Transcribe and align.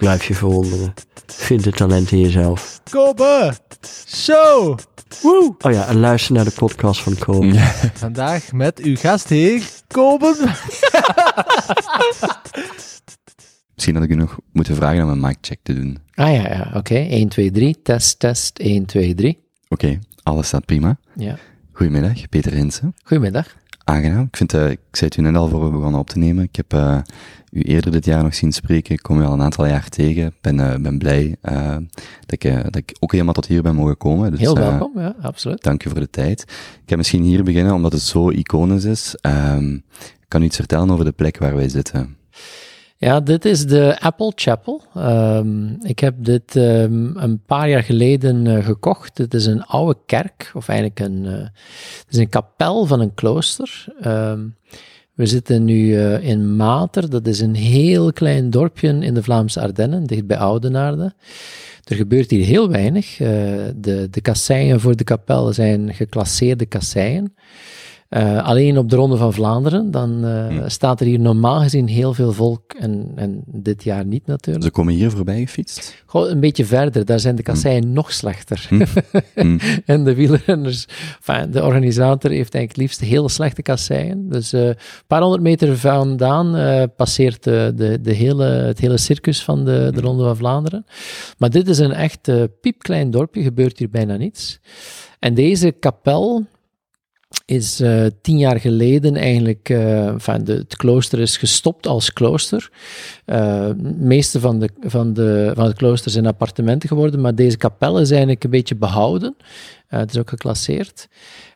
Blijf 0.00 0.24
je 0.24 0.34
verwonderen. 0.34 0.94
Vind 1.26 1.64
het 1.64 1.76
talent 1.76 2.12
in 2.12 2.20
jezelf. 2.20 2.80
Kobe 2.90 3.52
Show. 4.06 4.78
Woe. 5.22 5.54
Oh 5.58 5.72
ja, 5.72 5.86
en 5.86 5.98
luister 5.98 6.34
naar 6.34 6.44
de 6.44 6.50
podcast 6.50 7.02
van 7.02 7.18
Kobe. 7.18 7.58
Vandaag 7.94 8.52
met 8.52 8.78
uw 8.78 8.96
gastheer, 8.96 9.62
Kobe. 9.86 10.34
Misschien 13.74 13.94
had 13.94 14.04
ik 14.04 14.10
u 14.10 14.14
nog 14.14 14.38
moeten 14.52 14.76
vragen 14.76 15.02
om 15.02 15.08
een 15.08 15.20
mic 15.20 15.36
check 15.40 15.58
te 15.62 15.74
doen. 15.74 15.98
Ah 16.14 16.34
ja, 16.34 16.48
ja 16.48 16.70
oké. 16.74 16.94
1, 16.94 17.28
2, 17.28 17.50
3. 17.50 17.82
Test, 17.82 18.18
test. 18.18 18.58
1, 18.58 18.84
2, 18.86 19.14
3. 19.14 19.38
Oké, 19.68 19.98
alles 20.22 20.46
staat 20.46 20.64
prima. 20.64 20.98
Ja. 21.14 21.36
Goedemiddag, 21.72 22.28
Peter 22.28 22.52
Hinsen. 22.52 22.94
Goedemiddag. 23.04 23.56
Aangenaam. 23.84 24.24
Ik, 24.24 24.36
vind, 24.36 24.54
eh, 24.54 24.70
ik 24.70 24.80
zei 24.90 25.10
het 25.10 25.16
u 25.16 25.22
net 25.22 25.36
al 25.36 25.48
voor 25.48 25.64
we 25.64 25.70
begonnen 25.70 26.00
op 26.00 26.10
te 26.10 26.18
nemen. 26.18 26.44
Ik 26.44 26.56
heb 26.56 26.72
eh, 26.72 26.98
u 27.50 27.62
eerder 27.62 27.92
dit 27.92 28.04
jaar 28.04 28.22
nog 28.22 28.34
zien 28.34 28.52
spreken. 28.52 28.94
Ik 28.94 29.02
kom 29.02 29.20
u 29.20 29.24
al 29.24 29.32
een 29.32 29.42
aantal 29.42 29.66
jaar 29.66 29.88
tegen. 29.88 30.26
Ik 30.26 30.40
ben, 30.40 30.60
eh, 30.60 30.80
ben 30.80 30.98
blij 30.98 31.36
eh, 31.40 31.76
dat, 32.20 32.32
ik, 32.32 32.44
eh, 32.44 32.62
dat 32.62 32.76
ik 32.76 32.96
ook 32.98 33.12
helemaal 33.12 33.34
tot 33.34 33.46
hier 33.46 33.62
ben 33.62 33.74
mogen 33.74 33.96
komen. 33.96 34.30
Dus, 34.30 34.40
Heel 34.40 34.54
welkom, 34.54 34.92
ja, 35.00 35.14
absoluut. 35.20 35.62
Dank 35.62 35.84
u 35.84 35.90
voor 35.90 36.00
de 36.00 36.10
tijd. 36.10 36.42
Ik 36.82 36.82
ga 36.86 36.96
misschien 36.96 37.22
hier 37.22 37.44
beginnen, 37.44 37.74
omdat 37.74 37.92
het 37.92 38.02
zo 38.02 38.30
iconisch 38.30 38.84
is. 38.84 39.14
Ehm, 39.20 39.78
kan 40.28 40.42
u 40.42 40.44
iets 40.44 40.56
vertellen 40.56 40.90
over 40.90 41.04
de 41.04 41.12
plek 41.12 41.38
waar 41.38 41.56
wij 41.56 41.68
zitten? 41.68 42.16
Ja, 42.96 43.20
dit 43.20 43.44
is 43.44 43.66
de 43.66 44.00
Apple 44.00 44.32
Chapel. 44.34 44.82
Ehm, 44.94 45.68
ik 45.82 45.98
heb 45.98 46.14
dit 46.18 46.56
ehm, 46.56 47.16
een 47.16 47.42
paar 47.46 47.68
jaar 47.68 47.82
geleden 47.82 48.64
gekocht. 48.64 49.18
Het 49.18 49.34
is 49.34 49.46
een 49.46 49.64
oude 49.64 49.98
kerk, 50.06 50.50
of 50.54 50.68
eigenlijk 50.68 51.00
een, 51.00 51.26
eh, 51.26 51.32
het 51.32 52.06
is 52.08 52.18
een 52.18 52.28
kapel 52.28 52.86
van 52.86 53.00
een 53.00 53.14
klooster. 53.14 53.84
We 55.20 55.26
zitten 55.26 55.64
nu 55.64 55.96
eh, 55.96 56.28
in 56.28 56.56
Mater, 56.56 57.10
dat 57.10 57.26
is 57.26 57.40
een 57.40 57.54
heel 57.54 58.12
klein 58.12 58.50
dorpje 58.50 58.88
in 58.88 59.14
de 59.14 59.22
Vlaamse 59.22 59.60
Ardennen, 59.60 60.06
dicht 60.06 60.26
bij 60.26 60.36
Oudenaarde. 60.36 61.14
Er 61.84 61.96
gebeurt 61.96 62.30
hier 62.30 62.44
heel 62.44 62.68
weinig. 62.68 63.20
Eh, 63.20 63.28
de, 63.76 64.08
de 64.10 64.20
kasseien 64.20 64.80
voor 64.80 64.96
de 64.96 65.04
kapel 65.04 65.52
zijn 65.52 65.94
geclasseerde 65.94 66.66
kasseien. 66.66 67.34
Eh, 68.10 68.44
alleen 68.44 68.78
op 68.78 68.88
de 68.88 68.96
Ronde 68.96 69.16
van 69.16 69.32
Vlaanderen, 69.32 69.90
dan 69.90 70.24
eh, 70.24 70.62
staat 70.66 71.00
er 71.00 71.06
hier 71.06 71.20
normaal 71.20 71.60
gezien 71.60 71.88
heel 71.88 72.14
veel 72.14 72.32
volk 72.32 72.72
en, 72.78 73.12
en 73.14 73.42
dit 73.46 73.84
jaar 73.84 74.04
niet 74.04 74.26
natuurlijk. 74.26 74.64
Ze 74.64 74.70
komen 74.70 74.94
hier 74.94 75.10
voorbij 75.10 75.40
gefietst. 75.40 76.02
Goh, 76.06 76.28
een 76.28 76.40
beetje 76.40 76.64
verder, 76.64 77.04
daar 77.04 77.20
zijn 77.20 77.36
de 77.36 77.42
kasseien 77.42 77.92
nog 77.92 78.12
slechter. 78.12 78.68
Mm. 79.34 79.58
en 79.84 80.04
de 80.04 80.14
wielrenners, 80.14 80.86
enfin, 81.18 81.50
de 81.50 81.64
organisator 81.64 82.30
heeft 82.30 82.54
eigenlijk 82.54 82.68
het 82.68 82.76
liefst 82.76 83.00
heel 83.00 83.28
slechte 83.28 83.62
kasseien. 83.62 84.28
Dus 84.28 84.52
eh, 84.52 84.66
een 84.66 84.76
paar 85.06 85.20
honderd 85.22 85.42
meter 85.42 85.78
vandaan 85.78 86.88
passeert 86.96 87.44
de, 87.44 87.72
de, 87.76 88.00
de 88.00 88.12
hele, 88.12 88.44
het 88.44 88.78
hele 88.78 88.98
circus 88.98 89.42
van 89.42 89.64
de, 89.64 89.90
de 89.94 90.00
Ronde 90.00 90.24
van 90.24 90.36
Vlaanderen. 90.36 90.86
Maar 91.38 91.50
dit 91.50 91.68
is 91.68 91.78
een 91.78 91.92
echt 91.92 92.30
piepklein 92.60 93.10
dorpje, 93.10 93.42
gebeurt 93.42 93.78
hier 93.78 93.90
bijna 93.90 94.16
niets. 94.16 94.60
En 95.18 95.34
deze 95.34 95.70
kapel 95.70 96.46
is 97.50 97.80
eh, 97.80 98.06
tien 98.22 98.38
jaar 98.38 98.60
geleden 98.60 99.16
eigenlijk, 99.16 99.68
eh, 99.68 100.06
enfin, 100.06 100.44
de, 100.44 100.52
het 100.52 100.76
klooster 100.76 101.18
is 101.18 101.36
gestopt 101.36 101.86
als 101.86 102.12
klooster. 102.12 102.70
Eh, 103.24 103.66
de 103.66 103.94
meeste 103.98 104.40
van, 104.40 104.58
de, 104.58 104.70
van, 104.80 105.12
de, 105.12 105.52
van 105.54 105.64
het 105.64 105.76
klooster 105.76 106.10
zijn 106.10 106.26
appartementen 106.26 106.88
geworden, 106.88 107.20
maar 107.20 107.34
deze 107.34 107.56
kapel 107.56 108.00
is 108.00 108.10
eigenlijk 108.10 108.44
een 108.44 108.50
beetje 108.50 108.76
behouden. 108.76 109.36
Eh, 109.88 109.98
het 109.98 110.10
is 110.10 110.18
ook 110.18 110.28
geclasseerd. 110.28 111.08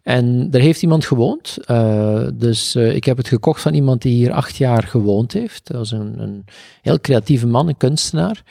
En 0.04 0.50
daar 0.50 0.60
heeft 0.60 0.82
iemand 0.82 1.04
gewoond. 1.04 1.56
Eh, 1.66 2.26
dus 2.34 2.74
eh, 2.74 2.94
ik 2.94 3.04
heb 3.04 3.16
het 3.16 3.28
gekocht 3.28 3.62
van 3.62 3.74
iemand 3.74 4.02
die 4.02 4.14
hier 4.14 4.32
acht 4.32 4.56
jaar 4.56 4.82
gewoond 4.82 5.32
heeft. 5.32 5.66
Dat 5.66 5.76
was 5.76 5.90
een, 5.90 6.20
een 6.20 6.44
heel 6.82 7.00
creatieve 7.00 7.46
man, 7.46 7.68
een 7.68 7.76
kunstenaar. 7.76 8.42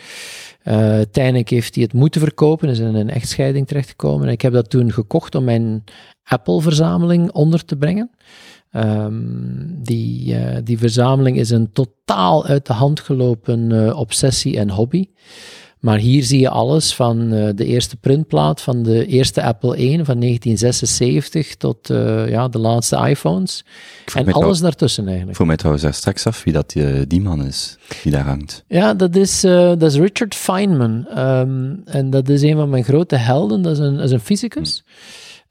Uiteindelijk 0.63 1.49
heeft 1.49 1.75
hij 1.75 1.83
het 1.83 1.93
moeten 1.93 2.21
verkopen, 2.21 2.69
is 2.69 2.79
in 2.79 2.95
een 2.95 3.09
echtscheiding 3.09 3.67
terechtgekomen. 3.67 4.27
En 4.27 4.33
ik 4.33 4.41
heb 4.41 4.53
dat 4.53 4.69
toen 4.69 4.91
gekocht 4.91 5.35
om 5.35 5.43
mijn 5.43 5.83
Apple-verzameling 6.23 7.31
onder 7.31 7.65
te 7.65 7.75
brengen. 7.75 8.11
Ehm, 8.71 9.11
die, 9.67 10.35
die 10.63 10.77
verzameling 10.77 11.37
is 11.37 11.49
een 11.49 11.71
totaal 11.71 12.45
uit 12.45 12.65
de 12.65 12.73
hand 12.73 12.99
gelopen 12.99 13.95
obsessie 13.95 14.57
en 14.57 14.69
hobby. 14.69 15.07
Maar 15.83 15.97
hier 15.97 16.23
zie 16.23 16.39
je 16.39 16.49
alles 16.49 16.95
van 16.95 17.31
eh, 17.33 17.49
de 17.55 17.65
eerste 17.65 17.95
printplaat 17.95 18.61
van 18.61 18.83
de 18.83 19.05
eerste 19.05 19.43
Apple 19.43 19.75
1 19.75 20.05
van 20.05 20.19
1976 20.19 21.55
tot 21.55 21.89
eh, 21.89 22.29
ja, 22.29 22.47
de 22.47 22.59
laatste 22.59 23.07
iPhones. 23.09 23.65
En 24.13 24.31
alles 24.31 24.57
trouw- 24.57 24.67
daartussen 24.67 25.05
eigenlijk. 25.07 25.35
vroeg 25.35 25.47
mij 25.47 25.55
trouwens 25.55 25.83
daar 25.83 25.93
straks 25.93 26.27
af 26.27 26.43
wie 26.43 26.53
dat 26.53 26.73
eh, 26.73 27.01
die 27.07 27.21
man 27.21 27.45
is, 27.45 27.77
die 28.03 28.11
daar 28.11 28.25
hangt. 28.25 28.63
Ja, 28.67 28.93
dat 28.93 29.15
is, 29.15 29.41
dat 29.41 29.83
is 29.83 29.95
Richard 29.95 30.35
Feynman. 30.35 31.07
Ehm, 31.07 31.73
en 31.85 32.09
dat 32.09 32.29
is 32.29 32.41
een 32.41 32.55
van 32.55 32.69
mijn 32.69 32.83
grote 32.83 33.15
helden. 33.15 33.61
Dat 33.61 33.71
is 33.71 33.79
een, 33.79 33.95
dat 33.95 34.05
is 34.05 34.11
een 34.11 34.19
fysicus. 34.19 34.83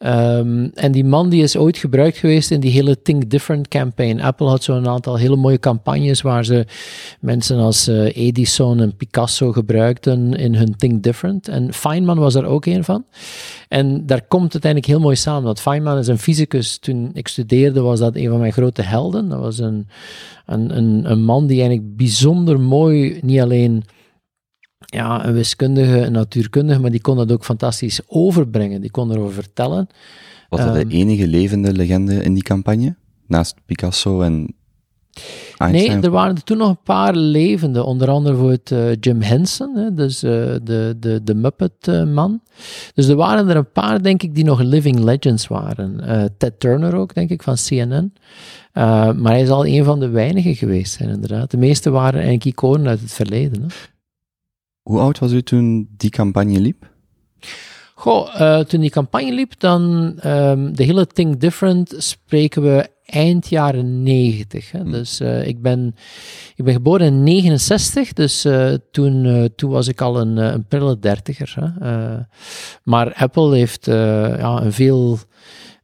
Ehm, 0.02 0.68
en 0.74 0.92
die 0.92 1.04
man 1.04 1.28
die 1.28 1.42
is 1.42 1.56
ooit 1.56 1.76
gebruikt 1.76 2.16
geweest 2.16 2.50
in 2.50 2.60
die 2.60 2.70
hele 2.70 3.02
Think 3.02 3.30
Different 3.30 3.68
campaign. 3.68 4.20
Apple 4.20 4.46
had 4.46 4.64
zo'n 4.64 4.88
aantal 4.88 5.16
hele 5.16 5.36
mooie 5.36 5.58
campagnes 5.58 6.22
waar 6.22 6.44
ze 6.44 6.66
mensen 7.20 7.58
als 7.58 7.88
eh, 7.88 8.16
Edison 8.16 8.80
en 8.80 8.96
Picasso 8.96 9.52
gebruikten 9.52 10.34
in 10.34 10.54
hun 10.54 10.76
Think 10.76 11.02
Different. 11.02 11.48
En 11.48 11.72
Feynman 11.72 12.18
was 12.18 12.34
er 12.34 12.44
ook 12.44 12.66
een 12.66 12.84
van. 12.84 13.04
En 13.68 14.06
daar 14.06 14.22
komt 14.22 14.52
het 14.52 14.64
eigenlijk 14.64 14.94
heel 14.94 15.02
mooi 15.02 15.16
samen. 15.16 15.44
Dat 15.44 15.60
Feynman 15.60 15.98
is 15.98 16.06
een 16.06 16.18
fysicus. 16.18 16.78
Toen 16.78 17.10
ik 17.12 17.28
studeerde 17.28 17.80
was 17.80 17.98
dat 17.98 18.16
een 18.16 18.28
van 18.28 18.38
mijn 18.38 18.52
grote 18.52 18.82
helden. 18.82 19.28
Dat 19.28 19.40
was 19.40 19.58
een, 19.58 19.88
een, 20.46 21.10
een 21.10 21.22
man 21.24 21.46
die 21.46 21.60
eigenlijk 21.60 21.96
bijzonder 21.96 22.60
mooi, 22.60 23.18
niet 23.22 23.40
alleen 23.40 23.84
ja, 24.92 25.26
een 25.26 25.32
wiskundige, 25.34 25.98
een 25.98 26.12
natuurkundige, 26.12 26.80
maar 26.80 26.90
die 26.90 27.00
kon 27.00 27.16
dat 27.16 27.32
ook 27.32 27.44
fantastisch 27.44 28.00
overbrengen. 28.06 28.80
Die 28.80 28.90
kon 28.90 29.10
erover 29.12 29.32
vertellen. 29.32 29.86
Was 30.48 30.60
dat 30.60 30.76
Ehm. 30.76 30.88
de 30.88 30.94
enige 30.94 31.26
levende 31.26 31.72
legende 31.72 32.14
in 32.22 32.34
die 32.34 32.42
campagne? 32.42 32.94
Naast 33.26 33.54
Picasso 33.66 34.20
en 34.20 34.54
Nee, 35.58 35.70
Einstein? 35.72 36.02
er 36.02 36.10
waren 36.10 36.34
er 36.36 36.44
toen 36.44 36.58
nog 36.58 36.68
een 36.68 36.82
paar 36.84 37.14
levende, 37.14 37.84
onder 37.84 38.08
andere 38.08 38.36
voor 38.36 38.50
het 38.50 38.70
eh, 38.70 38.94
Jim 39.00 39.20
Henson, 39.22 39.76
hè, 39.76 39.94
dus 39.94 40.22
eh, 40.22 40.30
de, 40.62 40.96
de, 41.00 41.20
de 41.24 41.34
Muppet-man. 41.34 42.40
dus 42.94 43.06
er 43.06 43.16
waren 43.16 43.48
er 43.48 43.56
een 43.56 43.72
paar, 43.72 44.02
denk 44.02 44.22
ik, 44.22 44.34
die 44.34 44.44
nog 44.44 44.60
living 44.60 44.98
legends 44.98 45.46
waren. 45.46 46.00
Eh, 46.00 46.24
Ted 46.38 46.60
Turner 46.60 46.94
ook, 46.94 47.14
denk 47.14 47.30
ik, 47.30 47.42
van 47.42 47.54
CNN. 47.66 48.12
Maar 48.72 49.32
hij 49.32 49.42
is 49.42 49.48
al 49.50 49.66
een 49.66 49.84
van 49.84 50.00
de 50.00 50.08
weinigen 50.08 50.54
geweest 50.54 50.92
zijn, 50.92 51.08
inderdaad. 51.08 51.50
De 51.50 51.56
meeste 51.56 51.90
waren 51.90 52.14
eigenlijk 52.20 52.44
iconen 52.44 52.86
uit 52.88 53.00
het 53.00 53.12
verleden. 53.12 53.62
Hè. 53.62 53.66
Hoe 54.82 54.98
oud 54.98 55.18
was 55.18 55.32
u 55.32 55.42
toen 55.42 55.88
die 55.96 56.10
campagne 56.10 56.60
liep? 56.60 56.90
Goh, 57.94 58.40
eh, 58.40 58.58
toen 58.58 58.80
die 58.80 58.90
campagne 58.90 59.32
liep, 59.32 59.52
dan 59.58 60.12
ehm, 60.20 60.72
de 60.72 60.84
hele 60.84 61.06
Think 61.06 61.40
Different 61.40 61.94
spreken 61.98 62.62
we 62.62 62.88
eind 63.04 63.48
jaren 63.48 64.02
90. 64.02 64.70
Hè. 64.70 64.84
Dus 64.84 65.20
eh, 65.20 65.46
ik, 65.46 65.62
ben, 65.62 65.94
ik 66.56 66.64
ben 66.64 66.74
geboren 66.74 67.06
in 67.06 67.22
69, 67.22 68.12
dus 68.12 68.44
eh, 68.44 68.72
toen, 68.90 69.48
toen 69.56 69.70
was 69.70 69.88
ik 69.88 70.00
al 70.00 70.20
een, 70.20 70.36
een 70.36 70.66
prille 70.66 70.98
dertiger. 70.98 71.54
Hè. 71.60 72.18
Maar 72.82 73.14
Apple 73.14 73.56
heeft 73.56 73.86
ja, 73.86 74.62
een 74.62 74.72
veel... 74.72 75.18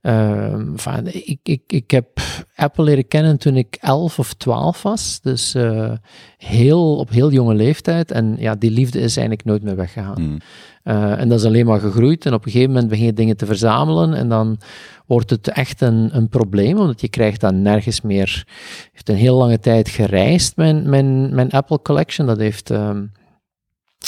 ehm, 0.08 0.70
enfin, 0.72 1.28
ik, 1.28 1.38
ik, 1.42 1.62
ik 1.66 1.90
heb 1.90 2.06
Apple 2.54 2.84
leren 2.84 3.08
kennen 3.08 3.38
toen 3.38 3.56
ik 3.56 3.76
11 3.80 4.18
of 4.18 4.34
12 4.34 4.82
was, 4.82 5.20
dus 5.22 5.54
eh, 5.54 5.92
heel, 6.36 6.96
op 6.96 7.10
heel 7.10 7.32
jonge 7.32 7.54
leeftijd. 7.54 8.10
En 8.10 8.36
ja, 8.38 8.54
die 8.54 8.70
liefde 8.70 8.98
is 8.98 9.16
eigenlijk 9.16 9.46
nooit 9.46 9.62
meer 9.62 9.76
weggegaan. 9.76 10.16
Hmm. 10.16 10.38
Uh, 10.84 11.20
en 11.20 11.28
dat 11.28 11.38
is 11.38 11.44
alleen 11.44 11.66
maar 11.66 11.80
gegroeid. 11.80 12.26
En 12.26 12.34
op 12.34 12.44
een 12.44 12.50
gegeven 12.50 12.72
moment 12.72 12.90
begin 12.90 13.04
je 13.04 13.12
dingen 13.12 13.36
te 13.36 13.46
verzamelen. 13.46 14.14
En 14.14 14.28
dan 14.28 14.58
wordt 15.06 15.30
het 15.30 15.48
echt 15.48 15.80
een, 15.80 16.16
een 16.16 16.28
probleem, 16.28 16.78
omdat 16.78 17.00
je 17.00 17.08
krijgt 17.08 17.40
dan 17.40 17.62
nergens 17.62 18.00
meer. 18.00 18.46
heeft 18.92 19.08
een 19.08 19.14
heel 19.14 19.36
lange 19.36 19.58
tijd 19.58 19.88
gereisd, 19.88 20.56
mijn, 20.56 20.88
mijn, 20.88 21.34
mijn 21.34 21.50
Apple 21.50 21.82
Collection. 21.82 22.26
Dat 22.26 22.38
heeft 22.38 22.70
um, 22.70 23.12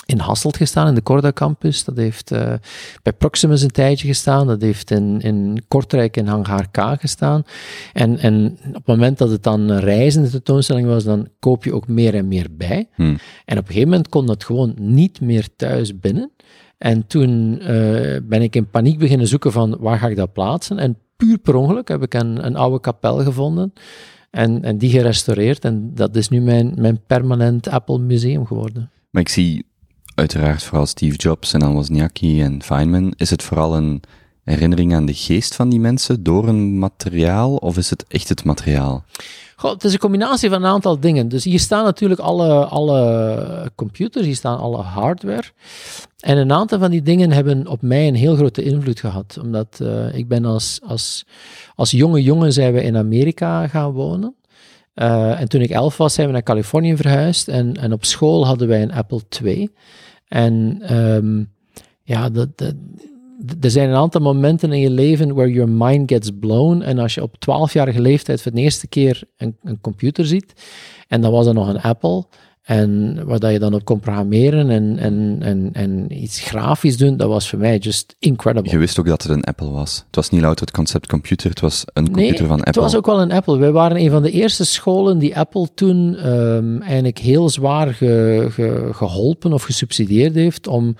in 0.06 0.18
Hasselt 0.18 0.56
gestaan, 0.56 0.88
in 0.88 0.94
de 0.94 1.02
Corda 1.02 1.32
Campus. 1.32 1.84
Dat 1.84 1.96
heeft 1.96 2.32
uh, 2.32 2.52
bij 3.02 3.12
Proximus 3.12 3.62
een 3.62 3.70
tijdje 3.70 4.06
gestaan. 4.06 4.46
Dat 4.46 4.62
heeft 4.62 4.90
in, 4.90 5.20
in 5.20 5.62
Kortrijk 5.68 6.16
in 6.16 6.26
Hangar 6.26 6.70
K 6.70 7.00
gestaan. 7.00 7.42
En, 7.92 8.18
en 8.18 8.58
op 8.68 8.74
het 8.74 8.86
moment 8.86 9.18
dat 9.18 9.30
het 9.30 9.42
dan 9.42 9.68
een 9.68 9.80
reizende 9.80 10.30
tentoonstelling 10.30 10.86
was, 10.86 11.04
dan 11.04 11.28
koop 11.38 11.64
je 11.64 11.74
ook 11.74 11.88
meer 11.88 12.14
en 12.14 12.28
meer 12.28 12.46
bij. 12.50 12.88
Hmm. 12.94 13.18
En 13.44 13.58
op 13.58 13.62
een 13.62 13.72
gegeven 13.72 13.88
moment 13.88 14.08
kon 14.08 14.26
dat 14.26 14.44
gewoon 14.44 14.74
niet 14.80 15.20
meer 15.20 15.48
thuis 15.56 15.98
binnen. 15.98 16.30
En 16.78 17.06
toen 17.06 17.58
uh, 17.60 17.66
ben 18.22 18.42
ik 18.42 18.56
in 18.56 18.70
paniek 18.70 18.98
beginnen 18.98 19.26
zoeken 19.26 19.52
van 19.52 19.76
waar 19.78 19.98
ga 19.98 20.08
ik 20.08 20.16
dat 20.16 20.32
plaatsen. 20.32 20.78
En 20.78 20.96
puur 21.16 21.38
per 21.38 21.54
ongeluk 21.54 21.88
heb 21.88 22.02
ik 22.02 22.14
een, 22.14 22.46
een 22.46 22.56
oude 22.56 22.80
kapel 22.80 23.22
gevonden 23.22 23.72
en, 24.30 24.64
en 24.64 24.78
die 24.78 24.90
gerestaureerd. 24.90 25.64
En 25.64 25.90
dat 25.94 26.16
is 26.16 26.28
nu 26.28 26.40
mijn, 26.40 26.72
mijn 26.76 27.00
permanent 27.06 27.68
Apple 27.68 27.98
museum 27.98 28.46
geworden. 28.46 28.90
Maar 29.10 29.22
ik 29.22 29.28
zie 29.28 29.64
uiteraard 30.20 30.62
vooral 30.62 30.86
Steve 30.86 31.16
Jobs 31.16 31.52
en 31.52 31.60
dan 31.60 31.72
Wozniacki 31.72 32.42
en 32.42 32.62
Feynman. 32.62 33.12
Is 33.16 33.30
het 33.30 33.42
vooral 33.42 33.76
een 33.76 34.02
herinnering 34.44 34.94
aan 34.94 35.06
de 35.06 35.14
geest 35.14 35.54
van 35.54 35.68
die 35.68 35.80
mensen 35.80 36.22
door 36.22 36.48
een 36.48 36.78
materiaal, 36.78 37.56
of 37.56 37.76
is 37.76 37.90
het 37.90 38.04
echt 38.08 38.28
het 38.28 38.44
materiaal? 38.44 39.04
Goh, 39.56 39.72
het 39.72 39.84
is 39.84 39.92
een 39.92 39.98
combinatie 39.98 40.50
van 40.50 40.62
een 40.62 40.70
aantal 40.70 41.00
dingen. 41.00 41.28
Dus 41.28 41.44
hier 41.44 41.60
staan 41.60 41.84
natuurlijk 41.84 42.20
alle, 42.20 42.64
alle 42.64 43.70
computers, 43.74 44.26
hier 44.26 44.34
staan 44.34 44.58
alle 44.58 44.82
hardware. 44.82 45.44
En 46.18 46.36
een 46.36 46.52
aantal 46.52 46.78
van 46.78 46.90
die 46.90 47.02
dingen 47.02 47.32
hebben 47.32 47.66
op 47.66 47.82
mij 47.82 48.08
een 48.08 48.14
heel 48.14 48.36
grote 48.36 48.62
invloed 48.62 49.00
gehad. 49.00 49.38
Omdat 49.42 49.78
uh, 49.82 50.14
ik 50.14 50.28
ben 50.28 50.44
als, 50.44 50.80
als, 50.86 51.24
als 51.74 51.90
jonge 51.90 52.22
jongen 52.22 52.52
zijn 52.52 52.72
we 52.72 52.82
in 52.82 52.96
Amerika 52.96 53.66
gaan 53.66 53.90
wonen. 53.90 54.34
Uh, 54.94 55.40
en 55.40 55.48
toen 55.48 55.60
ik 55.60 55.70
elf 55.70 55.96
was, 55.96 56.14
zijn 56.14 56.26
we 56.26 56.32
naar 56.32 56.42
Californië 56.42 56.96
verhuisd. 56.96 57.48
En, 57.48 57.74
en 57.74 57.92
op 57.92 58.04
school 58.04 58.46
hadden 58.46 58.68
wij 58.68 58.82
een 58.82 58.92
Apple 58.92 59.20
II. 59.42 59.70
En 60.30 60.82
um, 60.96 61.52
ja, 62.02 62.28
dat, 62.28 62.58
dat, 62.58 62.74
er 63.60 63.70
zijn 63.70 63.88
een 63.88 63.96
aantal 63.96 64.20
momenten 64.20 64.72
in 64.72 64.80
je 64.80 64.90
leven 64.90 65.34
where 65.34 65.52
your 65.52 65.70
mind 65.70 66.10
gets 66.10 66.30
blown. 66.40 66.80
En 66.80 66.98
als 66.98 67.14
je 67.14 67.22
op 67.22 67.34
12-jarige 67.34 68.00
leeftijd 68.00 68.42
voor 68.42 68.52
de 68.52 68.60
eerste 68.60 68.88
keer 68.88 69.22
een, 69.36 69.56
een 69.62 69.80
computer 69.80 70.26
ziet, 70.26 70.52
en 71.08 71.20
dan 71.20 71.32
was 71.32 71.46
er 71.46 71.54
nog 71.54 71.68
een 71.68 71.80
Apple, 71.80 72.24
en 72.70 73.20
waar 73.24 73.38
dat 73.38 73.52
je 73.52 73.58
dan 73.58 73.74
op 73.74 73.84
kon 73.84 74.00
programmeren 74.00 74.70
en, 74.70 74.98
en, 74.98 75.36
en, 75.40 75.70
en 75.72 76.22
iets 76.22 76.40
grafisch 76.40 76.96
doen, 76.96 77.16
dat 77.16 77.28
was 77.28 77.48
voor 77.48 77.58
mij 77.58 77.78
just 77.78 78.16
incredible. 78.18 78.70
Je 78.70 78.78
wist 78.78 78.98
ook 78.98 79.06
dat 79.06 79.22
het 79.22 79.32
een 79.32 79.44
Apple 79.44 79.70
was. 79.70 80.04
Het 80.06 80.16
was 80.16 80.30
niet 80.30 80.40
louter 80.40 80.66
het 80.66 80.74
concept 80.74 81.06
computer, 81.06 81.50
het 81.50 81.60
was 81.60 81.84
een 81.92 82.04
computer 82.04 82.38
nee, 82.38 82.46
van 82.46 82.56
Apple. 82.56 82.64
het 82.64 82.76
was 82.76 82.96
ook 82.96 83.06
wel 83.06 83.20
een 83.20 83.32
Apple. 83.32 83.58
Wij 83.58 83.72
waren 83.72 83.96
een 83.96 84.10
van 84.10 84.22
de 84.22 84.30
eerste 84.30 84.64
scholen 84.64 85.18
die 85.18 85.36
Apple 85.36 85.68
toen 85.74 86.28
um, 86.30 86.82
eigenlijk 86.82 87.18
heel 87.18 87.48
zwaar 87.48 87.94
ge, 87.94 88.46
ge, 88.50 88.88
geholpen 88.92 89.52
of 89.52 89.62
gesubsidieerd 89.62 90.34
heeft 90.34 90.66
om 90.66 90.96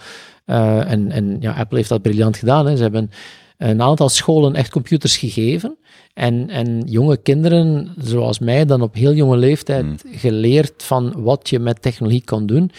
uh, 0.46 0.90
en, 0.90 1.10
en 1.10 1.36
ja, 1.40 1.52
Apple 1.52 1.76
heeft 1.76 1.88
dat 1.88 2.02
briljant 2.02 2.36
gedaan. 2.36 2.66
Hè. 2.66 2.76
Ze 2.76 2.82
hebben 2.82 3.10
een 3.56 3.82
aantal 3.82 4.08
scholen 4.08 4.54
echt 4.54 4.70
computers 4.70 5.16
gegeven. 5.16 5.76
En, 6.14 6.50
en 6.50 6.80
jonge 6.86 7.16
kinderen, 7.16 7.88
zoals 7.98 8.38
mij, 8.38 8.64
dan 8.64 8.82
op 8.82 8.94
heel 8.94 9.12
jonge 9.14 9.36
leeftijd 9.36 9.84
Hmm. 9.84 9.96
geleerd 10.12 10.82
van 10.82 11.22
wat 11.22 11.48
je 11.48 11.58
met 11.58 11.82
technologie 11.82 12.22
kan 12.24 12.46
doen. 12.46 12.70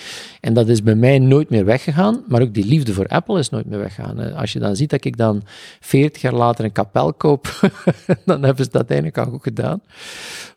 En 0.42 0.54
dat 0.54 0.68
is 0.68 0.84
bij 0.84 0.96
mij 0.96 1.20
nooit 1.20 1.50
meer 1.50 1.66
weggegaan. 1.66 2.24
Maar 2.28 2.42
ook 2.42 2.54
die 2.54 2.66
liefde 2.66 2.94
voor 2.94 3.08
Apple 3.08 3.40
is 3.40 3.50
nooit 3.50 3.66
meer 3.66 3.80
weggegaan. 3.80 4.34
Als 4.34 4.54
je 4.54 4.60
dan 4.60 4.76
ziet 4.76 4.90
dat 4.90 5.06
ik 5.06 5.18
dan 5.18 5.42
40 5.80 6.22
jaar 6.22 6.34
later 6.34 6.66
een 6.66 6.72
kapel 6.72 7.14
koop, 7.14 7.72
dan 8.26 8.44
hebben 8.44 8.66
ze 8.66 8.72
dat 8.72 8.90
uiteindelijk 8.90 9.34
ook 9.34 9.44
gedaan. 9.44 9.82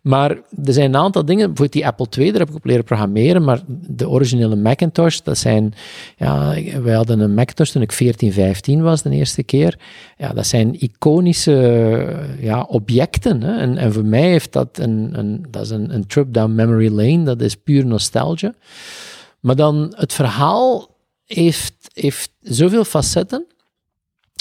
Maar 0.00 0.30
er 0.64 0.72
zijn 0.72 0.94
een 0.94 1.00
aantal 1.00 1.24
dingen, 1.24 1.46
bijvoorbeeld 1.46 1.72
die 1.72 1.86
Apple 1.86 2.06
II, 2.18 2.30
daar 2.30 2.40
heb 2.40 2.48
ik 2.48 2.54
op 2.54 2.64
leren 2.64 2.84
programmeren, 2.84 3.44
maar 3.44 3.60
de 3.66 4.08
originele 4.08 4.56
Macintosh, 4.56 5.18
dat 5.18 5.38
zijn, 5.38 5.74
ja, 6.16 6.54
wij 6.82 6.94
hadden 6.94 7.20
een 7.20 7.34
Macintosh 7.34 7.70
toen 7.70 7.82
ik 7.82 7.92
14, 7.92 8.32
15 8.32 8.82
was 8.82 9.02
de 9.02 9.10
eerste 9.10 9.42
keer. 9.42 9.78
Ja, 10.16 10.32
dat 10.32 10.46
zijn 10.46 10.80
iconische 10.80 12.26
ja, 12.40 12.62
objecten. 12.62 13.42
Hè? 13.42 13.58
En, 13.58 13.76
en 13.76 13.92
voor 13.92 14.04
mij 14.04 14.30
heeft 14.30 14.52
dat 14.52 14.78
een, 14.78 15.10
een, 15.12 15.46
dat 15.50 15.62
is 15.62 15.70
een, 15.70 15.94
een 15.94 16.06
trip 16.06 16.32
down 16.32 16.54
memory 16.54 16.88
lane, 16.88 17.22
dat 17.22 17.40
is 17.40 17.54
puur 17.54 17.86
nostalgie. 17.86 18.22
Maar 19.44 19.56
dan 19.56 19.92
het 19.96 20.12
verhaal 20.12 20.96
heeft, 21.24 21.74
heeft 21.92 22.32
zoveel 22.40 22.84
facetten. 22.84 23.46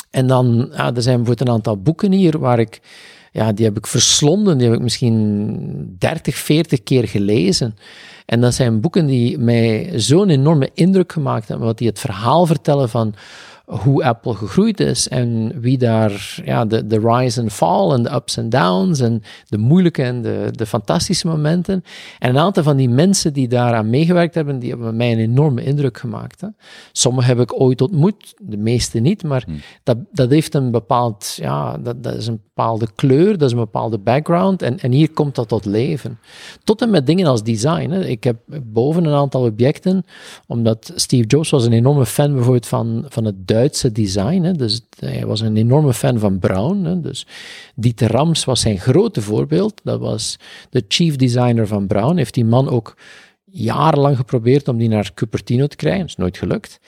En 0.10 0.28
dan, 0.28 0.70
ja, 0.72 0.94
er 0.96 1.02
zijn 1.02 1.16
bijvoorbeeld 1.16 1.48
een 1.48 1.56
aantal 1.56 1.82
boeken 1.82 2.12
hier 2.12 2.40
waar 2.40 2.60
ik, 2.60 2.82
ja, 3.32 3.52
die 3.52 3.66
heb 3.66 3.78
ik 3.78 3.88
verslonden, 3.88 4.58
die 4.58 4.68
heb 4.68 4.76
ik 4.76 4.84
misschien 4.84 5.96
30, 6.00 6.36
40 6.36 6.84
keer 6.84 7.08
gelezen. 7.08 7.76
En 8.26 8.42
dat 8.42 8.54
zijn 8.54 8.82
boeken 8.82 9.06
die 9.06 9.38
mij 9.38 9.92
zo'n 9.96 10.30
enorme 10.30 10.70
indruk 10.74 11.12
gemaakt 11.12 11.48
hebben, 11.48 11.68
wat 11.68 11.78
die 11.78 11.88
het 11.88 12.00
verhaal 12.00 12.46
vertellen 12.46 12.90
van 12.90 13.16
hoe 13.66 14.04
Apple 14.04 14.34
gegroeid 14.34 14.80
is 14.80 15.08
en 15.08 15.60
wie 15.62 15.78
daar 15.78 16.42
ja, 16.46 16.66
de, 16.66 16.88
de 16.88 17.00
rise 17.00 17.42
and 17.42 17.52
fall 17.52 17.92
en 17.92 18.04
de 18.04 18.14
ups 18.14 18.38
en 18.38 18.50
downs 18.50 19.00
en 19.00 19.24
de 19.48 19.58
moeilijke 19.58 20.04
en 20.04 20.22
de, 20.22 20.48
de 20.52 20.66
fantastische 20.66 21.28
momenten. 21.28 21.84
En 22.20 22.30
een 22.30 22.38
aantal 22.38 22.64
van 22.64 22.78
die 22.78 22.90
mensen 22.90 23.34
die 23.34 23.48
daaraan 23.48 23.90
meegewerkt 23.90 24.36
hebben, 24.36 24.60
die 24.60 24.70
hebben 24.70 24.96
mij 24.96 25.12
een 25.12 25.20
enorme 25.20 25.64
indruk 25.64 25.98
gemaakt. 25.98 26.42
Hè. 26.42 26.48
Sommige 26.92 27.28
heb 27.28 27.40
ik 27.40 27.62
ooit 27.62 27.82
ontmoet, 27.82 28.34
de 28.42 28.58
meeste 28.58 29.00
niet, 29.00 29.24
maar 29.24 29.44
Hmm. 29.46 29.62
dat, 29.84 29.98
dat 30.12 30.30
heeft 30.30 30.54
een 30.54 30.72
bepaald, 30.72 31.34
ja, 31.36 31.78
dat, 31.78 32.04
dat 32.04 32.16
is 32.16 32.28
een 32.28 32.42
bepaalde 32.44 32.88
kleur, 32.96 33.38
dat 33.38 33.42
is 33.42 33.52
een 33.52 33.64
bepaalde 33.64 33.98
background 33.98 34.62
en, 34.62 34.80
en 34.80 34.92
hier 34.92 35.12
komt 35.12 35.36
dat 35.36 35.48
tot 35.48 35.66
leven. 35.66 36.20
Tot 36.64 36.82
en 36.82 36.90
met 36.90 37.08
dingen 37.08 37.28
als 37.28 37.44
design. 37.44 37.90
Hè. 37.90 38.06
Ik 38.06 38.24
heb 38.24 38.38
boven 38.64 39.06
een 39.06 39.14
aantal 39.14 39.44
objecten, 39.44 40.06
omdat 40.48 40.92
Steve 40.96 41.28
Jobs 41.28 41.50
was 41.50 41.66
een 41.66 41.74
enorme 41.74 42.06
fan 42.06 42.34
bijvoorbeeld 42.34 42.68
van, 42.68 43.06
van 43.08 43.26
het 43.26 43.48
Duitse 43.54 43.92
design. 43.92 44.42
Hè. 44.42 44.52
Dus 44.52 44.82
hij 45.00 45.26
was 45.26 45.42
een 45.42 45.58
enorme 45.58 45.94
fan 45.94 46.20
van 46.20 46.40
Braun. 46.40 46.86
Hè. 46.86 47.02
Dus 47.02 47.28
Dieter 47.76 48.12
Rams 48.12 48.46
was 48.46 48.62
zijn 48.62 48.80
grote 48.80 49.22
voorbeeld. 49.22 49.82
Dat 49.84 50.00
was 50.00 50.40
de 50.70 50.84
chief 50.88 51.16
designer 51.16 51.68
van 51.68 51.88
Braun. 51.88 52.18
Heeft 52.18 52.34
die 52.34 52.46
man 52.46 52.70
ook 52.70 52.98
jarenlang 53.46 54.18
geprobeerd 54.18 54.68
om 54.68 54.78
die 54.78 54.90
naar 54.90 55.14
Cupertino 55.14 55.68
te 55.68 55.76
krijgen. 55.76 56.02
Dat 56.02 56.10
is 56.10 56.16
nooit 56.16 56.38
gelukt. 56.38 56.80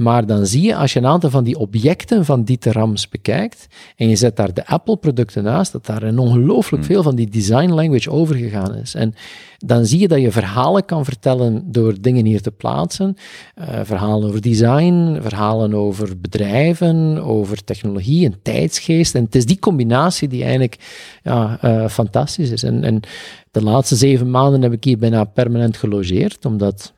Maar 0.00 0.26
dan 0.26 0.46
zie 0.46 0.62
je, 0.62 0.76
als 0.76 0.92
je 0.92 0.98
een 0.98 1.06
aantal 1.06 1.30
van 1.30 1.44
die 1.44 1.58
objecten 1.58 2.24
van 2.24 2.42
Dieter 2.42 2.72
Rams 2.72 3.08
bekijkt, 3.08 3.66
en 3.96 4.08
je 4.08 4.16
zet 4.16 4.36
daar 4.36 4.54
de 4.54 4.66
Apple-producten 4.66 5.42
naast, 5.42 5.72
dat 5.72 5.86
daar 5.86 6.02
een 6.02 6.18
ongelooflijk 6.18 6.84
veel 6.84 7.02
van 7.02 7.14
die 7.14 7.28
design 7.28 7.70
language 7.70 8.10
overgegaan 8.10 8.74
is. 8.74 8.94
En 8.94 9.14
dan 9.58 9.86
zie 9.86 10.00
je 10.00 10.08
dat 10.08 10.20
je 10.20 10.30
verhalen 10.30 10.84
kan 10.84 11.04
vertellen 11.04 11.62
door 11.72 11.94
dingen 12.00 12.24
hier 12.24 12.40
te 12.40 12.50
plaatsen. 12.50 13.16
Uh, 13.58 13.80
verhalen 13.82 14.28
over 14.28 14.40
design, 14.40 15.18
verhalen 15.22 15.74
over 15.74 16.20
bedrijven, 16.20 17.24
over 17.24 17.64
technologie 17.64 18.26
en 18.26 18.42
tijdsgeest. 18.42 19.14
En 19.14 19.24
het 19.24 19.34
is 19.34 19.46
die 19.46 19.58
combinatie 19.58 20.28
die 20.28 20.42
eigenlijk 20.42 20.76
ja, 21.22 21.58
uh, 21.64 21.88
fantastisch 21.88 22.50
is. 22.50 22.62
En, 22.62 22.84
en 22.84 23.00
de 23.50 23.62
laatste 23.62 23.96
zeven 23.96 24.30
maanden 24.30 24.62
heb 24.62 24.72
ik 24.72 24.84
hier 24.84 24.98
bijna 24.98 25.24
permanent 25.24 25.76
gelogeerd, 25.76 26.44
omdat 26.44 26.92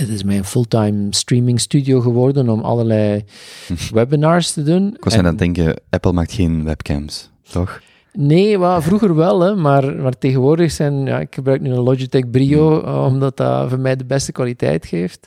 het 0.00 0.08
is 0.08 0.22
mijn 0.22 0.44
fulltime 0.44 1.06
streaming 1.10 1.60
studio 1.60 2.00
geworden 2.00 2.48
om 2.48 2.60
allerlei 2.60 3.24
webinars 3.92 4.52
te 4.52 4.62
doen. 4.62 4.94
Ik 4.94 5.04
was 5.04 5.14
aan 5.14 5.24
het 5.24 5.38
denken, 5.38 5.80
Apple 5.90 6.12
maakt 6.12 6.32
geen 6.32 6.64
webcams, 6.64 7.30
toch? 7.50 7.80
Nee, 8.12 8.58
well, 8.58 8.80
vroeger 8.80 9.14
wel, 9.14 9.40
hè, 9.40 9.54
maar, 9.54 9.96
maar 9.96 10.18
tegenwoordig 10.18 10.70
zijn... 10.70 11.06
Ja, 11.06 11.20
ik 11.20 11.34
gebruik 11.34 11.60
nu 11.60 11.70
een 11.70 11.82
Logitech 11.82 12.30
Brio, 12.30 12.82
uh, 12.84 13.04
omdat 13.04 13.36
dat 13.36 13.68
voor 13.68 13.78
mij 13.78 13.96
de 13.96 14.04
beste 14.04 14.32
kwaliteit 14.32 14.86
geeft. 14.86 15.26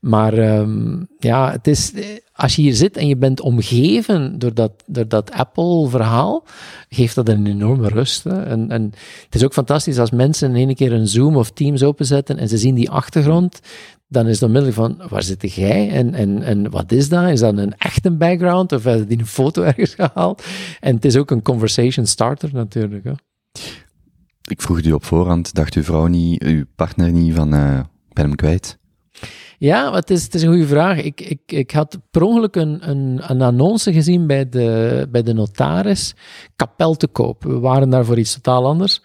Maar 0.00 0.58
um, 0.58 1.08
ja, 1.18 1.50
het 1.50 1.66
is... 1.66 1.92
Als 2.32 2.56
je 2.56 2.62
hier 2.62 2.74
zit 2.74 2.96
en 2.96 3.06
je 3.06 3.16
bent 3.16 3.40
omgeven 3.40 4.38
door 4.38 4.54
dat, 4.54 4.72
door 4.86 5.08
dat 5.08 5.32
Apple-verhaal, 5.32 6.44
geeft 6.88 7.14
dat 7.14 7.28
een 7.28 7.46
enorme 7.46 7.88
rust. 7.88 8.24
Hè. 8.24 8.42
En, 8.42 8.70
en 8.70 8.82
het 9.24 9.34
is 9.34 9.44
ook 9.44 9.52
fantastisch 9.52 9.98
als 9.98 10.10
mensen 10.10 10.50
in 10.50 10.68
één 10.68 10.74
keer 10.74 10.92
een 10.92 11.08
Zoom 11.08 11.36
of 11.36 11.50
Teams 11.50 11.82
openzetten 11.82 12.38
en 12.38 12.48
ze 12.48 12.56
zien 12.56 12.74
die 12.74 12.90
achtergrond, 12.90 13.60
dan 14.10 14.26
is 14.26 14.34
het 14.34 14.42
onmiddellijk 14.42 14.76
van, 14.76 15.08
waar 15.08 15.22
zit 15.22 15.52
jij 15.52 15.90
en, 15.90 16.14
en, 16.14 16.42
en 16.42 16.70
wat 16.70 16.92
is 16.92 17.08
dat? 17.08 17.28
Is 17.28 17.40
dat 17.40 17.58
een 17.58 17.74
echte 17.76 18.10
background 18.10 18.72
of 18.72 18.84
hebben 18.84 19.08
die 19.08 19.18
een 19.18 19.26
foto 19.26 19.62
ergens 19.62 19.94
gehaald? 19.94 20.44
En 20.80 20.94
het 20.94 21.04
is 21.04 21.16
ook 21.16 21.30
een 21.30 21.42
conversation 21.42 22.06
starter 22.06 22.50
natuurlijk. 22.52 23.04
Hè. 23.04 23.12
Ik 24.50 24.62
vroeg 24.62 24.82
u 24.82 24.92
op 24.92 25.04
voorhand, 25.04 25.54
dacht 25.54 25.74
uw 25.74 25.82
vrouw 25.82 26.06
niet, 26.06 26.42
uw 26.42 26.64
partner 26.74 27.10
niet 27.10 27.34
van, 27.34 27.54
uh, 27.54 27.78
ik 27.78 28.14
ben 28.14 28.24
hem 28.24 28.34
kwijt? 28.34 28.78
Ja, 29.58 29.92
het 29.92 30.10
is, 30.10 30.22
het 30.22 30.34
is 30.34 30.42
een 30.42 30.48
goede 30.48 30.66
vraag. 30.66 31.02
Ik, 31.02 31.20
ik, 31.20 31.40
ik 31.46 31.70
had 31.70 31.98
per 32.10 32.22
ongeluk 32.22 32.56
een, 32.56 32.90
een, 32.90 33.20
een 33.26 33.42
annonce 33.42 33.92
gezien 33.92 34.26
bij 34.26 34.48
de, 34.48 35.06
bij 35.10 35.22
de 35.22 35.32
notaris, 35.32 36.14
kapel 36.56 36.94
te 36.94 37.06
koop. 37.06 37.42
We 37.44 37.58
waren 37.58 37.90
daar 37.90 38.04
voor 38.04 38.18
iets 38.18 38.34
totaal 38.34 38.66
anders. 38.66 39.02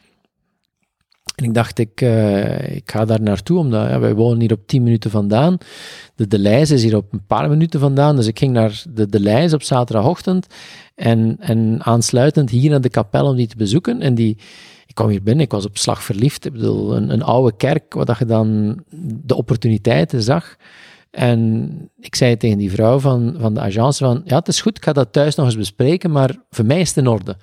En 1.35 1.43
ik 1.43 1.53
dacht, 1.53 1.79
ik, 1.79 2.01
uh, 2.01 2.75
ik 2.75 2.91
ga 2.91 3.05
daar 3.05 3.21
naartoe, 3.21 3.57
omdat 3.57 3.89
ja, 3.89 3.99
wij 3.99 4.15
wonen 4.15 4.39
hier 4.39 4.51
op 4.51 4.67
10 4.67 4.83
minuten 4.83 5.11
vandaan. 5.11 5.57
De 6.15 6.27
De 6.27 6.39
Leijs 6.39 6.71
is 6.71 6.83
hier 6.83 6.95
op 6.95 7.13
een 7.13 7.25
paar 7.27 7.49
minuten 7.49 7.79
vandaan, 7.79 8.15
dus 8.15 8.27
ik 8.27 8.39
ging 8.39 8.53
naar 8.53 8.83
de 8.93 9.07
De 9.07 9.19
Leijs 9.19 9.53
op 9.53 9.63
zaterdagochtend 9.63 10.47
en, 10.95 11.37
en 11.39 11.79
aansluitend 11.83 12.49
hier 12.49 12.69
naar 12.69 12.81
de 12.81 12.89
kapel 12.89 13.25
om 13.25 13.35
die 13.35 13.47
te 13.47 13.57
bezoeken. 13.57 14.01
En 14.01 14.15
die, 14.15 14.37
ik 14.85 14.95
kwam 14.95 15.09
hier 15.09 15.23
binnen, 15.23 15.45
ik 15.45 15.51
was 15.51 15.65
op 15.65 15.77
slag 15.77 16.03
verliefd. 16.03 16.45
Ik 16.45 16.51
bedoel, 16.51 16.95
een, 16.95 17.09
een 17.09 17.23
oude 17.23 17.55
kerk, 17.57 17.93
waar 17.93 18.15
je 18.19 18.25
dan 18.25 18.79
de 19.25 19.35
opportuniteiten 19.35 20.21
zag. 20.21 20.55
En 21.15 21.69
ik 21.99 22.15
zei 22.15 22.37
tegen 22.37 22.57
die 22.57 22.71
vrouw 22.71 22.99
van, 22.99 23.35
van 23.39 23.53
de 23.53 23.59
agence 23.59 24.03
van, 24.03 24.21
ja, 24.25 24.35
het 24.37 24.47
is 24.47 24.61
goed, 24.61 24.77
ik 24.77 24.83
ga 24.83 24.93
dat 24.93 25.13
thuis 25.13 25.35
nog 25.35 25.45
eens 25.45 25.57
bespreken, 25.57 26.11
maar 26.11 26.35
voor 26.49 26.65
mij 26.65 26.79
is 26.79 26.87
het 26.87 26.97
in 26.97 27.07
orde. 27.07 27.37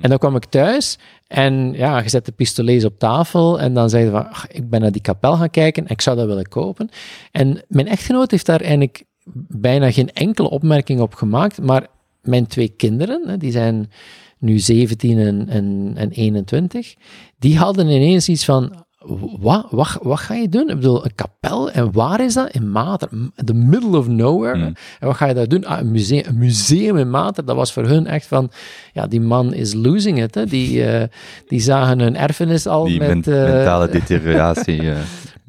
En 0.00 0.08
dan 0.08 0.18
kwam 0.18 0.36
ik 0.36 0.44
thuis 0.44 0.98
en 1.26 1.72
ja, 1.72 1.98
je 1.98 2.08
zet 2.08 2.24
de 2.24 2.32
pistolets 2.32 2.84
op 2.84 2.98
tafel 2.98 3.60
en 3.60 3.74
dan 3.74 3.90
zei 3.90 4.04
je 4.04 4.10
van, 4.10 4.26
ik 4.48 4.70
ben 4.70 4.80
naar 4.80 4.92
die 4.92 5.00
kapel 5.00 5.36
gaan 5.36 5.50
kijken, 5.50 5.86
ik 5.86 6.00
zou 6.00 6.16
dat 6.16 6.26
willen 6.26 6.48
kopen. 6.48 6.88
En 7.30 7.62
mijn 7.68 7.88
echtgenoot 7.88 8.30
heeft 8.30 8.46
daar 8.46 8.60
eigenlijk 8.60 9.04
bijna 9.48 9.90
geen 9.90 10.12
enkele 10.12 10.50
opmerking 10.50 11.00
op 11.00 11.14
gemaakt, 11.14 11.62
maar 11.62 11.86
mijn 12.22 12.46
twee 12.46 12.68
kinderen, 12.68 13.38
die 13.38 13.50
zijn 13.50 13.90
nu 14.38 14.58
17 14.58 15.18
en, 15.18 15.48
en, 15.48 15.92
en 15.96 16.10
21, 16.10 16.94
die 17.38 17.58
hadden 17.58 17.88
ineens 17.88 18.28
iets 18.28 18.44
van, 18.44 18.83
wat, 19.40 19.66
wat, 19.70 19.98
wat 20.02 20.18
ga 20.20 20.34
je 20.34 20.48
doen? 20.48 20.68
Ik 20.70 20.74
bedoel, 20.76 21.04
een 21.04 21.14
kapel, 21.14 21.70
en 21.70 21.92
waar 21.92 22.20
is 22.20 22.34
dat? 22.34 22.50
In 22.50 22.70
Mater, 22.70 23.08
the 23.44 23.54
middle 23.54 23.98
of 23.98 24.08
nowhere. 24.08 24.54
Hmm. 24.56 24.74
En 25.00 25.06
wat 25.06 25.16
ga 25.16 25.26
je 25.26 25.34
daar 25.34 25.48
doen? 25.48 25.64
Ah, 25.64 25.78
een, 25.80 25.90
museum, 25.90 26.22
een 26.26 26.38
museum 26.38 26.96
in 26.96 27.10
Mater, 27.10 27.44
dat 27.44 27.56
was 27.56 27.72
voor 27.72 27.84
hun 27.86 28.06
echt 28.06 28.26
van, 28.26 28.50
ja, 28.92 29.06
die 29.06 29.20
man 29.20 29.52
is 29.54 29.74
losing 29.74 30.22
it. 30.22 30.34
Hè. 30.34 30.46
Die, 30.46 30.84
eh, 30.84 31.08
die 31.48 31.60
zagen 31.60 31.98
hun 32.00 32.16
erfenis 32.16 32.66
al 32.66 32.84
Die 32.84 32.98
met... 32.98 33.08
men- 33.26 33.46
eh, 33.46 33.52
mentale 33.52 33.88
deterioratie. 33.88 34.82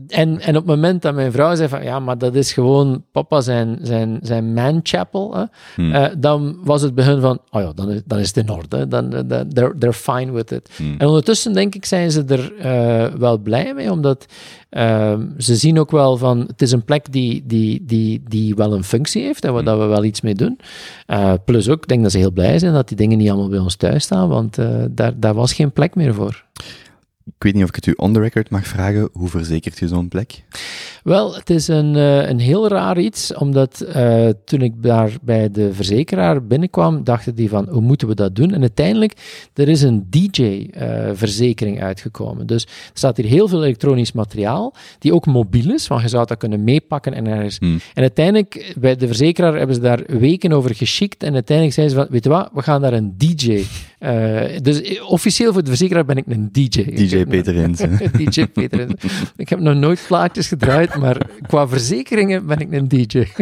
eh. 0.07 0.19
en, 0.19 0.39
en 0.39 0.49
op 0.57 0.67
het 0.67 0.75
moment 0.75 1.01
dat 1.01 1.13
mijn 1.13 1.31
vrouw 1.31 1.55
zei 1.55 1.69
van, 1.69 1.83
ja, 1.83 1.99
maar 1.99 2.17
dat 2.17 2.35
is 2.35 2.53
gewoon 2.53 3.03
papa 3.11 3.41
zijn, 3.41 3.79
zijn, 3.81 4.19
zijn 4.21 4.53
man 4.53 4.79
chapel, 4.83 5.35
hè, 5.35 5.43
Hmm. 5.75 5.91
eh, 5.93 6.05
dan 6.17 6.57
was 6.63 6.81
het 6.81 6.95
bij 6.95 7.05
hun 7.05 7.21
van, 7.21 7.39
oh 7.51 7.61
ja, 7.61 7.71
dan 7.75 7.91
is, 7.91 8.01
dan 8.05 8.19
is 8.19 8.27
het 8.27 8.37
in 8.37 8.49
orde. 8.49 8.77
hè. 8.77 8.87
Dan, 8.87 9.09
dan, 9.09 9.27
they're, 9.27 9.77
they're 9.77 9.93
fine 9.93 10.31
with 10.31 10.51
it. 10.51 10.69
Hmm. 10.75 10.95
En 10.97 11.07
ondertussen, 11.07 11.53
denk 11.53 11.75
ik, 11.75 11.85
zijn 11.85 12.11
ze 12.11 12.23
er 12.27 12.55
eh, 12.57 13.13
wel 13.13 13.37
blij 13.37 13.73
mee, 13.73 13.91
omdat 13.91 14.25
ehm, 14.69 15.21
ze 15.37 15.55
zien 15.55 15.79
ook 15.79 15.91
wel 15.91 16.17
van, 16.17 16.39
het 16.47 16.61
is 16.61 16.71
een 16.71 16.83
plek 16.83 17.11
die, 17.11 17.43
die, 17.45 17.83
die, 17.85 18.23
die 18.27 18.55
wel 18.55 18.73
een 18.73 18.83
functie 18.83 19.23
heeft 19.23 19.43
en 19.45 19.53
waar 19.53 19.61
Hmm. 19.63 19.71
dat 19.71 19.79
we 19.79 19.85
wel 19.85 20.03
iets 20.03 20.21
mee 20.21 20.35
doen. 20.35 20.59
Eh, 21.05 21.33
plus 21.45 21.69
ook, 21.69 21.81
ik 21.81 21.87
denk 21.87 22.01
dat 22.03 22.11
ze 22.11 22.17
heel 22.17 22.31
blij 22.31 22.59
zijn 22.59 22.73
dat 22.73 22.87
die 22.87 22.97
dingen 22.97 23.17
niet 23.17 23.29
allemaal 23.29 23.49
bij 23.49 23.59
ons 23.59 23.75
thuis 23.75 24.03
staan, 24.03 24.29
want 24.29 24.57
eh, 24.57 24.67
daar, 24.91 25.13
daar 25.19 25.33
was 25.33 25.53
geen 25.53 25.71
plek 25.71 25.95
meer 25.95 26.13
voor. 26.13 26.43
Ik 27.36 27.44
weet 27.44 27.54
niet 27.54 27.63
of 27.63 27.70
ik 27.70 27.75
het 27.75 27.86
u 27.86 27.94
on 27.96 28.13
the 28.13 28.20
record 28.20 28.50
mag 28.50 28.68
vragen. 28.68 29.10
Hoe 29.13 29.30
verzekert 29.30 29.82
u 29.82 29.88
zo'n 29.88 30.08
plek? 30.08 30.44
Wel, 31.05 31.35
het 31.35 31.50
is 31.50 31.67
een, 31.67 31.95
eh, 31.95 32.29
een 32.29 32.39
heel 32.39 32.67
raar 32.67 33.00
iets, 33.00 33.33
omdat 33.33 33.81
eh, 33.81 34.27
toen 34.45 34.62
ik 34.62 34.74
daar 34.83 35.12
bij 35.21 35.51
de 35.51 35.74
verzekeraar 35.74 36.45
binnenkwam, 36.45 37.03
dachten 37.03 37.35
die 37.35 37.50
van, 37.50 37.67
hoe 37.69 37.81
moeten 37.81 38.07
we 38.07 38.15
dat 38.15 38.35
doen? 38.35 38.51
En 38.51 38.62
uiteindelijk, 38.62 39.13
er 39.53 39.67
is 39.67 39.81
een 39.81 40.07
DJ-verzekering 40.09 41.81
uitgekomen. 41.81 42.47
Dus 42.47 42.63
er 42.63 42.69
staat 42.93 43.17
hier 43.17 43.25
heel 43.25 43.47
veel 43.47 43.63
elektronisch 43.63 44.12
materiaal, 44.12 44.74
die 45.00 45.13
ook 45.13 45.25
mobiel 45.25 45.74
is, 45.74 45.88
want 45.88 46.01
je 46.01 46.07
zou 46.07 46.25
dat 46.25 46.38
kunnen 46.38 46.63
meepakken 46.63 47.13
en 47.13 47.27
ergens... 47.27 47.57
Hmm. 47.57 47.79
En 47.93 48.01
uiteindelijk, 48.01 48.75
bij 48.77 48.95
de 48.95 49.07
verzekeraar 49.07 49.55
hebben 49.55 49.75
ze 49.75 49.81
daar 49.81 50.03
weken 50.07 50.51
over 50.51 50.75
geschikt, 50.75 51.24
en 51.24 51.33
uiteindelijk 51.33 51.75
zeiden 51.75 51.95
ze 51.95 52.01
van, 52.01 52.12
weet 52.12 52.24
je 52.24 52.29
wat, 52.29 52.50
we 52.53 52.62
gaan 52.62 52.81
daar 52.81 52.93
een 52.93 53.13
DJ... 53.17 53.63
eh, 54.00 54.41
dus 54.62 54.81
eh, 54.81 55.09
officieel 55.12 55.53
voor 55.53 55.63
de 55.63 55.69
verzekeraar 55.69 56.05
ben 56.05 56.17
ik 56.17 56.25
een 56.27 56.50
DJ. 56.51 56.83
DJ 56.83 57.25
Peter. 57.25 57.75
DJ 58.17 58.45
Peter. 58.45 58.88
Ik 59.35 59.50
heb 59.50 59.59
nog 59.59 59.75
nooit 59.75 60.03
plaatjes 60.07 60.47
gedraaid, 60.47 60.94
maar 60.99 61.29
qua 61.47 61.67
verzekeringen 61.67 62.45
ben 62.45 62.59
ik 62.59 62.71
een 62.71 62.87
DJ. 62.87 63.27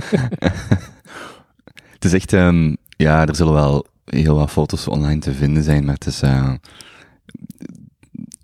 Het 1.93 2.05
is 2.05 2.13
echt, 2.13 2.33
ehm, 2.33 2.75
ja, 2.97 3.25
er 3.25 3.35
zullen 3.35 3.53
wel 3.53 3.85
heel 4.05 4.35
wat 4.35 4.51
foto's 4.51 4.87
online 4.87 5.19
te 5.19 5.33
vinden 5.33 5.63
zijn, 5.63 5.85
maar 5.85 5.93
het 5.93 6.05
is 6.05 6.21
eh, 6.21 6.53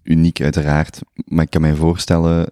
uniek 0.04 0.42
uiteraard. 0.42 1.00
Maar 1.26 1.44
ik 1.44 1.50
kan 1.50 1.62
mij 1.62 1.76
voorstellen, 1.76 2.48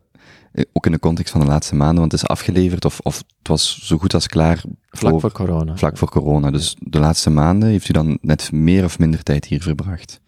eh, 0.51 0.63
ook 0.73 0.85
in 0.85 0.91
de 0.91 0.99
context 0.99 1.31
van 1.31 1.41
de 1.41 1.47
laatste 1.47 1.75
maanden, 1.75 1.99
want 1.99 2.11
het 2.11 2.21
is 2.21 2.27
afgeleverd 2.27 2.85
of, 2.85 2.99
of 2.99 3.17
het 3.17 3.47
was 3.47 3.79
zo 3.83 3.97
goed 3.97 4.13
als 4.13 4.27
klaar 4.27 4.61
Vlak 4.89 5.11
voor, 5.11 5.21
voor 5.21 5.31
corona. 5.31 5.77
vlak 5.77 5.97
voor 5.97 6.09
corona. 6.09 6.51
Dus 6.51 6.75
de 6.79 6.99
laatste 6.99 7.29
maanden 7.29 7.69
heeft 7.69 7.89
u 7.89 7.93
dan 7.93 8.17
net 8.21 8.51
meer 8.51 8.83
of 8.83 8.99
minder 8.99 9.23
tijd 9.23 9.45
hier 9.45 9.61
verbracht? 9.61 10.21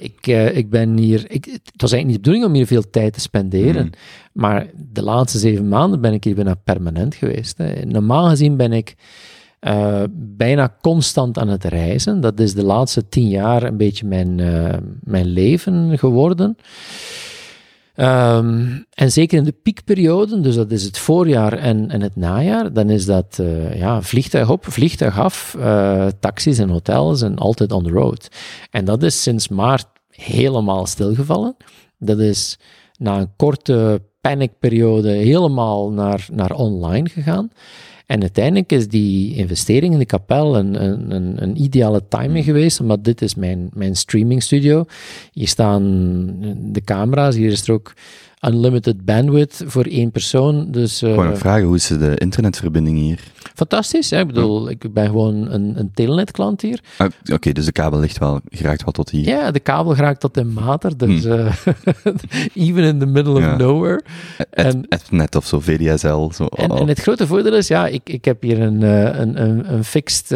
Ik, 0.00 0.26
eh, 0.26 0.56
ik 0.56 0.70
ben 0.70 0.96
hier... 0.96 1.24
Ik, 1.30 1.44
het 1.44 1.82
was 1.82 1.92
eigenlijk 1.92 2.06
niet 2.06 2.14
de 2.14 2.20
bedoeling 2.20 2.44
om 2.44 2.54
hier 2.54 2.66
veel 2.66 2.90
tijd 2.90 3.12
te 3.12 3.20
spenderen. 3.20 3.82
Hmm. 3.82 3.92
Maar 4.32 4.66
de 4.92 5.02
laatste 5.02 5.38
zeven 5.38 5.68
maanden 5.68 6.00
ben 6.00 6.12
ik 6.12 6.24
hier 6.24 6.34
bijna 6.34 6.54
permanent 6.54 7.14
geweest. 7.14 7.58
Hè. 7.58 7.84
Normaal 7.84 8.28
gezien 8.28 8.56
ben 8.56 8.72
ik 8.72 8.96
eh, 9.60 10.02
bijna 10.12 10.76
constant 10.80 11.38
aan 11.38 11.48
het 11.48 11.64
reizen. 11.64 12.20
Dat 12.20 12.40
is 12.40 12.54
de 12.54 12.64
laatste 12.64 13.08
tien 13.08 13.28
jaar 13.28 13.62
een 13.62 13.76
beetje 13.76 14.06
mijn, 14.06 14.40
eh, 14.40 14.76
mijn 15.00 15.26
leven 15.26 15.98
geworden. 15.98 16.56
Ehm, 18.00 18.66
en 18.94 19.12
zeker 19.12 19.38
in 19.38 19.44
de 19.44 19.54
piekperioden, 19.62 20.42
dus 20.42 20.54
dat 20.54 20.70
is 20.70 20.84
het 20.84 20.98
voorjaar 20.98 21.52
en, 21.52 21.90
en 21.90 22.00
het 22.00 22.16
najaar, 22.16 22.72
dan 22.72 22.90
is 22.90 23.06
dat 23.06 23.38
eh, 23.40 23.78
ja, 23.78 24.02
vliegtuig 24.02 24.50
op, 24.50 24.64
vliegtuig 24.66 25.18
af, 25.18 25.56
eh, 25.58 26.06
taxis 26.20 26.58
en 26.58 26.68
hotels 26.68 27.22
en 27.22 27.38
altijd 27.38 27.72
on 27.72 27.84
the 27.84 27.90
road. 27.90 28.28
En 28.70 28.84
dat 28.84 29.02
is 29.02 29.22
sinds 29.22 29.48
maart 29.48 29.86
helemaal 30.10 30.86
stilgevallen. 30.86 31.56
Dat 31.98 32.18
is 32.18 32.58
na 32.98 33.18
een 33.18 33.36
korte 33.36 34.02
panicperiode 34.20 35.10
helemaal 35.10 35.90
naar, 35.90 36.26
naar 36.32 36.52
online 36.52 37.08
gegaan. 37.08 37.50
En 38.10 38.20
uiteindelijk 38.20 38.72
is 38.72 38.88
die 38.88 39.34
investering 39.34 39.92
in 39.92 39.98
de 39.98 40.06
kapel 40.06 40.56
een, 40.56 40.84
een, 40.84 41.10
een, 41.10 41.42
een 41.42 41.62
ideale 41.62 42.02
timing 42.08 42.44
geweest, 42.44 42.80
omdat 42.80 43.04
dit 43.04 43.22
is 43.22 43.34
mijn, 43.34 43.70
mijn 43.72 43.96
streaming 43.96 44.42
studio. 44.42 44.84
Hier 45.32 45.48
staan 45.48 45.82
de 46.72 46.80
camera's, 46.84 47.34
hier 47.36 47.50
is 47.50 47.68
er 47.68 47.74
ook 47.74 47.92
unlimited 48.46 49.04
bandwidth 49.04 49.62
voor 49.66 49.84
één 49.84 50.10
persoon. 50.10 50.70
Dus, 50.70 51.02
Ik 51.02 51.08
wou 51.14 51.22
eh, 51.24 51.28
nog 51.30 51.38
vragen, 51.38 51.64
hoe 51.66 51.76
is 51.76 51.86
de 51.86 52.14
internetverbinding 52.18 52.98
hier? 52.98 53.20
fantastisch. 53.54 54.10
Hè? 54.10 54.20
Ik 54.20 54.26
bedoel, 54.26 54.70
ik 54.70 54.92
ben 54.94 55.06
gewoon 55.06 55.50
een, 55.50 55.72
een 55.78 55.90
telnet-klant 55.94 56.60
hier. 56.60 56.80
Ah, 56.96 57.08
Oké, 57.32 57.52
dus 57.52 57.64
de 57.64 57.72
kabel 57.72 58.00
ligt 58.00 58.18
wel, 58.18 58.40
geraakt 58.48 58.84
wel 58.84 58.92
tot 58.92 59.10
hier. 59.10 59.26
Ja, 59.26 59.50
de 59.50 59.60
kabel 59.60 59.94
geraakt 59.94 60.20
tot 60.20 60.36
in 60.36 60.52
Mater, 60.52 60.96
dus 60.96 61.24
eh, 61.24 61.52
even 62.54 62.82
in 62.84 62.98
the 62.98 63.06
middle 63.06 63.32
of 63.32 63.38
Hmm. 63.40 63.48
Ja. 63.50 63.56
nowhere. 63.56 64.02
En- 64.50 64.84
Etnet 64.88 65.36
of 65.36 65.46
zo, 65.46 65.60
VDSL. 65.60 66.30
Zo, 66.34 66.46
En, 66.46 66.70
oh. 66.70 66.80
en 66.80 66.88
het 66.88 67.00
grote 67.00 67.26
voordeel 67.26 67.54
is, 67.54 67.68
ja, 67.68 67.86
ik, 67.86 68.00
ik 68.04 68.24
heb 68.24 68.42
hier 68.42 68.60
een, 68.60 68.82
eh, 68.82 69.18
een, 69.20 69.42
een, 69.42 69.72
een 69.72 69.84
fixed 69.84 70.28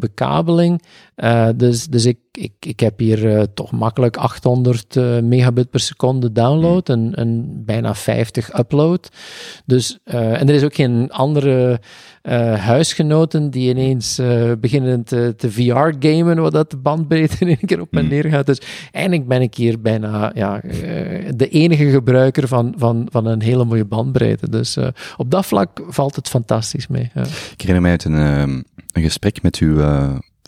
bekabeling. 0.00 0.82
Eh, 1.14 1.48
dus 1.56 1.86
dus 1.86 2.06
ik, 2.06 2.18
ik, 2.32 2.52
ik 2.60 2.80
heb 2.80 2.98
hier 2.98 3.36
eh, 3.36 3.42
toch 3.54 3.70
makkelijk 3.70 4.16
800 4.16 4.96
eh, 4.96 5.18
megabit 5.18 5.70
per 5.70 5.80
seconde 5.80 6.32
download 6.32 6.88
en, 6.88 7.14
en 7.14 7.62
bijna 7.64 7.94
50 7.94 8.58
upload. 8.58 9.08
Dus, 9.64 9.98
en 10.04 10.48
er 10.48 10.54
is 10.54 10.62
ook 10.62 10.74
geen 10.74 11.10
andere 11.10 11.80
huisgenoten 12.56 13.50
die 13.50 13.70
ineens 13.70 14.20
beginnen 14.60 15.04
te, 15.04 15.34
te 15.36 15.50
VR-gamen, 15.50 16.40
wat 16.40 16.52
dat 16.52 16.70
de 16.70 16.76
bandbreedte 16.76 17.36
in 17.38 17.46
één 17.46 17.66
keer 17.66 17.80
op 17.80 17.92
en 17.92 18.00
Hmm. 18.00 18.08
neer 18.08 18.24
gaat. 18.24 18.46
Dus 18.46 18.60
eigenlijk 18.90 19.28
ben 19.28 19.42
ik 19.42 19.54
hier 19.54 19.80
bijna 19.80 20.32
ja, 20.34 20.60
de 21.34 21.48
enige 21.48 21.90
gebruiker 21.90 22.48
van, 22.48 22.74
van, 22.76 23.08
van 23.10 23.26
een 23.26 23.42
hele 23.42 23.64
mooie 23.64 23.84
bandbreedte. 23.84 24.50
Dus 24.50 24.76
op 25.16 25.30
dat 25.30 25.46
vlak 25.46 25.82
valt 25.88 26.16
het 26.16 26.28
fantastisch 26.28 26.86
mee. 26.86 27.10
Ja. 27.14 27.22
Ik 27.22 27.60
herinner 27.60 27.82
mij 27.82 27.90
uit 27.90 28.04
een, 28.04 28.16
ehm, 28.16 28.62
een 28.92 29.02
gesprek 29.02 29.42
met 29.42 29.56
uw 29.56 29.80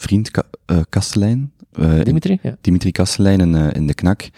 vriend 0.05 0.31
Ka 0.31 0.43
eh, 0.67 0.81
Kastelein, 0.89 1.53
eh, 1.73 1.99
in- 1.99 2.05
Dimitri? 2.05 2.39
Ja. 2.43 2.57
Dimitri 2.61 2.91
Kastelein 2.93 3.41
in, 3.41 3.55
eh, 3.55 3.69
in 3.73 3.87
De 3.87 3.95
Knak, 3.95 4.29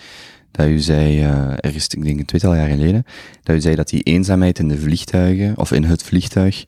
dat 0.51 0.67
u 0.67 0.79
zei, 0.79 1.21
eh 1.23 1.53
ergens, 1.57 1.87
ik 1.89 2.05
denk 2.05 2.19
een 2.19 2.25
tweetal 2.25 2.55
jaar 2.55 2.69
geleden, 2.69 3.05
dat 3.43 3.57
u 3.57 3.61
zei 3.61 3.75
dat 3.75 3.89
die 3.89 4.03
eenzaamheid 4.03 4.59
in 4.59 4.69
de 4.69 4.79
vliegtuigen, 4.79 5.59
of 5.59 5.73
in 5.73 5.85
het 5.85 6.03
vliegtuig, 6.03 6.65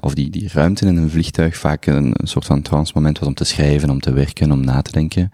of 0.00 0.14
die, 0.14 0.30
die 0.30 0.48
ruimte 0.52 0.86
in 0.86 0.96
een 0.96 1.10
vliegtuig 1.10 1.56
vaak 1.56 1.86
een, 1.86 2.14
een 2.20 2.28
soort 2.28 2.44
van 2.46 2.62
trance 2.62 2.92
moment 2.94 3.18
was 3.18 3.28
om 3.28 3.34
te 3.34 3.44
schrijven, 3.44 3.90
om 3.90 4.00
te 4.00 4.12
werken, 4.12 4.52
om 4.52 4.64
na 4.64 4.82
te 4.82 4.92
denken. 4.92 5.30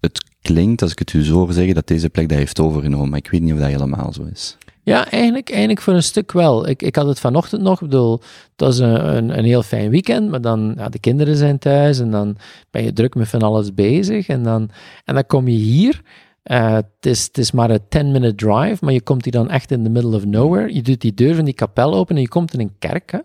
Het 0.00 0.24
klinkt, 0.42 0.82
als 0.82 0.92
ik 0.92 0.98
het 0.98 1.12
u 1.12 1.24
zo 1.24 1.34
hoor 1.34 1.52
zeggen, 1.52 1.74
dat 1.74 1.86
deze 1.86 2.08
plek 2.10 2.28
dat 2.28 2.38
heeft 2.38 2.60
overgenomen, 2.60 3.08
maar 3.08 3.18
ik 3.18 3.30
weet 3.30 3.40
niet 3.42 3.52
of 3.52 3.58
dat 3.58 3.68
helemaal 3.68 4.12
zo 4.12 4.22
is. 4.32 4.56
Ja, 4.84 5.10
eigenlijk, 5.10 5.50
eigenlijk 5.50 5.80
voor 5.80 5.94
een 5.94 6.02
stuk 6.02 6.32
wel. 6.32 6.68
Ik, 6.68 6.82
ik 6.82 6.96
had 6.96 7.06
het 7.06 7.20
vanochtend 7.20 7.62
nog, 7.62 7.74
ik 7.80 7.88
bedoel, 7.88 8.12
het 8.12 8.50
was 8.56 8.78
een, 8.78 9.16
een, 9.16 9.38
een 9.38 9.44
heel 9.44 9.62
fijn 9.62 9.90
weekend, 9.90 10.30
maar 10.30 10.40
dan, 10.40 10.74
ja, 10.76 10.88
de 10.88 10.98
kinderen 10.98 11.36
zijn 11.36 11.58
thuis 11.58 11.98
en 11.98 12.10
dan 12.10 12.36
ben 12.70 12.82
je 12.84 12.92
druk 12.92 13.14
met 13.14 13.28
van 13.28 13.42
alles 13.42 13.74
bezig 13.74 14.26
en 14.26 14.42
dan, 14.42 14.70
en 15.04 15.14
dan 15.14 15.26
kom 15.26 15.48
je 15.48 15.56
hier. 15.56 16.00
eh, 16.42 16.72
het, 16.72 16.86
is, 17.00 17.24
het 17.24 17.38
is 17.38 17.52
maar 17.52 17.70
een 17.70 17.80
10-minute 17.80 18.34
drive, 18.34 18.84
maar 18.84 18.92
je 18.92 19.02
komt 19.02 19.24
hier 19.24 19.32
dan 19.32 19.50
echt 19.50 19.70
in 19.70 19.82
the 19.84 19.90
middle 19.90 20.16
of 20.16 20.24
nowhere. 20.24 20.74
Je 20.74 20.82
doet 20.82 21.00
die 21.00 21.14
deur 21.14 21.34
van 21.34 21.44
die 21.44 21.54
kapel 21.54 21.94
open 21.94 22.14
en 22.16 22.20
je 22.22 22.28
komt 22.28 22.52
in 22.54 22.60
een 22.60 22.74
kerk. 22.78 23.22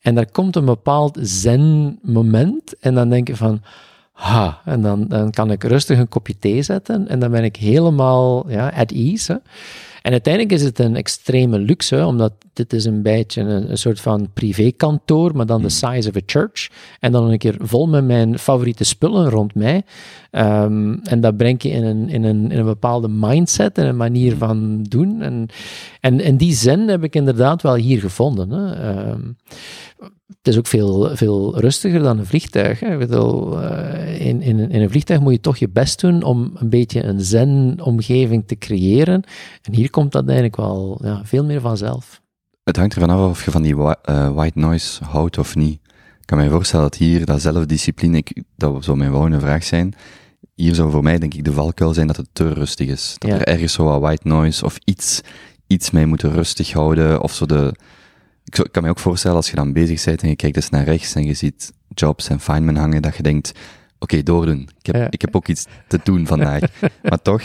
En 0.00 0.14
daar 0.14 0.30
komt 0.30 0.56
een 0.56 0.64
bepaald 0.64 1.18
zen-moment 1.22 2.78
en 2.80 2.94
dan 2.94 3.08
denk 3.08 3.28
je 3.28 3.36
van, 3.36 3.62
ha, 4.12 4.60
en 4.64 4.82
dan, 4.82 5.04
dan 5.08 5.30
kan 5.30 5.50
ik 5.50 5.64
rustig 5.64 5.98
een 5.98 6.08
kopje 6.08 6.38
thee 6.38 6.62
zetten 6.62 7.08
en 7.08 7.18
dan 7.18 7.30
ben 7.30 7.44
ik 7.44 7.56
helemaal 7.56 8.50
ja, 8.50 8.68
at 8.68 8.90
ease. 8.90 9.42
En 10.06 10.12
uiteindelijk 10.12 10.54
is 10.54 10.62
het 10.62 10.78
een 10.78 10.96
extreme 10.96 11.58
luxe, 11.58 12.06
omdat 12.06 12.32
dit 12.52 12.72
is 12.72 12.84
een 12.84 13.02
beetje 13.02 13.40
een, 13.40 13.70
een 13.70 13.78
soort 13.78 14.00
van 14.00 14.28
privékantoor, 14.34 15.36
maar 15.36 15.46
dan 15.46 15.62
de 15.62 15.68
size 15.68 16.08
of 16.08 16.16
a 16.16 16.20
church. 16.26 16.70
En 17.00 17.12
dan 17.12 17.30
een 17.30 17.38
keer 17.38 17.56
vol 17.58 17.88
met 17.88 18.04
mijn 18.04 18.38
favoriete 18.38 18.84
spullen 18.84 19.30
rond 19.30 19.54
mij. 19.54 19.82
Ehm, 20.30 20.92
en 21.02 21.20
dat 21.20 21.36
breng 21.36 21.62
je 21.62 21.68
in 21.68 21.84
een, 21.84 22.08
in, 22.08 22.24
een, 22.24 22.50
in 22.50 22.58
een 22.58 22.64
bepaalde 22.64 23.08
mindset 23.08 23.78
en 23.78 23.86
een 23.86 23.96
manier 23.96 24.36
van 24.36 24.82
doen. 24.82 25.22
En, 25.22 25.48
en, 26.00 26.20
en 26.20 26.36
die 26.36 26.54
zin 26.54 26.88
heb 26.88 27.04
ik 27.04 27.14
inderdaad 27.14 27.62
wel 27.62 27.74
hier 27.74 28.00
gevonden. 28.00 28.50
Hè. 28.50 28.74
Ehm, 28.74 29.20
het 30.26 30.54
is 30.54 30.58
ook 30.58 30.66
veel, 30.66 31.16
veel 31.16 31.60
rustiger 31.60 32.02
dan 32.02 32.18
een 32.18 32.26
vliegtuig. 32.26 32.80
Hè. 32.80 32.92
Ik 32.92 32.98
bedoel, 32.98 33.62
eh, 33.62 34.26
in, 34.26 34.42
in, 34.42 34.58
in 34.70 34.80
een 34.82 34.90
vliegtuig 34.90 35.20
moet 35.20 35.32
je 35.32 35.40
toch 35.40 35.56
je 35.56 35.68
best 35.68 36.00
doen 36.00 36.22
om 36.22 36.50
een 36.54 36.68
beetje 36.68 37.02
een 37.04 37.20
zen-omgeving 37.20 38.44
te 38.46 38.56
creëren. 38.58 39.22
En 39.62 39.74
hier 39.74 39.90
komt 39.90 40.12
dat 40.12 40.24
eigenlijk 40.24 40.56
wel 40.56 41.00
ja, 41.02 41.20
veel 41.24 41.44
meer 41.44 41.60
vanzelf. 41.60 42.20
Het 42.64 42.76
hangt 42.76 42.94
ervan 42.94 43.10
af 43.10 43.30
of 43.30 43.44
je 43.44 43.50
van 43.50 43.62
die 43.62 43.76
eh, 43.76 44.30
white 44.34 44.58
noise 44.58 45.04
houdt 45.04 45.38
of 45.38 45.56
niet. 45.56 45.80
kan 46.24 46.38
mij 46.38 46.48
voorstellen 46.48 46.84
dat 46.90 46.96
hier, 46.98 47.24
dat 47.26 47.40
zelfdiscipline, 47.40 48.16
ik, 48.16 48.42
dat 48.56 48.84
zou 48.84 48.96
mijn 48.96 49.10
volgende 49.10 49.40
vraag 49.40 49.64
zijn. 49.64 49.94
Hier 50.54 50.74
zou 50.74 50.90
voor 50.90 51.02
mij, 51.02 51.18
denk 51.18 51.34
ik, 51.34 51.44
de 51.44 51.52
valkuil 51.52 51.94
zijn 51.94 52.06
dat 52.06 52.16
het 52.16 52.28
te 52.32 52.52
rustig 52.52 52.88
is. 52.88 53.14
Dat 53.18 53.30
Ja. 53.30 53.36
er 53.36 53.46
ergens 53.46 53.72
zo 53.72 53.84
wat 53.84 54.00
white 54.00 54.28
noise 54.28 54.64
of 54.64 54.78
iets, 54.84 55.20
iets 55.66 55.90
mee 55.90 56.06
moeten 56.06 56.32
rustig 56.32 56.72
houden. 56.72 57.22
Of 57.22 57.32
zo 57.34 57.46
de, 57.46 57.74
ik, 58.46 58.68
kan 58.70 58.82
me 58.82 58.88
ook 58.88 58.98
voorstellen 58.98 59.36
als 59.36 59.50
je 59.50 59.56
dan 59.56 59.72
bezig 59.72 60.04
bent 60.04 60.22
en 60.22 60.28
je 60.28 60.36
kijkt 60.36 60.56
eens 60.56 60.70
naar 60.70 60.84
rechts 60.84 61.14
en 61.14 61.24
je 61.24 61.34
ziet 61.34 61.72
Jobs 61.88 62.28
en 62.28 62.40
Feynman 62.40 62.76
hangen, 62.76 63.02
dat 63.02 63.16
je 63.16 63.22
denkt, 63.22 63.52
oké, 63.98 64.22
doordoen. 64.22 64.68
Ik 64.78 64.86
heb, 64.86 64.94
Ja. 64.94 65.06
ik 65.10 65.20
heb 65.20 65.36
ook 65.36 65.48
iets 65.48 65.66
te 65.88 66.00
doen 66.04 66.26
vandaag. 66.26 66.60
maar 67.08 67.22
toch, 67.22 67.42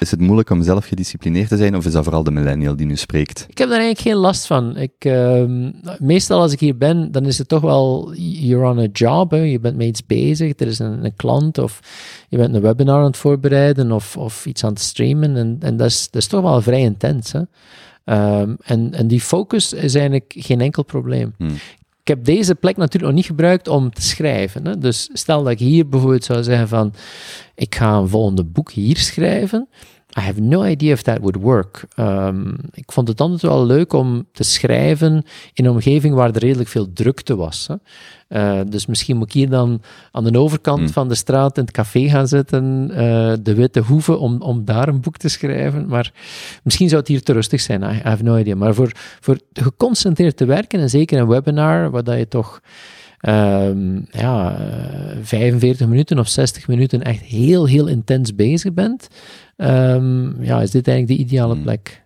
is 0.00 0.10
het 0.10 0.20
moeilijk 0.20 0.50
om 0.50 0.62
zelf 0.62 0.86
gedisciplineerd 0.86 1.48
te 1.48 1.56
zijn, 1.56 1.76
of 1.76 1.86
is 1.86 1.92
dat 1.92 2.04
vooral 2.04 2.22
de 2.22 2.30
millennial 2.30 2.76
die 2.76 2.86
nu 2.86 2.96
spreekt? 2.96 3.46
Ik 3.48 3.58
heb 3.58 3.68
daar 3.68 3.78
eigenlijk 3.78 4.08
geen 4.08 4.22
last 4.22 4.46
van. 4.46 4.76
Ik, 4.76 4.92
ehm, 4.98 5.70
meestal 5.98 6.40
als 6.40 6.52
ik 6.52 6.60
hier 6.60 6.76
ben, 6.76 7.12
dan 7.12 7.24
is 7.26 7.38
het 7.38 7.48
toch 7.48 7.60
wel, 7.62 8.12
you're 8.14 8.68
on 8.68 8.78
a 8.78 8.88
job, 8.92 9.30
hè. 9.30 9.36
je 9.36 9.60
bent 9.60 9.76
met 9.76 9.86
iets 9.86 10.06
bezig, 10.06 10.52
er 10.60 10.66
is 10.66 10.78
een, 10.78 11.04
een 11.04 11.16
klant 11.16 11.58
of 11.58 11.80
je 12.28 12.36
bent 12.36 12.54
een 12.54 12.62
webinar 12.62 12.98
aan 12.98 13.04
het 13.04 13.16
voorbereiden 13.16 13.92
of, 13.92 14.16
of 14.16 14.46
iets 14.46 14.64
aan 14.64 14.70
het 14.72 14.80
streamen 14.80 15.36
en, 15.36 15.56
en 15.60 15.76
dat, 15.76 15.86
is, 15.86 16.08
dat 16.10 16.22
is 16.22 16.28
toch 16.28 16.42
wel 16.42 16.62
vrij 16.62 16.80
intens. 16.80 17.32
Hè. 17.32 17.40
Ehm, 18.06 18.54
en, 18.62 18.94
en 18.94 19.06
die 19.06 19.20
focus 19.20 19.72
is 19.72 19.94
eigenlijk 19.94 20.34
geen 20.36 20.60
enkel 20.60 20.84
probleem. 20.84 21.34
Hmm. 21.38 21.54
Ik 22.00 22.14
heb 22.14 22.24
deze 22.24 22.54
plek 22.54 22.76
natuurlijk 22.76 23.04
nog 23.04 23.14
niet 23.14 23.26
gebruikt 23.26 23.68
om 23.68 23.90
te 23.90 24.02
schrijven. 24.02 24.66
Hè. 24.66 24.78
Dus 24.78 25.08
stel 25.12 25.42
dat 25.42 25.52
ik 25.52 25.58
hier 25.58 25.88
bijvoorbeeld 25.88 26.24
zou 26.24 26.42
zeggen 26.42 26.68
van, 26.68 26.94
ik 27.54 27.74
ga 27.74 27.96
een 27.96 28.08
volgende 28.08 28.44
boek 28.44 28.70
hier 28.70 28.96
schrijven. 28.96 29.68
I 30.18 30.20
have 30.20 30.40
no 30.40 30.64
idea 30.64 30.92
if 30.92 31.02
that 31.02 31.18
would 31.18 31.36
work. 31.36 31.84
Ehm, 31.94 32.48
ik 32.72 32.92
vond 32.92 33.08
het 33.08 33.20
altijd 33.20 33.42
wel 33.42 33.66
leuk 33.66 33.92
om 33.92 34.26
te 34.32 34.42
schrijven 34.44 35.24
in 35.52 35.64
een 35.64 35.70
omgeving 35.70 36.14
waar 36.14 36.30
er 36.30 36.38
redelijk 36.38 36.68
veel 36.68 36.92
drukte 36.92 37.36
was. 37.36 37.66
Hè. 37.66 37.74
Eh, 38.28 38.60
dus 38.68 38.86
misschien 38.86 39.16
moet 39.16 39.26
ik 39.26 39.32
hier 39.32 39.48
dan 39.50 39.82
aan 40.12 40.24
de 40.24 40.38
overkant 40.38 40.78
Hmm. 40.78 40.88
van 40.88 41.08
de 41.08 41.14
straat 41.14 41.56
in 41.56 41.62
het 41.62 41.72
café 41.72 42.08
gaan 42.08 42.28
zitten, 42.28 42.90
eh, 42.90 43.32
de 43.42 43.54
Witte 43.54 43.80
Hoeve, 43.80 44.16
om, 44.16 44.40
om 44.40 44.64
daar 44.64 44.88
een 44.88 45.00
boek 45.00 45.16
te 45.16 45.28
schrijven. 45.28 45.86
Maar 45.88 46.12
misschien 46.62 46.88
zou 46.88 47.00
het 47.00 47.10
hier 47.10 47.22
te 47.22 47.32
rustig 47.32 47.60
zijn, 47.60 47.82
I, 47.82 47.86
I 47.86 48.00
have 48.02 48.22
no 48.22 48.36
idea. 48.36 48.54
Maar 48.54 48.74
voor, 48.74 48.92
voor 49.20 49.38
geconcentreerd 49.52 50.36
te 50.36 50.44
werken, 50.44 50.80
en 50.80 50.90
zeker 50.90 51.18
een 51.18 51.28
webinar, 51.28 51.90
waar 51.90 52.04
dat 52.04 52.18
je 52.18 52.28
toch 52.28 52.60
ehm, 53.20 54.00
ja, 54.10 54.56
eh, 54.58 55.16
45 55.22 55.86
minuten 55.86 56.18
of 56.18 56.28
60 56.28 56.68
minuten 56.68 57.02
echt 57.02 57.20
heel, 57.20 57.66
heel 57.66 57.86
intens 57.86 58.34
bezig 58.34 58.72
bent, 58.72 59.08
ehm, 59.56 60.42
ja, 60.42 60.60
is 60.60 60.70
dit 60.70 60.88
eigenlijk 60.88 61.18
de 61.18 61.24
ideale 61.26 61.54
Hmm. 61.54 61.62
plek. 61.62 62.04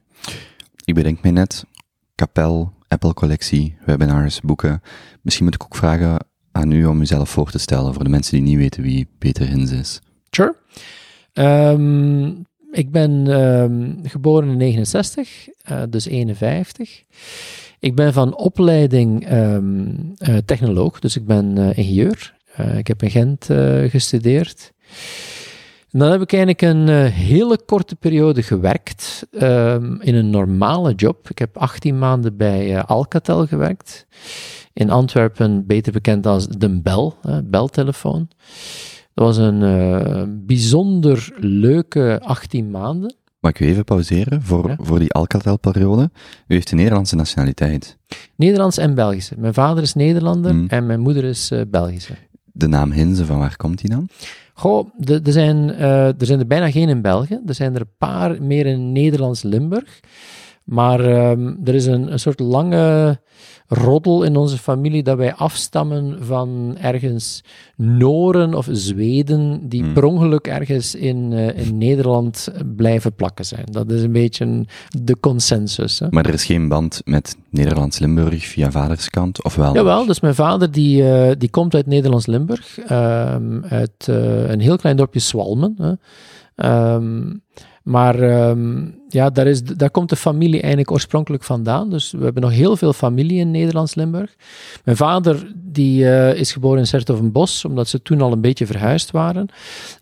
Ik 0.84 0.94
bedenk 0.94 1.22
mij 1.22 1.30
net, 1.30 1.64
kapel, 2.14 2.72
Apple-collectie, 2.88 3.76
webinars, 3.86 4.40
boeken. 4.40 4.82
Misschien 5.22 5.44
moet 5.44 5.54
ik 5.54 5.64
ook 5.64 5.76
vragen 5.76 6.26
aan 6.52 6.72
u 6.72 6.84
om 6.86 7.00
uzelf 7.00 7.30
voor 7.30 7.50
te 7.50 7.58
stellen 7.58 7.94
voor 7.94 8.04
de 8.04 8.10
mensen 8.10 8.32
die 8.32 8.42
niet 8.42 8.56
weten 8.56 8.82
wie 8.82 9.08
Peter 9.18 9.46
Hins 9.48 9.70
is. 9.70 10.00
Sure. 10.30 10.54
Ehm, 11.32 12.26
ik 12.72 12.90
ben 12.90 13.26
ehm, 13.26 14.08
geboren 14.08 14.48
in 14.48 14.56
69, 14.56 15.48
eh, 15.62 15.82
dus 15.90 16.06
51. 16.06 17.02
Ik 17.78 17.94
ben 17.94 18.12
van 18.12 18.36
opleiding 18.36 19.26
eh, 19.26 20.36
technoloog, 20.44 20.98
dus 21.00 21.16
ik 21.16 21.26
ben 21.26 21.58
eh, 21.58 21.78
ingenieur. 21.78 22.38
Ik 22.76 22.86
heb 22.86 23.02
in 23.02 23.10
Gent 23.10 23.48
gestudeerd. 23.90 24.72
En 25.90 25.98
dan 25.98 26.10
heb 26.10 26.20
ik 26.20 26.32
eigenlijk 26.32 26.62
een 26.62 26.88
eh, 26.88 27.12
hele 27.12 27.58
korte 27.66 27.96
periode 27.96 28.42
gewerkt 28.42 29.26
ehm, 29.30 29.94
in 30.00 30.14
een 30.14 30.30
normale 30.30 30.94
job. 30.94 31.30
Ik 31.30 31.38
heb 31.38 31.56
18 31.58 31.98
maanden 31.98 32.36
bij 32.36 32.76
eh, 32.76 32.84
Alcatel 32.84 33.46
gewerkt. 33.46 34.06
In 34.72 34.90
Antwerpen, 34.90 35.66
beter 35.66 35.92
bekend 35.92 36.26
als 36.26 36.48
de 36.48 36.80
Bel, 36.80 37.16
beltelefoon. 37.44 38.28
Dat 39.14 39.24
was 39.26 39.36
een 39.36 39.62
eh, 39.62 40.22
bijzonder 40.28 41.32
leuke 41.36 42.20
18 42.24 42.70
maanden. 42.70 43.14
Mag 43.40 43.50
ik 43.50 43.60
u 43.60 43.66
even 43.66 43.84
pauzeren 43.84 44.42
voor, 44.42 44.68
Ja. 44.68 44.76
voor 44.80 44.98
die 44.98 45.12
Alcatel-periode? 45.12 46.10
U 46.46 46.54
heeft 46.54 46.70
een 46.70 46.76
Nederlandse 46.76 47.16
nationaliteit. 47.16 47.96
Nederlands 48.36 48.76
en 48.78 48.94
Belgische. 48.94 49.34
Mijn 49.38 49.54
vader 49.54 49.82
is 49.82 49.94
Nederlander 49.94 50.50
Hmm. 50.50 50.66
en 50.68 50.86
mijn 50.86 51.00
moeder 51.00 51.24
is 51.24 51.52
Belgische. 51.68 52.14
De 52.52 52.66
naam 52.68 52.92
Hinze, 52.92 53.26
van 53.26 53.38
waar 53.38 53.56
komt 53.56 53.78
die 53.80 53.90
dan? 53.90 54.08
Goh, 54.60 54.88
zijn, 55.32 55.74
eh, 55.74 56.06
er 56.06 56.26
zijn 56.26 56.38
er 56.38 56.46
bijna 56.46 56.70
geen 56.70 56.88
in 56.88 57.02
België. 57.02 57.40
Er 57.46 57.54
zijn 57.54 57.74
er 57.74 57.80
een 57.80 57.94
paar 57.98 58.42
meer 58.42 58.66
in 58.66 58.92
Nederlands-Limburg. 58.92 60.00
Maar 60.64 61.00
ehm, 61.00 61.54
er 61.64 61.74
is 61.74 61.86
een, 61.86 62.12
een 62.12 62.20
soort 62.20 62.40
lange 62.40 63.18
roddel 63.66 64.22
in 64.22 64.36
onze 64.36 64.58
familie 64.58 65.02
dat 65.02 65.16
wij 65.16 65.34
afstammen 65.34 66.16
van 66.20 66.76
ergens 66.80 67.44
Noren 67.76 68.54
of 68.54 68.68
Zweden 68.70 69.68
die 69.68 69.82
Hmm. 69.82 69.92
per 69.92 70.04
ongeluk 70.04 70.46
ergens 70.46 70.94
in, 70.94 71.32
eh, 71.32 71.66
in 71.66 71.78
Nederland 71.78 72.48
blijven 72.76 73.14
plakken 73.14 73.44
zijn. 73.44 73.64
Dat 73.70 73.90
is 73.90 74.02
een 74.02 74.12
beetje 74.12 74.64
de 74.88 75.20
consensus. 75.20 75.98
Hè. 75.98 76.06
Maar 76.10 76.26
er 76.26 76.34
is 76.34 76.44
geen 76.44 76.68
band 76.68 77.00
met 77.04 77.36
Nederlands-Limburg 77.50 78.44
via 78.44 78.70
vaderskant, 78.70 79.44
of 79.44 79.54
wel? 79.54 79.74
Jawel, 79.74 80.06
dus 80.06 80.20
mijn 80.20 80.34
vader 80.34 80.70
die, 80.70 81.10
eh, 81.12 81.34
die 81.38 81.50
komt 81.50 81.74
uit 81.74 81.86
Nederlands-Limburg, 81.86 82.78
ehm, 82.78 83.62
uit 83.68 84.08
eh, 84.08 84.50
een 84.50 84.60
heel 84.60 84.76
klein 84.76 84.96
dorpje 84.96 85.20
Swalmen. 85.20 85.74
Hè. 85.78 85.92
Ehm, 86.54 87.32
maar 87.82 88.22
ehm, 88.22 88.86
ja, 89.08 89.30
daar, 89.30 89.46
is, 89.46 89.62
daar 89.62 89.90
komt 89.90 90.08
de 90.08 90.16
familie 90.16 90.60
eigenlijk 90.60 90.90
oorspronkelijk 90.90 91.44
vandaan. 91.44 91.90
Dus 91.90 92.10
we 92.10 92.24
hebben 92.24 92.42
nog 92.42 92.52
heel 92.52 92.76
veel 92.76 92.92
familie 92.92 93.38
in 93.38 93.50
Nederlands-Limburg. 93.50 94.34
Mijn 94.84 94.96
vader 94.96 95.52
die, 95.54 96.10
eh, 96.10 96.38
is 96.38 96.52
geboren 96.52 96.78
in 96.78 96.86
Sertogenbos, 96.86 97.64
omdat 97.64 97.88
ze 97.88 98.02
toen 98.02 98.20
al 98.20 98.32
een 98.32 98.40
beetje 98.40 98.66
verhuisd 98.66 99.10
waren. 99.10 99.48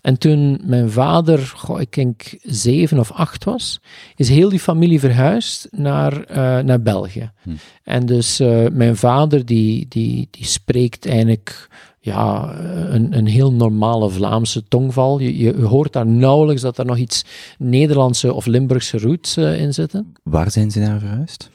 En 0.01 0.17
toen 0.17 0.61
mijn 0.63 0.91
vader, 0.91 1.53
goh, 1.55 1.81
ik 1.81 1.93
denk 1.93 2.21
zeven 2.41 2.99
of 2.99 3.11
acht 3.11 3.43
was, 3.43 3.79
is 4.15 4.29
heel 4.29 4.49
die 4.49 4.59
familie 4.59 4.99
verhuisd 4.99 5.67
naar, 5.71 6.23
eh, 6.23 6.59
naar 6.59 6.81
België. 6.81 7.31
Hm. 7.41 7.49
En 7.83 8.05
dus 8.05 8.39
eh, 8.39 8.65
mijn 8.71 8.95
vader 8.95 9.45
die, 9.45 9.85
die, 9.89 10.27
die 10.31 10.45
spreekt 10.45 11.05
eigenlijk 11.05 11.69
ja, 11.99 12.55
een, 12.89 13.17
een 13.17 13.27
heel 13.27 13.53
normale 13.53 14.09
Vlaamse 14.09 14.63
tongval. 14.67 15.19
Je, 15.19 15.37
je 15.37 15.61
hoort 15.61 15.93
daar 15.93 16.05
nauwelijks 16.05 16.61
dat 16.61 16.77
er 16.77 16.85
nog 16.85 16.97
iets 16.97 17.25
Nederlandse 17.57 18.33
of 18.33 18.45
Limburgse 18.45 18.99
roots 18.99 19.37
eh, 19.37 19.61
in 19.61 19.73
zitten. 19.73 20.13
Waar 20.23 20.51
zijn 20.51 20.71
ze 20.71 20.79
naar 20.79 20.99
verhuisd? 20.99 21.49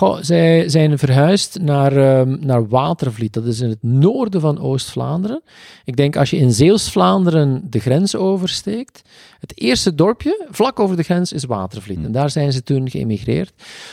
Goh, 0.00 0.18
zij 0.20 0.68
zijn 0.68 0.98
verhuisd 0.98 1.58
naar, 1.62 1.96
ehm, 1.96 2.36
naar 2.40 2.68
Watervliet. 2.68 3.32
Dat 3.32 3.44
is 3.44 3.60
in 3.60 3.68
het 3.68 3.82
noorden 3.82 4.40
van 4.40 4.60
Oost-Vlaanderen. 4.60 5.42
Ik 5.84 5.96
denk 5.96 6.16
als 6.16 6.30
je 6.30 6.36
in 6.36 6.52
Zeeuws-Vlaanderen 6.52 7.62
de 7.70 7.78
grens 7.78 8.16
oversteekt, 8.16 9.02
het 9.40 9.52
eerste 9.58 9.94
dorpje 9.94 10.46
vlak 10.50 10.80
over 10.80 10.96
de 10.96 11.02
grens 11.02 11.32
is 11.32 11.44
Watervliet. 11.44 11.96
Hmm. 11.96 12.04
En 12.04 12.12
daar 12.12 12.30
zijn 12.30 12.52
ze 12.52 12.62
toen 12.62 12.90
geëmigreerd. 12.90 13.52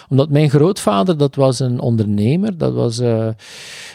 Omdat 0.10 0.30
mijn 0.30 0.50
grootvader, 0.50 1.18
dat 1.18 1.36
was 1.36 1.60
een 1.60 1.80
ondernemer, 1.80 2.58
dat 2.58 2.74
was, 2.74 3.00
eh, 3.00 3.28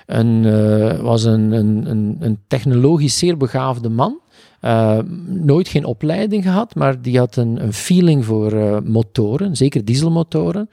een, 0.07 0.44
eh, 0.44 1.01
was 1.01 1.25
een, 1.25 1.53
een, 1.53 1.90
een, 1.90 2.16
een 2.20 2.38
technologisch 2.46 3.18
zeer 3.18 3.37
begaafde 3.37 3.88
man. 3.88 4.20
Eh, 4.62 4.98
nooit 5.27 5.68
geen 5.68 5.85
opleiding 5.85 6.42
gehad, 6.42 6.75
maar 6.75 7.03
die 7.03 7.18
had 7.18 7.37
een, 7.37 7.62
een 7.62 7.72
feeling 7.72 8.25
voor 8.25 8.53
eh, 8.53 8.77
motoren, 8.85 9.57
zeker 9.57 9.85
dieselmotoren. 9.85 10.70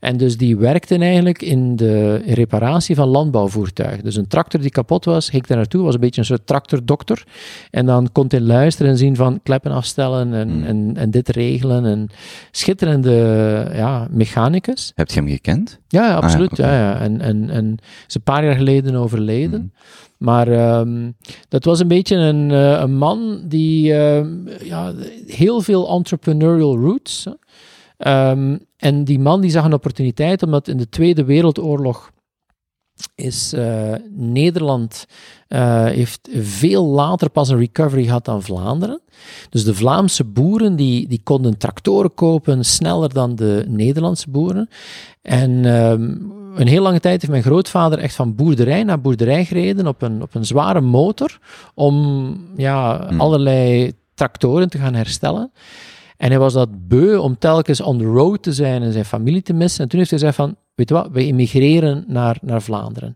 En 0.00 0.16
dus 0.16 0.36
die 0.36 0.56
werkte 0.56 0.98
eigenlijk 0.98 1.42
in 1.42 1.76
de 1.76 2.16
reparatie 2.16 2.94
van 2.94 3.08
landbouwvoertuigen. 3.08 4.04
Dus 4.04 4.16
een 4.16 4.26
tractor 4.26 4.60
die 4.60 4.70
kapot 4.70 5.04
was, 5.04 5.30
ging 5.30 5.46
daar 5.46 5.56
naartoe, 5.56 5.82
was 5.82 5.94
een 5.94 6.00
beetje 6.00 6.20
een 6.20 6.26
soort 6.26 6.46
tractordokter. 6.46 7.24
En 7.70 7.86
dan 7.86 8.08
kon 8.12 8.24
hij 8.28 8.40
luisteren 8.40 8.90
en 8.90 8.98
zien 8.98 9.16
van 9.16 9.40
kleppen 9.42 9.72
afstellen 9.72 10.34
en, 10.34 10.48
Hmm. 10.48 10.64
en, 10.64 10.96
en 10.96 11.10
dit 11.10 11.28
regelen. 11.28 11.84
En 11.84 12.08
schitterende 12.50 13.70
ja, 13.74 14.06
mechanicus. 14.10 14.92
Heb 14.94 15.10
je 15.10 15.20
hem 15.20 15.28
gekend? 15.28 15.80
Ja, 15.88 16.14
absoluut. 16.14 16.50
Ah, 16.50 16.58
oké. 16.58 16.66
ja, 16.66 16.78
ja. 16.78 17.00
En, 17.00 17.20
en, 17.20 17.50
en 17.50 17.78
is 18.08 18.14
een 18.14 18.22
paar 18.22 18.44
jaar 18.44 18.56
geleden 18.56 18.94
overleden. 18.94 19.60
Mhm. 19.60 20.08
Maar 20.20 20.48
ehm, 20.48 21.10
dat 21.48 21.64
was 21.64 21.80
een 21.80 21.88
beetje 21.88 22.16
een, 22.16 22.50
eh, 22.50 22.80
een 22.80 22.96
man 22.96 23.42
die 23.44 23.94
ehm, 23.94 24.48
ja, 24.62 24.92
heel 25.26 25.60
veel 25.60 25.88
entrepreneurial 25.88 26.76
roots. 26.78 27.26
Ehm, 27.96 28.58
en 28.76 29.04
die 29.04 29.18
man 29.18 29.40
die 29.40 29.50
zag 29.50 29.64
een 29.64 29.72
opportuniteit 29.72 30.42
omdat 30.42 30.68
in 30.68 30.76
de 30.76 30.88
Tweede 30.88 31.24
Wereldoorlog 31.24 32.10
is 33.14 33.52
eh, 33.52 33.94
Nederland 34.10 35.06
eh, 35.48 35.84
heeft 35.84 36.28
veel 36.32 36.84
later 36.84 37.30
pas 37.30 37.48
een 37.48 37.58
recovery 37.58 38.04
gehad 38.04 38.24
dan 38.24 38.42
Vlaanderen. 38.42 39.00
Dus 39.50 39.64
de 39.64 39.74
Vlaamse 39.74 40.24
boeren 40.24 40.76
die, 40.76 41.08
die 41.08 41.20
konden 41.22 41.58
tractoren 41.58 42.14
kopen 42.14 42.64
sneller 42.64 43.12
dan 43.12 43.34
de 43.34 43.64
Nederlandse 43.68 44.30
boeren. 44.30 44.68
En 45.22 45.64
een 46.54 46.66
heel 46.66 46.82
lange 46.82 47.00
tijd 47.00 47.20
heeft 47.20 47.32
mijn 47.32 47.42
grootvader 47.42 47.98
echt 47.98 48.14
van 48.14 48.34
boerderij 48.34 48.82
naar 48.82 49.00
boerderij 49.00 49.44
gereden 49.44 49.86
op 49.86 50.02
een, 50.02 50.22
op 50.22 50.34
een 50.34 50.44
zware 50.44 50.80
motor 50.80 51.38
om 51.74 52.36
ja, 52.56 53.06
Hmm. 53.08 53.20
allerlei 53.20 53.92
tractoren 54.14 54.70
te 54.70 54.78
gaan 54.78 54.94
herstellen. 54.94 55.52
En 56.16 56.30
hij 56.30 56.38
was 56.38 56.52
dat 56.52 56.88
beu 56.88 57.16
om 57.16 57.38
telkens 57.38 57.80
on 57.80 57.98
the 57.98 58.04
road 58.04 58.42
te 58.42 58.52
zijn 58.52 58.82
en 58.82 58.92
zijn 58.92 59.04
familie 59.04 59.42
te 59.42 59.52
missen. 59.52 59.82
En 59.82 59.88
toen 59.88 59.98
heeft 59.98 60.10
hij 60.10 60.18
gezegd 60.18 60.36
van, 60.36 60.56
weet 60.74 60.88
je 60.88 60.94
wat, 60.94 61.08
we 61.12 61.24
emigreren 61.24 62.04
naar, 62.06 62.38
naar 62.40 62.62
Vlaanderen. 62.62 63.14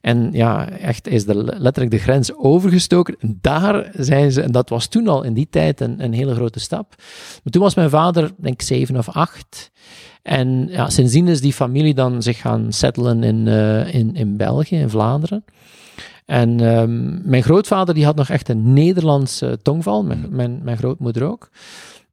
En 0.00 0.28
ja, 0.32 0.68
echt 0.68 1.08
is 1.08 1.24
de, 1.24 1.34
letterlijk 1.34 1.90
de 1.90 1.98
grens 1.98 2.34
overgestoken. 2.34 3.16
En 3.18 3.38
daar 3.40 3.90
zijn 3.96 4.32
ze, 4.32 4.42
en 4.42 4.52
dat 4.52 4.68
was 4.68 4.86
toen 4.86 5.08
al 5.08 5.22
in 5.22 5.34
die 5.34 5.48
tijd 5.50 5.80
een, 5.80 6.04
een 6.04 6.12
hele 6.12 6.34
grote 6.34 6.60
stap. 6.60 6.94
Maar 7.42 7.52
toen 7.52 7.62
was 7.62 7.74
mijn 7.74 7.90
vader, 7.90 8.30
denk 8.36 8.54
ik, 8.54 8.62
zeven 8.62 8.96
of 8.96 9.08
acht. 9.08 9.70
En 10.24 10.68
ja, 10.70 10.90
sindsdien 10.90 11.28
is 11.28 11.40
die 11.40 11.52
familie 11.52 11.94
dan 11.94 12.22
zich 12.22 12.40
gaan 12.40 12.72
settelen 12.72 13.22
in, 13.22 13.48
eh, 13.48 13.94
in, 13.94 14.14
in 14.14 14.36
België, 14.36 14.76
in 14.76 14.90
Vlaanderen. 14.90 15.44
En 16.26 16.60
ehm, 16.60 17.28
mijn 17.28 17.42
grootvader 17.42 17.94
die 17.94 18.04
had 18.04 18.16
nog 18.16 18.28
echt 18.28 18.48
een 18.48 18.72
Nederlandse 18.72 19.58
tongval, 19.62 20.04
mijn, 20.04 20.26
mijn, 20.30 20.60
mijn 20.62 20.76
grootmoeder 20.76 21.22
ook. 21.22 21.50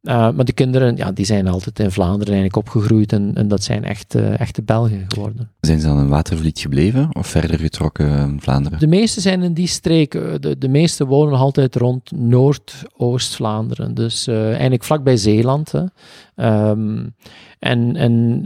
Uh, 0.02 0.14
maar 0.14 0.46
de 0.46 0.54
kinderen, 0.54 0.96
ja, 0.96 1.12
die 1.12 1.26
zijn 1.26 1.48
altijd 1.48 1.80
in 1.80 1.92
Vlaanderen 1.92 2.34
eigenlijk 2.34 2.56
opgegroeid 2.56 3.14
en, 3.14 3.32
en 3.36 3.48
dat 3.48 3.64
zijn 3.64 3.84
echt, 3.84 4.16
uh, 4.16 4.40
echte 4.40 4.62
Belgen 4.62 5.06
geworden. 5.08 5.50
Zijn 5.60 5.80
ze 5.80 5.88
dan 5.88 6.00
in 6.00 6.08
Watervliet 6.08 6.60
gebleven 6.60 7.16
of 7.16 7.28
verder 7.28 7.60
getrokken 7.60 8.08
in 8.08 8.42
Vlaanderen? 8.42 8.80
De 8.80 8.88
meeste 8.88 9.22
zijn 9.22 9.44
in 9.44 9.54
die 9.54 9.68
streek. 9.68 10.12
De, 10.12 10.56
de 10.58 10.70
meeste 10.70 11.06
wonen 11.06 11.32
nog 11.32 11.42
altijd 11.42 11.76
rond 11.76 12.12
Noord-Oost-Vlaanderen. 12.12 13.94
Dus 13.94 14.28
uh, 14.28 14.50
eigenlijk 14.50 14.84
vlakbij 14.84 15.18
Zeeland. 15.18 15.72
Hè. 15.72 15.84
Um, 16.70 17.14
en, 17.62 17.96
en, 17.96 18.46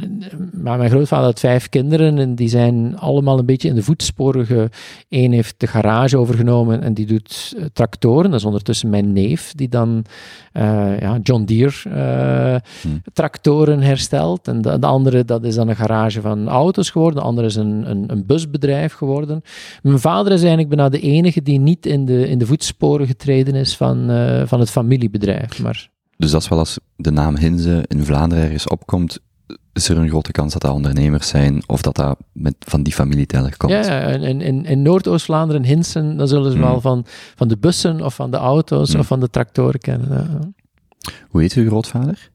maar 0.52 0.78
mijn 0.78 0.90
grootvader 0.90 1.26
had 1.26 1.40
vijf 1.40 1.70
kinderen 1.70 2.18
en 2.18 2.36
die 2.36 2.50
zijn 2.50 2.98
allemaal 2.98 3.40
een 3.40 3.46
beetje 3.46 3.68
in 3.68 3.76
de 3.76 3.84
voetsporen. 3.84 4.70
Eén 5.10 5.32
heeft 5.32 5.56
de 5.58 5.68
garage 5.68 6.18
overgenomen 6.18 6.82
en 6.82 6.94
die 6.94 7.06
doet 7.06 7.56
uh, 7.58 7.66
tractoren. 7.74 8.32
Dat 8.32 8.40
is 8.40 8.46
ondertussen 8.46 8.90
mijn 8.90 9.14
neef, 9.14 9.54
die 9.54 9.70
dan 9.70 10.06
uh, 10.54 11.00
ja, 11.00 11.20
John 11.24 11.44
Deere 11.44 11.74
uh, 11.88 12.56
hmm. 12.82 13.02
tractoren 13.14 13.82
herstelt. 13.82 14.48
En 14.48 14.62
de, 14.62 14.80
de, 14.80 14.88
andere, 14.88 15.26
dat 15.26 15.44
is 15.44 15.56
dan 15.56 15.68
een 15.68 15.76
garage 15.76 16.22
van 16.22 16.48
auto's 16.48 16.90
geworden. 16.90 17.20
De 17.20 17.26
andere 17.26 17.48
is 17.48 17.56
een, 17.56 17.90
een, 17.90 18.04
een 18.08 18.26
busbedrijf 18.26 18.94
geworden. 18.94 19.42
Mijn 19.82 20.00
vader 20.00 20.32
is 20.32 20.40
eigenlijk 20.40 20.70
bijna 20.70 20.90
de 20.90 21.00
enige 21.00 21.42
die 21.42 21.60
niet 21.60 21.86
in 21.86 22.06
de, 22.06 22.28
in 22.28 22.38
de 22.38 22.46
voetsporen 22.46 23.08
getreden 23.08 23.56
is 23.56 23.76
van, 23.78 24.06
van 24.48 24.60
het 24.60 24.70
familiebedrijf. 24.70 25.62
Maar 25.62 25.90
dus 26.18 26.32
dat 26.32 26.42
is 26.42 26.48
wel 26.48 26.60
als 26.60 26.80
de 26.96 27.12
naam 27.12 27.38
Hinze 27.38 27.86
in 27.88 28.06
Vlaanderen 28.06 28.44
ergens 28.44 28.68
opkomt, 28.68 29.20
is 29.74 29.90
er 29.90 29.98
een 29.98 30.10
grote 30.10 30.32
kans 30.32 30.54
dat 30.54 30.62
dat 30.62 30.72
ondernemers 30.74 31.28
zijn 31.28 31.64
of 31.68 31.82
dat 31.82 31.96
dat 31.96 32.18
met, 32.32 32.56
van 32.60 32.84
die 32.84 32.94
familie 32.94 33.28
komt. 33.58 33.72
Ja, 33.72 34.02
in, 34.02 34.42
in, 34.42 34.66
in 34.66 34.82
Noordoost-Vlaanderen, 34.82 35.64
Hinsen, 35.64 36.18
dan 36.18 36.28
zullen 36.28 36.52
ze 36.52 36.58
hmm. 36.58 36.68
wel 36.68 36.82
van, 36.82 37.06
van 37.36 37.48
de 37.48 37.58
bussen 37.58 38.02
of 38.02 38.16
van 38.16 38.32
de 38.32 38.38
auto's 38.38 38.92
hmm. 38.92 39.00
of 39.00 39.08
van 39.08 39.20
de 39.20 39.30
tractoren 39.30 39.80
kennen. 39.80 40.10
Ja. 40.10 40.40
Hoe 41.30 41.42
heet 41.42 41.54
uw 41.54 41.68
grootvader? 41.68 42.30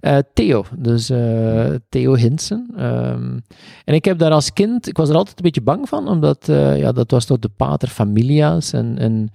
Uh, 0.00 0.18
Theo, 0.34 0.64
dus 0.76 1.10
uh, 1.10 1.74
Theo 1.88 2.14
Hinsen. 2.14 2.70
Um, 2.78 3.42
en 3.84 3.94
ik 3.94 4.04
heb 4.04 4.18
daar 4.18 4.30
als 4.30 4.52
kind, 4.52 4.88
ik 4.88 4.96
was 4.96 5.08
er 5.08 5.16
altijd 5.16 5.36
een 5.36 5.44
beetje 5.44 5.62
bang 5.62 5.88
van, 5.88 6.08
omdat 6.08 6.48
uh, 6.48 6.78
ja, 6.78 6.92
dat 6.92 7.10
was 7.10 7.24
toch 7.24 7.38
de 7.38 7.50
pater 7.56 7.88
familia's 7.88 8.72
en, 8.72 8.98
en 8.98 9.30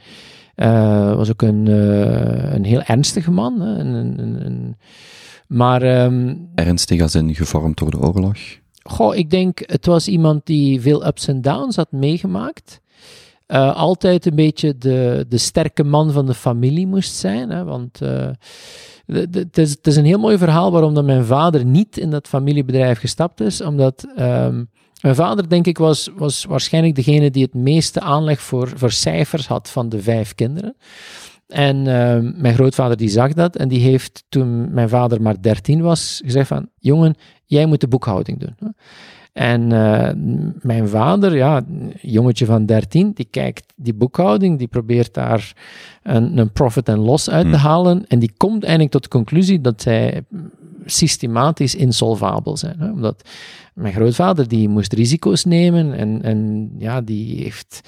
was 1.16 1.32
ook 1.32 1.42
een, 1.42 1.66
uh, 1.66 2.54
een 2.54 2.64
heel 2.64 2.82
ernstige 2.82 3.32
man. 3.32 3.62
Hè? 3.62 3.80
Een, 3.80 3.94
een, 3.94 4.46
een, 4.46 4.78
maar, 5.48 6.04
um, 6.04 6.50
Ernstig 6.56 7.02
als 7.02 7.16
in 7.16 7.36
gevormd 7.36 7.78
door 7.78 7.92
de 7.92 8.00
oorlog? 8.00 8.38
Goh, 8.84 9.16
ik 9.16 9.30
denk, 9.30 9.60
het 9.66 9.86
was 9.86 10.08
iemand 10.08 10.46
die 10.46 10.82
veel 10.82 11.06
ups 11.06 11.28
en 11.28 11.42
downs 11.42 11.76
had 11.76 11.92
meegemaakt. 11.92 12.82
Uh, 13.48 13.76
altijd 13.76 14.26
een 14.26 14.36
beetje 14.36 14.78
de, 14.78 15.26
de 15.30 15.38
sterke 15.38 15.84
man 15.84 16.12
van 16.12 16.26
de 16.26 16.34
familie 16.34 16.88
moest 16.88 17.16
zijn. 17.16 17.50
Hè? 17.50 17.64
Want 17.64 18.00
het 19.06 19.58
is, 19.58 19.78
is, 19.82 19.96
een 19.96 20.06
heel 20.06 20.20
mooi 20.20 20.38
verhaal 20.38 20.72
waarom 20.72 20.94
dat 20.94 21.06
mijn 21.06 21.26
vader 21.26 21.66
niet 21.66 21.98
in 21.98 22.10
dat 22.10 22.28
familiebedrijf 22.28 23.00
gestapt 23.00 23.42
is. 23.42 23.62
Omdat 23.62 24.08
um, 24.20 24.70
mijn 25.02 25.16
vader, 25.16 25.50
denk 25.50 25.68
ik, 25.68 25.78
was, 25.78 26.10
was 26.16 26.46
waarschijnlijk 26.46 26.96
degene 26.96 27.32
die 27.32 27.44
het 27.44 27.54
meeste 27.54 28.00
aanleg 28.00 28.42
voor, 28.42 28.72
voor 28.76 28.92
cijfers 28.92 29.48
had 29.48 29.70
van 29.70 29.90
de 29.90 30.02
vijf 30.02 30.36
kinderen. 30.36 30.76
En 31.48 31.78
uh, 31.78 32.18
mijn 32.42 32.54
grootvader 32.54 32.98
die 32.98 33.10
zag 33.10 33.34
dat 33.34 33.56
en 33.56 33.68
die 33.68 33.80
heeft 33.80 34.24
toen 34.30 34.74
mijn 34.74 34.90
vader 34.90 35.22
maar 35.22 35.42
dertien 35.42 35.82
was 35.82 36.22
gezegd 36.26 36.48
van, 36.48 36.70
jongen, 36.80 37.16
jij 37.46 37.66
moet 37.66 37.82
de 37.82 37.88
boekhouding 37.88 38.40
doen. 38.40 38.74
En 39.34 39.62
uh, 39.62 40.10
mijn 40.62 40.88
vader, 40.88 41.36
ja, 41.36 41.62
jongetje 42.02 42.46
van 42.46 42.66
13, 42.66 43.12
die 43.14 43.28
kijkt 43.32 43.74
die 43.76 43.94
boekhouding, 43.94 44.58
die 44.58 44.68
probeert 44.68 45.14
daar 45.14 45.54
een, 46.04 46.38
een 46.38 46.52
profit 46.52 46.90
en 46.90 47.00
loss 47.00 47.30
uit 47.30 47.52
te 47.52 47.58
hmm. 47.58 47.68
halen. 47.68 48.08
En 48.08 48.20
die 48.20 48.34
komt 48.38 48.62
eigenlijk 48.62 48.92
tot 48.92 49.04
de 49.04 49.10
conclusie 49.10 49.62
dat 49.62 49.82
zij 49.82 50.22
systematisch 50.90 51.76
insolvabel 51.76 52.58
zijn. 52.58 52.80
Hè? 52.80 52.92
Omdat 52.92 53.30
mijn 53.74 53.94
grootvader 53.94 54.48
die 54.48 54.70
moest 54.70 54.94
risico's 54.94 55.46
nemen 55.46 55.94
en, 55.94 56.22
en 56.22 56.70
ja, 56.78 57.02
die 57.02 57.44
heeft 57.44 57.82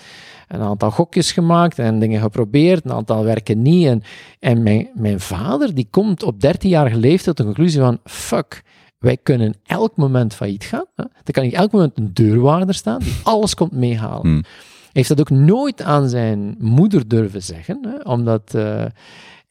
een 0.48 0.62
aantal 0.62 0.92
gokjes 0.92 1.32
gemaakt 1.32 1.80
en 1.80 2.00
dingen 2.00 2.22
geprobeerd, 2.22 2.86
een 2.86 2.92
aantal 2.92 3.24
werken 3.24 3.62
niet. 3.62 3.88
En, 3.88 4.04
en 4.40 4.64
mijn, 4.64 4.90
mijn 4.94 5.20
vader 5.20 5.74
die 5.74 5.88
komt 5.90 6.24
op 6.24 6.36
13-jarige 6.46 6.98
leeftijd 6.98 7.36
tot 7.36 7.38
de 7.38 7.44
conclusie 7.44 7.80
van 7.80 8.00
fuck, 8.04 8.64
wij 8.98 9.18
kunnen 9.18 9.54
elk 9.66 9.96
moment 9.96 10.34
failliet 10.34 10.64
gaan. 10.64 10.86
Hè? 10.96 11.04
Er 11.24 11.34
kan 11.34 11.44
in 11.44 11.54
elk 11.54 11.72
moment 11.72 11.98
een 11.98 12.14
deurwaarder 12.14 12.76
staan 12.76 13.00
die 13.00 13.14
alles 13.24 13.54
komt 13.54 13.72
meehalen. 13.72 14.22
Hmm. 14.22 14.42
Hij 14.82 15.02
heeft 15.02 15.08
dat 15.08 15.20
ook 15.20 15.40
nooit 15.40 15.82
aan 15.82 16.10
zijn 16.10 16.56
moeder 16.60 17.08
durven 17.08 17.44
zeggen, 17.44 17.80
hè? 17.88 18.12
omdat... 18.12 18.54
Uh, 18.56 18.86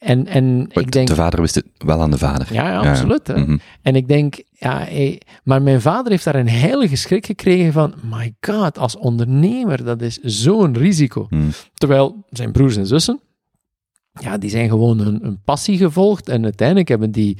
en, 0.00 0.26
en 0.26 0.66
ik 0.72 0.90
denk, 0.90 1.08
de 1.08 1.14
vader 1.14 1.40
wist 1.40 1.54
het 1.54 1.66
wel 1.78 2.00
aan 2.00 2.10
de 2.10 2.18
vader. 2.18 2.52
Ja, 2.52 2.68
ja 2.68 2.90
absoluut. 2.90 3.26
Ja. 3.26 3.36
Mm 3.36 3.44
-hmm. 3.44 3.60
En 3.82 3.96
ik 3.96 4.08
denk, 4.08 4.42
ja, 4.52 4.78
hey, 4.78 5.20
maar 5.44 5.62
mijn 5.62 5.80
vader 5.80 6.10
heeft 6.10 6.24
daar 6.24 6.34
een 6.34 6.48
heilige 6.48 6.96
schrik 6.96 7.26
gekregen 7.26 7.72
van, 7.72 7.94
my 8.10 8.34
god, 8.40 8.78
als 8.78 8.96
ondernemer, 8.96 9.84
dat 9.84 10.02
is 10.02 10.18
zo'n 10.22 10.76
risico. 10.76 11.26
Mm. 11.28 11.50
Terwijl 11.74 12.24
zijn 12.30 12.52
broers 12.52 12.76
en 12.76 12.86
zussen, 12.86 13.20
ja, 14.12 14.38
die 14.38 14.50
zijn 14.50 14.68
gewoon 14.68 14.98
een, 14.98 15.26
een 15.26 15.40
passie 15.44 15.76
gevolgd 15.76 16.28
en 16.28 16.44
uiteindelijk 16.44 16.88
hebben 16.88 17.10
die 17.10 17.38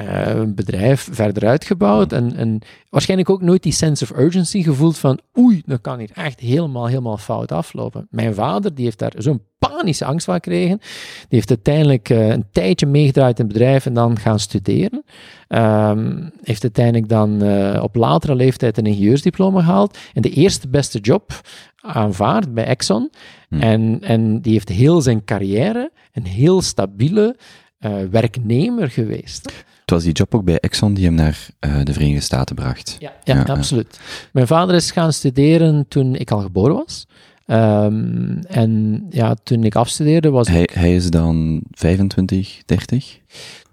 uh, 0.00 0.26
een 0.26 0.54
bedrijf 0.54 1.08
verder 1.10 1.48
uitgebouwd 1.48 2.12
en, 2.12 2.36
en 2.36 2.60
waarschijnlijk 2.90 3.30
ook 3.30 3.42
nooit 3.42 3.62
die 3.62 3.72
sense 3.72 4.04
of 4.04 4.18
urgency 4.18 4.62
gevoeld 4.62 4.98
van 4.98 5.20
oei, 5.38 5.62
dat 5.66 5.80
kan 5.80 5.98
hier 5.98 6.10
echt 6.14 6.40
helemaal, 6.40 6.86
helemaal 6.86 7.16
fout 7.16 7.52
aflopen. 7.52 8.06
Mijn 8.10 8.34
vader, 8.34 8.74
die 8.74 8.84
heeft 8.84 8.98
daar 8.98 9.12
zo'n 9.16 9.42
panische 9.58 10.04
angst 10.04 10.24
van 10.24 10.34
gekregen. 10.34 10.78
Die 11.18 11.26
heeft 11.28 11.48
uiteindelijk 11.48 12.08
uh, 12.08 12.28
een 12.28 12.44
tijdje 12.52 12.86
meegedraaid 12.86 13.38
in 13.38 13.44
het 13.44 13.52
bedrijf 13.52 13.86
en 13.86 13.92
dan 13.94 14.18
gaan 14.18 14.38
studeren. 14.38 15.04
Um, 15.48 16.30
heeft 16.42 16.62
uiteindelijk 16.62 17.08
dan 17.08 17.44
uh, 17.44 17.82
op 17.82 17.94
latere 17.94 18.34
leeftijd 18.34 18.78
een 18.78 18.86
ingenieursdiploma 18.86 19.60
gehaald 19.60 19.98
en 20.14 20.22
de 20.22 20.30
eerste 20.30 20.68
beste 20.68 20.98
job 20.98 21.40
aanvaard 21.76 22.54
bij 22.54 22.64
Exxon. 22.64 23.10
Hmm. 23.48 23.60
En, 23.60 23.98
en 24.02 24.40
die 24.40 24.52
heeft 24.52 24.68
heel 24.68 25.00
zijn 25.00 25.24
carrière 25.24 25.90
een 26.12 26.26
heel 26.26 26.62
stabiele 26.62 27.36
uh, 27.80 27.92
werknemer 28.10 28.90
geweest. 28.90 29.66
Het 29.88 29.96
was 29.96 30.06
die 30.06 30.16
job 30.16 30.34
ook 30.34 30.44
bij 30.44 30.58
Exxon 30.58 30.94
die 30.94 31.04
hem 31.04 31.14
naar 31.14 31.48
uh, 31.66 31.84
de 31.84 31.92
Verenigde 31.92 32.20
Staten 32.20 32.56
bracht. 32.56 32.96
Ja, 32.98 33.12
ja, 33.24 33.34
ja 33.34 33.42
absoluut. 33.42 34.00
Mijn 34.32 34.46
vader 34.46 34.74
is 34.74 34.90
gaan 34.90 35.12
studeren 35.12 35.86
toen 35.88 36.14
ik 36.14 36.30
al 36.30 36.40
geboren 36.40 36.74
was. 36.74 37.06
Um, 37.46 38.38
en 38.48 39.06
ja, 39.10 39.34
toen 39.42 39.64
ik 39.64 39.76
afstudeerde 39.76 40.30
was 40.30 40.48
hij, 40.48 40.62
ik... 40.62 40.70
Hij 40.70 40.94
is 40.94 41.10
dan 41.10 41.62
25, 41.70 42.62
30? 42.64 43.18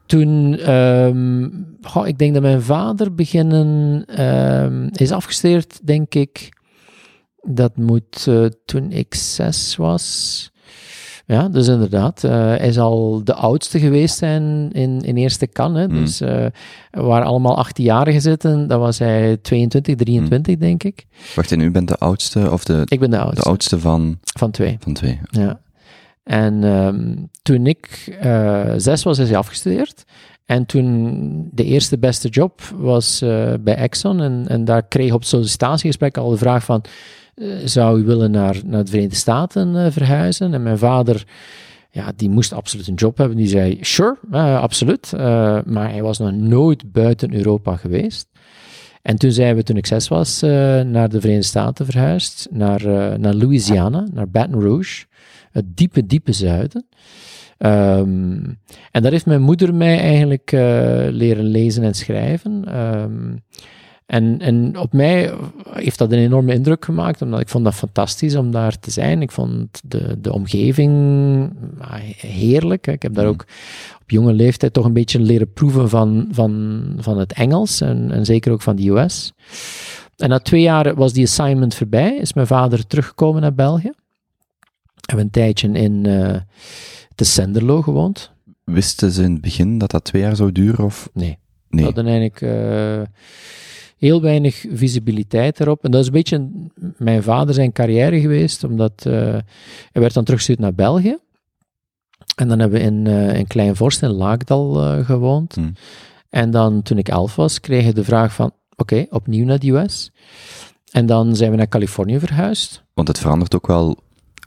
Toen, 0.05 0.69
um, 0.73 1.77
goh, 1.81 2.07
ik 2.07 2.17
denk 2.17 2.33
dat 2.33 2.41
mijn 2.41 2.61
vader 2.61 3.15
beginnen, 3.15 4.05
um, 4.25 4.89
is 4.91 5.11
afgestudeerd, 5.11 5.79
denk 5.83 6.15
ik, 6.15 6.49
dat 7.41 7.77
moet 7.77 8.25
uh, 8.29 8.45
toen 8.65 8.91
ik 8.91 9.15
zes 9.15 9.75
was. 9.75 10.51
Ja, 11.27 11.49
dus 11.49 11.67
inderdaad. 11.67 12.23
Uh, 12.23 12.31
hij 12.31 12.71
zal 12.71 13.21
de 13.23 13.33
oudste 13.33 13.79
geweest 13.79 14.17
zijn 14.17 14.71
in, 14.71 15.01
in 15.01 15.15
eerste 15.15 15.47
kan. 15.47 15.75
Hè. 15.75 15.87
Mm. 15.87 15.95
Dus 15.95 16.21
uh, 16.21 16.45
waar 16.91 17.23
allemaal 17.23 17.65
18-jarigen 17.65 18.21
zitten, 18.21 18.67
dat 18.67 18.79
was 18.79 18.99
hij 18.99 19.37
22, 19.41 19.95
23, 19.95 20.53
mm. 20.53 20.59
denk 20.59 20.83
ik. 20.83 21.05
Wacht, 21.35 21.51
en 21.51 21.59
u 21.59 21.71
bent 21.71 21.87
de 21.87 21.97
oudste? 21.97 22.51
Of 22.51 22.63
de, 22.63 22.81
ik 22.85 22.99
ben 22.99 23.09
de 23.09 23.19
oudste. 23.19 23.43
De 23.43 23.49
oudste 23.49 23.79
van? 23.79 24.17
Van 24.23 24.51
twee. 24.51 24.77
Van 24.79 24.93
twee. 24.93 25.19
Ja. 25.29 25.59
En 26.23 26.63
um, 26.63 27.29
toen 27.41 27.67
ik 27.67 28.17
uh, 28.23 28.71
zes 28.77 29.03
was, 29.03 29.19
is 29.19 29.29
hij 29.29 29.37
afgestudeerd. 29.37 30.03
En 30.45 30.65
toen 30.65 31.49
de 31.51 31.63
eerste 31.63 31.97
beste 31.97 32.27
job 32.27 32.61
was 32.75 33.19
bij 33.59 33.75
Exxon. 33.75 34.21
En, 34.21 34.45
en 34.47 34.65
daar 34.65 34.87
kreeg 34.87 35.13
op 35.13 35.23
sollicitatiegesprek 35.23 36.17
al 36.17 36.29
de 36.29 36.37
vraag 36.37 36.63
van 36.63 36.81
eh, 36.81 36.91
zou 37.65 37.99
u 37.99 38.03
willen 38.03 38.31
naar, 38.31 38.61
naar 38.65 38.83
de 38.83 38.89
Verenigde 38.89 39.15
Staten 39.15 39.75
uh, 39.75 39.87
verhuizen? 39.89 40.53
En 40.53 40.63
mijn 40.63 40.77
vader, 40.77 41.23
ja, 41.91 42.11
die 42.15 42.29
moest 42.29 42.53
absoluut 42.53 42.87
een 42.87 42.93
job 42.93 43.17
hebben. 43.17 43.37
Die 43.37 43.47
zei, 43.47 43.77
sure, 43.81 44.17
uh, 44.31 44.59
absoluut. 44.59 45.11
maar 45.65 45.89
hij 45.89 46.01
was 46.01 46.19
nog 46.19 46.31
nooit 46.31 46.91
buiten 46.91 47.33
Europa 47.33 47.75
geweest. 47.75 48.27
En 49.01 49.15
toen 49.17 49.31
zijn 49.31 49.55
we, 49.55 49.63
toen 49.63 49.77
ik 49.77 49.85
zes 49.85 50.07
was, 50.07 50.41
naar 50.41 51.09
de 51.09 51.19
Verenigde 51.19 51.47
Staten 51.47 51.85
verhuisd. 51.85 52.47
Naar, 52.51 52.87
naar 53.19 53.33
Louisiana, 53.33 54.07
naar 54.13 54.29
Baton 54.29 54.61
Rouge. 54.61 55.05
Het 55.51 55.77
diepe, 55.77 56.05
diepe 56.05 56.31
zuiden. 56.31 56.85
Um, 57.57 58.59
en 58.91 59.01
daar 59.01 59.11
heeft 59.11 59.25
mijn 59.25 59.41
moeder 59.41 59.73
mij 59.73 59.99
eigenlijk 59.99 60.51
leren 61.11 61.45
lezen 61.45 61.83
en 61.83 61.93
schrijven. 61.93 62.79
Um, 62.79 63.43
En, 64.05 64.39
en 64.39 64.77
op 64.77 64.93
mij 64.93 65.33
heeft 65.71 65.97
dat 65.97 66.11
een 66.11 66.17
enorme 66.19 66.53
indruk 66.53 66.85
gemaakt, 66.85 67.21
omdat 67.21 67.39
ik 67.39 67.49
vond 67.49 67.63
dat 67.63 67.73
fantastisch 67.75 68.35
om 68.35 68.51
daar 68.51 68.79
te 68.79 68.91
zijn. 68.91 69.21
Ik 69.21 69.31
vond 69.31 69.81
de, 69.85 70.21
de 70.21 70.33
omgeving 70.33 70.91
ah, 71.79 71.93
heerlijk. 72.17 72.87
Ik 72.87 73.01
heb 73.01 73.13
daar 73.13 73.23
Mhm. 73.23 73.33
ook 73.33 73.45
op 74.01 74.09
jonge 74.09 74.33
leeftijd 74.33 74.73
toch 74.73 74.85
een 74.85 74.93
beetje 74.93 75.19
leren 75.19 75.53
proeven 75.53 75.89
van, 75.89 76.27
van, 76.31 76.83
van 76.97 77.17
het 77.17 77.33
Engels 77.33 77.81
en, 77.81 78.11
en 78.11 78.25
zeker 78.25 78.51
ook 78.51 78.61
van 78.61 78.75
de 78.75 78.89
US. 78.89 79.33
En 80.17 80.29
na 80.29 80.39
twee 80.39 80.61
jaar 80.61 80.95
was 80.95 81.13
die 81.13 81.23
assignment 81.25 81.75
voorbij, 81.75 82.15
is 82.17 82.33
mijn 82.33 82.47
vader 82.47 82.87
teruggekomen 82.87 83.41
naar 83.41 83.53
België. 83.55 83.91
Hebben 85.05 85.25
een 85.25 85.31
tijdje 85.31 85.67
in 85.71 86.05
eh 86.05 86.35
de 87.15 87.23
Senderlo 87.23 87.81
gewoond. 87.81 88.31
Wisten 88.63 89.11
ze 89.11 89.23
in 89.23 89.31
het 89.31 89.41
begin 89.41 89.77
dat 89.77 89.91
dat 89.91 90.03
twee 90.03 90.21
jaar 90.21 90.35
zou 90.35 90.51
duren? 90.51 90.85
Of? 90.85 91.09
Nee. 91.13 91.37
We 91.69 91.75
Nee. 91.75 91.85
hadden 91.85 92.05
eigenlijk 92.05 92.41
eh, 92.41 93.01
heel 93.97 94.21
weinig 94.21 94.65
visibiliteit 94.69 95.59
erop. 95.59 95.83
En 95.83 95.91
dat 95.91 96.01
is 96.01 96.07
een 96.07 96.13
beetje 96.13 96.49
mijn 96.97 97.23
vader 97.23 97.53
zijn 97.53 97.71
carrière 97.71 98.19
geweest, 98.19 98.63
omdat 98.63 99.05
eh, 99.05 99.13
hij 99.91 100.01
werd 100.01 100.13
dan 100.13 100.23
teruggestuurd 100.23 100.59
naar 100.59 100.73
België. 100.73 101.17
En 102.35 102.47
dan 102.47 102.59
hebben 102.59 102.79
we 102.79 102.85
in, 102.85 103.07
eh 103.07 103.37
in 103.37 103.47
Kleinvorst 103.47 104.01
in 104.01 104.09
Laagdal 104.09 104.83
eh, 104.83 105.05
gewoond. 105.05 105.55
Hmm. 105.55 105.73
En 106.29 106.51
dan 106.51 106.81
toen 106.81 106.97
ik 106.97 107.09
elf 107.09 107.35
was, 107.35 107.59
kreeg 107.59 107.87
ik 107.87 107.95
de 107.95 108.03
vraag 108.03 108.33
van, 108.33 108.51
oké, 108.75 109.05
opnieuw 109.09 109.45
naar 109.45 109.59
de 109.59 109.71
US. 109.71 110.11
En 110.91 111.05
dan 111.05 111.35
zijn 111.35 111.51
we 111.51 111.57
naar 111.57 111.67
Californië 111.67 112.19
verhuisd. 112.19 112.83
Want 112.93 113.07
het 113.07 113.19
verandert 113.19 113.55
ook 113.55 113.67
wel 113.67 113.97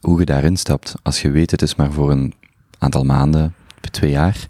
hoe 0.01 0.19
je 0.19 0.25
daarin 0.25 0.57
stapt. 0.57 0.95
Als 1.03 1.23
je 1.23 1.31
weet, 1.31 1.51
het 1.51 1.63
is 1.63 1.75
maar 1.75 1.93
voor 1.93 2.11
een 2.11 2.35
aantal 2.79 3.05
maanden, 3.05 3.55
twee 3.91 4.11
jaar, 4.11 4.49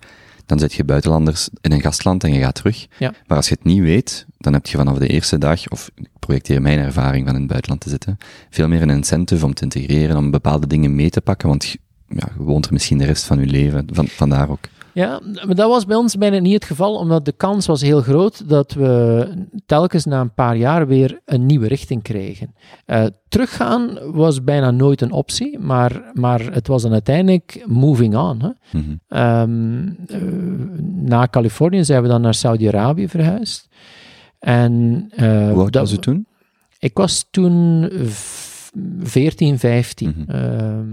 dan 0.49 0.59
zit 0.59 0.73
je 0.73 0.85
buitenlanders 0.85 1.49
in 1.61 1.73
een 1.73 1.81
gastland 1.81 2.25
en 2.25 2.33
je 2.33 2.41
gaat 2.41 2.55
terug. 2.55 2.87
Ja. 2.99 3.13
Maar 3.27 3.37
als 3.37 3.49
je 3.49 3.55
het 3.55 3.65
niet 3.65 3.81
weet, 3.81 4.27
dan 4.39 4.53
heb 4.53 4.67
je 4.67 4.77
vanaf 4.77 4.99
de 4.99 5.07
eerste 5.07 5.39
dag, 5.39 5.69
of 5.69 5.91
ik 5.95 6.09
projecteer 6.19 6.63
mijn 6.63 6.79
ervaring 6.79 7.25
van 7.27 7.35
in 7.35 7.41
het 7.41 7.51
buitenland 7.51 7.81
te 7.83 7.89
zitten, 7.89 8.19
veel 8.51 8.69
meer 8.69 8.83
een 8.83 8.91
incentive 8.91 9.45
om 9.45 9.55
te 9.55 9.63
integreren, 9.63 10.17
om 10.17 10.31
bepaalde 10.31 10.67
dingen 10.67 10.95
mee 10.95 11.11
te 11.11 11.21
pakken, 11.21 11.49
want 11.49 11.65
je- 11.65 11.79
ja, 12.09 12.29
je 12.39 12.43
woont 12.43 12.67
er 12.67 12.73
misschien 12.73 12.99
de 12.99 13.05
rest 13.05 13.25
van 13.25 13.39
je 13.41 13.47
leven. 13.47 13.87
Van, 13.93 14.07
vandaar 14.09 14.51
ook. 14.51 14.61
Ja, 14.99 15.21
maar 15.47 15.55
dat 15.55 15.69
was 15.69 15.87
bij 15.87 15.97
ons 15.97 16.17
bijna 16.17 16.39
niet 16.39 16.55
het 16.55 16.65
geval, 16.65 16.95
omdat 16.95 17.25
de 17.25 17.33
kans 17.33 17.67
was 17.67 17.81
heel 17.83 18.01
groot 18.01 18.49
dat 18.49 18.73
we 18.73 19.29
telkens 19.67 20.05
na 20.05 20.21
een 20.21 20.35
paar 20.35 20.57
jaar 20.57 20.87
weer 20.87 21.21
een 21.25 21.47
nieuwe 21.47 21.69
richting 21.69 22.03
kregen. 22.03 22.55
Eh, 22.87 23.05
teruggaan 23.29 23.99
was 24.13 24.45
bijna 24.45 24.71
nooit 24.71 25.01
een 25.01 25.13
optie, 25.13 25.59
maar, 25.59 26.11
maar 26.15 26.53
het 26.53 26.67
was 26.67 26.83
dan 26.83 26.93
uiteindelijk 26.93 27.65
moving 27.67 28.17
on. 28.17 28.41
Hè. 28.43 28.79
Mhm. 28.79 28.97
Ehm, 29.09 29.87
eh, 30.07 30.23
na 30.93 31.27
Californië 31.31 31.85
zijn 31.85 32.03
we 32.03 32.09
dan 32.09 32.21
naar 32.21 32.35
Saudi-Arabië 32.35 33.09
verhuisd. 33.09 33.69
En, 34.39 35.05
eh, 35.11 35.27
Hoe 35.51 35.61
oud 35.63 35.73
dat- 35.73 35.83
was 35.83 35.93
u 35.93 35.97
toen? 35.97 36.27
Ik 36.79 36.97
was 36.97 37.27
toen 37.31 37.89
v- 38.05 38.71
14, 39.01 39.59
15. 39.59 40.15
Mhm. 40.19 40.31
Ehm, 40.31 40.87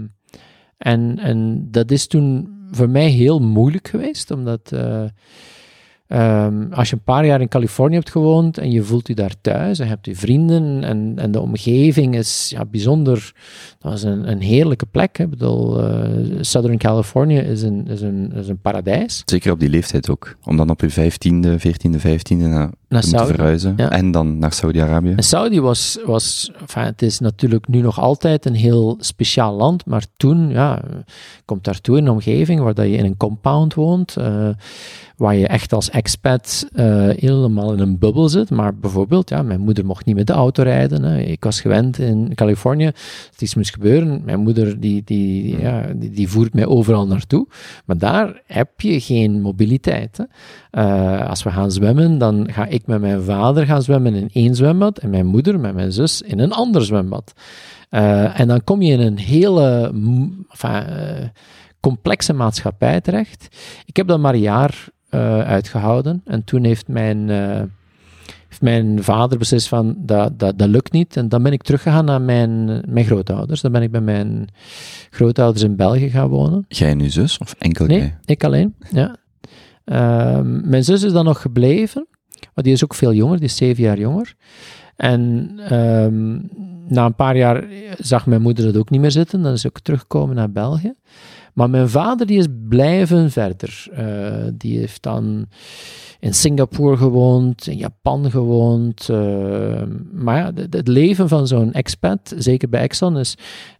en, 0.78 1.18
en 1.18 1.68
dat 1.70 1.90
is 1.90 2.06
toen 2.06 2.54
voor 2.70 2.90
mij 2.90 3.08
heel 3.08 3.38
moeilijk 3.38 3.88
geweest, 3.88 4.30
omdat 4.30 4.72
eh, 4.72 5.04
ehm, 6.06 6.72
als 6.72 6.90
je 6.90 6.96
een 6.96 7.02
paar 7.02 7.26
jaar 7.26 7.40
in 7.40 7.48
Californië 7.48 7.94
hebt 7.94 8.10
gewoond 8.10 8.58
en 8.58 8.70
je 8.70 8.82
voelt 8.82 9.08
je 9.08 9.14
daar 9.14 9.34
thuis 9.40 9.78
en 9.78 9.84
je 9.84 9.90
hebt 9.90 10.06
je 10.06 10.16
vrienden 10.16 10.84
en, 10.84 11.12
en 11.16 11.30
de 11.30 11.40
omgeving 11.40 12.16
is 12.16 12.50
ja, 12.50 12.64
bijzonder, 12.64 13.32
dat 13.78 13.92
was 13.92 14.02
een, 14.02 14.30
een 14.30 14.40
heerlijke 14.40 14.86
plek. 14.86 15.16
Hè. 15.16 15.24
Ik 15.24 15.30
bedoel, 15.30 15.82
eh, 15.82 16.10
Southern 16.40 16.78
California 16.78 17.40
is 17.40 17.62
een, 17.62 17.86
is, 17.86 18.00
een, 18.00 18.32
is 18.32 18.48
een 18.48 18.60
paradijs. 18.60 19.22
Zeker 19.24 19.52
op 19.52 19.60
die 19.60 19.70
leeftijd 19.70 20.10
ook. 20.10 20.36
Om 20.44 20.56
dan 20.56 20.70
op 20.70 20.80
je 20.80 20.90
vijftiende, 20.90 21.58
veertiende, 21.58 22.00
vijftiende 22.00 22.70
naar, 22.88 23.02
te 23.02 23.08
Saudi. 23.08 23.32
verhuizen. 23.32 23.74
Ja. 23.76 23.90
En 23.90 24.10
dan 24.10 24.38
naar 24.38 24.52
Saudi-Arabië. 24.52 25.14
Saudi 25.16 25.60
was, 25.60 25.98
was 26.04 26.50
enfin, 26.60 26.82
het 26.82 27.02
is 27.02 27.18
natuurlijk 27.18 27.68
nu 27.68 27.80
nog 27.80 28.00
altijd 28.00 28.46
een 28.46 28.54
heel 28.54 28.96
speciaal 29.00 29.54
land, 29.54 29.86
maar 29.86 30.04
toen, 30.16 30.50
ja, 30.50 30.82
komt 31.44 31.64
daartoe 31.64 31.96
in 31.96 32.04
een 32.04 32.12
omgeving 32.12 32.60
waar 32.60 32.74
dat 32.74 32.86
je 32.86 32.96
in 32.96 33.04
een 33.04 33.16
compound 33.16 33.74
woont, 33.74 34.16
eh, 34.16 34.48
waar 35.16 35.36
je 35.36 35.46
echt 35.46 35.72
als 35.72 35.90
expat 35.90 36.68
eh, 36.72 37.08
helemaal 37.08 37.72
in 37.72 37.78
een 37.78 37.98
bubbel 37.98 38.28
zit. 38.28 38.50
Maar 38.50 38.74
bijvoorbeeld, 38.74 39.28
ja, 39.28 39.42
mijn 39.42 39.60
moeder 39.60 39.86
mocht 39.86 40.04
niet 40.04 40.16
met 40.16 40.26
de 40.26 40.32
auto 40.32 40.62
rijden. 40.62 41.02
Hè. 41.02 41.18
Ik 41.18 41.44
was 41.44 41.60
gewend 41.60 41.98
in 41.98 42.34
Californië, 42.34 42.86
als 42.86 43.38
iets 43.38 43.54
moest 43.54 43.72
gebeuren, 43.72 44.22
mijn 44.24 44.40
moeder 44.40 44.80
die, 44.80 45.02
die, 45.04 45.60
ja, 45.60 45.86
die, 45.94 46.10
die 46.10 46.28
voert 46.28 46.54
mij 46.54 46.66
overal 46.66 47.06
naartoe. 47.06 47.46
Maar 47.84 47.98
daar 47.98 48.42
heb 48.46 48.80
je 48.80 49.00
geen 49.00 49.40
mobiliteit. 49.40 50.16
Hè. 50.16 50.24
Eh, 50.70 51.28
als 51.28 51.42
we 51.42 51.50
gaan 51.50 51.70
zwemmen, 51.70 52.18
dan 52.18 52.48
ga 52.50 52.66
ik 52.66 52.75
met 52.86 53.00
mijn 53.00 53.22
vader 53.22 53.66
gaan 53.66 53.82
zwemmen 53.82 54.14
in 54.14 54.30
één 54.32 54.54
zwembad 54.54 54.98
en 54.98 55.10
mijn 55.10 55.26
moeder 55.26 55.60
met 55.60 55.74
mijn 55.74 55.92
zus 55.92 56.22
in 56.22 56.38
een 56.38 56.52
ander 56.52 56.84
zwembad. 56.84 57.32
Eh, 57.88 58.40
en 58.40 58.48
dan 58.48 58.64
kom 58.64 58.82
je 58.82 58.92
in 58.92 59.00
een 59.00 59.18
hele 59.18 59.92
enfin, 60.50 60.70
eh, 60.70 61.28
complexe 61.80 62.32
maatschappij 62.32 63.00
terecht. 63.00 63.56
Ik 63.84 63.96
heb 63.96 64.06
dat 64.06 64.18
maar 64.18 64.34
een 64.34 64.40
jaar 64.40 64.84
eh, 65.08 65.40
uitgehouden 65.40 66.20
en 66.24 66.44
toen 66.44 66.64
heeft 66.64 66.88
mijn, 66.88 67.28
heeft 68.48 68.60
mijn 68.60 69.02
vader 69.02 69.38
beslist 69.38 69.68
van 69.68 69.96
dat, 69.98 70.38
dat, 70.38 70.58
dat 70.58 70.68
lukt 70.68 70.92
niet 70.92 71.16
en 71.16 71.28
dan 71.28 71.42
ben 71.42 71.52
ik 71.52 71.62
teruggegaan 71.62 72.04
naar 72.04 72.22
mijn, 72.22 72.64
mijn 72.88 73.04
grootouders. 73.04 73.60
Dan 73.60 73.72
ben 73.72 73.82
ik 73.82 73.90
bij 73.90 74.00
mijn 74.00 74.48
grootouders 75.10 75.62
in 75.64 75.76
België 75.76 76.10
gaan 76.10 76.28
wonen. 76.28 76.64
Jij 76.68 76.90
en 76.90 77.00
uw 77.00 77.10
zus? 77.10 77.38
Of 77.38 77.54
enkel 77.58 77.86
Nee, 77.86 77.98
jij? 77.98 78.16
ik 78.24 78.44
alleen. 78.44 78.74
Ja. 78.90 79.16
Ehm, 79.84 80.68
mijn 80.68 80.84
zus 80.84 81.02
is 81.02 81.12
dan 81.12 81.24
nog 81.24 81.40
gebleven, 81.40 82.06
maar 82.56 82.64
die 82.64 82.72
is 82.72 82.84
ook 82.84 82.94
veel 82.94 83.12
jonger, 83.12 83.36
die 83.36 83.46
is 83.46 83.56
zeven 83.56 83.82
jaar 83.82 83.98
jonger. 83.98 84.34
En 84.96 85.50
ehm, 85.58 86.32
na 86.94 87.04
een 87.04 87.14
paar 87.14 87.36
jaar 87.36 87.64
zag 87.98 88.26
mijn 88.26 88.42
moeder 88.42 88.66
het 88.66 88.76
ook 88.76 88.90
niet 88.90 89.00
meer 89.00 89.10
zitten, 89.10 89.42
dan 89.42 89.52
is 89.52 89.60
ze 89.60 89.66
ook 89.66 89.80
teruggekomen 89.80 90.34
naar 90.36 90.50
België. 90.50 90.94
Maar 91.56 91.70
mijn 91.70 91.88
vader 91.88 92.26
die 92.26 92.38
is 92.38 92.46
blijven 92.68 93.30
verder. 93.30 93.86
Eh, 93.92 94.06
die 94.54 94.78
heeft 94.78 95.02
dan 95.02 95.46
in 96.20 96.34
Singapore 96.34 96.96
gewoond, 96.96 97.66
in 97.66 97.76
Japan 97.76 98.30
gewoond. 98.30 99.08
eh, 99.08 99.82
maar 100.12 100.36
ja, 100.36 100.50
het- 100.70 100.88
leven 100.88 101.28
van 101.28 101.46
zo'n 101.46 101.72
expat, 101.72 102.34
zeker 102.38 102.68
bij 102.68 102.80
Exxon, 102.82 103.18
is... 103.18 103.34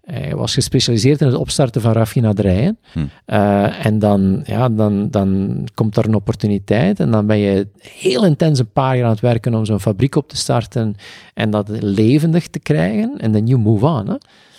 Hij 0.04 0.34
was 0.36 0.54
gespecialiseerd 0.54 1.20
in 1.20 1.26
het 1.26 1.36
opstarten 1.36 1.80
van 1.80 1.92
raffinaderijen. 1.92 2.78
Hm. 2.92 2.98
Eh, 3.24 3.86
en 3.86 3.98
dan, 3.98 4.42
ja, 4.44 4.68
dan, 4.68 5.10
dan 5.10 5.58
komt 5.74 5.96
er 5.96 6.04
een 6.04 6.14
opportuniteit 6.14 7.00
en 7.00 7.10
dan 7.10 7.26
ben 7.26 7.38
je 7.38 7.66
heel 7.80 8.24
intens 8.24 8.58
een 8.58 8.72
paar 8.72 8.96
jaar 8.96 9.04
aan 9.04 9.10
het 9.10 9.20
werken 9.20 9.54
om 9.54 9.64
zo'n 9.64 9.80
fabriek 9.80 10.14
op 10.16 10.28
te 10.28 10.36
starten 10.36 10.94
en 11.34 11.50
dat 11.50 11.68
levendig 11.68 12.48
te 12.48 12.58
krijgen. 12.58 13.14
En 13.18 13.32
dan 13.32 13.46
you 13.46 13.60
move 13.60 13.86
on. 13.86 14.08
Hè. 14.08 14.14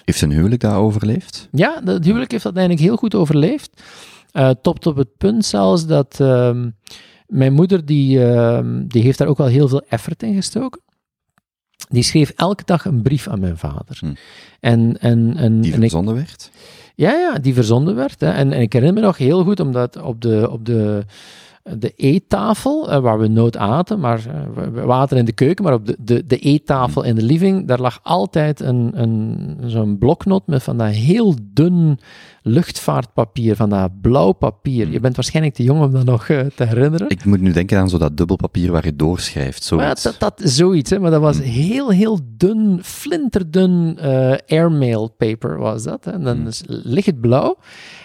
Heeft 0.07 0.21
een 0.21 0.31
huwelijk 0.31 0.61
dat 0.61 0.73
overleefd? 0.73 1.47
Ja, 1.51 1.81
het 1.85 2.05
huwelijk 2.05 2.31
heeft 2.31 2.43
dat 2.43 2.55
eigenlijk 2.55 2.87
heel 2.87 2.97
goed 2.97 3.15
overleefd. 3.15 3.81
Tot 4.61 4.85
op 4.87 4.95
het 4.95 5.17
punt 5.17 5.45
zelfs 5.45 5.85
dat 5.85 6.19
ehm, 6.19 6.69
mijn 7.27 7.53
moeder, 7.53 7.85
die, 7.85 8.25
ehm, 8.25 8.87
die 8.87 9.01
heeft 9.01 9.17
daar 9.17 9.27
ook 9.27 9.37
wel 9.37 9.47
heel 9.47 9.67
veel 9.67 9.81
effort 9.89 10.23
in 10.23 10.35
gestoken. 10.35 10.81
Die 11.89 12.03
schreef 12.03 12.29
elke 12.29 12.63
dag 12.65 12.85
een 12.85 13.01
brief 13.01 13.27
aan 13.27 13.39
mijn 13.39 13.57
vader. 13.57 13.97
Hm. 13.99 14.13
En, 14.59 14.99
en, 14.99 15.33
en, 15.37 15.61
Die 15.61 15.71
en 15.71 15.77
ik, 15.77 15.89
verzonden 15.89 16.15
werd? 16.15 16.51
ja, 16.95 17.11
ja, 17.11 17.33
die 17.39 17.53
verzonden 17.53 17.95
werd. 17.95 18.19
Hè. 18.19 18.31
En, 18.31 18.51
en 18.51 18.61
ik 18.61 18.73
herinner 18.73 19.01
me 19.01 19.05
nog 19.05 19.17
heel 19.17 19.43
goed, 19.43 19.59
omdat 19.59 20.01
op 20.01 20.21
de, 20.21 20.49
op 20.51 20.65
de, 20.65 21.05
de 21.79 21.93
eettafel, 21.95 22.91
eh, 22.91 22.99
waar 22.99 23.19
we 23.19 23.27
nooit 23.27 23.57
aten, 23.57 23.99
maar 23.99 24.25
eh, 24.27 24.41
we- 24.71 24.81
in 25.17 25.25
de 25.25 25.31
keuken, 25.31 25.63
maar 25.63 25.73
op 25.73 25.85
de, 25.85 25.95
de, 25.99 26.25
de 26.25 26.37
eettafel 26.37 27.03
in 27.03 27.15
de 27.15 27.23
living, 27.23 27.67
daar 27.67 27.79
lag 27.79 27.99
altijd 28.03 28.59
een, 28.59 28.91
een, 29.01 29.57
zo'n 29.65 29.97
bloknot 29.97 30.47
met 30.47 30.63
van 30.63 30.77
dat 30.77 30.87
heel 30.89 31.33
dun 31.53 31.99
luchtvaartpapier, 32.47 33.55
van 33.55 33.69
dat 33.69 34.01
blauw 34.01 34.31
papier. 34.31 34.89
Je 34.91 34.99
bent 34.99 35.15
waarschijnlijk 35.15 35.55
te 35.55 35.63
jong 35.63 35.81
om 35.81 35.91
dat 35.91 36.05
nog 36.05 36.29
eh, 36.29 36.39
te 36.55 36.63
herinneren. 36.63 37.09
Ik 37.09 37.25
moet 37.25 37.41
nu 37.41 37.51
denken 37.51 37.79
aan 37.79 37.89
zo 37.89 37.97
dat 37.97 38.17
dubbelpapier 38.17 38.71
waar 38.71 38.85
je 38.85 38.95
doorschrijft. 38.95 39.63
Zoiets. 39.63 40.03
dat, 40.03 40.15
dat, 40.19 40.41
zoiets, 40.43 40.89
hè, 40.89 40.99
maar 40.99 41.11
dat 41.11 41.21
was 41.21 41.39
heel, 41.39 41.89
heel 41.89 42.19
dun, 42.37 42.79
flinterdun 42.83 43.97
eh 43.99 44.33
airmail 44.47 45.09
paper 45.17 45.57
was 45.57 45.83
dat. 45.83 46.05
Hè. 46.05 46.11
En 46.11 46.23
dan 46.23 46.37
Hmm. 46.37 46.47
is 46.47 46.61
lichtblauw. 46.65 47.57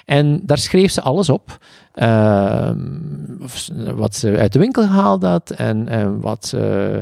En 0.04 0.40
daar 0.44 0.58
schreef 0.58 0.90
ze 0.92 1.00
alles 1.00 1.28
op. 1.28 1.58
Ehm, 1.92 2.76
wat 3.94 4.14
ze 4.14 4.36
uit 4.38 4.52
de 4.52 4.58
winkel 4.58 4.82
gehaald 4.82 5.22
had 5.22 5.50
en, 5.50 5.88
en 5.88 6.20
wat 6.20 6.46
ze, 6.46 7.00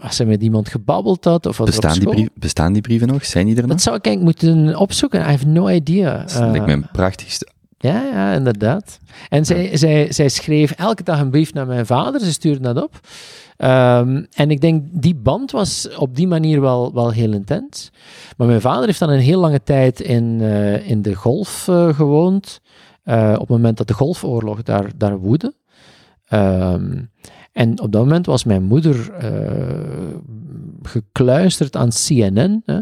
als 0.00 0.16
ze 0.16 0.24
met 0.24 0.42
iemand 0.42 0.68
gebabbeld 0.68 1.24
had. 1.24 1.46
Of 1.46 1.58
bestaan, 1.58 1.98
die 1.98 2.08
brief, 2.08 2.28
bestaan 2.34 2.72
die 2.72 2.82
brieven 2.82 3.08
nog? 3.08 3.24
Zijn 3.24 3.46
die 3.46 3.54
er 3.56 3.60
nog? 3.62 3.70
Dat 3.70 3.82
zou 3.82 3.96
ik 3.96 4.06
eigenlijk 4.06 4.40
moeten 4.42 4.76
opzoeken. 4.78 5.20
I 5.20 5.24
have 5.24 5.46
no 5.46 5.68
idea. 5.68 6.18
Dat 6.24 6.52
me 6.52 6.58
Eh, 6.58 6.66
een 6.68 6.86
prachtigste. 6.92 7.48
ja, 7.78 8.02
ja, 8.12 8.32
inderdaad. 8.32 8.98
En 9.28 9.44
zij, 9.46 9.76
zij, 9.76 10.12
zij 10.12 10.28
schreef 10.28 10.70
elke 10.70 11.02
dag 11.02 11.20
een 11.20 11.30
brief 11.30 11.52
naar 11.52 11.66
mijn 11.66 11.86
vader, 11.86 12.20
ze 12.20 12.32
stuurde 12.32 12.60
dat 12.60 12.82
op. 12.84 13.00
Ehm, 13.56 14.24
en 14.34 14.50
ik 14.50 14.60
denk, 14.60 14.84
die 14.90 15.14
band 15.14 15.50
was 15.50 15.88
op 15.98 16.16
die 16.16 16.26
manier 16.26 16.60
wel, 16.60 16.94
wel 16.94 17.10
heel 17.10 17.32
intens. 17.32 17.90
Maar 18.36 18.46
mijn 18.46 18.60
vader 18.60 18.86
heeft 18.86 18.98
dan 18.98 19.10
een 19.10 19.18
heel 19.20 19.40
lange 19.40 19.62
tijd 19.62 20.00
in, 20.00 20.38
eh, 20.40 20.90
in 20.90 21.02
de 21.02 21.14
golf 21.14 21.68
eh, 21.68 21.94
gewoond. 21.94 22.60
eh, 23.04 23.32
op 23.34 23.40
het 23.40 23.48
moment 23.48 23.76
dat 23.76 23.88
de 23.88 23.94
golfoorlog 23.94 24.62
daar, 24.62 24.90
daar 24.96 25.18
woedde. 25.18 25.54
Ehm, 26.28 27.02
En 27.56 27.80
op 27.80 27.92
dat 27.92 28.02
moment 28.02 28.26
was 28.26 28.44
mijn 28.44 28.62
moeder 28.62 29.10
eh, 29.12 30.16
gekluisterd 30.82 31.76
aan 31.76 31.90
CNN. 31.90 32.62
Hè. 32.64 32.78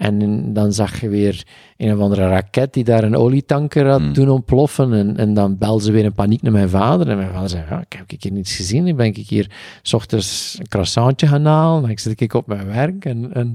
En 0.00 0.52
dan 0.52 0.72
zag 0.72 1.00
je 1.00 1.08
weer 1.08 1.46
een 1.76 1.92
of 1.92 2.00
andere 2.00 2.28
raket 2.28 2.72
die 2.72 2.84
daar 2.84 3.04
een 3.04 3.16
olietanker 3.16 3.88
had 3.88 4.00
Hmm. 4.00 4.12
doen 4.12 4.28
ontploffen. 4.28 4.92
En, 4.92 5.16
en 5.16 5.34
dan 5.34 5.58
belde 5.58 5.82
ze 5.82 5.92
weer 5.92 6.04
in 6.04 6.12
paniek 6.12 6.42
naar 6.42 6.52
mijn 6.52 6.68
vader. 6.68 7.08
En 7.08 7.16
mijn 7.16 7.32
vader 7.32 7.48
zei, 7.48 7.64
ja, 7.70 7.80
ik 7.80 7.92
heb 7.92 8.20
hier 8.22 8.32
niets 8.32 8.56
gezien. 8.56 8.84
Dan 8.84 8.96
ben 8.96 9.06
ik 9.06 9.16
hier 9.16 9.50
s 9.82 9.92
ochtends 9.92 10.56
een 10.58 10.68
croissantje 10.68 11.26
gaan 11.26 11.44
halen. 11.44 11.82
Dan 11.82 11.98
zit 11.98 12.20
ik 12.20 12.34
op 12.34 12.46
mijn 12.46 12.66
werk. 12.66 13.04
En, 13.04 13.34
en... 13.34 13.54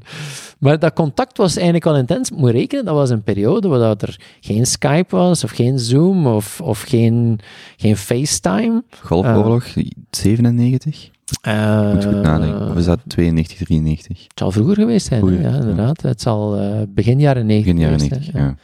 Maar 0.59 0.79
dat 0.79 0.93
contact 0.93 1.37
was 1.37 1.55
eigenlijk 1.55 1.85
al 1.85 1.97
intens. 1.97 2.29
Ik 2.29 2.37
moet 2.37 2.51
rekenen, 2.51 2.85
dat 2.85 2.95
was 2.95 3.09
een 3.09 3.23
periode 3.23 3.67
waar 3.67 3.79
dat 3.79 4.01
er 4.01 4.19
geen 4.39 4.65
Skype 4.65 5.15
was, 5.15 5.43
of 5.43 5.51
geen 5.51 5.79
Zoom, 5.79 6.27
of, 6.27 6.61
of 6.61 6.81
geen, 6.81 7.39
geen 7.77 7.97
FaceTime. 7.97 8.83
Golfoorlog, 9.01 9.65
97? 10.09 11.13
Eh, 11.41 11.93
Moet 11.93 12.05
goed 12.05 12.21
nadenken. 12.21 12.69
Of 12.69 12.75
is 12.77 12.85
dat 12.85 12.99
92, 13.07 13.57
93? 13.57 14.23
Het 14.23 14.39
zal 14.39 14.51
vroeger 14.51 14.75
geweest 14.75 15.07
zijn? 15.07 15.19
Vroeger, 15.19 15.41
ja, 15.41 15.49
ja. 15.49 15.55
inderdaad. 15.55 16.01
Het 16.01 16.21
zal 16.21 16.57
eh, 16.59 16.81
begin 16.89 17.19
jaren 17.19 17.45
90 17.45 17.73
Begin 17.73 17.89
jaren 17.89 17.99
geweest 17.99 18.31
90, 18.31 18.33
zijn, 18.41 18.57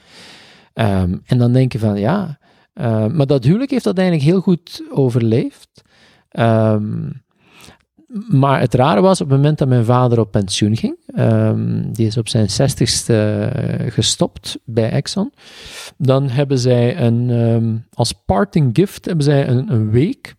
ja. 0.74 1.02
Ehm, 1.02 1.18
en 1.26 1.38
dan 1.38 1.54
denk 1.54 1.72
je 1.72 1.80
van, 1.80 2.00
ja... 2.00 2.40
eh, 2.74 3.08
maar 3.08 3.26
dat 3.26 3.44
huwelijk 3.44 3.72
heeft 3.72 3.84
dat 3.84 3.98
eigenlijk 3.98 4.30
heel 4.30 4.42
goed 4.42 4.84
overleefd. 4.90 5.82
Ehm, 6.30 7.10
maar 8.30 8.60
het 8.60 8.74
rare 8.74 9.02
was, 9.02 9.22
op 9.22 9.28
het 9.30 9.38
moment 9.38 9.58
dat 9.58 9.68
mijn 9.68 9.86
vader 9.86 10.20
op 10.20 10.32
pensioen 10.32 10.78
ging, 10.78 10.98
ehm, 11.06 11.92
die 11.92 12.08
is 12.08 12.18
op 12.18 12.28
zijn 12.28 12.50
zestigste 12.50 13.50
gestopt 13.90 14.60
bij 14.66 14.90
Exxon, 14.92 15.34
dan 15.98 16.30
hebben 16.30 16.60
zij 16.60 17.00
een, 17.02 17.84
als 17.94 18.12
parting 18.12 18.70
gift, 18.74 19.06
hebben 19.06 19.26
zij 19.26 19.48
een, 19.48 19.72
een 19.72 19.90
week 19.90 20.36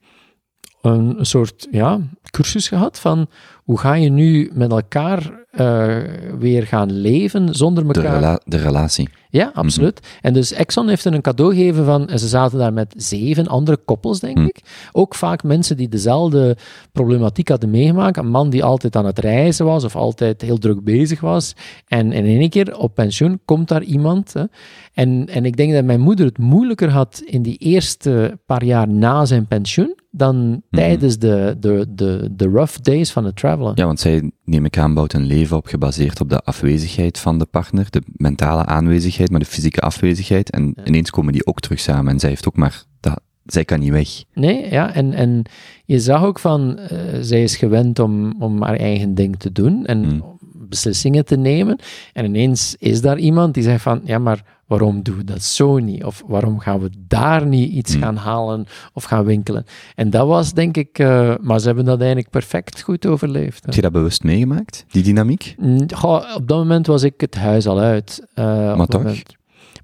een, 0.83 1.17
soort 1.21 1.67
ja, 1.71 1.99
cursus 2.31 2.69
gehad 2.69 2.99
van 2.99 3.27
hoe 3.65 3.79
ga 3.79 3.95
je 3.95 4.11
nu 4.11 4.51
met 4.55 4.71
elkaar 4.71 5.41
eh, 5.51 5.97
weer 6.39 6.67
gaan 6.67 6.93
leven 6.93 7.55
zonder 7.55 7.89
De, 7.89 7.95
elkaar... 7.95 8.15
rela- 8.15 8.41
de 8.45 8.57
relatie. 8.57 9.09
Ja, 9.31 9.51
absoluut. 9.55 10.01
En 10.21 10.33
dus 10.33 10.53
Exxon 10.53 10.89
heeft 10.89 11.05
er 11.05 11.15
een 11.15 11.21
cadeau 11.21 11.55
gegeven 11.55 11.85
van, 11.85 12.09
en 12.09 12.19
ze 12.19 12.29
zaten 12.29 12.59
daar 12.59 12.73
met 12.73 12.95
zeven 12.97 13.47
andere 13.47 13.77
koppels, 13.85 14.21
denk 14.21 14.39
Hm. 14.39 14.45
ik. 14.45 14.61
Ook 14.93 15.15
vaak 15.15 15.43
mensen 15.43 15.77
die 15.77 15.89
dezelfde 15.89 16.57
problematiek 16.93 17.49
hadden 17.49 17.71
meegemaakt. 17.71 18.17
Een 18.17 18.29
man 18.29 18.51
die 18.51 18.65
altijd 18.65 18.97
aan 18.97 19.07
het 19.07 19.19
reizen 19.19 19.65
was, 19.67 19.85
of 19.85 19.97
altijd 19.97 20.41
heel 20.43 20.59
druk 20.59 20.85
bezig 20.85 21.21
was. 21.21 21.55
En 21.89 22.13
in 22.13 22.25
één 22.25 22.51
keer 22.51 22.79
op 22.79 22.95
pensioen 22.95 23.41
komt 23.45 23.69
daar 23.69 23.83
iemand. 23.83 24.33
Hè. 24.33 24.45
En, 24.93 25.27
en 25.29 25.45
ik 25.45 25.57
denk 25.57 25.73
dat 25.73 25.85
mijn 25.85 26.01
moeder 26.01 26.27
het 26.27 26.39
moeilijker 26.39 26.91
had 26.91 27.23
in 27.25 27.43
die 27.43 27.57
eerste 27.57 28.39
paar 28.47 28.65
jaar 28.65 28.89
na 28.89 29.25
zijn 29.25 29.47
pensioen, 29.47 29.99
dan 30.11 30.63
tijdens 30.71 31.19
de, 31.19 31.57
de, 31.61 31.87
de, 31.89 32.29
de 32.33 32.49
rough 32.49 32.79
days 32.83 33.13
van 33.13 33.25
het 33.25 33.37
travelen. 33.37 33.73
Ja, 33.75 33.87
want 33.87 34.01
zij, 34.01 34.31
neem 34.45 34.65
ik 34.65 34.79
aan, 34.79 34.95
bouwt 34.95 35.13
een 35.13 35.27
leven 35.27 35.57
op 35.57 35.67
gebaseerd 35.67 36.21
op 36.21 36.29
de 36.29 36.41
afwezigheid 36.41 37.19
van 37.19 37.39
de 37.39 37.45
partner, 37.47 37.87
de 37.91 38.03
mentale 38.07 38.67
aanwezigheid, 38.67 39.31
maar 39.31 39.41
de 39.41 39.47
fysieke 39.47 39.81
afwezigheid. 39.81 40.51
En 40.51 40.75
ineens 40.85 41.11
komen 41.11 41.33
die 41.33 41.47
ook 41.47 41.61
terug 41.61 41.81
samen 41.81 42.13
en 42.13 42.21
zij 42.21 42.29
heeft 42.29 42.49
ook 42.49 42.57
maar, 42.57 42.85
dat, 43.01 43.21
zij 43.45 43.65
kan 43.65 43.81
niet 43.81 43.91
weg. 43.91 44.09
Nee, 44.35 44.71
ja, 44.71 44.95
en, 44.95 45.13
en 45.13 45.43
je 45.85 46.01
zag 46.01 46.25
ook 46.25 46.39
van, 46.39 46.79
eh, 46.79 46.99
zij 47.21 47.43
is 47.43 47.57
gewend 47.57 47.99
om, 47.99 48.35
om 48.43 48.63
haar 48.63 48.77
eigen 48.77 49.15
ding 49.15 49.37
te 49.39 49.53
doen 49.53 49.87
en 49.87 49.99
Mm. 49.99 50.39
beslissingen 50.69 51.25
te 51.25 51.37
nemen. 51.37 51.79
En 52.13 52.25
ineens 52.25 52.77
is 52.79 53.01
daar 53.01 53.19
iemand 53.19 53.55
die 53.55 53.63
zegt 53.63 53.83
van, 53.83 54.01
ja, 54.05 54.19
maar 54.19 54.61
waarom 54.79 55.03
doen 55.03 55.17
we 55.17 55.25
dat 55.25 55.43
zo 55.43 55.79
niet? 55.79 56.05
Of 56.05 56.23
waarom 56.27 56.59
gaan 56.59 56.81
we 56.81 56.91
daar 57.09 57.47
niet 57.47 57.73
iets 57.73 57.95
Mm. 57.95 58.03
gaan 58.03 58.17
halen 58.17 58.67
of 58.93 59.05
gaan 59.05 59.25
winkelen? 59.25 59.65
En 59.95 60.11
dat 60.11 60.27
was 60.27 60.53
denk 60.53 60.77
ik, 60.77 60.99
eh, 60.99 61.35
maar 61.41 61.61
ze 61.61 61.67
hebben 61.67 61.85
dat 61.85 61.99
eigenlijk 61.99 62.31
perfect 62.31 62.81
goed 62.83 63.07
overleefd. 63.07 63.59
hè. 63.61 63.67
Heb 63.67 63.75
je 63.75 63.81
dat 63.81 63.93
bewust 63.93 64.25
meegemaakt, 64.25 64.85
die 64.89 65.03
dynamiek? 65.03 65.55
Mm, 65.59 65.87
goh, 65.95 66.35
op 66.37 66.49
dat 66.49 66.59
moment 66.59 66.87
was 66.87 67.03
ik 67.03 67.21
het 67.21 67.35
huis 67.35 67.67
al 67.67 67.79
uit. 67.81 68.27
eh, 68.35 68.77
dat 68.77 68.91
toch? 68.91 69.03
moment. 69.03 69.23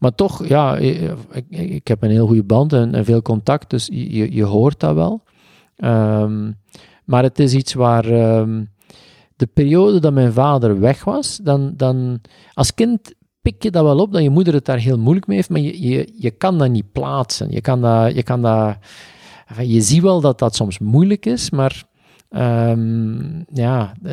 Maar 0.01 0.15
toch, 0.15 0.47
ja, 0.47 0.77
eh, 0.77 1.03
ik, 1.33 1.45
ik 1.51 1.89
heb 1.89 2.03
een 2.03 2.11
heel 2.11 2.27
goede 2.27 2.45
band 2.45 2.73
en, 2.73 2.95
en 2.95 3.05
veel 3.05 3.23
contact, 3.23 3.71
dus 3.71 3.87
je, 3.93 4.35
je 4.35 4.45
hoort 4.45 4.81
dat 4.81 4.95
wel. 4.95 5.23
Ehm, 5.77 6.51
maar 7.05 7.23
het 7.23 7.39
is 7.39 7.55
iets 7.55 7.75
waar 7.75 8.05
ehm, 8.05 8.65
de 9.37 9.47
periode 9.47 10.01
dat 10.01 10.13
mijn 10.13 10.33
vader 10.33 10.81
weg 10.81 11.05
was, 11.05 11.41
dan, 11.43 11.73
dan 11.77 12.21
als 12.55 12.75
kind 12.75 13.15
pik 13.43 13.63
je 13.63 13.71
dat 13.71 13.85
wel 13.85 13.99
op, 13.99 14.13
dat 14.13 14.23
je 14.23 14.31
moeder 14.31 14.55
het 14.55 14.65
daar 14.65 14.79
heel 14.79 14.99
moeilijk 14.99 15.27
mee 15.27 15.37
heeft, 15.37 15.51
maar 15.51 15.61
je, 15.61 15.89
je, 15.89 16.13
je 16.19 16.31
kan 16.31 16.59
dat 16.59 16.71
niet 16.71 16.93
plaatsen. 16.93 17.51
Je 17.51 17.61
kan 17.61 17.81
dat, 17.81 18.15
je 18.15 18.23
kan 18.23 18.43
dat, 18.43 18.77
je 19.63 19.81
ziet 19.81 20.03
wel 20.03 20.21
dat 20.21 20.39
dat 20.39 20.55
soms 20.55 20.79
moeilijk 20.79 21.27
is, 21.27 21.51
maar 21.51 21.85
ehm, 22.29 23.39
ja, 23.53 23.93
eh, 24.03 24.13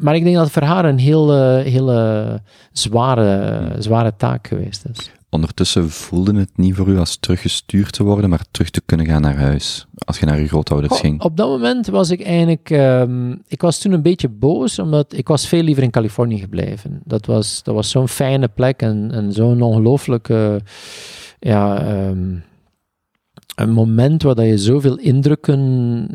maar 0.00 0.14
ik 0.14 0.22
denk 0.22 0.34
dat 0.34 0.44
het 0.44 0.52
voor 0.52 0.62
haar 0.62 0.84
een 0.84 0.98
hele, 0.98 1.62
hele 1.64 2.42
zware, 2.72 3.74
zware 3.78 4.16
taak 4.16 4.46
geweest 4.46 4.84
is. 4.92 5.10
Ondertussen 5.30 5.90
voelde 5.90 6.38
het 6.38 6.50
niet 6.54 6.74
voor 6.74 6.88
u 6.88 6.98
als 6.98 7.16
teruggestuurd 7.16 7.92
te 7.92 8.02
worden, 8.02 8.30
maar 8.30 8.44
terug 8.50 8.70
te 8.70 8.82
kunnen 8.86 9.06
gaan 9.06 9.22
naar 9.22 9.36
huis, 9.36 9.86
als 10.04 10.18
je 10.18 10.26
naar 10.26 10.38
uw 10.38 10.46
grootouders 10.46 11.00
ging. 11.00 11.22
op 11.22 11.36
dat 11.36 11.48
moment 11.48 11.86
was 11.86 12.10
ik 12.10 12.22
eigenlijk... 12.22 12.70
ehm, 12.70 13.36
ik 13.46 13.60
was 13.60 13.78
toen 13.78 13.92
een 13.92 14.02
beetje 14.02 14.28
boos, 14.28 14.78
omdat 14.78 15.12
ik 15.12 15.28
was 15.28 15.48
veel 15.48 15.62
liever 15.62 15.82
in 15.82 15.90
Californië 15.90 16.38
gebleven. 16.38 17.00
Dat 17.04 17.26
was, 17.26 17.62
dat 17.62 17.74
was 17.74 17.90
zo'n 17.90 18.08
fijne 18.08 18.48
plek 18.48 18.82
en, 18.82 19.10
en 19.12 19.32
zo'n 19.32 19.62
ongelooflijke... 19.62 20.60
Ja, 21.40 21.82
ehm, 21.82 22.36
een 23.60 23.72
moment 23.72 24.22
waar 24.22 24.34
dat 24.34 24.46
je 24.46 24.58
zoveel 24.58 24.98
indrukken 24.98 26.06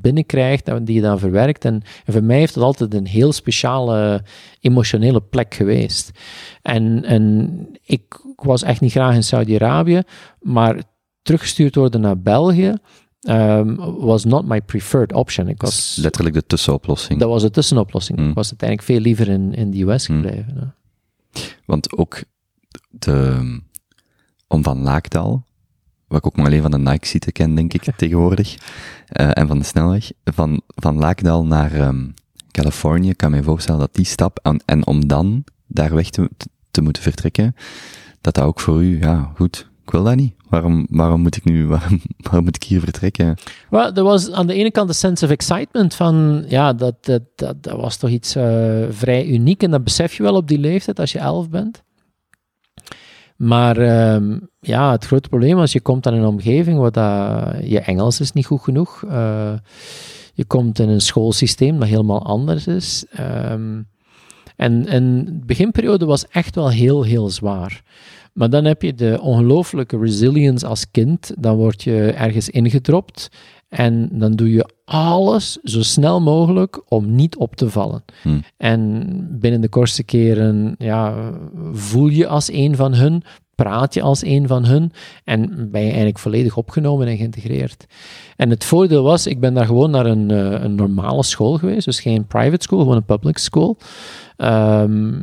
binnenkrijgt 0.00 0.68
en 0.68 0.84
die 0.84 0.94
je 0.94 1.00
dan 1.00 1.18
verwerkt. 1.18 1.64
En, 1.64 1.82
en 2.04 2.12
voor 2.12 2.22
mij 2.24 2.38
heeft 2.38 2.54
het 2.54 2.64
altijd 2.64 2.94
een 2.94 3.06
heel 3.06 3.32
speciale 3.32 4.22
emotionele 4.60 5.20
plek 5.20 5.54
geweest. 5.54 6.10
En, 6.62 7.04
en 7.04 7.50
ik, 7.82 8.02
ik 8.36 8.40
was 8.44 8.62
echt 8.62 8.80
niet 8.80 8.90
graag 8.90 9.14
in 9.14 9.24
Saudi-Arabië, 9.24 10.02
maar 10.40 10.82
teruggestuurd 11.22 11.74
worden 11.74 12.00
naar 12.00 12.18
België 12.20 12.74
ehm, 13.20 13.74
was 13.98 14.24
not 14.24 14.46
my 14.46 14.60
preferred 14.60 15.12
option. 15.12 15.48
Ik 15.48 15.58
Dat 15.58 15.70
was, 15.70 15.96
letterlijk 16.00 16.34
de 16.34 16.46
tussenoplossing. 16.46 17.20
dat 17.20 17.28
was 17.28 17.42
de 17.42 17.50
tussenoplossing. 17.50 18.18
Mm. 18.18 18.28
Ik 18.28 18.34
was 18.34 18.48
uiteindelijk 18.48 18.88
veel 18.88 19.00
liever 19.00 19.28
in, 19.28 19.54
in 19.54 19.70
de 19.70 19.82
US 19.82 20.08
Mm. 20.08 20.22
gebleven. 20.22 20.54
ja. 20.60 20.74
Want 21.66 21.96
ook 21.96 22.22
de, 22.90 23.38
om 24.48 24.62
van 24.62 24.78
Laakdal, 24.82 25.44
wat 26.08 26.18
ik 26.18 26.26
ook 26.26 26.36
maar 26.36 26.46
alleen 26.46 26.62
van 26.62 26.70
de 26.70 26.78
Nike-site 26.78 27.32
ken, 27.32 27.54
denk 27.54 27.72
ik, 27.74 27.82
tegenwoordig, 27.96 28.56
eh, 29.06 29.30
en 29.32 29.46
van 29.46 29.58
de 29.58 29.64
snelweg, 29.64 30.10
van, 30.24 30.60
van 30.66 30.96
Laakdal 30.96 31.46
naar 31.46 31.72
ehm, 31.72 32.06
Californië, 32.50 33.14
kan 33.14 33.30
me 33.30 33.42
voorstellen 33.42 33.80
dat 33.80 33.94
die 33.94 34.04
stap, 34.04 34.38
en, 34.42 34.62
en 34.64 34.86
om 34.86 35.06
dan 35.06 35.44
daar 35.66 35.94
weg 35.94 36.10
te, 36.10 36.30
te 36.70 36.80
moeten 36.80 37.02
vertrekken, 37.02 37.54
dat 38.20 38.34
dat 38.34 38.44
ook 38.44 38.60
voor 38.60 38.82
u, 38.82 38.98
ja, 39.00 39.32
goed, 39.34 39.68
ik 39.84 39.90
wil 39.90 40.04
dat 40.04 40.16
niet. 40.16 40.34
Waarom, 40.48 40.86
waarom 40.90 41.20
moet 41.20 41.36
ik 41.36 41.44
nu, 41.44 41.66
waarom, 41.76 42.00
waarom 42.16 42.44
moet 42.44 42.56
ik 42.56 42.64
hier 42.64 42.80
vertrekken? 42.80 43.36
Wel, 43.70 43.92
er 43.92 44.02
was 44.02 44.30
aan 44.30 44.46
de 44.46 44.54
ene 44.54 44.70
kant 44.70 44.88
de 44.88 44.94
sense 44.94 45.24
of 45.24 45.30
excitement 45.30 45.94
van, 45.94 46.44
ja, 46.48 46.72
dat, 46.72 47.04
dat, 47.04 47.22
dat, 47.34 47.62
dat 47.62 47.80
was 47.80 47.96
toch 47.96 48.10
iets 48.10 48.34
eh, 48.34 48.82
vrij 48.90 49.26
uniek 49.26 49.62
en 49.62 49.70
dat 49.70 49.84
besef 49.84 50.14
je 50.14 50.22
wel 50.22 50.34
op 50.34 50.48
die 50.48 50.58
leeftijd 50.58 51.00
als 51.00 51.12
je 51.12 51.18
elf 51.18 51.50
bent. 51.50 51.82
Maar 53.38 53.76
ehm, 53.76 54.38
ja, 54.60 54.90
het 54.90 55.04
grote 55.04 55.28
probleem 55.28 55.62
is, 55.62 55.72
je 55.72 55.80
komt 55.80 56.06
aan 56.06 56.14
een 56.14 56.26
omgeving 56.26 56.78
waar 56.78 56.90
dat, 56.90 57.68
je 57.68 57.80
Engels 57.80 58.20
is 58.20 58.32
niet 58.32 58.46
goed 58.46 58.60
genoeg. 58.60 59.04
Eh, 59.08 59.52
je 60.34 60.44
komt 60.44 60.78
in 60.78 60.88
een 60.88 61.00
schoolsysteem 61.00 61.78
dat 61.78 61.88
helemaal 61.88 62.22
anders 62.24 62.66
is. 62.66 63.04
Ehm, 63.10 63.82
en, 64.56 64.86
en 64.86 65.24
de 65.24 65.46
beginperiode 65.46 66.04
was 66.04 66.28
echt 66.28 66.54
wel 66.54 66.70
heel, 66.70 67.02
heel 67.02 67.30
zwaar. 67.30 67.82
Maar 68.32 68.50
dan 68.50 68.64
heb 68.64 68.82
je 68.82 68.94
de 68.94 69.18
ongelooflijke 69.20 69.98
resilience 69.98 70.66
als 70.66 70.90
kind. 70.90 71.32
Dan 71.38 71.56
word 71.56 71.82
je 71.82 72.12
ergens 72.12 72.50
ingedropt 72.50 73.28
en 73.68 74.08
dan 74.12 74.32
doe 74.32 74.50
je 74.50 74.70
alles 74.84 75.58
zo 75.62 75.82
snel 75.82 76.20
mogelijk 76.20 76.82
om 76.88 77.14
niet 77.14 77.36
op 77.36 77.56
te 77.56 77.70
vallen. 77.70 78.04
Hmm. 78.22 78.42
En 78.56 79.04
binnen 79.30 79.60
de 79.60 79.68
kortste 79.68 80.02
keren 80.02 80.74
ja, 80.78 81.32
voel 81.72 82.08
je 82.08 82.26
als 82.26 82.52
een 82.52 82.76
van 82.76 82.94
hun, 82.94 83.22
praat 83.54 83.94
je 83.94 84.02
als 84.02 84.24
een 84.24 84.46
van 84.46 84.64
hun 84.64 84.92
en 85.24 85.70
ben 85.70 85.80
je 85.80 85.86
eigenlijk 85.86 86.18
volledig 86.18 86.56
opgenomen 86.56 87.06
en 87.06 87.16
geïntegreerd. 87.16 87.86
En 88.36 88.50
het 88.50 88.64
voordeel 88.64 89.02
was, 89.02 89.26
ik 89.26 89.40
ben 89.40 89.54
daar 89.54 89.66
gewoon 89.66 89.90
naar 89.90 90.06
een, 90.06 90.30
eh, 90.30 90.62
een 90.62 90.74
normale 90.74 91.22
school 91.22 91.58
geweest, 91.58 91.84
dus 91.84 92.00
geen 92.00 92.26
private 92.26 92.62
school, 92.62 92.78
gewoon 92.78 92.96
een 92.96 93.04
public 93.04 93.38
school. 93.38 93.76
Ehm, 94.36 95.20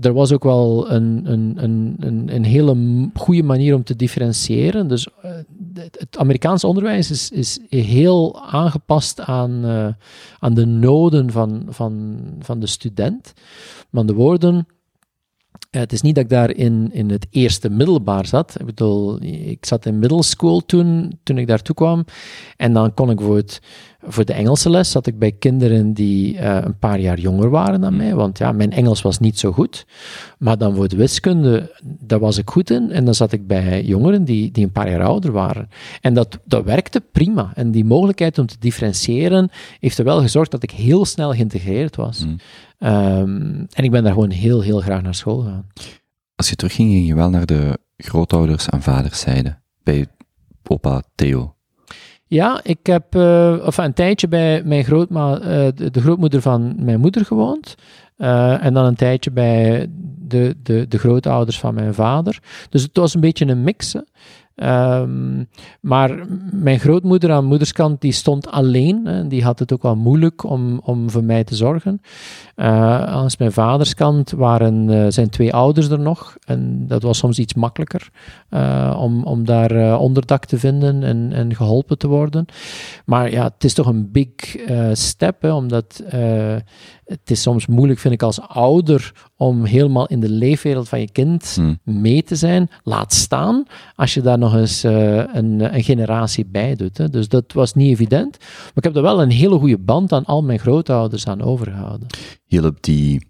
er 0.00 0.12
was 0.12 0.32
ook 0.32 0.44
wel 0.44 0.90
een, 0.90 1.22
een, 1.24 1.54
een, 1.56 2.26
een, 2.34 2.44
hele 2.44 3.08
goede 3.14 3.42
manier 3.42 3.74
om 3.74 3.84
te 3.84 3.96
differentiëren. 3.96 4.88
Dus 4.88 5.08
eh, 5.22 5.30
het, 5.74 6.16
Amerikaans 6.18 6.64
onderwijs 6.64 7.10
is, 7.10 7.30
is 7.30 7.60
heel 7.68 8.42
aangepast 8.42 9.20
aan, 9.20 9.64
eh, 9.64 9.88
aan 10.38 10.54
de 10.54 10.66
noden 10.66 11.30
van, 11.30 11.66
van, 11.68 12.20
van 12.38 12.60
de 12.60 12.66
student. 12.66 13.32
Met 13.90 14.06
de 14.06 14.14
woorden, 14.14 14.66
Eh, 15.70 15.80
het 15.80 15.92
is 15.92 16.00
niet 16.00 16.14
dat 16.14 16.24
ik 16.24 16.30
daar 16.30 16.50
in, 16.50 16.88
in 16.92 17.10
het 17.10 17.26
eerste 17.30 17.70
middelbaar 17.70 18.26
zat. 18.26 18.60
Ik 18.60 18.66
bedoel, 18.66 19.22
ik 19.22 19.66
zat 19.66 19.86
in 19.86 19.98
middle 19.98 20.22
school 20.22 20.60
toen, 20.60 21.18
toen 21.22 21.38
ik 21.38 21.46
daartoe 21.46 21.74
kwam. 21.74 22.04
En 22.56 22.72
dan 22.72 22.94
kon 22.94 23.10
ik 23.10 23.16
bijvoorbeeld 23.16 23.58
voor 24.02 24.24
de 24.24 24.32
Engelse 24.32 24.70
les 24.70 24.90
zat 24.90 25.06
ik 25.06 25.18
bij 25.18 25.32
kinderen 25.32 25.92
die 25.92 26.38
eh, 26.38 26.58
een 26.64 26.78
paar 26.78 27.00
jaar 27.00 27.18
jonger 27.18 27.50
waren 27.50 27.80
dan 27.80 27.96
mij, 27.96 28.14
want 28.14 28.38
ja, 28.38 28.52
mijn 28.52 28.72
Engels 28.72 29.02
was 29.02 29.18
niet 29.18 29.38
zo 29.38 29.52
goed. 29.52 29.86
Maar 30.38 30.58
dan 30.58 30.74
voor 30.74 30.88
de 30.88 30.96
wiskunde, 30.96 31.76
daar 31.82 32.18
was 32.18 32.38
ik 32.38 32.50
goed 32.50 32.70
in. 32.70 32.90
En 32.90 33.04
dan 33.04 33.14
zat 33.14 33.32
ik 33.32 33.46
bij 33.46 33.84
jongeren 33.84 34.24
die, 34.24 34.50
die 34.50 34.64
een 34.64 34.72
paar 34.72 34.90
jaar 34.90 35.02
ouder 35.02 35.32
waren. 35.32 35.68
En 36.00 36.14
dat, 36.14 36.38
dat 36.44 36.64
werkte 36.64 37.00
prima. 37.12 37.52
En 37.54 37.70
die 37.70 37.84
mogelijkheid 37.84 38.38
om 38.38 38.46
te 38.46 38.56
differentiëren 38.58 39.50
heeft 39.80 39.98
er 39.98 40.04
wel 40.04 40.20
gezorgd 40.20 40.50
dat 40.50 40.62
ik 40.62 40.70
heel 40.70 41.04
snel 41.04 41.32
geïntegreerd 41.32 41.96
was. 41.96 42.24
Mm. 42.24 42.36
Ehm, 42.78 43.64
en 43.72 43.84
ik 43.84 43.90
ben 43.90 44.02
daar 44.02 44.12
gewoon 44.12 44.30
heel, 44.30 44.60
heel 44.60 44.80
graag 44.80 45.02
naar 45.02 45.14
school 45.14 45.38
gegaan. 45.38 45.66
Als 46.34 46.48
je 46.48 46.56
terugging, 46.56 46.90
ging 46.90 47.06
je 47.06 47.14
wel 47.14 47.30
naar 47.30 47.46
de 47.46 47.78
grootouders 47.96 48.68
en 48.68 48.82
vaderszijde. 48.82 49.58
Bij 49.82 50.06
opa 50.70 51.02
Theo. 51.14 51.54
Ja, 52.30 52.60
ik 52.62 52.86
heb 52.86 53.14
uh, 53.14 53.56
of 53.66 53.78
een 53.78 53.92
tijdje 53.92 54.28
bij 54.28 54.62
mijn 54.64 54.84
grootma, 54.84 55.38
uh, 55.38 55.44
de, 55.74 55.90
de, 55.90 56.00
grootmoeder 56.00 56.42
van 56.42 56.74
mijn 56.84 57.00
moeder 57.00 57.24
gewoond. 57.24 57.74
Uh, 58.18 58.64
en 58.64 58.74
dan 58.74 58.84
een 58.84 58.94
tijdje 58.94 59.30
bij 59.30 59.86
de, 60.18 60.56
de, 60.62 60.88
de 60.88 60.98
grootouders 60.98 61.58
van 61.58 61.74
mijn 61.74 61.94
vader. 61.94 62.38
Dus 62.68 62.82
het 62.82 62.96
was 62.96 63.14
een 63.14 63.20
beetje 63.20 63.46
een 63.46 63.62
mix. 63.62 63.94
Um, 63.94 65.48
maar 65.80 66.26
mijn 66.50 66.80
grootmoeder 66.80 67.32
aan 67.32 67.44
moederskant, 67.44 68.00
die 68.00 68.12
stond 68.12 68.50
alleen. 68.50 69.06
Hè, 69.06 69.26
die 69.26 69.44
had 69.44 69.58
het 69.58 69.72
ook 69.72 69.82
wel 69.82 69.96
moeilijk 69.96 70.44
om, 70.44 70.80
om 70.84 71.10
voor 71.10 71.24
mij 71.24 71.44
te 71.44 71.54
zorgen. 71.54 72.00
Uh, 72.60 73.02
aan 73.02 73.30
mijn 73.38 73.52
vaderskant 73.52 74.30
waren 74.30 74.88
uh, 74.88 75.06
zijn 75.08 75.30
twee 75.30 75.54
ouders 75.54 75.88
er 75.88 76.00
nog. 76.00 76.36
En 76.44 76.86
dat 76.86 77.02
was 77.02 77.18
soms 77.18 77.38
iets 77.38 77.54
makkelijker 77.54 78.08
uh, 78.50 78.96
om, 79.00 79.24
om 79.24 79.44
daar 79.44 79.98
onderdak 79.98 80.44
te 80.44 80.58
vinden 80.58 81.02
en, 81.02 81.32
en 81.32 81.54
geholpen 81.54 81.98
te 81.98 82.08
worden. 82.08 82.46
Maar 83.04 83.30
ja, 83.30 83.44
het 83.44 83.64
is 83.64 83.74
toch 83.74 83.86
een 83.86 84.10
big 84.10 84.56
step, 84.92 85.42
hè, 85.42 85.52
omdat 85.52 86.02
het 87.10 87.30
is 87.30 87.42
soms 87.42 87.66
moeilijk, 87.66 88.00
vind 88.00 88.14
ik, 88.14 88.22
als 88.22 88.40
ouder 88.40 89.12
om 89.36 89.64
helemaal 89.64 90.06
in 90.06 90.20
de 90.20 90.28
leefwereld 90.28 90.88
van 90.88 91.00
je 91.00 91.10
kind 91.10 91.54
Hmm. 91.54 91.78
mee 91.82 92.22
te 92.22 92.36
zijn. 92.36 92.70
Laat 92.82 93.12
staan 93.12 93.64
als 93.96 94.14
je 94.14 94.20
daar 94.20 94.38
nog 94.38 94.54
eens 94.54 94.84
uh, 94.84 95.16
een, 95.16 95.74
een, 95.74 95.82
generatie 95.82 96.46
bij 96.46 96.74
doet. 96.74 96.98
Hè. 96.98 97.08
Dus 97.08 97.28
dat 97.28 97.52
was 97.52 97.74
niet 97.74 97.90
evident. 97.90 98.38
Maar 98.38 98.72
ik 98.74 98.84
heb 98.84 98.96
er 98.96 99.02
wel 99.02 99.22
een 99.22 99.30
hele 99.30 99.58
goede 99.58 99.78
band 99.78 100.12
aan 100.12 100.24
al 100.24 100.42
mijn 100.42 100.58
grootouders 100.58 101.26
aan 101.26 101.42
overgehouden. 101.42 102.06
Hielp 102.50 102.76
die 102.80 103.26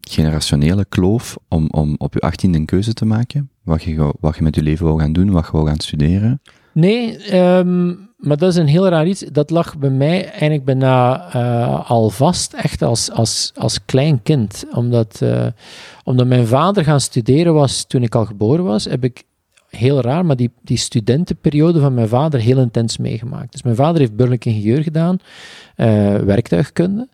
generationele 0.00 0.84
kloof 0.88 1.36
om, 1.48 1.68
om 1.70 1.94
op 1.98 2.14
je 2.14 2.20
achttiende 2.20 2.58
een 2.58 2.64
keuze 2.64 2.92
te 2.92 3.04
maken? 3.04 3.50
Wat 3.62 3.82
je, 3.82 4.14
wat 4.20 4.36
je 4.36 4.42
met 4.42 4.54
je 4.54 4.62
leven 4.62 4.86
wou 4.86 5.00
gaan 5.00 5.12
doen, 5.12 5.30
wat 5.30 5.44
je 5.44 5.52
wou 5.52 5.66
gaan 5.66 5.80
studeren? 5.80 6.40
Nee, 6.72 7.34
um, 7.58 8.10
maar 8.16 8.36
dat 8.36 8.50
is 8.50 8.56
een 8.56 8.66
heel 8.66 8.88
raar 8.88 9.06
iets. 9.06 9.24
Dat 9.32 9.50
lag 9.50 9.78
bij 9.78 9.90
mij 9.90 10.30
eigenlijk 10.30 10.64
bijna 10.64 11.26
uh, 11.36 11.90
al 11.90 12.10
vast, 12.10 12.52
echt 12.52 12.82
als, 12.82 13.10
als, 13.10 13.52
als 13.54 13.84
klein 13.84 14.22
kind. 14.22 14.64
Omdat, 14.72 15.20
uh, 15.22 15.46
omdat 16.04 16.26
mijn 16.26 16.46
vader 16.46 16.84
gaan 16.84 17.00
studeren 17.00 17.54
was 17.54 17.84
toen 17.86 18.02
ik 18.02 18.14
al 18.14 18.26
geboren 18.26 18.64
was, 18.64 18.84
heb 18.84 19.04
ik 19.04 19.22
heel 19.68 20.00
raar, 20.00 20.26
maar 20.26 20.36
die, 20.36 20.50
die 20.62 20.76
studentenperiode 20.76 21.80
van 21.80 21.94
mijn 21.94 22.08
vader 22.08 22.40
heel 22.40 22.58
intens 22.58 22.96
meegemaakt. 22.96 23.52
Dus 23.52 23.62
mijn 23.62 23.76
vader 23.76 24.00
heeft 24.00 24.16
burgerlijk 24.16 24.44
ingenieur 24.44 24.82
gedaan, 24.82 25.18
uh, 25.76 26.16
werktuigkunde. 26.16 27.08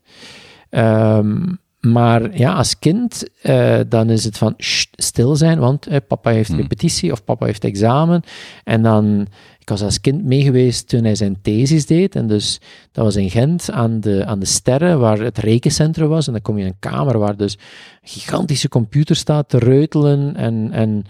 Um, 0.71 1.59
maar 1.81 2.39
ja, 2.39 2.53
als 2.53 2.79
kind, 2.79 3.25
uh, 3.43 3.79
dan 3.89 4.11
is 4.11 4.25
het 4.25 4.39
van 4.39 4.55
stil 4.97 5.37
zijn, 5.37 5.59
want 5.59 5.87
eh, 5.87 5.97
papa 6.09 6.31
heeft 6.31 6.53
repetitie 6.53 7.13
of 7.13 7.25
papa 7.25 7.47
heeft 7.47 7.65
examen. 7.65 8.23
En 8.65 8.83
dan, 8.83 9.27
ik 9.59 9.69
was 9.69 9.83
als 9.83 10.01
kind 10.01 10.25
meegeweest 10.25 10.89
toen 10.89 11.05
hij 11.05 11.15
zijn 11.15 11.39
thesis 11.43 11.87
deed. 11.87 12.17
En 12.17 12.27
dus 12.27 12.61
dat 12.93 13.05
was 13.05 13.17
in 13.17 13.31
Gent 13.31 13.71
aan 13.71 14.01
de, 14.01 14.25
aan 14.27 14.39
de 14.39 14.47
Sterren, 14.47 15.01
waar 15.01 15.19
het 15.19 15.39
rekencentrum 15.39 16.09
was. 16.09 16.27
En 16.27 16.33
dan 16.33 16.43
kom 16.43 16.57
je 16.57 16.65
in 16.65 16.69
een 16.69 16.91
kamer 16.91 17.19
waar 17.19 17.37
dus 17.37 17.53
een 17.53 18.09
gigantische 18.09 18.69
computer 18.69 19.17
staat 19.17 19.49
te 19.49 19.59
reutelen 19.59 20.37
en... 20.37 20.69
en 20.73 21.05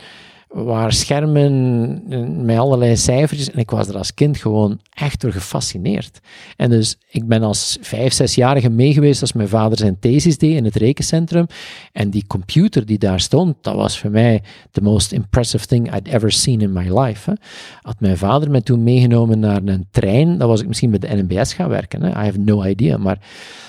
waar 0.49 0.93
schermen 0.93 2.45
met 2.45 2.59
allerlei 2.59 2.97
cijfertjes. 2.97 3.51
En 3.51 3.59
ik 3.59 3.71
was 3.71 3.89
er 3.89 3.97
als 3.97 4.15
kind 4.15 4.37
gewoon 4.37 4.81
echt 4.91 5.21
door 5.21 5.33
gefascineerd. 5.33 6.21
En 6.57 6.71
dus 6.71 6.99
ik 7.11 7.27
ben 7.27 7.43
als 7.43 7.79
vijf, 7.81 8.13
zesjarige 8.13 8.71
meegeweest 8.71 9.21
als 9.21 9.33
mijn 9.33 9.49
vader 9.49 9.79
zijn 9.79 9.99
thesis 9.99 10.39
deed 10.39 10.57
in 10.57 10.65
het 10.65 10.77
rekencentrum. 10.77 11.47
En 11.93 12.11
die 12.11 12.27
computer 12.27 12.87
die 12.87 12.99
daar 12.99 13.21
stond, 13.21 13.57
dat 13.61 13.75
was 13.75 13.99
voor 13.99 14.11
mij 14.11 14.43
the 14.71 14.83
most 14.83 15.13
impressive 15.13 15.67
thing 15.67 15.95
I'd 15.95 16.09
ever 16.09 16.33
seen 16.33 16.61
in 16.61 16.73
my 16.73 16.99
life. 17.01 17.37
Had 17.81 18.01
mijn 18.01 18.17
vader 18.17 18.51
me 18.51 18.63
toen 18.63 18.83
meegenomen 18.83 19.39
naar 19.39 19.63
een 19.65 19.87
trein, 19.91 20.39
dan 20.39 20.49
was 20.49 20.61
ik 20.61 20.67
misschien 20.67 20.91
met 20.91 21.01
de 21.01 21.15
NMBS 21.15 21.55
gaan 21.55 21.69
werken. 21.69 22.03
Hè. 22.03 22.09
I 22.09 22.25
have 22.25 22.39
no 22.39 22.65
idea. 22.65 22.97
Maar, 22.97 23.19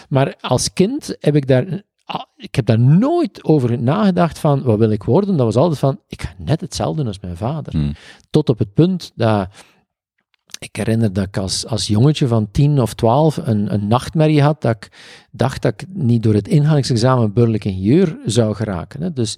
maar 0.10 0.36
als 0.42 0.74
kind 0.74 1.16
heb 1.20 1.36
ik 1.36 1.48
daar 1.48 1.84
ik 2.36 2.56
heb 2.56 2.66
daar 2.66 2.80
nooit 2.80 3.44
over 3.44 3.82
nagedacht 3.82 4.40
van, 4.40 4.62
wat 4.62 4.78
wil 4.78 4.90
ik 4.90 5.04
worden? 5.04 5.38
Dat 5.38 5.46
was 5.46 5.56
altijd 5.56 5.80
van, 5.80 6.00
ik 6.08 6.22
ga 6.22 6.34
net 6.38 6.62
hetzelfde 6.62 7.06
als 7.06 7.20
mijn 7.20 7.38
vader. 7.38 7.78
Mm. 7.78 7.94
Tot 8.30 8.50
op 8.50 8.60
het 8.60 8.74
punt 8.74 9.12
dat, 9.16 9.48
ik 10.60 10.76
herinner 10.76 11.14
dat 11.14 11.26
ik 11.26 11.38
als, 11.38 11.66
als 11.66 11.88
jongetje 11.88 12.28
van 12.28 12.52
10 12.52 12.82
of 12.82 12.94
12 12.94 13.38
een, 13.38 13.74
een 13.74 13.88
nachtmerrie 13.88 14.42
had, 14.42 14.62
dat 14.62 14.76
ik 14.76 14.92
dacht 15.32 15.62
dat 15.62 15.74
ik 15.82 15.88
niet 15.90 16.24
door 16.24 16.34
het 16.34 16.48
inhalingsexamen 16.48 17.34
burgerlijk 17.34 17.66
ingenieur 17.66 18.18
zou 18.26 18.56
geraken. 18.56 19.02
Hè. 19.02 19.14
Dus 19.14 19.38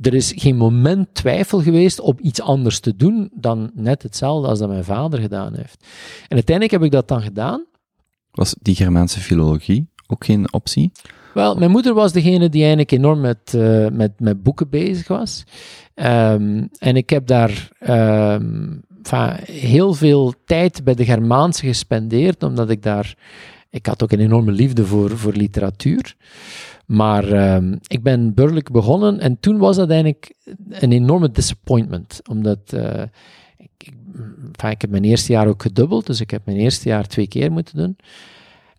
er 0.00 0.14
is 0.14 0.32
geen 0.36 0.56
moment 0.56 1.14
twijfel 1.14 1.62
geweest 1.62 2.00
om 2.00 2.16
iets 2.20 2.40
anders 2.40 2.80
te 2.80 2.96
doen 2.96 3.30
dan 3.34 3.70
net 3.74 4.02
hetzelfde 4.02 4.48
als 4.48 4.58
dat 4.58 4.68
mijn 4.68 4.84
vader 4.84 5.20
gedaan 5.20 5.54
heeft. 5.54 5.86
En 6.28 6.34
uiteindelijk 6.34 6.70
heb 6.76 6.82
ik 6.84 6.90
dat 6.90 7.08
dan 7.08 7.22
gedaan. 7.22 7.64
Was 8.30 8.54
die 8.60 8.74
Germaanse 8.74 9.20
filologie 9.20 9.88
ook 10.06 10.24
geen 10.24 10.52
optie? 10.52 10.92
Wel, 11.34 11.54
mijn 11.54 11.70
moeder 11.70 11.94
was 11.94 12.12
degene 12.12 12.48
die 12.48 12.60
eigenlijk 12.60 12.90
enorm 12.90 13.20
met, 13.20 13.52
uh, 13.56 13.88
met, 13.88 14.12
met 14.18 14.42
boeken 14.42 14.68
bezig 14.68 15.08
was. 15.08 15.44
Um, 15.94 16.68
en 16.78 16.96
ik 16.96 17.10
heb 17.10 17.26
daar 17.26 17.68
um, 17.88 18.82
heel 19.44 19.94
veel 19.94 20.34
tijd 20.44 20.84
bij 20.84 20.94
de 20.94 21.04
Germaanse 21.04 21.66
gespendeerd, 21.66 22.42
omdat 22.42 22.70
ik 22.70 22.82
daar... 22.82 23.14
Ik 23.70 23.86
had 23.86 24.02
ook 24.02 24.12
een 24.12 24.20
enorme 24.20 24.52
liefde 24.52 24.86
voor, 24.86 25.18
voor 25.18 25.32
literatuur. 25.32 26.16
Maar 26.86 27.54
um, 27.54 27.78
ik 27.86 28.02
ben 28.02 28.34
burgerlijk 28.34 28.70
begonnen 28.70 29.20
en 29.20 29.40
toen 29.40 29.58
was 29.58 29.76
dat 29.76 29.90
eigenlijk 29.90 30.34
een 30.68 30.92
enorme 30.92 31.30
disappointment. 31.30 32.20
Omdat 32.28 32.58
uh, 32.74 33.02
ik, 33.56 33.70
ik, 33.78 34.62
ik 34.70 34.80
heb 34.80 34.90
mijn 34.90 35.04
eerste 35.04 35.32
jaar 35.32 35.46
ook 35.46 35.62
gedubbeld, 35.62 36.06
dus 36.06 36.20
ik 36.20 36.30
heb 36.30 36.42
mijn 36.44 36.56
eerste 36.56 36.88
jaar 36.88 37.06
twee 37.06 37.28
keer 37.28 37.52
moeten 37.52 37.76
doen. 37.76 37.96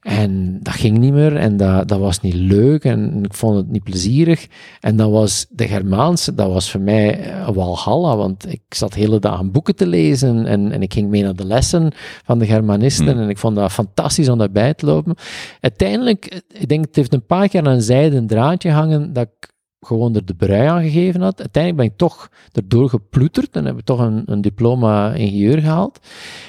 En 0.02 0.60
dat 0.62 0.74
ging 0.74 0.98
niet 0.98 1.14
meer 1.14 1.36
en 1.36 1.58
dat, 1.58 1.88
dat 1.88 2.00
was 2.00 2.20
niet 2.20 2.34
leuk 2.34 2.84
en 2.84 3.24
ik 3.24 3.34
vond 3.34 3.58
het 3.58 3.70
niet 3.70 3.84
plezierig. 3.84 4.48
En 4.80 4.96
dan 4.96 5.12
was 5.12 5.46
de 5.50 5.68
Germaanse, 5.68 6.36
dat 6.36 6.52
was 6.52 6.72
voor 6.72 6.82
mij 6.82 7.34
een 7.48 7.54
walhalla, 7.54 8.16
want 8.18 8.52
ik 8.52 8.62
zat 8.70 8.94
hele 8.94 9.20
dagen 9.20 9.52
boeken 9.52 9.76
te 9.76 9.88
lezen 9.88 10.46
en, 10.46 10.72
en 10.72 10.82
ik 10.82 10.94
ging 10.94 11.10
mee 11.10 11.24
naar 11.24 11.36
de 11.36 11.46
lessen 11.46 11.92
van 12.24 12.40
de 12.40 12.46
Germanisten 12.46 13.10
Hmm. 13.12 13.22
en 13.22 13.30
ik 13.30 13.38
vond 13.38 13.56
dat 13.56 13.72
fantastisch 13.72 14.30
om 14.30 14.38
daarbij 14.38 14.74
te 14.74 14.86
lopen. 14.86 15.16
Uiteindelijk, 15.60 16.42
ik 16.54 16.68
denk 16.68 16.86
het 16.86 16.96
heeft 16.96 17.14
een 17.14 17.26
paar 17.26 17.48
keer 17.48 17.60
aan 17.60 17.74
een 17.74 17.82
zijden 17.82 18.28
draadje 18.28 18.72
hangen 18.72 19.14
dat 19.14 19.28
ik 19.28 19.51
gewoon 19.82 20.16
er 20.16 20.26
de 20.26 20.34
brui 20.34 20.68
aan 20.68 20.84
gegeven 20.84 21.22
had. 21.22 21.40
Uiteindelijk 21.40 21.84
ben 21.84 21.92
ik 21.92 21.98
toch 21.98 22.30
erdoor 22.52 22.90
geploeterd 22.90 23.56
en 23.56 23.66
heb 23.66 23.78
ik 23.78 23.86
toch 23.86 24.00
een, 24.00 24.24
een 24.26 24.42
diploma 24.42 25.14
ingenieur 25.14 25.58
gehaald. 25.58 26.00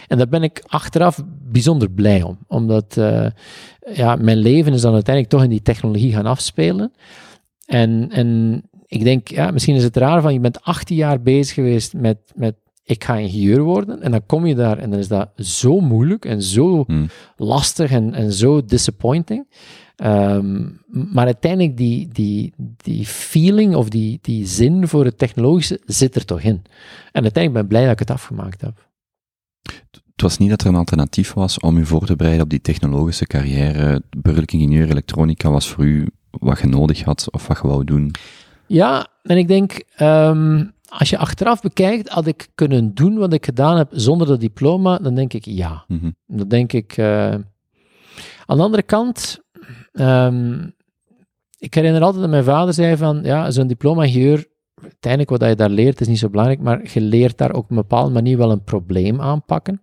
En 0.09 0.19
daar 0.19 0.29
ben 0.29 0.43
ik 0.43 0.63
achteraf 0.67 1.23
bijzonder 1.43 1.91
blij 1.91 2.23
om, 2.23 2.39
omdat 2.47 2.97
uh, 2.99 3.27
ja, 3.93 4.17
mijn 4.17 4.39
leven 4.39 4.73
is 4.73 4.81
dan 4.81 4.95
uiteindelijk 4.95 5.35
toch 5.35 5.45
in 5.45 5.51
die 5.51 5.63
technologie 5.63 6.13
gaan 6.13 6.27
afspelen. 6.27 6.93
En, 7.67 8.09
en 8.11 8.63
ik 8.87 9.05
denk, 9.05 9.29
ja, 9.29 9.51
misschien 9.51 9.75
is 9.77 9.85
het 9.85 9.97
raar 9.97 10.23
van 10.23 10.33
je 10.33 10.41
bent 10.41 10.63
18 10.63 10.97
jaar 10.97 11.21
bezig 11.23 11.55
geweest 11.55 11.95
met, 11.95 12.19
met 12.35 12.55
ik 12.85 13.05
ga 13.05 13.17
ingenieur 13.17 13.63
worden. 13.63 14.03
En 14.03 14.11
dan 14.11 14.27
kom 14.27 14.47
je 14.47 14.55
daar 14.55 14.79
en 14.79 14.91
dan 14.91 14.99
is 14.99 15.09
dat 15.09 15.29
zo 15.37 15.81
moeilijk 15.81 16.25
en 16.25 16.43
zo 16.43 16.85
Hmm. 16.87 17.09
lastig 17.37 17.91
en, 17.91 18.15
en 18.15 18.33
zo 18.33 18.65
disappointing. 18.65 19.47
Um, 20.05 20.81
maar 20.89 21.25
uiteindelijk 21.25 21.77
die, 21.77 22.09
die, 22.09 22.53
die 22.77 23.07
feeling 23.07 23.75
of 23.75 23.89
die, 23.89 24.19
die 24.23 24.47
zin 24.47 24.89
voor 24.89 25.05
het 25.05 25.19
technologische 25.19 25.81
zit 25.85 26.15
er 26.15 26.25
toch 26.25 26.41
in. 26.41 26.63
En 27.13 27.23
uiteindelijk 27.23 27.53
ben 27.53 27.63
ik 27.63 27.69
blij 27.69 27.83
dat 27.83 27.93
ik 27.93 27.99
het 27.99 28.11
afgemaakt 28.11 28.61
heb. 28.61 28.89
Het 30.13 30.23
was 30.23 30.39
niet 30.39 30.51
dat 30.51 30.61
er 30.61 30.67
een 30.67 30.75
alternatief 30.75 31.33
was 31.33 31.59
om 31.59 31.77
u 31.77 31.87
voor 31.87 32.07
te 32.07 32.17
bereiden 32.17 32.45
op 32.45 32.51
die 32.51 32.61
technologische 32.61 33.27
carrière. 33.27 34.03
Burgerlijk 34.17 34.53
ingenieur 34.53 34.91
elektronica 34.91 35.51
was 35.51 35.69
voor 35.69 35.85
u 35.85 36.09
wat 36.31 36.59
je 36.61 36.67
nodig 36.67 37.03
had 37.03 37.29
of 37.31 37.47
wat 37.47 37.59
je 37.63 37.69
wou 37.69 37.85
doen. 37.85 38.11
Ja, 38.67 39.07
en 39.23 39.37
ik 39.37 39.49
denk, 39.49 39.83
um, 40.01 40.73
als 40.89 41.11
je 41.11 41.19
achteraf 41.19 41.61
bekijkt, 41.61 42.09
had 42.09 42.27
ik 42.27 42.49
kunnen 42.55 42.95
doen 42.95 43.17
wat 43.17 43.33
ik 43.33 43.45
gedaan 43.45 43.77
heb 43.77 43.89
zonder 43.91 44.27
dat 44.27 44.41
diploma, 44.41 44.99
dan 44.99 45.15
denk 45.15 45.33
ik 45.33 45.45
ja. 45.45 45.85
Mm 45.89 45.99
-hmm. 45.99 46.15
Dan 46.27 46.49
denk 46.49 46.73
ik. 46.73 46.97
Uh, 46.97 47.35
aan 48.47 48.57
de 48.57 48.63
andere 48.63 48.83
kant, 48.83 49.42
um, 49.93 50.75
ik 51.59 51.75
herinner 51.75 52.03
altijd 52.03 52.23
dat 52.23 52.31
mijn 52.31 52.45
vader 52.45 52.75
zei 52.75 52.97
van, 52.97 53.21
ja, 53.23 53.51
zo'n 53.51 53.67
diploma-ingenieur, 53.67 54.47
uiteindelijk 54.83 55.31
wat 55.31 55.49
je 55.49 55.57
daar 55.57 55.71
leert 55.71 56.01
is 56.01 56.09
niet 56.09 56.19
zo 56.19 56.29
belangrijk, 56.29 56.61
maar 56.61 56.91
je 56.93 57.01
leert 57.01 57.39
daar 57.39 57.53
ook 57.53 57.63
op 57.63 57.71
een 57.71 57.77
bepaalde 57.77 58.13
manier 58.13 58.39
wel 58.39 58.51
een 58.51 58.65
probleem 58.65 59.21
aanpakken. 59.21 59.83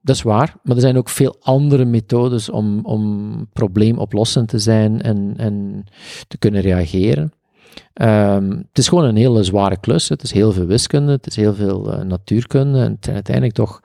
Dat 0.00 0.16
is 0.16 0.22
waar, 0.22 0.54
maar 0.62 0.74
er 0.74 0.82
zijn 0.82 0.96
ook 0.96 1.08
veel 1.08 1.36
andere 1.40 1.84
methodes 1.84 2.48
om, 2.50 2.84
om 2.84 3.46
probleemoplossend 3.52 4.48
te 4.48 4.58
zijn 4.58 5.02
en, 5.02 5.34
en 5.36 5.84
te 6.28 6.38
kunnen 6.38 6.60
reageren. 6.60 7.32
Ehm, 7.92 8.50
het 8.50 8.78
is 8.78 8.88
gewoon 8.88 9.04
een 9.04 9.16
hele 9.16 9.42
zware 9.42 9.80
klus. 9.80 10.08
Het 10.08 10.22
is 10.22 10.32
heel 10.32 10.52
veel 10.52 10.66
wiskunde, 10.66 11.12
het 11.12 11.26
is 11.26 11.36
heel 11.36 11.54
veel 11.54 11.92
eh, 11.92 12.04
natuurkunde. 12.04 12.78
En 12.78 12.90
het 12.90 13.04
zijn 13.04 13.14
uiteindelijk 13.14 13.54
toch 13.54 13.80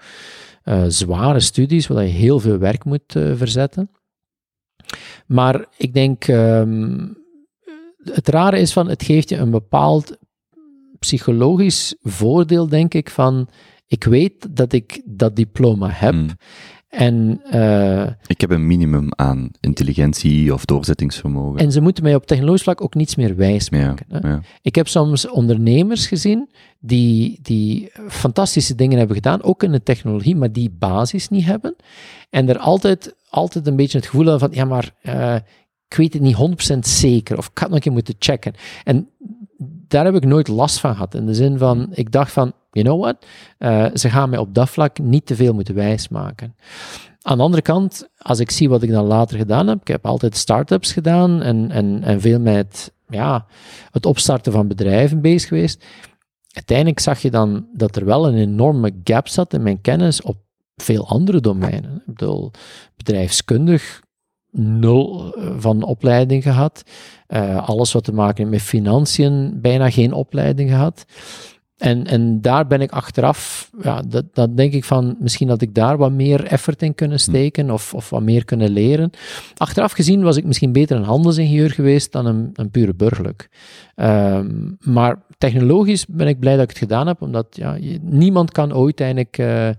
eh, 0.63 0.83
zware 0.87 1.39
studies 1.39 1.87
waar 1.87 2.03
je 2.03 2.09
heel 2.09 2.39
veel 2.39 2.57
werk 2.57 2.83
moet 2.85 3.15
eh, 3.15 3.31
verzetten. 3.35 3.89
Maar 5.25 5.65
ik 5.77 5.93
denk, 5.93 6.27
ehm, 6.27 7.07
het 8.03 8.27
rare 8.27 8.59
is 8.59 8.73
van, 8.73 8.89
het 8.89 9.03
geeft 9.03 9.29
je 9.29 9.37
een 9.37 9.51
bepaald 9.51 10.17
psychologisch 10.99 11.95
voordeel, 12.01 12.67
denk 12.67 12.93
ik, 12.93 13.09
van 13.09 13.47
ik 13.87 14.03
weet 14.03 14.55
dat 14.55 14.73
ik 14.73 15.01
dat 15.05 15.35
diploma 15.35 15.89
heb. 15.89 16.13
Hmm. 16.13 16.29
En, 16.93 17.41
eh, 17.49 18.07
Ik 18.27 18.41
heb 18.41 18.49
een 18.49 18.67
minimum 18.67 19.07
aan 19.15 19.49
intelligentie 19.59 20.53
of 20.53 20.65
doorzettingsvermogen. 20.65 21.59
en 21.59 21.71
ze 21.71 21.81
moeten 21.81 22.03
mij 22.03 22.15
op 22.15 22.25
technologisch 22.25 22.63
vlak 22.63 22.81
ook 22.81 22.93
niets 22.93 23.15
meer 23.15 23.35
wijs 23.35 23.67
ja, 23.71 23.87
maken. 23.87 24.05
hè. 24.09 24.27
ja. 24.27 24.41
Ik 24.61 24.75
heb 24.75 24.87
soms 24.87 25.29
ondernemers 25.29 26.07
gezien 26.07 26.49
die, 26.79 27.39
die 27.41 27.91
fantastische 28.07 28.75
dingen 28.75 28.97
hebben 28.97 29.15
gedaan, 29.15 29.43
ook 29.43 29.63
in 29.63 29.71
de 29.71 29.83
technologie, 29.83 30.35
maar 30.35 30.51
die 30.51 30.75
basis 30.79 31.29
niet 31.29 31.45
hebben. 31.45 31.75
En 32.29 32.49
er 32.49 32.57
altijd, 32.57 33.15
altijd 33.33 33.67
een 33.67 33.75
beetje 33.75 33.97
het 33.97 34.07
gevoel 34.07 34.39
van, 34.39 34.49
ja, 34.51 34.65
maar 34.65 34.93
eh, 35.01 35.35
ik 35.87 35.95
weet 35.95 36.13
het 36.13 36.21
niet 36.21 36.75
100% 36.75 36.79
zeker, 36.79 37.37
of 37.37 37.47
ik 37.47 37.57
had 37.57 37.67
nog 37.67 37.77
een 37.77 37.83
keer 37.83 37.91
moeten 37.91 38.15
checken. 38.19 38.53
En 38.83 39.09
daar 39.87 40.05
heb 40.05 40.15
ik 40.15 40.25
nooit 40.25 40.47
last 40.47 40.79
van 40.79 40.93
gehad, 40.93 41.15
in 41.15 41.25
de 41.25 41.33
zin 41.33 41.57
van, 41.57 41.87
ik 41.91 42.11
dacht 42.11 42.31
van, 42.31 42.53
you 42.71 42.85
know 42.85 43.01
what, 43.01 43.25
Eh, 43.57 43.85
ze 43.93 44.09
gaan 44.09 44.29
mij 44.29 44.39
op 44.39 44.53
dat 44.53 44.69
vlak 44.69 44.99
niet 44.99 45.25
te 45.25 45.35
veel 45.35 45.53
moeten 45.53 45.75
wijsmaken. 45.75 46.55
Aan 47.21 47.37
de 47.37 47.43
andere 47.43 47.61
kant, 47.61 48.09
als 48.17 48.39
ik 48.39 48.51
zie 48.51 48.69
wat 48.69 48.83
ik 48.83 48.91
dan 48.91 49.05
later 49.05 49.37
gedaan 49.37 49.67
heb, 49.67 49.81
ik 49.81 49.87
heb 49.87 50.05
altijd 50.05 50.37
start-ups 50.37 50.93
gedaan 50.93 51.41
en, 51.41 51.71
en, 51.71 52.03
en 52.03 52.21
veel 52.21 52.39
met 52.39 52.93
ja, 53.07 53.45
het 53.91 54.05
opstarten 54.05 54.51
van 54.51 54.67
bedrijven 54.67 55.21
bezig 55.21 55.47
geweest. 55.47 55.85
Uiteindelijk 56.51 56.99
zag 56.99 57.21
je 57.21 57.31
dan 57.31 57.67
dat 57.73 57.95
er 57.95 58.05
wel 58.05 58.27
een 58.27 58.37
enorme 58.37 58.91
gap 59.03 59.27
zat 59.27 59.53
in 59.53 59.63
mijn 59.63 59.81
kennis 59.81 60.21
op 60.21 60.42
veel 60.75 61.07
andere 61.07 61.39
domeinen. 61.39 61.95
Ik 61.95 62.13
bedoel, 62.13 62.51
bedrijfskundig, 62.95 64.01
nul 64.51 65.35
eh, 65.35 65.51
van 65.57 65.83
opleiding 65.83 66.43
gehad. 66.43 66.83
Eh, 67.27 67.67
alles 67.67 67.91
wat 67.91 68.03
te 68.03 68.13
maken 68.13 68.37
heeft 68.37 68.49
met 68.49 68.61
financiën, 68.61 69.61
bijna 69.61 69.89
geen 69.89 70.13
opleiding 70.13 70.69
gehad. 70.69 71.05
En, 71.77 72.05
en 72.05 72.41
daar 72.41 72.67
ben 72.67 72.81
ik 72.81 72.91
achteraf, 72.91 73.69
ja, 73.81 74.01
dat, 74.07 74.25
dat 74.33 74.57
denk 74.57 74.73
ik 74.73 74.83
van, 74.83 75.15
misschien 75.19 75.49
had 75.49 75.61
ik 75.61 75.73
daar 75.75 75.97
wat 75.97 76.11
meer 76.11 76.43
effort 76.45 76.81
in 76.81 76.95
kunnen 76.95 77.19
steken 77.19 77.71
of, 77.71 77.93
of 77.93 78.09
wat 78.09 78.21
meer 78.21 78.45
kunnen 78.45 78.69
leren. 78.69 79.09
Achteraf 79.57 79.91
gezien 79.91 80.21
was 80.23 80.37
ik 80.37 80.45
misschien 80.45 80.71
beter 80.71 80.97
een 80.97 81.03
handelsingenieur 81.03 81.69
geweest 81.71 82.11
dan 82.11 82.25
een, 82.25 82.49
een 82.53 82.69
pure 82.71 82.93
burgerlijk. 82.93 83.49
Ehm, 83.95 84.71
maar 84.79 85.21
technologisch 85.37 86.05
ben 86.05 86.27
ik 86.27 86.39
blij 86.39 86.53
dat 86.53 86.63
ik 86.63 86.69
het 86.69 86.77
gedaan 86.77 87.07
heb, 87.07 87.21
omdat 87.21 87.47
ja, 87.49 87.73
je- 87.73 87.99
niemand 88.01 88.51
kan 88.51 88.73
ooit 88.73 88.99
eigenlijk 88.99 89.37
eh, 89.37 89.69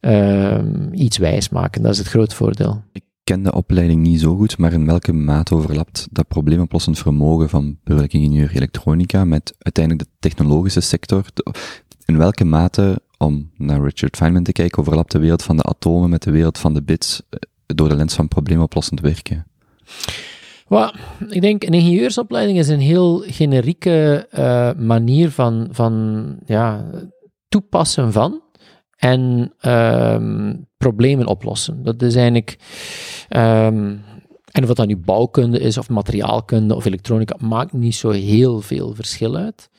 ehm, 0.00 0.92
iets 0.92 1.18
wijs 1.18 1.48
maken. 1.48 1.82
Dat 1.82 1.92
is 1.92 1.98
het 1.98 2.08
groot 2.08 2.34
voordeel. 2.34 2.82
Ik 2.92 3.02
ken 3.24 3.42
de 3.42 3.52
opleiding 3.52 4.02
niet 4.02 4.20
zo 4.20 4.36
goed, 4.36 4.58
maar 4.58 4.72
in 4.72 4.86
welke 4.86 5.12
mate 5.12 5.54
overlapt 5.54 6.08
dat 6.10 6.28
probleemoplossend 6.28 6.98
vermogen 6.98 7.48
van 7.48 7.78
burgerlijk 7.84 8.12
ingenieur 8.12 8.50
elektronica 8.54 9.24
met 9.24 9.54
uiteindelijk 9.58 10.08
de 10.08 10.16
technologische 10.18 10.80
sector? 10.80 11.24
In 12.04 12.18
welke 12.18 12.44
mate, 12.44 13.00
om 13.18 13.50
naar 13.56 13.82
Richard 13.82 14.16
Feynman 14.16 14.42
te 14.42 14.52
kijken, 14.52 14.78
overlapt 14.78 15.12
de 15.12 15.18
wereld 15.18 15.42
van 15.42 15.56
de 15.56 15.62
atomen 15.62 16.10
met 16.10 16.22
de 16.22 16.30
wereld 16.30 16.58
van 16.58 16.74
de 16.74 16.82
bits 16.82 17.22
eh, 17.28 17.38
door 17.66 17.88
de 17.88 17.96
lens 17.96 18.14
van 18.14 18.28
probleemoplossend 18.28 19.00
werken? 19.00 19.46
Wel, 20.68 20.94
ik 21.28 21.40
denk 21.40 21.62
een 21.62 21.72
ingenieursopleiding 21.72 22.58
is 22.58 22.68
een 22.68 22.80
heel 22.80 23.24
generieke 23.26 24.26
eh, 24.30 24.70
manier 24.76 25.30
van, 25.30 25.68
van 25.70 26.36
ja, 26.46 26.90
toepassen 27.48 28.12
van 28.12 28.41
en 29.02 29.52
ehm, 29.60 30.54
problemen 30.76 31.26
oplossen. 31.26 31.82
Dat 31.82 32.02
is 32.02 32.14
eigenlijk, 32.14 32.58
ehm, 33.28 33.96
en 34.50 34.62
of 34.62 34.72
dat 34.72 34.86
nu 34.86 34.96
bouwkunde 34.96 35.60
is 35.60 35.78
of 35.78 35.88
materiaalkunde 35.88 36.74
of 36.74 36.84
elektronica, 36.84 37.36
maakt 37.38 37.72
niet 37.72 37.94
zo 37.94 38.10
heel 38.10 38.60
veel 38.60 38.94
verschil 38.94 39.36
uit. 39.36 39.70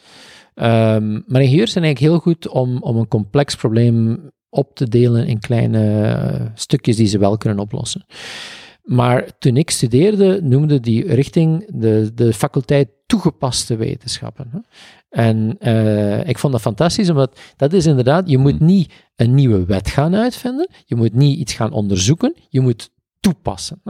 Ehm, 0.53 1.11
maar 1.27 1.41
ingenieurs 1.41 1.71
zijn 1.71 1.83
eigenlijk 1.83 2.13
heel 2.13 2.19
goed 2.19 2.47
om, 2.47 2.77
om 2.77 2.97
een 2.97 3.07
complex 3.07 3.55
probleem 3.55 4.29
op 4.49 4.75
te 4.75 4.87
delen 4.87 5.27
in 5.27 5.39
kleine 5.39 6.03
eh, 6.03 6.45
stukjes 6.53 6.95
die 6.95 7.07
ze 7.07 7.17
wel 7.17 7.37
kunnen 7.37 7.59
oplossen. 7.59 8.05
Maar 8.83 9.37
toen 9.39 9.57
ik 9.57 9.69
studeerde, 9.69 10.39
noemde 10.41 10.79
die 10.79 11.13
richting 11.13 11.65
de, 11.73 12.11
de 12.13 12.33
faculteit 12.33 12.89
toegepaste 13.05 13.75
wetenschappen. 13.75 14.65
En 15.13 15.55
eh, 15.59 16.27
ik 16.27 16.37
vond 16.37 16.53
dat 16.53 16.61
fantastisch, 16.61 17.09
omdat 17.09 17.39
dat 17.55 17.73
is 17.73 17.85
inderdaad, 17.85 18.29
je 18.29 18.37
moet 18.37 18.59
niet 18.59 18.93
een 19.15 19.33
nieuwe 19.33 19.65
wet 19.65 19.89
gaan 19.89 20.15
uitvinden, 20.15 20.69
je 20.85 20.95
moet 20.95 21.13
niet 21.13 21.39
iets 21.39 21.53
gaan 21.53 21.71
onderzoeken, 21.71 22.35
je 22.49 22.59
moet 22.59 22.91
toepassen. 23.19 23.81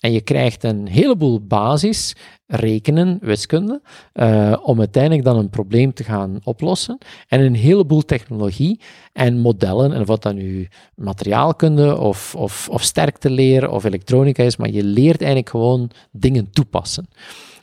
En 0.00 0.12
je 0.12 0.20
krijgt 0.20 0.64
een 0.64 0.86
heleboel 0.86 1.40
basis, 1.40 2.16
rekenen, 2.46 3.18
wiskunde, 3.20 3.82
eh, 4.12 4.56
om 4.62 4.78
uiteindelijk 4.78 5.24
dan 5.24 5.36
een 5.36 5.50
probleem 5.50 5.92
te 5.92 6.04
gaan 6.04 6.38
oplossen. 6.44 6.98
En 7.28 7.40
een 7.40 7.54
heleboel 7.54 8.04
technologie 8.04 8.80
en 9.12 9.38
modellen, 9.38 9.92
en 9.92 10.04
wat 10.04 10.22
dan 10.22 10.34
nu 10.34 10.68
materiaalkunde 10.94 11.98
of, 11.98 12.34
of, 12.34 12.68
of 12.68 12.82
sterkte 12.82 13.30
leren 13.30 13.72
of 13.72 13.84
elektronica 13.84 14.42
is, 14.42 14.56
maar 14.56 14.70
je 14.70 14.84
leert 14.84 15.18
eigenlijk 15.18 15.50
gewoon 15.50 15.90
dingen 16.10 16.50
toepassen. 16.50 17.08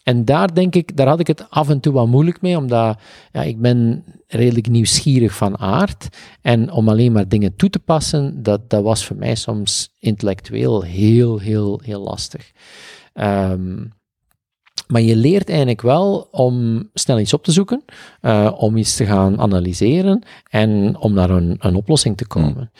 En 0.07 0.25
daar 0.25 0.53
denk 0.53 0.75
ik, 0.75 0.97
daar 0.97 1.07
had 1.07 1.19
ik 1.19 1.27
het 1.27 1.49
af 1.49 1.69
en 1.69 1.79
toe 1.79 1.93
wat 1.93 2.07
moeilijk 2.07 2.41
mee, 2.41 2.57
omdat 2.57 2.99
ja, 3.31 3.41
ik 3.41 3.61
ben 3.61 4.03
redelijk 4.27 4.69
nieuwsgierig 4.69 5.35
van 5.35 5.57
aard. 5.57 6.07
En 6.41 6.71
om 6.71 6.89
alleen 6.89 7.11
maar 7.11 7.27
dingen 7.27 7.55
toe 7.55 7.69
te 7.69 7.79
passen, 7.79 8.43
dat, 8.43 8.69
dat 8.69 8.83
was 8.83 9.05
voor 9.05 9.15
mij 9.15 9.35
soms 9.35 9.89
intellectueel 9.99 10.81
heel, 10.81 11.39
heel, 11.39 11.79
heel 11.83 12.01
lastig. 12.01 12.51
Ehm, 13.13 13.85
maar 14.87 15.01
je 15.01 15.15
leert 15.15 15.49
eigenlijk 15.49 15.81
wel 15.81 16.27
om 16.31 16.89
snel 16.93 17.19
iets 17.19 17.33
op 17.33 17.43
te 17.43 17.51
zoeken, 17.51 17.83
eh, 18.21 18.53
om 18.57 18.77
iets 18.77 18.95
te 18.95 19.05
gaan 19.05 19.39
analyseren 19.39 20.23
en 20.49 20.97
om 20.97 21.13
naar 21.13 21.29
een, 21.29 21.55
een 21.59 21.75
oplossing 21.75 22.17
te 22.17 22.27
komen. 22.27 22.71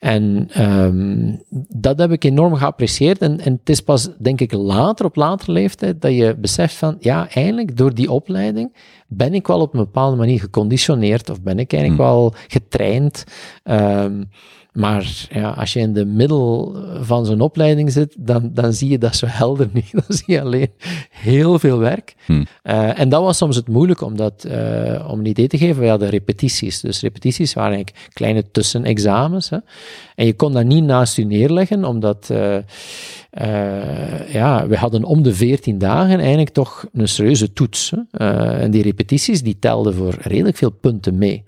En 0.00 0.48
ehm, 0.52 1.36
dat 1.68 1.98
heb 1.98 2.12
ik 2.12 2.24
enorm 2.24 2.54
geapprecieerd. 2.54 3.18
En, 3.18 3.40
en 3.40 3.52
het 3.52 3.68
is 3.68 3.80
pas, 3.80 4.08
denk 4.18 4.40
ik, 4.40 4.52
later, 4.52 5.06
op 5.06 5.16
latere 5.16 5.52
leeftijd, 5.52 6.02
dat 6.02 6.12
je 6.12 6.36
beseft 6.36 6.74
van, 6.74 6.96
ja, 7.00 7.28
eigenlijk 7.30 7.76
door 7.76 7.94
die 7.94 8.10
opleiding 8.10 8.72
ben 9.06 9.34
ik 9.34 9.46
wel 9.46 9.60
op 9.60 9.72
een 9.72 9.80
bepaalde 9.80 10.16
manier 10.16 10.40
geconditioneerd 10.40 11.30
of 11.30 11.42
ben 11.42 11.58
ik 11.58 11.72
eigenlijk 11.72 12.02
wel 12.02 12.34
getraind. 12.48 13.24
Ehm, 13.62 14.22
maar 14.72 15.26
ja, 15.30 15.50
als 15.50 15.72
je 15.72 15.80
in 15.80 15.92
de 15.92 16.04
middel 16.04 16.76
van 17.00 17.26
zo'n 17.26 17.40
opleiding 17.40 17.92
zit, 17.92 18.14
dan, 18.18 18.50
dan 18.54 18.72
zie 18.72 18.90
je 18.90 18.98
dat 18.98 19.16
zo 19.16 19.26
helder 19.26 19.68
niet. 19.72 19.92
Dan 20.06 20.16
zie 20.16 20.34
je 20.34 20.40
alleen 20.40 20.70
heel 21.10 21.58
veel 21.58 21.78
werk. 21.78 22.14
Hmm. 22.24 22.46
Eh, 22.62 22.98
en 22.98 23.08
dat 23.08 23.22
was 23.22 23.36
soms 23.36 23.56
het 23.56 23.68
moeilijke, 23.68 24.04
omdat, 24.04 24.44
eh, 24.44 25.06
om 25.10 25.18
een 25.18 25.26
idee 25.26 25.46
te 25.46 25.58
geven, 25.58 25.82
we 25.82 25.88
hadden 25.88 26.08
repetities. 26.08 26.80
Dus 26.80 27.00
repetities 27.00 27.54
waren 27.54 27.74
eigenlijk 27.74 28.08
kleine 28.12 28.50
tussenexamens. 28.50 29.50
Hè. 29.50 29.58
En 30.14 30.26
je 30.26 30.34
kon 30.34 30.52
dat 30.52 30.64
niet 30.64 30.84
naast 30.84 31.16
je 31.16 31.24
neerleggen, 31.24 31.84
omdat 31.84 32.30
eh, 33.30 34.32
ja, 34.32 34.66
we 34.66 34.76
hadden 34.76 35.04
om 35.04 35.22
de 35.22 35.34
14 35.34 35.78
dagen 35.78 36.18
eigenlijk 36.18 36.50
toch 36.50 36.86
een 36.92 37.08
serieuze 37.08 37.52
toets. 37.52 37.92
Hè. 38.10 38.28
En 38.58 38.70
die 38.70 38.82
repetities 38.82 39.42
die 39.42 39.58
telden 39.58 39.94
voor 39.94 40.14
redelijk 40.20 40.56
veel 40.56 40.70
punten 40.70 41.18
mee. 41.18 41.44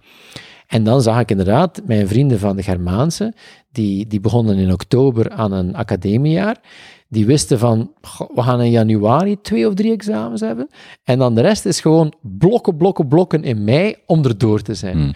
En 0.72 0.84
dan 0.84 1.02
zag 1.02 1.20
ik 1.20 1.30
inderdaad 1.30 1.80
mijn 1.84 2.08
vrienden 2.08 2.38
van 2.38 2.56
de 2.56 2.62
Germaanse, 2.62 3.34
die, 3.72 4.06
die 4.06 4.20
begonnen 4.20 4.56
in 4.56 4.72
oktober 4.72 5.30
aan 5.30 5.52
een 5.52 5.74
academiejaar. 5.74 6.60
Die 7.08 7.26
wisten 7.26 7.58
van, 7.58 7.92
"Goh, 8.00 8.34
we 8.34 8.42
gaan 8.42 8.60
in 8.60 8.70
januari 8.70 9.40
twee 9.40 9.68
of 9.68 9.74
drie 9.74 9.92
examens 9.92 10.40
hebben. 10.40 10.68
En 11.04 11.18
dan 11.18 11.34
de 11.34 11.40
rest 11.40 11.66
is 11.66 11.80
gewoon 11.80 12.14
blokken, 12.20 12.76
blokken, 12.76 13.08
blokken 13.08 13.44
in 13.44 13.64
mei 13.64 13.94
om 14.06 14.24
erdoor 14.24 14.62
te 14.62 14.74
zijn. 14.74 14.96
Hmm. 14.96 15.12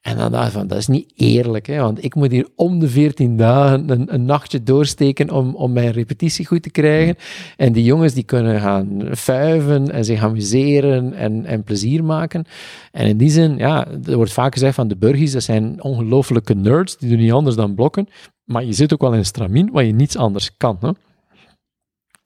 En 0.00 0.16
dan 0.16 0.32
dacht 0.32 0.46
ik 0.46 0.52
van, 0.52 0.66
dat 0.66 0.78
is 0.78 0.86
niet 0.86 1.12
eerlijk, 1.16 1.66
hè, 1.66 1.80
want 1.80 2.04
ik 2.04 2.14
moet 2.14 2.30
hier 2.30 2.48
om 2.56 2.78
de 2.78 2.88
14 2.88 3.36
dagen 3.36 3.90
een, 3.90 4.14
een 4.14 4.24
nachtje 4.24 4.62
doorsteken 4.62 5.30
om, 5.30 5.54
om 5.54 5.72
mijn 5.72 5.90
repetitie 5.90 6.46
goed 6.46 6.62
te 6.62 6.70
krijgen. 6.70 7.16
En 7.56 7.72
die 7.72 7.84
jongens 7.84 8.14
die 8.14 8.24
kunnen 8.24 8.60
gaan 8.60 9.08
fuiven 9.16 9.90
en 9.90 10.04
zich 10.04 10.22
amuseren 10.22 11.14
en, 11.14 11.46
en 11.46 11.62
plezier 11.62 12.04
maken. 12.04 12.44
En 12.92 13.06
in 13.06 13.16
die 13.16 13.30
zin, 13.30 13.56
ja, 13.56 13.86
er 14.04 14.16
wordt 14.16 14.32
vaak 14.32 14.52
gezegd 14.52 14.74
van 14.74 14.88
de 14.88 14.96
burgies, 14.96 15.32
dat 15.32 15.42
zijn 15.42 15.82
ongelofelijke 15.82 16.54
nerds, 16.54 16.96
die 16.96 17.08
doen 17.08 17.18
niet 17.18 17.32
anders 17.32 17.56
dan 17.56 17.74
blokken. 17.74 18.08
Maar 18.44 18.64
je 18.64 18.72
zit 18.72 18.92
ook 18.92 19.00
wel 19.00 19.12
in 19.12 19.18
een 19.18 19.24
stramien 19.24 19.70
waar 19.72 19.84
je 19.84 19.92
niets 19.92 20.16
anders 20.16 20.56
kan. 20.56 20.76
Hè? 20.80 20.90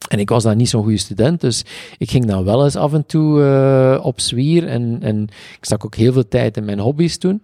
En 0.08 0.18
ik 0.18 0.28
was 0.28 0.42
dan 0.42 0.56
niet 0.56 0.68
zo'n 0.68 0.82
goede 0.82 0.96
student, 0.96 1.40
dus 1.40 1.64
ik 1.98 2.10
ging 2.10 2.24
dan 2.24 2.44
wel 2.44 2.64
eens 2.64 2.76
af 2.76 2.92
en 2.92 3.06
toe 3.06 3.42
eh, 3.42 4.04
op 4.04 4.20
zwier. 4.20 4.68
En, 4.68 4.98
en 5.02 5.22
ik 5.58 5.64
stak 5.64 5.84
ook 5.84 5.94
heel 5.94 6.12
veel 6.12 6.28
tijd 6.28 6.56
in 6.56 6.64
mijn 6.64 6.78
hobby's 6.78 7.18
toen. 7.18 7.40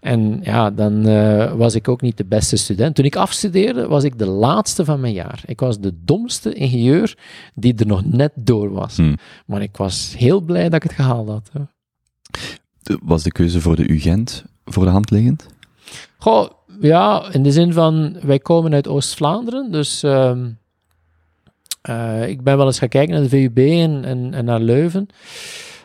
En 0.00 0.40
ja, 0.42 0.70
dan 0.70 1.06
eh, 1.06 1.52
was 1.52 1.74
ik 1.74 1.88
ook 1.88 2.00
niet 2.00 2.16
de 2.16 2.24
beste 2.24 2.56
student. 2.56 2.94
Toen 2.94 3.04
ik 3.04 3.16
afstudeerde, 3.16 3.86
was 3.86 4.04
ik 4.04 4.18
de 4.18 4.26
laatste 4.26 4.84
van 4.84 5.00
mijn 5.00 5.12
jaar. 5.12 5.42
Ik 5.46 5.60
was 5.60 5.80
de 5.80 5.92
domste 6.04 6.52
ingenieur 6.52 7.16
die 7.54 7.74
er 7.74 7.86
nog 7.86 8.04
net 8.04 8.32
door 8.34 8.72
was. 8.72 8.96
Hmm. 8.96 9.16
Maar 9.46 9.62
ik 9.62 9.76
was 9.76 10.14
heel 10.18 10.40
blij 10.40 10.64
dat 10.64 10.74
ik 10.74 10.82
het 10.82 10.92
gehaald 10.92 11.28
had. 11.28 11.50
hè. 11.52 11.60
Was 13.02 13.22
de 13.22 13.32
keuze 13.32 13.60
voor 13.60 13.76
de 13.76 13.90
UGent 13.92 14.44
voor 14.64 14.84
de 14.84 14.90
hand 14.90 15.10
liggend? 15.10 15.46
Goh, 16.18 16.50
ja, 16.80 17.32
in 17.32 17.42
de 17.42 17.52
zin 17.52 17.72
van, 17.72 18.16
wij 18.22 18.38
komen 18.38 18.74
uit 18.74 18.88
Oost-Vlaanderen, 18.88 19.70
dus 19.70 20.02
ehm, 20.02 20.46
eh, 21.88 22.28
ik 22.28 22.42
ben 22.42 22.56
wel 22.56 22.66
eens 22.66 22.78
gaan 22.78 22.88
kijken 22.88 23.14
naar 23.14 23.22
de 23.22 23.28
VUB 23.28 23.58
en, 23.58 24.04
en, 24.04 24.34
en 24.34 24.44
naar 24.44 24.60
Leuven. 24.60 25.06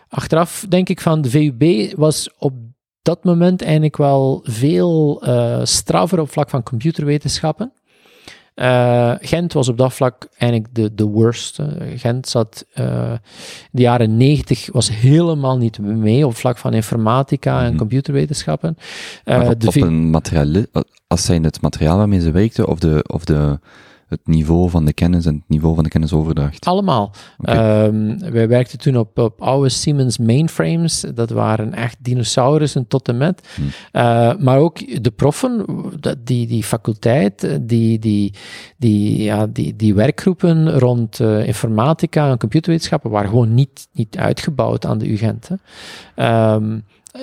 Achteraf 0.09 0.65
denk 0.69 0.89
ik 0.89 1.01
van, 1.01 1.21
de 1.21 1.29
VUB 1.29 1.93
was 1.97 2.29
op 2.37 2.53
dat 3.01 3.23
moment 3.23 3.61
eigenlijk 3.61 3.97
wel 3.97 4.39
veel 4.43 5.21
eh 5.23 5.59
straffer 5.63 6.19
op 6.19 6.29
vlak 6.31 6.49
van 6.49 6.63
computerwetenschappen. 6.63 7.73
Eh, 8.55 9.13
Gent 9.19 9.53
was 9.53 9.67
op 9.69 9.77
dat 9.77 9.93
vlak 9.93 10.27
eigenlijk 10.37 10.75
de, 10.75 10.93
de 10.93 11.03
worst. 11.03 11.59
Gent 11.95 12.27
zat 12.27 12.65
in 12.73 12.83
de 13.71 13.81
jaren 13.81 14.17
90 14.17 14.69
was 14.71 14.89
helemaal 14.91 15.57
niet 15.57 15.79
mee 15.79 16.25
op 16.25 16.35
vlak 16.35 16.57
van 16.57 16.73
informatica 16.73 17.61
en 17.61 17.67
Mhm. 17.69 17.77
computerwetenschappen. 17.77 18.77
Maar 19.25 19.47
op, 19.49 19.59
de 19.59 19.67
op 19.67 19.73
V- 19.73 19.75
een 19.75 20.09
materiaal, 20.09 20.63
als 21.07 21.25
zijn 21.25 21.43
het 21.43 21.61
materiaal 21.61 21.97
waarmee 21.97 22.19
ze 22.21 22.31
werkten, 22.31 22.67
of, 22.67 22.79
de, 22.79 23.03
of 23.07 23.25
de, 23.25 23.59
het 24.09 24.27
niveau 24.27 24.69
van 24.69 24.85
de 24.85 24.93
kennis 24.93 25.25
en 25.25 25.33
het 25.33 25.43
niveau 25.47 25.75
van 25.75 25.83
de 25.83 25.89
kennisoverdracht? 25.89 26.65
Allemaal. 26.65 27.13
Oké. 27.37 27.51
Ehm, 27.51 28.31
wij 28.31 28.47
werkten 28.47 28.79
toen 28.79 28.97
op, 28.97 29.17
op 29.17 29.41
oude 29.41 29.69
Siemens 29.69 30.17
mainframes. 30.17 31.05
Dat 31.15 31.29
waren 31.29 31.73
echt 31.73 31.97
dinosaurussen 31.99 32.87
tot 32.87 33.07
en 33.07 33.17
met. 33.17 33.47
Hm. 33.55 33.61
Eh, 33.91 34.35
maar 34.37 34.57
ook 34.57 35.03
de 35.03 35.11
proffen, 35.11 35.65
die, 36.23 36.47
die 36.47 36.63
faculteit, 36.63 37.59
die, 37.61 37.99
die, 37.99 38.33
die, 38.77 39.23
ja, 39.23 39.47
die, 39.47 39.75
die 39.75 39.93
werkgroepen 39.93 40.79
rond 40.79 41.19
eh, 41.19 41.47
informatica 41.47 42.29
en 42.29 42.37
computerwetenschappen 42.37 43.11
waren 43.11 43.29
gewoon 43.29 43.53
niet, 43.53 43.87
niet 43.93 44.17
uitgebouwd 44.17 44.85
aan 44.85 44.97
de 44.97 45.11
UGent. 45.11 45.47
Hè. 45.47 45.55
Ehm, 46.15 46.79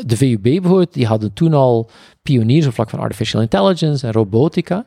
de 0.07 0.17
VUB 0.17 0.43
bijvoorbeeld, 0.43 0.93
die 0.93 1.07
hadden 1.07 1.33
toen 1.33 1.55
al 1.55 1.91
pioniers 2.23 2.67
op 2.67 2.75
vlak 2.75 2.91
van 2.91 2.99
artificial 2.99 3.43
intelligence 3.43 4.07
en 4.07 4.13
robotica. 4.13 4.87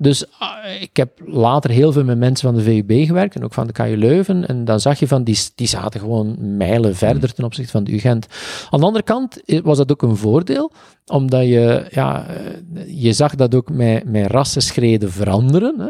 Dus 0.00 0.24
ah, 0.38 0.80
ik 0.80 0.96
heb 0.96 1.10
later 1.26 1.70
heel 1.70 1.92
veel 1.92 2.04
met 2.04 2.18
mensen 2.18 2.48
van 2.48 2.58
de 2.58 2.62
VUB 2.62 3.06
gewerkt 3.06 3.34
en 3.34 3.44
ook 3.44 3.54
van 3.54 3.66
de 3.66 3.72
KU 3.72 3.96
Leuven. 3.96 4.48
En 4.48 4.64
dan 4.64 4.80
zag 4.80 4.98
je 4.98 5.08
van, 5.08 5.24
die, 5.24 5.38
die 5.54 5.66
zaten 5.66 6.00
gewoon 6.00 6.56
mijlen 6.56 6.96
verder 6.96 7.34
ten 7.34 7.44
opzichte 7.44 7.70
van 7.70 7.84
de 7.84 7.92
UGent. 7.92 8.26
Aan 8.70 8.80
de 8.80 8.86
andere 8.86 9.04
kant 9.04 9.42
was 9.62 9.76
dat 9.76 9.92
ook 9.92 10.02
een 10.02 10.16
voordeel, 10.16 10.72
omdat 11.06 11.42
je, 11.42 11.86
ja, 11.90 12.26
eh, 12.26 13.02
je 13.02 13.12
zag 13.12 13.34
dat 13.34 13.54
ook 13.54 13.70
met, 13.70 14.04
met 14.04 14.30
rassenschreden 14.30 15.12
veranderen. 15.12 15.74
Hè. 15.78 15.88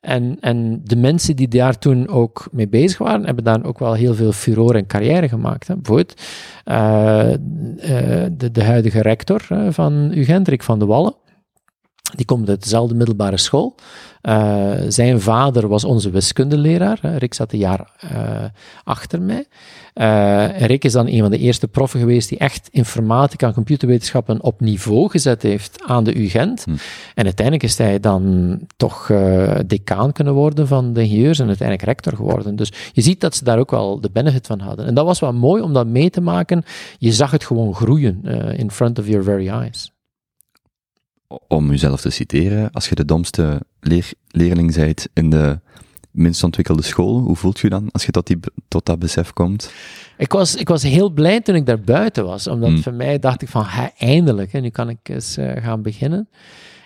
En, 0.00 0.36
en 0.40 0.80
de 0.84 0.96
mensen 0.96 1.36
die 1.36 1.48
daar 1.48 1.78
toen 1.78 2.08
ook 2.08 2.48
mee 2.52 2.68
bezig 2.68 2.98
waren, 2.98 3.24
hebben 3.24 3.44
daar 3.44 3.64
ook 3.64 3.78
wel 3.78 3.92
heel 3.92 4.14
veel 4.14 4.32
furore 4.32 4.78
en 4.78 4.86
carrière 4.86 5.28
gemaakt. 5.28 5.68
Hè. 5.68 5.74
Bijvoorbeeld 5.74 6.22
eh, 6.64 7.32
eh, 7.32 7.38
de, 8.36 8.50
de 8.50 8.64
huidige 8.64 9.02
rector 9.02 9.46
van 9.70 10.10
UGent, 10.12 10.48
Rick 10.48 10.62
van 10.62 10.78
de 10.78 10.86
Wallen. 10.86 11.14
Die 12.14 12.26
komt 12.26 12.48
uit 12.48 12.62
dezelfde 12.62 12.94
middelbare 12.94 13.36
school. 13.36 13.74
Eh, 14.26 14.72
zijn 14.88 15.20
vader 15.20 15.68
was 15.68 15.84
onze 15.84 16.10
wiskundeleraar. 16.10 16.98
Rick 17.02 17.34
zat 17.34 17.52
een 17.52 17.58
jaar 17.58 17.90
eh, 17.98 18.44
achter 18.84 19.22
mij. 19.22 19.46
Eh, 19.94 20.66
Rick 20.66 20.84
is 20.84 20.92
dan 20.92 21.06
een 21.06 21.20
van 21.20 21.30
de 21.30 21.38
eerste 21.38 21.68
proffen 21.68 22.00
geweest 22.00 22.28
die 22.28 22.38
echt 22.38 22.68
informatica 22.70 23.46
en 23.46 23.52
computerwetenschappen 23.52 24.42
op 24.42 24.60
niveau 24.60 25.10
gezet 25.10 25.42
heeft 25.42 25.82
aan 25.86 26.04
de 26.04 26.18
UGent. 26.18 26.64
Hm. 26.64 26.70
En 27.14 27.24
uiteindelijk 27.24 27.64
is 27.64 27.78
hij 27.78 28.00
dan 28.00 28.58
toch 28.76 29.10
decaan 29.66 30.12
kunnen 30.12 30.34
worden 30.34 30.66
van 30.66 30.92
de 30.92 31.02
ingenieurs 31.02 31.38
en 31.38 31.46
uiteindelijk 31.46 31.88
rector 31.88 32.12
geworden. 32.16 32.56
Dus 32.56 32.72
je 32.92 33.00
ziet 33.02 33.20
dat 33.20 33.34
ze 33.34 33.44
daar 33.44 33.58
ook 33.58 33.70
wel 33.70 34.00
de 34.00 34.10
benefit 34.12 34.46
van 34.46 34.60
hadden. 34.60 34.86
En 34.86 34.94
dat 34.94 35.04
was 35.04 35.20
wel 35.20 35.32
mooi 35.32 35.62
om 35.62 35.72
dat 35.72 35.86
mee 35.86 36.10
te 36.10 36.20
maken. 36.20 36.64
Je 36.98 37.12
zag 37.12 37.30
het 37.30 37.44
gewoon 37.44 37.74
groeien 37.74 38.22
in 38.56 38.70
front 38.70 38.98
of 38.98 39.06
your 39.06 39.24
very 39.24 39.48
eyes. 39.48 39.95
Om 41.48 41.70
uzelf 41.70 42.00
te 42.00 42.10
citeren, 42.10 42.70
als 42.72 42.88
je 42.88 42.94
de 42.94 43.04
domste 43.04 43.60
leer, 43.80 44.12
leerling 44.28 44.74
bent 44.74 45.08
in 45.12 45.30
de 45.30 45.58
minst 46.10 46.44
ontwikkelde 46.44 46.82
school, 46.82 47.18
hoe 47.18 47.36
voelt 47.36 47.58
je 47.58 47.68
dan 47.68 47.88
als 47.90 48.06
je 48.06 48.12
tot, 48.12 48.26
die, 48.26 48.38
tot 48.68 48.86
dat 48.86 48.98
besef 48.98 49.32
komt? 49.32 49.72
Ik 50.16 50.32
was, 50.32 50.54
ik 50.54 50.68
was 50.68 50.82
heel 50.82 51.10
blij 51.10 51.40
toen 51.40 51.54
ik 51.54 51.66
daar 51.66 51.80
buiten 51.80 52.24
was, 52.24 52.46
omdat 52.46 52.68
Hmm. 52.68 52.82
voor 52.82 52.94
mij 52.94 53.18
dacht 53.18 53.42
ik 53.42 53.48
van, 53.48 53.62
ha, 53.62 53.90
eindelijk, 53.98 54.52
hè, 54.52 54.60
nu 54.60 54.68
kan 54.68 54.88
ik 54.88 54.98
eens 55.02 55.36
eh, 55.36 55.62
gaan 55.62 55.82
beginnen. 55.82 56.28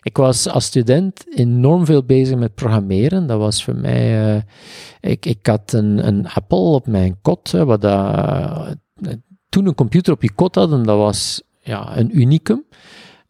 Ik 0.02 0.16
was 0.16 0.48
als 0.48 0.64
student 0.64 1.24
enorm 1.36 1.84
veel 1.84 2.04
bezig 2.04 2.36
met 2.36 2.54
programmeren. 2.54 3.26
Dat 3.26 3.38
was 3.38 3.64
voor 3.64 3.76
mij, 3.76 4.34
eh, 4.34 4.42
ik, 5.00 5.26
ik 5.26 5.46
had 5.46 5.72
een, 5.72 6.06
een 6.06 6.28
Apple 6.28 6.58
op 6.58 6.86
mijn 6.86 7.18
kot, 7.22 7.50
hè, 7.50 7.64
wat 7.64 7.80
dat, 7.80 8.14
eh, 8.14 9.12
toen 9.48 9.66
een 9.66 9.74
computer 9.74 10.12
op 10.12 10.22
je 10.22 10.32
kot 10.32 10.54
hadden, 10.54 10.82
dat 10.82 10.96
was 10.96 11.42
ja, 11.60 11.96
een 11.96 12.18
unicum. 12.18 12.64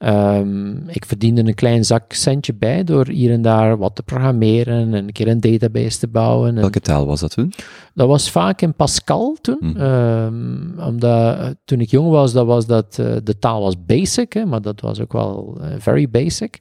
Ehm, 0.01 0.89
ik 0.89 1.05
verdiende 1.05 1.47
een 1.47 1.55
klein 1.55 1.85
zakcentje 1.85 2.55
bij 2.55 2.85
door 2.85 3.09
hier 3.09 3.33
en 3.33 3.43
daar 3.43 3.77
wat 3.77 3.95
te 3.95 4.03
programmeren 4.03 4.75
en 4.75 4.93
een 4.93 5.13
keer 5.13 5.29
een 5.29 5.41
database 5.41 5.99
te 5.99 6.09
bouwen. 6.09 6.49
En 6.49 6.61
Welke 6.61 6.81
taal 6.81 7.07
was 7.07 7.21
dat 7.21 7.31
toen? 7.31 7.53
dat 7.95 8.09
was 8.09 8.31
vaak 8.31 8.61
in 8.61 8.75
Pascal 8.75 9.37
toen. 9.41 9.59
Hm. 9.61 9.77
Ehm, 9.77 10.87
omdat 10.89 11.39
eh, 11.39 11.49
toen 11.65 11.81
ik 11.81 11.91
jong 11.91 12.11
was, 12.11 12.33
dat 12.33 12.47
was 12.47 12.67
dat, 12.67 12.99
eh, 12.99 13.17
de 13.25 13.39
taal 13.39 13.63
was 13.63 13.85
basic, 13.85 14.33
hè, 14.33 14.45
maar 14.45 14.63
dat 14.63 14.81
was 14.81 15.01
ook 15.01 15.13
wel 15.13 15.59
eh, 15.61 15.69
very 15.79 16.11
basic. 16.11 16.61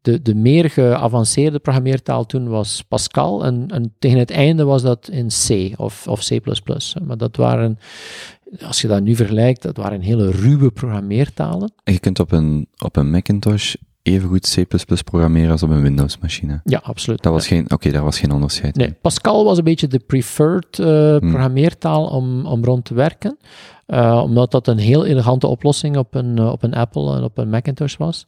De, 0.00 0.22
de 0.22 0.34
meer 0.34 0.70
geavanceerde 0.70 1.58
programmeertaal 1.58 2.26
toen 2.26 2.48
was 2.48 2.82
Pascal 2.88 3.44
en, 3.44 3.64
en 3.68 3.94
tegen 3.98 4.18
het 4.18 4.30
einde 4.30 4.64
was 4.64 4.82
dat 4.82 5.08
in 5.08 5.28
C 5.28 5.80
of, 5.80 6.06
of 6.06 6.20
C++. 6.24 6.40
hè. 6.64 7.00
Maar 7.04 7.16
dat 7.16 7.36
waren, 7.36 7.78
als 8.62 8.80
je 8.80 8.88
dat 8.88 9.02
nu 9.02 9.14
vergelijkt, 9.14 9.62
dat 9.62 9.76
waren 9.76 10.00
hele 10.00 10.30
ruwe 10.30 10.70
programmeertalen. 10.70 11.72
En 11.84 11.92
je 11.92 11.98
kunt 11.98 12.20
op 12.20 12.32
een, 12.32 12.68
op 12.78 12.96
een 12.96 13.10
Macintosh 13.10 13.74
evengoed 14.02 14.54
C++ 14.54 15.04
programmeren 15.04 15.50
als 15.50 15.62
op 15.62 15.70
een 15.70 15.82
Windows-machine. 15.82 16.60
Ja, 16.64 16.80
absoluut. 16.82 17.22
Dat 17.22 17.32
was 17.32 17.46
geen, 17.46 17.70
oké, 17.72 17.90
daar 17.90 18.04
was 18.04 18.18
geen 18.18 18.30
onderscheid. 18.32 18.76
Nee, 18.76 18.92
Pascal 18.92 19.44
was 19.44 19.58
een 19.58 19.64
beetje 19.64 19.86
de 19.86 19.98
preferred 19.98 20.78
eh, 20.78 20.86
Hmm. 20.86 21.18
programmeertaal 21.30 22.06
om, 22.06 22.46
om 22.46 22.64
rond 22.64 22.84
te 22.84 22.94
werken. 22.94 23.38
Eh, 23.88 24.20
omdat 24.22 24.50
dat 24.50 24.66
een 24.66 24.78
heel 24.78 25.06
elegante 25.06 25.46
oplossing 25.46 25.96
op 25.96 26.14
een, 26.14 26.38
eh, 26.38 26.50
op 26.50 26.62
een 26.62 26.74
Apple 26.74 27.16
en 27.16 27.22
op 27.22 27.38
een 27.38 27.48
Macintosh 27.48 27.96
was. 27.96 28.26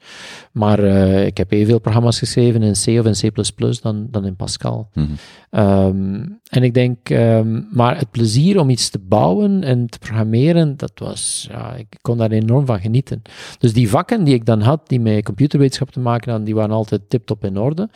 Maar 0.52 0.78
eh, 0.78 1.26
ik 1.26 1.36
heb 1.36 1.52
evenveel 1.52 1.78
programma's 1.78 2.18
geschreven 2.18 2.62
in 2.62 2.72
C 2.72 2.86
of 2.98 3.22
in 3.22 3.30
C++ 3.32 3.80
dan, 3.82 4.06
dan 4.10 4.26
in 4.26 4.36
Pascal. 4.36 4.88
Mhm. 4.94 5.06
Ehm, 5.50 6.22
en 6.48 6.62
ik 6.62 6.74
denk, 6.74 7.10
ehm, 7.10 7.60
maar 7.70 7.98
het 7.98 8.10
plezier 8.10 8.58
om 8.58 8.70
iets 8.70 8.90
te 8.90 8.98
bouwen 8.98 9.62
en 9.64 9.86
te 9.86 9.98
programmeren, 9.98 10.76
dat 10.76 10.92
was, 10.94 11.46
ja, 11.50 11.74
ik 11.74 11.96
kon 12.00 12.18
daar 12.18 12.30
enorm 12.30 12.66
van 12.66 12.80
genieten. 12.80 13.22
Dus 13.58 13.72
die 13.72 13.88
vakken 13.88 14.24
die 14.24 14.34
ik 14.34 14.46
dan 14.46 14.60
had, 14.60 14.88
die 14.88 15.00
met 15.00 15.24
computerwetenschap 15.24 15.90
te 15.90 16.00
maken 16.00 16.28
hadden, 16.28 16.46
die 16.46 16.54
waren 16.54 16.74
altijd 16.74 17.00
tip-top 17.08 17.44
in 17.44 17.58
orde. 17.58 17.88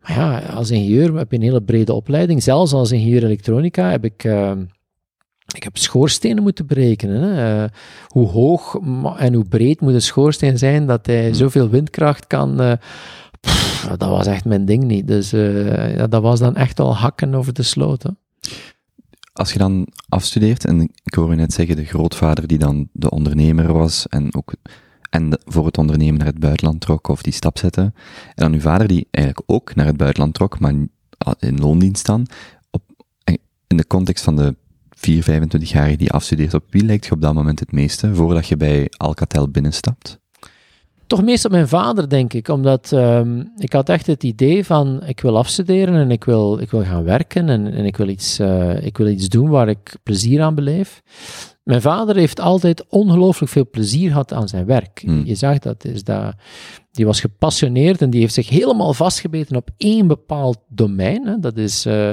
Maar 0.00 0.16
ja, 0.16 0.38
als 0.38 0.70
ingenieur 0.70 1.16
heb 1.16 1.30
je 1.30 1.36
een 1.36 1.42
hele 1.42 1.62
brede 1.62 1.92
opleiding. 1.92 2.42
Zelfs 2.42 2.72
als 2.72 2.90
ingenieur 2.90 3.24
elektronica 3.24 3.90
heb 3.90 4.04
ik, 4.04 4.24
ehm, 4.24 4.64
ik 5.54 5.62
heb 5.62 5.76
schoorstenen 5.76 6.42
moeten 6.42 6.66
berekenen. 6.66 7.22
Hè. 7.22 7.62
Eh, 7.64 7.70
hoe 8.06 8.28
hoog 8.28 8.78
en 9.16 9.34
hoe 9.34 9.44
breed 9.48 9.80
moet 9.80 9.92
een 9.94 10.02
schoorsteen 10.02 10.58
zijn 10.58 10.86
dat 10.86 11.06
hij 11.06 11.34
zoveel 11.34 11.68
windkracht 11.68 12.26
kan... 12.26 12.60
eh, 12.60 12.72
pff, 13.40 13.88
dat 13.98 14.08
was 14.08 14.26
echt 14.26 14.44
mijn 14.44 14.64
ding 14.64 14.84
niet. 14.84 15.06
Dus 15.08 15.32
eh, 15.32 15.96
ja, 15.96 16.06
dat 16.06 16.22
was 16.22 16.38
dan 16.38 16.56
echt 16.56 16.80
al 16.80 16.96
hakken 16.96 17.34
over 17.34 17.52
de 17.52 17.62
sloot. 17.62 18.02
Hè. 18.02 18.10
Als 19.32 19.52
je 19.52 19.58
dan 19.58 19.86
afstudeert, 20.08 20.64
en 20.64 20.80
ik 21.04 21.14
hoor 21.14 21.30
je 21.30 21.36
net 21.36 21.52
zeggen, 21.52 21.76
de 21.76 21.84
grootvader 21.84 22.46
die 22.46 22.58
dan 22.58 22.88
de 22.92 23.10
ondernemer 23.10 23.72
was 23.72 24.06
en 24.08 24.34
ook 24.34 24.54
en 25.10 25.30
de- 25.30 25.40
voor 25.44 25.66
het 25.66 25.78
ondernemen 25.78 26.18
naar 26.18 26.26
het 26.26 26.38
buitenland 26.38 26.80
trok 26.80 27.08
of 27.08 27.22
die 27.22 27.32
stap 27.32 27.58
zette, 27.58 27.80
en 27.80 27.92
dan 28.34 28.52
uw 28.52 28.60
vader 28.60 28.86
die 28.88 29.08
eigenlijk 29.10 29.50
ook 29.50 29.74
naar 29.74 29.86
het 29.86 29.96
buitenland 29.96 30.34
trok, 30.34 30.58
maar 30.58 30.74
in 31.38 31.58
loondienst 31.58 32.06
dan, 32.06 32.26
op, 32.70 32.82
in 33.66 33.76
de 33.76 33.86
context 33.86 34.24
van 34.24 34.36
de 34.36 34.56
4, 34.98 35.22
25-jarige 35.22 35.96
die 35.96 36.10
afstudeert, 36.10 36.54
op 36.54 36.64
wie 36.70 36.84
lijkt 36.84 37.06
je 37.06 37.12
op 37.12 37.20
dat 37.20 37.34
moment 37.34 37.60
het 37.60 37.72
meeste, 37.72 38.14
voordat 38.14 38.46
je 38.46 38.56
bij 38.56 38.86
Alcatel 38.96 39.48
binnenstapt? 39.48 40.18
Toch 41.06 41.22
meest 41.22 41.44
op 41.44 41.50
mijn 41.50 41.68
vader, 41.68 42.08
denk 42.08 42.32
ik. 42.32 42.48
Omdat 42.48 42.92
ehm, 42.92 43.42
ik 43.58 43.72
had 43.72 43.88
echt 43.88 44.06
het 44.06 44.22
idee 44.24 44.64
van, 44.64 45.02
ik 45.06 45.20
wil 45.20 45.36
afstuderen 45.36 45.94
en 45.94 46.10
ik 46.10 46.24
wil, 46.24 46.58
ik 46.58 46.70
wil 46.70 46.84
gaan 46.84 47.04
werken 47.04 47.48
en, 47.48 47.72
en 47.72 47.84
ik, 47.84 47.96
wil 47.96 48.08
iets, 48.08 48.38
eh, 48.38 48.84
ik 48.84 48.96
wil 48.96 49.06
iets 49.06 49.28
doen 49.28 49.48
waar 49.48 49.68
ik 49.68 49.96
plezier 50.02 50.42
aan 50.42 50.54
beleef. 50.54 51.02
Mijn 51.66 51.80
vader 51.80 52.16
heeft 52.16 52.40
altijd 52.40 52.84
ongelooflijk 52.88 53.52
veel 53.52 53.68
plezier 53.70 54.08
gehad 54.08 54.32
aan 54.32 54.48
zijn 54.48 54.66
werk. 54.66 55.02
Hmm. 55.04 55.24
Je 55.24 55.34
zag 55.34 55.58
dat, 55.58 55.84
is 55.84 56.04
dat. 56.04 56.34
Die 56.90 57.06
was 57.06 57.20
gepassioneerd 57.20 58.02
en 58.02 58.10
die 58.10 58.20
heeft 58.20 58.34
zich 58.34 58.48
helemaal 58.48 58.94
vastgebeten 58.94 59.56
op 59.56 59.70
één 59.76 60.06
bepaald 60.06 60.58
domein. 60.68 61.26
Hè. 61.26 61.38
Dat, 61.38 61.56
is, 61.56 61.86
eh, 61.86 62.10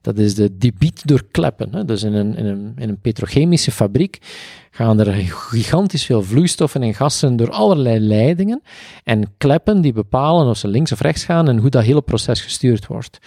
dat 0.00 0.18
is 0.18 0.34
de 0.34 0.56
debiet 0.58 1.06
door 1.06 1.24
kleppen. 1.30 1.74
Hè. 1.74 1.84
Dus 1.84 2.02
in 2.02 2.14
een, 2.14 2.36
in, 2.36 2.46
een, 2.46 2.72
in 2.76 2.88
een 2.88 3.00
petrochemische 3.00 3.70
fabriek 3.70 4.18
gaan 4.70 5.00
er 5.00 5.12
gigantisch 5.30 6.04
veel 6.04 6.22
vloeistoffen 6.22 6.82
en 6.82 6.94
gassen 6.94 7.36
door 7.36 7.50
allerlei 7.50 7.98
leidingen. 7.98 8.62
En 9.04 9.34
kleppen 9.36 9.80
die 9.80 9.92
bepalen 9.92 10.46
of 10.46 10.56
ze 10.56 10.68
links 10.68 10.92
of 10.92 11.00
rechts 11.00 11.24
gaan 11.24 11.48
en 11.48 11.58
hoe 11.58 11.70
dat 11.70 11.82
hele 11.82 12.02
proces 12.02 12.40
gestuurd 12.40 12.86
wordt. 12.86 13.18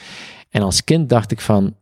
En 0.50 0.62
als 0.62 0.84
kind 0.84 1.10
dacht 1.10 1.32
ik 1.32 1.42
van, 1.42 1.76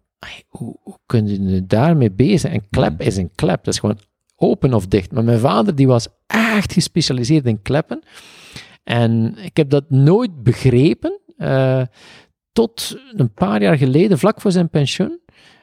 hoe, 0.48 0.76
hoe 0.84 0.98
kun 1.06 1.28
je 1.28 1.66
daarmee 1.66 2.12
bezig? 2.12 2.54
Een 2.54 2.70
klep 2.70 3.02
is 3.02 3.18
een 3.18 3.32
klep, 3.36 3.64
dat 3.64 3.74
is 3.74 3.80
gewoon 3.80 3.98
open 4.36 4.74
of 4.74 4.88
dicht. 4.88 5.12
Maar 5.12 5.24
mijn 5.24 5.40
vader 5.40 5.76
die 5.76 5.88
was 5.88 6.08
echt 6.28 6.74
gespecialiseerd 6.74 7.46
in 7.46 7.62
kleppen. 7.62 8.02
En 8.84 9.36
ik 9.44 9.58
heb 9.58 9.70
dat 9.70 9.90
nooit 9.90 10.44
begrepen, 10.44 11.20
eh, 11.38 11.82
tot 12.52 12.98
een 13.16 13.34
paar 13.34 13.62
jaar 13.62 13.78
geleden, 13.78 14.20
vlak 14.20 14.42
voor 14.42 14.52
zijn 14.52 14.70
pensioen, 14.70 15.20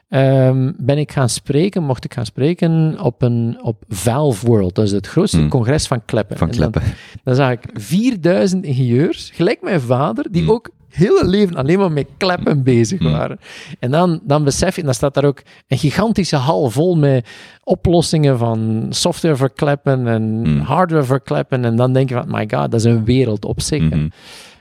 ehm, 0.07 0.71
ben 0.77 0.97
ik 0.97 1.11
gaan 1.11 1.29
spreken, 1.29 1.83
mocht 1.83 2.03
ik 2.05 2.13
gaan 2.13 2.25
spreken 2.25 2.99
op, 3.01 3.21
een, 3.21 3.57
op 3.61 3.83
Valve 3.87 4.45
World. 4.45 4.75
Dat 4.75 4.85
is 4.85 4.91
het 4.91 5.07
grootste 5.07 5.37
Hmm. 5.37 5.49
congres 5.49 5.87
van 5.87 6.05
kleppen. 6.05 6.37
Van 6.37 6.49
En 6.49 6.57
dan- 6.57 6.71
kleppen. 6.71 6.93
dan 7.23 7.35
zag 7.35 7.51
ik 7.51 7.63
4000 7.73 8.63
ingenieurs, 8.65 9.29
gelijk 9.33 9.61
mijn 9.61 9.81
vader, 9.81 10.31
die 10.31 10.41
Hmm. 10.41 10.51
ook 10.51 10.69
hun 10.89 11.29
leven 11.29 11.55
alleen 11.55 11.79
maar 11.79 11.91
met 11.91 12.07
kleppen 12.17 12.63
bezig 12.63 12.99
Hmm. 12.99 13.11
waren. 13.11 13.39
En 13.79 13.91
dan, 13.91 14.19
dan 14.23 14.43
besef 14.43 14.73
je, 14.75 14.79
en 14.79 14.85
dan 14.85 14.95
staat 14.95 15.13
daar 15.13 15.25
ook 15.25 15.41
een 15.67 15.77
gigantische 15.77 16.35
hal 16.35 16.69
vol 16.69 16.97
met 16.97 17.27
oplossingen 17.63 18.37
van 18.37 18.85
software 18.89 19.35
voor 19.35 19.51
kleppen 19.53 20.07
en 20.07 20.41
Hmm. 20.43 20.59
hardware 20.59 21.03
voor 21.03 21.21
kleppen. 21.21 21.65
En 21.65 21.75
dan 21.75 21.93
denk 21.93 22.09
je 22.09 22.15
van, 22.15 22.25
my 22.27 22.47
god, 22.49 22.71
dat 22.71 22.73
is 22.73 22.83
een 22.83 23.05
wereld 23.05 23.45
op 23.45 23.61
zich. 23.61 23.81
Mhm. 23.81 24.07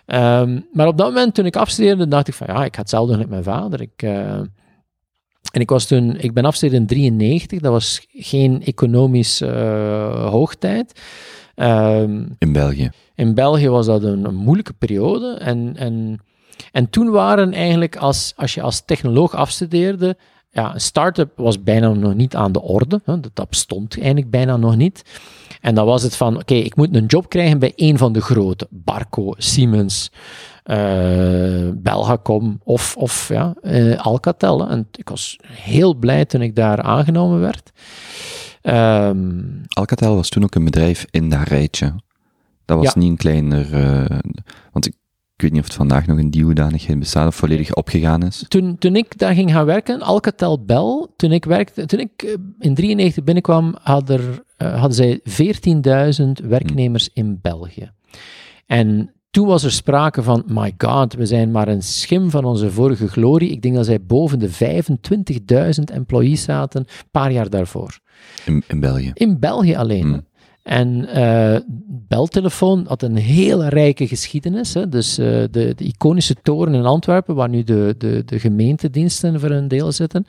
Ehm, 0.07 0.61
maar 0.73 0.87
op 0.87 0.99
dat 0.99 1.07
moment, 1.07 1.35
toen 1.35 1.47
ik 1.47 1.57
afstudeerde, 1.57 2.09
dacht 2.09 2.29
ik 2.29 2.35
van, 2.35 2.47
ja, 2.51 2.65
ik 2.65 2.75
ga 2.75 2.81
hetzelfde 2.81 3.11
doen 3.11 3.21
met 3.21 3.31
mijn 3.31 3.43
vader. 3.43 3.81
Ik, 3.81 4.03
eh, 4.03 4.33
en 5.53 5.61
ik 5.61 5.71
was 5.71 5.87
toen, 5.87 6.17
ik 6.19 6.33
ben 6.35 6.45
afgestudeerd 6.45 6.81
in 6.81 6.87
93, 6.87 7.61
dat 7.61 7.73
was 7.73 8.07
geen 8.13 8.63
economisch 8.65 9.41
eh, 9.41 10.31
hoogtijd. 10.31 11.01
Ehm, 11.59 12.25
In 12.39 12.53
België. 12.53 12.91
in 13.15 13.35
België 13.35 13.69
was 13.69 13.87
dat 13.87 14.03
een, 14.03 14.25
een 14.25 14.35
moeilijke 14.35 14.73
periode. 14.73 15.35
En, 15.35 15.73
en, 15.77 16.21
en 16.73 16.91
toen 16.91 17.11
waren 17.11 17.53
eigenlijk, 17.53 17.97
als, 17.97 18.33
als 18.37 18.55
je 18.55 18.63
als 18.63 18.83
technoloog 18.85 19.35
afstudeerde, 19.35 20.17
ja, 20.51 20.75
een 20.75 20.81
start-up 20.81 21.31
was 21.37 21.63
bijna 21.63 21.89
nog 21.93 22.15
niet 22.15 22.37
aan 22.37 22.53
de 22.53 22.63
orde. 22.63 23.01
Hè, 23.05 23.21
dat, 23.21 23.31
dat 23.35 23.49
bestond 23.49 23.97
eigenlijk 23.99 24.31
bijna 24.31 24.57
nog 24.57 24.77
niet. 24.77 25.03
En 25.61 25.75
dan 25.75 25.87
was 25.87 26.03
het 26.03 26.17
van, 26.17 26.37
oké, 26.37 26.55
ik 26.55 26.77
moet 26.77 26.97
een 26.97 27.07
job 27.07 27.29
krijgen 27.29 27.59
bij 27.59 27.73
een 27.77 27.99
van 27.99 28.13
de 28.13 28.21
grote. 28.21 28.67
Barco, 28.71 29.33
Siemens, 29.37 30.11
eh 30.63 31.69
Belgacom 31.75 32.61
of, 32.65 32.97
of 32.97 33.29
ja, 33.29 33.55
eh, 33.63 33.99
Alcatel. 33.99 34.61
hè. 34.61 34.69
En 34.69 34.89
ik 34.93 35.09
was 35.09 35.39
heel 35.47 35.95
blij 35.95 36.25
toen 36.25 36.43
ik 36.43 36.57
daar 36.57 36.83
aangenomen 36.83 37.41
werd. 37.41 37.71
Ehm, 38.73 39.43
Alcatel 39.69 40.15
was 40.15 40.29
toen 40.29 40.43
ook 40.45 40.55
een 40.55 40.65
bedrijf 40.65 41.07
in 41.11 41.29
dat 41.31 41.49
rijtje. 41.49 41.95
Dat 42.65 42.77
was 42.79 42.87
Ja. 42.95 43.01
niet 43.01 43.11
een 43.11 43.17
kleiner... 43.17 43.75
eh, 43.75 44.19
want 44.73 44.87
ik, 44.87 44.93
ik 45.37 45.43
weet 45.43 45.51
niet 45.53 45.61
of 45.61 45.67
het 45.67 45.77
vandaag 45.77 46.07
nog 46.07 46.19
in 46.19 46.31
die 46.31 46.45
hoedanigheid 46.45 46.99
bestaat 46.99 47.27
of 47.27 47.35
volledig 47.35 47.75
opgegaan 47.75 48.23
is. 48.23 48.45
toen, 48.49 48.79
toen 48.79 48.97
ik 48.97 49.19
daar 49.19 49.35
ging 49.35 49.51
gaan 49.53 49.65
werken, 49.67 50.01
Alcatel 50.03 50.65
Bell, 50.65 51.07
toen 51.17 51.33
ik 51.33 51.45
werkte, 51.45 51.87
toen 51.87 51.99
ik 52.01 52.23
eh, 52.23 52.33
in 52.59 52.75
93 52.75 53.25
binnenkwam, 53.25 53.77
had 53.83 54.11
er, 54.11 54.43
eh, 54.57 54.73
hadden 54.81 54.95
zij 54.95 55.21
14.000 55.25 56.47
werknemers 56.49 57.09
in 57.13 57.39
België. 57.43 57.91
En 58.67 59.13
toen 59.31 59.47
was 59.47 59.65
er 59.65 59.73
sprake 59.73 60.23
van, 60.23 60.43
my 60.47 60.75
god, 60.79 61.15
we 61.15 61.27
zijn 61.27 61.51
maar 61.51 61.69
een 61.69 61.83
schim 61.83 62.31
van 62.31 62.45
onze 62.45 62.71
vorige 62.71 63.09
glorie. 63.09 63.51
Ik 63.51 63.63
denk 63.63 63.75
dat 63.75 63.85
zij 63.87 64.03
boven 64.03 64.39
de 64.39 64.49
25.000 65.79 65.83
employees 65.93 66.43
zaten, 66.43 66.81
een 66.81 67.09
paar 67.11 67.33
jaar 67.33 67.51
daarvoor. 67.51 67.99
In, 68.45 68.63
in 68.67 68.81
België. 68.81 69.11
In 69.15 69.39
België 69.39 69.75
alleen. 69.75 70.03
Hmm. 70.03 70.27
En 70.63 71.07
eh 71.07 71.61
beltelefoon 72.09 72.85
had 72.87 73.03
een 73.03 73.17
hele 73.17 73.69
rijke 73.69 74.07
geschiedenis. 74.07 74.75
Hè. 74.75 74.89
Dus 74.89 75.19
eh, 75.19 75.27
de, 75.27 75.73
de 75.77 75.85
iconische 75.85 76.35
toren 76.43 76.75
in 76.75 76.85
Antwerpen, 76.85 77.35
waar 77.35 77.49
nu 77.49 77.63
de, 77.63 77.95
de, 77.99 78.23
de 78.25 78.39
gemeentediensten 78.39 79.41
voor 79.41 79.51
een 79.51 79.69
deel 79.69 79.93
zitten. 79.93 80.27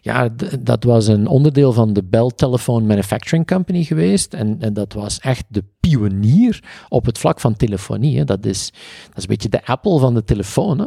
Ja, 0.00 0.28
dat 0.60 0.84
was 0.84 1.06
een 1.06 1.26
onderdeel 1.26 1.72
van 1.72 1.92
de 1.92 2.04
Bell 2.04 2.30
Telephone 2.34 2.86
Manufacturing 2.86 3.46
Company 3.46 3.84
geweest. 3.84 4.34
En, 4.34 4.56
en 4.60 4.72
dat 4.72 4.92
was 4.92 5.18
echt 5.18 5.44
de 5.48 5.64
pionier 5.80 6.62
op 6.88 7.06
het 7.06 7.18
vlak 7.18 7.40
van 7.40 7.56
telefonie. 7.56 8.18
Hè. 8.18 8.24
Dat, 8.24 8.46
is, 8.46 8.70
dat 9.08 9.16
is 9.16 9.22
een 9.22 9.28
beetje 9.28 9.48
de 9.48 9.64
Apple 9.64 9.98
van 9.98 10.14
de 10.14 10.24
telefoon. 10.24 10.78
Hè. 10.78 10.86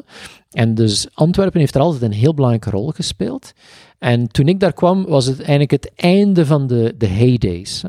En 0.52 0.76
dus 0.76 1.08
Antwerpen 1.14 1.60
heeft 1.60 1.76
er 1.76 1.82
altijd 1.82 2.02
een 2.02 2.18
heel 2.18 2.34
belangrijke 2.34 2.70
rol 2.70 2.90
gespeeld. 2.90 3.54
En 4.04 4.28
toen 4.28 4.48
ik 4.48 4.60
daar 4.60 4.74
kwam, 4.74 5.06
was 5.06 5.26
het 5.26 5.38
eigenlijk 5.38 5.72
het 5.72 5.92
einde 5.96 6.46
van 6.46 6.68
de, 6.68 6.96
de 6.98 7.08
heydays. 7.08 7.84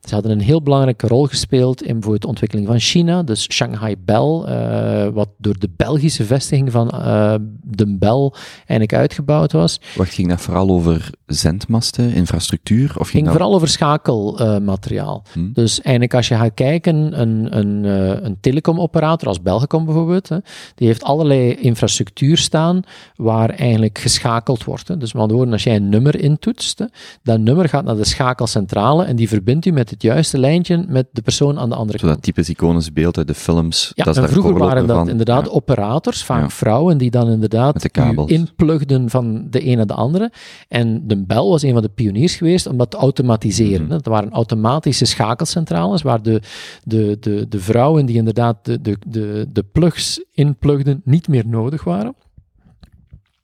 Ze 0.00 0.14
hadden 0.14 0.32
een 0.32 0.40
heel 0.40 0.62
belangrijke 0.62 1.06
rol 1.06 1.24
gespeeld 1.24 1.82
in 1.82 1.92
bijvoorbeeld 1.92 2.22
de 2.22 2.28
ontwikkeling 2.28 2.66
van 2.66 2.78
China, 2.78 3.22
dus 3.22 3.52
Shanghai 3.52 3.96
Bell, 4.04 4.42
eh, 4.46 5.08
wat 5.08 5.28
door 5.38 5.58
de 5.58 5.68
Belgische 5.76 6.24
vestiging 6.24 6.72
van 6.72 6.90
eh, 6.90 7.34
de 7.62 7.96
Bell 7.96 8.32
eigenlijk 8.56 8.92
uitgebouwd 8.92 9.52
was. 9.52 9.80
Wacht, 9.96 10.14
ging 10.14 10.28
dat 10.28 10.40
vooral 10.40 10.70
over 10.70 11.10
zendmasten, 11.26 12.12
infrastructuur? 12.12 12.88
Of 12.88 12.94
ging 12.94 13.10
ging 13.10 13.24
dat... 13.24 13.32
vooral 13.32 13.54
over 13.54 13.68
schakelmateriaal. 13.68 15.22
Hm. 15.32 15.52
Dus 15.52 15.80
eigenlijk 15.80 16.14
als 16.14 16.28
je 16.28 16.34
gaat 16.34 16.54
kijken, 16.54 17.20
een, 17.20 17.58
een, 17.58 17.84
eh, 17.84 18.24
een 18.24 18.36
telecomoperator 18.40 19.28
als 19.28 19.42
Belgacom 19.42 19.84
bijvoorbeeld, 19.84 20.28
hè, 20.28 20.36
die 20.74 20.86
heeft 20.86 21.02
allerlei 21.02 21.54
infrastructuur 21.54 22.36
staan 22.36 22.82
waar 23.16 23.50
eigenlijk 23.50 23.98
geschakeld 23.98 24.64
wordt. 24.64 24.88
Hè. 24.88 24.96
Dus 24.96 25.14
andere 25.14 25.38
woorden, 25.38 25.57
als 25.58 25.66
jij 25.66 25.76
een 25.76 25.88
nummer 25.88 26.20
intoetst, 26.20 26.84
dat 27.22 27.40
nummer 27.40 27.68
gaat 27.68 27.84
naar 27.84 27.96
de 27.96 28.04
schakelcentrale 28.04 29.04
en 29.04 29.16
die 29.16 29.28
verbindt 29.28 29.66
u 29.66 29.70
met 29.70 29.90
het 29.90 30.02
juiste 30.02 30.38
lijntje 30.38 30.84
met 30.88 31.06
de 31.12 31.22
persoon 31.22 31.58
aan 31.58 31.68
de 31.68 31.74
andere 31.74 31.98
Zo 31.98 32.04
kant. 32.06 32.16
dat 32.16 32.24
typisch 32.34 32.48
iconisch 32.48 32.92
beeld 32.92 33.18
uit 33.18 33.26
de 33.26 33.34
films. 33.34 33.92
Ja, 33.94 34.04
dat 34.04 34.16
is 34.16 34.22
en 34.22 34.28
vroeger 34.28 34.58
waren 34.58 34.86
dat 34.86 34.96
van. 34.96 35.08
inderdaad 35.08 35.44
Ja. 35.44 35.50
operators, 35.50 36.24
vaak 36.24 36.42
Ja. 36.42 36.48
vrouwen, 36.48 36.98
die 36.98 37.10
dan 37.10 37.30
inderdaad 37.30 37.86
inplugden 38.26 39.10
van 39.10 39.46
de 39.50 39.60
ene 39.60 39.76
naar 39.76 39.86
de 39.86 39.94
andere. 39.94 40.32
En 40.68 41.06
de 41.06 41.16
Bell 41.24 41.42
was 41.42 41.62
een 41.62 41.72
van 41.72 41.82
de 41.82 41.88
pioniers 41.88 42.34
geweest 42.36 42.66
om 42.66 42.76
dat 42.76 42.90
te 42.90 42.96
automatiseren. 42.96 43.80
Mhm. 43.82 43.90
Dat 43.90 44.06
waren 44.06 44.30
automatische 44.30 45.04
schakelcentrales, 45.04 46.02
waar 46.02 46.22
de, 46.22 46.40
de, 46.84 47.16
de, 47.20 47.46
de 47.48 47.60
vrouwen 47.60 48.06
die 48.06 48.16
inderdaad 48.16 48.64
de, 48.64 48.80
de, 48.80 48.96
de, 49.06 49.48
de 49.52 49.62
plugs 49.72 50.24
inplugden 50.32 51.00
niet 51.04 51.28
meer 51.28 51.46
nodig 51.46 51.84
waren. 51.84 52.14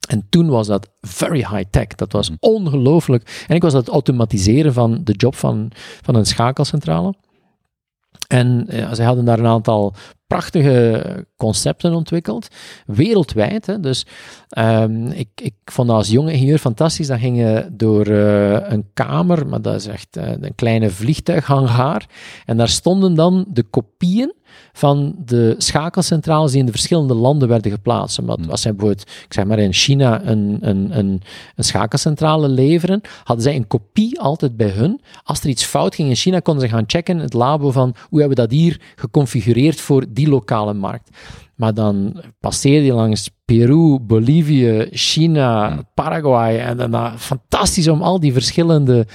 En 0.07 0.25
toen 0.29 0.49
was 0.49 0.67
dat 0.67 0.89
very 1.01 1.37
high-tech. 1.51 1.87
Dat 1.87 2.11
was 2.11 2.29
Mhm. 2.29 2.37
ongelooflijk. 2.39 3.45
En 3.47 3.55
ik 3.55 3.61
was 3.61 3.73
dat 3.73 3.87
automatiseren 3.87 4.73
van 4.73 5.01
de 5.03 5.13
job 5.13 5.35
van, 5.35 5.71
van 6.01 6.15
een 6.15 6.25
schakelcentrale. 6.25 7.13
En 8.27 8.65
ja, 8.69 8.93
zij 8.93 9.05
hadden 9.05 9.25
daar 9.25 9.39
een 9.39 9.45
aantal 9.45 9.93
prachtige 10.27 11.25
concepten 11.37 11.93
ontwikkeld, 11.93 12.47
wereldwijd. 12.85 13.65
Hè. 13.65 13.79
Dus 13.79 14.05
ehm, 14.49 15.07
ik, 15.07 15.29
ik 15.35 15.53
vond 15.65 15.87
dat 15.87 15.97
als 15.97 16.09
jonge 16.09 16.31
ingenieur 16.31 16.57
fantastisch. 16.57 17.07
Dan 17.07 17.19
ging 17.19 17.37
je 17.37 17.67
door 17.71 18.05
eh, 18.05 18.71
een 18.71 18.89
kamer, 18.93 19.47
maar 19.47 19.61
dat 19.61 19.75
is 19.75 19.87
echt 19.87 20.17
eh, 20.17 20.31
een 20.39 20.55
kleine 20.55 20.89
vliegtuighangaar. 20.89 22.05
En 22.45 22.57
daar 22.57 22.69
stonden 22.69 23.13
dan 23.13 23.45
de 23.47 23.63
kopieën 23.63 24.33
van 24.73 25.15
de 25.25 25.55
schakelcentrales 25.57 26.51
die 26.51 26.59
in 26.59 26.65
de 26.65 26.71
verschillende 26.71 27.13
landen 27.13 27.47
werden 27.47 27.71
geplaatst. 27.71 28.19
Omdat 28.19 28.39
als 28.49 28.61
zij 28.61 28.75
bijvoorbeeld, 28.75 29.09
ik 29.25 29.33
zeg 29.33 29.45
maar 29.45 29.59
in 29.59 29.73
China, 29.73 30.25
een, 30.25 30.57
een, 30.61 30.97
een, 30.97 31.21
een 31.55 31.63
schakelcentrale 31.63 32.47
leveren, 32.47 33.01
hadden 33.23 33.43
zij 33.43 33.55
een 33.55 33.67
kopie 33.67 34.19
altijd 34.19 34.57
bij 34.57 34.69
hun. 34.69 35.01
Als 35.23 35.39
er 35.39 35.49
iets 35.49 35.63
fout 35.63 35.95
ging 35.95 36.09
in 36.09 36.15
China, 36.15 36.39
konden 36.39 36.67
ze 36.69 36.75
gaan 36.75 36.83
checken 36.87 37.15
in 37.15 37.21
het 37.21 37.33
labo 37.33 37.71
van 37.71 37.95
hoe 38.09 38.19
hebben 38.19 38.37
we 38.37 38.43
dat 38.43 38.51
hier 38.51 38.81
geconfigureerd 38.95 39.81
voor 39.81 40.05
die 40.09 40.29
lokale 40.29 40.73
markt. 40.73 41.09
Maar 41.55 41.73
dan 41.73 42.23
passeerde 42.39 42.85
je 42.85 42.93
langs 42.93 43.29
Peru, 43.45 43.99
Bolivie, 43.99 44.87
China, 44.91 45.79
Paraguay. 45.93 46.57
En 46.59 46.77
daarna 46.77 47.13
fantastisch 47.17 47.87
om 47.87 48.01
al 48.01 48.19
die 48.19 48.33
verschillende... 48.33 49.05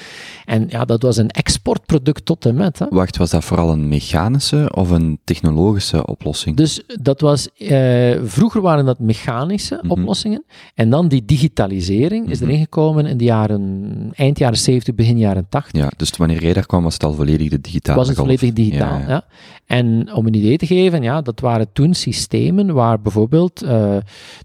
En 0.45 0.66
ja, 0.68 0.85
dat 0.85 1.03
was 1.03 1.16
een 1.16 1.28
exportproduct 1.28 2.24
tot 2.24 2.47
en 2.47 2.55
met. 2.55 2.78
Hè. 2.78 2.87
Wacht, 2.91 3.16
was 3.16 3.31
dat 3.31 3.45
vooral 3.45 3.70
een 3.70 3.89
mechanische 3.89 4.70
of 4.74 4.91
een 4.91 5.18
technologische 5.24 6.07
oplossing? 6.07 6.57
Dus 6.57 6.83
dat 7.03 7.20
was, 7.20 7.49
eh, 7.59 8.16
vroeger 8.24 8.61
waren 8.61 8.85
dat 8.85 8.99
mechanische 8.99 9.78
Mhm. 9.83 9.91
oplossingen. 9.91 10.45
En 10.74 10.91
dan 10.91 11.09
die 11.09 11.24
digitalisering 11.24 12.28
is 12.31 12.41
Mhm. 12.41 12.49
erin 12.49 12.61
gekomen 12.61 13.07
in 13.07 13.16
de 13.16 13.24
jaren, 13.24 14.11
eind 14.14 14.39
jaren 14.39 14.59
70, 14.59 14.95
begin 14.95 15.18
jaren 15.18 15.47
80. 15.49 15.81
Ja, 15.83 15.91
dus 15.97 16.11
wanneer 16.16 16.43
jij 16.43 16.53
daar 16.53 16.66
kwam, 16.66 16.83
was 16.83 16.93
het 16.95 17.05
al 17.05 17.12
volledig 17.14 17.49
de 17.51 17.61
digitale 17.61 17.99
was 17.99 18.09
het 18.09 18.16
golf. 18.16 18.28
volledig 18.28 18.55
digitaal. 18.55 18.99
Ja, 18.99 19.05
Ja, 19.05 19.09
ja. 19.09 19.24
En 19.66 20.12
om 20.14 20.26
een 20.26 20.35
idee 20.35 20.57
te 20.57 20.66
geven, 20.66 21.03
ja, 21.03 21.20
dat 21.22 21.41
waren 21.41 21.66
toen 21.72 21.95
systemen 21.95 22.18
systemen 22.20 22.74
waar 22.74 23.01
bijvoorbeeld 23.01 23.62
eh, 23.62 23.97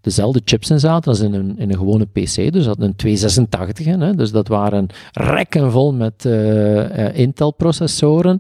dezelfde 0.02 0.42
chips 0.46 0.70
in 0.70 0.80
zaten 0.80 1.12
als 1.12 1.20
in 1.20 1.34
een, 1.34 1.58
in 1.58 1.70
een 1.70 1.78
gewone 1.78 2.06
PC. 2.06 2.52
Dus 2.52 2.66
dat 2.66 2.80
een 2.80 2.96
286, 2.96 3.86
hè, 3.86 4.16
dus 4.16 4.32
dat 4.32 4.48
waren 4.48 4.88
rekken 5.12 5.72
vol 5.72 5.94
met 5.94 6.26
eh, 6.26 7.18
Intel-processoren. 7.18 8.40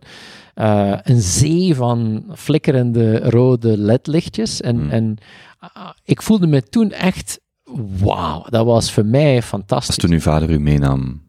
Eh, 0.53 0.93
een 1.03 1.21
zee 1.21 1.75
van 1.75 2.23
flikkerende 2.35 3.29
rode 3.29 3.77
ledlichtjes. 3.77 4.61
En, 4.61 4.75
Hmm. 4.75 4.89
en 4.89 5.17
ik 6.03 6.21
voelde 6.21 6.47
me 6.47 6.63
toen 6.63 6.91
echt, 6.91 7.39
wauw, 7.99 8.45
dat 8.49 8.65
was 8.65 8.91
voor 8.91 9.05
mij 9.05 9.41
fantastisch. 9.41 9.87
Als 9.87 9.97
toen 9.97 10.11
uw 10.11 10.19
vader 10.19 10.49
u 10.49 10.59
meenam, 10.59 11.21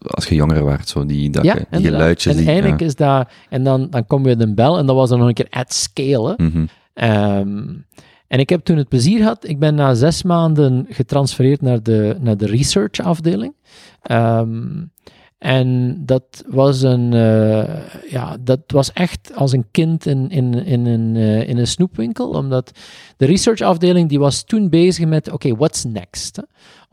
als 0.00 0.26
je 0.26 0.34
jonger 0.34 0.64
werd, 0.64 0.88
zo 0.88 1.06
die, 1.06 1.30
dat, 1.30 1.44
ja, 1.44 1.54
die 1.70 1.84
geluidjes. 1.84 2.32
En 2.32 2.38
die, 2.38 2.48
eigenlijk 2.48 2.80
ja. 2.80 2.86
is 2.86 2.94
dat, 2.94 3.28
en 3.48 3.64
dan, 3.64 3.90
dan 3.90 4.06
kom 4.06 4.28
je 4.28 4.36
de 4.36 4.54
bel 4.54 4.78
en 4.78 4.86
dat 4.86 4.96
was 4.96 5.08
dan 5.08 5.18
nog 5.18 5.28
een 5.28 5.34
keer 5.34 5.50
at 5.50 5.72
scale. 5.72 6.36
Ehm, 6.94 7.62
en 8.26 8.38
ik 8.38 8.48
heb 8.48 8.64
toen 8.64 8.76
het 8.76 8.88
plezier 8.88 9.18
gehad, 9.18 9.48
ik 9.48 9.58
ben 9.58 9.74
na 9.74 9.94
zes 9.94 10.22
maanden 10.22 10.86
getransfereerd 10.88 11.60
naar 11.60 11.82
de, 11.82 12.16
naar 12.20 12.36
de 12.36 12.46
research 12.46 13.00
afdeling. 13.00 13.54
Ehm, 14.02 14.82
en 15.44 16.00
dat 16.04 16.44
was 16.46 16.82
een, 16.82 17.12
eh, 17.12 18.10
ja, 18.10 18.36
dat 18.40 18.60
was 18.66 18.92
echt 18.92 19.34
als 19.34 19.52
een 19.52 19.66
kind 19.70 20.06
in, 20.06 20.30
in, 20.30 20.54
in, 20.66 20.86
een, 20.86 21.16
eh, 21.16 21.48
in 21.48 21.58
een 21.58 21.66
snoepwinkel, 21.66 22.28
omdat 22.28 22.70
de 23.16 23.26
research 23.26 23.60
afdeling 23.60 24.08
die 24.08 24.18
was 24.18 24.44
toen 24.44 24.68
bezig 24.68 25.06
met, 25.06 25.32
oké, 25.32 25.56
what's 25.56 25.84
next? 25.84 26.42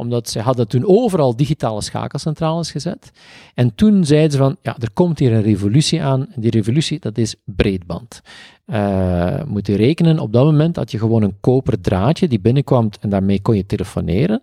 Omdat 0.02 0.30
ze 0.30 0.39
hadden 0.39 0.68
toen 0.68 0.84
overal 0.88 1.36
digitale 1.36 1.82
schakelcentrales 1.82 2.72
gezet. 2.72 3.12
En 3.54 3.76
toen 3.76 4.06
zeiden 4.06 4.32
ze 4.32 4.38
van, 4.38 4.58
ja, 4.62 4.76
er 4.80 4.91
komt 4.93 5.20
hier 5.20 5.34
een 5.34 5.41
revolutie 5.41 6.02
aan. 6.04 6.20
En 6.34 6.41
die 6.41 6.52
revolutie, 6.52 6.99
dat 6.99 7.18
is 7.18 7.36
breedband. 7.45 8.22
Eh, 8.66 9.43
moet 9.47 9.68
je 9.68 9.76
rekenen, 9.76 10.20
op 10.20 10.34
dat 10.34 10.45
moment 10.45 10.76
had 10.76 10.91
je 10.91 10.97
gewoon 10.97 11.22
een 11.24 11.36
koper 11.39 11.82
draadje 11.82 12.28
die 12.28 12.39
binnenkwam 12.39 12.89
en 12.99 13.10
daarmee 13.10 13.41
kon 13.41 13.56
je 13.56 13.66
telefoneren. 13.66 14.41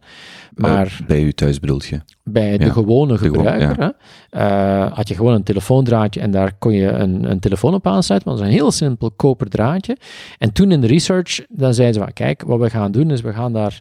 Maar 0.54 0.86
Eh, 1.00 1.06
bij 1.06 1.22
u 1.22 1.32
thuis 1.32 1.60
bedoelt 1.60 1.86
je? 1.86 2.00
bij 2.24 2.58
de 2.58 2.70
gewone 2.70 3.18
gewo- 3.18 3.34
gebruiker 3.34 3.92
eh, 4.30 4.92
had 4.92 5.08
je 5.08 5.14
gewoon 5.14 5.34
een 5.34 5.42
telefoondraadje 5.42 6.20
en 6.20 6.30
daar 6.30 6.52
kon 6.58 6.72
je 6.72 6.86
een, 6.88 7.30
een 7.30 7.38
telefoon 7.40 7.74
op 7.74 7.86
aansluiten. 7.86 8.30
Maar 8.30 8.38
dat 8.38 8.46
was 8.48 8.54
een 8.54 8.60
heel 8.62 8.72
simpel 8.72 9.10
koper 9.10 9.48
draadje. 9.48 9.96
En 10.38 10.52
toen 10.52 10.72
in 10.72 10.80
de 10.80 10.86
research, 10.86 11.40
dan 11.48 11.74
zeiden 11.74 11.94
ze 11.94 12.00
van, 12.04 12.12
kijk, 12.12 12.42
wat 12.42 12.60
we 12.60 12.70
gaan 12.70 12.92
doen 12.92 13.10
is, 13.10 13.20
we 13.20 13.32
gaan 13.32 13.52
daar 13.52 13.80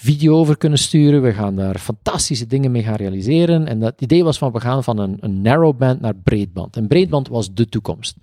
video 0.00 0.36
over 0.36 0.56
kunnen 0.56 0.78
sturen, 0.78 1.22
we 1.22 1.32
gaan 1.32 1.56
daar 1.56 1.78
fantastische 1.78 2.46
dingen 2.46 2.70
mee 2.70 2.82
gaan 2.82 2.94
realiseren. 2.94 3.66
En 3.66 3.80
dat 3.80 4.00
idee 4.00 4.24
was 4.24 4.38
van, 4.38 4.52
we 4.52 4.60
gaan 4.60 4.84
van 4.84 4.98
een, 4.98 5.16
een 5.20 5.42
narrowband 5.42 6.00
naar 6.00 6.14
breedband. 6.14 6.76
En 6.76 6.86
breedband 6.86 7.28
was 7.28 7.54
de 7.54 7.66
toekomst. 7.66 8.16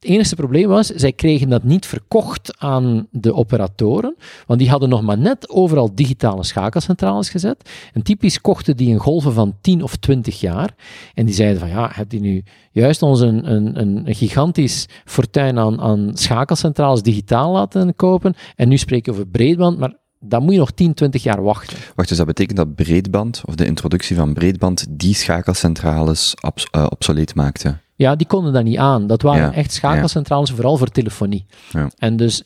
Het 0.00 0.10
enige 0.10 0.34
probleem 0.34 0.68
was, 0.68 0.86
zij 0.86 1.12
kregen 1.12 1.48
dat 1.48 1.62
niet 1.62 1.86
verkocht 1.86 2.58
aan 2.58 3.06
de 3.10 3.34
operatoren, 3.34 4.16
want 4.46 4.60
die 4.60 4.70
hadden 4.70 4.88
nog 4.88 5.02
maar 5.02 5.18
net 5.18 5.50
overal 5.50 5.94
digitale 5.94 6.44
schakelcentrales 6.44 7.30
gezet. 7.30 7.70
En 7.92 8.02
typisch 8.02 8.40
kochten 8.40 8.76
die 8.76 8.92
een 8.92 9.00
golven 9.00 9.32
van 9.32 9.56
10 9.60 9.82
of 9.82 9.96
20 9.96 10.40
jaar. 10.40 10.74
En 11.14 11.26
die 11.26 11.34
zeiden 11.34 11.60
van, 11.60 11.68
ja, 11.68 11.90
heb 11.92 12.12
je 12.12 12.20
nu 12.20 12.42
juist 12.72 13.02
ons 13.02 13.20
een, 13.20 13.52
een, 13.52 13.80
een 13.80 14.08
een 14.08 14.14
gigantisch 14.14 14.86
fortuin 15.04 15.58
aan, 15.58 15.80
aan 15.80 16.10
schakelcentrales 16.14 17.02
digitaal 17.02 17.52
laten 17.52 17.96
kopen, 17.96 18.34
en 18.56 18.68
nu 18.68 18.76
spreken 18.76 19.12
we 19.12 19.18
over 19.18 19.30
breedband, 19.30 19.78
maar 19.78 19.96
dan 20.20 20.42
moet 20.42 20.52
je 20.52 20.58
nog 20.58 20.70
10, 20.70 20.94
20 20.94 21.22
jaar 21.22 21.42
wachten. 21.42 21.76
Wacht, 21.94 22.08
dus 22.08 22.18
dat 22.18 22.26
betekent 22.26 22.56
dat 22.56 22.74
breedband, 22.74 23.42
of 23.44 23.54
de 23.54 23.66
introductie 23.66 24.16
van 24.16 24.34
breedband, 24.34 24.86
die 24.88 25.14
schakelcentrales 25.14 26.34
abs- 26.40 26.66
eh, 26.70 26.86
obsoleet 26.88 27.34
maakte? 27.34 27.76
Ja, 27.94 28.16
die 28.16 28.26
konden 28.26 28.52
dat 28.52 28.64
niet 28.64 28.78
aan. 28.78 29.06
Dat 29.06 29.22
waren 29.22 29.42
Ja, 29.42 29.52
echt 29.52 29.72
schakelcentrales, 29.72 30.50
vooral 30.50 30.76
voor 30.76 30.88
telefonie. 30.88 31.46
Ja. 31.70 31.90
En 31.96 32.16
dus 32.16 32.42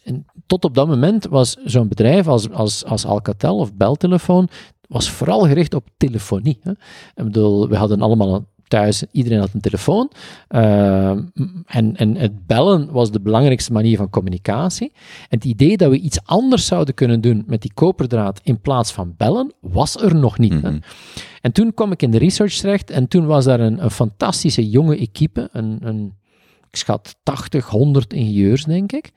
tot 0.47 0.65
op 0.65 0.75
dat 0.75 0.89
moment 0.89 1.27
was 1.27 1.57
zo'n 1.65 1.89
bedrijf 1.89 2.27
als, 2.29 2.51
als, 2.51 2.85
als 2.85 3.05
Alcatel 3.07 3.57
of 3.59 3.75
Beltelefoon 3.75 4.49
was 4.89 5.11
vooral 5.11 5.41
gericht 5.41 5.75
op 5.75 5.89
telefonie. 5.97 6.59
Hè. 6.63 6.71
Ik 7.15 7.25
bedoel, 7.25 7.69
we 7.69 7.77
hadden 7.77 8.01
allemaal 8.03 8.35
een- 8.35 8.47
thuis, 8.73 9.05
iedereen 9.11 9.39
had 9.39 9.55
een 9.55 9.61
telefoon. 9.61 10.11
Ehm, 10.49 11.23
en, 11.67 11.97
en 11.97 12.17
het 12.17 12.47
bellen 12.47 12.93
was 12.93 13.11
de 13.11 13.21
belangrijkste 13.21 13.73
manier 13.73 13.97
van 13.97 14.11
communicatie. 14.11 14.93
En 15.29 15.39
het 15.39 15.45
idee 15.45 15.77
dat 15.77 15.91
we 15.91 15.99
iets 15.99 16.25
anders 16.25 16.67
zouden 16.67 16.95
kunnen 16.95 17.21
doen 17.21 17.45
met 17.47 17.63
die 17.63 17.73
koperdraad 17.75 18.41
in 18.43 18.61
plaats 18.61 18.93
van 18.93 19.15
bellen, 19.17 19.53
was 19.61 19.97
er 19.97 20.15
nog 20.15 20.39
niet. 20.39 20.63
Mhm. 20.63 20.79
En 21.41 21.53
toen 21.53 21.75
kwam 21.75 21.93
ik 21.93 22.03
in 22.03 22.11
de 22.11 22.19
research 22.19 22.55
terecht 22.55 22.91
en 22.91 23.09
toen 23.09 23.27
was 23.27 23.45
daar 23.45 23.61
een, 23.61 23.83
een 23.85 23.91
fantastische 23.91 24.69
jonge 24.69 24.97
equipe, 24.97 25.49
een, 25.53 25.79
een, 25.81 26.15
ik 26.71 26.77
schat 26.77 27.17
80, 27.23 27.69
100 27.69 28.13
ingenieurs, 28.13 28.65
denk 28.65 28.93
ik. 28.93 29.11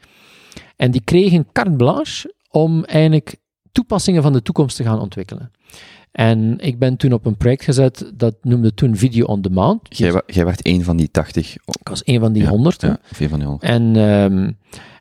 En 0.75 0.91
die 0.91 1.01
kregen 1.03 1.47
carte 1.51 1.71
blanche 1.71 2.33
om 2.49 2.83
eigenlijk 2.83 3.35
toepassingen 3.71 4.21
van 4.21 4.33
de 4.33 4.41
toekomst 4.41 4.75
te 4.75 4.83
gaan 4.83 4.99
ontwikkelen. 4.99 5.51
En 6.15 6.55
ik 6.59 6.79
ben 6.79 6.97
toen 6.97 7.13
op 7.13 7.25
een 7.25 7.37
project 7.37 7.63
gezet, 7.63 8.11
dat 8.13 8.35
noemde 8.41 8.73
toen 8.73 8.95
Video 8.95 9.25
on 9.25 9.41
Demand. 9.41 9.81
Jij, 9.97 10.11
wa- 10.11 10.23
jij 10.27 10.45
werd 10.45 10.67
een 10.67 10.83
van 10.83 10.97
die 10.97 11.11
80. 11.11 11.55
Ik 11.55 11.87
was 11.87 12.01
een 12.05 12.19
van 12.19 12.33
die 12.33 12.43
Ja, 12.43 12.49
100. 12.49 12.81
hè. 12.81 12.87
Ja, 12.87 12.97
van 13.09 13.39
die 13.39 13.47
100. 13.47 13.63
En, 13.71 13.95
ehm, 13.95 14.51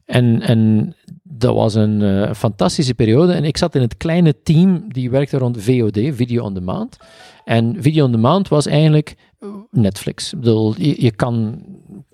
en, 0.04 0.40
en 0.40 0.94
dat 1.22 1.54
was 1.54 1.74
een 1.74 2.02
eh, 2.02 2.32
fantastische 2.34 2.94
periode. 2.94 3.32
En 3.32 3.44
ik 3.44 3.56
zat 3.56 3.74
in 3.74 3.80
het 3.80 3.96
kleine 3.96 4.34
team 4.42 4.84
die 4.88 5.10
werkte 5.10 5.38
rond 5.38 5.62
VOD, 5.62 5.98
Video 6.12 6.42
on 6.44 6.54
Demand. 6.54 6.96
En 7.44 7.76
Video 7.78 8.04
on 8.04 8.12
Demand 8.12 8.48
was 8.48 8.66
eigenlijk 8.66 9.14
eh, 9.40 9.48
Netflix. 9.70 10.32
Ik 10.32 10.38
bedoel, 10.38 10.74
je, 10.78 11.02
je 11.02 11.10
kan... 11.10 11.62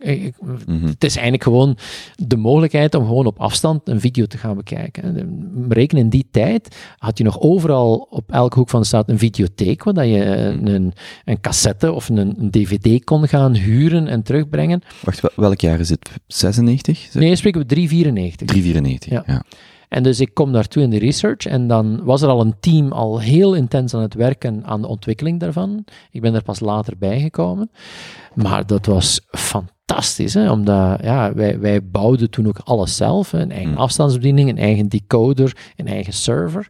eh, 0.01 0.24
ik- 0.24 0.34
Mhm. 0.66 0.86
Het 0.86 1.05
is 1.05 1.12
eigenlijk 1.14 1.42
gewoon 1.42 1.76
de 2.16 2.36
mogelijkheid 2.36 2.94
om 2.94 3.07
gewoon 3.07 3.26
op 3.26 3.38
afstand 3.38 3.88
een 3.88 4.01
video 4.01 4.26
te 4.26 4.38
gaan 4.38 4.57
bekijken. 4.57 5.03
En 5.16 5.66
Reken 5.68 5.98
in 5.98 6.09
die 6.09 6.26
tijd 6.30 6.76
had 6.98 7.18
je 7.18 7.24
nog 7.24 7.40
overal 7.40 8.07
op 8.11 8.30
elke 8.32 8.59
hoek 8.59 8.68
van 8.68 8.80
de 8.80 8.86
stad 8.86 9.09
een 9.09 9.18
videotheek, 9.18 9.84
waar 9.84 9.94
dat 9.94 10.07
je 10.07 10.24
een, 10.24 10.66
een, 10.66 10.92
een 11.24 11.40
cassette 11.40 11.92
of 11.92 12.09
een, 12.09 12.16
een 12.16 12.51
dvd 12.51 13.05
kon 13.05 13.28
gaan 13.28 13.55
huren 13.55 14.09
en 14.09 14.22
terugbrengen. 14.22 14.82
Wacht, 15.05 15.20
wel- 15.20 15.30
welk 15.36 15.61
jaar 15.61 15.80
is 15.80 15.88
het? 15.90 16.11
96? 16.26 17.14
Nee, 17.14 17.36
spreken 17.36 17.61
we 17.61 17.66
394. 17.66 18.46
394. 18.46 19.12
Ja. 19.12 19.22
Ja. 19.26 19.42
En 19.88 20.03
dus 20.03 20.20
ik 20.20 20.34
kom 20.34 20.53
daartoe 20.53 20.82
in 20.82 20.90
de 20.90 20.98
research 20.98 21.46
en 21.46 21.66
dan 21.68 22.05
was 22.05 22.22
er 22.22 22.28
al 22.28 22.40
een 22.40 22.55
team 22.61 22.92
al 22.92 23.20
heel 23.20 23.55
intens 23.55 23.94
aan 23.94 24.03
het 24.03 24.14
werken 24.14 24.64
aan 24.64 24.80
de 24.80 24.86
ontwikkeling 24.86 25.40
daarvan. 25.40 25.84
Ik 26.11 26.20
ben 26.20 26.34
er 26.34 26.42
pas 26.42 26.61
later 26.61 26.98
bijgekomen. 26.98 27.70
Maar 28.34 28.66
dat 28.66 28.86
was 28.86 29.20
fantastisch, 29.30 29.78
hè? 30.32 30.51
omdat 30.51 30.99
ja, 31.03 31.34
wij, 31.34 31.61
wij 31.61 31.84
bouwden 31.84 32.30
toen 32.30 32.47
ook 32.49 32.61
alles 32.64 32.97
zelf. 32.97 33.30
hè. 33.30 33.41
Een 33.41 33.51
eigen 33.51 33.70
Hmm. 33.70 33.80
afstandsbediening, 33.80 34.49
een 34.49 34.59
eigen 34.59 34.88
decoder, 34.88 35.57
een 35.76 35.86
eigen 35.86 36.12
server. 36.12 36.68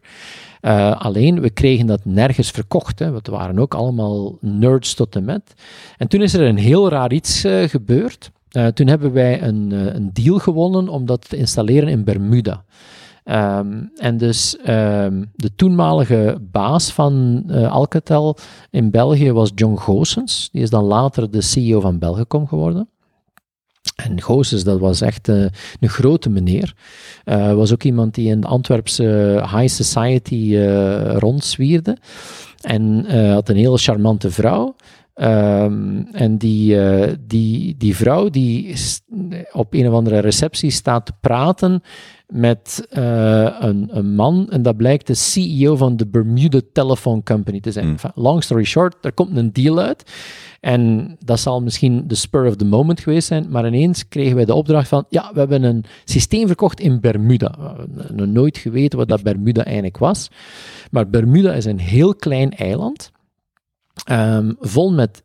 Eh, 0.61 1.01
alleen, 1.01 1.41
we 1.41 1.49
kregen 1.49 1.85
dat 1.85 2.05
nergens 2.05 2.51
verkocht. 2.51 2.99
Hè. 2.99 3.11
want 3.11 3.27
We 3.27 3.31
waren 3.33 3.59
ook 3.59 3.73
allemaal 3.73 4.37
nerds 4.41 4.93
tot 4.93 5.15
en 5.15 5.25
met. 5.25 5.53
En 5.97 6.07
toen 6.07 6.21
is 6.21 6.33
er 6.33 6.41
een 6.41 6.57
heel 6.57 6.89
raar 6.89 7.13
iets 7.13 7.43
eh, 7.43 7.63
gebeurd. 7.69 8.31
Eh, 8.49 8.67
toen 8.67 8.87
hebben 8.87 9.13
wij 9.13 9.41
een, 9.41 9.71
een 9.95 10.09
deal 10.13 10.37
gewonnen 10.39 10.89
om 10.89 11.05
dat 11.05 11.29
te 11.29 11.37
installeren 11.37 11.89
in 11.89 12.03
Bermuda. 12.03 12.63
Ehm, 13.23 13.83
en 13.95 14.17
dus 14.17 14.57
ehm, 14.57 15.23
de 15.35 15.55
toenmalige 15.55 16.37
baas 16.51 16.91
van 16.91 17.43
Alcatel 17.69 18.37
in 18.69 18.91
België 18.91 19.31
was 19.31 19.51
John 19.55 19.77
Goossens. 19.77 20.49
Die 20.51 20.61
is 20.61 20.69
dan 20.69 20.83
later 20.83 21.31
de 21.31 21.41
CEO 21.41 21.79
van 21.79 21.99
Belgacom 21.99 22.47
geworden. 22.47 22.89
En 23.95 24.21
Goossens, 24.21 24.63
dat 24.63 24.79
was 24.79 25.01
echt 25.01 25.27
eh, 25.27 25.45
een 25.79 25.89
grote 25.89 26.29
meneer. 26.29 26.73
Eh, 27.23 27.53
was 27.53 27.73
ook 27.73 27.83
iemand 27.83 28.15
die 28.15 28.29
in 28.29 28.41
de 28.41 28.47
Antwerpse 28.47 29.03
high 29.55 29.73
society 29.73 30.55
eh 30.55 31.15
rondzwierde. 31.17 31.97
En 32.61 33.05
had 33.31 33.49
een 33.49 33.55
hele 33.55 33.77
charmante 33.77 34.31
vrouw. 34.31 34.75
Ehm, 35.21 36.01
en 36.11 36.37
die, 36.37 36.81
eh, 36.81 37.13
die, 37.27 37.75
die 37.77 37.95
vrouw 37.95 38.29
die 38.29 38.75
op 39.51 39.73
een 39.73 39.87
of 39.87 39.93
andere 39.93 40.19
receptie 40.19 40.69
staat 40.69 41.05
te 41.05 41.13
praten 41.19 41.83
met 42.27 42.85
eh, 42.89 43.55
een, 43.59 43.89
een 43.91 44.15
man. 44.15 44.49
En 44.49 44.61
dat 44.61 44.77
blijkt 44.77 45.07
de 45.07 45.13
CEO 45.13 45.75
van 45.75 45.97
de 45.97 46.07
Bermuda 46.07 46.59
Telephone 46.73 47.23
Company 47.23 47.59
te 47.59 47.71
zijn. 47.71 47.85
Hmm. 47.85 47.93
Enfin, 47.93 48.11
long 48.15 48.43
story 48.43 48.63
short, 48.63 49.05
er 49.05 49.13
komt 49.13 49.37
een 49.37 49.53
deal 49.53 49.79
uit. 49.79 50.11
En 50.59 51.15
dat 51.25 51.39
zal 51.39 51.61
misschien 51.61 52.07
de 52.07 52.15
spur 52.15 52.45
of 52.45 52.55
the 52.55 52.65
moment 52.65 52.99
geweest 52.99 53.27
zijn. 53.27 53.49
Maar 53.49 53.67
ineens 53.67 54.07
kregen 54.07 54.35
wij 54.35 54.45
de 54.45 54.53
opdracht 54.53 54.87
van: 54.87 55.05
ja, 55.09 55.31
we 55.33 55.39
hebben 55.39 55.63
een 55.63 55.83
systeem 56.05 56.47
verkocht 56.47 56.79
in 56.79 56.99
Bermuda. 56.99 57.75
We 57.93 58.03
hebben 58.03 58.31
nooit 58.31 58.57
geweten 58.57 58.97
wat 58.97 59.07
dat 59.07 59.23
Bermuda 59.23 59.63
eigenlijk 59.63 59.97
was. 59.97 60.29
Maar 60.91 61.09
Bermuda 61.09 61.53
is 61.53 61.65
een 61.65 61.79
heel 61.79 62.15
klein 62.15 62.51
eiland. 62.51 63.11
Ehm, 64.03 64.51
vol 64.59 64.93
met 64.93 65.23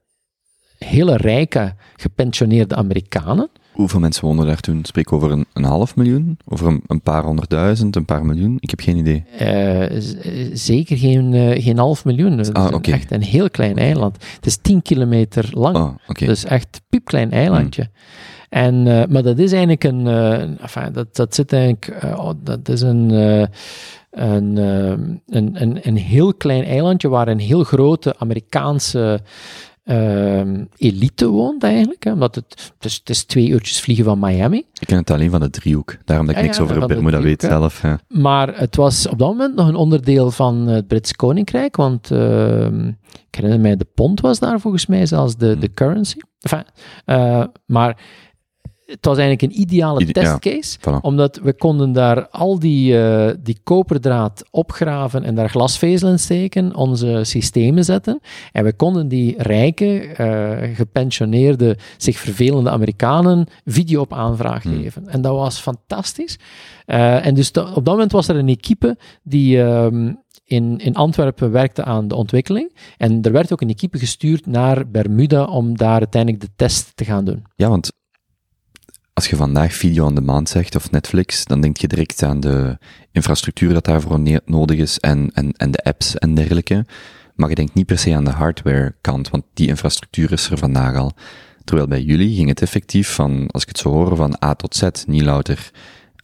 hele 0.79 1.17
rijke, 1.17 1.75
gepensioneerde 1.97 2.75
Amerikanen. 2.75 3.49
Hoeveel 3.73 4.01
mensen 4.01 4.25
woonden 4.25 4.47
daar 4.47 4.61
toen? 4.61 4.85
Spreek 4.85 5.13
over 5.13 5.31
een, 5.31 5.47
een 5.53 5.65
half 5.65 5.97
miljoen? 5.97 6.39
Over 6.45 6.67
een, 6.67 6.83
een 6.87 7.01
paar 7.01 7.25
honderdduizend? 7.25 7.97
Een 7.97 8.05
paar 8.05 8.25
miljoen? 8.25 8.57
Ik 8.61 8.71
heb 8.71 8.81
geen 8.81 8.97
idee. 8.97 9.25
Eh, 9.39 9.85
eh, 9.85 10.51
zeker 10.53 10.97
geen, 10.99 11.35
eh, 11.35 11.63
geen 11.65 11.79
half 11.79 12.05
miljoen. 12.05 12.31
Het 12.39 12.47
is 12.47 12.53
Ah, 12.53 12.69
een- 12.71 12.83
echt 12.93 13.11
een 13.11 13.23
heel 13.23 13.51
klein 13.51 13.77
eiland. 13.77 14.17
Het 14.35 14.47
is 14.47 14.57
10 14.57 14.83
kilometer 14.83 15.49
lang. 15.53 15.77
Oh, 15.77 15.95
oké. 16.07 16.27
Dus 16.27 16.45
echt 16.45 16.69
een 16.77 16.81
piepklein 16.89 17.31
eilandje. 17.31 17.91
En, 18.49 18.87
eh, 18.87 19.07
maar 19.09 19.23
dat 19.23 19.39
is 19.39 19.51
eigenlijk 19.51 19.85
een, 19.85 20.07
enfin, 20.61 20.93
dat, 20.93 21.17
dat 21.17 21.35
zit 21.35 21.53
eigenlijk, 21.53 22.05
oh, 22.19 22.31
dat 22.43 22.69
is 22.69 22.81
een, 22.81 23.11
een, 24.17 24.59
eh, 24.59 24.91
een, 25.27 25.63
een, 25.63 25.79
een 25.83 25.97
heel 25.97 26.35
klein 26.35 26.65
eilandje 26.65 27.09
waar 27.09 27.29
een 27.29 27.39
heel 27.39 27.65
grote 27.65 28.15
Amerikaanse 28.19 29.21
ehm, 29.85 30.65
elite 30.77 31.29
woont 31.29 31.63
eigenlijk. 31.63 32.05
Hè, 32.05 32.13
omdat 32.13 32.35
het, 32.35 32.73
het, 32.75 32.85
is, 32.85 32.95
het 32.95 33.11
is 33.11 33.25
twee 33.25 33.49
uurtjes 33.49 33.81
vliegen 33.81 34.05
van 34.05 34.19
Miami. 34.19 34.59
Ik 34.59 34.87
ken 34.87 34.97
het 34.97 35.11
alleen 35.11 35.31
van 35.31 35.41
de 35.41 35.51
driehoek. 35.51 35.97
Daarom 36.05 36.27
dat 36.27 36.35
ik 36.35 36.41
Ja, 36.41 36.47
niks 36.47 36.59
ja, 36.59 36.63
over 36.63 36.87
Bermuda 36.87 37.21
weet 37.21 37.43
zelf. 37.43 37.83
Maar 38.09 38.59
het 38.59 38.77
was 38.77 39.09
op 39.09 39.19
dat 39.19 39.29
moment 39.29 39.55
nog 39.55 39.69
een 39.69 39.75
onderdeel 39.75 40.31
van 40.31 40.67
het 40.67 40.87
Brits 40.87 41.13
Koninkrijk, 41.13 41.77
want 41.77 42.11
ehm, 42.11 42.89
ik 43.29 43.35
herinner 43.35 43.61
mij, 43.61 43.77
de 43.77 43.87
pond 43.95 44.21
was 44.21 44.39
daar 44.39 44.61
volgens 44.61 44.87
mij 44.87 45.07
zelfs 45.07 45.37
de, 45.37 45.59
de 45.59 45.73
currency. 45.73 46.19
Enfin, 46.41 46.65
eh, 47.05 47.45
maar 47.67 47.99
het 48.87 49.05
was 49.05 49.19
eigenlijk 49.19 49.53
een 49.53 49.61
ideale 49.61 50.01
Ide- 50.01 50.21
ja, 50.21 50.39
testcase, 50.39 50.79
voilà. 50.79 51.01
omdat 51.01 51.41
we 51.43 51.55
konden 51.55 51.93
daar 51.93 52.29
al 52.29 52.59
die, 52.59 52.99
eh, 53.05 53.35
die 53.43 53.59
koperdraad 53.63 54.45
opgraven 54.51 55.25
en 55.25 55.35
daar 55.35 55.49
glasvezel 55.51 56.09
in 56.09 56.19
steken, 56.19 56.75
onze 56.75 57.21
systemen 57.23 57.85
zetten. 57.85 58.21
En 58.53 58.65
we 58.65 58.73
konden 58.73 59.09
die 59.09 59.35
rijke, 59.43 60.01
eh, 60.01 60.75
gepensioneerde, 60.77 61.77
zich 61.97 62.19
vervelende 62.19 62.71
Amerikanen 62.71 63.47
video 63.65 64.01
op 64.01 64.13
aanvraag 64.13 64.63
Hmm. 64.63 64.75
geven. 64.83 65.09
En 65.09 65.21
dat 65.21 65.33
was 65.35 65.59
fantastisch. 65.59 66.39
Eh, 66.87 67.27
en 67.27 67.35
dus 67.35 67.49
op 67.49 67.55
dat 67.85 67.85
moment 67.85 68.13
was 68.13 68.29
er 68.29 68.37
een 68.37 68.49
equipe 68.49 68.97
die 69.23 69.63
ehm, 69.63 70.13
in, 70.45 70.79
in 70.79 70.95
Antwerpen 70.95 71.51
werkte 71.51 71.85
aan 71.85 72.09
de 72.09 72.15
ontwikkeling. 72.15 72.77
En 72.97 73.23
er 73.23 73.33
werd 73.33 73.53
ook 73.53 73.61
een 73.61 73.69
equipe 73.69 73.99
gestuurd 73.99 74.47
naar 74.47 74.89
Bermuda 74.89 75.45
om 75.45 75.77
daar 75.77 75.99
uiteindelijk 75.99 76.43
de 76.43 76.51
test 76.57 76.93
te 76.97 77.05
gaan 77.05 77.25
doen. 77.25 77.45
Ja, 77.57 77.69
want 77.69 77.93
als 79.17 79.29
je 79.29 79.37
vandaag 79.37 79.73
video 79.75 80.07
on 80.07 80.15
demand 80.15 80.49
zegt 80.49 80.77
of 80.77 80.91
Netflix, 80.91 81.45
dan 81.45 81.61
denk 81.61 81.77
je 81.77 81.89
direct 81.89 82.23
aan 82.23 82.41
de 82.41 82.79
infrastructuur 83.13 83.73
dat 83.73 83.85
daarvoor 83.85 84.21
nodig 84.45 84.79
is 84.79 84.99
en, 84.99 85.31
en, 85.35 85.53
en 85.53 85.71
de 85.71 85.85
apps 85.85 86.19
en 86.19 86.35
dergelijke. 86.35 86.87
Maar 87.35 87.49
je 87.49 87.55
denkt 87.55 87.75
niet 87.75 87.87
per 87.87 87.99
se 87.99 88.15
aan 88.15 88.25
de 88.25 88.31
hardware 88.31 88.95
kant, 89.01 89.31
want 89.31 89.45
die 89.55 89.69
infrastructuur 89.69 90.33
is 90.33 90.51
er 90.51 90.59
vandaag 90.59 90.97
al. 90.97 91.13
Terwijl 91.65 91.89
bij 91.89 92.03
jullie 92.03 92.37
ging 92.37 92.49
het 92.49 92.63
effectief 92.63 93.15
van, 93.15 93.49
als 93.51 93.63
ik 93.63 93.69
het 93.69 93.79
zo 93.79 93.91
hoor, 93.91 94.17
van 94.17 94.37
A 94.45 94.55
tot 94.55 94.77
Z, 94.77 94.89
niet 95.07 95.23
louter 95.23 95.71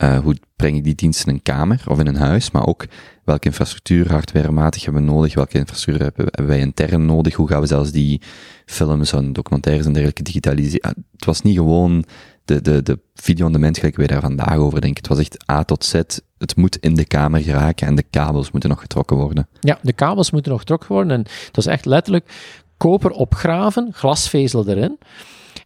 eh, 0.03 0.19
hoe 0.19 0.37
breng 0.57 0.77
ik 0.77 0.85
die 0.85 0.95
dienst 0.95 1.27
in 1.27 1.33
een 1.33 1.43
kamer 1.43 1.83
of 1.87 1.99
in 1.99 2.07
een 2.07 2.17
huis, 2.17 2.51
maar 2.51 2.67
ook 2.67 2.87
welke 3.25 3.47
infrastructuur 3.47 4.11
hardwarematig 4.11 4.85
hebben 4.85 5.05
we 5.05 5.11
nodig, 5.11 5.35
welke 5.35 5.59
infrastructuur 5.59 6.03
hebben, 6.05 6.25
hebben 6.25 6.47
wij 6.47 6.59
intern 6.59 7.07
nodig, 7.07 7.35
hoe 7.35 7.49
gaan 7.49 7.61
we 7.61 7.67
zelfs 7.67 7.91
die 7.91 8.21
films 8.67 9.13
en 9.13 9.33
documentaires 9.33 9.87
en 9.87 9.93
dergelijke 9.93 10.23
digitaliseren. 10.23 10.91
Ah, 10.91 10.97
Het 11.13 11.25
was 11.25 11.43
niet 11.43 11.57
gewoon 11.57 12.05
de, 12.45 12.61
de, 12.61 12.83
de 12.83 12.99
video 13.15 13.47
on 13.47 13.53
demand 13.53 13.79
gelijk 13.79 13.97
wij 13.97 14.07
daar 14.07 14.21
vandaag 14.21 14.57
over 14.57 14.81
denken. 14.81 15.03
Het 15.03 15.09
was 15.09 15.19
echt 15.19 15.51
A 15.51 15.65
tot 15.65 15.85
Z, 15.85 15.93
het 16.39 16.57
moet 16.57 16.77
in 16.77 16.95
de 16.95 17.05
kamer 17.05 17.41
geraken 17.41 17.87
en 17.87 17.95
de 17.95 18.03
kabels 18.03 18.51
moeten 18.51 18.71
nog 18.71 18.81
getrokken 18.81 19.17
worden. 19.17 19.49
Ja, 19.61 19.79
de 19.83 19.93
kabels 19.93 20.31
moeten 20.31 20.51
nog 20.51 20.61
getrokken 20.61 20.93
worden. 20.93 21.13
En 21.13 21.21
het 21.47 21.57
was 21.57 21.67
echt 21.67 21.85
letterlijk 21.85 22.33
koper 22.77 23.11
opgraven, 23.11 23.89
glasvezel 23.93 24.69
erin. 24.69 24.99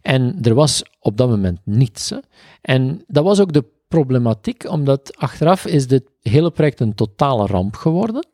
En 0.01 0.37
er 0.41 0.53
was 0.53 0.83
op 0.99 1.17
dat 1.17 1.29
moment 1.29 1.59
niets. 1.63 2.13
En 2.61 3.03
dat 3.07 3.23
was 3.23 3.39
ook 3.39 3.53
de 3.53 3.65
problematiek, 3.87 4.69
omdat 4.69 5.17
achteraf 5.17 5.65
is 5.65 5.87
dit 5.87 6.03
hele 6.21 6.51
project 6.51 6.79
een 6.79 6.95
totale 6.95 7.45
ramp 7.45 7.75
geworden. 7.75 8.27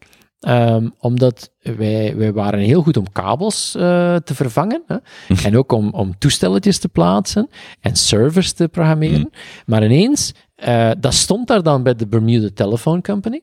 Ehm, 0.43 0.89
omdat 0.99 1.51
wij, 1.61 2.15
wij 2.15 2.33
waren 2.33 2.59
heel 2.59 2.81
goed 2.81 2.97
om 2.97 3.11
kabels 3.11 3.75
eh, 3.75 4.15
te 4.15 4.35
vervangen. 4.35 4.83
Hè? 4.87 4.97
en 5.43 5.57
ook 5.57 5.71
om, 5.71 5.89
om 5.89 6.17
toestelletjes 6.17 6.77
te 6.77 6.89
plaatsen 6.89 7.49
en 7.79 7.95
servers 7.95 8.51
te 8.51 8.67
programmeren. 8.67 9.29
Maar 9.65 9.83
ineens, 9.83 10.33
eh, 10.55 10.91
dat 10.99 11.13
stond 11.13 11.47
daar 11.47 11.63
dan 11.63 11.83
bij 11.83 11.95
de 11.95 12.07
Bermuda 12.07 12.49
Telephone 12.53 13.01
Company. 13.01 13.41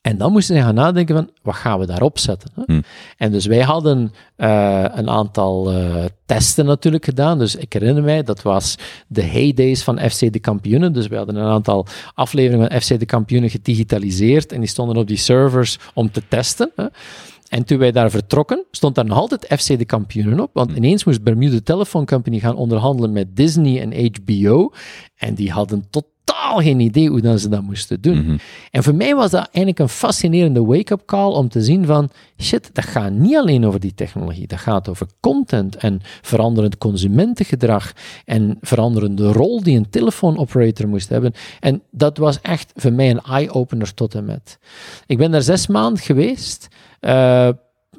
En 0.00 0.18
dan 0.18 0.32
moesten 0.32 0.56
ze 0.56 0.62
gaan 0.62 0.74
nadenken 0.74 1.14
van, 1.14 1.30
wat 1.42 1.54
gaan 1.54 1.78
we 1.78 1.86
daarop 1.86 2.18
zetten? 2.18 2.50
Hè? 2.54 2.62
Hmm. 2.66 2.82
En 3.16 3.32
dus 3.32 3.46
wij 3.46 3.60
hadden 3.60 4.12
eh, 4.36 4.84
een 4.94 5.08
aantal 5.08 5.70
eh, 5.70 6.04
testen 6.26 6.66
natuurlijk 6.66 7.04
gedaan. 7.04 7.38
Dus 7.38 7.54
ik 7.56 7.72
herinner 7.72 8.02
mij, 8.02 8.22
dat 8.22 8.42
was 8.42 8.76
de 9.08 9.22
heydays 9.22 9.82
van 9.82 10.10
FC 10.10 10.32
de 10.32 10.38
Kampioenen. 10.38 10.92
Dus 10.92 11.06
we 11.06 11.16
hadden 11.16 11.36
een 11.36 11.50
aantal 11.50 11.86
afleveringen 12.14 12.70
van 12.70 12.80
FC 12.80 12.98
de 12.98 13.06
Kampioenen 13.06 13.50
gedigitaliseerd. 13.50 14.52
En 14.52 14.60
die 14.60 14.68
stonden 14.68 14.96
op 14.96 15.06
die 15.06 15.16
servers 15.16 15.78
om 15.94 16.10
te 16.10 16.22
testen. 16.28 16.70
Hè? 16.76 16.86
En 17.48 17.64
toen 17.64 17.78
wij 17.78 17.92
daar 17.92 18.10
vertrokken, 18.10 18.64
stond 18.70 18.94
daar 18.94 19.04
nog 19.04 19.18
altijd 19.18 19.60
FC 19.60 19.78
de 19.78 19.84
Kampioenen 19.84 20.40
op. 20.40 20.50
Want 20.52 20.72
ineens 20.76 21.04
moest 21.04 21.22
Bermuda 21.22 21.58
Telephone 21.64 22.04
Company 22.04 22.38
gaan 22.38 22.56
onderhandelen 22.56 23.12
met 23.12 23.36
Disney 23.36 23.80
en 23.80 24.12
HBO. 24.12 24.72
En 25.16 25.34
die 25.34 25.50
hadden 25.50 25.84
totaal 26.50 26.72
geen 26.72 26.80
idee 26.80 27.08
hoe 27.08 27.20
dan 27.20 27.38
ze 27.38 27.48
dat 27.48 27.62
moesten 27.62 28.00
doen. 28.00 28.24
Mhm. 28.24 28.36
En 28.70 28.82
voor 28.82 28.94
mij 28.94 29.14
was 29.14 29.30
dat 29.30 29.40
eigenlijk 29.40 29.78
een 29.78 29.88
fascinerende 29.88 30.64
wake-up 30.64 31.02
call 31.06 31.32
om 31.32 31.48
te 31.48 31.62
zien 31.62 31.86
van, 31.86 32.10
shit, 32.38 32.70
dat 32.72 32.84
gaat 32.84 33.12
niet 33.12 33.36
alleen 33.36 33.66
over 33.66 33.80
die 33.80 33.94
technologie, 33.94 34.46
dat 34.46 34.58
gaat 34.58 34.88
over 34.88 35.06
content 35.20 35.76
en 35.76 36.00
veranderend 36.22 36.78
consumentengedrag 36.78 37.92
en 38.24 38.58
veranderende 38.60 39.32
rol 39.32 39.62
die 39.62 39.76
een 39.76 39.90
telefoonoperator 39.90 40.88
moest 40.88 41.08
hebben. 41.08 41.32
En 41.60 41.82
dat 41.90 42.18
was 42.18 42.40
echt 42.40 42.72
voor 42.74 42.92
mij 42.92 43.10
een 43.10 43.20
eye-opener 43.20 43.94
tot 43.94 44.14
en 44.14 44.24
met. 44.24 44.58
Ik 45.06 45.18
ben 45.18 45.30
daar 45.30 45.42
zes 45.42 45.66
maanden 45.66 46.02
geweest. 46.02 46.68
Eh, 47.00 47.48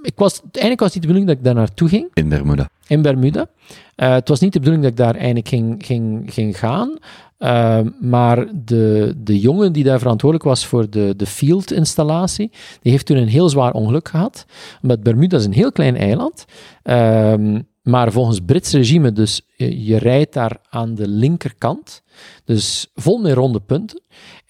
ik 0.02 0.14
was, 0.16 0.42
eigenlijk 0.52 0.80
was 0.80 0.94
het 0.94 0.94
niet 0.94 1.02
de 1.02 1.14
bedoeling 1.14 1.28
dat 1.28 1.38
ik 1.38 1.44
daar 1.44 1.54
naartoe 1.56 1.90
ging 1.90 2.10
In 2.14 2.30
Bermuda. 2.30 2.70
in 2.88 3.02
Bermuda. 3.02 3.50
Eh, 3.96 4.14
het 4.14 4.28
was 4.30 4.40
niet 4.40 4.54
de 4.54 4.60
bedoeling 4.60 4.84
dat 4.84 4.92
ik 4.92 4.98
daar 5.06 5.16
eigenlijk 5.16 5.48
ging, 5.48 5.86
ging, 5.86 6.34
ging 6.34 6.60
gaan. 6.60 6.98
Eh, 7.38 7.80
maar 8.00 8.48
de, 8.66 9.14
de 9.18 9.40
jongen 9.40 9.74
die 9.74 9.84
daar 9.84 10.00
verantwoordelijk 10.00 10.50
was 10.50 10.66
voor 10.66 10.90
de, 10.90 11.14
de 11.18 11.26
field-installatie, 11.26 12.52
die 12.82 12.92
heeft 12.92 13.06
toen 13.06 13.18
een 13.18 13.28
heel 13.28 13.50
zwaar 13.50 13.74
ongeluk 13.74 14.10
gehad. 14.10 14.46
Omdat 14.82 15.04
Bermuda 15.04 15.38
is 15.38 15.46
een 15.46 15.54
heel 15.54 15.72
klein 15.72 15.96
eiland. 15.98 16.46
Ehm, 16.84 17.62
maar 17.82 18.12
volgens 18.12 18.40
Brits 18.46 18.72
regime, 18.72 19.12
dus 19.12 19.42
je, 19.56 19.84
je 19.84 19.98
rijdt 19.98 20.34
daar 20.34 20.58
aan 20.70 20.96
de 20.96 21.08
linkerkant. 21.08 22.02
Dus 22.46 22.88
vol 22.96 23.18
met 23.18 23.34
ronde 23.34 23.60
punten. 23.60 24.02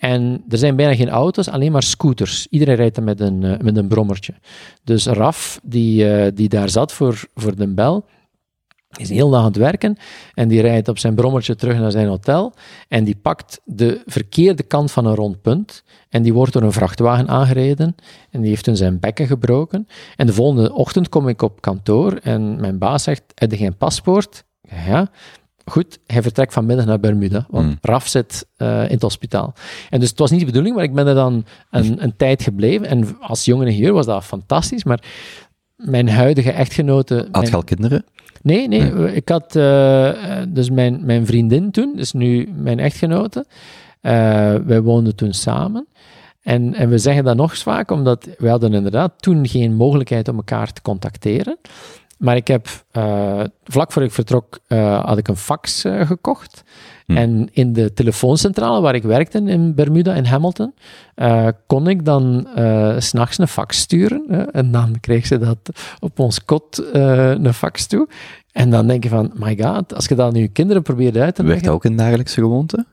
En 0.02 0.44
er 0.50 0.58
zijn 0.58 0.76
bijna 0.76 0.96
geen 0.96 1.10
auto's, 1.10 1.50
alleen 1.50 1.72
maar 1.72 1.84
scooters. 1.84 2.48
Iedereen 2.50 2.76
rijdt 2.76 2.98
er 2.98 3.04
met 3.04 3.20
een, 3.20 3.44
eh, 3.44 3.60
met 3.60 3.78
een 3.78 3.88
brommertje. 3.88 4.34
Dus 4.84 5.06
Raf, 5.06 5.60
die, 5.64 6.14
eh, 6.14 6.32
die 6.34 6.50
daar 6.50 6.70
zat 6.70 6.92
voor, 6.94 7.24
voor 7.36 7.56
de 7.56 7.68
bel, 7.68 8.06
is 8.98 9.10
heel 9.10 9.30
dag 9.30 9.40
aan 9.40 9.46
het 9.46 9.56
werken 9.56 9.98
en 10.34 10.48
die 10.48 10.62
rijdt 10.62 10.88
op 10.88 10.98
zijn 10.98 11.16
brommertje 11.16 11.56
terug 11.56 11.80
naar 11.80 11.92
zijn 11.92 12.08
hotel 12.08 12.54
en 12.88 13.04
die 13.04 13.16
pakt 13.16 13.62
de 13.66 14.02
verkeerde 14.06 14.64
kant 14.64 14.92
van 14.92 15.06
een 15.06 15.16
rond 15.16 15.42
punt 15.42 15.84
en 16.10 16.22
die 16.22 16.34
wordt 16.34 16.54
door 16.54 16.62
een 16.62 16.72
vrachtwagen 16.72 17.28
aangereden 17.28 17.96
en 18.30 18.42
die 18.42 18.50
heeft 18.50 18.64
toen 18.64 18.76
zijn 18.76 19.00
bekken 19.00 19.28
gebroken. 19.28 19.88
En 20.16 20.26
de 20.26 20.34
volgende 20.34 20.74
ochtend 20.74 21.10
kom 21.10 21.28
ik 21.28 21.42
op 21.42 21.62
kantoor 21.62 22.14
en 22.14 22.60
mijn 22.60 22.78
baas 22.78 23.04
zegt, 23.04 23.24
heb 23.36 23.52
je 23.52 23.58
geen 23.58 23.78
paspoort? 23.78 24.44
Ja, 24.62 25.10
goed, 25.66 26.00
hij 26.08 26.22
vertrekt 26.22 26.54
vanmiddag 26.54 26.86
naar 26.86 27.00
Bermuda, 27.00 27.46
want 27.50 27.66
Hmm. 27.66 27.78
Raf 27.82 28.08
zit 28.08 28.46
eh, 28.58 28.84
in 28.84 28.90
het 28.92 29.02
hospitaal. 29.02 29.54
En 29.90 30.00
dus 30.00 30.10
het 30.10 30.20
was 30.20 30.32
niet 30.32 30.40
de 30.40 30.46
bedoeling, 30.46 30.76
maar 30.76 30.84
ik 30.84 30.94
ben 30.94 31.08
er 31.08 31.16
dan 31.16 31.46
een, 31.70 32.04
een 32.04 32.16
tijd 32.16 32.44
gebleven 32.44 32.88
en 32.88 33.18
als 33.20 33.46
jonge 33.46 33.66
ingenieur 33.66 33.94
was 33.94 34.06
dat 34.06 34.24
fantastisch, 34.24 34.84
maar 34.84 35.04
mijn 35.76 36.10
huidige 36.10 36.52
echtgenote... 36.52 37.16
Had 37.16 37.32
mijn- 37.32 37.46
je 37.46 37.56
al 37.56 37.64
kinderen? 37.64 38.06
Nee, 38.42 38.68
nee. 38.68 39.14
Ik 39.14 39.30
had 39.30 39.56
eh, 39.56 40.12
dus 40.50 40.70
mijn, 40.70 41.06
mijn 41.06 41.26
vriendin 41.26 41.72
toen, 41.72 41.94
dus 41.96 42.12
nu 42.12 42.50
mijn 42.56 42.80
echtgenote. 42.80 43.46
eh, 44.02 44.12
wij 44.66 44.82
woonden 44.82 45.16
toen 45.16 45.34
samen. 45.34 45.88
En, 46.42 46.74
en 46.74 46.90
we 46.90 46.98
zeggen 46.98 47.24
dat 47.24 47.36
nog 47.36 47.50
eens 47.52 47.64
vaak, 47.64 47.92
omdat 47.92 48.28
we 48.38 48.50
hadden 48.50 48.74
inderdaad 48.74 49.14
toen 49.22 49.48
geen 49.48 49.76
mogelijkheid 49.76 50.28
om 50.28 50.36
elkaar 50.36 50.74
te 50.74 50.82
contacteren. 50.82 51.58
Maar 52.22 52.36
ik 52.36 52.48
heb, 52.48 52.68
eh, 52.92 53.42
vlak 53.64 53.92
voor 53.92 54.04
ik 54.04 54.12
vertrok, 54.12 54.60
eh, 54.68 55.04
had 55.06 55.18
ik 55.18 55.28
een 55.28 55.36
fax 55.38 55.84
eh, 55.84 56.08
gekocht. 56.08 56.64
Hm. 57.06 57.18
En 57.18 57.50
in 57.52 57.74
de 57.74 57.94
telefooncentrale 57.94 58.82
waar 58.82 58.96
ik 58.96 59.04
werkte 59.04 59.38
in 59.46 59.76
Bermuda, 59.76 60.14
in 60.14 60.26
Hamilton, 60.26 60.74
kon 61.68 61.88
ik 61.88 62.06
dan 62.06 62.48
s 62.98 63.08
s'nachts 63.08 63.38
een 63.38 63.48
fax 63.48 63.78
sturen. 63.78 64.50
en 64.54 64.72
dan 64.72 65.00
kreeg 65.00 65.26
ze 65.26 65.38
dat 65.38 65.58
op 66.00 66.20
ons 66.20 66.46
kot 66.46 66.84
een 66.94 67.54
fax 67.54 67.88
toe. 67.88 68.08
En 68.52 68.70
dan 68.70 68.88
denk 68.88 69.04
je 69.04 69.10
van, 69.10 69.32
my 69.36 69.58
god, 69.62 69.94
als 69.96 70.06
je 70.06 70.16
dat 70.16 70.36
je 70.38 70.48
kinderen 70.48 70.82
probeert 70.82 71.18
uit 71.18 71.36
te 71.36 71.42
Werd 71.44 71.54
leggen... 71.54 71.66
dat 71.68 71.76
ook 71.76 71.84
een 71.84 71.96
dagelijkse 71.96 72.42
gewoonte? 72.42 72.86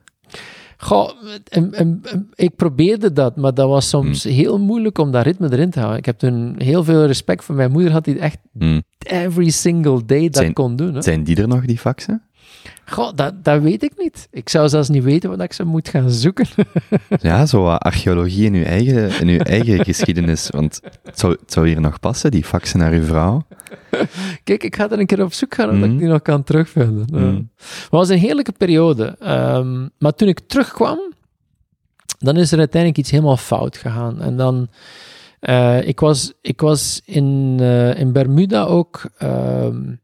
Goh, 0.77 1.11
en- 1.49 1.73
en- 1.75 2.01
en 2.05 2.29
ik 2.35 2.57
probeerde 2.57 3.13
dat, 3.13 3.37
maar 3.37 3.55
dat 3.55 3.69
was 3.69 3.89
soms 3.89 4.23
Hmm. 4.25 4.33
heel 4.33 4.59
moeilijk 4.59 4.99
om 4.99 5.11
dat 5.11 5.25
ritme 5.25 5.53
erin 5.53 5.71
te 5.71 5.79
houden. 5.79 5.99
Ik 5.99 6.07
heb 6.07 6.19
toen 6.19 6.55
heel 6.59 6.85
veel 6.85 7.07
respect 7.07 7.45
voor 7.45 7.55
mijn 7.55 7.71
moeder, 7.71 7.93
had 7.93 8.05
die 8.05 8.19
echt 8.19 8.39
Hm. 8.59 8.81
Every 9.07 9.51
single 9.51 10.05
day 10.05 10.25
dat 10.25 10.37
Zijn- 10.37 10.53
kon 10.53 10.77
doen. 10.77 10.95
Hè. 10.95 11.03
Zijn 11.03 11.25
die 11.25 11.37
er 11.37 11.49
nog, 11.49 11.65
die 11.65 11.79
faxen? 11.79 12.23
Goh, 12.87 13.13
dat, 13.15 13.45
dat 13.45 13.63
weet 13.63 13.83
ik 13.83 13.93
niet. 13.97 14.29
Ik 14.31 14.49
zou 14.49 14.69
zelfs 14.69 14.89
niet 14.89 15.05
weten 15.05 15.31
wat 15.31 15.41
ik 15.43 15.53
ze 15.53 15.65
moet 15.65 15.89
gaan 15.89 16.11
zoeken. 16.11 16.47
Ja, 17.21 17.47
zo 17.47 17.63
wat 17.63 17.81
archeologie 17.81 18.45
in 18.47 18.55
uw 18.55 18.63
eigen, 18.65 19.21
in 19.21 19.29
uw 19.29 19.39
eigen 19.39 19.85
geschiedenis. 19.91 20.49
Want 20.51 20.81
het 21.05 21.19
zou, 21.19 21.37
het 21.41 21.53
zou 21.53 21.69
hier 21.69 21.81
nog 21.81 22.01
passen, 22.01 22.31
die 22.31 22.45
faxen 22.45 22.79
naar 22.79 22.93
uw 22.93 23.03
vrouw. 23.05 23.47
Kijk, 24.45 24.63
ik 24.63 24.77
ga 24.77 24.91
er 24.91 24.99
een 24.99 25.07
keer 25.07 25.23
op 25.23 25.33
zoek 25.33 25.55
gaan, 25.55 25.69
omdat 25.71 25.85
Mhm. 25.89 25.93
ik 25.93 25.99
die 25.99 26.09
nog 26.09 26.23
kan 26.23 26.45
terugvinden. 26.45 27.07
Mhm. 27.11 27.35
Het 27.57 27.87
was 27.91 28.09
een 28.09 28.19
heerlijke 28.19 28.53
periode. 28.53 29.17
Ehm, 29.21 29.87
maar 29.99 30.15
toen 30.15 30.29
ik 30.29 30.41
terugkwam, 30.47 30.99
dan 32.19 32.37
is 32.37 32.53
er 32.53 32.59
uiteindelijk 32.59 33.01
iets 33.01 33.11
helemaal 33.11 33.37
fout 33.37 33.77
gegaan. 33.77 34.21
En 34.21 34.37
dan, 34.37 34.69
eh, 35.41 35.89
ik 35.89 36.01
was, 36.01 36.33
ik 36.41 36.61
was 36.61 37.03
in, 37.05 37.57
eh, 37.61 37.99
in 37.99 38.13
Bermuda 38.13 38.65
ook 38.65 39.11
ehm, 39.19 39.95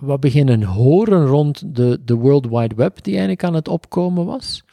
wat 0.00 0.20
beginnen 0.20 0.62
horen 0.62 1.26
rond 1.26 1.76
de, 1.76 2.00
de 2.04 2.14
World 2.14 2.48
Wide 2.48 2.74
Web 2.74 3.02
die 3.02 3.12
eigenlijk 3.12 3.44
aan 3.44 3.54
het 3.54 3.68
opkomen 3.68 4.24
was. 4.24 4.64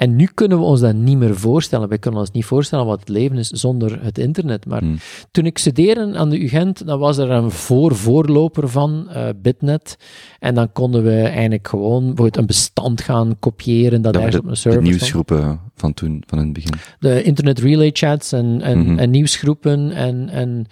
En 0.00 0.16
nu 0.16 0.28
kunnen 0.34 0.58
we 0.58 0.64
ons 0.64 0.80
dat 0.80 0.94
niet 0.94 1.18
meer 1.18 1.36
voorstellen. 1.36 1.88
Wij 1.88 1.98
kunnen 1.98 2.20
ons 2.20 2.30
niet 2.30 2.44
voorstellen 2.44 2.86
wat 2.86 3.00
het 3.00 3.08
leven 3.08 3.36
is 3.38 3.48
zonder 3.48 4.02
het 4.04 4.18
internet. 4.18 4.66
Maar 4.66 4.80
Hmm. 4.80 4.96
toen 5.30 5.46
ik 5.46 5.58
studeerde 5.58 6.18
aan 6.18 6.30
de 6.30 6.42
UGent, 6.42 6.86
dan 6.86 6.98
was 6.98 7.18
er 7.18 7.30
een 7.30 7.50
voor-voorloper 7.50 8.68
van, 8.68 9.08
eh, 9.08 9.28
Bitnet. 9.36 9.96
En 10.38 10.54
dan 10.54 10.72
konden 10.72 11.02
we 11.04 11.20
eigenlijk 11.22 11.68
gewoon 11.68 11.98
bijvoorbeeld 12.00 12.36
een 12.36 12.46
bestand 12.46 13.00
gaan 13.00 13.36
kopiëren 13.38 14.02
dat 14.02 14.14
ergens 14.14 14.32
waren 14.34 14.44
op 14.46 14.50
een 14.50 14.56
server 14.56 14.80
de 14.82 14.86
stond. 14.86 15.00
nieuwsgroepen 15.00 15.60
van 15.76 15.94
toen, 15.94 16.22
van 16.26 16.38
in 16.38 16.44
het 16.44 16.52
begin. 16.52 16.72
De 16.98 17.22
internet 17.22 17.58
relay 17.58 17.90
chats 17.92 18.32
en, 18.32 18.60
en, 18.62 18.78
Mhm. 18.78 18.98
en 18.98 19.10
nieuwsgroepen 19.10 19.92
en, 19.92 20.28
en 20.28 20.66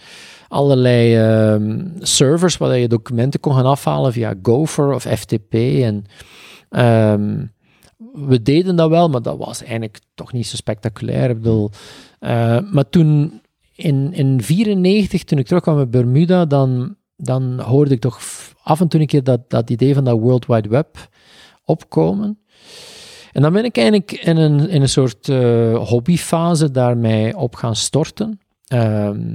allerlei 0.49 1.15
ehm, 1.17 1.87
servers 2.01 2.57
waar 2.57 2.79
je 2.79 2.89
documenten 2.89 3.41
kon 3.41 3.55
gaan 3.55 3.65
afhalen 3.67 4.13
via 4.13 4.35
Gopher 4.43 4.93
of 4.95 5.03
FTP. 5.03 5.55
En 5.83 6.05
ehm, 6.71 7.45
we 8.13 8.43
deden 8.43 8.77
dat 8.77 8.91
wel, 8.91 9.09
maar 9.09 9.23
dat 9.23 9.39
was 9.39 9.61
eigenlijk 9.63 10.01
toch 10.15 10.33
niet 10.33 10.47
zo 10.47 10.57
spectaculair. 10.57 11.31
Ik 11.31 11.37
bedoel, 11.37 11.71
eh, 12.19 12.59
maar 12.71 12.89
toen 12.89 13.41
in 13.75 14.11
1994, 14.11 15.25
toen 15.25 15.39
ik 15.39 15.47
terugkwam 15.47 15.79
uit 15.79 15.91
Bermuda, 15.91 16.45
dan, 16.45 16.97
dan 17.17 17.61
hoorde 17.61 17.95
ik 17.95 18.01
toch 18.01 18.21
af 18.63 18.81
en 18.81 18.89
toe 18.89 19.01
een 19.01 19.07
keer 19.07 19.25
dat, 19.25 19.51
dat 19.51 19.71
idee 19.71 19.95
van 19.95 20.05
dat 20.05 20.19
World 20.19 20.47
Wide 20.47 20.69
Web 20.69 21.09
opkomen. 21.65 22.39
En 23.33 23.43
dan 23.43 23.53
ben 23.53 23.65
ik 23.65 23.77
eigenlijk 23.77 24.13
in 24.13 24.37
een, 24.37 24.69
in 24.69 24.83
een 24.83 24.89
soort 24.89 25.29
eh, 25.29 25.89
hobbyfase 25.89 26.71
daarmee 26.71 27.37
op 27.37 27.55
gaan 27.55 27.77
storten. 27.77 28.41
Ehm, 28.67 29.35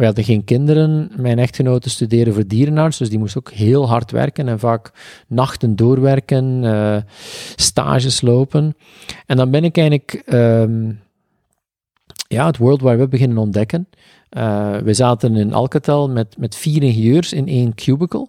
we 0.00 0.06
hadden 0.06 0.24
geen 0.24 0.44
kinderen. 0.44 1.10
Mijn 1.16 1.38
echtgenote 1.38 1.90
studeerde 1.90 2.32
voor 2.32 2.46
dierenarts, 2.46 2.98
dus 2.98 3.08
die 3.10 3.18
moest 3.18 3.36
ook 3.36 3.50
heel 3.50 3.88
hard 3.88 4.10
werken 4.10 4.48
en 4.48 4.58
vaak 4.58 4.92
nachten 5.26 5.76
doorwerken, 5.76 6.64
eh, 6.64 6.96
stages 7.56 8.20
lopen. 8.20 8.76
En 9.26 9.36
dan 9.36 9.50
ben 9.50 9.64
ik 9.64 9.76
eigenlijk 9.76 10.22
ehm, 10.26 10.90
ja, 12.28 12.46
het 12.46 12.56
World 12.56 12.80
Wide 12.80 12.96
Web 12.96 13.10
beginnen 13.10 13.38
ontdekken. 13.38 13.88
Eh, 14.28 14.76
we 14.76 14.94
zaten 14.94 15.36
in 15.36 15.52
Alcatel 15.52 16.10
met, 16.10 16.38
met 16.38 16.56
vier 16.56 16.82
ingenieurs 16.82 17.32
in 17.32 17.48
één 17.48 17.74
cubicle. 17.74 18.28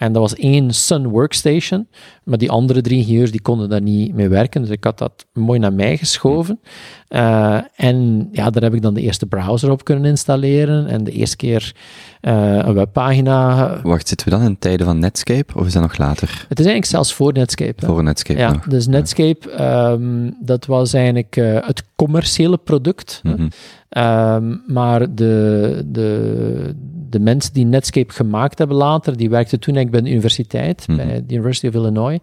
En 0.00 0.12
dat 0.12 0.22
was 0.22 0.34
één 0.34 0.74
Sun 0.74 1.08
Workstation. 1.08 1.88
Maar 2.24 2.38
die 2.38 2.50
andere 2.50 2.80
drie 2.80 2.98
ingenieurs 2.98 3.30
die 3.30 3.40
konden 3.40 3.68
daar 3.68 3.80
niet 3.80 4.14
mee 4.14 4.28
werken. 4.28 4.60
Dus 4.60 4.70
ik 4.70 4.84
had 4.84 4.98
dat 4.98 5.26
mooi 5.32 5.58
naar 5.58 5.72
mij 5.72 5.96
geschoven. 5.96 6.60
Eh, 7.08 7.58
en 7.76 8.28
ja, 8.32 8.50
daar 8.50 8.62
heb 8.62 8.74
ik 8.74 8.82
dan 8.82 8.94
de 8.94 9.00
eerste 9.00 9.26
browser 9.26 9.70
op 9.70 9.84
kunnen 9.84 10.04
installeren. 10.04 10.86
En 10.86 11.04
de 11.04 11.10
eerste 11.10 11.36
keer 11.36 11.74
eh, 12.20 12.56
een 12.56 12.74
webpagina. 12.74 13.80
Wacht, 13.82 14.08
zitten 14.08 14.28
we 14.28 14.34
dan 14.34 14.42
in 14.42 14.58
tijden 14.58 14.86
van 14.86 14.98
Netscape 14.98 15.54
of 15.58 15.66
is 15.66 15.72
dat 15.72 15.82
nog 15.82 15.98
later? 15.98 16.28
Het 16.28 16.58
is 16.58 16.66
eigenlijk 16.66 16.84
zelfs 16.84 17.14
voor 17.14 17.32
Netscape. 17.32 17.80
hè. 17.80 17.86
Voor 17.86 18.02
Netscape 18.02 18.38
ja, 18.38 18.52
nog? 18.52 18.64
dus 18.64 18.86
Netscape, 18.86 19.50
ehm, 19.50 20.30
dat 20.40 20.66
was 20.66 20.92
eigenlijk 20.92 21.36
eh, 21.36 21.66
het 21.66 21.84
commerciële 21.96 22.56
product. 22.56 23.20
Mhm. 23.22 23.48
Ehm, 23.88 24.56
maar 24.66 25.14
de, 25.14 25.82
de, 25.86 26.74
de 27.10 27.20
mensen 27.20 27.52
die 27.52 27.64
Netscape 27.64 28.12
gemaakt 28.12 28.58
hebben 28.58 28.76
later, 28.76 29.16
die 29.16 29.30
werkten 29.30 29.60
toen 29.60 29.74
eigenlijk 29.74 30.02
bij 30.02 30.10
de 30.12 30.16
universiteit, 30.16 30.88
Mhm. 30.88 30.96
bij 30.96 31.24
de 31.26 31.34
University 31.34 31.66
of 31.66 31.74
Illinois. 31.74 32.18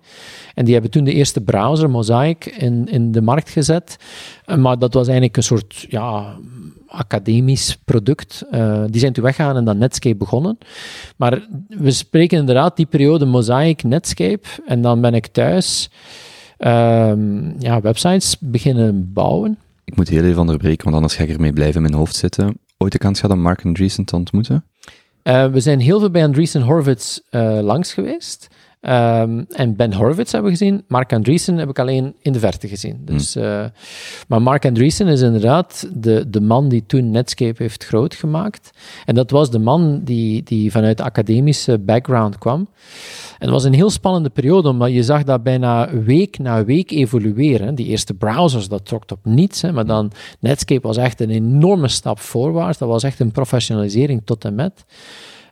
En 0.53 0.65
die 0.65 0.73
hebben 0.73 0.91
toen 0.91 1.03
de 1.03 1.13
eerste 1.13 1.41
browser, 1.41 1.89
Mosaic, 1.89 2.45
in, 2.45 2.87
in 2.91 3.11
de 3.11 3.21
markt 3.21 3.49
gezet. 3.49 3.97
Eh, 4.45 4.55
Maar 4.57 4.79
dat 4.79 4.93
was 4.93 5.05
eigenlijk 5.05 5.37
een 5.37 5.43
soort 5.43 5.85
ja, 5.89 6.35
academisch 6.87 7.77
product. 7.85 8.43
Eh, 8.51 8.83
die 8.89 8.99
zijn 8.99 9.13
toen 9.13 9.23
weggegaan 9.23 9.55
en 9.55 9.65
dan 9.65 9.77
Netscape 9.77 10.15
begonnen. 10.15 10.57
Maar 11.15 11.47
we 11.67 11.91
spreken 11.91 12.37
inderdaad 12.39 12.75
die 12.75 12.85
periode 12.85 13.25
Mosaic, 13.25 13.83
Netscape. 13.83 14.47
En 14.67 14.81
dan 14.81 15.01
ben 15.01 15.13
ik 15.13 15.27
thuis 15.27 15.89
ehm, 16.57 17.59
ja, 17.59 17.81
websites 17.81 18.37
beginnen 18.39 19.13
bouwen. 19.13 19.57
Ik 19.85 19.95
moet 19.95 20.09
heel 20.09 20.23
even 20.23 20.39
onderbreken, 20.39 20.83
want 20.83 20.95
anders 20.95 21.15
ga 21.15 21.23
ik 21.23 21.29
ermee 21.29 21.53
blijven 21.53 21.75
in 21.75 21.81
mijn 21.81 21.93
hoofd 21.93 22.15
zitten. 22.15 22.57
Ooit 22.77 22.91
de 22.91 22.97
kans 22.97 23.19
gehad 23.19 23.35
om 23.35 23.41
Mark 23.41 23.65
Andreessen 23.65 24.05
te 24.05 24.15
ontmoeten? 24.15 24.65
Eh, 25.21 25.47
we 25.47 25.59
zijn 25.59 25.79
heel 25.79 25.99
veel 25.99 26.09
bij 26.09 26.23
Andreessen 26.23 26.61
Horowitz 26.61 27.19
eh, 27.29 27.59
langs 27.61 27.93
geweest. 27.93 28.47
Ehm, 28.79 29.43
en 29.49 29.75
Ben 29.75 29.93
Horowitz 29.93 30.31
hebben 30.31 30.51
we 30.51 30.57
gezien. 30.57 30.83
Mark 30.87 31.13
Andreessen 31.13 31.57
heb 31.57 31.69
ik 31.69 31.79
alleen 31.79 32.15
in 32.21 32.31
de 32.31 32.39
verte 32.39 32.67
gezien. 32.67 33.01
Dus, 33.05 33.35
eh, 33.35 33.65
maar 34.27 34.41
Mark 34.41 34.65
Andreessen 34.65 35.07
is 35.07 35.21
inderdaad 35.21 35.89
de, 35.93 36.29
de 36.29 36.41
man 36.41 36.69
die 36.69 36.83
toen 36.87 37.11
Netscape 37.11 37.63
heeft 37.63 37.83
groot 37.83 38.15
gemaakt. 38.15 38.69
En 39.05 39.15
dat 39.15 39.31
was 39.31 39.51
de 39.51 39.59
man 39.59 40.01
die, 40.03 40.43
die 40.43 40.71
vanuit 40.71 40.97
de 40.97 41.03
academische 41.03 41.79
background 41.79 42.37
kwam. 42.37 42.59
En 43.37 43.45
het 43.45 43.49
was 43.49 43.63
een 43.63 43.73
heel 43.73 43.89
spannende 43.89 44.29
periode, 44.29 44.69
omdat 44.69 44.91
je 44.91 45.03
zag 45.03 45.23
dat 45.23 45.43
bijna 45.43 45.89
week 46.03 46.37
na 46.37 46.65
week 46.65 46.91
evolueren. 46.91 47.75
Die 47.75 47.85
eerste 47.85 48.13
browsers, 48.13 48.67
dat 48.67 48.85
trok 48.85 49.03
op 49.11 49.25
niets. 49.25 49.61
Hè, 49.61 49.71
maar 49.71 49.85
dan 49.85 50.11
Netscape 50.39 50.87
was 50.87 50.97
echt 50.97 51.21
een 51.21 51.29
enorme 51.29 51.87
stap 51.87 52.19
voorwaarts. 52.19 52.77
Dat 52.77 52.89
was 52.89 53.03
echt 53.03 53.19
een 53.19 53.31
professionalisering 53.31 54.21
tot 54.25 54.45
en 54.45 54.55
met. 54.55 54.85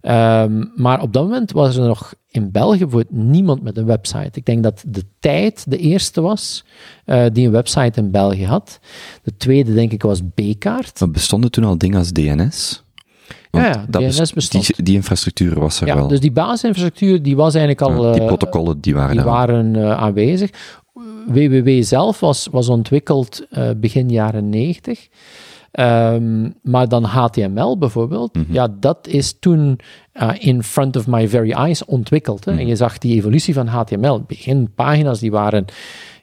Ehm, 0.05 0.63
maar 0.75 1.01
op 1.01 1.13
dat 1.13 1.23
moment 1.23 1.51
was 1.51 1.75
er 1.75 1.87
nog 1.87 2.13
in 2.29 2.51
België 2.51 2.79
bijvoorbeeld 2.79 3.11
niemand 3.25 3.61
met 3.61 3.77
een 3.77 3.85
website. 3.85 4.29
Ik 4.33 4.45
denk 4.45 4.63
dat 4.63 4.83
de 4.87 5.03
tijd 5.19 5.65
de 5.67 5.77
eerste 5.77 6.21
was 6.21 6.65
eh, 7.05 7.25
die 7.33 7.45
een 7.45 7.51
website 7.51 7.99
in 7.99 8.11
België 8.11 8.45
had. 8.45 8.79
De 9.23 9.37
tweede, 9.37 9.73
denk 9.73 9.91
ik, 9.91 10.01
was 10.01 10.21
B-kaart. 10.35 10.99
Maar 10.99 11.11
bestonden 11.11 11.51
toen 11.51 11.63
al 11.63 11.77
dingen 11.77 11.97
als 11.97 12.11
DNS? 12.11 12.83
Want 13.51 13.65
Ja, 13.65 13.71
ja, 13.91 13.99
DNS 13.99 14.17
best- 14.17 14.33
bestond. 14.33 14.65
Die, 14.75 14.85
die 14.85 14.95
infrastructuur 14.95 15.59
was 15.59 15.81
er 15.81 15.87
Ja, 15.87 15.95
wel. 15.95 16.07
dus 16.07 16.19
die 16.19 16.31
basisinfrastructuur 16.31 17.21
die 17.21 17.35
was 17.35 17.55
eigenlijk 17.55 17.81
al. 17.81 18.05
Ja, 18.05 18.11
die 18.11 18.21
eh, 18.21 18.27
protocollen, 18.27 18.81
die 18.81 18.93
waren 18.93 19.15
die 19.15 19.25
waren 19.25 19.75
eh, 19.75 19.91
aanwezig. 19.97 20.49
WWW 21.27 21.83
zelf 21.83 22.19
was, 22.19 22.47
was 22.51 22.69
ontwikkeld 22.69 23.47
begin 23.77 24.09
jaren 24.09 24.49
90. 24.49 25.07
Ehm, 25.75 26.49
maar 26.61 26.87
dan 26.89 27.03
HTML 27.03 27.77
bijvoorbeeld, 27.77 28.35
Mhm. 28.35 28.53
ja, 28.53 28.67
dat 28.79 29.07
is 29.07 29.39
toen 29.39 29.79
eh, 30.11 30.29
in 30.37 30.63
front 30.63 30.95
of 30.95 31.07
my 31.07 31.27
very 31.27 31.51
eyes 31.51 31.85
ontwikkeld. 31.85 32.45
Hè? 32.45 32.51
Mhm. 32.51 32.61
En 32.61 32.67
je 32.67 32.75
zag 32.75 32.97
die 32.97 33.15
evolutie 33.15 33.53
van 33.53 33.67
HTML. 33.67 34.21
Beginpagina's 34.27 35.19
die 35.19 35.31
waren 35.31 35.65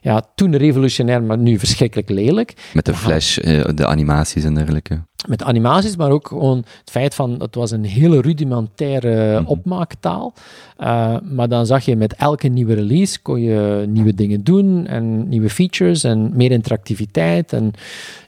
ja, 0.03 0.23
toen 0.35 0.55
revolutionair, 0.55 1.23
maar 1.23 1.37
nu 1.37 1.59
verschrikkelijk 1.59 2.09
lelijk. 2.09 2.53
Met 2.73 2.85
de 2.85 2.93
flash, 2.93 3.37
eh, 3.37 3.63
de 3.75 3.85
animaties 3.85 4.43
en 4.43 4.53
dergelijke. 4.53 5.01
Met 5.27 5.43
animaties, 5.43 5.95
maar 5.95 6.11
ook 6.11 6.27
gewoon 6.27 6.57
het 6.57 6.89
feit 6.91 7.15
van 7.15 7.35
het 7.39 7.55
was 7.55 7.71
een 7.71 7.83
hele 7.83 8.21
rudimentaire 8.21 9.39
Mhm. 9.39 9.49
opmaaktaal. 9.49 10.33
Uh, 10.79 11.15
maar 11.21 11.49
dan 11.49 11.65
zag 11.65 11.85
je 11.85 11.95
met 11.95 12.13
elke 12.13 12.47
nieuwe 12.47 12.73
release 12.73 13.21
kon 13.21 13.41
je 13.41 13.85
nieuwe 13.87 14.13
dingen 14.13 14.43
doen 14.43 14.87
en 14.87 15.29
nieuwe 15.29 15.49
features 15.49 16.03
en 16.03 16.31
meer 16.35 16.51
interactiviteit 16.51 17.53
en 17.53 17.71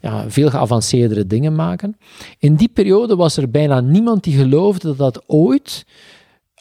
ja, 0.02 0.24
veel 0.28 0.50
geavanceerdere 0.50 1.28
dingen 1.28 1.56
maken. 1.56 1.98
In 2.40 2.56
die 2.56 2.70
periode 2.74 3.16
was 3.16 3.38
er 3.38 3.50
bijna 3.50 3.80
niemand 3.80 4.24
die 4.24 4.38
geloofde 4.38 4.88
dat 4.88 4.98
dat 4.98 5.24
ooit 5.28 5.86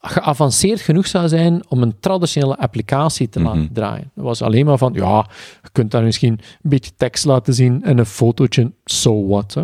geavanceerd 0.07 0.81
genoeg 0.81 1.07
zou 1.07 1.29
zijn 1.29 1.63
om 1.69 1.83
een 1.83 1.95
traditionele 2.01 2.57
applicatie 2.57 3.29
te 3.29 3.41
laten 3.41 3.61
Mhm. 3.61 3.73
draaien. 3.73 4.11
Het 4.15 4.25
was 4.25 4.43
alleen 4.43 4.67
maar 4.67 4.79
van, 4.79 4.93
ja, 4.93 5.27
je 5.63 5.69
kunt 5.73 5.91
daar 5.91 6.03
misschien 6.03 6.33
een 6.33 6.71
beetje 6.71 6.91
tekst 6.97 7.25
laten 7.25 7.55
zien 7.55 7.83
en 7.83 7.99
een 7.99 8.07
fotootje, 8.07 8.73
so 8.85 9.27
what. 9.27 9.55
Hè? 9.55 9.63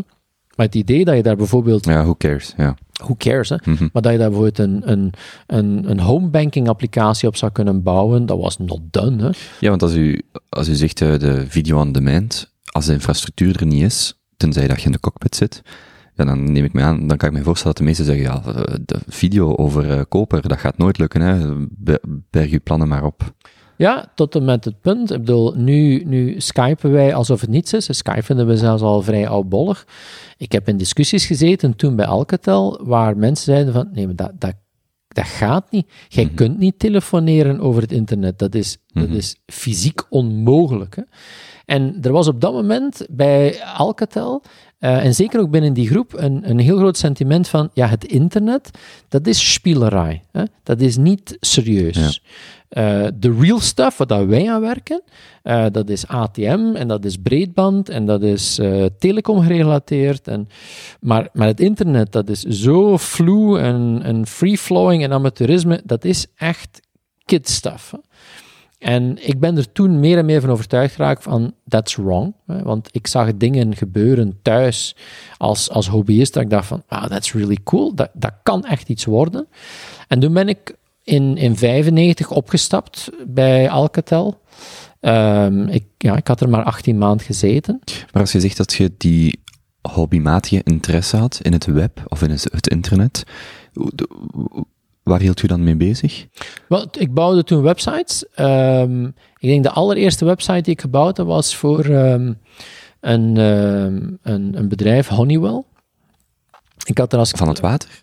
Maar 0.57 0.67
het 0.67 0.75
idee 0.75 1.05
dat 1.05 1.17
je 1.17 1.23
daar 1.23 1.37
bijvoorbeeld, 1.37 1.85
Ja, 1.85 2.03
who 2.03 2.15
cares, 2.15 2.55
ja. 2.57 2.77
who 2.93 3.15
cares, 3.19 3.49
hè? 3.49 3.57
Mhm. 3.65 3.89
maar 3.93 4.03
dat 4.03 4.13
je 4.13 4.19
daar 4.19 4.31
bijvoorbeeld 4.31 4.59
een, 4.59 4.91
een, 4.91 5.13
een, 5.47 5.91
een 5.91 6.01
homebanking 6.01 6.69
applicatie 6.69 7.29
op 7.29 7.37
zou 7.37 7.53
kunnen 7.53 7.83
bouwen, 7.83 8.27
dat 8.27 8.39
was 8.39 8.59
not 8.59 8.81
done. 8.91 9.23
Hè? 9.23 9.31
Ja, 9.61 9.69
want 9.69 9.83
als 9.83 9.95
u, 9.95 10.23
als 10.49 10.69
u 10.69 10.75
zegt 10.75 11.01
eh, 11.01 11.19
de 11.19 11.45
video 11.49 11.81
on 11.81 11.93
demand, 11.93 12.53
als 12.65 12.87
de 12.87 12.93
infrastructuur 12.93 13.61
er 13.61 13.67
niet 13.67 13.83
is, 13.83 14.15
tenzij 14.37 14.67
dat 14.69 14.79
je 14.81 14.87
in 14.87 14.93
de 14.93 15.01
cockpit 15.01 15.37
zit, 15.37 15.63
ja, 16.27 16.35
dan 16.35 16.53
neem 16.53 16.65
ik 16.65 16.73
me 16.73 16.83
aan, 16.83 17.07
dan 17.07 17.17
kan 17.17 17.29
ik 17.29 17.35
me 17.35 17.43
voorstellen 17.43 17.77
dat 17.77 17.83
de 17.87 17.89
meesten 17.89 18.05
zeggen, 18.05 18.25
ja, 18.25 18.43
eh, 18.63 18.75
de 18.85 18.99
video 19.07 19.57
over 19.57 19.91
eh, 19.91 20.01
koper, 20.09 20.49
dat 20.49 20.59
gaat 20.59 20.79
nooit 20.79 20.99
lukken, 20.99 21.21
hè. 21.21 21.67
Be- 21.71 22.03
berg 22.31 22.51
uw 22.51 22.61
plannen 22.65 22.89
maar 22.89 23.05
op. 23.05 23.35
Ja, 23.77 24.13
tot 24.15 24.35
en 24.35 24.45
met 24.45 24.65
het 24.65 24.81
punt. 24.81 25.11
Ik 25.13 25.19
bedoel, 25.19 25.53
nu, 25.57 26.03
nu 26.05 26.41
skypen 26.41 26.91
wij 26.93 27.15
alsof 27.15 27.41
het 27.41 27.51
niets 27.51 27.73
is. 27.73 27.97
Skype 27.97 28.23
vinden 28.23 28.47
we 28.47 28.57
zelfs 28.57 28.83
al 28.83 29.03
vrij 29.03 29.29
oudbollig. 29.29 29.87
Ik 30.37 30.53
heb 30.53 30.69
in 30.69 30.77
discussies 30.77 31.27
gezeten 31.27 31.77
toen 31.77 31.97
bij 31.97 32.07
Alcatel, 32.07 32.81
waar 32.85 33.17
mensen 33.17 33.45
zeiden 33.45 33.73
van, 33.73 33.89
nee, 33.93 34.07
maar 34.07 34.17
dat, 34.17 34.33
dat, 34.39 34.55
dat 35.09 35.25
gaat 35.27 35.71
niet. 35.71 35.91
Jij 36.09 36.25
Mhm. 36.25 36.35
kunt 36.35 36.59
niet 36.59 36.79
telefoneren 36.79 37.61
over 37.61 37.83
het 37.83 37.93
internet. 37.93 38.39
Dat 38.39 38.55
is, 38.55 38.77
dat 38.87 39.07
Mhm. 39.09 39.17
is 39.17 39.37
fysiek 39.47 40.03
onmogelijk. 40.09 40.97
Hè? 40.97 41.03
En 41.71 41.97
er 42.03 42.13
was 42.13 42.29
op 42.29 42.41
dat 42.41 42.53
moment 42.53 43.07
bij 43.11 43.63
Alcatel 43.77 44.43
eh, 44.79 45.05
en 45.05 45.15
zeker 45.15 45.41
ook 45.41 45.51
binnen 45.51 45.73
die 45.73 45.89
groep, 45.89 46.13
een, 46.17 46.51
een 46.51 46.59
heel 46.59 46.77
groot 46.77 46.97
sentiment 46.97 47.49
van, 47.49 47.71
ja, 47.75 47.87
het 47.87 48.05
internet, 48.05 48.71
dat 49.09 49.27
is 49.27 49.53
spielerij. 49.53 50.23
Hè? 50.33 50.43
Dat 50.63 50.81
is 50.81 50.97
niet 50.97 51.37
serieus. 51.41 52.23
Eh, 52.69 53.07
De 53.15 53.37
real 53.41 53.61
stuff, 53.61 53.97
wat 53.97 54.09
dat 54.09 54.27
wij 54.27 54.51
aan 54.51 54.61
werken, 54.61 55.03
eh, 55.43 55.67
dat 55.73 55.89
is 55.89 56.07
ATM 56.07 56.73
en 56.75 56.89
dat 56.89 57.05
is 57.05 57.17
breedband 57.17 57.89
en 57.89 58.07
dat 58.07 58.23
is 58.23 58.61
telecom 58.99 59.41
gerelateerd. 59.41 60.29
En, 60.29 60.49
maar, 61.01 61.29
maar 61.33 61.47
het 61.47 61.61
internet, 61.61 62.13
dat 62.13 62.29
is 62.29 62.41
zo 62.43 62.99
flu 62.99 63.59
en, 63.59 64.01
en 64.03 64.27
free-flowing 64.27 65.03
en 65.03 65.13
amateurisme, 65.13 65.81
dat 65.85 66.05
is 66.05 66.27
echt 66.37 66.81
kid 67.25 67.49
stuff. 67.49 67.91
hè. 67.91 67.99
En 68.81 69.27
ik 69.27 69.41
ben 69.41 69.57
er 69.57 69.73
toen 69.73 70.01
meer 70.01 70.19
en 70.19 70.25
meer 70.25 70.41
van 70.41 70.51
overtuigd 70.51 70.95
geraakt 70.95 71.23
van, 71.23 71.55
that's 71.69 71.97
wrong. 71.97 72.35
Want 72.45 72.89
ik 72.93 73.07
zag 73.07 73.37
dingen 73.37 73.77
gebeuren 73.77 74.39
thuis 74.43 74.97
als, 75.37 75.71
als 75.71 75.89
hobbyist, 75.89 76.35
dat 76.35 76.43
ik 76.43 76.51
dacht 76.51 76.67
van, 76.67 76.83
wow, 76.89 77.07
that's 77.07 77.33
really 77.33 77.59
cool, 77.65 77.95
dat, 77.95 78.11
dat 78.13 78.33
kan 78.43 78.65
echt 78.65 78.89
iets 78.89 79.05
worden. 79.05 79.47
En 80.09 80.21
toen 80.21 80.33
ben 80.33 80.49
ik 80.49 80.75
in, 81.05 81.37
in 81.37 81.57
95 81.57 82.31
opgestapt 82.31 83.11
bij 83.27 83.71
Alcatel. 83.71 84.41
Ehm, 85.01 85.63
ik, 85.69 85.85
ja, 85.99 86.17
ik 86.17 86.27
had 86.27 86.41
er 86.41 86.49
maar 86.49 86.65
18 86.65 86.99
maanden 86.99 87.27
gezeten. 87.27 87.81
Maar 88.13 88.23
als 88.23 88.33
je 88.33 88.41
zegt 88.41 88.57
dat 88.57 88.73
je 88.73 88.93
die 88.97 89.41
hobbymatige 89.81 90.61
interesse 90.65 91.17
had 91.17 91.39
in 91.43 91.53
het 91.53 91.67
web 91.67 92.03
of 92.09 92.23
in 92.23 92.31
het 92.31 92.69
internet, 92.69 93.25
waar 95.11 95.21
hield 95.21 95.43
u 95.43 95.47
dan 95.47 95.65
mee 95.65 95.77
bezig? 95.77 96.27
Wel, 96.69 96.87
ik 96.99 97.15
bouwde 97.15 97.45
toen 97.45 97.63
websites. 97.63 98.25
Ehm, 98.35 99.05
ik 99.39 99.49
denk 99.49 99.63
de 99.63 99.71
allereerste 99.71 100.25
website 100.25 100.61
die 100.61 100.73
ik 100.73 100.81
gebouwd 100.81 101.17
heb 101.17 101.27
was 101.27 101.57
voor 101.57 101.85
ehm, 101.85 102.33
een, 103.01 103.37
ehm, 103.37 104.09
een, 104.23 104.59
een 104.59 104.69
bedrijf, 104.69 105.09
Honeywell. 105.09 105.63
Ik 106.85 106.99
had 106.99 107.13
er 107.13 107.19
als 107.19 107.31
Van 107.31 107.49
het 107.49 107.61
water? 107.61 108.03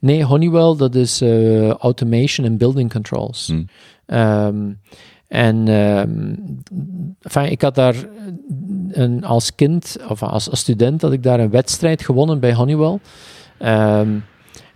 Nee, 0.00 0.24
Honeywell, 0.24 0.76
dat 0.76 0.94
is 0.94 1.20
eh, 1.20 1.70
automation 1.70 2.46
en 2.46 2.56
building 2.56 2.92
controls. 2.92 3.46
Hmm. 3.46 4.78
En 5.28 5.68
enfin, 7.20 7.50
ik 7.50 7.62
had 7.62 7.74
daar 7.74 7.94
een, 8.90 9.24
als 9.24 9.54
kind, 9.54 9.96
of 10.08 10.22
als, 10.22 10.50
als 10.50 10.58
student, 10.60 11.02
had 11.02 11.12
ik 11.12 11.22
daar 11.22 11.40
een 11.40 11.50
wedstrijd 11.50 12.02
gewonnen 12.02 12.40
bij 12.40 12.54
Honeywell. 12.54 12.98
Ehm, 13.58 14.08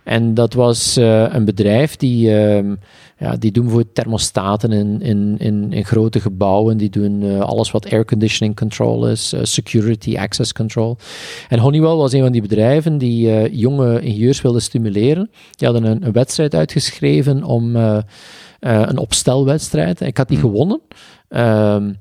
en 0.09 0.33
dat 0.33 0.53
was 0.53 0.97
eh, 0.97 1.33
een 1.33 1.45
bedrijf 1.45 1.95
die, 1.95 2.37
ehm, 2.37 2.75
ja, 3.17 3.35
die 3.35 3.51
doen 3.51 3.69
voor 3.69 3.83
thermostaten 3.93 4.71
in, 4.71 5.01
in, 5.01 5.35
in, 5.37 5.73
in 5.73 5.85
grote 5.85 6.19
gebouwen. 6.19 6.77
Die 6.77 6.89
doen 6.89 7.23
eh, 7.23 7.39
alles 7.39 7.71
wat 7.71 7.91
airconditioning 7.91 8.55
control 8.55 9.07
is, 9.07 9.33
eh, 9.33 9.39
security, 9.43 10.17
access 10.17 10.53
control. 10.53 10.97
En 11.49 11.59
Honeywell 11.59 11.95
was 11.95 12.13
een 12.13 12.21
van 12.21 12.31
die 12.31 12.41
bedrijven 12.41 12.97
die 12.97 13.51
jonge 13.57 14.01
ingenieurs 14.01 14.41
wilden 14.41 14.61
stimuleren. 14.61 15.29
Die 15.55 15.67
hadden 15.67 15.91
een, 15.91 16.05
een 16.05 16.11
wedstrijd 16.11 16.55
uitgeschreven 16.55 17.43
om 17.43 17.75
eh, 18.59 18.81
eh, 18.81 18.87
een 18.89 18.97
opstelwedstrijd. 18.97 20.01
Ik 20.01 20.17
had 20.17 20.27
die 20.27 20.37
gewonnen. 20.37 20.81
Ehm, 21.27 21.93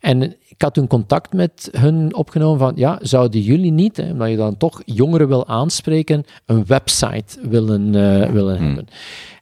en 0.00 0.22
ik 0.22 0.62
had 0.62 0.74
toen 0.74 0.86
contact 0.86 1.32
met 1.32 1.68
hun 1.72 2.14
opgenomen 2.14 2.58
van, 2.58 2.72
ja, 2.76 2.98
zouden 3.02 3.40
jullie 3.40 3.70
niet, 3.70 3.96
hè, 3.96 4.10
omdat 4.10 4.30
je 4.30 4.36
dan 4.36 4.56
toch 4.56 4.82
jongeren 4.84 5.28
wil 5.28 5.46
aanspreken, 5.46 6.24
een 6.46 6.66
website 6.66 7.48
willen, 7.48 7.94
eh, 7.94 8.30
willen 8.30 8.56
Hmm. 8.56 8.66
hebben? 8.66 8.86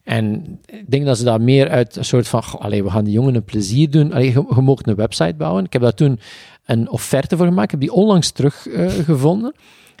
En 0.03 0.59
ik 0.65 0.91
denk 0.91 1.05
dat 1.05 1.17
ze 1.17 1.23
dat 1.23 1.41
meer 1.41 1.69
uit 1.69 1.95
een 1.95 2.05
soort 2.05 2.27
van, 2.27 2.43
goh, 2.43 2.61
allee, 2.61 2.83
we 2.83 2.89
gaan 2.89 3.03
die 3.03 3.13
jongen 3.13 3.35
een 3.35 3.43
plezier 3.43 3.89
doen. 3.89 4.13
Allee, 4.13 4.33
je, 4.33 4.45
je 4.55 4.61
mag 4.61 4.79
een 4.81 4.95
website 4.95 5.35
bouwen. 5.37 5.65
Ik 5.65 5.73
heb 5.73 5.81
daar 5.81 5.93
toen 5.93 6.19
een 6.65 6.89
offerte 6.89 7.37
voor 7.37 7.45
gemaakt. 7.45 7.73
Ik 7.73 7.79
heb 7.79 7.79
die 7.79 7.93
onlangs 7.93 8.31
teruggevonden. 8.31 9.03
gevonden. 9.03 9.53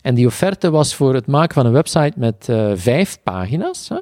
En 0.05 0.15
die 0.15 0.25
offerte 0.25 0.69
was 0.69 0.95
voor 0.95 1.13
het 1.13 1.27
maken 1.27 1.53
van 1.53 1.65
een 1.65 1.71
website 1.71 2.13
met 2.15 2.49
eh, 2.49 2.71
vijf 2.75 3.17
pagina's. 3.23 3.89
Hè? 3.89 3.97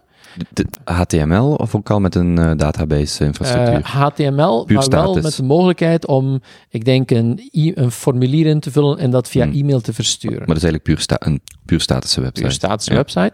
De- 0.53 0.65
HTML 0.84 1.53
of 1.53 1.75
ook 1.75 1.89
al 1.89 1.99
met 1.99 2.15
een 2.15 2.38
eh, 2.38 2.51
database-infrastructuur? 2.55 3.73
Eh, 3.75 3.84
HTML, 3.84 4.63
Puur 4.65 4.77
maar 4.77 4.89
wel 4.89 5.15
met 5.21 5.35
de 5.35 5.43
mogelijkheid 5.43 6.05
om, 6.07 6.41
ik 6.69 6.85
denk, 6.85 7.11
een, 7.11 7.49
e- 7.51 7.71
een 7.75 7.91
formulier 7.91 8.45
in 8.45 8.59
te 8.59 8.71
vullen 8.71 8.97
en 8.97 9.11
dat 9.11 9.30
via 9.30 9.43
Hmm. 9.45 9.53
e-mail 9.53 9.81
te 9.81 9.93
versturen. 9.93 10.38
maar 10.38 10.47
dat 10.47 10.57
is 10.57 10.63
eigenlijk 10.63 10.84
puur 10.84 10.99
sta 10.99 11.15
een 11.19 11.41
puur 11.65 11.80
statische 11.81 12.21
website. 12.21 12.41
Puur 12.41 12.51
statische 12.51 12.91
Ja. 12.91 12.97
website. 12.97 13.34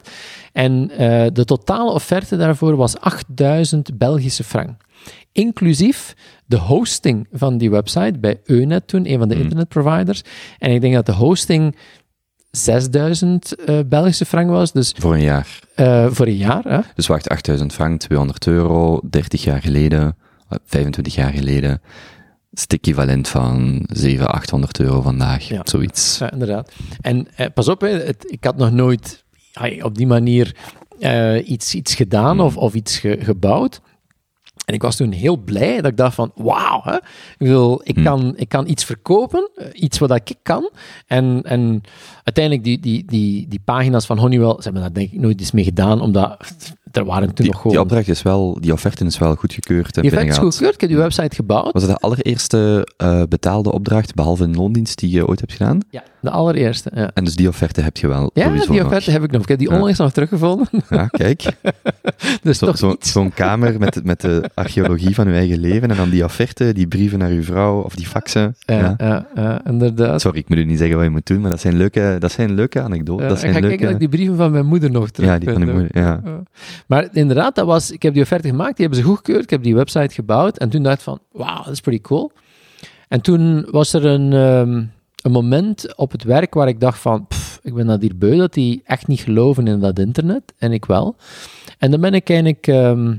En 0.54 0.88
de 1.34 1.46
totale 1.46 1.92
offerte 1.92 2.38
daarvoor 2.38 2.76
was 2.76 3.00
8000 3.00 3.98
Belgische 3.98 4.44
frank. 4.44 4.70
Inclusief 5.32 6.16
de 6.46 6.58
hosting 6.58 7.28
van 7.32 7.58
die 7.58 7.70
website 7.72 8.20
bij 8.20 8.40
Eunet 8.46 8.88
toen, 8.88 9.10
een 9.12 9.18
van 9.20 9.28
de 9.28 9.34
Hmm. 9.34 9.44
internetproviders. 9.44 10.22
En 10.60 10.72
ik 10.72 10.82
denk 10.82 10.94
dat 10.94 11.06
de 11.06 11.12
hosting 11.14 11.76
6000 12.52 13.56
eh, 13.56 13.80
Belgische 13.86 14.26
frank 14.26 14.50
was, 14.50 14.72
dus 14.72 14.94
Voor 14.98 15.14
een 15.14 15.22
jaar. 15.22 15.60
eh, 15.76 16.08
voor 16.12 16.26
een 16.28 16.36
jaar. 16.38 16.64
Hè? 16.64 16.80
Dus 16.96 17.08
wacht, 17.08 17.30
8000 17.30 17.74
frank, 17.74 18.00
200 18.00 18.48
euro, 18.48 19.00
30 19.10 19.44
jaar 19.44 19.62
geleden, 19.62 20.16
eh, 20.50 20.58
25 20.66 21.16
jaar 21.16 21.32
geleden. 21.34 21.82
is 22.52 22.62
het 22.62 22.74
equivalent 22.74 23.28
van 23.28 23.84
700, 23.92 24.36
800 24.38 24.80
euro 24.80 25.02
vandaag. 25.02 25.48
Ja. 25.48 25.62
Zoiets. 25.64 26.18
Ja, 26.18 26.32
inderdaad. 26.32 26.72
En 27.02 27.28
eh, 27.36 27.46
pas 27.54 27.68
op, 27.68 27.82
hè, 27.82 27.88
het, 27.90 28.26
ik 28.28 28.44
had 28.44 28.58
nog 28.58 28.72
nooit 28.72 29.24
op 29.82 29.96
die 29.98 30.08
manier 30.08 30.56
eh, 31.00 31.50
iets, 31.50 31.74
iets 31.76 31.96
gedaan 31.96 32.36
Hmm. 32.36 32.46
of, 32.46 32.58
of 32.58 32.74
iets 32.74 32.98
ge- 33.00 33.20
gebouwd. 33.22 33.82
En 34.70 34.76
ik 34.76 34.82
was 34.82 34.96
toen 34.96 35.12
heel 35.12 35.38
blij 35.38 35.76
dat 35.76 35.92
ik 35.92 35.98
dacht 35.98 36.16
van, 36.16 36.32
wauw, 36.36 36.82
hè. 36.84 36.96
ik, 36.96 37.36
bedoel, 37.38 37.82
ik, 37.84 37.96
Hmm. 37.96 38.04
kan, 38.04 38.34
ik 38.38 38.50
kan 38.50 38.68
iets 38.68 38.86
verkopen, 38.86 39.50
eh, 39.56 39.66
iets 39.74 40.00
wat 40.00 40.12
ik 40.16 40.36
kan. 40.42 40.70
En, 41.08 41.42
en 41.44 41.82
uiteindelijk, 42.24 42.66
die, 42.66 42.80
die, 42.80 43.06
die, 43.06 43.48
die 43.48 43.62
pagina's 43.66 44.06
van 44.06 44.18
Honeywell, 44.18 44.56
ze 44.56 44.64
hebben 44.64 44.82
daar 44.82 44.94
denk 44.94 45.12
ik 45.12 45.20
nooit 45.20 45.42
iets 45.42 45.52
mee 45.52 45.64
gedaan, 45.64 46.02
omdat 46.02 46.38
er 46.92 47.06
waren 47.06 47.28
toen 47.28 47.36
Die, 47.36 47.46
nog 47.46 47.56
gewoon... 47.56 47.72
die 47.72 47.82
opdracht 47.82 48.08
is 48.08 48.22
wel, 48.22 48.58
die 48.62 48.72
offerte 48.74 49.06
is 49.06 49.18
wel 49.18 49.36
goedgekeurd. 49.36 49.94
die 49.94 50.04
en 50.04 50.10
effect 50.10 50.12
is 50.12 50.12
binnengehaald. 50.12 50.44
goedgekeurd, 50.44 50.74
ik 50.74 50.80
heb 50.82 50.90
die 50.90 51.00
website 51.00 51.36
gebouwd. 51.36 51.74
Was 51.74 51.82
het 51.82 51.92
de 51.92 51.98
allereerste 51.98 52.88
eh, 52.98 53.22
betaalde 53.30 53.72
opdracht, 53.72 54.16
behalve 54.16 54.44
een 54.44 54.56
loondienst, 54.56 55.00
die 55.00 55.10
je 55.10 55.28
ooit 55.28 55.40
hebt 55.40 55.52
gedaan? 55.52 55.80
Ja, 55.90 56.04
de 56.22 56.30
allereerste. 56.30 56.92
Ja, 56.96 57.12
En 57.14 57.24
dus 57.24 57.36
die 57.36 57.48
offerte 57.48 57.82
heb 57.82 57.98
je 57.98 58.08
wel 58.08 58.32
ja 58.34 58.50
die 58.50 58.68
nog. 58.68 58.86
offerte 58.86 59.12
heb 59.12 59.24
ik 59.24 59.32
nog. 59.32 59.42
Ik 59.42 59.48
heb 59.48 59.58
die 59.60 59.70
Ja. 59.70 59.76
onlangs 59.76 59.98
nog 60.00 60.12
teruggevonden. 60.12 60.68
Ja, 60.90 61.08
kijk. 61.08 61.44
dus 62.44 62.58
Zo- 62.58 62.66
toch 62.66 62.78
zo-. 62.78 62.96
Zo'n 63.00 63.34
kamer 63.34 63.80
met, 63.80 64.04
met 64.04 64.22
de 64.22 64.50
archeologie 64.54 65.16
van 65.16 65.28
uw 65.28 65.34
eigen 65.34 65.60
leven 65.60 65.90
en 65.92 65.98
dan 65.98 66.10
die 66.10 66.24
offerte, 66.24 66.74
die 66.74 66.88
brieven 66.88 67.20
naar 67.20 67.30
uw 67.30 67.44
vrouw 67.44 67.82
of 67.82 67.96
die 67.96 68.06
faxen. 68.08 68.56
Ja, 68.60 68.96
Ja. 69.36 69.62
inderdaad. 69.66 70.22
Sorry, 70.22 70.38
ik 70.40 70.50
moet 70.50 70.58
u 70.58 70.64
niet 70.66 70.78
zeggen 70.78 70.96
wat 70.96 71.06
je 71.06 71.12
moet 71.12 71.26
doen, 71.26 71.42
maar 71.42 71.50
dat 71.50 71.60
zijn 71.60 71.78
leuke, 71.78 72.16
dat 72.20 72.32
zijn 72.32 72.54
leuke 72.54 72.82
anekdotes. 72.82 73.22
Ja, 73.24 73.28
dat 73.28 73.38
ik 73.38 73.44
zijn 73.44 73.54
ga 73.54 73.60
leuke... 73.60 73.76
kijken 73.78 73.94
dat 73.94 74.02
ik 74.02 74.10
die 74.10 74.20
brieven 74.20 74.38
van 74.38 74.52
mijn 74.52 74.66
moeder 74.66 74.92
nog 74.92 75.10
terug 75.10 75.30
ja, 75.30 75.38
die 75.38 75.50
van 75.50 75.62
uw 75.62 75.68
vind, 75.68 75.80
moeder, 75.80 76.02
ja. 76.02 76.22
Maar 76.88 77.08
inderdaad, 77.14 77.56
dat 77.56 77.66
was, 77.66 77.92
ik 77.92 78.02
heb 78.02 78.14
die 78.14 78.24
offerte 78.24 78.48
gemaakt, 78.48 78.78
die 78.78 78.86
hebben 78.86 79.04
ze 79.04 79.10
goedgekeurd, 79.10 79.44
ik 79.44 79.50
heb 79.50 79.64
die 79.64 79.76
website 79.76 80.14
gebouwd 80.14 80.58
en 80.58 80.70
toen 80.70 80.84
dacht 80.84 80.98
ik 80.98 81.04
van, 81.04 81.20
wauw, 81.32 81.64
dat 81.64 81.74
is 81.74 81.82
pretty 81.82 82.02
cool. 82.02 82.32
En 83.08 83.22
toen 83.22 83.68
was 83.72 83.94
er 83.94 84.06
een, 84.06 84.34
ehm, 84.34 84.84
een 85.24 85.32
moment 85.32 85.96
op 85.96 86.12
het 86.12 86.24
werk 86.24 86.54
waar 86.54 86.68
ik 86.68 86.80
dacht 86.80 87.00
van, 87.00 87.28
pff, 87.28 87.60
ik 87.64 87.74
ben 87.74 87.88
dat 87.88 88.02
hier 88.02 88.18
beu, 88.18 88.38
dat 88.38 88.54
die 88.54 88.82
echt 88.86 89.08
niet 89.08 89.20
geloven 89.20 89.68
in 89.68 89.80
dat 89.80 90.00
internet, 90.00 90.54
en 90.58 90.72
ik 90.72 90.86
wel. 90.86 91.16
En 91.78 91.92
dan 91.92 92.02
ben 92.02 92.14
ik 92.14 92.30
eigenlijk... 92.30 92.68
ehm, 92.68 93.06
Maar 93.06 93.18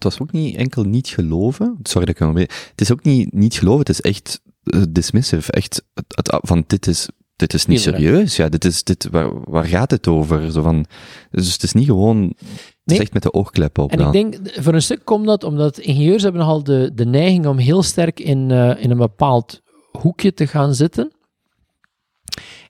het 0.00 0.04
was 0.04 0.20
ook 0.20 0.32
niet 0.32 0.56
enkel 0.56 0.84
niet 0.84 1.08
geloven. 1.08 1.78
Sorry 1.82 2.06
dat 2.06 2.14
ik 2.14 2.20
wel 2.20 2.34
Het 2.44 2.80
is 2.80 2.92
ook 2.92 3.02
niet 3.02 3.32
niet 3.32 3.54
geloven, 3.54 3.78
het 3.78 3.88
is 3.88 4.00
echt 4.00 4.40
eh, 4.64 4.82
dismissive. 4.88 5.52
Echt, 5.52 5.82
het, 5.94 6.04
het- 6.08 6.38
van 6.42 6.64
dit 6.66 6.86
is, 6.86 7.08
dit 7.36 7.54
is 7.54 7.66
niet 7.66 7.80
serieus. 7.80 8.36
Ja, 8.36 8.48
dit 8.48 8.64
is, 8.64 8.84
dit, 8.84 9.08
waar, 9.10 9.50
waar 9.50 9.64
gaat 9.64 9.90
het 9.90 10.08
over? 10.08 10.52
Zo 10.52 10.62
van, 10.62 10.86
dus 11.30 11.52
het 11.52 11.62
is 11.62 11.72
niet 11.72 11.86
gewoon, 11.86 12.34
Nee. 12.84 13.00
echt 13.00 13.12
met 13.12 13.22
de 13.22 13.32
oogklep 13.32 13.78
op 13.78 13.90
En 13.90 13.98
dan. 13.98 14.06
ik 14.06 14.12
denk, 14.12 14.58
voor 14.62 14.74
een 14.74 14.82
stuk 14.82 15.04
komt 15.04 15.26
dat 15.26 15.44
omdat 15.44 15.78
ingenieurs 15.78 16.22
hebben 16.22 16.40
nogal 16.40 16.62
de, 16.64 16.90
de 16.94 17.06
neiging 17.06 17.46
om 17.46 17.58
heel 17.58 17.82
sterk 17.82 18.20
in, 18.20 18.50
eh, 18.50 18.82
in 18.84 18.90
een 18.90 18.96
bepaald 18.96 19.60
hoekje 19.98 20.34
te 20.34 20.46
gaan 20.46 20.74
zitten. 20.74 21.12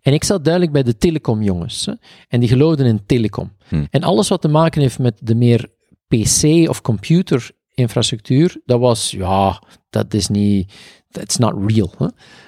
En 0.03 0.13
ik 0.13 0.25
zat 0.25 0.45
duidelijk 0.45 0.73
bij 0.73 0.83
de 0.83 0.97
telecomjongens. 0.97 1.87
hè. 1.87 1.93
En 2.29 2.41
die 2.41 2.49
geloofden 2.49 2.87
in 2.87 3.07
telecom. 3.07 3.53
Hm. 3.69 3.85
En 3.91 4.03
alles 4.03 4.29
wat 4.29 4.41
te 4.41 4.49
maken 4.49 4.81
heeft 4.81 4.99
met 4.99 5.19
de 5.23 5.35
meer 5.35 5.71
PC- 6.09 6.69
of 6.69 6.81
computerinfrastructuur, 6.83 8.61
dat 8.65 8.81
was, 8.81 9.11
ja, 9.11 9.63
dat 9.91 10.15
is 10.15 10.29
niet, 10.29 10.73
that's 11.11 11.37
not 11.37 11.71
real. 11.73 11.93
Hè. 11.99 12.07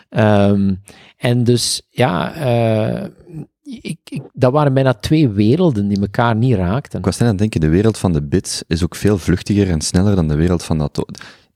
Ehm, 0.08 0.74
en 1.16 1.44
dus, 1.44 1.86
ja, 1.90 2.34
eh, 2.34 3.08
ik, 3.64 3.98
ik, 4.04 4.22
dat 4.32 4.52
waren 4.52 4.74
bijna 4.74 4.94
twee 4.94 5.28
werelden 5.28 5.88
die 5.88 6.00
elkaar 6.00 6.36
niet 6.36 6.54
raakten. 6.54 6.98
Ik 6.98 7.04
was 7.04 7.14
net 7.14 7.22
aan 7.22 7.28
het 7.28 7.38
denken, 7.38 7.60
de 7.60 7.68
wereld 7.68 7.98
van 7.98 8.12
de 8.12 8.22
bits 8.22 8.62
is 8.66 8.84
ook 8.84 8.94
veel 8.94 9.18
vluchtiger 9.18 9.70
en 9.70 9.80
sneller 9.80 10.16
dan 10.16 10.28
de 10.28 10.34
wereld 10.34 10.62
van 10.62 10.78
dat... 10.78 11.06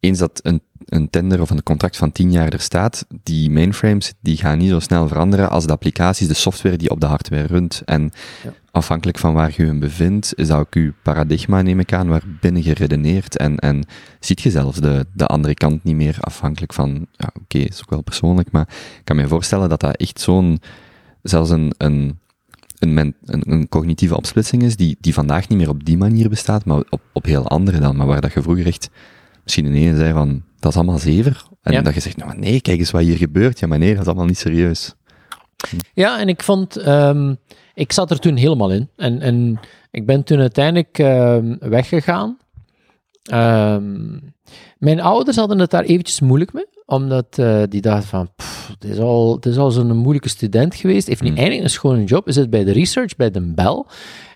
Eens 0.00 0.18
dat 0.18 0.40
een, 0.42 0.60
een 0.84 1.10
tender 1.10 1.40
of 1.40 1.50
een 1.50 1.62
contract 1.62 1.96
van 1.96 2.12
10 2.12 2.32
jaar 2.32 2.52
er 2.52 2.60
staat, 2.60 3.06
die 3.22 3.50
mainframes, 3.50 4.12
die 4.20 4.36
gaan 4.36 4.58
niet 4.58 4.68
zo 4.70 4.78
snel 4.78 5.08
veranderen 5.08 5.50
als 5.50 5.66
de 5.66 5.72
applicaties, 5.72 6.28
de 6.28 6.34
software 6.34 6.76
die 6.76 6.90
op 6.90 7.00
de 7.00 7.06
hardware 7.06 7.46
runt. 7.46 7.82
En 7.84 8.10
Ja. 8.44 8.52
afhankelijk 8.70 9.18
van 9.18 9.34
waar 9.34 9.52
je 9.56 9.66
je 9.66 9.78
bevindt, 9.78 10.32
is 10.36 10.48
dat 10.48 10.58
ook 10.58 10.74
uw 10.74 10.92
paradigma, 11.02 11.62
neem 11.62 11.80
ik 11.80 11.92
aan, 11.92 12.08
waarbinnen 12.08 12.64
je 12.64 12.74
redeneert. 12.74 13.36
En, 13.36 13.56
en 13.56 13.84
ziet 14.20 14.40
je 14.40 14.50
zelfs 14.50 14.78
de, 14.80 15.06
de 15.14 15.26
andere 15.26 15.54
kant 15.54 15.84
niet 15.84 15.96
meer 15.96 16.16
afhankelijk 16.20 16.72
van, 16.72 17.06
ja, 17.12 17.30
oké, 17.40 17.58
is 17.58 17.80
ook 17.80 17.90
wel 17.90 18.02
persoonlijk, 18.02 18.50
maar 18.50 18.68
ik 18.98 19.04
kan 19.04 19.16
me 19.16 19.28
voorstellen 19.28 19.68
dat 19.68 19.80
dat 19.80 19.96
echt 19.96 20.20
zo'n 20.20 20.60
zelfs 21.28 21.50
een, 21.50 21.72
een, 21.76 22.18
een, 22.78 23.68
cognitieve 23.68 24.16
opsplitsing 24.16 24.62
is 24.62 24.76
die, 24.76 24.96
die 25.00 25.14
vandaag 25.14 25.48
niet 25.48 25.58
meer 25.58 25.68
op 25.68 25.84
die 25.84 25.96
manier 25.96 26.28
bestaat, 26.28 26.64
maar 26.64 26.82
op, 26.90 27.00
op 27.12 27.24
heel 27.24 27.48
andere 27.48 27.78
dan. 27.78 27.96
Maar 27.96 28.06
waar 28.06 28.20
dat 28.20 28.32
je 28.32 28.42
vroeger 28.42 28.66
echt 28.66 28.90
misschien 29.42 29.66
in 29.66 29.74
ene 29.74 29.96
zei 29.96 30.12
van, 30.12 30.42
dat 30.58 30.70
is 30.70 30.76
allemaal 30.76 30.98
zever. 30.98 31.42
En 31.62 31.72
Ja. 31.72 31.82
dat 31.82 31.94
je 31.94 32.00
zegt, 32.00 32.16
nou 32.16 32.38
nee, 32.38 32.60
kijk 32.60 32.78
eens 32.78 32.90
wat 32.90 33.02
hier 33.02 33.16
gebeurt. 33.16 33.58
Ja, 33.58 33.66
maar 33.66 33.78
nee, 33.78 33.92
dat 33.92 34.00
is 34.00 34.06
allemaal 34.06 34.26
niet 34.26 34.38
serieus. 34.38 34.94
Ja, 35.94 36.20
en 36.20 36.28
ik 36.28 36.42
vond, 36.42 36.76
ehm, 36.76 37.34
ik 37.74 37.92
zat 37.92 38.10
er 38.10 38.18
toen 38.18 38.36
helemaal 38.36 38.70
in. 38.70 38.88
En, 38.96 39.20
en 39.20 39.60
ik 39.90 40.06
ben 40.06 40.24
toen 40.24 40.38
uiteindelijk 40.38 40.98
ehm, 40.98 41.56
weggegaan. 41.60 42.38
Ehm, 43.22 44.18
mijn 44.78 45.00
ouders 45.00 45.36
hadden 45.36 45.58
het 45.58 45.70
daar 45.70 45.84
eventjes 45.84 46.20
moeilijk 46.20 46.52
mee, 46.52 46.66
omdat 46.88 47.38
eh, 47.38 47.62
die 47.68 47.80
dachten 47.80 48.08
van, 48.08 48.28
pff, 48.36 48.68
het 48.68 48.84
is 48.90 48.98
al, 48.98 49.34
het 49.34 49.46
is 49.46 49.56
al 49.56 49.70
zo'n 49.70 49.96
moeilijke 49.96 50.28
student 50.28 50.74
geweest, 50.74 51.06
heeft 51.06 51.22
niet 51.22 51.30
Hmm. 51.30 51.38
eindelijk 51.38 51.64
een 51.64 51.70
schone 51.74 52.04
job, 52.04 52.28
is 52.28 52.36
het 52.36 52.50
bij 52.50 52.64
de 52.64 52.72
research, 52.72 53.16
bij 53.16 53.30
de 53.30 53.40
Bell, 53.40 53.84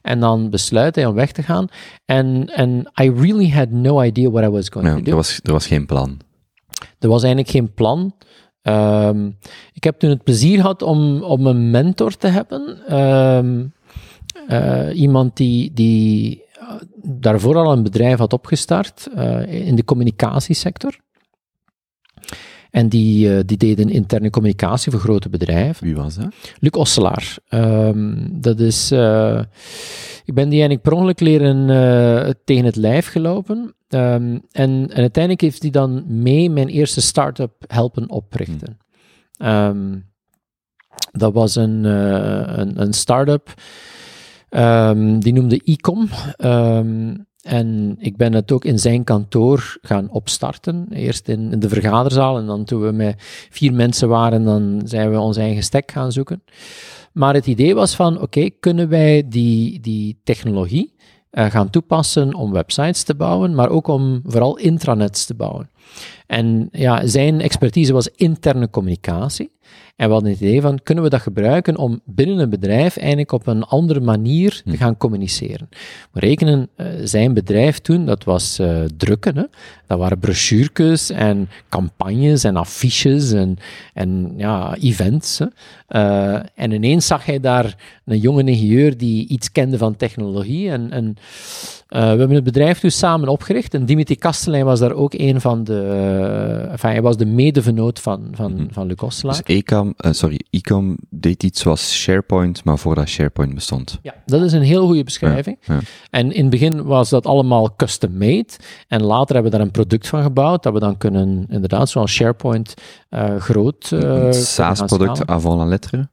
en 0.02 0.20
dan 0.20 0.50
besluit 0.50 0.94
hij 0.94 1.06
om 1.06 1.14
weg 1.14 1.32
te 1.32 1.42
gaan. 1.42 1.66
En 2.04 2.46
en 2.54 2.92
I 3.02 3.10
really 3.10 3.50
had 3.50 3.70
no 3.70 4.02
idea 4.02 4.30
what 4.30 4.44
I 4.44 4.48
was 4.48 4.68
going 4.68 4.88
to 4.88 5.02
do. 5.02 5.10
er, 5.10 5.16
was, 5.16 5.40
er 5.42 5.52
was 5.52 5.66
geen 5.66 5.86
plan. 5.86 6.20
Er 6.98 7.08
was 7.08 7.22
eigenlijk 7.22 7.52
geen 7.52 7.74
plan. 7.74 8.14
Ehm, 8.62 9.30
ik 9.72 9.84
heb 9.84 9.98
toen 9.98 10.10
het 10.10 10.24
plezier 10.24 10.60
gehad 10.60 10.82
om, 10.82 11.22
om 11.22 11.46
een 11.46 11.70
mentor 11.70 12.16
te 12.16 12.28
hebben. 12.28 12.86
Ehm, 12.86 13.64
eh, 14.48 15.00
iemand 15.00 15.36
die, 15.36 15.72
die 15.72 16.44
eh, 16.58 16.74
daarvoor 17.02 17.56
al 17.56 17.72
een 17.72 17.82
bedrijf 17.82 18.18
had 18.18 18.32
opgestart 18.32 19.08
in 19.46 19.74
de 19.74 19.84
communicatiesector. 19.84 20.96
En 22.72 22.88
die, 22.88 23.36
eh, 23.36 23.40
die 23.46 23.56
deed 23.56 23.78
een 23.78 23.90
interne 23.90 24.30
communicatie 24.30 24.92
voor 24.92 25.00
grote 25.00 25.28
bedrijven. 25.28 25.84
Wie 25.84 25.94
was 25.94 26.14
dat? 26.14 26.34
Luc 26.58 26.72
Osselaar. 26.72 27.38
Ehm, 27.48 28.14
dat 28.30 28.60
is... 28.60 28.90
eh, 28.90 29.40
ik 30.24 30.34
ben 30.34 30.48
die 30.48 30.60
eigenlijk 30.60 30.82
per 30.82 30.92
ongeluk 30.92 31.20
leren 31.20 31.70
eh, 31.70 32.30
tegen 32.44 32.64
het 32.64 32.76
lijf 32.76 33.06
gelopen. 33.06 33.74
Ehm, 33.88 34.38
en, 34.52 34.88
en 34.88 34.92
uiteindelijk 34.94 35.40
heeft 35.40 35.62
hij 35.62 35.70
dan 35.70 36.04
mee 36.06 36.50
mijn 36.50 36.68
eerste 36.68 37.00
start-up 37.00 37.52
helpen 37.66 38.10
oprichten. 38.10 38.78
Ehm, 39.36 39.98
dat 41.10 41.32
was 41.32 41.54
een, 41.54 41.84
een, 41.84 42.80
een 42.80 42.92
start-up. 42.92 43.54
die 45.22 45.32
noemde 45.32 45.60
Ecom. 45.64 46.08
Ehm, 46.36 47.14
en 47.42 47.96
ik 47.98 48.16
ben 48.16 48.32
het 48.32 48.52
ook 48.52 48.64
in 48.64 48.78
zijn 48.78 49.04
kantoor 49.04 49.78
gaan 49.82 50.10
opstarten. 50.10 50.86
Eerst 50.90 51.28
in, 51.28 51.60
de 51.60 51.68
vergaderzaal 51.68 52.38
en 52.38 52.46
dan 52.46 52.64
toen 52.64 52.82
we 52.82 52.92
met 52.92 53.14
vier 53.50 53.72
mensen 53.72 54.08
waren, 54.08 54.44
dan 54.44 54.82
zijn 54.84 55.10
we 55.10 55.18
ons 55.18 55.36
eigen 55.36 55.62
stek 55.62 55.90
gaan 55.90 56.12
zoeken. 56.12 56.42
Maar 57.12 57.34
het 57.34 57.46
idee 57.46 57.74
was 57.74 57.94
van, 57.94 58.20
oké, 58.20 58.50
kunnen 58.60 58.88
wij 58.88 59.28
die, 59.28 59.80
die 59.80 60.20
technologie 60.24 60.94
eh, 61.30 61.50
gaan 61.50 61.70
toepassen 61.70 62.34
om 62.34 62.52
websites 62.52 63.02
te 63.02 63.14
bouwen, 63.14 63.54
maar 63.54 63.68
ook 63.68 63.86
om 63.86 64.20
vooral 64.24 64.58
intranets 64.58 65.26
te 65.26 65.34
bouwen. 65.34 65.70
En 66.26 66.68
ja, 66.72 67.06
zijn 67.06 67.40
expertise 67.40 67.92
was 67.92 68.08
interne 68.08 68.70
communicatie. 68.70 69.50
En 69.96 70.06
we 70.06 70.12
hadden 70.12 70.32
het 70.32 70.40
idee 70.40 70.60
van, 70.60 70.82
kunnen 70.82 71.04
we 71.04 71.10
dat 71.10 71.20
gebruiken 71.20 71.76
om 71.76 72.00
binnen 72.04 72.38
een 72.38 72.50
bedrijf 72.50 72.96
eigenlijk 72.96 73.32
op 73.32 73.46
een 73.46 73.62
andere 73.62 74.00
manier 74.00 74.62
te 74.64 74.76
gaan 74.76 74.96
communiceren? 74.96 75.68
We 76.12 76.20
rekenen, 76.20 76.68
eh, 76.76 76.86
zijn 77.02 77.34
bedrijf 77.34 77.78
toen, 77.78 78.06
dat 78.06 78.24
was 78.24 78.58
eh, 78.58 78.82
drukken, 78.96 79.36
hè? 79.36 79.44
dat 79.86 79.98
waren 79.98 80.18
brochuurtjes 80.18 81.10
en 81.10 81.48
campagnes 81.68 82.44
en 82.44 82.56
affiches 82.56 83.32
en, 83.32 83.56
en 83.94 84.32
ja, 84.36 84.76
events. 84.80 85.38
Hè? 85.38 85.46
Eh, 85.86 86.42
en 86.54 86.70
ineens 86.70 87.06
zag 87.06 87.24
hij 87.24 87.40
daar 87.40 87.76
een 88.04 88.18
jonge 88.18 88.44
ingenieur 88.44 88.96
die 88.96 89.28
iets 89.28 89.52
kende 89.52 89.78
van 89.78 89.96
technologie 89.96 90.70
en, 90.70 90.90
en 90.90 91.16
we 91.92 91.98
hebben 91.98 92.30
het 92.30 92.44
bedrijf 92.44 92.80
dus 92.80 92.98
samen 92.98 93.28
opgericht 93.28 93.74
en 93.74 93.84
Dimitri 93.84 94.16
Kastelein 94.16 94.64
was 94.64 94.78
daar 94.78 94.92
ook 94.92 95.14
een 95.16 95.40
van 95.40 95.64
de, 95.64 95.80
eh, 95.80 96.72
enfin, 96.72 96.90
hij 96.90 97.02
was 97.02 97.16
de 97.16 97.26
medevenoot 97.26 98.00
van, 98.00 98.28
van, 98.32 98.68
van 98.70 98.86
Luc. 98.86 99.20
Dus 99.20 99.42
Ecom, 99.42 99.94
eh, 99.96 100.12
sorry, 100.12 100.40
Ecom 100.50 100.96
deed 101.10 101.42
iets 101.42 101.60
zoals 101.60 102.00
SharePoint, 102.00 102.64
maar 102.64 102.78
voordat 102.78 103.08
SharePoint 103.08 103.54
bestond. 103.54 103.98
Ja, 104.02 104.14
dat 104.26 104.42
is 104.42 104.52
een 104.52 104.62
heel 104.62 104.86
goede 104.86 105.04
beschrijving. 105.04 105.56
Ja, 105.60 105.74
ja. 105.74 105.80
En 106.10 106.32
in 106.32 106.40
het 106.40 106.50
begin 106.50 106.82
was 106.82 107.10
dat 107.10 107.26
allemaal 107.26 107.76
custom-made. 107.76 108.48
En 108.88 109.02
later 109.02 109.34
hebben 109.34 109.52
we 109.52 109.58
daar 109.58 109.66
een 109.66 109.72
product 109.72 110.08
van 110.08 110.22
gebouwd, 110.22 110.62
dat 110.62 110.72
we 110.72 110.78
dan 110.78 110.96
kunnen, 110.96 111.46
inderdaad, 111.48 111.88
zoals 111.88 112.12
SharePoint, 112.12 112.74
eh, 113.08 113.36
groot 113.36 113.90
eh, 113.92 114.00
gaan 114.00 114.34
SaaS-product 114.34 115.26
avant 115.26 115.58
la 115.58 115.64
lettre. 115.64 116.08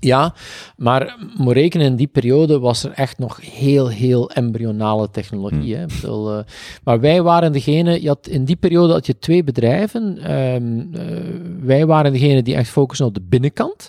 Ja, 0.00 0.34
maar 0.76 1.16
moet 1.36 1.52
rekenen, 1.52 1.86
in 1.86 1.96
die 1.96 2.06
periode 2.06 2.58
was 2.58 2.84
er 2.84 2.90
echt 2.90 3.18
nog 3.18 3.40
heel, 3.42 3.88
heel 3.88 4.30
embryonale 4.30 5.10
technologie. 5.10 5.76
Hè? 5.76 5.82
Ik 5.82 6.00
bedoel, 6.00 6.32
eh, 6.32 6.44
maar 6.84 7.00
wij 7.00 7.22
waren 7.22 7.52
degene, 7.52 8.02
je 8.02 8.08
had, 8.08 8.26
in 8.26 8.44
die 8.44 8.56
periode 8.56 8.92
had 8.92 9.06
je 9.06 9.18
twee 9.18 9.44
bedrijven. 9.44 10.18
Ehm, 10.18 10.80
eh, 10.92 11.16
wij 11.62 11.86
waren 11.86 12.12
degene 12.12 12.42
die 12.42 12.54
echt 12.54 12.70
focussen 12.70 13.06
op 13.06 13.14
de 13.14 13.22
binnenkant. 13.22 13.88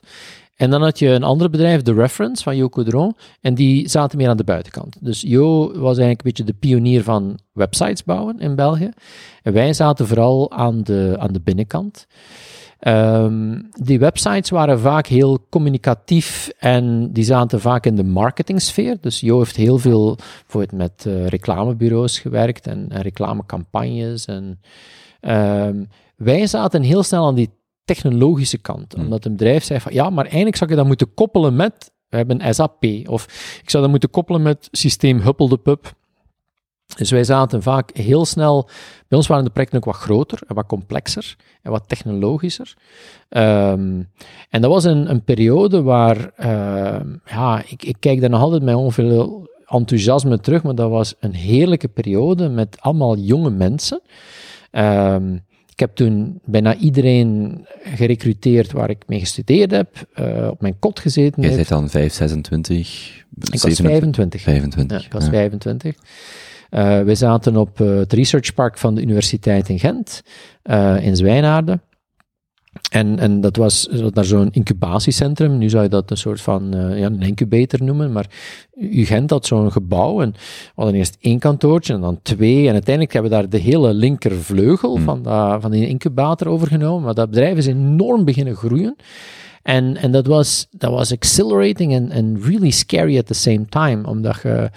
En 0.55 0.69
dan 0.69 0.81
had 0.81 0.99
je 0.99 1.07
een 1.07 1.23
ander 1.23 1.49
bedrijf, 1.49 1.81
The 1.81 1.93
Reference, 1.93 2.43
van 2.43 2.55
Jo 2.55 2.69
Coudron, 2.69 3.15
en 3.41 3.53
die 3.53 3.89
zaten 3.89 4.17
meer 4.17 4.29
aan 4.29 4.37
de 4.37 4.43
buitenkant. 4.43 4.97
Dus 4.99 5.21
Jo 5.21 5.67
was 5.67 5.97
eigenlijk 5.97 6.19
een 6.19 6.23
beetje 6.23 6.43
de 6.43 6.53
pionier 6.59 7.03
van 7.03 7.39
websites 7.53 8.03
bouwen 8.03 8.39
in 8.39 8.55
België. 8.55 8.89
En 9.43 9.53
wij 9.53 9.73
zaten 9.73 10.07
vooral 10.07 10.51
aan 10.51 10.83
de, 10.83 11.15
aan 11.19 11.33
de 11.33 11.41
binnenkant. 11.41 12.07
Ehm, 12.79 13.61
die 13.71 13.99
websites 13.99 14.49
waren 14.49 14.79
vaak 14.79 15.07
heel 15.07 15.45
communicatief 15.49 16.51
en 16.59 17.11
die 17.11 17.23
zaten 17.23 17.59
vaak 17.59 17.85
in 17.85 17.95
de 17.95 18.03
marketingsfeer. 18.03 18.97
Dus 19.01 19.19
Jo 19.19 19.37
heeft 19.37 19.55
heel 19.55 19.77
veel 19.77 20.15
bijvoorbeeld 20.41 20.71
met 20.71 21.05
eh, 21.05 21.27
reclamebureaus 21.27 22.19
gewerkt 22.19 22.67
en, 22.67 22.85
en 22.89 23.01
reclamecampagnes. 23.01 24.25
En, 24.25 24.61
ehm, 25.19 25.83
wij 26.15 26.47
zaten 26.47 26.81
heel 26.81 27.03
snel 27.03 27.25
aan 27.25 27.35
die 27.35 27.49
technologische 27.85 28.57
kant, 28.57 28.93
Hmm. 28.93 29.03
omdat 29.03 29.25
een 29.25 29.31
bedrijf 29.31 29.63
zei 29.63 29.79
van 29.79 29.93
ja, 29.93 30.09
maar 30.09 30.25
eigenlijk 30.25 30.55
zou 30.55 30.69
je 30.69 30.75
dat 30.75 30.85
moeten 30.85 31.13
koppelen 31.13 31.55
met, 31.55 31.91
we 32.09 32.17
hebben 32.17 32.53
SAP, 32.53 32.85
of 33.05 33.23
ik 33.61 33.69
zou 33.69 33.83
dat 33.83 33.91
moeten 33.91 34.09
koppelen 34.09 34.41
met 34.41 34.67
systeem 34.71 35.19
Huppel 35.19 35.47
de 35.47 35.57
Pub. 35.57 35.93
Dus 36.99 37.11
wij 37.11 37.23
zaten 37.23 37.61
vaak 37.63 37.97
heel 37.97 38.25
snel, 38.25 38.69
bij 39.07 39.17
ons 39.17 39.27
waren 39.27 39.43
de 39.43 39.49
projecten 39.49 39.77
ook 39.77 39.85
wat 39.85 39.95
groter 39.95 40.39
en 40.47 40.55
wat 40.55 40.65
complexer 40.65 41.35
en 41.61 41.71
wat 41.71 41.83
technologischer. 41.87 42.73
Ehm, 43.29 44.01
en 44.49 44.61
dat 44.61 44.71
was 44.71 44.83
een, 44.83 45.09
een 45.09 45.23
periode 45.23 45.81
waar, 45.81 46.31
ehm, 46.35 47.07
ja, 47.25 47.63
ik, 47.67 47.83
ik 47.83 47.95
kijk 47.99 48.21
daar 48.21 48.29
nog 48.29 48.41
altijd 48.41 48.63
met 48.63 48.75
ongeveer 48.75 49.29
enthousiasme 49.65 50.39
terug, 50.39 50.63
maar 50.63 50.75
dat 50.75 50.89
was 50.89 51.15
een 51.19 51.33
heerlijke 51.33 51.87
periode 51.87 52.49
met 52.49 52.77
allemaal 52.79 53.17
jonge 53.17 53.49
mensen. 53.49 54.01
Ehm, 54.71 55.33
ik 55.71 55.79
heb 55.79 55.95
toen 55.95 56.39
bijna 56.45 56.75
iedereen 56.75 57.65
gerecruiteerd 57.83 58.71
waar 58.71 58.89
ik 58.89 59.03
mee 59.07 59.19
gestudeerd 59.19 59.71
heb, 59.71 60.07
eh, 60.13 60.47
op 60.51 60.61
mijn 60.61 60.79
kot 60.79 60.99
gezeten. 60.99 61.41
Jij 61.41 61.55
bent 61.55 61.67
dan 61.67 61.89
5, 61.89 62.13
26, 62.13 63.17
Ik 63.51 63.61
was 63.61 63.79
25. 63.79 64.41
25. 64.41 64.99
Ja, 64.99 65.05
ik 65.05 65.13
was 65.13 65.23
ja. 65.23 65.29
25. 65.29 65.95
Eh, 66.69 67.01
wij 67.01 67.15
zaten 67.15 67.57
op 67.57 67.81
eh, 67.81 67.95
het 67.95 68.13
researchpark 68.13 68.77
van 68.77 68.95
de 68.95 69.01
Universiteit 69.01 69.69
in 69.69 69.79
Gent, 69.79 70.21
eh, 70.61 71.05
in 71.05 71.15
Zwijnaarden. 71.15 71.81
En, 72.91 73.19
en 73.19 73.41
dat 73.41 73.55
was 73.55 73.89
naar 74.13 74.25
zo'n 74.25 74.51
incubatiecentrum. 74.51 75.57
Nu 75.57 75.69
zou 75.69 75.83
je 75.83 75.89
dat 75.89 76.11
een 76.11 76.17
soort 76.17 76.41
van 76.41 76.67
ja, 76.71 77.05
een 77.05 77.21
incubator 77.21 77.83
noemen. 77.83 78.11
Maar 78.11 78.25
UGent 78.75 79.29
had 79.29 79.45
zo'n 79.45 79.71
gebouw. 79.71 80.21
En 80.21 80.31
we 80.31 80.71
hadden 80.75 80.95
eerst 80.95 81.17
één 81.21 81.39
kantoortje 81.39 81.93
en 81.93 82.01
dan 82.01 82.19
twee. 82.21 82.67
En 82.67 82.73
uiteindelijk 82.73 83.13
hebben 83.13 83.31
we 83.31 83.37
daar 83.37 83.49
de 83.49 83.57
hele 83.57 83.93
linkervleugel 83.93 84.95
Hmm. 84.95 85.03
van, 85.03 85.23
dat, 85.23 85.61
van 85.61 85.71
die 85.71 85.87
incubator 85.87 86.47
overgenomen. 86.47 87.03
Maar 87.03 87.13
dat 87.13 87.29
bedrijf 87.29 87.57
is 87.57 87.67
enorm 87.67 88.25
beginnen 88.25 88.55
groeien. 88.55 88.95
En, 89.63 89.97
en 89.97 90.11
dat, 90.11 90.27
was, 90.27 90.67
dat 90.71 90.91
was 90.91 91.11
exhilarating 91.11 91.93
en 91.93 92.11
en 92.11 92.41
really 92.41 92.71
scary 92.71 93.17
at 93.17 93.25
the 93.25 93.33
same 93.33 93.65
time. 93.65 94.07
Omdat 94.07 94.39
je... 94.43 94.69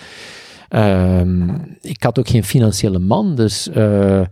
ehm, 0.73 1.49
ik 1.81 2.03
had 2.03 2.19
ook 2.19 2.29
geen 2.29 2.45
financiële 2.45 2.99
man, 2.99 3.35
dus... 3.35 3.69
eh, 3.69 4.23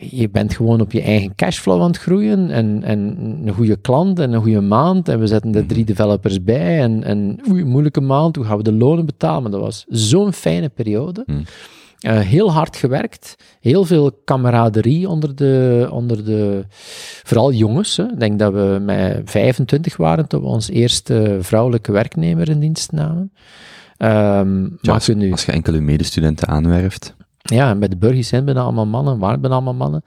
je 0.00 0.28
bent 0.30 0.54
gewoon 0.54 0.80
op 0.80 0.92
je 0.92 1.02
eigen 1.02 1.34
cashflow 1.34 1.80
aan 1.80 1.86
het 1.86 1.98
groeien 1.98 2.50
en, 2.50 2.82
en 2.82 3.16
een 3.44 3.54
goede 3.54 3.76
klant 3.76 4.18
en 4.18 4.32
een 4.32 4.40
goede 4.40 4.60
maand 4.60 5.08
en 5.08 5.20
we 5.20 5.26
zetten 5.26 5.54
er 5.54 5.66
drie 5.66 5.84
developers 5.84 6.42
bij 6.42 6.80
en, 6.80 7.04
en 7.04 7.40
oei, 7.50 7.64
moeilijke 7.64 8.00
maand, 8.00 8.36
hoe 8.36 8.44
gaan 8.44 8.56
we 8.56 8.62
de 8.62 8.72
lonen 8.72 9.06
betalen? 9.06 9.42
Maar 9.42 9.50
dat 9.50 9.60
was 9.60 9.84
zo'n 9.88 10.32
fijne 10.32 10.68
periode. 10.68 11.22
Hmm. 11.26 11.44
Eh, 12.00 12.18
heel 12.18 12.52
hard 12.52 12.76
gewerkt, 12.76 13.36
heel 13.60 13.84
veel 13.84 14.20
camaraderie 14.24 15.08
onder 15.08 15.36
de, 15.36 15.88
onder 15.90 16.24
de 16.24 16.64
vooral 17.22 17.52
jongens. 17.52 17.96
Hè. 17.96 18.04
Ik 18.04 18.20
denk 18.20 18.38
dat 18.38 18.52
we 18.52 18.78
met 18.82 19.22
25 19.24 19.96
waren 19.96 20.26
toen 20.26 20.40
we 20.40 20.46
ons 20.46 20.70
eerste 20.70 21.38
vrouwelijke 21.40 21.92
werknemer 21.92 22.48
in 22.48 22.60
dienst 22.60 22.92
namen. 22.92 23.32
Ehm, 24.00 24.62
Ja, 24.80 24.92
als, 24.92 25.04
kun 25.04 25.18
nu... 25.18 25.30
als 25.30 25.44
je 25.44 25.52
enkele 25.52 25.80
medestudenten 25.80 26.48
aanwerft, 26.48 27.14
Ja, 27.42 27.70
en 27.70 27.78
bij 27.78 27.88
de 27.88 27.96
Burgies 27.96 28.28
zijn 28.28 28.44
bijna 28.44 28.60
allemaal 28.60 28.86
mannen, 28.86 29.18
waren 29.18 29.40
bijna 29.40 29.54
allemaal 29.54 29.74
mannen. 29.74 30.02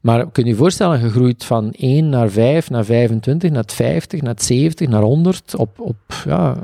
Maar 0.00 0.30
kun 0.30 0.44
je 0.44 0.50
je 0.50 0.56
voorstellen, 0.56 1.00
je 1.00 1.10
groeit 1.10 1.44
van 1.44 1.72
1 1.72 2.08
naar 2.08 2.30
5, 2.30 2.70
naar 2.70 2.84
25, 2.84 3.50
naar 3.50 3.64
50, 3.66 4.22
naar 4.22 4.34
70, 4.36 4.88
naar 4.88 5.02
100 5.02 5.54
op, 5.56 5.80
op 5.80 5.96
ja, 6.24 6.56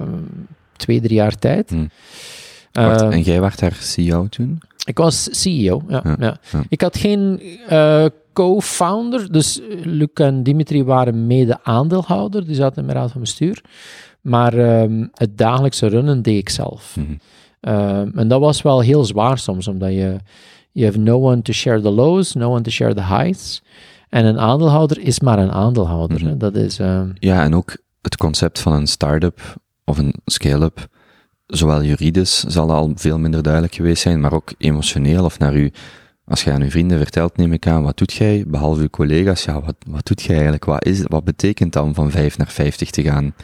twee, 0.76 1.00
drie 1.00 1.14
jaar 1.14 1.38
tijd. 1.38 1.70
Hm. 1.70 1.86
Wacht, 2.72 3.00
Eh, 3.00 3.12
en 3.12 3.20
jij 3.20 3.40
werd 3.40 3.58
daar 3.58 3.76
CEO 3.80 4.26
toen? 4.28 4.60
ik 4.84 4.98
was 4.98 5.28
CEO, 5.30 5.82
ja. 5.88 6.00
Ja, 6.04 6.16
ja. 6.18 6.36
ja. 6.52 6.62
Ik 6.68 6.80
had 6.80 6.96
geen 6.96 7.42
eh, 7.68 8.04
co-founder, 8.32 9.32
dus 9.32 9.60
eh, 9.60 9.84
Luc 9.84 10.08
en 10.14 10.42
Dimitri 10.42 10.84
waren 10.84 11.26
mede-aandeelhouder, 11.26 12.46
die 12.46 12.54
zaten 12.54 12.78
in 12.78 12.84
mijn 12.84 12.98
raad 12.98 13.10
van 13.12 13.20
bestuur. 13.20 13.62
Maar 14.22 14.54
ehm, 14.54 15.06
het 15.14 15.38
dagelijkse 15.38 15.86
runnen 15.86 16.22
deed 16.22 16.38
ik 16.38 16.48
zelf. 16.48 16.96
Mhm. 16.96 17.12
Ehm, 17.60 18.18
en 18.18 18.28
dat 18.28 18.40
was 18.40 18.62
wel 18.62 18.80
heel 18.80 19.04
zwaar 19.04 19.38
soms, 19.38 19.68
omdat 19.68 19.90
je... 19.90 20.16
You 20.72 20.86
have 20.86 20.98
no 20.98 21.20
one 21.30 21.42
to 21.42 21.52
share 21.52 21.80
the 21.80 21.90
lows, 21.90 22.32
no 22.34 22.50
one 22.50 22.60
to 22.62 22.70
share 22.70 22.94
the 22.94 23.04
highs. 23.04 23.62
En 24.08 24.24
een 24.24 24.38
aandeelhouder 24.38 24.98
is 25.00 25.20
maar 25.20 25.38
een 25.38 25.50
aandeelhouder. 25.52 26.24
Mhm. 26.24 26.38
Dat 26.38 26.54
is... 26.54 26.78
ehm, 26.78 27.10
Ja, 27.14 27.42
en 27.44 27.54
ook 27.54 27.76
het 28.00 28.16
concept 28.16 28.58
van 28.58 28.72
een 28.72 28.86
start-up 28.86 29.40
of 29.84 29.98
een 29.98 30.14
scale-up, 30.24 30.86
zowel 31.46 31.82
juridisch 31.82 32.40
zal 32.44 32.70
al 32.70 32.92
veel 32.94 33.18
minder 33.18 33.42
duidelijk 33.42 33.74
geweest 33.74 34.02
zijn, 34.02 34.20
maar 34.20 34.32
ook 34.32 34.52
emotioneel 34.58 35.24
of 35.24 35.38
naar 35.38 35.54
u, 35.56 35.72
als 36.32 36.44
je 36.44 36.52
aan 36.52 36.62
uw 36.62 36.70
vrienden 36.70 36.98
vertelt, 36.98 37.36
neem 37.36 37.52
ik 37.52 37.66
aan, 37.66 37.82
wat 37.82 37.96
doet 37.96 38.12
jij, 38.12 38.44
behalve 38.46 38.80
uw 38.80 38.88
collega's, 38.88 39.44
ja, 39.44 39.60
wat, 39.60 39.74
wat 39.86 40.06
doet 40.06 40.22
jij 40.22 40.34
eigenlijk, 40.34 40.64
wat, 40.64 40.84
is, 40.84 41.02
wat 41.02 41.24
betekent 41.24 41.72
dan 41.72 41.94
van 41.94 42.10
5 42.10 42.38
naar 42.38 42.50
50 42.50 42.90
te 42.90 43.02
gaan? 43.02 43.34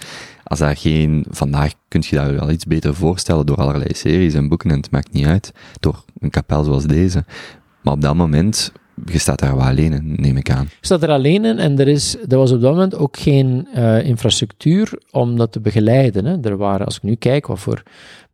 Als 0.45 0.59
daar 0.59 0.77
geen, 0.77 1.25
vandaag 1.31 1.73
kun 1.89 2.05
je 2.07 2.17
dat 2.17 2.31
wel 2.31 2.51
iets 2.51 2.65
beter 2.65 2.95
voorstellen 2.95 3.47
door 3.47 3.57
allerlei 3.57 3.95
series 3.95 4.35
en 4.35 4.49
boeken, 4.49 4.71
en 4.71 4.77
het 4.77 4.91
maakt 4.91 5.13
niet 5.13 5.27
uit, 5.27 5.53
door 5.81 6.05
een 6.19 6.31
kapel 6.31 6.65
zoals 6.65 6.85
deze. 6.85 7.25
Maar 7.83 7.93
op 7.93 8.01
dat 8.01 8.15
moment, 8.15 8.73
je 9.05 9.19
staat 9.19 9.39
daar 9.39 9.57
wel 9.57 9.67
alleen 9.67 9.93
in, 9.93 10.17
neem 10.17 10.37
ik 10.37 10.51
aan. 10.51 10.65
Ik 10.65 10.87
zat 10.87 11.03
er 11.03 11.11
alleen 11.11 11.45
in 11.45 11.59
en 11.59 11.79
er, 11.79 11.89
is, 11.89 12.17
er 12.29 12.39
was 12.39 12.53
op 12.53 12.61
dat 12.61 12.73
moment 12.73 12.97
ook 12.97 13.17
geen 13.17 13.69
eh, 13.75 14.05
infrastructuur 14.05 14.99
om 15.11 15.37
dat 15.37 15.53
te 15.53 15.61
begeleiden. 15.61 16.25
Hè. 16.25 16.41
Er 16.43 16.57
waren, 16.57 16.87
als 16.87 16.97
ik 16.97 17.03
nu 17.03 17.15
kijk 17.15 17.47
wat 17.47 17.59
voor 17.59 17.83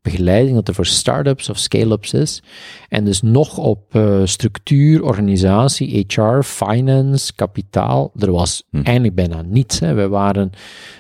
begeleiding 0.04 0.54
dat 0.54 0.68
er 0.68 0.74
voor 0.74 0.86
start-ups 0.86 1.48
of 1.50 1.58
scale-ups 1.58 2.12
is, 2.12 2.42
en 2.88 3.04
dus 3.04 3.22
nog 3.22 3.58
op 3.58 3.94
eh, 3.94 4.20
structuur, 4.24 5.02
organisatie, 5.04 6.06
HR, 6.08 6.42
finance, 6.42 7.34
kapitaal, 7.34 8.12
er 8.18 8.32
was 8.32 8.64
Hm. 8.70 8.76
eigenlijk 8.82 9.14
bijna 9.14 9.42
niets. 9.42 9.80
Hè. 9.80 9.94
We 9.94 10.08
waren 10.08 10.50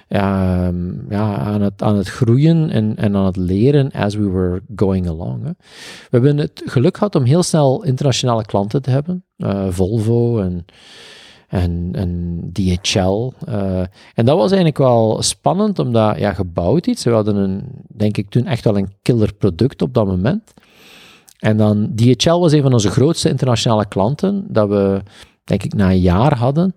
ehm, 0.08 1.10
ja, 1.10 1.36
aan, 1.36 1.60
het, 1.60 1.82
aan 1.82 1.96
het 1.96 2.08
groeien 2.08 2.70
en, 2.70 2.96
en 2.96 3.16
aan 3.16 3.26
het 3.26 3.36
leren 3.36 3.90
as 3.90 4.14
we 4.14 4.30
were 4.30 4.62
going 4.76 5.08
along. 5.08 5.42
Hè. 5.44 5.50
We 5.50 6.08
hebben 6.10 6.36
het 6.36 6.62
geluk 6.64 6.96
gehad 6.96 7.14
om 7.14 7.24
heel 7.24 7.42
snel 7.42 7.84
internationale 7.84 8.44
klanten 8.44 8.82
te 8.82 8.90
hebben. 8.90 9.24
Eh, 9.36 9.66
Volvo 9.70 10.40
en, 10.40 10.64
en, 11.54 11.90
en 11.92 12.40
DHL. 12.52 13.32
eh. 13.46 13.80
en 14.14 14.24
dat 14.24 14.36
was 14.36 14.50
eigenlijk 14.50 14.78
wel 14.78 15.22
spannend, 15.22 15.78
omdat 15.78 16.18
ja, 16.18 16.32
gebouwd 16.32 16.86
iets. 16.86 17.04
We 17.04 17.10
hadden 17.10 17.36
een, 17.36 17.62
denk 17.88 18.16
ik 18.16 18.28
toen 18.30 18.46
echt 18.46 18.64
wel 18.64 18.76
een 18.78 18.92
killer 19.02 19.34
product 19.34 19.82
op 19.82 19.94
dat 19.94 20.06
moment. 20.06 20.54
En 21.38 21.56
dan 21.56 21.92
DHL 21.94 22.38
was 22.38 22.52
een 22.52 22.62
van 22.62 22.72
onze 22.72 22.90
grootste 22.90 23.28
internationale 23.28 23.88
klanten, 23.88 24.44
dat 24.48 24.68
we 24.68 25.02
denk 25.44 25.62
ik 25.62 25.74
na 25.74 25.90
een 25.90 26.00
jaar 26.00 26.36
hadden. 26.36 26.74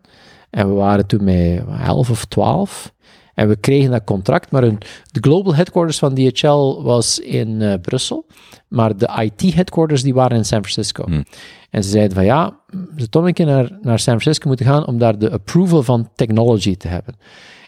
En 0.50 0.68
we 0.68 0.74
waren 0.74 1.06
toen 1.06 1.24
met 1.24 1.64
11 1.86 2.10
of 2.10 2.26
12. 2.26 2.94
En 3.38 3.48
we 3.48 3.56
kregen 3.56 3.92
dat 3.92 4.04
contract, 4.04 4.52
maar 4.52 4.62
hun, 4.62 4.78
de 5.12 5.20
global 5.20 5.56
headquarters 5.56 6.00
van 6.00 6.14
DHL 6.14 6.82
was 6.82 7.20
in 7.20 7.62
eh, 7.62 7.74
Brussel, 7.82 8.26
maar 8.68 8.98
de 8.98 9.32
IT-headquarters 9.36 10.04
die 10.04 10.14
waren 10.14 10.38
in 10.38 10.46
San 10.46 10.66
Francisco. 10.66 11.04
Hmm. 11.04 11.26
En 11.70 11.84
ze 11.84 11.90
zeiden 11.90 12.16
van 12.16 12.26
ja, 12.26 12.60
ze 12.98 13.10
toch 13.10 13.26
een 13.26 13.34
keer 13.34 13.46
naar, 13.46 13.78
naar 13.82 14.00
San 14.00 14.20
Francisco 14.20 14.48
moeten 14.48 14.66
gaan 14.66 14.88
om 14.88 14.98
daar 14.98 15.20
de 15.20 15.32
approval 15.32 15.84
van 15.84 16.10
technology 16.16 16.78
te 16.78 16.88
hebben. 16.88 17.14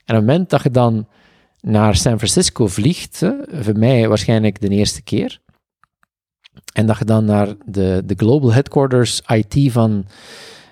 En 0.06 0.16
op 0.16 0.22
het 0.22 0.26
moment 0.26 0.50
dat 0.50 0.64
je 0.64 0.72
dan 0.72 1.08
naar 1.62 1.96
San 1.96 2.18
Francisco 2.18 2.68
vliegt, 2.68 3.20
hè, 3.20 3.32
voor 3.52 3.78
mij 3.78 4.08
waarschijnlijk 4.08 4.62
de 4.62 4.70
eerste 4.70 5.02
keer, 5.02 5.40
en 6.74 6.86
dat 6.86 6.98
je 6.98 7.06
dan 7.06 7.26
naar 7.26 7.48
de, 7.66 8.04
de 8.06 8.16
global 8.18 8.54
headquarters 8.54 9.22
IT 9.28 9.72
van 9.72 10.06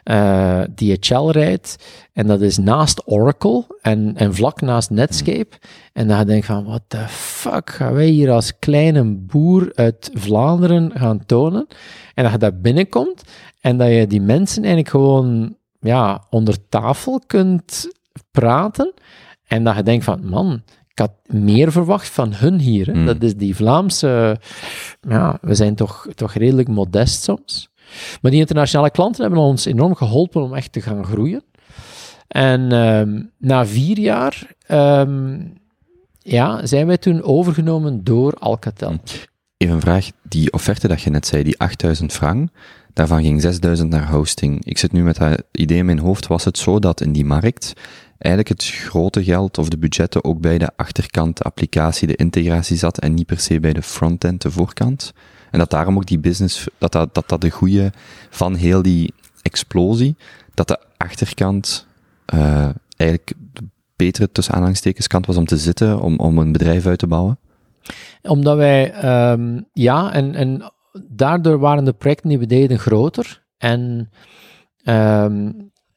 eh, 0.07 0.61
DHL 0.75 1.29
rijdt, 1.29 1.75
en 2.13 2.27
dat 2.27 2.41
is 2.41 2.57
naast 2.57 3.01
Oracle 3.05 3.63
en, 3.81 4.13
en 4.15 4.35
vlak 4.35 4.61
naast 4.61 4.89
Netscape, 4.89 5.49
en 5.93 6.07
dan 6.07 6.25
denk 6.25 6.41
je 6.41 6.53
van, 6.53 6.65
what 6.65 6.81
the 6.87 7.05
fuck 7.07 7.69
gaan 7.69 7.93
wij 7.93 8.07
hier 8.07 8.31
als 8.31 8.59
kleine 8.59 9.03
boer 9.03 9.71
uit 9.75 10.09
Vlaanderen 10.13 10.91
gaan 10.95 11.25
tonen? 11.25 11.67
En 12.13 12.23
dat 12.23 12.31
je 12.31 12.37
daar 12.37 12.59
binnenkomt, 12.59 13.23
en 13.61 13.77
dat 13.77 13.87
je 13.87 14.07
die 14.07 14.21
mensen 14.21 14.63
eigenlijk 14.63 14.89
gewoon 14.89 15.55
ja, 15.79 16.23
onder 16.29 16.67
tafel 16.69 17.21
kunt 17.27 17.87
praten, 18.31 18.93
en 19.47 19.63
dat 19.63 19.75
je 19.75 19.83
denkt 19.83 20.03
van, 20.03 20.25
man, 20.25 20.61
ik 20.87 20.99
had 20.99 21.13
meer 21.25 21.71
verwacht 21.71 22.09
van 22.09 22.33
hun 22.33 22.59
hier. 22.59 22.85
Hè? 22.85 22.93
Mm. 22.93 23.05
Dat 23.05 23.23
is 23.23 23.35
die 23.35 23.55
Vlaamse... 23.55 24.39
Ja, 25.01 25.37
we 25.41 25.55
zijn 25.55 25.75
toch, 25.75 26.07
toch 26.15 26.33
redelijk 26.33 26.67
modest 26.67 27.23
soms. 27.23 27.69
Maar 28.21 28.31
die 28.31 28.39
internationale 28.39 28.91
klanten 28.91 29.21
hebben 29.21 29.41
ons 29.41 29.65
enorm 29.65 29.95
geholpen 29.95 30.41
om 30.41 30.53
echt 30.53 30.71
te 30.71 30.81
gaan 30.81 31.05
groeien. 31.05 31.43
En 32.27 32.71
ehm, 32.71 33.23
na 33.37 33.65
vier 33.65 33.99
jaar 33.99 34.47
ehm, 34.65 35.39
ja, 36.19 36.65
zijn 36.65 36.87
wij 36.87 36.97
toen 36.97 37.23
overgenomen 37.23 38.03
door 38.03 38.33
Alcatel. 38.33 38.95
Even 39.57 39.75
een 39.75 39.81
vraag, 39.81 40.09
die 40.21 40.53
offerte 40.53 40.87
dat 40.87 41.01
je 41.01 41.09
net 41.09 41.27
zei, 41.27 41.43
die 41.43 41.59
8000 41.59 42.13
frank, 42.13 42.49
daarvan 42.93 43.21
ging 43.21 43.41
6000 43.41 43.89
naar 43.89 44.09
hosting. 44.09 44.65
Ik 44.65 44.77
zit 44.77 44.91
nu 44.91 45.03
met 45.03 45.15
dat 45.15 45.43
idee 45.51 45.77
in 45.77 45.85
mijn 45.85 45.99
hoofd, 45.99 46.27
was 46.27 46.45
het 46.45 46.57
zo 46.57 46.79
dat 46.79 47.01
in 47.01 47.11
die 47.11 47.25
markt 47.25 47.73
eigenlijk 48.17 48.47
het 48.61 48.63
grote 48.65 49.23
geld 49.23 49.57
of 49.57 49.69
de 49.69 49.77
budgetten 49.77 50.23
ook 50.23 50.41
bij 50.41 50.57
de 50.57 50.69
achterkant, 50.75 51.37
de 51.37 51.43
applicatie, 51.43 52.07
de 52.07 52.15
integratie 52.15 52.77
zat 52.77 52.99
en 52.99 53.13
niet 53.13 53.25
per 53.25 53.39
se 53.39 53.59
bij 53.59 53.73
de 53.73 53.81
frontend, 53.81 54.41
de 54.41 54.51
voorkant? 54.51 55.13
En 55.57 55.63
dat 55.63 55.71
daarom 55.71 55.95
ook 55.95 56.05
die 56.05 56.19
business, 56.19 56.67
dat 56.77 56.91
dat, 56.91 57.13
dat, 57.13 57.29
dat 57.29 57.41
de 57.41 57.49
goede 57.49 57.91
van 58.29 58.55
heel 58.55 58.81
die 58.81 59.13
explosie, 59.41 60.15
dat 60.53 60.67
de 60.67 60.79
achterkant 60.97 61.87
eh 62.25 62.69
eigenlijk 62.97 63.33
de 63.53 63.63
betere 63.95 64.31
tussen 64.31 64.53
aanhalingstekens 64.53 65.07
kant 65.07 65.25
was 65.25 65.37
om 65.37 65.45
te 65.45 65.57
zitten, 65.57 66.01
om, 66.01 66.19
om 66.19 66.37
een 66.37 66.51
bedrijf 66.51 66.85
uit 66.85 66.99
te 66.99 67.07
bouwen? 67.07 67.39
Omdat 68.21 68.57
wij, 68.57 68.93
ehm, 68.93 69.61
ja, 69.73 70.13
en, 70.13 70.35
en 70.35 70.71
daardoor 71.09 71.59
waren 71.59 71.85
de 71.85 71.93
projecten 71.93 72.29
die 72.29 72.39
we 72.39 72.45
deden 72.45 72.79
groter. 72.79 73.43
En 73.57 74.09
ehm, 74.83 75.51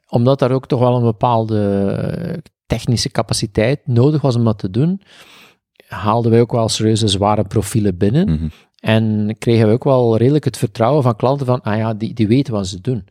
omdat 0.08 0.38
daar 0.38 0.50
ook 0.50 0.66
toch 0.66 0.80
wel 0.80 0.96
een 0.96 1.02
bepaalde 1.02 1.90
eh, 1.90 2.38
technische 2.66 3.10
capaciteit 3.10 3.86
nodig 3.86 4.20
was 4.20 4.36
om 4.36 4.44
dat 4.44 4.58
te 4.58 4.70
doen, 4.70 5.02
haalden 5.86 6.30
wij 6.30 6.40
ook 6.40 6.52
wel 6.52 6.68
serieuze 6.68 7.08
zware 7.08 7.44
profielen 7.44 7.96
binnen. 7.96 8.30
Mhm. 8.30 8.48
En 8.80 9.36
kregen 9.38 9.66
we 9.66 9.72
ook 9.72 9.84
wel 9.84 10.16
redelijk 10.16 10.44
het 10.44 10.56
vertrouwen 10.56 11.02
van 11.02 11.16
klanten 11.16 11.46
van, 11.46 11.62
ah 11.62 11.76
ja, 11.76 11.94
die, 11.94 12.14
die 12.14 12.28
weten 12.28 12.52
wat 12.52 12.66
ze 12.66 12.80
doen. 12.80 13.04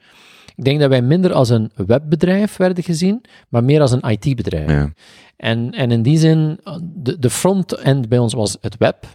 Ik 0.55 0.65
denk 0.65 0.79
dat 0.79 0.89
wij 0.89 1.01
minder 1.01 1.33
als 1.33 1.49
een 1.49 1.71
webbedrijf 1.75 2.57
werden 2.57 2.83
gezien, 2.83 3.21
maar 3.49 3.63
meer 3.63 3.81
als 3.81 3.91
een 3.91 4.09
IT-bedrijf. 4.09 4.69
Ja. 4.69 4.93
En, 5.37 5.71
en 5.71 5.91
in 5.91 6.01
die 6.01 6.17
zin, 6.17 6.59
de, 6.81 7.19
de 7.19 7.29
front-end 7.29 8.09
bij 8.09 8.17
ons 8.17 8.33
was 8.33 8.57
het 8.61 8.77
web, 8.77 9.05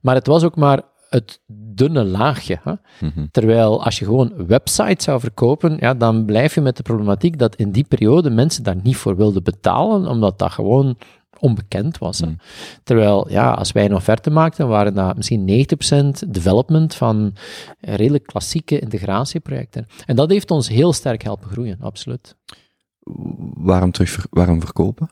maar 0.00 0.14
het 0.14 0.26
was 0.26 0.44
ook 0.44 0.56
maar 0.56 0.82
het 1.08 1.40
dunne 1.46 2.04
laagje. 2.04 2.60
Hè? 2.62 2.72
Mhm. 3.00 3.26
Terwijl 3.30 3.84
als 3.84 3.98
je 3.98 4.04
gewoon 4.04 4.46
websites 4.46 5.04
zou 5.04 5.20
verkopen, 5.20 5.76
ja, 5.80 5.94
dan 5.94 6.24
blijf 6.24 6.54
je 6.54 6.60
met 6.60 6.76
de 6.76 6.82
problematiek 6.82 7.38
dat 7.38 7.56
in 7.56 7.70
die 7.70 7.84
periode 7.84 8.30
mensen 8.30 8.64
daar 8.64 8.80
niet 8.82 8.96
voor 8.96 9.16
wilden 9.16 9.42
betalen, 9.42 10.06
omdat 10.06 10.38
dat 10.38 10.52
gewoon 10.52 10.96
onbekend 11.42 11.98
was. 11.98 12.18
Hè? 12.18 12.26
Mm. 12.26 12.36
Terwijl, 12.82 13.30
ja, 13.30 13.50
als 13.50 13.72
wij 13.72 13.84
een 13.84 13.94
offerte 13.94 14.30
maakten, 14.30 14.68
waren 14.68 14.94
dat 14.94 15.16
misschien 15.16 15.66
90% 16.24 16.28
development 16.28 16.94
van 16.94 17.34
redelijk 17.80 18.26
klassieke 18.26 18.78
integratieprojecten. 18.78 19.86
En 20.06 20.16
dat 20.16 20.30
heeft 20.30 20.50
ons 20.50 20.68
heel 20.68 20.92
sterk 20.92 21.22
helpen 21.22 21.50
groeien, 21.50 21.78
absoluut. 21.80 22.36
Waarom 23.54 23.90
terug, 23.90 24.26
waarom 24.30 24.60
verkopen? 24.60 25.10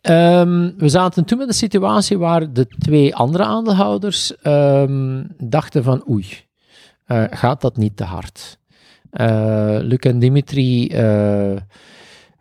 Ehm, 0.00 0.70
we 0.76 0.88
zaten 0.88 1.24
toen 1.24 1.38
met 1.38 1.48
een 1.48 1.54
situatie 1.54 2.18
waar 2.18 2.52
de 2.52 2.66
twee 2.66 3.14
andere 3.14 3.44
aandeelhouders 3.44 4.36
ehm, 4.36 5.24
dachten 5.38 5.82
van 5.82 6.04
oei, 6.10 6.26
eh, 7.04 7.24
gaat 7.30 7.60
dat 7.60 7.76
niet 7.76 7.96
te 7.96 8.04
hard? 8.04 8.58
Eh 9.10 9.76
Luc 9.80 9.98
en 9.98 10.18
Dimitri, 10.18 10.88
eh, 10.88 11.56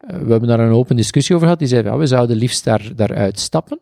we 0.08 0.32
hebben 0.32 0.48
daar 0.48 0.60
een 0.60 0.74
open 0.74 0.96
discussie 0.96 1.36
over 1.36 1.46
gehad. 1.48 1.60
Die 1.60 1.70
zeiden, 1.70 1.92
ja, 1.92 1.98
we 1.98 2.06
zouden 2.06 2.38
liefst 2.38 2.64
daar, 2.64 2.92
daaruit 2.96 3.40
stappen. 3.40 3.80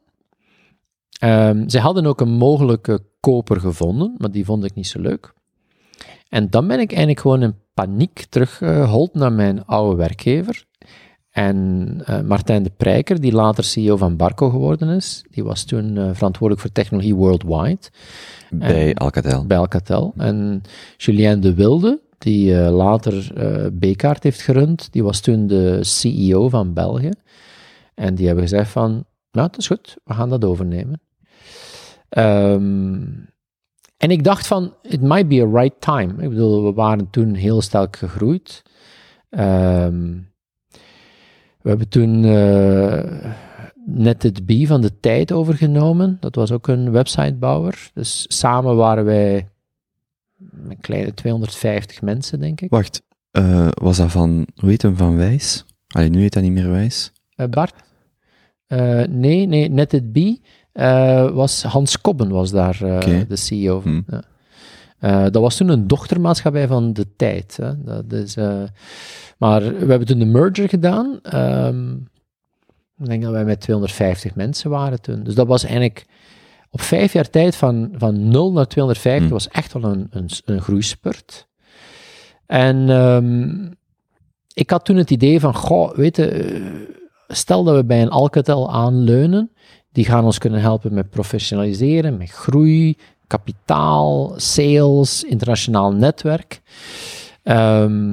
Ehm, 1.20 1.68
ze 1.68 1.80
hadden 1.80 2.06
ook 2.06 2.22
een 2.22 2.32
mogelijke 2.32 3.04
koper 3.20 3.60
gevonden, 3.60 4.16
maar 4.18 4.32
die 4.32 4.46
vond 4.46 4.64
ik 4.64 4.76
niet 4.76 4.88
zo 4.88 5.00
leuk. 5.00 5.34
En 6.30 6.50
dan 6.50 6.68
ben 6.68 6.80
ik 6.80 6.90
eigenlijk 6.90 7.20
gewoon 7.20 7.44
in 7.44 7.56
paniek 7.74 8.26
teruggehold 8.30 9.14
naar 9.14 9.34
mijn 9.34 9.66
oude 9.66 9.96
werkgever. 9.96 10.68
En 11.30 12.02
eh, 12.06 12.22
Martijn 12.22 12.64
de 12.64 12.72
Prijker, 12.78 13.22
die 13.22 13.32
later 13.32 13.64
CEO 13.64 13.98
van 13.98 14.16
Barco 14.16 14.50
geworden 14.50 14.90
is, 14.90 15.24
die 15.30 15.44
was 15.44 15.64
toen 15.64 15.98
eh, 15.98 16.10
verantwoordelijk 16.14 16.62
voor 16.62 16.72
technologie 16.72 17.16
worldwide 17.16 17.80
Bij 18.50 18.96
Alcatel. 18.96 19.46
bij 19.46 19.58
Alcatel. 19.58 20.14
En 20.18 20.62
Julien 20.98 21.40
de 21.40 21.54
Wilde, 21.54 22.02
die 22.20 22.60
eh, 22.60 22.76
later 22.76 23.34
B-kaart 23.80 24.24
heeft 24.24 24.42
gerund, 24.42 24.92
die 24.92 25.04
was 25.04 25.20
toen 25.20 25.48
de 25.48 25.84
CEO 25.84 26.50
van 26.50 26.74
België. 26.74 27.12
En 27.94 28.16
die 28.16 28.26
hebben 28.26 28.44
gezegd 28.44 28.72
van, 28.72 29.06
nou, 29.32 29.48
het 29.48 29.58
is 29.58 29.68
goed, 29.68 29.98
we 30.04 30.14
gaan 30.14 30.30
dat 30.30 30.46
overnemen. 30.46 31.02
Ehm, 32.10 33.02
en 33.98 34.12
ik 34.12 34.24
dacht 34.24 34.48
van, 34.48 34.74
it 34.82 35.02
might 35.02 35.28
be 35.28 35.42
a 35.42 35.60
right 35.62 35.82
time. 35.82 36.24
Ik 36.24 36.30
bedoel, 36.30 36.64
we 36.64 36.74
waren 36.74 37.10
toen 37.10 37.34
heel 37.34 37.62
sterk 37.62 37.96
gegroeid. 37.96 38.64
Ehm, 39.30 40.18
we 41.62 41.70
hebben 41.70 41.90
toen 41.90 42.24
eh, 42.24 43.32
net 43.86 44.24
het 44.24 44.46
B 44.46 44.52
van 44.68 44.82
de 44.82 45.00
tijd 45.00 45.32
overgenomen. 45.32 46.18
Dat 46.20 46.36
was 46.36 46.52
ook 46.52 46.68
een 46.68 46.92
websitebouwer. 46.92 47.90
Dus 47.94 48.26
samen 48.28 48.76
waren 48.76 49.06
wij 49.06 49.50
een 50.68 50.78
kleine 50.82 51.14
250 51.14 52.02
mensen, 52.02 52.40
denk 52.40 52.62
ik. 52.62 52.70
Wacht, 52.70 53.02
eh, 53.32 53.68
was 53.74 53.98
dat 53.98 54.12
van, 54.12 54.48
hoe 54.56 54.70
heet 54.70 54.82
hem, 54.82 54.98
Van 54.98 55.16
Wijs? 55.16 55.66
Allee, 55.88 56.10
nu 56.10 56.22
heet 56.22 56.34
dat 56.34 56.44
niet 56.44 56.52
meer 56.52 56.72
Wijs. 56.72 57.12
Eh, 57.36 57.48
Bart? 57.48 57.74
Eh, 58.68 59.04
nee, 59.10 59.46
nee, 59.46 59.70
net 59.70 59.92
het 59.92 60.12
B 60.12 60.18
was 61.34 61.64
Hans 61.64 62.02
Kobben 62.02 62.30
was 62.30 62.52
daar 62.52 62.78
de 63.28 63.36
CEO 63.36 63.80
van. 63.80 64.04
Hm. 64.08 64.16
Ja. 65.00 65.30
Dat 65.30 65.42
was 65.42 65.56
toen 65.56 65.70
een 65.70 65.88
dochtermaatschappij 65.88 66.68
van 66.68 66.94
de 66.94 67.16
tijd. 67.16 67.58
Hè. 67.62 67.84
Dat 67.84 68.12
is, 68.12 68.36
maar 69.38 69.62
we 69.62 69.86
hebben 69.90 70.06
toen 70.06 70.20
de 70.20 70.26
merger 70.26 70.70
gedaan. 70.70 71.20
Ehm, 71.22 71.92
ik 72.98 73.06
denk 73.06 73.24
dat 73.24 73.32
wij 73.32 73.46
met 73.46 73.60
250 73.60 74.36
mensen 74.36 74.70
waren 74.70 75.02
toen. 75.02 75.24
Dus 75.24 75.36
dat 75.36 75.48
was 75.48 75.64
eigenlijk 75.64 76.06
op 76.70 76.82
vijf 76.82 77.14
jaar 77.14 77.30
tijd 77.30 77.56
van, 77.56 77.90
van 77.98 78.28
0 78.28 78.52
naar 78.52 78.68
250 78.68 79.28
Hm. 79.28 79.34
was 79.34 79.48
echt 79.48 79.74
wel 79.74 79.84
een, 79.84 80.08
een, 80.12 80.30
een 80.46 80.62
groeispurt. 80.62 81.48
En 82.46 82.90
ehm, 82.90 83.72
ik 84.54 84.70
had 84.70 84.86
toen 84.86 84.96
het 84.96 85.12
idee 85.12 85.40
van, 85.40 85.56
goh, 85.56 85.96
weet 85.96 86.16
je, 86.16 86.28
eh, 86.28 86.62
stel 87.28 87.64
dat 87.64 87.76
we 87.76 87.86
bij 87.86 88.02
een 88.02 88.10
Alcatel 88.10 88.72
aanleunen, 88.72 89.52
die 89.92 90.06
gaan 90.06 90.26
ons 90.26 90.38
kunnen 90.38 90.62
helpen 90.62 90.94
met 90.94 91.10
professionaliseren, 91.10 92.18
met 92.18 92.30
groei, 92.32 92.98
kapitaal, 93.28 94.34
sales, 94.36 95.24
internationaal 95.24 95.94
netwerk. 95.94 96.62
Ehm, 97.44 98.12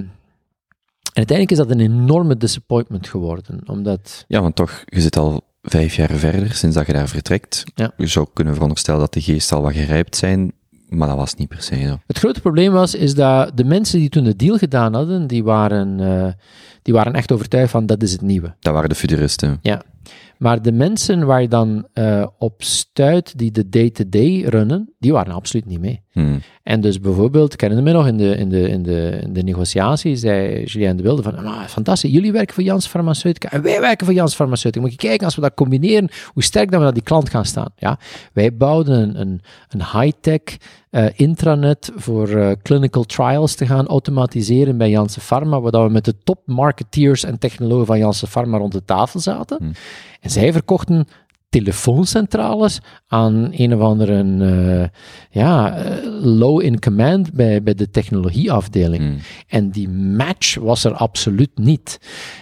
en 1.17 1.23
uiteindelijk 1.23 1.51
is 1.51 1.67
dat 1.67 1.71
een 1.71 1.81
enorme 1.81 2.37
disappointment 2.37 3.09
geworden, 3.09 3.61
omdat 3.67 4.25
Ja, 4.29 4.41
want 4.41 4.57
toch, 4.57 4.83
je 4.85 5.01
zit 5.01 5.17
al 5.17 5.45
vijf 5.67 5.95
jaar 5.95 6.11
verder 6.11 6.55
sinds 6.55 6.77
dat 6.77 6.87
je 6.87 6.93
daar 6.93 7.09
vertrekt. 7.09 7.65
Ja. 7.75 7.93
Je 7.97 8.07
zou 8.07 8.27
kunnen 8.33 8.55
veronderstellen 8.55 9.01
dat 9.01 9.13
de 9.13 9.21
geesten 9.21 9.57
al 9.57 9.63
wat 9.63 9.73
gerijpt 9.73 10.17
zijn, 10.17 10.53
maar 10.89 11.09
dat 11.09 11.17
was 11.17 11.35
niet 11.35 11.49
per 11.49 11.63
se 11.63 11.87
zo. 11.87 11.99
Het 12.07 12.19
grote 12.19 12.41
probleem 12.41 12.73
was, 12.73 12.95
is 12.95 13.15
dat 13.15 13.57
de 13.57 13.65
mensen 13.65 13.99
die 13.99 14.09
toen 14.09 14.25
de 14.25 14.37
deal 14.37 14.57
gedaan 14.57 14.95
hadden, 14.95 15.27
die 15.27 15.45
waren, 15.45 16.01
eh, 16.01 16.33
die 16.83 16.95
waren 16.95 17.13
echt 17.15 17.33
overtuigd 17.33 17.71
van 17.71 17.87
dat 17.87 18.03
is 18.03 18.13
het 18.13 18.21
nieuwe. 18.21 18.55
Dat 18.61 18.73
waren 18.73 18.89
de 18.89 18.95
futuristen. 18.95 19.59
Maar 20.39 20.63
de 20.63 20.73
mensen 20.73 21.27
waar 21.27 21.43
je 21.43 21.49
dan 21.49 21.87
eh, 21.93 22.27
op 22.39 22.63
stuit 22.63 23.39
die 23.39 23.51
de 23.51 23.69
day-to-day 23.69 24.41
runnen, 24.41 24.95
die 24.99 25.13
waren 25.13 25.35
absoluut 25.35 25.67
niet 25.67 25.81
mee. 25.81 26.03
Hm. 26.11 26.39
En 26.63 26.81
dus 26.81 27.01
bijvoorbeeld, 27.01 27.53
ik 27.53 27.61
herinner 27.61 27.85
me 27.85 27.93
nog 27.93 28.07
in 28.07 28.17
de, 28.17 28.37
in 28.37 28.49
de, 28.49 28.69
in 28.69 28.83
de, 28.83 29.19
in 29.23 29.33
de 29.33 29.43
negotiatie, 29.43 30.17
zei 30.17 30.65
Julien 30.65 30.97
de 30.97 31.03
Wilde 31.03 31.23
van, 31.23 31.37
ah, 31.37 31.65
fantastisch, 31.65 32.11
jullie 32.11 32.33
werken 32.33 32.55
voor 32.55 32.65
Jans 32.65 32.87
Farmaceutica 32.87 33.51
en 33.51 33.63
wij 33.63 33.81
werken 33.81 34.07
voor 34.07 34.15
Jans 34.15 34.35
Farmaceutica. 34.35 34.85
Moet 34.85 34.93
je 34.93 34.99
kijken, 34.99 35.25
als 35.25 35.35
we 35.35 35.41
dat 35.41 35.55
combineren, 35.55 36.09
hoe 36.33 36.43
sterk 36.43 36.71
dat 36.71 36.79
we 36.79 36.85
naar 36.85 36.95
die 36.95 37.03
klant 37.03 37.31
gaan 37.31 37.45
staan. 37.45 37.69
Ja, 37.77 37.99
wij 38.33 38.57
bouwden 38.57 39.03
een, 39.03 39.21
een, 39.21 39.41
een 39.69 40.01
high-tech 40.01 40.41
eh, 40.91 41.07
intranet 41.15 41.91
voor 41.95 42.29
eh, 42.29 42.51
clinical 42.63 43.05
trials 43.05 43.55
te 43.55 43.67
gaan 43.67 43.87
automatiseren 43.87 44.77
bij 44.77 44.91
Janssen 44.91 45.23
Pharma, 45.23 45.61
waar 45.61 45.85
we 45.85 45.93
met 45.93 46.05
de 46.05 46.15
top 46.25 46.41
marketeers 46.47 47.25
en 47.25 47.39
technologen 47.39 47.87
van 47.87 47.99
Janssen 47.99 48.29
Pharma 48.29 48.59
rond 48.59 48.73
de 48.73 48.85
tafel 48.85 49.21
zaten. 49.21 49.57
Hmm. 49.59 49.73
En 50.27 50.33
zij 50.33 50.53
verkochten 50.53 51.07
telefooncentrales 51.49 52.81
aan 53.07 53.49
een 53.53 53.75
of 53.75 53.81
andere 53.81 54.23
eh, 54.41 54.89
ja, 55.31 55.77
eh, 55.77 55.97
low 56.23 56.63
in 56.63 56.81
command 56.81 57.33
bij, 57.33 57.63
bij 57.63 57.75
de 57.75 57.91
technologieafdeling. 57.91 59.03
Hm. 59.03 59.19
En 59.49 59.71
die 59.71 59.89
match 59.89 60.55
was 60.55 60.85
er 60.85 60.95
absoluut 60.95 61.51
niet. 61.55 62.01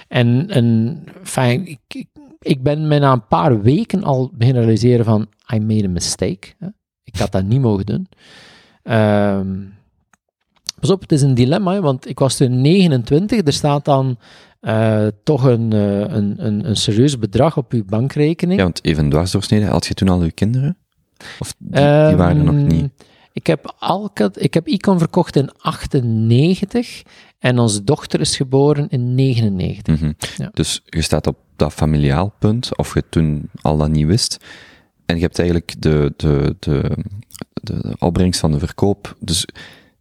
En, 0.08 0.50
en 0.50 0.98
fijn, 1.22 1.66
ik, 1.66 2.06
ik, 2.40 2.62
ben 2.62 2.88
me 2.88 2.98
na 2.98 3.12
een 3.12 3.26
paar 3.26 3.62
weken 3.62 4.04
al 4.04 4.30
beginnen 4.34 4.62
realiseren 4.62 5.04
van, 5.04 5.26
I 5.54 5.60
made 5.60 5.84
a 5.84 5.90
mistake. 5.90 6.52
hè. 6.58 6.66
Ik 7.02 7.16
had 7.16 7.32
dat 7.32 7.44
niet 7.44 7.60
mogen 7.60 7.86
doen. 7.86 8.08
Ehm, 8.82 9.60
pas 10.80 10.90
op, 10.90 11.00
het 11.00 11.12
is 11.12 11.22
een 11.22 11.34
dilemma, 11.34 11.80
want 11.80 12.08
ik 12.08 12.18
was 12.18 12.36
toen 12.36 12.60
29, 12.60 13.46
er 13.46 13.52
staat 13.52 13.84
dan 13.84 14.18
eh, 14.64 15.06
toch 15.24 15.44
een, 15.44 15.72
eh, 15.72 15.98
een, 15.98 16.34
een, 16.46 16.68
een 16.68 16.76
serieus 16.76 17.18
bedrag 17.18 17.56
op 17.56 17.72
uw 17.72 17.84
bankrekening. 17.84 18.58
Ja, 18.58 18.64
want 18.64 18.84
even 18.84 19.08
dwarsdoorsneden, 19.08 19.68
had 19.68 19.86
je 19.86 19.94
toen 19.94 20.08
al 20.08 20.24
je 20.24 20.32
kinderen? 20.32 20.76
Of 21.38 21.54
die, 21.58 21.70
die 21.70 22.16
waren 22.16 22.36
er 22.36 22.44
nog 22.44 22.54
Ehm, 22.54 22.66
niet? 22.66 22.90
Ik 23.32 23.46
heb, 23.46 23.74
Alcat, 23.78 24.42
ik 24.42 24.54
heb 24.54 24.68
Icon 24.68 24.98
verkocht 24.98 25.36
in 25.36 25.50
98 25.58 27.02
en 27.38 27.58
onze 27.58 27.84
dochter 27.84 28.20
is 28.20 28.36
geboren 28.36 28.88
in 28.88 29.14
99. 29.14 30.00
Mhm. 30.00 30.12
ja. 30.36 30.50
Dus 30.52 30.82
je 30.84 31.02
staat 31.02 31.26
op 31.26 31.36
dat 31.56 31.72
familiaal 31.72 32.34
punt, 32.38 32.76
of 32.76 32.94
je 32.94 33.04
toen 33.08 33.50
al 33.60 33.76
dat 33.76 33.88
niet 33.88 34.06
wist. 34.06 34.44
En 35.06 35.16
je 35.16 35.22
hebt 35.22 35.38
eigenlijk 35.38 35.74
de, 35.78 36.12
de, 36.16 36.56
de, 36.58 36.96
de, 37.62 37.80
de 37.80 37.96
opbrengst 37.98 38.40
van 38.40 38.52
de 38.52 38.58
verkoop. 38.58 39.16
Dus 39.20 39.46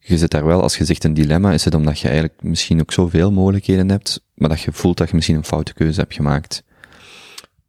je 0.04 0.18
zit 0.18 0.32
daar 0.32 0.46
wel, 0.46 0.62
als 0.62 0.78
je 0.78 0.86
zegt 0.86 1.04
een 1.04 1.14
dilemma, 1.14 1.52
is 1.52 1.66
het 1.66 1.76
omdat 1.76 2.00
je 2.00 2.08
eigenlijk 2.08 2.44
misschien 2.44 2.80
ook 2.80 2.92
zoveel 2.92 3.32
mogelijkheden 3.32 3.90
hebt, 3.90 4.22
maar 4.34 4.50
dat 4.50 4.62
je 4.62 4.72
voelt 4.72 4.98
dat 4.98 5.10
je 5.10 5.16
misschien 5.16 5.36
een 5.36 5.44
foute 5.44 5.74
keuze 5.74 6.00
hebt 6.00 6.14
gemaakt. 6.14 6.64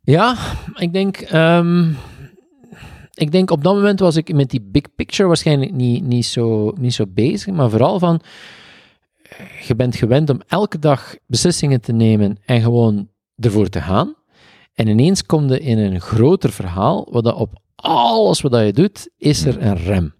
Ja, 0.00 0.36
ik 0.74 0.92
denk, 0.92 1.16
ehm, 1.16 1.90
ik 3.14 3.32
denk 3.32 3.50
op 3.50 3.64
dat 3.64 3.74
moment 3.74 4.00
was 4.00 4.16
ik 4.16 4.34
met 4.34 4.50
die 4.50 4.62
big 4.62 4.94
picture 4.94 5.28
waarschijnlijk 5.28 5.72
niet, 5.72 6.04
niet, 6.04 6.26
zo, 6.26 6.72
niet 6.78 6.94
zo 6.94 7.04
bezig, 7.08 7.54
maar 7.54 7.70
vooral 7.70 7.98
van, 7.98 8.20
eh, 9.22 9.60
je 9.60 9.74
bent 9.74 9.96
gewend 9.96 10.30
om 10.30 10.42
elke 10.46 10.78
dag 10.78 11.16
beslissingen 11.26 11.80
te 11.80 11.92
nemen 11.92 12.38
en 12.44 12.60
gewoon 12.60 13.08
ervoor 13.36 13.68
te 13.68 13.80
gaan. 13.80 14.14
En 14.74 14.88
ineens 14.88 15.26
kom 15.26 15.48
je 15.48 15.60
in 15.60 15.78
een 15.78 16.00
groter 16.00 16.52
verhaal, 16.52 17.08
waar 17.10 17.22
dat 17.22 17.34
op 17.34 17.58
alles 17.74 18.40
wat 18.40 18.52
dat 18.52 18.64
je 18.64 18.72
doet, 18.72 19.08
is 19.16 19.44
er 19.44 19.62
een 19.62 19.76
rem. 19.76 20.14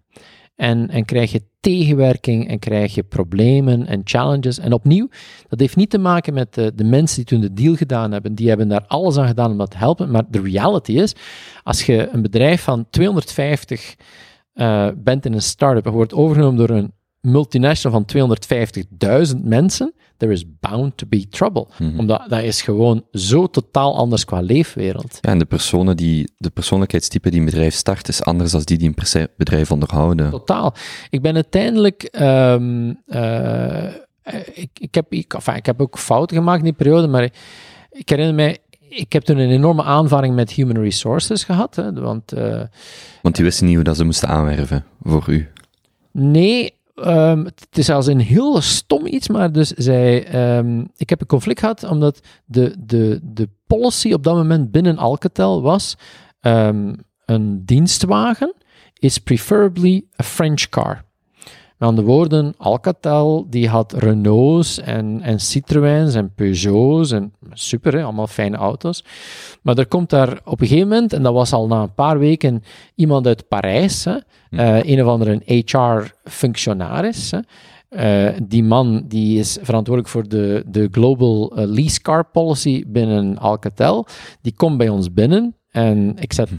En, 0.55 0.89
en 0.89 1.05
krijg 1.05 1.31
je 1.31 1.41
tegenwerking 1.59 2.47
en 2.47 2.59
krijg 2.59 2.95
je 2.95 3.03
problemen 3.03 3.87
en 3.87 4.01
challenges. 4.03 4.59
En 4.59 4.73
opnieuw, 4.73 5.09
dat 5.47 5.59
heeft 5.59 5.75
niet 5.75 5.89
te 5.89 5.97
maken 5.97 6.33
met 6.33 6.53
de, 6.53 6.83
mensen 6.83 7.15
die 7.15 7.25
toen 7.25 7.41
de 7.41 7.53
deal 7.53 7.75
gedaan 7.75 8.11
hebben. 8.11 8.35
Die 8.35 8.47
hebben 8.47 8.67
daar 8.67 8.85
alles 8.87 9.17
aan 9.17 9.27
gedaan 9.27 9.51
om 9.51 9.57
dat 9.57 9.71
te 9.71 9.77
helpen. 9.77 10.11
Maar 10.11 10.23
de 10.29 10.41
reality 10.41 10.91
is, 10.91 11.15
als 11.63 11.85
je 11.85 12.09
een 12.11 12.21
bedrijf 12.21 12.61
van 12.61 12.85
250 12.89 13.95
eh, 14.53 14.87
bent 14.95 15.25
in 15.25 15.33
een 15.33 15.41
start-up 15.41 15.85
en 15.85 15.91
wordt 15.91 16.13
overgenomen 16.13 16.67
door 16.67 16.77
een 16.77 16.93
multinational 17.25 18.03
van 18.05 18.37
250.000 19.35 19.41
mensen, 19.43 19.93
there 20.17 20.31
is 20.31 20.43
bound 20.59 20.97
to 20.97 21.05
be 21.09 21.27
trouble. 21.29 21.67
Mhm. 21.79 21.99
Omdat 21.99 22.25
dat 22.27 22.41
is 22.43 22.61
gewoon 22.61 23.03
zo 23.11 23.47
totaal 23.47 23.95
anders 23.97 24.25
qua 24.25 24.39
leefwereld. 24.39 25.17
Ja, 25.21 25.29
en 25.31 25.39
de 25.39 25.45
personen 25.45 25.97
die, 25.97 26.31
de 26.37 26.49
persoonlijkheidstype 26.49 27.29
die 27.29 27.39
een 27.39 27.45
bedrijf 27.45 27.73
start, 27.73 28.07
is 28.07 28.23
anders 28.23 28.51
dan 28.51 28.61
die 28.63 28.77
die 28.77 28.93
een 28.95 29.27
bedrijf 29.37 29.71
onderhouden. 29.71 30.29
Totaal. 30.29 30.73
Ik 31.09 31.21
ben 31.21 31.35
uiteindelijk. 31.35 32.03
ehm, 32.03 32.93
eh, 33.05 33.93
ik, 34.53 34.69
ik, 34.79 34.95
heb, 34.95 35.13
ik, 35.13 35.33
enfin, 35.33 35.55
ik 35.55 35.65
heb 35.65 35.81
ook 35.81 35.97
fouten 35.99 36.37
gemaakt 36.37 36.57
in 36.59 36.63
die 36.63 36.73
periode, 36.73 37.07
maar 37.07 37.23
ik 37.91 38.09
herinner 38.09 38.35
mij. 38.35 38.57
Ik 38.89 39.13
heb 39.13 39.23
toen 39.23 39.37
een 39.37 39.49
enorme 39.49 39.83
aanvaring 39.83 40.35
met 40.35 40.51
human 40.51 40.77
resources 40.83 41.43
gehad. 41.43 41.75
Hè, 41.75 41.93
want 41.93 42.31
eh, 42.31 42.61
Want 43.21 43.35
die 43.35 43.45
wisten 43.45 43.65
niet 43.65 43.75
hoe 43.75 43.83
dat 43.83 43.97
ze 43.97 44.03
moesten 44.03 44.27
aanwerven 44.29 44.85
voor 45.01 45.23
u. 45.27 45.47
nee, 46.11 46.73
ehm, 46.95 47.43
het 47.45 47.77
is 47.77 47.89
als 47.89 48.07
een 48.07 48.19
heel 48.19 48.61
stom 48.61 49.05
iets, 49.05 49.27
maar 49.27 49.51
dus 49.51 49.69
zij. 49.69 50.25
ehm, 50.27 50.85
ik 50.95 51.09
heb 51.09 51.21
een 51.21 51.27
conflict 51.27 51.59
gehad 51.59 51.83
omdat 51.83 52.19
de, 52.45 52.75
de, 52.79 53.19
de 53.23 53.49
policy 53.67 54.13
op 54.13 54.23
dat 54.23 54.35
moment 54.35 54.71
binnen 54.71 54.97
Alcatel 54.97 55.61
was: 55.61 55.95
ehm, 56.39 56.93
een 57.25 57.65
dienstwagen 57.65 58.53
is 58.93 59.17
preferably 59.17 60.05
a 60.21 60.23
French 60.23 60.69
car. 60.69 61.04
Met 61.77 61.89
andere 61.89 62.07
woorden, 62.07 62.53
Alcatel 62.57 63.47
die 63.49 63.69
had 63.69 63.93
Renaults 63.93 64.79
en, 64.79 65.21
en 65.21 65.39
Citroëns 65.39 66.15
en 66.15 66.33
Peugeots 66.35 67.11
en 67.11 67.33
super, 67.53 67.93
hè, 67.93 68.03
allemaal 68.03 68.27
fijne 68.27 68.57
auto's. 68.57 69.03
Maar 69.61 69.77
er 69.77 69.87
komt 69.87 70.09
daar 70.09 70.39
op 70.45 70.61
een 70.61 70.67
gegeven 70.67 70.89
moment, 70.89 71.13
en 71.13 71.23
dat 71.23 71.33
was 71.33 71.53
al 71.53 71.67
na 71.67 71.81
een 71.81 71.93
paar 71.93 72.19
weken, 72.19 72.63
iemand 72.95 73.27
uit 73.27 73.47
Parijs, 73.47 74.03
hè, 74.03 74.15
eh, 74.49 74.83
een 74.83 75.03
of 75.03 75.07
andere 75.07 75.41
HR-functionaris, 75.45 77.33
eh, 77.89 78.29
die 78.43 78.63
man 78.63 79.03
die 79.07 79.39
is 79.39 79.57
verantwoordelijk 79.61 80.13
voor 80.13 80.27
de, 80.27 80.63
de 80.67 80.87
global 80.91 81.51
eh, 81.55 81.65
lease 81.67 82.01
car 82.01 82.25
policy 82.25 82.83
binnen 82.87 83.37
Alcatel. 83.37 84.07
Die 84.41 84.53
komt 84.55 84.77
bij 84.77 84.89
ons 84.89 85.13
binnen 85.13 85.55
en 85.69 86.15
ik 86.19 86.33
zet 86.33 86.49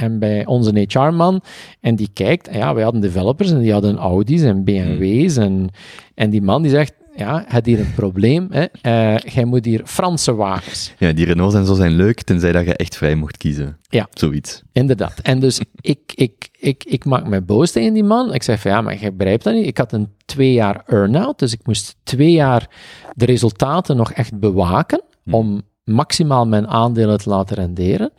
hem 0.00 0.18
bij 0.18 0.46
onze 0.46 0.86
HR-man 0.88 1.42
en 1.80 1.96
die 1.96 2.10
kijkt. 2.12 2.48
En 2.48 2.58
ja, 2.58 2.74
wij 2.74 2.82
hadden 2.82 3.00
developers 3.00 3.50
en 3.50 3.60
die 3.60 3.72
hadden 3.72 3.96
Audi's 3.96 4.42
en 4.42 4.64
BMW's. 4.64 5.36
En, 5.36 5.68
en 6.14 6.30
die 6.30 6.42
man 6.42 6.62
die 6.62 6.70
zegt, 6.70 6.92
ja, 7.16 7.44
het 7.46 7.66
hier 7.66 7.80
een 7.80 7.94
probleem. 7.94 8.48
Hè. 8.50 8.64
Eh, 8.64 9.18
jij 9.18 9.44
moet 9.44 9.64
hier 9.64 9.82
Franse 9.84 10.34
wagens. 10.34 10.94
Ja, 10.98 11.12
die 11.12 11.24
Renaults 11.24 11.54
en 11.54 11.66
zo 11.66 11.74
zijn 11.74 11.92
leuk, 11.92 12.22
tenzij 12.22 12.52
dat 12.52 12.64
je 12.64 12.76
echt 12.76 12.96
vrij 12.96 13.14
mocht 13.14 13.36
kiezen. 13.36 13.78
Ja. 13.88 14.08
Zoiets. 14.10 14.62
Inderdaad. 14.72 15.18
En 15.22 15.40
dus 15.40 15.60
ik, 15.80 16.12
ik, 16.14 16.48
ik, 16.58 16.84
ik 16.84 17.04
maak 17.04 17.26
mij 17.26 17.44
boos 17.44 17.70
tegen 17.70 17.92
die 17.92 18.04
man. 18.04 18.34
Ik 18.34 18.42
zeg 18.42 18.60
van 18.60 18.70
ja, 18.70 18.80
maar 18.80 18.96
jij 18.96 19.14
begrijpt 19.14 19.44
dat 19.44 19.54
niet. 19.54 19.66
Ik 19.66 19.78
had 19.78 19.92
een 19.92 20.08
twee 20.24 20.52
jaar 20.52 20.82
earn-out, 20.86 21.38
dus 21.38 21.52
ik 21.52 21.66
moest 21.66 21.96
twee 22.02 22.32
jaar 22.32 22.68
de 23.14 23.24
resultaten 23.24 23.96
nog 23.96 24.12
echt 24.12 24.38
bewaken 24.38 25.02
om 25.30 25.62
maximaal 25.84 26.46
mijn 26.46 26.68
aandelen 26.68 27.18
te 27.18 27.28
laten 27.28 27.56
renderen. 27.56 28.12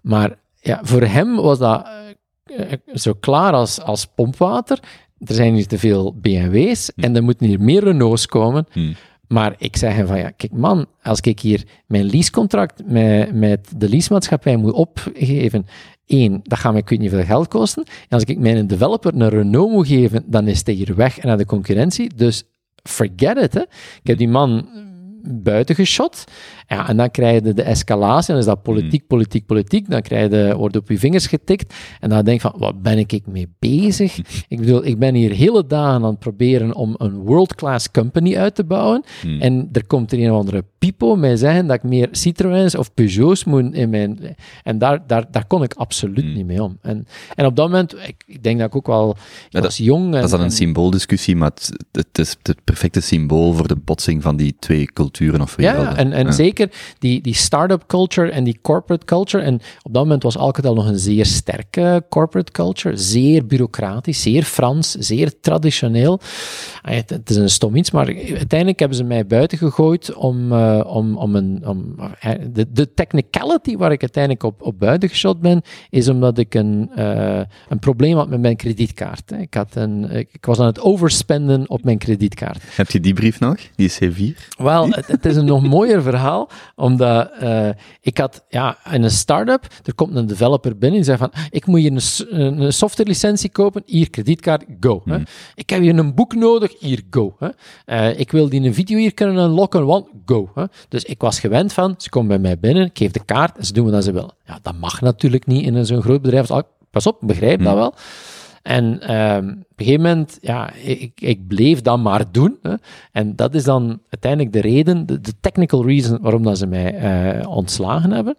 Maar 0.00 0.36
ja, 0.64 0.80
voor 0.82 1.02
hem 1.02 1.36
was 1.36 1.58
dat 1.58 1.86
eh, 2.44 2.72
eh, 2.72 2.78
zo 2.92 3.12
klaar 3.20 3.52
als, 3.52 3.80
als 3.80 4.06
pompwater. 4.06 4.78
Er 5.18 5.34
zijn 5.34 5.54
hier 5.54 5.66
te 5.66 5.78
veel 5.78 6.14
BMW's 6.20 6.90
en 6.96 7.16
er 7.16 7.22
moeten 7.22 7.46
hier 7.46 7.60
meer 7.60 7.84
Renaults 7.84 8.26
komen. 8.26 8.66
Hmm. 8.72 8.94
Maar 9.28 9.54
ik 9.58 9.76
zeg 9.76 9.94
hem 9.94 10.06
van, 10.06 10.18
ja, 10.18 10.30
kijk 10.30 10.52
man, 10.52 10.86
als 11.02 11.20
ik 11.20 11.40
hier 11.40 11.64
mijn 11.86 12.04
leasecontract 12.04 12.82
met, 12.86 13.34
met 13.34 13.72
de 13.76 13.88
leasemaatschappij 13.88 14.56
moet 14.56 14.72
opgeven, 14.72 15.66
één, 16.06 16.40
dat 16.42 16.58
gaat 16.58 16.72
mij 16.72 16.80
ik 16.80 16.88
weet 16.88 16.98
niet 16.98 17.10
veel 17.10 17.24
geld 17.24 17.48
kosten. 17.48 17.84
En 17.84 18.08
als 18.08 18.22
ik 18.22 18.38
mijn 18.38 18.66
developer 18.66 19.14
een 19.14 19.28
Renault 19.28 19.70
moet 19.70 19.86
geven, 19.86 20.24
dan 20.26 20.48
is 20.48 20.60
hij 20.64 20.74
hier 20.74 20.94
weg 20.94 21.18
en 21.18 21.28
naar 21.28 21.38
de 21.38 21.46
concurrentie. 21.46 22.14
Dus 22.14 22.44
forget 22.82 23.36
it, 23.36 23.54
hè. 23.54 23.60
Ik 24.02 24.06
heb 24.06 24.18
die 24.18 24.28
man 24.28 24.68
buiten 25.22 25.74
geschot. 25.74 26.24
Ja, 26.66 26.88
en 26.88 26.96
dan 26.96 27.10
krijg 27.10 27.42
je 27.44 27.54
de 27.54 27.62
escalatie, 27.62 28.28
en 28.28 28.34
dan 28.34 28.38
is 28.38 28.54
dat 28.54 28.62
politiek, 28.62 29.06
politiek, 29.06 29.46
politiek. 29.46 29.90
Dan 29.90 30.02
krijg 30.02 30.30
je, 30.30 30.54
wordt 30.56 30.76
op 30.76 30.88
je 30.88 30.98
vingers 30.98 31.26
getikt. 31.26 31.74
En 32.00 32.08
dan 32.08 32.24
denk 32.24 32.42
je 32.42 32.48
van, 32.50 32.60
wat 32.60 32.82
ben 32.82 32.98
ik 32.98 33.20
mee 33.26 33.48
bezig? 33.58 34.18
Ik 34.48 34.58
bedoel, 34.60 34.84
ik 34.86 34.98
ben 34.98 35.14
hier 35.14 35.30
hele 35.32 35.66
dagen 35.66 35.94
aan 35.94 36.04
het 36.04 36.18
proberen 36.18 36.74
om 36.74 36.94
een 36.98 37.14
world-class 37.14 37.90
company 37.90 38.36
uit 38.36 38.54
te 38.54 38.64
bouwen. 38.64 39.04
En 39.40 39.68
er 39.72 39.86
komt 39.86 40.12
er 40.12 40.18
een 40.18 40.30
of 40.32 40.38
andere 40.38 40.64
pipo 40.78 41.16
mij 41.16 41.36
zeggen 41.36 41.66
dat 41.66 41.76
ik 41.76 41.82
meer 41.82 42.08
Citroëns 42.10 42.74
of 42.76 42.94
Peugeots 42.94 43.44
moet 43.44 43.74
in 43.74 43.90
mijn... 43.90 44.18
En 44.62 44.78
daar, 44.78 45.06
daar, 45.06 45.24
daar 45.30 45.46
kon 45.46 45.62
ik 45.62 45.74
absoluut 45.74 46.34
niet 46.34 46.46
mee 46.46 46.62
om. 46.62 46.78
En, 46.82 47.06
en 47.34 47.46
op 47.46 47.56
dat 47.56 47.68
moment, 47.68 47.94
ik, 47.94 48.22
ik 48.26 48.42
denk 48.42 48.58
dat 48.58 48.66
ik 48.68 48.76
ook 48.76 48.86
wel... 48.86 49.10
Ik 49.10 49.16
dat- 49.50 49.62
was 49.62 49.76
jong. 49.76 50.04
En, 50.04 50.10
Dat 50.12 50.24
is 50.24 50.30
dan 50.30 50.38
een 50.40 50.46
en- 50.46 50.52
symbooldiscussie, 50.52 51.36
maar 51.36 51.50
het, 51.54 51.86
het 51.92 52.18
is 52.18 52.36
het 52.42 52.64
perfecte 52.64 53.00
symbool 53.00 53.52
voor 53.52 53.68
de 53.68 53.76
botsing 53.76 54.22
van 54.22 54.36
die 54.36 54.56
twee 54.58 54.84
culturen 54.84 55.40
of 55.40 55.56
Ja, 55.56 55.72
werelden. 55.72 55.96
en, 55.96 56.12
en 56.12 56.24
Ja. 56.26 56.32
zeker 56.32 56.53
die, 56.98 57.20
die 57.20 57.34
start-up 57.34 57.84
culture 57.86 58.30
en 58.30 58.44
die 58.44 58.58
corporate 58.62 59.04
culture. 59.04 59.42
En 59.42 59.54
op 59.82 59.92
dat 59.92 60.02
moment 60.02 60.22
was 60.22 60.36
Alcatel 60.36 60.74
nog 60.74 60.86
een 60.86 60.98
zeer 60.98 61.26
sterke 61.26 62.04
corporate 62.08 62.52
culture. 62.52 62.96
Zeer 62.96 63.46
bureaucratisch, 63.46 64.22
zeer 64.22 64.42
Frans, 64.42 64.90
zeer 64.90 65.40
traditioneel. 65.40 66.20
Ah, 66.82 66.94
Het, 66.94 67.10
het 67.10 67.30
is 67.30 67.36
een 67.36 67.50
stom 67.50 67.76
iets, 67.76 67.90
maar 67.90 68.06
uiteindelijk 68.06 68.78
hebben 68.78 68.98
ze 68.98 69.04
mij 69.04 69.26
buiten 69.26 69.58
gegooid 69.58 70.14
om, 70.14 70.52
eh, 70.52 70.80
om, 70.86 71.16
om 71.16 71.36
een... 71.36 71.62
Om, 71.66 71.94
eh, 72.20 72.30
de, 72.52 72.72
de 72.72 72.94
technicality 72.94 73.76
waar 73.76 73.92
ik 73.92 74.00
uiteindelijk 74.00 74.42
op, 74.42 74.62
op 74.62 74.78
buiten 74.78 75.08
geschot 75.08 75.40
ben, 75.40 75.62
is 75.90 76.08
omdat 76.08 76.38
ik 76.38 76.54
een, 76.54 76.90
eh, 76.94 77.40
een 77.68 77.78
probleem 77.78 78.16
had 78.16 78.28
met 78.28 78.40
mijn 78.40 78.56
kredietkaart. 78.56 79.32
Ik, 79.32 79.54
had 79.54 79.74
een, 79.74 80.10
ik 80.10 80.42
ik 80.44 80.50
was 80.50 80.58
aan 80.58 80.66
het 80.66 80.80
overspenden 80.80 81.70
op 81.70 81.84
mijn 81.84 81.98
kredietkaart. 81.98 82.62
Heb 82.76 82.90
je 82.90 83.00
die 83.00 83.12
brief 83.12 83.40
nog? 83.40 83.56
Die 83.74 83.92
C4? 83.92 84.56
Wel, 84.56 84.88
het, 84.88 85.06
het 85.06 85.24
is 85.24 85.36
een 85.36 85.44
nog 85.44 85.62
mooier 85.62 86.02
verhaal, 86.02 86.43
omdat 86.74 87.30
eh, 87.38 87.68
ik 88.00 88.18
had, 88.18 88.44
ja, 88.48 88.78
in 88.92 89.02
een 89.02 89.10
start-up, 89.10 89.66
er 89.84 89.94
komt 89.94 90.16
een 90.16 90.26
developer 90.26 90.78
binnen 90.78 90.98
en 90.98 91.04
zegt 91.04 91.18
van, 91.18 91.32
ik 91.50 91.66
moet 91.66 91.80
hier 91.80 91.92
een, 91.92 92.60
een 92.60 92.72
softwarelicentie 92.72 93.50
kopen, 93.50 93.82
hier, 93.86 94.10
kredietkaart, 94.10 94.64
go. 94.80 95.02
Hè. 95.04 95.18
Ik 95.54 95.70
heb 95.70 95.80
hier 95.80 95.98
een 95.98 96.14
boek 96.14 96.34
nodig, 96.34 96.80
hier, 96.80 97.02
go. 97.10 97.36
Hè. 97.38 97.48
Eh, 97.84 98.18
ik 98.18 98.30
wil 98.30 98.48
die 98.48 98.60
een 98.60 98.74
video 98.74 98.98
hier 98.98 99.14
kunnen 99.14 99.36
unlocken, 99.36 99.86
want 99.86 100.06
go. 100.26 100.50
Hè. 100.54 100.64
Dus 100.88 101.04
ik 101.04 101.20
was 101.20 101.40
gewend 101.40 101.72
van, 101.72 101.94
ze 101.98 102.08
komen 102.08 102.28
bij 102.28 102.38
mij 102.38 102.58
binnen, 102.58 102.84
ik 102.84 102.98
geef 102.98 103.10
de 103.10 103.24
kaart 103.24 103.58
en 103.58 103.64
ze 103.64 103.72
doen 103.72 103.90
wat 103.90 104.04
ze 104.04 104.12
willen. 104.12 104.34
Ja, 104.46 104.58
dat 104.62 104.74
mag 104.74 105.00
natuurlijk 105.00 105.46
niet 105.46 105.64
in 105.66 105.86
zo'n 105.86 106.02
groot 106.02 106.22
bedrijf 106.22 106.50
Pas 106.90 107.06
op, 107.06 107.16
begrijp 107.20 107.62
dat 107.62 107.74
wel. 107.74 107.94
En 108.64 109.00
ehm, 109.00 109.48
op 109.48 109.78
een 109.78 109.84
gegeven 109.84 110.02
moment, 110.02 110.38
ja, 110.40 110.72
ik, 110.72 111.20
ik 111.20 111.46
bleef 111.46 111.80
dat 111.80 111.98
maar 111.98 112.24
doen. 112.30 112.58
Hè. 112.62 112.74
En 113.12 113.36
dat 113.36 113.54
is 113.54 113.64
dan 113.64 114.00
uiteindelijk 114.10 114.52
de 114.52 114.60
reden, 114.60 115.06
de, 115.06 115.20
technical 115.40 115.86
reason 115.86 116.18
waarom 116.20 116.42
dat 116.42 116.58
ze 116.58 116.66
mij 116.66 116.94
eh, 116.94 117.48
ontslagen 117.48 118.10
hebben. 118.10 118.36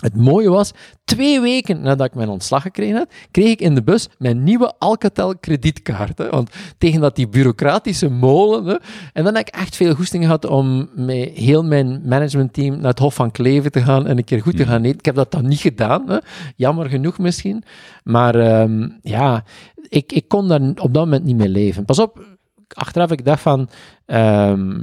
Het 0.00 0.16
mooie 0.16 0.50
was, 0.50 0.72
twee 1.04 1.40
weken 1.40 1.80
nadat 1.80 2.06
ik 2.06 2.14
mijn 2.14 2.28
ontslag 2.28 2.62
gekregen 2.62 2.96
had, 2.96 3.12
kreeg 3.30 3.50
ik 3.50 3.60
in 3.60 3.74
de 3.74 3.82
bus 3.82 4.08
mijn 4.18 4.42
nieuwe 4.42 4.72
Alcatel 4.78 5.38
kredietkaart. 5.38 6.18
Hè. 6.18 6.28
Want 6.28 6.50
tegen 6.78 7.00
dat 7.00 7.16
die 7.16 7.28
bureaucratische 7.28 8.10
molen. 8.10 8.66
Hè. 8.66 8.76
En 9.12 9.24
dan 9.24 9.34
heb 9.34 9.48
ik 9.48 9.54
echt 9.54 9.76
veel 9.76 9.94
goesting 9.94 10.24
gehad 10.24 10.46
om 10.46 10.88
met 10.94 11.28
heel 11.28 11.64
mijn 11.64 12.02
managementteam 12.04 12.76
naar 12.76 12.90
het 12.90 12.98
Hof 12.98 13.14
van 13.14 13.30
Kleven 13.30 13.72
te 13.72 13.82
gaan 13.82 14.06
en 14.06 14.18
een 14.18 14.24
keer 14.24 14.42
goed 14.42 14.56
te 14.56 14.66
gaan 14.66 14.84
eten. 14.84 14.98
Ik 14.98 15.04
heb 15.04 15.14
dat 15.14 15.32
dan 15.32 15.48
niet 15.48 15.60
gedaan. 15.60 16.08
Hè. 16.08 16.18
Jammer 16.56 16.88
genoeg 16.88 17.18
misschien. 17.18 17.62
Maar 18.04 18.34
ehm, 18.34 18.88
ja, 19.02 19.44
ik, 19.88 20.12
ik 20.12 20.28
kon 20.28 20.48
daar 20.48 20.60
op 20.60 20.94
dat 20.94 21.04
moment 21.04 21.24
niet 21.24 21.36
mee 21.36 21.48
leven. 21.48 21.84
Pas 21.84 21.98
op, 21.98 22.24
achteraf 22.68 23.10
ik 23.10 23.24
dacht 23.24 23.42
van... 23.42 23.68
ehm, 24.06 24.78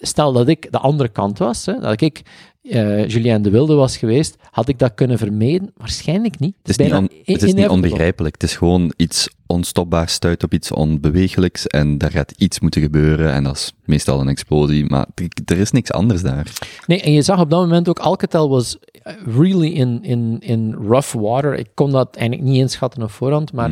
stel 0.00 0.32
dat 0.32 0.48
ik 0.48 0.72
de 0.72 0.78
andere 0.78 1.08
kant 1.08 1.38
was, 1.38 1.66
hè, 1.66 1.80
dat 1.80 2.00
ik 2.00 2.22
eh 2.70 3.08
Julien 3.08 3.42
de 3.42 3.50
Wilde 3.50 3.74
was 3.74 3.96
geweest, 3.96 4.36
had 4.50 4.68
ik 4.68 4.78
dat 4.78 4.94
kunnen 4.94 5.18
vermijden? 5.18 5.72
Waarschijnlijk 5.76 6.38
niet. 6.38 6.54
Het 6.62 6.70
is, 6.70 6.76
niet, 6.76 6.92
on- 6.94 7.10
het 7.24 7.42
is 7.42 7.52
niet 7.52 7.68
onbegrijpelijk. 7.68 8.34
Het 8.34 8.42
is 8.50 8.56
gewoon 8.56 8.92
iets 8.96 9.28
onstopbaars, 9.46 10.12
stuit 10.12 10.42
op 10.42 10.52
iets 10.52 10.72
onbewegelijks 10.72 11.66
en 11.66 11.98
daar 11.98 12.10
gaat 12.10 12.32
iets 12.36 12.60
moeten 12.60 12.82
gebeuren 12.82 13.32
en 13.32 13.44
dat 13.44 13.56
is 13.56 13.72
meestal 13.84 14.20
een 14.20 14.28
explosie, 14.28 14.84
maar 14.84 15.06
er, 15.44 15.58
is 15.58 15.70
niks 15.70 15.92
anders 15.92 16.22
daar. 16.22 16.52
Nee, 16.86 17.02
en 17.02 17.12
je 17.12 17.22
zag 17.22 17.40
op 17.40 17.50
dat 17.50 17.60
moment 17.60 17.88
ook, 17.88 17.98
Alcatel 17.98 18.48
was 18.48 18.76
really 19.24 19.72
in, 19.72 19.98
in, 20.02 20.36
in 20.40 20.74
rough 20.88 21.12
water. 21.14 21.54
Ik 21.54 21.68
kon 21.74 21.90
dat 21.90 22.16
eigenlijk 22.16 22.48
niet 22.48 22.60
inschatten 22.60 23.02
op 23.02 23.10
voorhand, 23.10 23.52
maar 23.52 23.70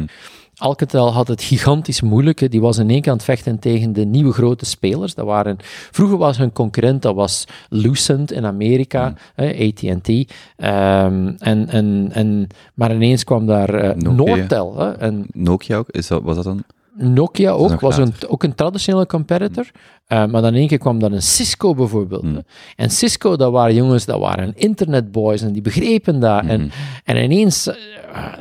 Alcatel 0.58 1.12
had 1.12 1.28
het 1.28 1.42
gigantisch 1.42 2.00
moeilijk. 2.00 2.38
hè. 2.40 2.48
Die 2.48 2.60
was 2.60 2.78
in 2.78 2.90
één 2.90 3.00
keer 3.00 3.10
aan 3.10 3.16
het 3.16 3.26
vechten 3.26 3.58
tegen 3.58 3.92
de 3.92 4.04
nieuwe 4.04 4.32
grote 4.32 4.64
spelers. 4.64 5.14
Dat 5.14 5.26
waren, 5.26 5.56
vroeger 5.90 6.18
was 6.18 6.38
hun 6.38 6.52
concurrent, 6.52 7.02
dat 7.02 7.14
was 7.14 7.44
Lucent 7.68 8.32
in 8.32 8.46
Amerika, 8.46 9.14
hè, 9.34 9.46
AT&T. 9.46 10.08
Ehm, 10.56 11.32
en, 11.38 11.68
en, 11.68 12.08
en, 12.12 12.46
maar 12.74 12.94
ineens 12.94 13.24
kwam 13.24 13.46
daar 13.46 13.96
Nokia. 13.96 14.36
Nortel. 14.36 14.78
Hè, 14.78 14.92
en 14.92 15.26
Nokia 15.32 15.76
ook, 15.76 15.88
is 15.90 16.06
dat, 16.06 16.22
was 16.22 16.34
dat 16.36 16.44
dan? 16.44 16.64
Nokia 16.96 17.50
ook, 17.50 17.80
was 17.80 17.96
een, 17.96 18.14
ook 18.28 18.42
een 18.42 18.54
traditionele 18.54 19.06
competitor. 19.06 19.70
Eh, 20.06 20.26
maar 20.26 20.42
dan 20.42 20.52
in 20.52 20.58
één 20.58 20.68
keer 20.68 20.78
kwam 20.78 20.98
dan 20.98 21.12
een 21.12 21.22
Cisco 21.22 21.74
bijvoorbeeld. 21.74 22.22
hè. 22.22 22.38
En 22.76 22.90
Cisco, 22.90 23.36
dat 23.36 23.52
waren 23.52 23.74
jongens, 23.74 24.04
dat 24.04 24.18
waren 24.18 24.52
internetboys 24.56 25.42
en 25.42 25.52
die 25.52 25.62
begrepen 25.62 26.20
dat. 26.20 26.44
En, 26.46 26.70
en 27.04 27.16
ineens, 27.16 27.66
eh, 27.66 27.74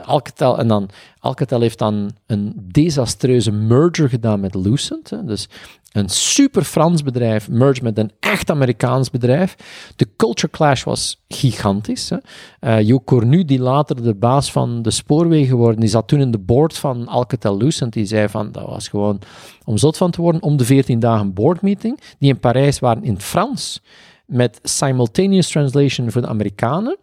Alcatel, 0.06 0.57
en 0.57 0.68
dan, 0.68 0.90
Alcatel 1.19 1.61
heeft 1.61 1.80
dan 1.80 2.11
een 2.27 2.53
desastreuze 2.72 3.52
merger 3.52 4.10
gedaan 4.10 4.40
met 4.40 4.56
Lucent. 4.56 5.10
Hè. 5.10 5.23
Dus 5.23 5.48
een 5.96 6.10
super 6.10 6.64
Frans 6.64 7.04
bedrijf 7.04 7.50
merge 7.50 7.84
met 7.84 7.98
een 7.98 8.12
echt 8.20 8.50
Amerikaans 8.50 9.10
bedrijf. 9.10 9.56
De 9.96 10.08
culture 10.18 10.52
clash 10.52 10.84
was 10.84 11.24
gigantisch. 11.28 12.12
Eh, 12.60 12.82
Jo 12.82 13.02
Cornu, 13.02 13.46
die 13.46 13.60
later 13.60 14.04
de 14.04 14.16
baas 14.16 14.52
van 14.52 14.82
de 14.82 14.92
spoorwegen 14.92 15.48
geworden, 15.48 15.80
die 15.80 15.90
zat 15.90 16.08
toen 16.08 16.20
in 16.20 16.32
de 16.32 16.40
board 16.40 16.78
van 16.78 17.08
Alcatel 17.08 17.58
Lucent. 17.58 17.94
Die 17.94 18.06
zei 18.06 18.30
van, 18.30 18.52
dat 18.52 18.66
was 18.66 18.88
gewoon 18.88 19.20
om 19.64 19.78
zot 19.78 19.98
van 19.98 20.12
te 20.12 20.22
worden, 20.22 20.42
om 20.42 20.58
de 20.58 20.66
14 20.66 21.00
dagen 21.00 21.34
boardmeeting, 21.34 22.00
die 22.20 22.30
in 22.30 22.40
Parijs 22.40 22.80
waren 22.80 23.04
in 23.04 23.20
Frans, 23.20 23.82
met 24.26 24.60
simultaneous 24.64 25.48
translation 25.48 26.12
voor 26.12 26.22
de 26.22 26.28
Amerikanen. 26.28 26.98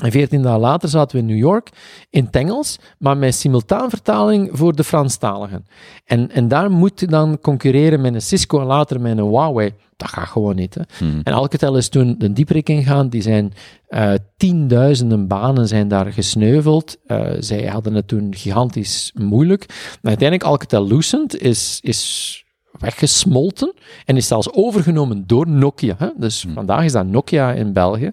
En 0.00 0.10
14 0.10 0.42
dagen 0.42 0.60
later 0.60 0.88
zaten 0.88 1.16
we 1.16 1.22
in 1.22 1.28
New 1.28 1.38
York 1.38 1.68
in 2.10 2.24
het 2.24 2.36
Engels, 2.36 2.78
maar 2.98 3.16
met 3.16 3.34
simultaanvertaling 3.34 4.50
voor 4.52 4.76
de 4.76 4.84
Franstaligen. 4.84 5.66
En, 6.04 6.30
en 6.30 6.48
daar 6.48 6.70
moet 6.70 7.00
je 7.00 7.06
dan 7.06 7.38
concurreren 7.40 8.00
met 8.00 8.14
een 8.14 8.22
Cisco 8.22 8.60
en 8.60 8.66
later 8.66 9.00
met 9.00 9.18
een 9.18 9.24
Huawei. 9.24 9.72
Dat 9.96 10.08
gaat 10.08 10.28
gewoon 10.28 10.56
niet. 10.56 10.74
Hè. 10.74 10.82
En 11.22 11.32
Alcatel 11.32 11.76
is 11.76 11.88
toen 11.88 12.14
de 12.18 12.32
dieperik 12.32 12.68
ingegaan. 12.68 13.08
Die 13.08 13.22
zijn 13.22 13.52
eh, 13.88 14.12
tienduizenden 14.36 15.26
banen 15.26 15.68
zijn 15.68 15.88
daar 15.88 16.12
gesneuveld. 16.12 16.96
Eh, 17.06 17.30
zij 17.38 17.66
hadden 17.66 17.94
het 17.94 18.08
toen 18.08 18.34
gigantisch 18.34 19.12
moeilijk. 19.14 19.66
Maar 19.68 19.98
uiteindelijk 20.02 20.48
Alcatel 20.48 20.86
Lucent 20.86 21.40
is, 21.40 21.78
is 21.82 22.44
weggesmolten 22.78 23.74
en 24.04 24.16
is 24.16 24.26
zelfs 24.26 24.52
overgenomen 24.52 25.26
door 25.26 25.48
Nokia. 25.48 25.94
Hè? 25.98 26.08
Dus 26.16 26.46
vandaag 26.54 26.84
is 26.84 26.92
dat 26.92 27.06
Nokia 27.06 27.52
in 27.52 27.72
België. 27.72 28.12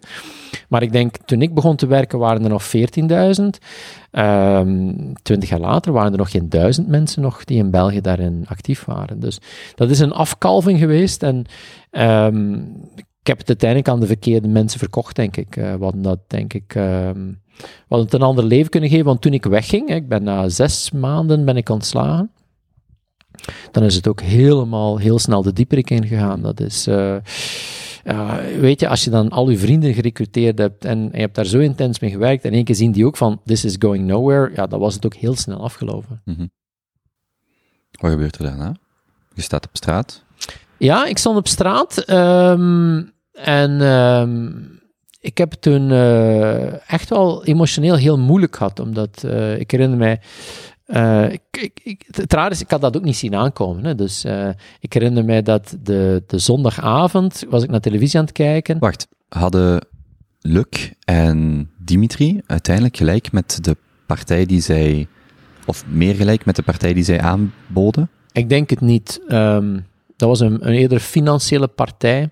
Maar 0.69 0.81
ik 0.81 0.91
denk, 0.91 1.17
toen 1.25 1.41
ik 1.41 1.53
begon 1.53 1.75
te 1.75 1.87
werken 1.87 2.19
waren 2.19 2.43
er 2.43 2.49
nog 2.49 2.63
14.000. 2.63 3.45
Ehm, 4.11 4.93
Twintig 5.21 5.49
jaar 5.49 5.59
later 5.59 5.91
waren 5.91 6.11
er 6.11 6.17
nog 6.17 6.31
geen 6.31 6.49
duizend 6.49 6.87
mensen 6.87 7.21
nog 7.21 7.43
die 7.43 7.57
in 7.57 7.71
België 7.71 8.01
daarin 8.01 8.45
actief 8.47 8.85
waren. 8.85 9.19
Dus 9.19 9.39
dat 9.75 9.89
is 9.89 9.99
een 9.99 10.11
afkalving 10.11 10.79
geweest 10.79 11.23
en 11.23 11.45
ehm, 11.91 12.53
ik 12.95 13.27
heb 13.33 13.37
het 13.37 13.47
uiteindelijk 13.47 13.89
aan 13.89 13.99
de 13.99 14.05
verkeerde 14.05 14.47
mensen 14.47 14.79
verkocht, 14.79 15.15
denk 15.15 15.37
ik. 15.37 15.55
Eh, 15.55 15.73
we 15.73 15.83
hadden 15.83 16.01
dat, 16.01 16.19
denk 16.27 16.53
ik... 16.53 16.71
we 16.73 17.35
hadden 17.87 18.05
het 18.05 18.13
een 18.13 18.21
ander 18.21 18.43
leven 18.43 18.69
kunnen 18.69 18.89
geven, 18.89 19.05
want 19.05 19.21
toen 19.21 19.33
ik 19.33 19.45
wegging, 19.45 19.89
hè, 19.89 19.95
ik 19.95 20.07
ben 20.07 20.23
na 20.23 20.49
zes 20.49 20.91
maanden 20.91 21.45
ben 21.45 21.57
ik 21.57 21.69
ontslagen, 21.69 22.31
dan 23.71 23.83
is 23.83 23.95
het 23.95 24.07
ook 24.07 24.21
helemaal 24.21 24.97
heel 24.97 25.19
snel 25.19 25.41
de 25.41 25.53
dieperik 25.53 25.89
ingegaan. 25.89 26.41
Dat 26.41 26.59
is, 26.59 26.87
eh, 26.87 27.15
weet 28.59 28.79
je, 28.79 28.87
als 28.87 29.03
je 29.03 29.09
dan 29.09 29.29
al 29.29 29.49
je 29.49 29.57
vrienden 29.57 29.93
gerecruiteerd 29.93 30.57
hebt 30.57 30.85
en, 30.85 31.09
je 31.11 31.19
hebt 31.19 31.35
daar 31.35 31.45
zo 31.45 31.59
intens 31.59 31.99
mee 31.99 32.11
gewerkt 32.11 32.45
en 32.45 32.51
één 32.51 32.63
keer 32.63 32.75
zien 32.75 32.91
die 32.91 33.05
ook 33.05 33.17
van, 33.17 33.41
this 33.45 33.65
is 33.65 33.75
going 33.79 34.05
nowhere, 34.05 34.51
ja, 34.55 34.67
dan 34.67 34.79
was 34.79 34.93
het 34.93 35.05
ook 35.05 35.15
heel 35.15 35.35
snel 35.35 35.63
afgelopen. 35.63 36.21
Wat 37.91 38.11
gebeurt 38.11 38.37
er 38.37 38.43
daarna? 38.43 38.75
Je 39.33 39.41
staat 39.41 39.67
op 39.67 39.75
straat. 39.75 40.23
Ja, 40.77 41.05
ik 41.05 41.17
stond 41.17 41.37
op 41.37 41.47
straat 41.47 41.97
ehm, 41.97 43.03
en 43.31 43.81
ehm, 43.81 44.49
ik 45.19 45.37
heb 45.37 45.51
het 45.51 45.61
toen 45.61 45.91
eh, 45.91 46.91
echt 46.91 47.09
wel 47.09 47.45
emotioneel 47.45 47.95
heel 47.95 48.17
moeilijk 48.17 48.55
gehad, 48.55 48.79
omdat 48.79 49.23
eh, 49.23 49.59
ik 49.59 49.71
herinner 49.71 49.97
mij, 49.97 50.19
eh, 50.87 51.31
ik, 51.31 51.41
ik, 51.51 51.79
ik, 51.83 52.03
het 52.11 52.33
raar 52.33 52.51
is, 52.51 52.61
ik 52.61 52.69
had 52.71 52.81
dat 52.81 52.97
ook 52.97 53.03
niet 53.03 53.15
zien 53.15 53.35
aankomen. 53.35 53.85
Hè, 53.85 53.95
dus 53.95 54.23
eh, 54.23 54.49
ik 54.79 54.93
herinner 54.93 55.25
mij 55.25 55.41
dat 55.41 55.77
de, 55.83 56.23
de 56.27 56.39
zondagavond 56.39 57.43
was 57.49 57.63
ik 57.63 57.69
naar 57.69 57.79
televisie 57.79 58.19
aan 58.19 58.25
het 58.25 58.33
kijken. 58.33 58.79
Wacht, 58.79 59.07
hadden 59.29 59.87
Luc 60.41 60.91
en 61.05 61.69
Dimitri 61.77 62.41
uiteindelijk 62.45 62.97
gelijk 62.97 63.31
met 63.31 63.63
de 63.63 63.77
partij 64.05 64.45
die 64.45 64.61
zij, 64.61 65.07
of 65.65 65.85
meer 65.87 66.15
gelijk 66.15 66.45
met 66.45 66.55
de 66.55 66.63
partij 66.63 66.93
die 66.93 67.03
zij 67.03 67.21
aanboden? 67.21 68.09
Ik 68.31 68.49
denk 68.49 68.69
het 68.69 68.81
niet. 68.81 69.21
Ehm, 69.27 69.79
dat 70.15 70.29
was 70.29 70.39
een, 70.39 70.67
een 70.67 70.73
eerder 70.73 70.99
financiële 70.99 71.67
partij. 71.67 72.29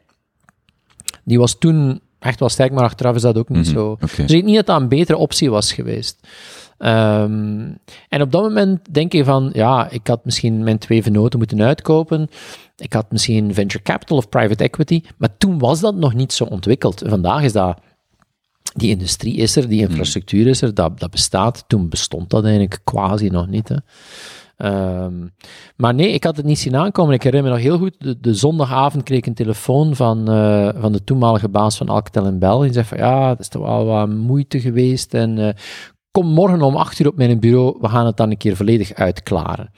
Die 1.23 1.39
was 1.39 1.57
toen 1.57 2.01
echt 2.19 2.39
wel 2.39 2.49
sterk, 2.49 2.71
maar 2.71 2.83
achteraf 2.83 3.15
is 3.15 3.21
dat 3.21 3.37
ook 3.37 3.49
niet 3.49 3.65
Mhm, 3.65 3.73
zo. 3.75 3.97
Dus 3.99 4.17
ik 4.17 4.27
denk 4.27 4.43
niet 4.43 4.55
dat 4.55 4.65
dat 4.65 4.81
een 4.81 4.87
betere 4.87 5.17
optie 5.17 5.49
was 5.49 5.73
geweest. 5.73 6.27
Ehm, 6.77 7.71
en 8.09 8.21
op 8.21 8.31
dat 8.31 8.41
moment 8.41 8.93
denk 8.93 9.11
je 9.11 9.23
van, 9.23 9.49
ja, 9.53 9.89
ik 9.89 10.07
had 10.07 10.25
misschien 10.25 10.63
mijn 10.63 10.77
twee 10.77 11.03
venoten 11.03 11.39
moeten 11.39 11.61
uitkopen. 11.61 12.27
Ik 12.77 12.93
had 12.93 13.11
misschien 13.11 13.53
venture 13.53 13.83
capital 13.83 14.17
of 14.17 14.29
private 14.29 14.63
equity. 14.63 15.01
Maar 15.17 15.37
toen 15.37 15.59
was 15.59 15.79
dat 15.79 15.95
nog 15.95 16.13
niet 16.13 16.33
zo 16.33 16.43
ontwikkeld. 16.43 17.03
Vandaag 17.05 17.43
is 17.43 17.51
dat, 17.51 17.79
die 18.73 18.89
industrie 18.89 19.35
is 19.35 19.55
er, 19.55 19.67
die 19.67 19.81
infrastructuur 19.81 20.47
is 20.47 20.61
er, 20.61 20.73
dat, 20.73 20.99
dat 20.99 21.11
bestaat. 21.11 21.63
Toen 21.67 21.89
bestond 21.89 22.29
dat 22.29 22.43
eigenlijk 22.43 22.79
quasi 22.83 23.29
nog 23.29 23.47
niet. 23.47 23.69
Hè. 23.69 23.75
Ehm, 24.57 25.27
maar 25.75 25.93
nee, 25.93 26.11
ik 26.11 26.23
had 26.23 26.37
het 26.37 26.45
niet 26.45 26.59
zien 26.59 26.75
aankomen. 26.75 27.13
Ik 27.13 27.23
herinner 27.23 27.49
me 27.49 27.55
nog 27.55 27.65
heel 27.65 27.77
goed, 27.77 27.95
de, 27.97 28.19
de 28.19 28.33
zondagavond 28.33 29.03
kreeg 29.03 29.17
ik 29.17 29.25
een 29.25 29.33
telefoon 29.33 29.95
van, 29.95 30.29
eh, 30.29 30.69
van 30.75 30.91
de 30.91 31.03
toenmalige 31.03 31.49
baas 31.49 31.77
van 31.77 31.89
Alcatel 31.89 32.25
in 32.25 32.39
Bel. 32.39 32.59
Die 32.59 32.73
zei 32.73 32.85
van, 32.85 32.97
ja, 32.97 33.27
dat 33.27 33.39
is 33.39 33.47
toch 33.47 33.61
wel 33.61 33.85
wat 33.85 34.09
moeite 34.09 34.59
geweest 34.59 35.13
en 35.13 35.37
eh, 35.37 35.53
kom 36.15 36.27
morgen 36.27 36.61
om 36.61 36.75
acht 36.75 36.99
uur 36.99 37.07
op 37.07 37.15
mijn 37.15 37.39
bureau, 37.39 37.77
we 37.81 37.89
gaan 37.89 38.05
het 38.05 38.17
dan 38.17 38.29
een 38.31 38.37
keer 38.37 38.55
volledig 38.55 38.93
uitklaren. 38.93 39.71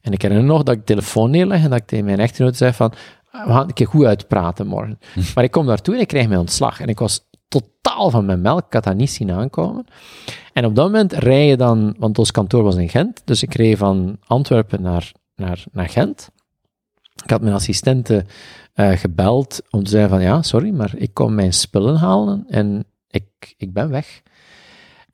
En 0.00 0.12
ik 0.12 0.22
herinner 0.22 0.46
nog 0.46 0.62
dat 0.62 0.74
ik 0.74 0.80
de 0.80 0.86
telefoon 0.86 1.30
neerleg 1.30 1.62
en 1.62 1.70
dat 1.70 1.78
ik 1.78 1.86
tegen 1.86 2.04
mijn 2.04 2.18
echtgenoot 2.18 2.56
zei 2.56 2.72
van, 2.72 2.92
we 3.30 3.38
gaan 3.38 3.58
het 3.58 3.68
een 3.68 3.74
keer 3.74 3.86
goed 3.86 4.04
uitpraten 4.04 4.66
morgen. 4.66 4.98
Maar 5.34 5.44
ik 5.44 5.50
kom 5.50 5.66
daartoe 5.66 5.94
en 5.94 6.00
ik 6.00 6.06
krijg 6.06 6.28
mijn 6.28 6.40
ontslag. 6.40 6.80
En 6.80 6.88
ik 6.88 6.98
was 6.98 7.28
totaal 7.48 8.10
van 8.10 8.26
mijn 8.26 8.40
melk, 8.40 8.66
ik 8.66 8.72
had 8.72 8.84
dat 8.84 8.96
niet 8.96 9.10
zien 9.10 9.30
aankomen. 9.30 9.84
En 10.52 10.64
op 10.64 10.74
dat 10.74 10.84
moment 10.84 11.12
rij 11.12 11.46
je 11.46 11.56
dan, 11.56 11.94
want 11.98 12.18
ons 12.18 12.30
kantoor 12.30 12.62
was 12.62 12.76
in 12.76 12.88
Gent, 12.88 13.22
dus 13.24 13.42
ik 13.42 13.54
reed 13.54 13.78
van 13.78 14.16
Antwerpen 14.26 14.82
naar, 14.82 15.12
naar, 15.36 15.64
naar 15.72 15.88
Gent. 15.88 16.30
Ik 17.24 17.30
had 17.30 17.40
mijn 17.40 17.54
assistente 17.54 18.24
eh, 18.74 18.90
gebeld 18.90 19.60
om 19.70 19.84
te 19.84 19.90
zeggen 19.90 20.10
van, 20.10 20.20
ja, 20.20 20.42
sorry, 20.42 20.70
maar 20.70 20.92
ik 20.96 21.14
kom 21.14 21.34
mijn 21.34 21.52
spullen 21.52 21.96
halen 21.96 22.44
en 22.48 22.84
ik, 23.08 23.54
ik 23.56 23.72
ben 23.72 23.90
weg. 23.90 24.22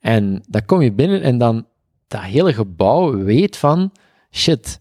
En 0.05 0.43
dan 0.47 0.65
kom 0.65 0.81
je 0.81 0.93
binnen 0.93 1.21
en 1.21 1.37
dan 1.37 1.65
dat 2.07 2.21
hele 2.21 2.53
gebouw 2.53 3.17
weet 3.17 3.57
van, 3.57 3.91
shit, 4.31 4.79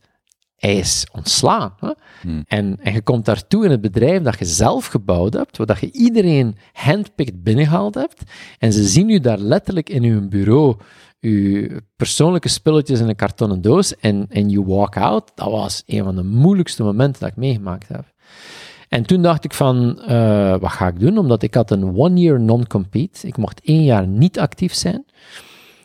hij 0.57 0.77
is 0.77 1.07
ontslaan. 1.13 1.75
Hè? 1.79 1.91
Hmm. 2.21 2.45
En, 2.47 2.79
en 2.83 2.93
je 2.93 3.03
komt 3.03 3.25
daartoe 3.25 3.65
in 3.65 3.71
het 3.71 3.81
bedrijf 3.81 4.23
dat 4.23 4.39
je 4.39 4.45
zelf 4.45 4.87
gebouwd 4.87 5.33
hebt, 5.33 5.57
waar 5.57 5.67
dat 5.67 5.81
je 5.81 5.93
iedereen 5.93 6.57
handpicked 6.73 7.43
binnengehaald 7.43 7.95
hebt, 7.95 8.23
en 8.59 8.73
ze 8.73 8.85
zien 8.85 9.09
u 9.09 9.21
daar 9.21 9.39
letterlijk 9.39 9.89
in 9.89 10.03
uw 10.03 10.29
bureau, 10.29 10.77
uw 11.21 11.69
persoonlijke 11.97 12.49
spulletjes 12.49 13.01
in 13.01 13.09
een 13.09 13.17
kartonnen 13.17 13.61
doos, 13.61 13.97
en, 13.97 14.27
en 14.29 14.49
you 14.49 14.67
walk 14.67 14.97
out. 14.97 15.33
Dat 15.35 15.51
was 15.51 15.83
een 15.87 16.05
van 16.05 16.17
de 16.17 16.25
moeilijkste 16.25 16.83
momenten 16.83 17.21
dat 17.21 17.31
ik 17.31 17.37
meegemaakt 17.37 17.89
heb. 17.89 18.13
En 18.95 19.03
toen 19.07 19.23
dacht 19.23 19.45
ik 19.45 19.55
van, 19.55 20.01
eh, 20.01 20.57
wat 20.61 20.71
ga 20.71 20.89
ik 20.89 21.01
doen? 21.01 21.19
Omdat 21.19 21.43
ik 21.43 21.55
had 21.55 21.71
een 21.71 21.97
one-year 21.97 22.41
non-compete. 22.41 23.27
Ik 23.27 23.37
mocht 23.37 23.61
één 23.65 23.85
jaar 23.85 24.07
niet 24.07 24.39
actief 24.39 24.75
zijn. 24.75 25.05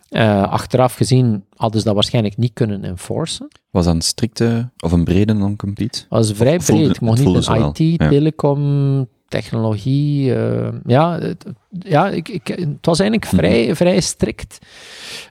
Eh, 0.09 0.43
achteraf 0.51 0.93
gezien 0.93 1.43
hadden 1.55 1.79
ze 1.79 1.85
dat 1.85 1.93
waarschijnlijk 1.95 2.37
niet 2.37 2.53
kunnen 2.53 2.83
enforcen. 2.83 3.47
Was 3.71 3.85
dat 3.85 3.93
een 3.93 4.01
strikte 4.01 4.69
of 4.79 4.91
een 4.91 5.03
brede 5.03 5.33
non-compete? 5.33 6.05
Was 6.09 6.31
vrij 6.31 6.57
breed. 6.57 6.89
Ik 6.89 7.01
mocht 7.01 7.25
niet 7.25 7.47
in 7.47 7.65
IT, 7.65 7.99
ja. 8.01 8.09
telecom, 8.09 9.07
technologie. 9.27 10.35
eh, 10.35 10.67
ja, 10.85 11.19
het, 11.19 11.45
ja 11.79 12.09
ik, 12.09 12.29
ik, 12.29 12.47
het 12.47 12.85
was 12.85 12.99
eigenlijk 12.99 13.31
Mhm. 13.31 13.41
vrij, 13.41 13.75
vrij 13.75 13.99
strikt. 13.99 14.57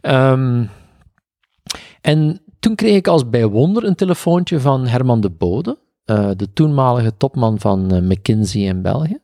Ehm, 0.00 0.64
en 2.00 2.40
toen 2.60 2.74
kreeg 2.74 2.96
ik 2.96 3.08
als 3.08 3.28
bij 3.28 3.46
wonder 3.46 3.84
een 3.84 3.94
telefoontje 3.94 4.60
van 4.60 4.86
Herman 4.86 5.20
de 5.20 5.30
Bode, 5.30 5.78
eh, 6.08 6.30
de 6.36 6.52
toenmalige 6.52 7.16
topman 7.16 7.58
van 7.60 7.94
eh, 7.94 8.00
McKinsey 8.00 8.60
in 8.60 8.82
België. 8.82 9.18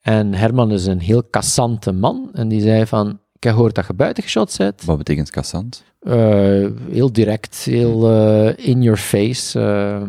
En 0.00 0.34
Herman 0.34 0.72
is 0.72 0.86
een 0.86 1.00
heel 1.00 1.22
cassante 1.30 1.92
man 1.92 2.28
en 2.32 2.48
die 2.48 2.60
zei 2.60 2.86
van, 2.86 3.08
ik 3.08 3.42
heb 3.42 3.52
gehoord 3.52 3.74
dat 3.74 3.86
je 3.86 3.94
buiten 3.94 4.22
geschot 4.22 4.54
bent. 4.58 4.84
Wat 4.84 4.98
betekent 4.98 5.30
kassant? 5.30 5.84
Eh, 6.00 6.66
heel 6.90 7.12
direct, 7.12 7.56
heel 7.56 8.10
in 8.50 8.82
your 8.82 8.98
face. 8.98 9.58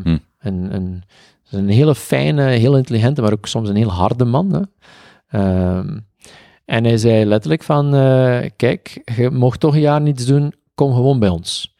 Hm. 0.03 0.17
en, 0.39 0.71
en, 0.71 1.03
een 1.49 1.69
hele 1.69 1.95
fijne, 1.95 2.43
heel 2.43 2.77
intelligente, 2.77 3.21
maar 3.21 3.31
ook 3.31 3.47
soms 3.47 3.69
een 3.69 3.75
heel 3.75 3.91
harde 3.91 4.25
man. 4.25 4.53
Hè? 4.53 4.61
Ehm, 5.39 5.97
en 6.65 6.83
hij 6.83 6.97
zei 6.97 7.25
letterlijk 7.25 7.63
van, 7.63 7.91
kijk, 8.55 9.01
je 9.15 9.29
mocht 9.29 9.59
toch 9.59 9.73
een 9.73 9.81
jaar 9.81 10.01
niets 10.01 10.25
doen, 10.25 10.53
kom 10.75 10.93
gewoon 10.93 11.19
bij 11.19 11.29
ons. 11.29 11.75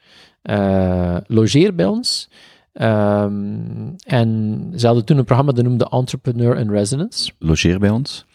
Logeer 1.27 1.75
bij 1.75 1.85
ons. 1.85 2.29
Ehm, 2.73 3.89
en 4.05 4.71
ze 4.75 4.85
hadden 4.85 5.05
toen 5.05 5.17
een 5.17 5.25
programma 5.25 5.51
dat 5.51 5.63
noemde 5.63 5.89
Entrepreneur 5.89 6.57
in 6.57 6.69
Residence. 6.69 7.31
Logeer 7.39 7.79
bij 7.79 7.89
ons? 7.89 8.25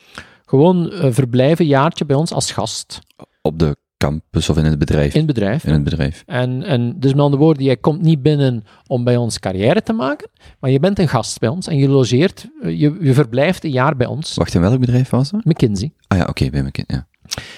Gewoon 0.47 0.91
eh, 0.91 1.13
verblijven, 1.13 1.65
een 1.65 1.71
jaartje 1.71 2.05
bij 2.07 2.17
ons 2.17 2.33
als 2.33 2.53
gast 2.53 2.99
Op 3.43 3.59
de 3.59 3.77
campus 3.97 4.49
of 4.49 4.57
in 4.57 4.65
het 4.65 4.79
bedrijf? 4.79 5.13
in 5.13 5.19
het 5.19 5.27
bedrijf. 5.27 5.65
In 5.65 5.73
het 5.73 5.85
bedrijf. 5.85 6.23
En, 6.27 6.63
en 6.63 6.95
dus 6.99 7.13
met 7.13 7.21
andere 7.21 7.43
woorden, 7.43 7.65
jij 7.65 7.77
komt 7.77 8.03
niet 8.03 8.23
binnen 8.23 8.65
om 8.87 9.05
bij 9.05 9.17
ons 9.17 9.39
carrière 9.39 9.83
te 9.83 9.93
maken, 9.93 10.31
maar 10.61 10.71
je 10.71 10.81
bent 10.81 10.99
een 10.99 11.09
gast 11.09 11.39
bij 11.39 11.49
ons 11.49 11.67
en 11.67 11.77
je 11.77 11.89
logeert, 11.89 12.49
eh, 12.63 12.81
je, 12.81 12.97
je 13.01 13.15
verblijft 13.15 13.65
een 13.65 13.71
jaar 13.71 13.97
bij 13.97 14.07
ons. 14.07 14.35
Wacht, 14.35 14.55
in 14.55 14.61
welk 14.61 14.81
bedrijf 14.81 15.11
was 15.11 15.31
dat? 15.31 15.45
McKinsey. 15.45 15.93
Ah 16.07 16.19
ja, 16.19 16.25
oké, 16.25 16.51
bij 16.51 16.63
McKinsey. 16.63 16.97
Ja. 16.97 17.07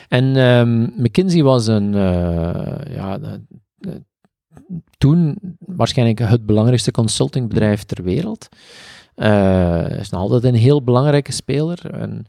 En 0.09 0.37
ehm, 0.37 1.03
McKinsey 1.03 1.43
was 1.43 1.67
een, 1.67 1.95
eh, 1.95 2.95
ja, 2.95 3.19
toen 4.99 5.39
waarschijnlijk 5.59 6.19
het 6.19 6.47
belangrijkste 6.47 6.91
consultingbedrijf 6.91 7.85
ter 7.85 8.03
wereld. 8.03 8.49
Eh 9.15 9.99
is 9.99 10.11
nog 10.11 10.21
altijd 10.21 10.45
een 10.45 10.55
heel 10.55 10.83
belangrijke 10.83 11.33
speler. 11.33 11.95
En, 11.95 12.27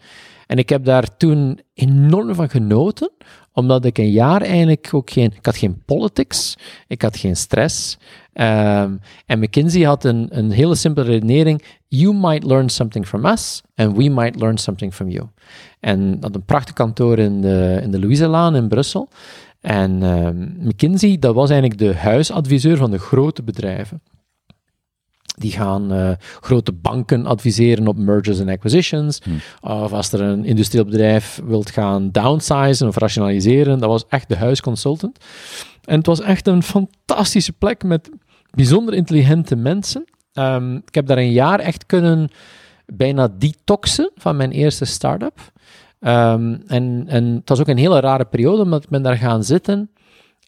en 0.48 0.58
ik 0.58 0.70
heb 0.70 0.86
daar 0.86 1.18
toen 1.18 1.60
enorm 1.74 2.36
van 2.36 2.50
genoten, 2.50 3.12
omdat 3.54 3.86
ik 3.86 3.98
een 3.98 4.12
jaar 4.12 4.42
eigenlijk 4.42 4.90
ook 4.92 5.10
geen... 5.10 5.34
Ik 5.36 5.46
had 5.46 5.58
geen 5.58 5.84
politics, 5.86 6.58
ik 6.88 7.02
had 7.02 7.18
geen 7.18 7.36
stress. 7.36 7.98
Ehm, 8.34 8.96
en 9.26 9.40
McKinsey 9.40 9.82
had 9.82 10.04
een, 10.04 10.28
een 10.30 10.52
hele 10.52 10.76
simpele 10.76 11.06
redenering. 11.06 11.64
You 11.88 12.16
might 12.16 12.44
learn 12.44 12.70
something 12.70 13.08
from 13.08 13.26
us, 13.26 13.62
and 13.76 13.98
we 13.98 14.10
might 14.10 14.40
learn 14.40 14.58
something 14.58 14.94
from 14.94 15.10
you. 15.10 15.28
En 15.80 16.20
dat 16.20 16.36
een 16.36 16.46
prachtig 16.46 16.74
kantoor 16.74 17.20
in 17.20 17.42
de, 17.42 17.80
in 17.82 17.92
de 17.92 18.00
Louiselaan 18.00 18.56
in 18.56 18.68
Brussel. 18.68 19.10
En 19.62 20.04
ehm, 20.04 20.68
McKinsey, 20.68 21.18
dat 21.20 21.36
was 21.36 21.50
eigenlijk 21.50 21.80
de 21.80 21.96
huisadviseur 21.96 22.78
van 22.78 22.92
de 22.92 23.00
grote 23.00 23.44
bedrijven. 23.44 24.02
Die 25.38 25.52
gaan 25.52 25.92
eh, 25.92 26.12
grote 26.20 26.72
banken 26.72 27.26
adviseren 27.26 27.88
op 27.88 27.98
mergers 27.98 28.40
en 28.40 28.50
acquisitions. 28.50 29.20
Of 29.62 29.92
als 29.92 30.12
er 30.12 30.22
een 30.22 30.46
industrieel 30.46 30.86
bedrijf 30.86 31.42
wilt 31.46 31.70
gaan 31.70 32.12
downsizen 32.12 32.88
of 32.88 32.98
rationaliseren. 32.98 33.80
Dat 33.80 33.90
was 33.90 34.06
echt 34.08 34.30
de 34.30 34.36
huisconsultant. 34.36 35.18
En 35.84 35.98
het 35.98 36.06
was 36.06 36.22
echt 36.22 36.48
een 36.48 36.64
fantastische 36.64 37.54
plek 37.54 37.84
met 37.84 38.10
bijzonder 38.50 38.94
intelligente 38.94 39.56
mensen. 39.56 40.06
Ehm, 40.34 40.76
ik 40.76 40.96
heb 40.96 41.08
daar 41.08 41.18
een 41.18 41.32
jaar 41.32 41.60
echt 41.60 41.86
kunnen 41.86 42.30
bijna 42.86 43.28
detoxen 43.38 44.12
van 44.16 44.36
mijn 44.36 44.52
eerste 44.52 44.86
start-up. 44.86 45.52
Ehm, 46.02 46.58
en, 46.68 47.04
en 47.08 47.26
het 47.26 47.50
was 47.50 47.60
ook 47.60 47.68
een 47.68 47.78
hele 47.78 48.00
rare 48.00 48.26
periode, 48.26 48.62
omdat 48.62 48.84
ik 48.84 48.90
ben 48.90 49.02
daar 49.02 49.18
gaan 49.18 49.44
zitten 49.44 49.92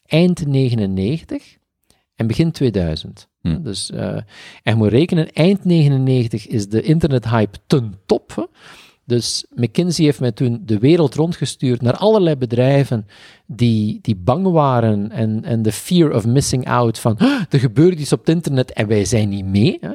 eind 0.06 0.48
99 0.48 1.58
en 2.16 2.28
begin 2.28 2.52
2000. 2.52 3.28
Hm. 3.42 3.62
Dus, 3.62 3.92
eh, 3.92 4.16
en 4.16 4.24
je 4.64 4.76
moet 4.76 4.90
rekenen, 4.90 5.32
eind 5.32 5.66
99 5.66 6.48
is 6.48 6.70
de 6.70 6.82
internethype 6.82 7.58
ten 7.68 7.94
top. 8.06 8.50
Dus 9.06 9.46
McKinsey 9.56 10.06
heeft 10.06 10.20
mij 10.20 10.32
toen 10.32 10.62
de 10.66 10.78
wereld 10.78 11.16
rondgestuurd 11.16 11.82
naar 11.82 11.98
allerlei 11.98 12.36
bedrijven 12.36 13.08
die, 13.46 14.00
die 14.02 14.16
bang 14.16 14.48
waren 14.48 15.12
en, 15.12 15.44
en 15.44 15.62
de 15.62 15.72
fear 15.72 16.16
of 16.16 16.26
missing 16.26 16.68
out 16.70 17.00
van 17.00 17.18
"Ah, 17.18 17.42
er 17.50 17.60
gebeurt 17.60 18.00
iets 18.00 18.14
op 18.14 18.20
het 18.20 18.30
internet 18.30 18.74
en 18.74 18.88
wij 18.88 19.06
zijn 19.06 19.30
niet 19.30 19.46
mee. 19.46 19.78
Hè. 19.82 19.92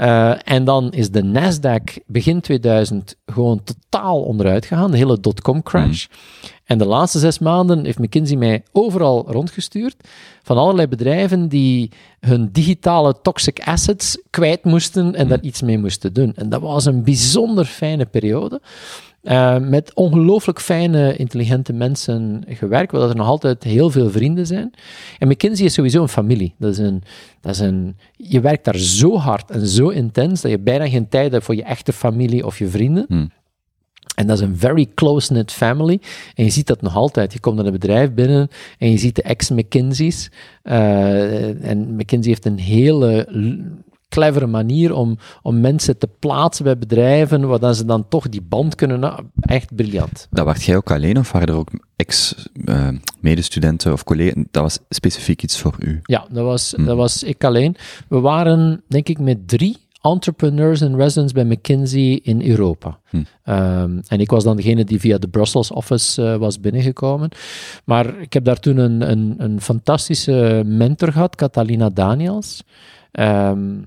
Eh, 0.00 0.32
en 0.44 0.64
dan 0.64 0.92
is 0.92 1.10
de 1.10 1.22
Nasdaq 1.22 2.02
begin 2.06 2.40
2000 2.40 3.16
gewoon 3.26 3.62
totaal 3.64 4.22
onderuit 4.22 4.66
gegaan, 4.66 4.90
de 4.90 4.96
hele 4.96 5.20
dotcom 5.20 5.62
crash. 5.62 6.06
En 6.64 6.78
de 6.78 6.86
laatste 6.86 7.18
zes 7.18 7.38
maanden 7.38 7.84
heeft 7.84 7.98
McKinsey 7.98 8.36
mij 8.36 8.62
overal 8.72 9.24
rondgestuurd 9.30 9.96
van 10.42 10.56
allerlei 10.56 10.88
bedrijven 10.88 11.48
die 11.48 11.90
hun 12.20 12.48
digitale 12.52 13.14
toxic 13.22 13.60
assets 13.60 14.22
kwijt 14.30 14.64
moesten 14.64 15.14
en 15.14 15.28
daar 15.28 15.40
iets 15.40 15.62
mee 15.62 15.78
moesten 15.78 16.12
doen. 16.12 16.32
En 16.36 16.48
dat 16.48 16.60
was 16.60 16.84
een 16.84 17.04
bijzonder 17.04 17.64
fijne 17.64 18.06
periode. 18.06 18.60
Eh, 19.22 19.58
met 19.58 19.94
ongelooflijk 19.94 20.60
fijne, 20.60 21.16
intelligente 21.16 21.72
mensen 21.72 22.44
gewerkt, 22.48 22.92
waar 22.92 23.08
er 23.08 23.16
nog 23.16 23.26
altijd 23.26 23.62
heel 23.62 23.90
veel 23.90 24.10
vrienden 24.10 24.46
zijn. 24.46 24.70
En 25.18 25.28
McKinsey 25.28 25.64
is 25.64 25.74
sowieso 25.74 26.02
een 26.02 26.08
familie. 26.08 26.54
Dat 26.58 26.72
is 26.72 26.78
een, 26.78 27.02
dat 27.40 27.54
is 27.54 27.60
een, 27.60 27.96
je 28.16 28.40
werkt 28.40 28.64
daar 28.64 28.76
zo 28.76 29.16
hard 29.16 29.50
en 29.50 29.66
zo 29.66 29.88
intens 29.88 30.40
dat 30.40 30.50
je 30.50 30.58
bijna 30.58 30.88
geen 30.88 31.08
tijd 31.08 31.32
hebt 31.32 31.44
voor 31.44 31.56
je 31.56 31.62
echte 31.62 31.92
familie 31.92 32.46
of 32.46 32.58
je 32.58 32.68
vrienden. 32.68 33.04
Hmm. 33.08 33.30
En 34.14 34.26
dat 34.26 34.38
is 34.38 34.44
een 34.44 34.56
very 34.56 34.88
close-knit 34.94 35.52
family. 35.52 36.00
En 36.34 36.44
je 36.44 36.50
ziet 36.50 36.66
dat 36.66 36.82
nog 36.82 36.96
altijd. 36.96 37.32
Je 37.32 37.40
komt 37.40 37.58
in 37.58 37.66
een 37.66 37.72
bedrijf 37.72 38.12
binnen 38.12 38.48
en 38.78 38.90
je 38.90 38.98
ziet 38.98 39.16
de 39.16 39.22
ex-McKinsey's. 39.22 40.30
Eh, 40.62 41.64
en 41.70 41.94
McKinsey 41.94 42.30
heeft 42.30 42.44
een 42.44 42.58
hele 42.58 43.28
clevere 44.10 44.46
manier 44.46 44.94
om, 44.94 45.18
om 45.42 45.60
mensen 45.60 45.98
te 45.98 46.08
plaatsen 46.18 46.64
bij 46.64 46.78
bedrijven, 46.78 47.48
waar 47.48 47.58
dan 47.58 47.74
ze 47.74 47.84
dan 47.84 48.08
toch 48.08 48.28
die 48.28 48.42
band 48.42 48.74
kunnen... 48.74 49.00
nou, 49.00 49.22
echt 49.40 49.74
briljant. 49.74 50.26
Dat 50.30 50.44
wacht 50.44 50.62
jij 50.62 50.76
ook 50.76 50.90
alleen 50.90 51.18
of 51.18 51.32
waren 51.32 51.48
er 51.48 51.54
ook 51.54 51.70
ex-medestudenten 51.96 53.92
of 53.92 54.04
collega's? 54.04 54.44
Dat 54.50 54.62
was 54.62 54.78
specifiek 54.88 55.42
iets 55.42 55.58
voor 55.58 55.74
u. 55.78 56.00
Ja, 56.02 56.26
dat 56.30 56.44
was, 56.44 56.74
dat 56.76 56.96
was 56.96 57.22
ik 57.22 57.44
alleen. 57.44 57.76
We 58.08 58.20
waren, 58.20 58.82
denk 58.88 59.08
ik, 59.08 59.18
met 59.18 59.48
drie 59.48 59.76
entrepreneurs 60.00 60.80
in 60.80 60.96
residence 60.96 61.34
bij 61.34 61.44
McKinsey 61.44 62.20
in 62.22 62.42
Europa. 62.42 62.98
Hm. 63.10 63.22
Ehm, 63.44 63.98
en 64.08 64.20
ik 64.20 64.30
was 64.30 64.44
dan 64.44 64.56
degene 64.56 64.84
die 64.84 65.00
via 65.00 65.18
de 65.18 65.28
Brussels 65.28 65.70
office 65.70 66.22
eh, 66.22 66.36
was 66.36 66.60
binnengekomen. 66.60 67.30
Maar 67.84 68.20
ik 68.20 68.32
heb 68.32 68.44
daar 68.44 68.60
toen 68.60 68.76
een, 68.76 69.10
een, 69.10 69.34
een 69.38 69.60
fantastische 69.60 70.62
mentor 70.66 71.12
gehad, 71.12 71.36
Catalina 71.36 71.90
Daniels. 71.90 72.62
Ehm, 73.10 73.78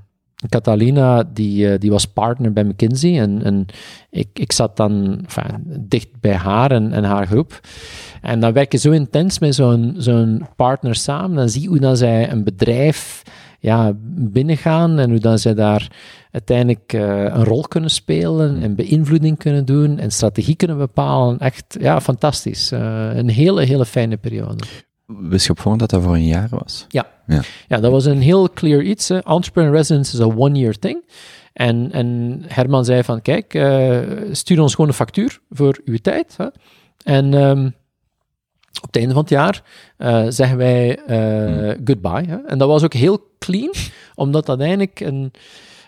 Catalina, 0.49 1.23
die, 1.33 1.69
eh, 1.69 1.79
die 1.79 1.91
was 1.91 2.05
partner 2.05 2.53
bij 2.53 2.63
McKinsey 2.63 3.19
en, 3.19 3.43
en 3.43 3.65
ik, 4.09 4.29
ik 4.33 4.51
zat 4.51 4.77
dan 4.77 5.19
enfin, 5.23 5.63
dicht 5.79 6.09
bij 6.19 6.35
haar 6.35 6.71
en, 6.71 6.93
en 6.93 7.03
haar 7.03 7.27
groep. 7.27 7.59
En 8.21 8.39
dan 8.39 8.53
werk 8.53 8.71
je 8.71 8.77
zo 8.77 8.91
intens 8.91 9.39
met 9.39 9.55
zo'n 9.55 9.95
zo'n 9.97 10.45
partner 10.55 10.95
samen, 10.95 11.35
dan 11.35 11.49
zie 11.49 11.61
je 11.61 11.67
hoe 11.67 11.79
dan 11.79 11.97
zij 11.97 12.31
een 12.31 12.43
bedrijf 12.43 13.23
ja, 13.63 13.91
binnengaan 14.15 14.99
en 14.99 15.09
hoe 15.09 15.19
dan 15.19 15.39
zij 15.39 15.53
daar 15.53 15.91
uiteindelijk 16.31 16.93
eh, 16.93 17.23
een 17.23 17.43
rol 17.43 17.61
kunnen 17.61 17.89
spelen 17.89 18.61
en 18.61 18.75
beïnvloeding 18.75 19.37
kunnen 19.37 19.65
doen 19.65 19.99
en 19.99 20.11
strategie 20.11 20.55
kunnen 20.55 20.77
bepalen. 20.77 21.39
Echt, 21.39 21.77
ja, 21.79 22.01
fantastisch. 22.01 22.71
Eh, 22.71 23.15
een 23.15 23.29
hele, 23.29 23.63
hele 23.63 23.85
fijne 23.85 24.17
periode. 24.17 24.63
Wist 25.05 25.45
je 25.45 25.51
op 25.51 25.59
voorhand 25.59 25.79
dat 25.79 25.89
dat 25.89 26.01
voor 26.01 26.15
een 26.15 26.25
jaar 26.25 26.47
was? 26.49 26.85
Ja. 26.89 27.05
Ja. 27.27 27.41
Ja, 27.67 27.79
dat 27.79 27.91
was 27.91 28.05
een 28.05 28.21
heel 28.21 28.49
clear 28.49 28.81
iets. 28.81 29.07
hè. 29.07 29.17
Entrepreneur 29.17 29.71
residence 29.71 30.13
is 30.13 30.19
een 30.19 30.37
one-year 30.37 30.79
thing. 30.79 31.03
En, 31.53 31.91
en 31.91 32.39
Herman 32.47 32.85
zei 32.85 33.03
van, 33.03 33.21
kijk, 33.21 33.53
eh, 33.53 33.99
stuur 34.31 34.61
ons 34.61 34.71
gewoon 34.75 34.89
een 34.89 34.95
factuur 34.95 35.39
voor 35.49 35.79
uw 35.85 35.97
tijd. 35.97 36.37
Hè. 36.37 36.47
En 37.03 37.33
ehm, 37.33 37.65
op 38.81 38.87
het 38.87 38.95
einde 38.95 39.13
van 39.13 39.21
het 39.21 39.29
jaar 39.29 39.63
eh, 39.97 40.25
zeggen 40.29 40.57
wij 40.57 40.97
eh, 40.97 41.77
goodbye. 41.85 42.25
Hè. 42.27 42.37
En 42.37 42.57
dat 42.57 42.67
was 42.67 42.83
ook 42.83 42.93
heel 42.93 43.27
clean, 43.39 43.73
omdat 44.15 44.45
dat 44.45 44.59
eigenlijk 44.59 44.99
een... 44.99 45.31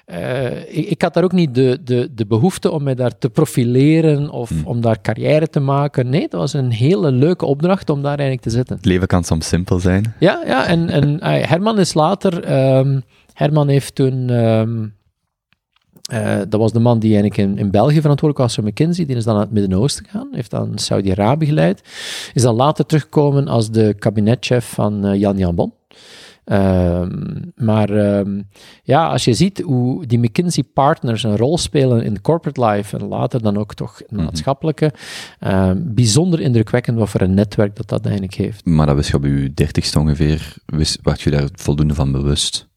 eh, 0.06 0.78
ik, 0.78 0.86
ik 0.90 1.02
had 1.02 1.14
daar 1.14 1.24
ook 1.24 1.32
niet 1.32 1.56
de, 1.56 1.80
de, 1.84 2.10
de 2.16 2.26
behoefte 2.26 2.72
om 2.72 2.84
mij 2.84 2.96
daar 2.96 3.18
te 3.18 3.30
profileren 3.30 4.30
of 4.30 4.52
om 4.64 4.82
daar 4.82 5.02
carrière 5.02 5.48
te 5.48 5.60
maken. 5.60 6.10
Nee, 6.10 6.28
dat 6.30 6.40
was 6.40 6.54
een 6.54 6.72
hele 6.72 7.12
leuke 7.12 7.46
opdracht 7.46 7.90
om 7.90 8.02
daar 8.02 8.18
eigenlijk 8.18 8.42
te 8.42 8.50
zitten. 8.50 8.76
Het 8.76 8.86
leven 8.86 9.08
kan 9.08 9.24
soms 9.24 9.48
simpel 9.48 9.80
zijn. 9.80 10.14
Ja, 10.20 10.44
ja 10.46 10.68
en, 10.68 10.90
en 10.90 11.20
eh, 11.20 11.50
Herman 11.50 11.80
is 11.80 11.94
later... 11.94 12.44
ehm, 12.44 13.00
Herman 13.34 13.68
heeft 13.68 13.96
toen... 13.96 14.30
ehm, 14.30 14.86
eh, 16.06 16.38
dat 16.50 16.60
was 16.60 16.72
de 16.72 16.80
man 16.80 17.00
die 17.00 17.14
eigenlijk 17.14 17.50
in, 17.50 17.58
in 17.58 17.72
België 17.72 18.02
verantwoordelijk 18.02 18.38
was 18.40 18.56
voor 18.56 18.64
McKinsey. 18.64 19.06
Die 19.06 19.16
is 19.16 19.24
dan 19.24 19.34
naar 19.34 19.44
het 19.44 19.54
Midden-Oosten 19.54 20.06
gegaan. 20.06 20.28
Heeft 20.32 20.52
dan 20.52 20.78
Saudi-Arabië 20.78 21.46
geleid. 21.46 21.82
Is 22.34 22.42
dan 22.42 22.56
later 22.56 22.86
teruggekomen 22.86 23.48
als 23.48 23.72
de 23.72 23.96
kabinetchef 24.00 24.66
van 24.66 25.06
eh, 25.06 25.20
Jan 25.20 25.38
Jan 25.38 25.56
Bon. 25.56 25.74
Ehm, 26.46 27.42
maar 27.56 27.90
ehm, 27.90 28.42
ja, 28.84 29.08
als 29.08 29.26
je 29.26 29.34
ziet 29.34 29.62
hoe 29.62 30.06
die 30.06 30.20
McKinsey-partners 30.20 31.24
een 31.24 31.38
rol 31.38 31.58
spelen 31.58 32.04
in 32.04 32.22
corporate 32.22 32.66
life 32.66 32.98
en 32.98 33.08
later 33.08 33.42
dan 33.42 33.58
ook 33.58 33.74
toch 33.74 34.02
in 34.02 34.16
het 34.16 34.26
maatschappelijke, 34.26 34.94
ehm, 35.40 35.78
bijzonder 35.84 36.40
indrukwekkend 36.40 36.98
wat 36.98 37.10
voor 37.10 37.22
een 37.22 37.34
netwerk 37.34 37.76
dat 37.76 37.90
dat 37.90 38.04
eigenlijk 38.04 38.36
heeft. 38.36 38.66
Maar 38.66 38.86
dat 38.86 38.96
wist 38.96 39.10
je 39.10 39.16
op 39.16 39.24
je 39.24 39.54
dertigste 39.54 40.00
ongeveer, 40.00 40.54
wist, 40.66 41.00
werd 41.04 41.22
je 41.22 41.30
daar 41.30 41.50
voldoende 41.54 41.94
van 41.94 42.12
bewust. 42.12 42.68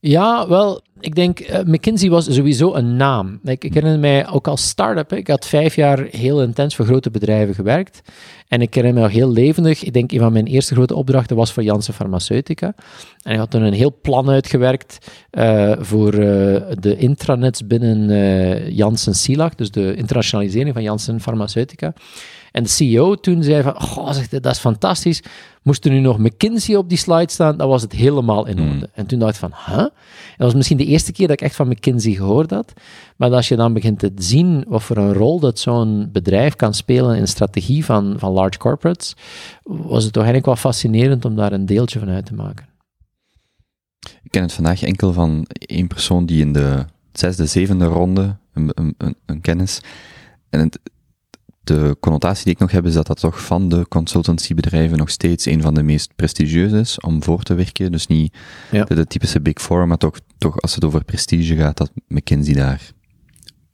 Ja, 0.00 0.48
wel, 0.48 0.82
ik 1.00 1.14
denk, 1.14 1.40
eh, 1.40 1.64
McKinsey 1.64 2.10
was 2.10 2.34
sowieso 2.34 2.74
een 2.74 2.96
naam. 2.96 3.40
Like, 3.42 3.66
ik 3.66 3.74
herinner 3.74 3.98
mij 3.98 4.28
ook 4.28 4.48
als 4.48 4.68
start-up, 4.68 5.12
ik 5.12 5.28
had 5.28 5.46
vijf 5.46 5.74
jaar 5.74 6.06
heel 6.10 6.42
intens 6.42 6.76
voor 6.76 6.84
grote 6.84 7.10
bedrijven 7.10 7.54
gewerkt. 7.54 8.00
En 8.48 8.60
ik 8.60 8.74
herinner 8.74 9.00
me 9.00 9.06
nog 9.06 9.16
heel 9.16 9.30
levendig, 9.30 9.84
ik 9.84 9.92
denk 9.92 10.12
een 10.12 10.18
van 10.18 10.32
mijn 10.32 10.46
eerste 10.46 10.74
grote 10.74 10.94
opdrachten 10.94 11.36
was 11.36 11.52
voor 11.52 11.62
Janssen 11.62 11.94
Pharmaceutica. 11.94 12.74
En 13.22 13.32
ik 13.32 13.38
had 13.38 13.50
toen 13.50 13.62
een 13.62 13.72
heel 13.72 13.98
plan 14.02 14.30
uitgewerkt 14.30 15.10
eh, 15.30 15.72
voor 15.78 16.12
eh, 16.12 16.62
de 16.80 16.96
intranets 16.96 17.66
binnen 17.66 18.74
Janssen 18.74 19.14
Silag, 19.14 19.54
dus 19.54 19.70
de 19.70 19.94
internationalisering 19.94 20.74
van 20.74 20.82
Janssen 20.82 21.20
Pharmaceutica. 21.20 21.94
En 22.52 22.62
de 22.62 22.68
CEO 22.68 23.14
toen 23.14 23.42
zei 23.42 23.62
van, 23.62 23.80
goh, 23.80 24.10
hij, 24.10 24.40
dat 24.40 24.52
is 24.52 24.58
fantastisch. 24.58 25.22
Moest 25.62 25.84
er 25.84 25.90
nu 25.90 26.00
nog 26.00 26.18
McKinsey 26.18 26.76
op 26.76 26.88
die 26.88 26.98
slide 26.98 27.32
staan, 27.32 27.56
dan 27.56 27.68
was 27.68 27.82
het 27.82 27.92
helemaal 27.92 28.46
in 28.46 28.60
orde. 28.60 28.90
En 28.92 29.06
toen 29.06 29.18
dacht 29.18 29.34
ik 29.34 29.40
van, 29.40 29.52
huh? 29.66 29.78
En 29.78 29.90
dat 30.36 30.46
was 30.46 30.54
misschien 30.54 30.76
de 30.76 30.84
eerste 30.84 31.12
keer 31.12 31.26
dat 31.26 31.40
ik 31.40 31.46
echt 31.46 31.56
van 31.56 31.68
McKinsey 31.68 32.12
gehoord 32.12 32.50
had. 32.50 32.72
Maar 33.16 33.32
als 33.32 33.48
je 33.48 33.56
dan 33.56 33.72
begint 33.72 33.98
te 33.98 34.12
zien 34.16 34.64
wat 34.68 34.82
voor 34.82 34.96
een 34.96 35.12
rol 35.12 35.40
dat 35.40 35.58
zo'n 35.58 36.08
bedrijf 36.12 36.56
kan 36.56 36.74
spelen 36.74 37.14
in 37.14 37.22
de 37.22 37.28
strategie 37.28 37.84
van, 37.84 38.14
van 38.18 38.32
large 38.32 38.58
corporates, 38.58 39.14
was 39.62 40.04
het 40.04 40.12
toch 40.12 40.22
eigenlijk 40.22 40.46
wel 40.46 40.56
fascinerend 40.56 41.24
om 41.24 41.36
daar 41.36 41.52
een 41.52 41.66
deeltje 41.66 41.98
van 41.98 42.08
uit 42.08 42.26
te 42.26 42.34
maken. 42.34 42.66
Ik 44.22 44.30
ken 44.30 44.42
het 44.42 44.52
vandaag 44.52 44.82
enkel 44.82 45.12
van 45.12 45.46
één 45.48 45.86
persoon 45.86 46.26
die 46.26 46.40
in 46.40 46.52
de 46.52 46.84
zesde, 47.12 47.46
zevende 47.46 47.84
ronde 47.84 48.36
een, 48.52 48.70
een, 48.74 48.94
een, 48.98 49.16
een 49.26 49.40
kennis. 49.40 49.80
En 50.50 50.60
het, 50.60 50.78
de 51.68 51.96
connotatie 52.00 52.44
die 52.44 52.52
ik 52.52 52.58
nog 52.58 52.70
heb 52.70 52.86
is 52.86 52.94
dat 52.94 53.06
dat 53.06 53.20
toch 53.20 53.40
van 53.44 53.68
de 53.68 53.86
consultancybedrijven 53.88 54.98
nog 54.98 55.10
steeds 55.10 55.46
een 55.46 55.62
van 55.62 55.74
de 55.74 55.82
meest 55.82 56.12
prestigieuze 56.16 56.78
is 56.78 57.00
om 57.00 57.22
voor 57.22 57.42
te 57.42 57.54
werken. 57.54 57.92
Dus 57.92 58.06
niet 58.06 58.36
Ja. 58.70 58.84
de, 58.84 58.94
de 58.94 59.06
typische 59.06 59.40
Big 59.40 59.60
Four, 59.60 59.86
maar 59.86 59.96
toch, 59.96 60.18
toch 60.38 60.60
als 60.60 60.74
het 60.74 60.84
over 60.84 61.04
prestige 61.04 61.56
gaat, 61.56 61.76
dat 61.76 61.90
McKinsey 62.08 62.54
daar 62.54 62.90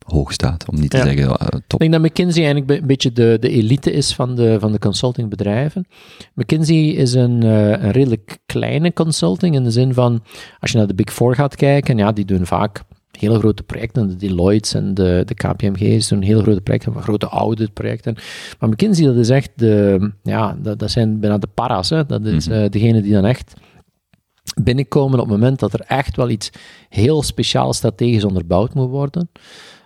hoog 0.06 0.32
staat. 0.32 0.68
Om 0.68 0.80
niet 0.80 0.90
te 0.90 0.96
Ja. 0.96 1.02
zeggen 1.02 1.24
eh, 1.28 1.46
top. 1.66 1.82
Ik 1.82 1.90
denk 1.90 1.92
dat 1.92 2.02
McKinsey 2.02 2.44
eigenlijk 2.44 2.80
een 2.80 2.86
beetje 2.86 3.12
de, 3.12 3.36
de 3.40 3.48
elite 3.48 3.92
is 3.92 4.14
van 4.14 4.34
de, 4.36 4.56
van 4.60 4.72
de 4.72 4.78
consultingbedrijven. 4.78 5.86
McKinsey 6.34 6.76
is 6.88 7.12
een, 7.14 7.42
eh, 7.42 7.68
een 7.70 7.90
redelijk 7.90 8.38
kleine 8.46 8.92
consulting 8.92 9.54
in 9.54 9.64
de 9.64 9.70
zin 9.70 9.94
van, 9.94 10.22
als 10.60 10.70
je 10.70 10.78
naar 10.78 10.86
de 10.86 10.94
Big 10.94 11.12
Four 11.12 11.34
gaat 11.34 11.56
kijken, 11.56 11.96
ja, 11.98 12.12
die 12.12 12.24
doen 12.24 12.46
vaak 12.46 12.82
hele 13.18 13.38
grote 13.38 13.62
projecten. 13.62 14.08
De 14.08 14.16
Deloitte 14.16 14.78
en 14.78 14.94
de, 14.94 15.22
de 15.26 15.34
KPMG's 15.34 16.08
doen 16.08 16.22
hele 16.22 16.42
grote 16.42 16.60
projecten, 16.60 17.02
grote 17.02 17.26
auditprojecten. 17.26 18.16
Maar 18.58 18.68
McKinsey, 18.68 19.06
dat 19.06 19.16
is 19.16 19.28
echt 19.28 19.50
de, 19.54 20.10
ja, 20.22 20.56
dat, 20.62 20.78
dat 20.78 20.90
zijn 20.90 21.20
bijna 21.20 21.38
de 21.38 21.48
paras. 21.54 21.90
Hè. 21.90 22.06
Dat 22.06 22.24
is 22.24 22.48
Mhm. 22.48 22.56
eh, 22.58 22.70
degene 22.70 23.02
die 23.02 23.12
dan 23.12 23.24
echt 23.24 23.54
binnenkomen 24.62 25.20
op 25.20 25.28
het 25.28 25.38
moment 25.38 25.58
dat 25.58 25.72
er 25.72 25.80
echt 25.80 26.16
wel 26.16 26.28
iets 26.28 26.50
heel 26.88 27.22
speciaal 27.22 27.72
strategisch 27.72 28.24
onderbouwd 28.24 28.74
moet 28.74 28.88
worden. 28.90 29.30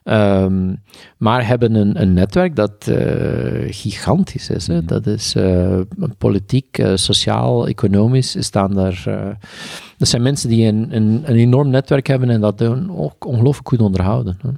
Ehm, 0.09 0.75
maar 1.17 1.47
hebben 1.47 1.75
een, 1.75 2.01
een 2.01 2.13
netwerk 2.13 2.57
dat 2.57 2.87
eh, 2.87 3.67
gigantisch 3.67 4.51
is. 4.51 4.67
Hè? 4.67 4.77
Mhm. 4.77 4.87
Dat 4.87 5.07
is 5.07 5.35
eh, 5.35 5.81
politiek, 6.19 6.79
eh, 6.79 6.93
sociaal, 6.95 7.67
economisch 7.67 8.37
staan 8.39 8.75
daar. 8.75 9.03
dat 9.97 10.09
zijn 10.09 10.23
mensen 10.23 10.49
die 10.49 10.67
een, 10.67 10.89
een, 10.91 11.23
een 11.25 11.37
enorm 11.37 11.71
netwerk 11.71 12.07
hebben 12.07 12.31
en 12.31 12.41
dat 12.41 12.59
doen 12.59 12.99
ook 12.99 13.27
ongelooflijk 13.27 13.69
goed 13.69 13.81
onderhouden. 13.81 14.39
Hè? 14.43 14.51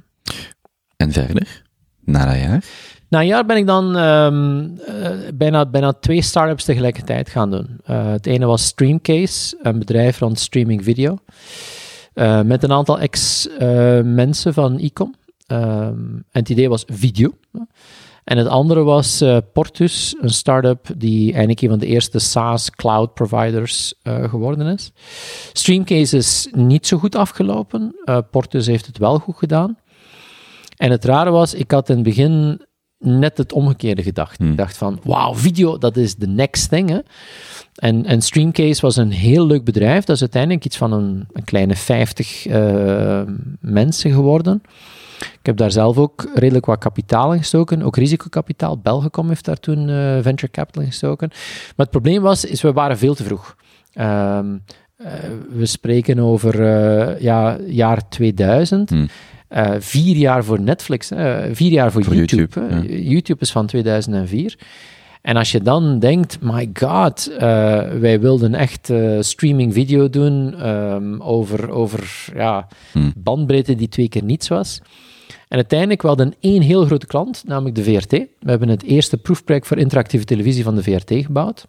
En 0.97 1.11
verder? 1.11 1.63
Na 2.05 2.25
dat 2.25 2.39
jaar? 2.39 2.63
Na 3.09 3.19
een 3.19 3.27
jaar 3.27 3.45
ben 3.45 3.57
ik 3.57 3.65
dan 3.65 3.97
ehm, 3.97 4.67
eh, 4.87 5.11
bijna, 5.33 5.65
bijna 5.65 5.93
twee 5.93 6.21
startups 6.21 6.63
tegelijkertijd 6.63 7.29
gaan 7.29 7.51
doen. 7.51 7.79
Het 7.83 8.25
ene 8.25 8.45
was 8.45 8.65
Streamcase, 8.65 9.57
een 9.61 9.79
bedrijf 9.79 10.19
rond 10.19 10.39
streaming 10.39 10.83
video. 10.83 11.17
Met 12.43 12.63
een 12.63 12.71
aantal 12.71 12.99
ex-mensen 12.99 14.53
van 14.53 14.79
Ecom. 14.79 15.15
Ehm, 15.51 16.15
en 16.15 16.23
het 16.31 16.49
idee 16.49 16.69
was 16.69 16.83
video. 16.87 17.33
En 18.23 18.37
het 18.37 18.47
andere 18.47 18.83
was 18.83 19.21
eh, 19.21 19.37
Portus, 19.53 20.15
een 20.21 20.29
start-up 20.29 20.87
die 20.97 21.29
eigenlijk 21.29 21.61
een 21.61 21.69
van 21.69 21.79
de 21.79 21.85
eerste 21.85 22.19
SaaS 22.19 22.69
cloud 22.69 23.13
providers 23.13 23.93
eh, 24.03 24.29
geworden 24.29 24.67
is. 24.67 24.91
Streamcase 25.53 26.17
is 26.17 26.47
niet 26.51 26.87
zo 26.87 26.97
goed 26.97 27.15
afgelopen. 27.15 27.95
Eh, 28.03 28.17
Portus 28.31 28.65
heeft 28.65 28.85
het 28.85 28.97
wel 28.97 29.19
goed 29.19 29.37
gedaan. 29.37 29.77
En 30.77 30.91
het 30.91 31.05
rare 31.05 31.29
was, 31.29 31.53
ik 31.53 31.71
had 31.71 31.89
in 31.89 31.95
het 31.95 32.03
begin 32.03 32.61
net 32.97 33.37
het 33.37 33.53
omgekeerde 33.53 34.03
gedacht. 34.03 34.37
Hmm. 34.37 34.51
Ik 34.51 34.57
dacht 34.57 34.77
van, 34.77 34.99
wauw, 35.03 35.35
video, 35.35 35.77
dat 35.77 35.97
is 35.97 36.15
the 36.15 36.27
next 36.27 36.69
thing. 36.69 36.89
Hè? 36.89 36.99
En, 37.75 38.05
en 38.05 38.21
Streamcase 38.21 38.81
was 38.81 38.95
een 38.95 39.11
heel 39.11 39.45
leuk 39.45 39.63
bedrijf. 39.63 40.03
Dat 40.03 40.15
is 40.15 40.21
uiteindelijk 40.21 40.65
iets 40.65 40.77
van 40.77 40.93
een, 40.93 41.27
een 41.33 41.43
kleine 41.43 41.75
50 41.75 42.45
eh, 42.45 43.21
mensen 43.59 44.11
geworden. 44.11 44.61
Ik 45.21 45.45
heb 45.45 45.57
daar 45.57 45.71
zelf 45.71 45.97
ook 45.97 46.29
redelijk 46.33 46.65
wat 46.65 46.79
kapitaal 46.79 47.33
in 47.33 47.39
gestoken, 47.39 47.81
ook 47.81 47.95
risicokapitaal. 47.95 48.77
Belgicom 48.77 49.27
heeft 49.27 49.45
daar 49.45 49.59
toen 49.59 49.89
eh, 49.89 50.17
venture 50.21 50.51
capital 50.51 50.81
in 50.81 50.87
gestoken. 50.87 51.27
Maar 51.29 51.85
het 51.85 51.89
probleem 51.89 52.21
was, 52.21 52.45
is 52.45 52.61
we 52.61 52.73
waren 52.73 52.97
veel 52.97 53.15
te 53.15 53.23
vroeg. 53.23 53.55
Ehm, 53.93 54.57
eh, 54.95 55.13
we 55.49 55.65
spreken 55.65 56.19
over 56.19 56.65
eh, 56.65 57.21
ja, 57.21 57.57
jaar 57.67 58.09
2000. 58.09 58.89
Hmm. 58.89 59.07
Vier 59.79 60.15
jaar 60.15 60.43
voor 60.43 60.61
Netflix, 60.61 61.11
vier 61.51 61.71
jaar 61.71 61.91
voor, 61.91 62.03
Voor 62.03 62.15
YouTube. 62.15 62.41
YouTube, 62.41 62.75
hè. 62.75 62.97
YouTube 62.97 63.41
is 63.41 63.51
van 63.51 63.65
2004. 63.65 64.57
En 65.21 65.35
als 65.35 65.51
je 65.51 65.61
dan 65.61 65.99
denkt, 65.99 66.37
my 66.41 66.69
god, 66.73 67.31
wij 67.99 68.19
wilden 68.19 68.55
echt 68.55 68.91
streaming 69.19 69.73
video 69.73 70.09
doen 70.09 70.55
ehm, 70.55 71.21
over, 71.21 71.69
over 71.69 72.27
ja, 72.35 72.67
Hmm. 72.91 73.13
bandbreedte 73.15 73.75
die 73.75 73.87
twee 73.87 74.09
keer 74.09 74.23
niets 74.23 74.47
was. 74.47 74.81
En 75.51 75.57
uiteindelijk, 75.57 76.01
we 76.01 76.07
hadden 76.07 76.33
één 76.39 76.61
heel 76.61 76.85
grote 76.85 77.05
klant, 77.05 77.43
namelijk 77.45 77.75
de 77.75 77.83
VRT. 77.83 78.11
We 78.11 78.49
hebben 78.49 78.69
het 78.69 78.83
eerste 78.83 79.17
proefproject 79.17 79.67
voor 79.67 79.77
interactieve 79.77 80.25
televisie 80.25 80.63
van 80.63 80.75
de 80.75 80.83
VRT 80.83 81.13
gebouwd. 81.25 81.67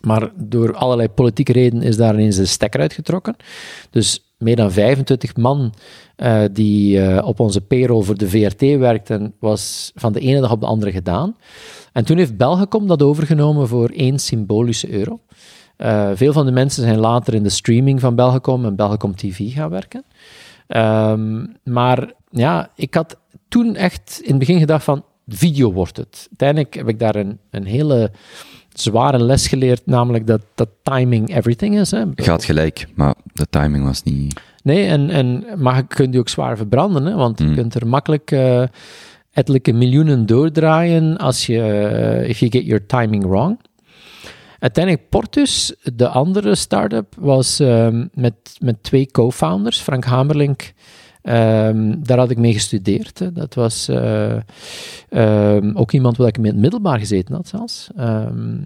Maar 0.00 0.30
door 0.36 0.74
allerlei 0.74 1.08
politieke 1.08 1.52
redenen 1.52 1.86
is 1.86 1.96
daar 1.96 2.14
ineens 2.14 2.36
de 2.36 2.44
stekker 2.44 2.80
uitgetrokken. 2.80 3.36
Dus 3.90 4.34
meer 4.38 4.56
dan 4.56 4.72
25 4.72 5.36
man 5.36 5.74
eh, 6.16 6.42
die 6.52 7.00
eh, 7.00 7.26
op 7.26 7.40
onze 7.40 7.60
payroll 7.60 8.02
voor 8.02 8.16
de 8.18 8.28
VRT 8.28 8.60
werkten, 8.60 9.34
was 9.38 9.92
van 9.94 10.12
de 10.12 10.20
ene 10.20 10.40
dag 10.40 10.50
op 10.52 10.60
de 10.60 10.66
andere 10.66 10.92
gedaan. 10.92 11.36
En 11.92 12.04
toen 12.04 12.16
heeft 12.16 12.36
Belgacom 12.36 12.86
dat 12.86 13.02
overgenomen 13.02 13.68
voor 13.68 13.88
één 13.88 14.18
symbolische 14.18 14.90
euro. 14.90 15.20
Eh, 15.76 16.10
veel 16.14 16.32
van 16.32 16.46
de 16.46 16.52
mensen 16.52 16.82
zijn 16.82 16.98
later 16.98 17.34
in 17.34 17.42
de 17.42 17.48
streaming 17.48 18.00
van 18.00 18.14
Belgacom 18.14 18.64
en 18.64 18.76
Belgacom 18.76 19.16
TV 19.16 19.52
gaan 19.52 19.70
werken. 19.70 20.04
Ehm, 20.66 21.46
maar 21.64 22.20
ja, 22.32 22.70
ik 22.74 22.94
had 22.94 23.16
toen 23.48 23.76
echt 23.76 24.20
in 24.22 24.30
het 24.30 24.38
begin 24.38 24.58
gedacht 24.58 24.84
van, 24.84 25.04
video 25.28 25.72
wordt 25.72 25.96
het. 25.96 26.26
Uiteindelijk 26.28 26.74
heb 26.74 26.88
ik 26.88 26.98
daar 26.98 27.14
een, 27.14 27.38
een 27.50 27.66
hele 27.66 28.10
zware 28.72 29.18
les 29.18 29.48
geleerd, 29.48 29.86
namelijk 29.86 30.26
dat, 30.26 30.40
dat 30.54 30.68
timing 30.82 31.36
everything 31.36 31.78
is. 31.78 31.90
Hè. 31.90 31.98
Je 32.14 32.30
had 32.30 32.44
gelijk, 32.44 32.86
maar 32.94 33.14
de 33.32 33.46
timing 33.50 33.84
was 33.84 34.02
niet... 34.02 34.40
Nee, 34.62 34.86
en, 34.86 35.10
en, 35.10 35.44
maar 35.56 35.76
je 35.76 35.82
kunt 35.86 36.10
die 36.10 36.20
ook 36.20 36.28
zwaar 36.28 36.56
verbranden, 36.56 37.04
hè, 37.06 37.14
want 37.14 37.38
je 37.38 37.44
Mm. 37.44 37.54
kunt 37.54 37.74
er 37.74 37.86
makkelijk 37.86 38.30
eh 38.30 38.62
ettelijke 39.32 39.72
miljoenen 39.72 40.26
doordraaien 40.26 41.16
als 41.16 41.46
je, 41.46 41.62
eh, 41.62 42.28
if 42.28 42.38
you 42.38 42.50
get 42.50 42.64
your 42.64 42.86
timing 42.86 43.24
wrong. 43.26 43.58
Uiteindelijk 44.58 45.08
Portus, 45.08 45.74
de 45.94 46.08
andere 46.08 46.54
start-up, 46.54 47.14
was 47.18 47.60
ehm, 47.60 48.06
met, 48.14 48.34
met 48.58 48.82
twee 48.82 49.06
co-founders, 49.10 49.78
Frank 49.80 50.04
Hamerlink, 50.04 50.72
ehm, 51.22 51.94
daar 52.02 52.18
had 52.18 52.30
ik 52.30 52.38
mee 52.38 52.52
gestudeerd. 52.52 53.18
Hè. 53.18 53.32
Dat 53.32 53.54
was 53.54 53.88
eh, 53.88 54.36
ehm, 55.08 55.70
ook 55.74 55.92
iemand 55.92 56.16
waar 56.16 56.28
ik 56.28 56.36
in 56.36 56.44
het 56.44 56.56
middelbaar 56.56 56.98
gezeten 56.98 57.34
had 57.34 57.48
zelfs. 57.48 57.90
Ehm, 57.96 58.56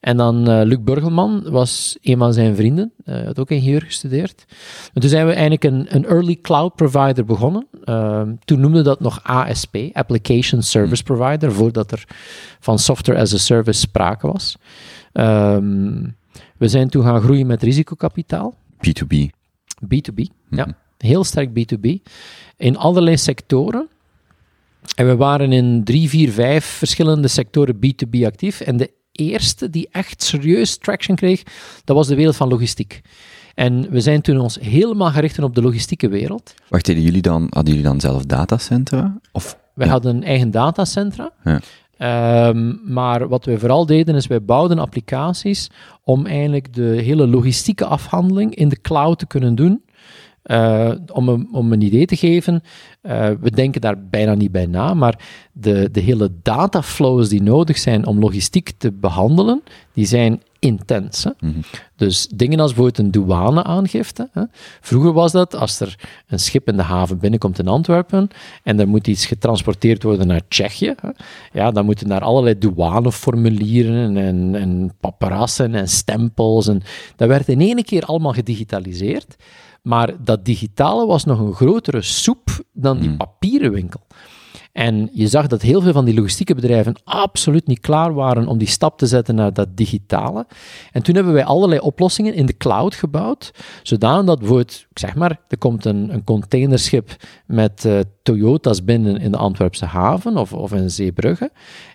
en 0.00 0.16
dan 0.16 0.48
eh, 0.48 0.60
Luc 0.64 0.78
Burgelman 0.80 1.50
was 1.50 1.98
een 2.02 2.18
van 2.18 2.32
zijn 2.32 2.56
vrienden, 2.56 2.92
eh 3.04 3.24
had 3.24 3.38
ook 3.38 3.50
ingenieur 3.50 3.82
gestudeerd. 3.82 4.44
En 4.92 5.00
toen 5.00 5.10
zijn 5.10 5.26
we 5.26 5.32
eigenlijk 5.32 5.64
een, 5.64 5.86
een 5.88 6.04
early 6.04 6.38
cloud 6.42 6.74
provider 6.74 7.24
begonnen. 7.24 7.66
Toen 8.44 8.60
noemde 8.60 8.82
dat 8.82 9.00
nog 9.00 9.20
ASP, 9.22 9.76
Application 9.92 10.62
Service 10.62 11.02
Provider, 11.02 11.52
voordat 11.52 11.92
er 11.92 12.04
van 12.60 12.78
software 12.78 13.20
as 13.20 13.34
a 13.34 13.38
service 13.38 13.80
sprake 13.80 14.26
was. 14.26 14.56
We 16.56 16.68
zijn 16.68 16.88
toen 16.88 17.04
gaan 17.04 17.20
groeien 17.20 17.46
met 17.46 17.62
risicokapitaal, 17.62 18.54
B2B. 18.76 19.16
B2B, 19.84 20.22
ja, 20.50 20.64
Mhm. 20.64 20.70
Heel 20.98 21.24
sterk 21.24 21.48
B2B, 21.50 22.02
in 22.56 22.76
allerlei 22.76 23.16
sectoren. 23.16 23.88
En 24.96 25.06
we 25.06 25.16
waren 25.16 25.52
in 25.52 25.84
drie, 25.84 26.08
vier, 26.08 26.30
vijf 26.32 26.64
verschillende 26.64 27.28
sectoren 27.28 27.74
B2B 27.76 28.24
actief. 28.24 28.60
En 28.60 28.76
de 28.76 28.90
eerste 29.12 29.70
die 29.70 29.88
echt 29.92 30.22
serieus 30.22 30.76
traction 30.78 31.16
kreeg, 31.16 31.42
dat 31.84 31.96
was 31.96 32.06
de 32.06 32.14
wereld 32.14 32.36
van 32.36 32.48
logistiek. 32.48 33.00
En 33.54 33.90
we 33.90 34.00
zijn 34.00 34.20
toen 34.20 34.40
ons 34.40 34.58
helemaal 34.60 35.10
gericht 35.10 35.38
op 35.38 35.54
de 35.54 35.62
logistieke 35.62 36.08
wereld. 36.08 36.54
Wacht, 36.68 36.86
hadden 36.86 37.04
jullie 37.04 37.22
dan, 37.22 37.46
hadden 37.50 37.74
jullie 37.74 37.88
dan 37.88 38.00
zelf 38.00 38.24
datacentra? 38.24 39.18
Of, 39.32 39.58
We 39.74 39.84
Ja. 39.84 39.90
hadden 39.90 40.16
een 40.16 40.24
eigen 40.24 40.50
datacentra. 40.50 41.30
Ja. 41.44 41.60
Ehm, 41.96 42.92
maar 42.92 43.28
wat 43.28 43.44
we 43.44 43.58
vooral 43.58 43.86
deden, 43.86 44.14
is 44.14 44.26
wij 44.26 44.42
bouwden 44.42 44.78
applicaties 44.78 45.70
om 46.04 46.26
eigenlijk 46.26 46.74
de 46.74 46.82
hele 46.82 47.26
logistieke 47.26 47.84
afhandeling 47.84 48.54
in 48.54 48.68
de 48.68 48.80
cloud 48.80 49.18
te 49.18 49.26
kunnen 49.26 49.54
doen. 49.54 49.82
Eh, 50.46 50.92
om, 51.12 51.28
een, 51.28 51.48
om 51.52 51.72
een 51.72 51.82
idee 51.82 52.06
te 52.06 52.16
geven, 52.16 52.62
eh, 53.00 53.30
we 53.40 53.50
denken 53.50 53.80
daar 53.80 54.08
bijna 54.08 54.34
niet 54.34 54.52
bij 54.52 54.66
na, 54.66 54.94
maar 54.94 55.18
de, 55.52 55.88
de 55.92 56.00
hele 56.00 56.30
dataflows 56.42 57.28
die 57.28 57.42
nodig 57.42 57.78
zijn 57.78 58.06
om 58.06 58.18
logistiek 58.18 58.72
te 58.78 58.92
behandelen, 58.92 59.62
die 59.92 60.06
zijn 60.06 60.42
intens. 60.58 61.24
Hè? 61.24 61.30
Mhm. 61.40 61.60
Dus 61.96 62.28
dingen 62.34 62.60
als 62.60 62.74
bijvoorbeeld 62.74 63.06
een 63.06 63.10
douaneaangifte. 63.10 64.28
Hè. 64.32 64.42
Vroeger 64.80 65.12
was 65.12 65.32
dat 65.32 65.54
als 65.54 65.80
er 65.80 65.98
een 66.26 66.38
schip 66.38 66.68
in 66.68 66.76
de 66.76 66.82
haven 66.82 67.18
binnenkomt 67.18 67.58
in 67.58 67.68
Antwerpen 67.68 68.28
en 68.62 68.80
er 68.80 68.88
moet 68.88 69.06
iets 69.06 69.26
getransporteerd 69.26 70.02
worden 70.02 70.26
naar 70.26 70.48
Tsjechië, 70.48 70.94
hè, 71.00 71.08
ja, 71.52 71.70
dan 71.70 71.84
moeten 71.84 72.08
daar 72.08 72.22
allerlei 72.22 72.58
douaneformulieren 72.58 74.16
en, 74.16 74.54
en 74.54 74.92
paparassen 75.00 75.74
en 75.74 75.88
stempels. 75.88 76.68
En, 76.68 76.82
dat 77.16 77.28
werd 77.28 77.48
in 77.48 77.60
één 77.60 77.84
keer 77.84 78.02
allemaal 78.02 78.32
gedigitaliseerd. 78.32 79.36
Maar 79.86 80.24
dat 80.24 80.44
digitale 80.44 81.06
was 81.06 81.24
nog 81.24 81.38
een 81.38 81.54
grotere 81.54 82.02
soep 82.02 82.48
dan 82.72 82.98
die 82.98 83.08
Hmm. 83.08 83.16
papieren 83.16 83.72
winkel. 83.72 84.00
En 84.76 85.08
je 85.12 85.26
zag 85.26 85.46
dat 85.46 85.62
heel 85.62 85.80
veel 85.80 85.92
van 85.92 86.04
die 86.04 86.14
logistieke 86.14 86.54
bedrijven 86.54 86.96
absoluut 87.04 87.66
niet 87.66 87.80
klaar 87.80 88.14
waren 88.14 88.46
om 88.46 88.58
die 88.58 88.68
stap 88.68 88.98
te 88.98 89.06
zetten 89.06 89.34
naar 89.34 89.52
dat 89.52 89.76
digitale. 89.76 90.46
En 90.92 91.02
toen 91.02 91.14
hebben 91.14 91.32
wij 91.32 91.44
allerlei 91.44 91.80
oplossingen 91.80 92.34
in 92.34 92.46
de 92.46 92.56
cloud 92.56 92.94
gebouwd, 92.94 93.50
zodanig 93.82 94.24
dat 94.24 94.38
bijvoorbeeld, 94.38 94.86
zeg 94.94 95.14
maar, 95.14 95.40
er 95.48 95.58
komt 95.58 95.84
een, 95.84 96.12
een 96.12 96.24
containerschip 96.24 97.16
met 97.46 97.84
eh, 97.84 97.98
Toyota's 98.22 98.84
binnen 98.84 99.16
in 99.20 99.30
de 99.30 99.36
Antwerpse 99.36 99.84
haven 99.84 100.36
of, 100.36 100.52
of 100.52 100.72
in 100.72 100.90
Zeebrugge. 100.90 101.50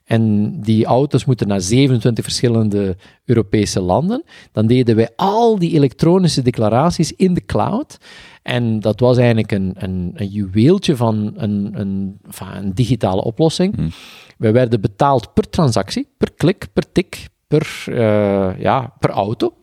En 0.06 0.54
die 0.62 0.86
auto's 0.86 1.26
moeten 1.26 1.48
naar 1.48 1.62
27 1.62 2.24
verschillende 2.24 2.96
Europese 3.26 3.82
landen. 3.82 4.24
Dan 4.52 4.68
deden 4.68 4.96
wij 4.96 5.10
al 5.16 5.60
die 5.60 5.74
elektronische 5.74 6.42
declaraties 6.42 7.14
in 7.16 7.34
de 7.34 7.46
cloud. 7.46 7.98
En 8.42 8.80
dat 8.80 9.00
was 9.00 9.18
eigenlijk 9.18 9.52
een, 9.52 9.74
een, 9.78 10.12
een 10.16 10.28
juweeltje 10.28 10.96
van 10.96 11.32
een, 11.36 11.72
een, 11.74 12.20
van 12.28 12.48
een 12.52 12.74
digitale 12.74 13.24
oplossing. 13.24 13.76
Hmm. 13.76 13.92
Wij 14.38 14.54
werden 14.54 14.82
betaald 14.82 15.34
per 15.34 15.50
transactie, 15.50 16.08
per 16.18 16.32
klik, 16.34 16.68
per 16.74 16.92
tik, 16.92 17.28
per, 17.48 17.84
eh, 17.86 18.60
ja, 18.60 18.94
per 19.00 19.10
auto. 19.10 19.54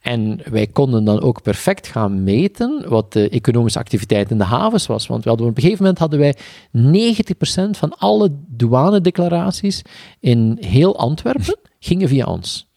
En 0.00 0.40
wij 0.50 0.66
konden 0.66 1.04
dan 1.04 1.20
ook 1.20 1.42
perfect 1.42 1.86
gaan 1.86 2.22
meten 2.22 2.84
wat 2.88 3.12
de 3.12 3.28
economische 3.28 3.78
activiteit 3.78 4.30
in 4.30 4.38
de 4.38 4.44
havens 4.44 4.86
was. 4.86 5.06
Want 5.06 5.22
we 5.22 5.28
hadden, 5.28 5.48
op 5.48 5.56
een 5.56 5.62
gegeven 5.62 5.82
moment 5.82 6.00
hadden 6.00 6.18
wij 6.18 6.36
90% 6.72 7.78
van 7.78 7.98
alle 7.98 8.30
douanedeclaraties 8.46 9.82
in 10.20 10.56
heel 10.60 10.98
Antwerpen 10.98 11.58
gingen 11.78 12.08
via 12.08 12.24
ons. 12.24 12.67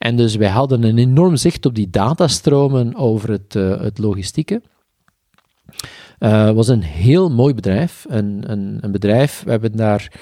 En 0.00 0.16
dus 0.16 0.36
wij 0.36 0.48
hadden 0.48 0.82
een 0.82 0.98
enorm 0.98 1.36
zicht 1.36 1.66
op 1.66 1.74
die 1.74 1.90
datastromen 1.90 2.96
over 2.96 3.30
het, 3.30 3.56
eh, 3.56 3.80
het 3.80 3.98
logistieke. 3.98 4.62
Eh, 6.18 6.50
was 6.50 6.68
een 6.68 6.82
heel 6.82 7.30
mooi 7.30 7.54
bedrijf. 7.54 8.06
Een, 8.08 8.42
een, 8.46 8.78
een 8.80 8.92
bedrijf, 8.92 9.42
we 9.44 9.50
hebben 9.50 9.76
daar 9.76 10.12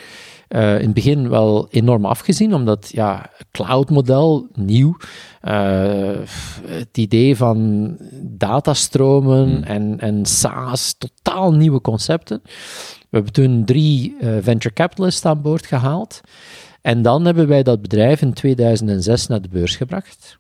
eh, 0.49 0.75
in 0.75 0.85
het 0.85 0.95
begin 0.95 1.29
wel 1.29 1.69
enorm 1.71 2.05
afgezien, 2.05 2.55
omdat 2.55 2.89
ja, 2.93 3.31
cloud-model, 3.51 4.49
nieuw. 4.55 4.97
Eh, 5.41 6.19
het 6.67 6.99
idee 6.99 7.37
van 7.37 7.97
datastromen 8.23 9.65
en, 9.65 10.01
en 10.01 10.27
SaaS, 10.27 10.95
totaal 10.99 11.53
nieuwe 11.53 11.81
concepten. 11.81 12.41
We 12.99 13.17
hebben 13.17 13.33
toen 13.33 13.65
drie 13.65 14.17
venture 14.41 14.75
capitalists 14.75 15.25
aan 15.25 15.43
boord 15.43 15.67
gehaald. 15.67 16.21
En 16.81 17.03
dan 17.03 17.25
hebben 17.25 17.49
wij 17.49 17.63
dat 17.63 17.83
bedrijf 17.83 18.23
in 18.23 18.33
2006 18.33 19.27
naar 19.27 19.43
de 19.43 19.49
beurs 19.49 19.77
gebracht. 19.77 20.39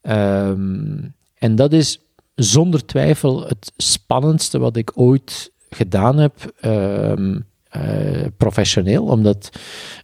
Ehm, 0.00 0.98
en 1.38 1.54
dat 1.54 1.72
is 1.72 2.00
zonder 2.34 2.86
twijfel 2.86 3.48
het 3.48 3.72
spannendste 3.76 4.58
wat 4.58 4.76
ik 4.76 4.90
ooit 4.94 5.52
gedaan 5.68 6.18
heb, 6.18 6.54
ehm, 6.60 7.40
eh, 7.68 8.26
professioneel, 8.36 9.04
omdat 9.04 9.50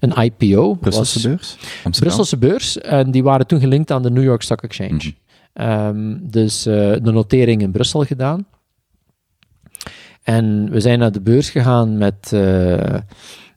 een 0.01 0.23
IPO 0.23 0.75
Brusselse 0.75 1.15
was... 1.15 1.23
beurs? 1.23 1.57
Amsterdam? 1.85 2.01
Brusselse 2.01 2.37
beurs, 2.37 2.79
en 2.79 3.11
die 3.11 3.23
waren 3.23 3.47
toen 3.47 3.61
gelinkt 3.61 3.91
aan 3.91 4.03
de 4.03 4.11
New 4.11 4.25
York 4.25 4.43
Stock 4.43 4.63
Exchange. 4.63 4.95
Mhm. 4.95 5.11
Ehm, 5.53 6.17
dus 6.21 6.67
eh, 6.67 6.75
de 6.75 7.11
notering 7.13 7.63
in 7.63 7.71
Brussel 7.71 8.05
gedaan. 8.05 8.47
En 10.23 10.71
we 10.71 10.81
zijn 10.81 10.99
naar 10.99 11.13
de 11.13 11.21
beurs 11.21 11.51
gegaan 11.51 11.99
met, 11.99 12.33
eh, 12.33 12.95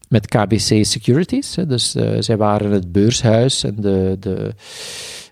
met 0.09 0.27
KBC 0.27 0.85
Securities. 0.85 1.55
Hè. 1.55 1.65
Dus 1.65 1.95
eh, 1.95 2.15
zij 2.19 2.37
waren 2.37 2.71
het 2.71 2.91
beurshuis 2.91 3.63
en 3.63 3.75
de. 3.75 4.17
de 4.19 4.53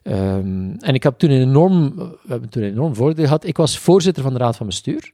ehm, 0.03 0.69
en 0.79 0.93
ik 0.93 1.03
heb 1.03 1.17
toen 1.17 1.29
een 1.29 1.41
enorm, 1.41 1.95
we 1.95 2.27
hebben 2.27 2.49
toen 2.49 2.63
een 2.63 2.71
enorm 2.71 2.95
voordeel 2.95 3.25
gehad. 3.25 3.45
Ik 3.45 3.57
was 3.57 3.77
voorzitter 3.77 4.23
van 4.23 4.33
de 4.33 4.39
raad 4.39 4.55
van 4.55 4.65
bestuur. 4.65 5.11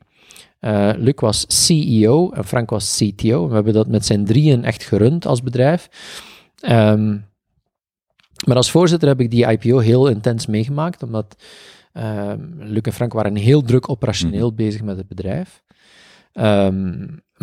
Eh, 0.59 0.91
Luc 0.97 1.13
was 1.15 1.45
CEO 1.47 2.31
en 2.31 2.45
Frank 2.45 2.69
was 2.69 2.97
CTO. 2.97 3.47
We 3.47 3.53
hebben 3.53 3.73
dat 3.73 3.87
met 3.87 4.05
zijn 4.05 4.25
drieën 4.25 4.63
echt 4.63 4.83
gerund 4.83 5.25
als 5.25 5.41
bedrijf. 5.41 5.89
Ehm, 6.59 7.17
maar 8.45 8.55
als 8.55 8.71
voorzitter 8.71 9.07
heb 9.07 9.19
ik 9.19 9.31
die 9.31 9.51
IPO 9.51 9.79
heel 9.79 10.07
intens 10.07 10.45
meegemaakt, 10.45 11.03
omdat 11.03 11.43
ehm, 11.93 12.39
Luc 12.57 12.81
en 12.81 12.93
Frank 12.93 13.13
waren 13.13 13.35
heel 13.35 13.61
druk 13.61 13.89
operationeel 13.89 14.53
bezig 14.53 14.81
met 14.81 14.97
het 14.97 15.07
bedrijf. 15.07 15.63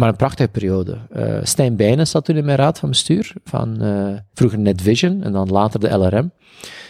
Maar 0.01 0.09
een 0.09 0.17
prachtige 0.17 0.49
periode. 0.49 0.99
Eh 1.11 1.39
Stijn 1.43 1.77
Bijnen 1.77 2.07
zat 2.07 2.25
toen 2.25 2.37
in 2.37 2.45
mijn 2.45 2.57
raad 2.59 2.79
van 2.79 2.89
bestuur, 2.89 3.33
van 3.45 3.83
eh, 3.83 4.17
vroeger 4.35 4.59
NetVision 4.59 5.23
en 5.23 5.33
dan 5.33 5.49
later 5.49 5.81
de 5.81 5.89
LRM. 5.89 6.33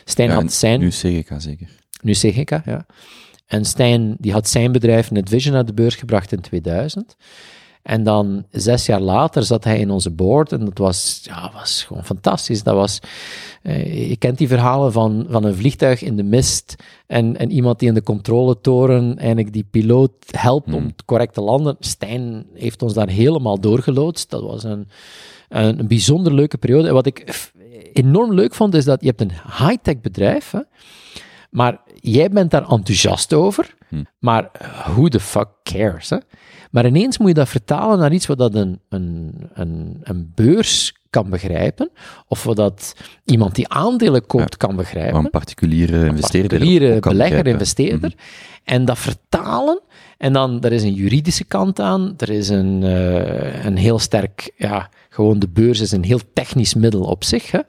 Stijn 0.05 0.29
Ja, 0.29 0.35
had 0.35 0.53
zijn... 0.53 0.81
Nu 0.81 0.89
CGK 0.89 1.31
zeker. 1.37 1.69
Nu 2.03 2.13
CGK, 2.13 2.51
ja. 2.65 2.87
En 3.47 3.65
Stijn 3.65 4.17
die 4.19 4.33
had 4.33 4.49
zijn 4.49 4.73
bedrijf 4.73 5.11
NetVision 5.11 5.55
naar 5.55 5.65
de 5.65 5.75
beurs 5.75 5.95
gebracht 5.95 6.33
in 6.33 6.41
2000. 6.41 7.17
En 7.83 8.03
dan 8.03 8.45
zes 8.51 8.87
jaar 8.87 9.01
later 9.01 9.43
zat 9.43 9.65
hij 9.65 9.79
in 9.79 9.91
onze 9.91 10.11
board 10.11 10.53
en 10.53 10.65
dat 10.65 10.79
was, 10.79 11.21
ja, 11.23 11.51
was 11.55 11.83
gewoon 11.83 12.05
fantastisch. 12.05 12.63
Dat 12.63 12.75
was, 12.75 12.99
eh, 13.63 14.09
je 14.09 14.17
kent 14.17 14.39
die 14.39 14.49
verhalen 14.49 14.93
van, 14.93 15.27
van 15.29 15.45
een 15.45 15.55
vliegtuig 15.55 16.03
in 16.03 16.17
de 16.17 16.23
mist 16.23 16.75
en, 17.07 17.37
en 17.37 17.51
iemand 17.51 17.79
die 17.79 17.89
in 17.89 17.95
de 17.95 18.03
controletoren 18.03 19.19
eigenlijk 19.19 19.53
die 19.53 19.67
piloot 19.71 20.13
helpt 20.31 20.73
om 20.73 20.95
correct 21.05 21.35
te 21.35 21.41
landen. 21.41 21.77
Stijn 21.79 22.47
heeft 22.55 22.83
ons 22.83 22.95
daar 22.95 23.09
helemaal 23.09 23.61
doorgeloodst. 23.61 24.31
Dat 24.31 24.43
was 24.43 24.65
een, 24.65 24.89
een, 25.49 25.79
een 25.79 25.89
bijzonder 25.89 26.35
leuke 26.35 26.59
periode. 26.59 26.89
En 26.89 26.95
wat 26.95 27.07
ik 27.07 27.49
enorm 27.93 28.35
leuk 28.35 28.55
vond, 28.55 28.75
is 28.75 28.85
dat 28.85 29.01
je 29.01 29.07
hebt 29.07 29.21
een 29.21 29.33
high-tech 29.67 30.01
bedrijf, 30.01 30.51
hè, 30.51 30.61
maar 31.51 31.81
jij 31.95 32.31
bent 32.31 32.51
daar 32.51 32.69
enthousiast 32.71 33.33
over, 33.33 33.75
maar 34.19 34.51
who 34.85 35.09
the 35.09 35.21
fuck 35.21 35.49
cares? 35.63 36.11
Hè? 36.11 36.17
Maar 36.71 36.87
ineens 36.87 37.19
moet 37.19 37.29
je 37.29 37.35
dat 37.35 37.49
vertalen 37.49 37.99
naar 37.99 38.13
iets 38.13 38.27
wat 38.27 38.39
dat 38.39 38.55
een, 38.55 38.81
een, 38.89 39.33
een, 39.55 40.01
een 40.03 40.33
beurs 40.35 40.95
kan 41.11 41.31
begrijpen, 41.31 41.91
of 42.29 42.45
wat 42.45 42.57
dat 42.57 42.95
iemand 43.25 43.55
die 43.55 43.69
aandelen 43.69 44.27
koopt 44.27 44.57
kan 44.57 44.77
begrijpen. 44.77 45.19
Een 45.19 45.31
particuliere 45.31 46.07
investeerder 46.07 46.59
particuliere 46.59 46.95
ook 46.95 47.01
kan 47.01 47.13
belegger, 47.13 47.37
begrijpen. 47.37 47.53
investeerder. 47.53 48.15
En 48.65 48.85
dat 48.85 48.99
vertalen. 48.99 49.81
En 50.19 50.33
dan, 50.33 50.61
er 50.61 50.73
is 50.73 50.83
een 50.83 50.95
juridische 50.95 51.45
kant 51.45 51.81
aan. 51.81 52.15
Er 52.17 52.31
is 52.31 52.49
een, 52.49 52.83
eh, 52.83 53.65
een 53.65 53.77
heel 53.77 53.99
sterk, 53.99 54.53
ja, 54.57 54.89
gewoon 55.09 55.39
de 55.39 55.49
beurs 55.49 55.81
is 55.81 55.91
een 55.91 56.05
heel 56.05 56.21
technisch 56.33 56.75
middel 56.75 57.03
op 57.03 57.25
zich. 57.25 57.51
Hè. 57.51 57.61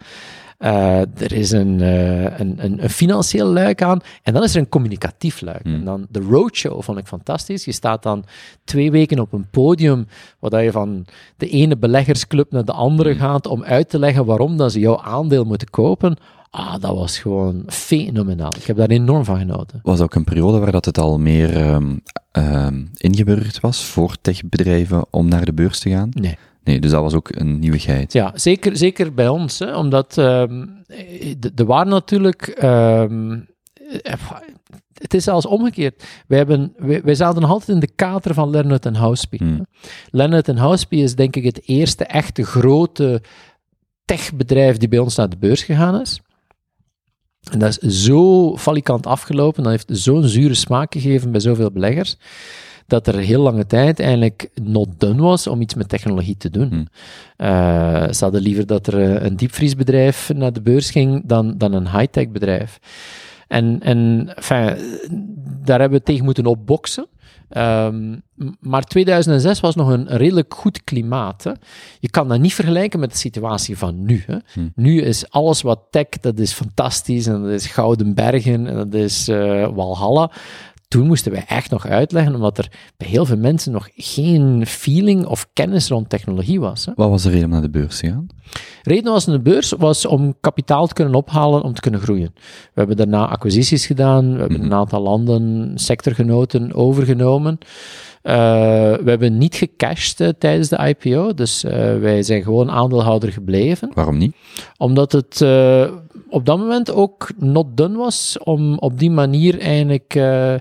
Eh, 0.61 0.99
er 0.99 1.33
is 1.33 1.51
een, 1.51 1.81
eh, 1.81 2.39
een, 2.39 2.55
een, 2.57 2.83
een 2.83 2.89
financieel 2.89 3.47
luik 3.47 3.81
aan. 3.81 3.99
En 4.23 4.33
dan 4.33 4.43
is 4.43 4.53
er 4.53 4.61
een 4.61 4.69
communicatief 4.69 5.41
luik. 5.41 5.63
En 5.63 5.85
dan 5.85 6.05
de 6.09 6.19
roadshow 6.19 6.81
vond 6.81 6.97
ik 6.97 7.07
fantastisch. 7.07 7.65
Je 7.65 7.71
staat 7.71 8.03
dan 8.03 8.23
twee 8.63 8.91
weken 8.91 9.19
op 9.19 9.33
een 9.33 9.49
podium, 9.51 10.07
waar 10.39 10.63
je 10.63 10.71
van 10.71 11.05
de 11.37 11.49
ene 11.49 11.77
beleggersclub 11.77 12.51
naar 12.51 12.65
de 12.65 12.71
andere 12.71 13.15
gaat, 13.15 13.47
om 13.47 13.63
uit 13.63 13.89
te 13.89 13.99
leggen 13.99 14.25
waarom 14.25 14.57
dat 14.57 14.71
ze 14.71 14.79
jouw 14.79 15.01
aandeel 15.01 15.43
moeten 15.43 15.69
kopen. 15.69 16.17
Ah, 16.49 16.75
dat 16.79 16.95
was 16.95 17.19
gewoon 17.19 17.63
fenomenaal. 17.67 18.55
Ik 18.55 18.63
heb 18.63 18.77
daar 18.77 18.89
enorm 18.89 19.25
van 19.25 19.37
genoten. 19.37 19.79
was 19.83 20.01
ook 20.01 20.15
een 20.15 20.23
periode 20.23 20.59
waar 20.59 20.71
dat 20.71 20.85
het 20.85 20.97
al 20.97 21.19
meer 21.19 21.55
ehm, 22.31 22.83
ingeburgerd 22.97 23.59
was 23.59 23.85
voor 23.85 24.15
techbedrijven 24.21 25.05
om 25.09 25.27
naar 25.27 25.45
de 25.45 25.53
beurs 25.53 25.79
te 25.79 25.89
gaan. 25.89 26.09
Nee. 26.13 26.37
Nee, 26.63 26.79
dus 26.79 26.91
dat 26.91 27.01
was 27.01 27.13
ook 27.13 27.29
een 27.35 27.59
nieuwigheid. 27.59 28.13
Ja, 28.13 28.31
zeker, 28.35 28.77
zeker 28.77 29.13
bij 29.13 29.27
ons. 29.27 29.59
Hè, 29.59 29.75
omdat 29.77 30.17
ehm, 30.17 30.65
de- 31.39 31.51
er 31.55 31.65
waren 31.65 31.91
natuurlijk... 31.91 32.47
ehm, 32.47 33.39
eh, 34.03 34.13
het 34.93 35.13
is 35.13 35.23
zelfs 35.23 35.45
omgekeerd. 35.45 36.03
Wij, 36.27 36.37
hebben, 36.37 36.73
wij, 36.77 37.01
wij 37.03 37.15
zaten 37.15 37.41
nog 37.41 37.49
altijd 37.49 37.69
in 37.69 37.79
de 37.79 37.91
kater 37.95 38.33
van 38.33 38.49
Leonard 38.49 38.85
en 38.85 38.95
Houseby. 38.95 39.37
Hmm. 39.37 39.65
Leonard 40.09 40.47
en 40.47 40.57
Houseby 40.57 40.95
is 40.95 41.15
denk 41.15 41.35
ik 41.35 41.43
het 41.43 41.61
eerste 41.65 42.05
echte 42.05 42.43
grote 42.43 43.21
techbedrijf 44.05 44.77
die 44.77 44.87
bij 44.87 44.99
ons 44.99 45.15
naar 45.15 45.29
de 45.29 45.37
beurs 45.37 45.63
gegaan 45.63 46.01
is. 46.01 46.21
En 47.51 47.59
dat 47.59 47.77
is 47.81 48.03
zo 48.03 48.57
falikant 48.57 49.05
afgelopen, 49.07 49.63
dat 49.63 49.71
heeft 49.71 49.89
zo'n 49.91 50.23
zure 50.23 50.53
smaak 50.53 50.93
gegeven 50.93 51.31
bij 51.31 51.39
zoveel 51.39 51.71
beleggers, 51.71 52.17
dat 52.91 53.07
er 53.07 53.15
heel 53.15 53.41
lange 53.41 53.65
tijd 53.65 53.99
eigenlijk 53.99 54.49
not 54.61 54.87
done 54.97 55.21
was 55.21 55.47
om 55.47 55.61
iets 55.61 55.73
met 55.73 55.89
technologie 55.89 56.37
te 56.37 56.49
doen. 56.49 56.67
Hmm. 56.67 56.87
Eh, 57.37 58.11
ze 58.11 58.23
hadden 58.23 58.41
liever 58.41 58.65
dat 58.65 58.87
er 58.87 59.01
eh, 59.15 59.23
een 59.25 59.35
diepvriesbedrijf 59.35 60.33
naar 60.33 60.53
de 60.53 60.61
beurs 60.61 60.91
ging 60.91 61.21
dan, 61.25 61.57
dan 61.57 61.73
een 61.73 61.89
high-tech 61.91 62.29
bedrijf. 62.29 62.79
En, 63.47 63.79
en 63.81 64.31
enfin, 64.35 64.75
daar 65.65 65.79
hebben 65.79 65.99
we 65.99 66.05
tegen 66.05 66.25
moeten 66.25 66.45
opboksen. 66.45 67.07
Ehm, 67.49 68.11
m- 68.11 68.19
maar 68.59 68.83
2006 68.83 69.59
was 69.59 69.75
nog 69.75 69.87
een, 69.89 70.07
redelijk 70.07 70.53
goed 70.53 70.83
klimaat. 70.83 71.43
Hè. 71.43 71.51
Je 71.99 72.09
kan 72.09 72.27
dat 72.27 72.39
niet 72.39 72.53
vergelijken 72.53 72.99
met 72.99 73.11
de 73.11 73.17
situatie 73.17 73.77
van 73.77 74.05
nu. 74.05 74.23
Hè. 74.27 74.37
Nu 74.75 75.01
is 75.01 75.29
alles 75.29 75.61
wat 75.61 75.79
tech, 75.89 76.07
dat 76.21 76.39
is 76.39 76.53
fantastisch 76.53 77.27
en 77.27 77.41
dat 77.41 77.51
is 77.51 77.65
Gouden 77.67 78.13
Bergen 78.13 78.67
en 78.67 78.75
dat 78.75 78.93
is 78.93 79.27
eh, 79.27 79.67
Walhalla. 79.73 80.31
Toen 80.91 81.07
moesten 81.07 81.31
wij 81.31 81.45
echt 81.47 81.71
nog 81.71 81.87
uitleggen, 81.87 82.35
omdat 82.35 82.57
er 82.57 82.71
bij 82.97 83.07
heel 83.07 83.25
veel 83.25 83.37
mensen 83.37 83.71
nog 83.71 83.89
geen 83.95 84.65
feeling 84.65 85.25
of 85.25 85.47
kennis 85.53 85.87
rond 85.87 86.09
technologie 86.09 86.59
was. 86.59 86.85
Hè. 86.85 86.91
Wat 86.95 87.09
was 87.09 87.23
de 87.23 87.29
reden 87.29 87.45
om 87.45 87.51
naar 87.51 87.61
de 87.61 87.69
beurs 87.69 87.99
te 87.99 88.07
gaan? 88.07 88.27
Reden 88.83 89.11
was 89.11 89.27
in 89.27 89.33
de 89.33 89.41
beurs 89.41 89.71
was 89.77 90.05
om 90.05 90.35
kapitaal 90.41 90.87
te 90.87 90.93
kunnen 90.93 91.15
ophalen 91.15 91.63
om 91.63 91.73
te 91.73 91.81
kunnen 91.81 91.99
groeien. 91.99 92.33
We 92.35 92.71
hebben 92.73 92.97
daarna 92.97 93.27
acquisities 93.27 93.85
gedaan, 93.85 94.33
we 94.33 94.39
hebben 94.39 94.63
een 94.63 94.73
aantal 94.73 95.01
landen, 95.01 95.71
sectorgenoten 95.75 96.73
overgenomen. 96.73 97.57
Eh, 98.21 98.33
we 98.93 99.09
hebben 99.09 99.37
niet 99.37 99.55
gecashed 99.55 100.19
eh, 100.19 100.29
tijdens 100.39 100.69
de 100.69 100.95
IPO, 100.97 101.33
dus 101.33 101.63
eh, 101.63 101.71
wij 101.99 102.23
zijn 102.23 102.43
gewoon 102.43 102.71
aandeelhouder 102.71 103.31
gebleven 103.31 103.91
Waarom 103.93 104.17
niet? 104.17 104.35
omdat 104.77 105.11
het 105.11 105.37
op 106.31 106.45
dat 106.45 106.57
moment 106.57 106.91
ook 106.91 107.31
not 107.37 107.77
done 107.77 107.97
was 107.97 108.37
om 108.43 108.77
op 108.77 108.99
die 108.99 109.11
manier 109.11 109.59
eigenlijk... 109.59 110.15
eh 110.15 110.55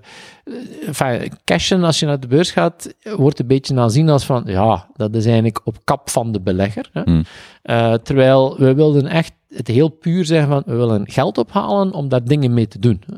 enfin, 0.87 1.33
cashen 1.45 1.85
als 1.85 1.99
je 1.99 2.07
naar 2.07 2.21
de 2.21 2.27
beurs 2.27 2.51
gaat, 2.51 2.95
wordt 3.17 3.39
een 3.39 3.47
beetje 3.47 3.77
aanzien 3.77 4.09
als 4.09 4.25
van, 4.25 4.43
ja, 4.47 4.89
dat 4.97 5.15
is 5.15 5.25
eigenlijk 5.25 5.61
op 5.65 5.77
kap 5.85 6.11
van 6.11 6.33
de 6.33 6.41
belegger. 6.41 6.91
Hè? 6.93 7.03
Hmm. 7.03 7.25
Eh, 7.63 7.95
terwijl 7.95 8.57
we 8.59 8.75
wilden 8.75 9.07
echt 9.07 9.33
het 9.49 9.69
heel 9.69 9.89
puur 9.89 10.25
zeggen 10.25 10.49
van, 10.49 10.63
we 10.67 10.75
willen 10.75 11.11
geld 11.11 11.39
ophalen 11.39 11.93
om 11.93 12.09
daar 12.09 12.25
dingen 12.25 12.55
mee 12.55 12.69
te 12.69 12.79
doen. 12.79 13.03
Hè? 13.07 13.15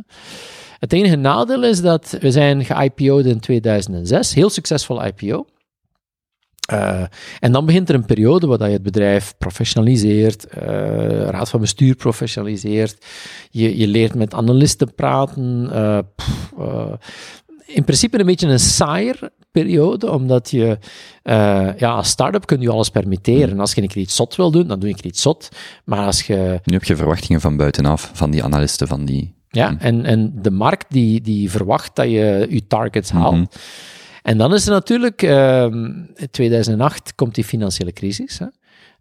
Het 0.79 0.93
enige 0.93 1.17
nadeel 1.17 1.65
is 1.65 1.81
dat 1.81 2.17
we 2.21 2.31
zijn 2.31 2.65
ge-IPO'd 2.65 3.25
in 3.25 3.41
2006, 3.41 4.35
heel 4.35 4.51
succesvol 4.51 5.05
IPO. 5.05 5.47
Eh, 6.69 7.03
en 7.41 7.53
dan 7.53 7.67
begint 7.67 7.89
er 7.89 7.95
een 7.95 8.05
periode 8.05 8.47
waar 8.47 8.67
je 8.67 8.73
het 8.73 8.83
bedrijf 8.83 9.35
professionaliseert, 9.39 10.47
eh, 10.47 10.63
raad 11.23 11.49
van 11.51 11.61
bestuur 11.61 11.95
professionaliseert, 11.95 13.07
je, 13.51 13.79
je 13.79 13.87
leert 13.87 14.15
met 14.15 14.35
analisten 14.35 14.95
praten. 14.95 15.69
eh, 15.73 15.99
pff, 16.17 16.53
in 17.67 17.85
principe 17.85 18.21
een 18.21 18.27
beetje 18.27 18.49
een 18.49 18.59
saaier 18.59 19.31
periode, 19.51 20.11
omdat 20.11 20.51
je 20.51 20.79
ja, 21.77 21.91
als 21.91 22.09
start-up 22.09 22.47
kun 22.47 22.61
je 22.61 22.71
alles 22.71 22.89
permitteren. 22.89 23.61
Als 23.61 23.73
je 23.73 23.83
een 23.83 23.89
keer 23.89 24.03
iets 24.03 24.17
zot 24.17 24.37
wil 24.37 24.51
doen, 24.51 24.67
dan 24.67 24.79
doe 24.79 24.89
je 24.89 24.95
een 24.95 25.01
keer 25.01 25.11
iets 25.11 25.23
zot. 25.23 25.49
Maar 25.85 26.07
als 26.07 26.23
je 26.23 26.61
Nu 26.65 26.73
heb 26.73 26.85
je 26.85 26.97
verwachtingen 26.97 27.41
van 27.41 27.57
buitenaf, 27.57 28.11
van 28.13 28.31
die 28.31 28.45
analisten, 28.45 28.89
van 28.89 29.05
die... 29.05 29.35
ja, 29.49 29.77
en, 29.79 30.05
en 30.05 30.33
de 30.43 30.51
markt 30.51 30.87
die, 30.89 31.21
die 31.21 31.51
verwacht 31.51 31.97
dat 31.97 32.07
je 32.07 32.47
je 32.51 32.67
targets 32.67 33.11
haalt. 33.11 33.35
Mhm. 33.35 33.45
En 34.23 34.39
dan 34.39 34.55
is 34.55 34.67
er 34.67 34.73
natuurlijk, 34.73 35.23
ehm, 35.23 35.85
in 36.15 36.31
2008 36.31 37.15
komt 37.15 37.35
die 37.35 37.45
financiële 37.45 37.93
crisis. 37.93 38.39
Hè. 38.39 38.47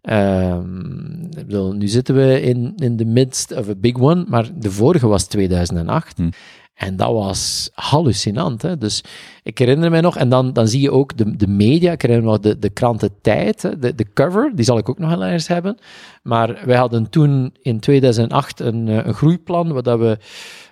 Ehm, 0.02 1.22
ik 1.24 1.46
bedoel, 1.46 1.72
nu 1.72 1.88
zitten 1.88 2.14
we 2.14 2.40
in, 2.40 2.72
in 2.76 2.96
the 2.96 3.04
midst 3.04 3.52
of 3.52 3.68
a 3.68 3.74
big 3.74 3.98
one, 3.98 4.24
maar 4.28 4.50
de 4.54 4.70
vorige 4.70 5.06
was 5.06 5.26
2008. 5.26 6.16
Hm. 6.16 6.30
En 6.74 6.96
dat 6.96 7.12
was 7.12 7.70
hallucinant. 7.74 8.62
Hè? 8.62 8.78
Dus 8.78 9.04
ik 9.42 9.58
herinner 9.58 9.90
me 9.90 10.00
nog, 10.00 10.16
en 10.16 10.28
dan, 10.28 10.52
dan 10.52 10.68
zie 10.68 10.80
je 10.80 10.90
ook 10.90 11.16
de, 11.16 11.36
de 11.36 11.46
media, 11.46 11.92
ik 11.92 12.02
herinner 12.02 12.26
me 12.26 12.32
nog 12.32 12.40
de, 12.40 12.58
de 12.58 12.70
kranten 12.70 13.10
Tijd, 13.20 13.62
hè, 13.62 13.78
de, 13.78 13.94
de 13.94 14.06
cover, 14.14 14.52
die 14.54 14.64
zal 14.64 14.78
ik 14.78 14.88
ook 14.88 14.98
nog 14.98 15.10
wel 15.10 15.24
eens 15.24 15.48
hebben. 15.48 15.78
Maar 16.22 16.62
wij 16.64 16.76
hadden 16.76 17.10
toen 17.10 17.54
in 17.62 17.80
2008 17.80 18.60
een, 18.60 18.88
eh, 18.88 19.06
een 19.06 19.14
groeiplan, 19.14 19.72
waar 19.72 19.82
dat 19.82 19.98
we 19.98 20.18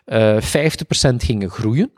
eh 0.05 0.40
50% 0.40 1.24
gingen 1.24 1.51
groeien. 1.51 1.90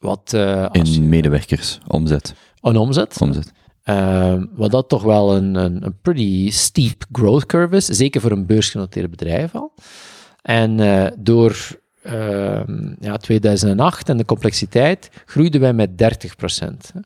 Wat 0.00 0.32
eh, 0.34 0.66
je- 0.72 0.82
In 0.94 1.08
medewerkers, 1.08 1.78
omzet. 1.86 2.34
een 2.60 2.76
omzet. 2.76 3.16
omzet. 3.20 3.52
Uh, 3.84 4.42
wat 4.54 4.70
dat 4.70 4.88
toch 4.88 5.02
wel 5.02 5.36
een, 5.36 5.54
een, 5.54 5.84
een 5.84 6.00
pretty 6.02 6.50
steep 6.50 7.04
growth 7.12 7.46
curve 7.46 7.76
is, 7.76 7.84
zeker 7.86 8.20
voor 8.20 8.30
een 8.30 8.46
beursgenoteerd 8.46 9.10
bedrijf 9.10 9.54
al. 9.54 9.72
En 10.42 10.80
eh, 10.80 11.12
door 11.18 11.56
ehm, 12.02 12.94
ja, 13.00 13.16
2008 13.16 14.08
en 14.08 14.16
de 14.16 14.24
complexiteit 14.24 15.10
groeiden 15.24 15.60
wij 15.60 15.72
met 15.72 15.90
30%. 15.90 16.92
hè. 16.92 17.00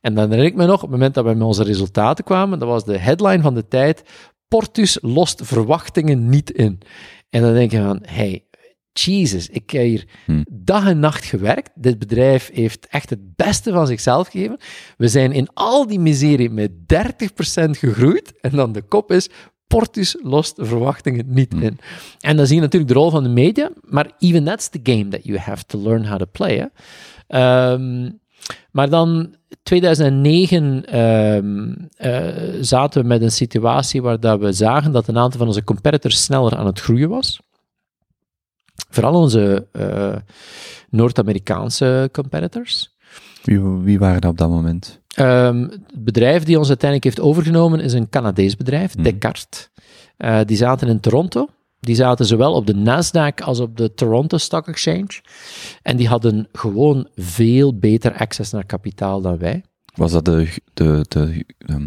En 0.00 0.14
dan 0.14 0.24
herinner 0.30 0.44
ik 0.52 0.54
me 0.54 0.66
nog, 0.66 0.74
op 0.74 0.80
het 0.80 0.90
moment 0.90 1.14
dat 1.14 1.24
we 1.24 1.34
met 1.34 1.46
onze 1.46 1.62
resultaten 1.64 2.24
kwamen, 2.24 2.58
dat 2.58 2.68
was 2.68 2.84
de 2.84 2.98
headline 2.98 3.42
van 3.42 3.54
de 3.54 3.68
tijd, 3.68 4.02
Portus 4.48 4.98
lost 5.02 5.40
verwachtingen 5.44 6.28
niet 6.28 6.50
in. 6.50 6.78
En 7.30 7.42
dan 7.42 7.52
denk 7.54 7.70
je 7.70 7.82
van, 7.82 7.98
hey, 8.02 8.44
Jesus, 8.92 9.48
ik 9.48 9.70
heb 9.70 9.82
hier 9.82 10.04
Hm. 10.26 10.42
dag 10.50 10.86
en 10.86 10.98
nacht 10.98 11.24
gewerkt. 11.24 11.70
Dit 11.74 11.98
bedrijf 11.98 12.50
heeft 12.52 12.86
echt 12.86 13.10
het 13.10 13.36
beste 13.36 13.72
van 13.72 13.86
zichzelf 13.86 14.28
gegeven. 14.28 14.58
We 14.96 15.08
zijn 15.08 15.32
in 15.32 15.48
al 15.54 15.86
die 15.86 16.00
miserie 16.00 16.50
met 16.50 16.70
30% 16.86 17.78
gegroeid. 17.78 18.40
En 18.40 18.50
dan 18.50 18.72
de 18.72 18.82
kop 18.82 19.12
is, 19.12 19.28
Portus 19.66 20.16
lost 20.22 20.56
de 20.56 20.64
verwachtingen 20.64 21.24
niet 21.28 21.54
in. 21.54 21.78
En 22.18 22.36
dan 22.36 22.46
zie 22.46 22.54
je 22.54 22.60
natuurlijk 22.60 22.92
de 22.92 22.98
rol 22.98 23.10
van 23.10 23.22
de 23.22 23.28
media, 23.28 23.70
maar 23.82 24.10
even 24.18 24.44
that's 24.44 24.68
the 24.68 24.80
game 24.82 25.08
that 25.08 25.24
you 25.24 25.38
have 25.38 25.64
to 25.64 25.78
learn 25.82 26.06
how 26.06 26.18
to 26.18 26.26
play. 26.32 26.56
Hè. 26.56 26.66
Ehm, 27.26 28.10
maar 28.70 28.88
dan 28.88 29.34
2009 29.62 30.84
ehm, 30.86 31.74
eh, 31.96 32.58
zaten 32.60 33.02
we 33.02 33.08
met 33.08 33.22
een 33.22 33.30
situatie 33.30 34.02
waar 34.02 34.20
dat 34.20 34.40
we 34.40 34.52
zagen 34.52 34.92
dat 34.92 35.08
een 35.08 35.18
aantal 35.18 35.38
van 35.38 35.46
onze 35.46 35.64
competitors 35.64 36.22
sneller 36.22 36.56
aan 36.56 36.66
het 36.66 36.80
groeien 36.80 37.08
was. 37.08 37.40
Vooral 38.90 39.14
onze 39.14 39.66
eh, 39.72 40.16
Noord-Amerikaanse 40.90 42.08
competitors. 42.12 42.96
Wie, 43.42 43.60
wie 43.60 43.98
waren 43.98 44.20
dat 44.20 44.30
op 44.30 44.38
dat 44.38 44.48
moment? 44.48 45.00
Ehm, 45.14 45.60
het 45.60 46.04
bedrijf 46.04 46.44
die 46.44 46.58
ons 46.58 46.68
uiteindelijk 46.68 47.14
heeft 47.14 47.28
overgenomen 47.28 47.80
is 47.80 47.92
een 47.92 48.08
Canadees 48.08 48.56
bedrijf, 48.56 48.94
Mhm. 48.94 49.02
Descartes. 49.04 49.70
Eh, 50.16 50.40
die 50.44 50.56
zaten 50.56 50.88
in 50.88 51.00
Toronto. 51.00 51.48
Die 51.80 51.94
zaten 51.94 52.26
zowel 52.26 52.52
op 52.52 52.66
de 52.66 52.74
Nasdaq 52.74 53.44
als 53.44 53.60
op 53.60 53.76
de 53.76 53.94
Toronto 53.94 54.36
Stock 54.36 54.68
Exchange. 54.68 55.20
En 55.82 55.96
die 55.96 56.08
hadden 56.08 56.48
gewoon 56.52 57.08
veel 57.16 57.78
beter 57.78 58.16
access 58.16 58.52
naar 58.52 58.66
kapitaal 58.66 59.20
dan 59.20 59.38
wij. 59.38 59.64
Was 59.94 60.12
dat 60.12 60.24
de, 60.24 60.54
de, 60.74 61.04
de, 61.08 61.44
ehm, 61.58 61.86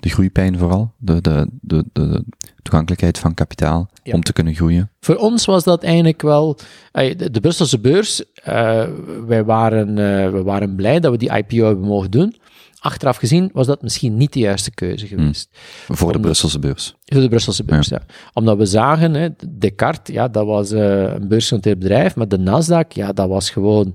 de 0.00 0.08
groeipijn 0.08 0.58
vooral? 0.58 0.92
De, 0.98 1.20
de, 1.20 1.46
de, 1.60 1.84
de 1.92 2.24
toegankelijkheid 2.62 3.18
van 3.18 3.34
kapitaal 3.34 3.88
Ja. 4.02 4.14
om 4.14 4.22
te 4.22 4.32
kunnen 4.32 4.54
groeien? 4.54 4.90
Voor 5.00 5.16
ons 5.16 5.44
was 5.44 5.64
dat 5.64 5.82
eigenlijk 5.82 6.22
wel. 6.22 6.58
De, 6.92 7.38
Brusselse 7.40 7.78
beurs, 7.78 8.22
eh, 8.34 8.84
wij 9.26 9.44
waren, 9.44 9.94
we 10.32 10.42
waren 10.42 10.74
blij 10.74 11.00
dat 11.00 11.12
we 11.12 11.18
die 11.18 11.36
IPO 11.36 11.64
hebben 11.66 11.86
mogen 11.86 12.10
doen. 12.10 12.36
Achteraf 12.78 13.16
gezien 13.16 13.50
was 13.52 13.66
dat 13.66 13.82
misschien 13.82 14.16
niet 14.16 14.32
de 14.32 14.38
juiste 14.38 14.70
keuze 14.70 15.06
geweest. 15.06 15.48
Voor 15.88 16.12
de 16.12 16.20
Brusselse 16.20 16.58
beurs. 16.58 16.94
Voor 17.04 17.20
de 17.20 17.28
Brusselse 17.28 17.64
beurs, 17.64 17.88
ja. 17.88 18.02
Omdat 18.32 18.56
we 18.56 18.66
zagen, 18.66 19.14
hè, 19.14 19.28
Descartes, 19.48 20.14
ja, 20.14 20.28
dat 20.28 20.46
was 20.46 20.70
eh, 20.70 21.02
een 21.02 21.28
beursgenoteerd 21.28 21.78
bedrijf, 21.78 22.16
maar 22.16 22.28
de 22.28 22.38
Nasdaq, 22.38 22.88
ja, 22.88 23.12
dat 23.12 23.28
was 23.28 23.50
gewoon, 23.50 23.94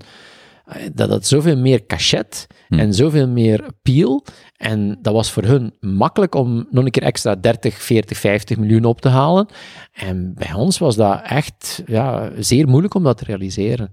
dat 0.94 1.10
had 1.10 1.26
zoveel 1.26 1.58
meer 1.58 1.86
cachet 1.86 2.48
Hm. 2.68 2.80
en 2.80 2.94
zoveel 2.94 3.28
meer 3.28 3.66
appeal. 3.66 4.24
En 4.58 4.98
dat 5.02 5.14
was 5.14 5.32
voor 5.32 5.44
hun 5.44 5.74
makkelijk 5.80 6.36
om 6.36 6.68
nog 6.72 6.86
een 6.86 6.92
keer 6.92 7.04
extra 7.04 7.36
30, 7.36 7.82
40, 7.82 8.18
50 8.18 8.58
miljoen 8.58 8.84
op 8.84 9.02
te 9.02 9.10
halen. 9.10 9.48
En 9.94 10.34
bij 10.34 10.54
ons 10.54 10.78
was 10.78 10.96
dat 10.96 11.22
echt 11.24 11.84
ja, 11.86 12.32
zeer 12.40 12.68
moeilijk 12.68 12.94
om 12.94 13.04
dat 13.04 13.18
te 13.18 13.24
realiseren. 13.24 13.92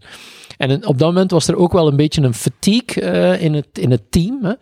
En 0.56 0.86
op 0.86 0.98
dat 0.98 1.08
moment 1.08 1.30
was 1.30 1.48
er 1.48 1.56
ook 1.56 1.72
wel 1.72 1.88
een 1.88 1.96
beetje 1.96 2.22
een 2.22 2.34
fatigue 2.34 3.02
eh, 3.02 3.42
in, 3.42 3.54
het, 3.54 3.78
in 3.78 3.90
het 3.90 4.10
team. 4.10 4.44
Hè. 4.44 4.52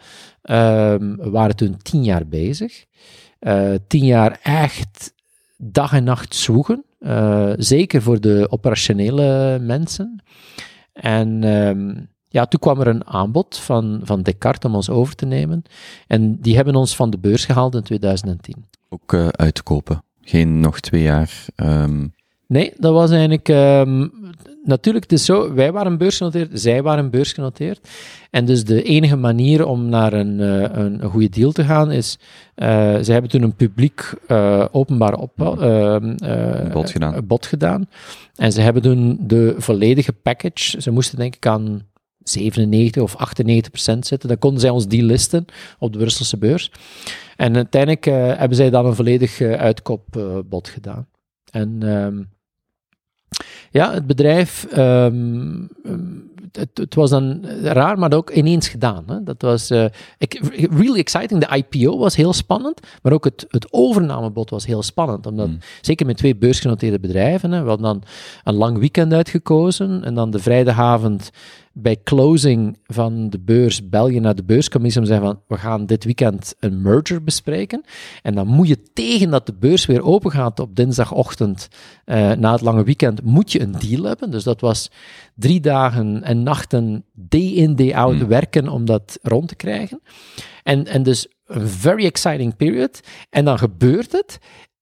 Ehm, 0.42 1.16
we 1.16 1.30
waren 1.30 1.56
toen 1.56 1.76
tien 1.82 2.04
jaar 2.04 2.26
bezig. 2.26 2.84
Eh, 3.38 3.72
tien 3.86 4.04
jaar 4.04 4.38
echt 4.42 5.12
dag 5.56 5.92
en 5.92 6.04
nacht 6.04 6.34
zwoegen. 6.34 6.84
Eh, 6.98 7.52
zeker 7.56 8.02
voor 8.02 8.20
de 8.20 8.46
operationele 8.50 9.58
mensen. 9.60 10.22
En 11.00 11.44
ehm, 11.44 11.94
ja, 12.28 12.46
toen 12.46 12.60
kwam 12.60 12.80
er 12.80 12.86
een 12.86 13.06
aanbod 13.06 13.58
van, 13.58 14.00
van 14.02 14.22
Descartes 14.22 14.70
om 14.70 14.76
ons 14.76 14.90
over 14.90 15.14
te 15.14 15.26
nemen. 15.26 15.62
En 16.06 16.40
die 16.40 16.56
hebben 16.56 16.74
ons 16.74 16.96
van 16.96 17.10
de 17.10 17.18
beurs 17.18 17.44
gehaald 17.44 17.74
in 17.74 17.82
2010. 17.82 18.64
Ook 18.88 19.12
eh, 19.12 19.28
uit 19.28 19.54
te 19.54 19.62
kopen. 19.62 20.02
Geen 20.20 20.60
nog 20.60 20.80
twee 20.80 21.02
jaar. 21.02 21.44
ehm, 21.54 22.06
Nee, 22.46 22.72
dat 22.76 22.92
was 22.92 23.10
eigenlijk... 23.10 23.48
ehm, 23.48 24.08
natuurlijk, 24.62 25.10
het 25.10 25.18
is 25.18 25.24
zo, 25.24 25.54
wij 25.54 25.72
waren 25.72 25.98
beursgenoteerd, 25.98 26.60
zij 26.60 26.82
waren 26.82 27.10
beursgenoteerd. 27.10 27.88
En 28.30 28.44
dus 28.44 28.64
de 28.64 28.82
enige 28.82 29.16
manier 29.16 29.66
om 29.66 29.88
naar 29.88 30.12
een, 30.12 30.40
eh, 30.40 30.78
een, 30.78 31.02
een 31.02 31.10
goede 31.10 31.28
deal 31.28 31.52
te 31.52 31.64
gaan 31.64 31.90
is... 31.90 32.18
eh 32.54 32.68
zij 33.00 33.12
hebben 33.12 33.30
toen 33.30 33.42
een 33.42 33.54
publiek 33.54 34.14
eh, 34.26 34.64
openbaar 34.70 35.14
op, 35.14 35.32
Bod 36.72 36.90
gedaan. 36.90 37.26
bod 37.26 37.46
gedaan. 37.46 37.88
En 38.34 38.52
ze 38.52 38.60
hebben 38.60 38.82
toen 38.82 39.18
de 39.20 39.54
volledige 39.58 40.12
package... 40.12 40.80
Ze 40.80 40.90
moesten 40.90 41.18
denk 41.18 41.36
ik 41.36 41.46
aan 41.46 41.88
97 42.18 43.02
of 43.02 43.16
98 43.16 43.70
procent 43.72 44.06
zitten. 44.06 44.28
Dan 44.28 44.38
konden 44.38 44.60
zij 44.60 44.70
ons 44.70 44.86
delisten 44.86 45.44
op 45.78 45.92
de 45.92 45.98
Brusselse 45.98 46.38
beurs. 46.38 46.72
En 47.36 47.56
uiteindelijk 47.56 48.04
hebben 48.38 48.56
zij 48.56 48.70
dan 48.70 48.86
een 48.86 48.94
volledig 48.94 49.40
uitkoopbod 49.40 50.68
gedaan. 50.68 51.06
En 51.50 51.78
ehm, 51.82 52.22
ja, 53.70 53.92
het 53.92 54.06
bedrijf, 54.06 54.64
ehm, 54.64 55.66
ehm, 55.84 56.00
het, 56.52 56.70
het 56.74 56.94
was 56.94 57.10
dan 57.10 57.44
raar, 57.62 57.98
maar 57.98 58.12
ook 58.12 58.30
ineens 58.30 58.68
gedaan. 58.68 59.04
Hè. 59.06 59.22
Dat 59.22 59.42
was 59.42 59.70
ik, 60.18 60.40
really 60.70 60.98
exciting. 60.98 61.44
De 61.44 61.56
IPO 61.56 61.98
was 61.98 62.16
heel 62.16 62.32
spannend, 62.32 62.80
maar 63.02 63.12
ook 63.12 63.24
het, 63.24 63.46
het 63.48 63.72
overnamebod 63.72 64.50
was 64.50 64.66
heel 64.66 64.82
spannend. 64.82 65.26
Omdat, 65.26 65.48
Hmm. 65.50 65.58
Zeker 65.80 66.06
met 66.06 66.16
twee 66.16 66.36
beursgenoteerde 66.36 67.00
bedrijven. 67.00 67.52
Hè, 67.52 67.62
we 67.62 67.68
hadden 67.68 67.86
dan 67.86 68.02
een 68.44 68.54
lang 68.54 68.78
weekend 68.78 69.12
uitgekozen 69.12 70.04
en 70.04 70.14
dan 70.14 70.30
de 70.30 70.38
vrijdagavond 70.38 71.30
bij 71.72 72.00
closing 72.04 72.78
van 72.86 73.30
de 73.30 73.38
beurs 73.38 73.88
bel 73.88 74.08
je 74.08 74.20
naar 74.20 74.34
de 74.34 74.44
beurscommissie 74.44 75.00
om 75.00 75.06
te 75.06 75.12
zeggen 75.12 75.30
van 75.30 75.42
we 75.48 75.56
gaan 75.56 75.86
dit 75.86 76.04
weekend 76.04 76.54
een 76.58 76.82
merger 76.82 77.24
bespreken. 77.24 77.84
En 78.22 78.34
dan 78.34 78.46
moet 78.46 78.68
je 78.68 78.82
tegen 78.92 79.30
dat 79.30 79.46
de 79.46 79.54
beurs 79.54 79.86
weer 79.86 80.02
open 80.02 80.30
gaat 80.30 80.60
op 80.60 80.76
dinsdagochtend 80.76 81.68
eh, 82.04 82.32
na 82.32 82.52
het 82.52 82.60
lange 82.60 82.84
weekend, 82.84 83.22
moet 83.22 83.52
je 83.52 83.60
een 83.60 83.74
deal 83.78 84.02
hebben. 84.02 84.30
Dus 84.30 84.44
dat 84.44 84.60
was 84.60 84.90
drie 85.34 85.60
dagen 85.60 86.22
en 86.22 86.42
nachten 86.42 87.04
day 87.12 87.40
in, 87.40 87.76
day 87.76 87.94
out 87.94 88.18
Hmm. 88.18 88.28
werken 88.28 88.68
om 88.68 88.84
dat 88.84 89.18
rond 89.22 89.48
te 89.48 89.56
krijgen. 89.56 90.00
En, 90.62 90.86
en 90.86 91.02
dus 91.02 91.28
een 91.46 91.68
very 91.68 92.04
exciting 92.04 92.56
period. 92.56 93.00
En 93.30 93.44
dan 93.44 93.58
gebeurt 93.58 94.12
het. 94.12 94.38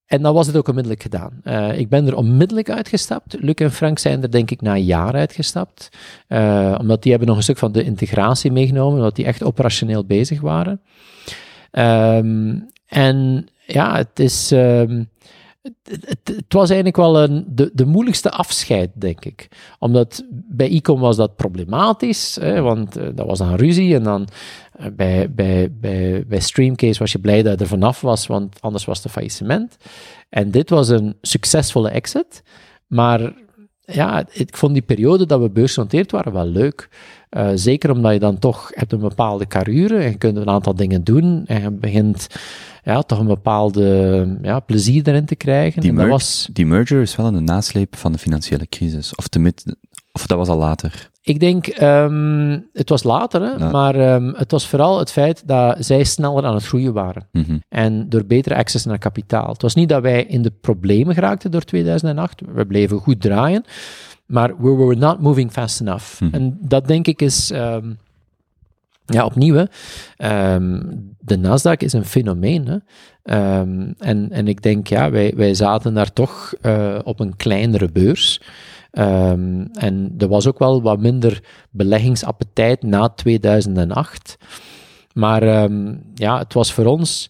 En 0.08 0.22
dan 0.22 0.34
was 0.34 0.46
het 0.46 0.56
ook 0.56 0.68
onmiddellijk 0.68 1.02
gedaan. 1.02 1.40
Eh, 1.42 1.78
ik 1.78 1.88
ben 1.88 2.06
er 2.06 2.16
onmiddellijk 2.16 2.70
uitgestapt. 2.70 3.36
Luc 3.40 3.54
en 3.54 3.72
Frank 3.72 3.98
zijn 3.98 4.22
er 4.22 4.30
denk 4.30 4.50
ik 4.50 4.60
na 4.60 4.74
een 4.74 4.84
jaar 4.84 5.14
uitgestapt. 5.14 5.88
Eh, 6.26 6.74
omdat 6.78 7.02
die 7.02 7.10
hebben 7.10 7.28
nog 7.28 7.36
een 7.36 7.42
stuk 7.42 7.58
van 7.58 7.72
de 7.72 7.84
integratie 7.84 8.52
meegenomen, 8.52 8.98
omdat 8.98 9.16
die 9.16 9.24
echt 9.24 9.44
operationeel 9.44 10.04
bezig 10.04 10.40
waren. 10.40 10.80
Ehm, 11.70 12.58
en 12.86 13.46
ja, 13.66 13.96
het 13.96 14.18
is... 14.18 14.52
ehm, 14.52 15.02
het, 15.82 16.44
was 16.48 16.68
eigenlijk 16.68 16.96
wel 16.96 17.22
een, 17.22 17.44
de, 17.48 17.70
de 17.72 17.86
moeilijkste 17.86 18.30
afscheid, 18.30 18.90
denk 18.94 19.24
ik. 19.24 19.48
Omdat 19.78 20.24
bij 20.30 20.70
Ecom 20.70 21.00
was 21.00 21.16
dat 21.16 21.36
problematisch, 21.36 22.36
hè, 22.40 22.60
want 22.60 22.96
eh, 22.96 23.06
dat 23.14 23.26
was 23.26 23.38
dan 23.38 23.54
ruzie. 23.54 23.94
En 23.94 24.02
dan 24.02 24.28
eh, 24.72 24.86
bij, 24.92 25.30
bij, 25.32 25.72
bij, 25.72 26.24
bij 26.26 26.40
Streamcase 26.40 26.98
was 26.98 27.12
je 27.12 27.18
blij 27.18 27.42
dat 27.42 27.58
je 27.58 27.64
er 27.64 27.70
vanaf 27.70 28.00
was, 28.00 28.26
want 28.26 28.60
anders 28.60 28.84
was 28.84 29.02
het 29.02 29.12
faillissement. 29.12 29.76
En 30.28 30.50
dit 30.50 30.70
was 30.70 30.88
een 30.88 31.16
succesvolle 31.20 31.90
exit. 31.90 32.42
Maar 32.86 33.32
ja, 33.80 34.24
ik 34.32 34.56
vond 34.56 34.72
die 34.72 34.82
periode 34.82 35.26
dat 35.26 35.40
we 35.40 35.50
beursgenoteerd 35.50 36.10
waren 36.10 36.32
wel 36.32 36.46
leuk. 36.46 36.88
Eh, 37.28 37.48
zeker 37.54 37.90
omdat 37.90 38.12
je 38.12 38.18
dan 38.18 38.38
toch 38.38 38.70
hebt 38.74 38.92
een 38.92 38.98
bepaalde 38.98 39.46
carrière 39.46 39.98
en 39.98 40.10
je 40.10 40.18
kunt 40.18 40.36
een 40.36 40.48
aantal 40.48 40.74
dingen 40.74 41.04
doen 41.04 41.44
en 41.46 41.62
je 41.62 41.70
begint 41.70 42.26
ja, 42.88 43.02
toch 43.02 43.18
een 43.18 43.26
bepaalde 43.26 44.38
ja, 44.42 44.60
plezier 44.60 45.08
erin 45.08 45.24
te 45.24 45.34
krijgen. 45.36 45.80
Die 45.80 45.92
merge- 45.92 46.10
was, 46.10 46.48
Die 46.52 46.66
merger 46.66 47.00
is 47.00 47.16
wel 47.16 47.26
een 47.26 47.44
nasleep 47.44 47.96
van 47.96 48.12
de 48.12 48.18
financiële 48.18 48.66
crisis. 48.68 49.14
Of, 49.14 49.28
tenminste, 49.28 49.76
of 50.12 50.26
dat 50.26 50.38
was 50.38 50.48
al 50.48 50.58
later? 50.58 51.10
Ik 51.22 51.40
denk, 51.40 51.66
ehm, 51.66 52.58
het 52.72 52.88
was 52.88 53.02
later, 53.02 53.42
hè, 53.42 53.50
Ja. 53.64 53.70
maar 53.70 53.94
ehm, 53.94 54.32
het 54.36 54.50
was 54.50 54.68
vooral 54.68 54.98
het 54.98 55.12
feit 55.12 55.42
dat 55.46 55.76
zij 55.84 56.04
sneller 56.04 56.44
aan 56.44 56.54
het 56.54 56.64
groeien 56.66 56.92
waren. 56.92 57.28
Mhm. 57.32 57.58
En 57.68 58.08
door 58.08 58.24
betere 58.24 58.54
access 58.56 58.84
naar 58.84 58.98
kapitaal. 58.98 59.48
Het 59.52 59.62
was 59.62 59.74
niet 59.74 59.88
dat 59.88 60.02
wij 60.02 60.24
in 60.24 60.42
de 60.42 60.52
problemen 60.60 61.14
geraakten 61.14 61.50
door 61.50 61.62
2008. 61.64 62.40
We 62.54 62.66
bleven 62.66 62.98
goed 62.98 63.20
draaien. 63.20 63.64
Maar 64.26 64.62
we 64.62 64.70
were 64.74 64.94
not 64.96 65.20
moving 65.20 65.52
fast 65.52 65.80
enough. 65.80 66.20
Mhm. 66.20 66.34
En 66.34 66.58
dat 66.60 66.86
denk 66.86 67.06
ik 67.06 67.22
is... 67.22 67.50
ehm, 67.50 67.90
ja, 69.06 69.24
opnieuw. 69.24 69.66
De 71.28 71.38
Nasdaq 71.38 71.76
is 71.76 71.92
een 71.92 72.04
fenomeen. 72.04 72.66
Hè. 72.66 72.76
Ehm, 73.22 73.92
en, 73.98 74.30
en 74.30 74.48
ik 74.48 74.62
denk, 74.62 74.86
ja, 74.86 75.10
wij, 75.10 75.32
wij 75.36 75.54
zaten 75.54 75.94
daar 75.94 76.12
toch 76.12 76.54
eh, 76.60 76.98
op 77.04 77.20
een 77.20 77.36
kleinere 77.36 77.92
beurs. 77.92 78.40
Ehm, 78.90 79.66
en 79.72 80.14
er 80.18 80.28
was 80.28 80.46
ook 80.46 80.58
wel 80.58 80.82
wat 80.82 81.00
minder 81.00 81.42
beleggingsappetijt 81.70 82.82
na 82.82 83.08
2008. 83.08 84.36
Maar 85.12 85.42
ehm, 85.42 85.94
ja, 86.14 86.38
het 86.38 86.54
was 86.54 86.72
voor 86.72 86.84
ons, 86.84 87.28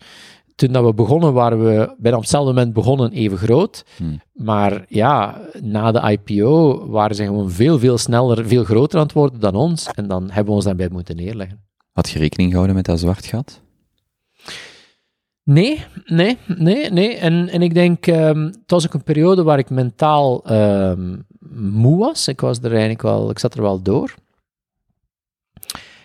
toen 0.54 0.72
dat 0.72 0.84
we 0.84 0.94
begonnen, 0.94 1.32
waren 1.32 1.64
we 1.64 1.94
bijna 1.98 2.16
op 2.16 2.22
hetzelfde 2.22 2.52
moment 2.52 2.72
begonnen 2.72 3.12
even 3.12 3.38
groot. 3.38 3.84
Hmm. 3.96 4.20
Maar 4.32 4.84
ja, 4.88 5.40
na 5.62 5.92
de 5.92 6.10
IPO 6.10 6.86
waren 6.88 7.16
ze 7.16 7.24
gewoon 7.24 7.50
veel, 7.50 7.78
veel 7.78 7.98
sneller, 7.98 8.46
veel 8.46 8.64
groter 8.64 8.98
aan 8.98 9.04
het 9.04 9.14
worden 9.14 9.40
dan 9.40 9.54
ons. 9.54 9.88
En 9.94 10.08
dan 10.08 10.24
hebben 10.24 10.44
we 10.44 10.52
ons 10.52 10.64
daarbij 10.64 10.88
moeten 10.92 11.16
neerleggen. 11.16 11.60
Had 11.92 12.10
je 12.10 12.18
rekening 12.18 12.48
gehouden 12.48 12.76
met 12.76 12.84
dat 12.84 13.00
zwart 13.00 13.26
gat? 13.26 13.60
Nee, 15.48 15.84
nee, 16.04 16.38
nee, 16.46 16.90
nee. 16.90 17.16
En, 17.16 17.48
en 17.48 17.62
ik 17.62 17.74
denk, 17.74 18.06
ehm, 18.06 18.44
het 18.44 18.70
was 18.70 18.86
ook 18.86 18.94
een 18.94 19.02
periode 19.02 19.42
waar 19.42 19.58
ik 19.58 19.70
mentaal 19.70 20.44
ehm, 20.44 21.16
moe 21.50 21.98
was. 21.98 22.28
Ik 22.28 22.40
was 22.40 22.58
er 22.58 22.70
eigenlijk 22.70 23.02
wel, 23.02 23.30
ik 23.30 23.38
zat 23.38 23.54
er 23.54 23.62
wel 23.62 23.82
door. 23.82 24.14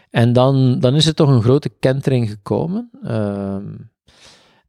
En 0.09 0.33
dan, 0.33 0.79
dan 0.79 0.95
is 0.95 1.05
er 1.05 1.13
toch 1.13 1.29
een 1.29 1.41
grote 1.41 1.69
kentering 1.79 2.29
gekomen. 2.29 2.89
Ehm, 3.03 3.65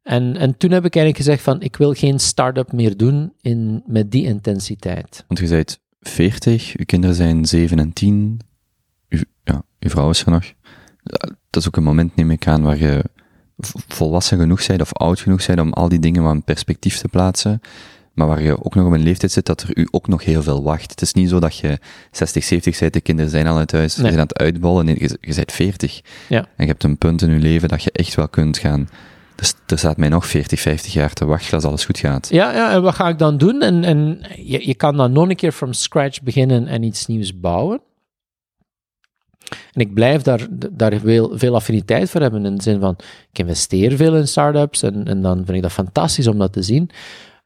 en, 0.02 0.36
en 0.36 0.56
toen 0.56 0.70
heb 0.70 0.84
ik 0.84 0.96
eigenlijk 0.96 1.24
gezegd 1.24 1.42
van, 1.42 1.60
ik 1.60 1.76
wil 1.76 1.92
geen 1.92 2.18
start-up 2.18 2.72
meer 2.72 2.96
doen 2.96 3.32
in, 3.40 3.82
met 3.86 4.10
die 4.10 4.24
intensiteit. 4.24 5.24
Want 5.28 5.40
je 5.40 5.48
bent 5.48 5.80
40, 6.00 6.76
uw 6.76 6.84
kinderen 6.84 7.16
zijn 7.16 7.44
7 7.46 7.78
en 7.78 7.92
10, 7.92 8.40
uw, 9.08 9.20
ja, 9.44 9.62
uw 9.78 9.90
vrouw 9.90 10.10
is 10.10 10.24
er 10.24 10.30
nog. 10.30 10.52
Dat 11.50 11.62
is 11.62 11.66
ook 11.66 11.76
een 11.76 11.82
moment, 11.82 12.16
neem 12.16 12.30
ik 12.30 12.46
aan, 12.46 12.62
waar 12.62 12.78
je 12.78 13.04
volwassen 13.88 14.38
genoeg 14.38 14.66
bent 14.66 14.80
of 14.80 14.92
oud 14.92 15.20
genoeg 15.20 15.46
bent 15.46 15.60
om 15.60 15.72
al 15.72 15.88
die 15.88 15.98
dingen 15.98 16.22
wat 16.22 16.34
in 16.34 16.42
perspectief 16.44 16.98
te 16.98 17.08
plaatsen, 17.08 17.60
maar 18.12 18.26
waar 18.26 18.42
je 18.42 18.64
ook 18.64 18.74
nog 18.74 18.86
op 18.86 18.92
een 18.92 19.02
leeftijd 19.02 19.32
zit 19.32 19.46
dat 19.46 19.62
er 19.62 19.78
u 19.78 19.88
ook 19.90 20.08
nog 20.08 20.24
heel 20.24 20.42
veel 20.42 20.62
wacht. 20.62 20.90
Het 20.90 21.02
is 21.02 21.12
niet 21.12 21.28
zo 21.28 21.40
dat 21.40 21.56
je 21.56 21.78
60, 22.10 22.44
70 22.44 22.78
bent, 22.78 22.92
de 22.92 23.00
kinderen 23.00 23.30
zijn 23.30 23.46
al 23.46 23.56
uit 23.58 23.72
huis, 23.72 23.96
Nee. 23.96 24.10
je 24.10 24.16
bent 24.16 24.20
aan 24.20 24.28
het 24.28 24.38
uitbollen, 24.54 24.84
nee, 24.84 24.96
je, 24.98 25.18
je 25.20 25.34
bent 25.34 25.52
40. 25.52 26.00
Ja. 26.28 26.38
En 26.38 26.46
je 26.56 26.66
hebt 26.66 26.84
een 26.84 26.98
punt 26.98 27.22
in 27.22 27.30
je 27.30 27.38
leven 27.38 27.68
dat 27.68 27.82
je 27.82 27.92
echt 27.92 28.14
wel 28.14 28.28
kunt 28.28 28.58
gaan. 28.58 28.88
Dus 29.36 29.54
er 29.66 29.78
staat 29.78 29.96
mij 29.96 30.08
nog 30.08 30.26
40, 30.26 30.60
50 30.60 30.92
jaar 30.92 31.12
te 31.12 31.24
wachten 31.24 31.54
als 31.54 31.64
alles 31.64 31.84
goed 31.84 31.98
gaat. 31.98 32.28
Ja, 32.30 32.52
ja, 32.52 32.70
en 32.72 32.82
wat 32.82 32.94
ga 32.94 33.08
ik 33.08 33.18
dan 33.18 33.38
doen? 33.38 33.62
En, 33.62 33.84
en 33.84 34.20
je, 34.36 34.66
je 34.66 34.74
kan 34.74 34.96
dan 34.96 35.12
nog 35.12 35.28
een 35.28 35.36
keer 35.36 35.52
from 35.52 35.72
scratch 35.72 36.22
beginnen 36.22 36.66
en 36.66 36.82
iets 36.82 37.06
nieuws 37.06 37.40
bouwen. 37.40 37.80
En 39.48 39.80
ik 39.80 39.94
blijf 39.94 40.22
daar, 40.22 40.46
daar 40.70 40.98
veel, 40.98 41.38
veel 41.38 41.54
affiniteit 41.54 42.10
voor 42.10 42.20
hebben 42.20 42.44
in 42.44 42.56
de 42.56 42.62
zin 42.62 42.80
van, 42.80 42.96
ik 43.32 43.38
investeer 43.38 43.96
veel 43.96 44.16
in 44.16 44.28
startups 44.28 44.82
en, 44.82 45.06
en 45.06 45.22
dan 45.22 45.36
vind 45.36 45.56
ik 45.56 45.62
dat 45.62 45.72
fantastisch 45.72 46.26
om 46.26 46.38
dat 46.38 46.52
te 46.52 46.62
zien. 46.62 46.90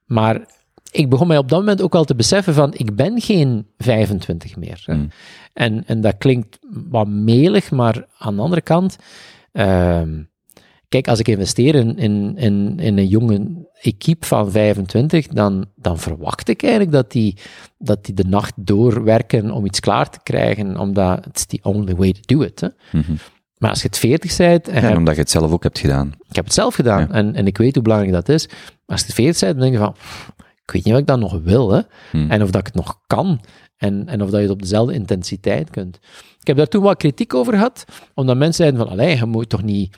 Maar 0.04 0.46
ik 0.90 1.08
begon 1.08 1.26
mij 1.26 1.38
op 1.38 1.48
dat 1.48 1.58
moment 1.58 1.82
ook 1.82 1.92
wel 1.92 2.04
te 2.04 2.14
beseffen 2.14 2.54
van, 2.54 2.74
ik 2.74 2.96
ben 2.96 3.20
geen 3.20 3.66
25 3.78 4.56
meer. 4.56 4.82
Mm. 4.86 5.08
En, 5.52 5.84
en 5.86 6.00
dat 6.00 6.18
klinkt 6.18 6.58
wat 6.70 7.08
melig, 7.08 7.70
maar 7.70 8.06
aan 8.18 8.36
de 8.36 8.42
andere 8.42 8.62
kant, 8.62 8.96
ehm, 9.52 10.22
kijk, 10.88 11.08
als 11.08 11.18
ik 11.18 11.28
investeer 11.28 11.74
in, 11.74 11.96
in, 11.96 12.36
in, 12.36 12.78
in 12.78 12.98
een 12.98 13.06
jonge 13.08 13.66
equipe 13.80 14.26
van 14.26 14.50
25, 14.50 15.26
dan, 15.26 15.66
dan 15.76 15.98
verwacht 15.98 16.48
ik 16.48 16.62
eigenlijk 16.62 16.92
dat 16.92 17.10
die, 17.12 17.36
dat 17.78 18.04
die 18.04 18.14
de 18.14 18.24
nacht 18.24 18.52
doorwerken 18.56 19.50
om 19.50 19.64
iets 19.66 19.80
klaar 19.80 20.10
te 20.10 20.18
krijgen, 20.22 20.76
omdat 20.78 21.26
it's 21.26 21.46
the 21.46 21.58
only 21.62 21.94
way 21.94 22.12
to 22.12 22.20
do 22.36 22.42
it. 22.42 22.60
Hè. 22.60 22.68
Mhm. 22.92 23.12
Maar 23.58 23.70
als 23.70 23.80
je 23.82 23.86
het 23.86 23.98
40 23.98 24.36
bent, 24.36 24.68
en 24.68 24.74
je 24.74 24.78
En 24.80 24.84
hebt- 24.86 24.98
omdat 24.98 25.14
je 25.14 25.20
het 25.20 25.30
zelf 25.30 25.52
ook 25.52 25.62
hebt 25.62 25.78
gedaan. 25.78 26.12
ik 26.28 26.36
heb 26.36 26.44
het 26.44 26.54
zelf 26.54 26.74
gedaan 26.74 27.00
Ja. 27.00 27.10
en, 27.10 27.34
en 27.34 27.46
ik 27.46 27.58
weet 27.58 27.74
hoe 27.74 27.82
belangrijk 27.82 28.12
dat 28.14 28.28
is, 28.28 28.46
maar 28.46 28.96
als 28.96 29.06
je 29.06 29.12
40 29.12 29.40
bent, 29.40 29.52
dan 29.52 29.60
denk 29.70 29.72
je 29.72 29.78
van, 29.78 29.94
ik 30.64 30.70
weet 30.72 30.84
niet 30.84 30.94
of 30.94 31.00
ik 31.00 31.06
dat 31.06 31.18
nog 31.18 31.40
wil, 31.42 31.70
hè. 31.72 31.80
Hmm. 32.10 32.30
en 32.30 32.42
of 32.42 32.50
dat 32.50 32.60
ik 32.60 32.66
het 32.66 32.74
nog 32.76 32.98
kan, 33.06 33.40
en, 33.76 34.08
en 34.08 34.22
of 34.22 34.30
dat 34.30 34.36
je 34.36 34.42
het 34.46 34.50
op 34.54 34.62
dezelfde 34.62 34.94
intensiteit 34.94 35.70
kunt. 35.70 35.98
Ik 36.40 36.46
heb 36.46 36.56
daar 36.56 36.66
toen 36.66 36.82
wat 36.82 36.96
kritiek 36.96 37.34
over 37.34 37.52
gehad, 37.52 37.84
omdat 38.14 38.36
mensen 38.36 38.54
zeiden 38.64 38.80
van, 38.80 38.88
allee, 38.90 39.16
je 39.16 39.24
moet 39.26 39.48
toch 39.48 39.62
niet... 39.62 39.96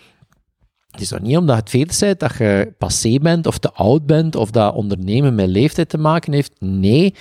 Het 0.90 1.00
is 1.00 1.08
toch 1.08 1.20
niet 1.20 1.36
omdat 1.36 1.56
het 1.56 1.70
40 1.70 1.98
bent 1.98 2.20
dat 2.20 2.36
je 2.36 2.72
passé 2.78 3.18
bent, 3.22 3.46
of 3.46 3.58
te 3.58 3.72
oud 3.72 4.06
bent, 4.06 4.36
of 4.36 4.50
dat 4.50 4.74
ondernemen 4.74 5.34
met 5.34 5.48
leeftijd 5.48 5.88
te 5.88 5.98
maken 5.98 6.32
heeft. 6.32 6.52
Nee, 6.58 7.14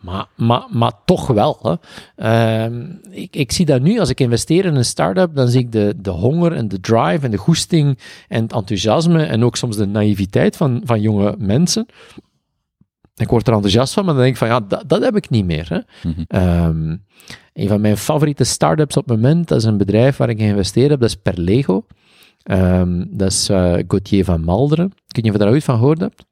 maar, 0.00 0.26
maar, 0.36 0.66
maar 0.70 0.92
toch 1.04 1.26
wel. 1.26 1.58
Hè. 1.62 1.74
Ehm, 2.16 2.84
ik, 3.10 3.36
ik 3.36 3.52
zie 3.52 3.66
dat 3.66 3.80
nu, 3.80 3.98
als 3.98 4.10
ik 4.10 4.20
investeer 4.20 4.64
in 4.64 4.74
een 4.74 4.84
start-up, 4.84 5.34
dan 5.34 5.48
zie 5.48 5.60
ik 5.60 5.72
de, 5.72 5.94
de 5.96 6.10
honger 6.10 6.52
en 6.52 6.68
de 6.68 6.80
drive 6.80 7.24
en 7.24 7.30
de 7.30 7.36
goesting 7.36 7.98
en 8.28 8.42
het 8.42 8.52
enthousiasme 8.52 9.22
en 9.22 9.44
ook 9.44 9.56
soms 9.56 9.76
de 9.76 9.86
naïviteit 9.86 10.56
van, 10.56 10.80
van 10.84 11.00
jonge 11.00 11.34
mensen. 11.38 11.86
Ik 13.16 13.28
word 13.28 13.46
er 13.46 13.52
enthousiast 13.52 13.92
van, 13.92 14.04
maar 14.04 14.14
dan 14.14 14.22
denk 14.22 14.34
ik 14.34 14.40
van, 14.40 14.48
ja, 14.48 14.60
dat, 14.60 14.82
dat 14.86 15.02
heb 15.02 15.16
ik 15.16 15.30
niet 15.30 15.44
meer. 15.44 15.66
Hè. 15.68 16.08
Mhm. 16.08 16.22
Ehm, 16.28 16.96
een 17.52 17.68
van 17.68 17.80
mijn 17.80 17.96
favoriete 17.96 18.44
start-ups 18.44 18.96
op 18.96 19.08
het 19.08 19.20
moment, 19.20 19.48
dat 19.48 19.58
is 19.58 19.64
een 19.64 19.76
bedrijf 19.76 20.16
waar 20.16 20.28
ik 20.28 20.38
geïnvesteerd 20.38 20.90
heb, 20.90 21.00
dat 21.00 21.08
is 21.08 21.16
Perlego. 21.16 21.86
Ehm, 22.46 23.04
dat 23.10 23.30
is 23.30 23.48
eh 23.48 23.74
Gauthier 23.88 24.24
van 24.24 24.44
Malderen. 24.44 24.86
Ik 24.86 24.92
weet 24.92 25.24
niet 25.24 25.32
of 25.32 25.32
je 25.32 25.44
daar 25.44 25.52
ooit 25.52 25.64
van 25.64 25.78
gehoord 25.78 26.00
hebt. 26.00 26.24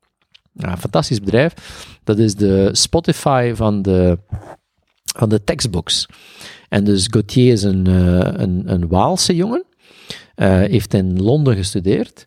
Ja, 0.53 0.77
fantastisch 0.77 1.21
bedrijf. 1.21 1.55
Dat 2.05 2.19
is 2.19 2.35
de 2.35 2.69
Spotify 2.73 3.53
van 3.55 3.83
de, 3.83 4.19
van 5.17 5.29
de 5.29 5.45
textbooks. 5.45 6.07
En 6.69 6.85
dus 6.85 7.07
Gauthier 7.11 7.53
is 7.53 7.63
een, 7.63 7.87
eh, 7.87 8.33
een, 8.43 8.63
een 8.73 8.89
Waalse 8.89 9.35
jongen. 9.35 9.65
Eh, 10.35 10.49
heeft 10.49 10.95
in 10.95 11.23
Londen 11.23 11.57
gestudeerd. 11.57 12.25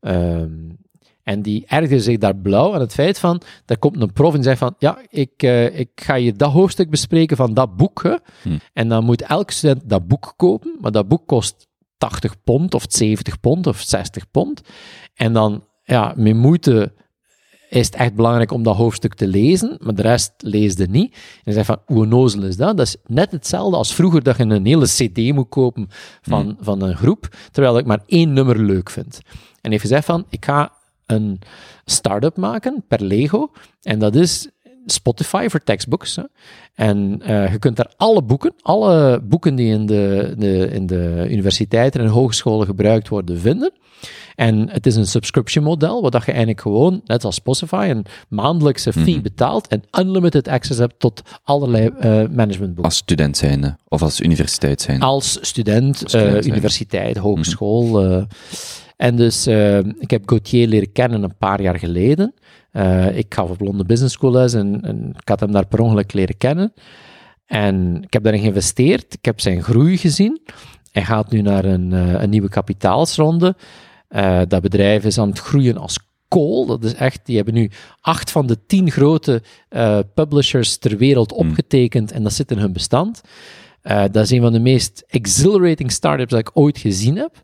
Ehm, 0.00 0.52
en 1.22 1.42
die 1.42 1.64
ergerde 1.66 2.00
zich 2.00 2.18
daar 2.18 2.36
blauw 2.36 2.74
aan 2.74 2.80
het 2.80 2.94
feit 2.94 3.18
van, 3.18 3.40
daar 3.64 3.78
komt 3.78 4.00
een 4.00 4.12
prof 4.12 4.34
en 4.34 4.42
zegt 4.42 4.58
van, 4.58 4.74
ja, 4.78 4.98
ik, 5.08 5.42
ik 5.72 5.90
ga 5.94 6.14
je 6.14 6.32
dat 6.32 6.52
hoofdstuk 6.52 6.90
bespreken 6.90 7.36
van 7.36 7.54
dat 7.54 7.76
boek. 7.76 8.02
Hè. 8.02 8.14
Hmm. 8.42 8.60
En 8.72 8.88
dan 8.88 9.04
moet 9.04 9.22
elke 9.22 9.52
student 9.52 9.88
dat 9.88 10.08
boek 10.08 10.32
kopen, 10.36 10.76
maar 10.80 10.92
dat 10.92 11.08
boek 11.08 11.26
kost 11.26 11.67
80 11.98 12.42
pond 12.44 12.74
of 12.74 12.84
70 12.88 13.40
pond 13.40 13.66
of 13.66 13.80
60 13.80 14.30
pond. 14.30 14.60
En 15.14 15.32
dan, 15.32 15.64
ja, 15.84 16.12
met 16.16 16.34
moeite 16.34 16.92
is 17.68 17.86
het 17.86 17.94
echt 17.94 18.14
belangrijk 18.14 18.52
om 18.52 18.62
dat 18.62 18.76
hoofdstuk 18.76 19.14
te 19.14 19.26
lezen, 19.26 19.76
maar 19.82 19.94
de 19.94 20.02
rest 20.02 20.32
leesde 20.36 20.86
niet. 20.86 21.16
En 21.44 21.52
zegt 21.52 21.66
van, 21.66 21.80
hoe 21.86 22.02
onnozel 22.02 22.42
is 22.42 22.56
dat? 22.56 22.76
Dat 22.76 22.86
is 22.86 22.96
net 23.06 23.30
hetzelfde 23.30 23.76
als 23.76 23.94
vroeger 23.94 24.22
dat 24.22 24.36
je 24.36 24.42
een 24.42 24.66
hele 24.66 24.86
cd 24.86 25.32
moet 25.34 25.48
kopen 25.48 25.88
van, 26.22 26.56
van 26.60 26.82
een 26.82 26.96
groep, 26.96 27.36
terwijl 27.50 27.78
ik 27.78 27.86
maar 27.86 28.02
één 28.06 28.32
nummer 28.32 28.58
leuk 28.58 28.90
vind. 28.90 29.20
En 29.60 29.70
heeft 29.70 29.82
gezegd 29.82 30.04
van, 30.04 30.26
ik 30.28 30.44
ga 30.44 30.72
een 31.06 31.38
start-up 31.84 32.36
maken 32.36 32.84
per 32.88 33.02
Lego, 33.02 33.50
en 33.82 33.98
dat 33.98 34.14
is 34.14 34.48
Spotify 34.92 35.46
voor 35.48 35.62
textbooks. 35.64 36.18
En 36.74 37.20
eh, 37.24 37.52
je 37.52 37.58
kunt 37.58 37.76
daar 37.76 37.92
alle 37.96 38.22
boeken, 38.22 38.52
alle 38.62 39.20
boeken 39.22 39.54
die 39.54 39.72
in 39.72 39.86
de, 39.86 40.34
de, 40.38 40.70
in 40.72 40.86
de 40.86 41.26
universiteiten 41.30 42.00
en 42.00 42.06
hogescholen 42.06 42.66
gebruikt 42.66 43.08
worden, 43.08 43.40
vinden. 43.40 43.72
En 44.34 44.68
het 44.70 44.86
is 44.86 44.96
een 44.96 45.06
subscription 45.06 45.64
model, 45.64 46.02
waar 46.02 46.10
dat 46.10 46.24
je 46.24 46.30
eigenlijk 46.30 46.60
gewoon, 46.60 47.00
net 47.04 47.24
als 47.24 47.34
Spotify, 47.34 47.86
een 47.90 48.04
maandelijkse 48.28 48.92
fee 48.92 49.20
betaalt 49.20 49.68
en 49.68 49.82
unlimited 49.98 50.48
access 50.48 50.78
hebt 50.78 50.94
tot 50.98 51.22
allerlei 51.44 51.86
eh, 51.86 52.10
managementboeken. 52.10 52.84
Als 52.84 52.96
student 52.96 53.36
zijnde, 53.36 53.76
of 53.88 54.02
als 54.02 54.20
universiteit 54.20 54.80
zijnde. 54.80 55.04
Als 55.04 55.38
student, 55.40 56.02
Als 56.02 56.12
student, 56.12 56.44
eh, 56.44 56.50
universiteit, 56.52 57.16
hogeschool. 57.16 58.04
eh. 58.04 58.22
en 58.96 59.16
dus, 59.16 59.46
ik 59.98 60.10
heb 60.10 60.28
Gauthier 60.28 60.66
leren 60.68 60.92
kennen 60.92 61.22
een 61.22 61.36
paar 61.38 61.62
jaar 61.62 61.78
geleden. 61.78 62.34
Eh, 62.70 63.16
ik 63.16 63.34
gaf 63.34 63.50
op 63.50 63.60
Londen 63.60 63.86
Business 63.86 64.14
School 64.14 64.32
les 64.32 64.54
en, 64.54 64.80
en 64.82 65.14
ik 65.20 65.28
had 65.28 65.40
hem 65.40 65.52
daar 65.52 65.66
per 65.66 65.80
ongeluk 65.80 66.12
leren 66.12 66.36
kennen. 66.36 66.72
En 67.46 68.02
ik 68.02 68.12
heb 68.12 68.22
daarin 68.22 68.40
geïnvesteerd. 68.40 69.14
Ik 69.14 69.24
heb 69.24 69.40
zijn 69.40 69.62
groei 69.62 69.96
gezien. 69.96 70.40
Hij 70.92 71.04
gaat 71.04 71.30
nu 71.30 71.40
naar 71.40 71.64
een, 71.64 71.92
eh, 71.92 72.22
een 72.22 72.30
nieuwe 72.30 72.48
kapitaalsronde. 72.48 73.56
Eh, 74.08 74.40
dat 74.48 74.62
bedrijf 74.62 75.04
is 75.04 75.18
aan 75.18 75.28
het 75.28 75.38
groeien 75.38 75.76
als 75.76 75.98
kool. 76.28 76.66
Dat 76.66 76.84
is 76.84 76.94
echt, 76.94 77.20
die 77.24 77.36
hebben 77.36 77.54
nu 77.54 77.70
acht 78.00 78.30
van 78.30 78.46
de 78.46 78.58
tien 78.66 78.90
grote 78.90 79.42
publishers 80.14 80.76
ter 80.76 80.96
wereld 80.96 81.32
opgetekend 81.32 82.12
en 82.12 82.22
dat 82.22 82.32
zit 82.32 82.50
in 82.50 82.58
hun 82.58 82.72
bestand. 82.72 83.20
Dat 83.82 84.16
is 84.16 84.30
een 84.30 84.40
van 84.40 84.52
de 84.52 84.60
meest 84.60 85.04
exhilarating 85.06 85.92
startups 85.92 86.30
dat 86.30 86.40
ik 86.40 86.50
ooit 86.54 86.78
gezien 86.78 87.16
heb. 87.16 87.40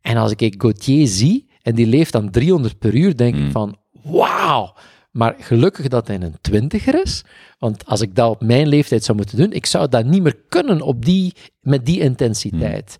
En 0.00 0.16
als 0.16 0.32
ik 0.36 0.54
Gauthier 0.58 1.06
zie 1.06 1.46
en 1.62 1.74
die 1.74 1.86
leeft 1.86 2.14
aan 2.14 2.30
300 2.30 2.78
per 2.78 2.94
uur, 2.94 3.16
denk 3.16 3.34
ik 3.34 3.50
van, 3.50 3.76
wauw, 4.02 4.74
Maar 5.10 5.34
gelukkig 5.38 5.88
dat 5.88 6.06
hij 6.06 6.20
een 6.20 6.36
twintiger 6.40 7.02
is. 7.02 7.24
Want 7.58 7.86
als 7.86 8.00
ik 8.00 8.14
dat 8.14 8.30
op 8.30 8.42
mijn 8.42 8.68
leeftijd 8.68 9.04
zou 9.04 9.16
moeten 9.16 9.36
doen, 9.36 9.52
ik 9.52 9.66
zou 9.66 9.88
dat 9.88 10.04
niet 10.04 10.22
meer 10.22 10.36
kunnen 10.48 10.80
op 10.80 11.04
die, 11.04 11.34
met 11.60 11.86
die 11.86 12.00
intensiteit. 12.00 12.96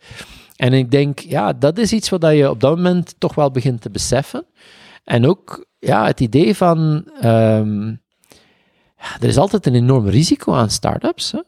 En 0.57 0.73
ik 0.73 0.91
denk, 0.91 1.19
ja, 1.19 1.53
dat 1.53 1.79
is 1.79 1.93
iets 1.93 2.09
wat 2.09 2.23
je 2.23 2.51
op 2.51 2.61
dat 2.61 2.77
moment 2.77 3.15
toch 3.19 3.35
wel 3.35 3.51
begint 3.51 3.81
te 3.81 3.91
beseffen. 3.91 4.45
En 5.05 5.27
ook 5.27 5.67
ja, 5.79 6.07
het 6.07 6.21
idee 6.21 6.57
van, 6.57 7.11
ehm, 7.21 7.89
ja, 8.97 9.17
er 9.21 9.29
is 9.29 9.37
altijd 9.37 9.67
een 9.67 9.75
enorm 9.75 10.09
risico 10.09 10.53
aan 10.53 10.71
start-ups. 10.71 11.33
Hè? 11.33 11.41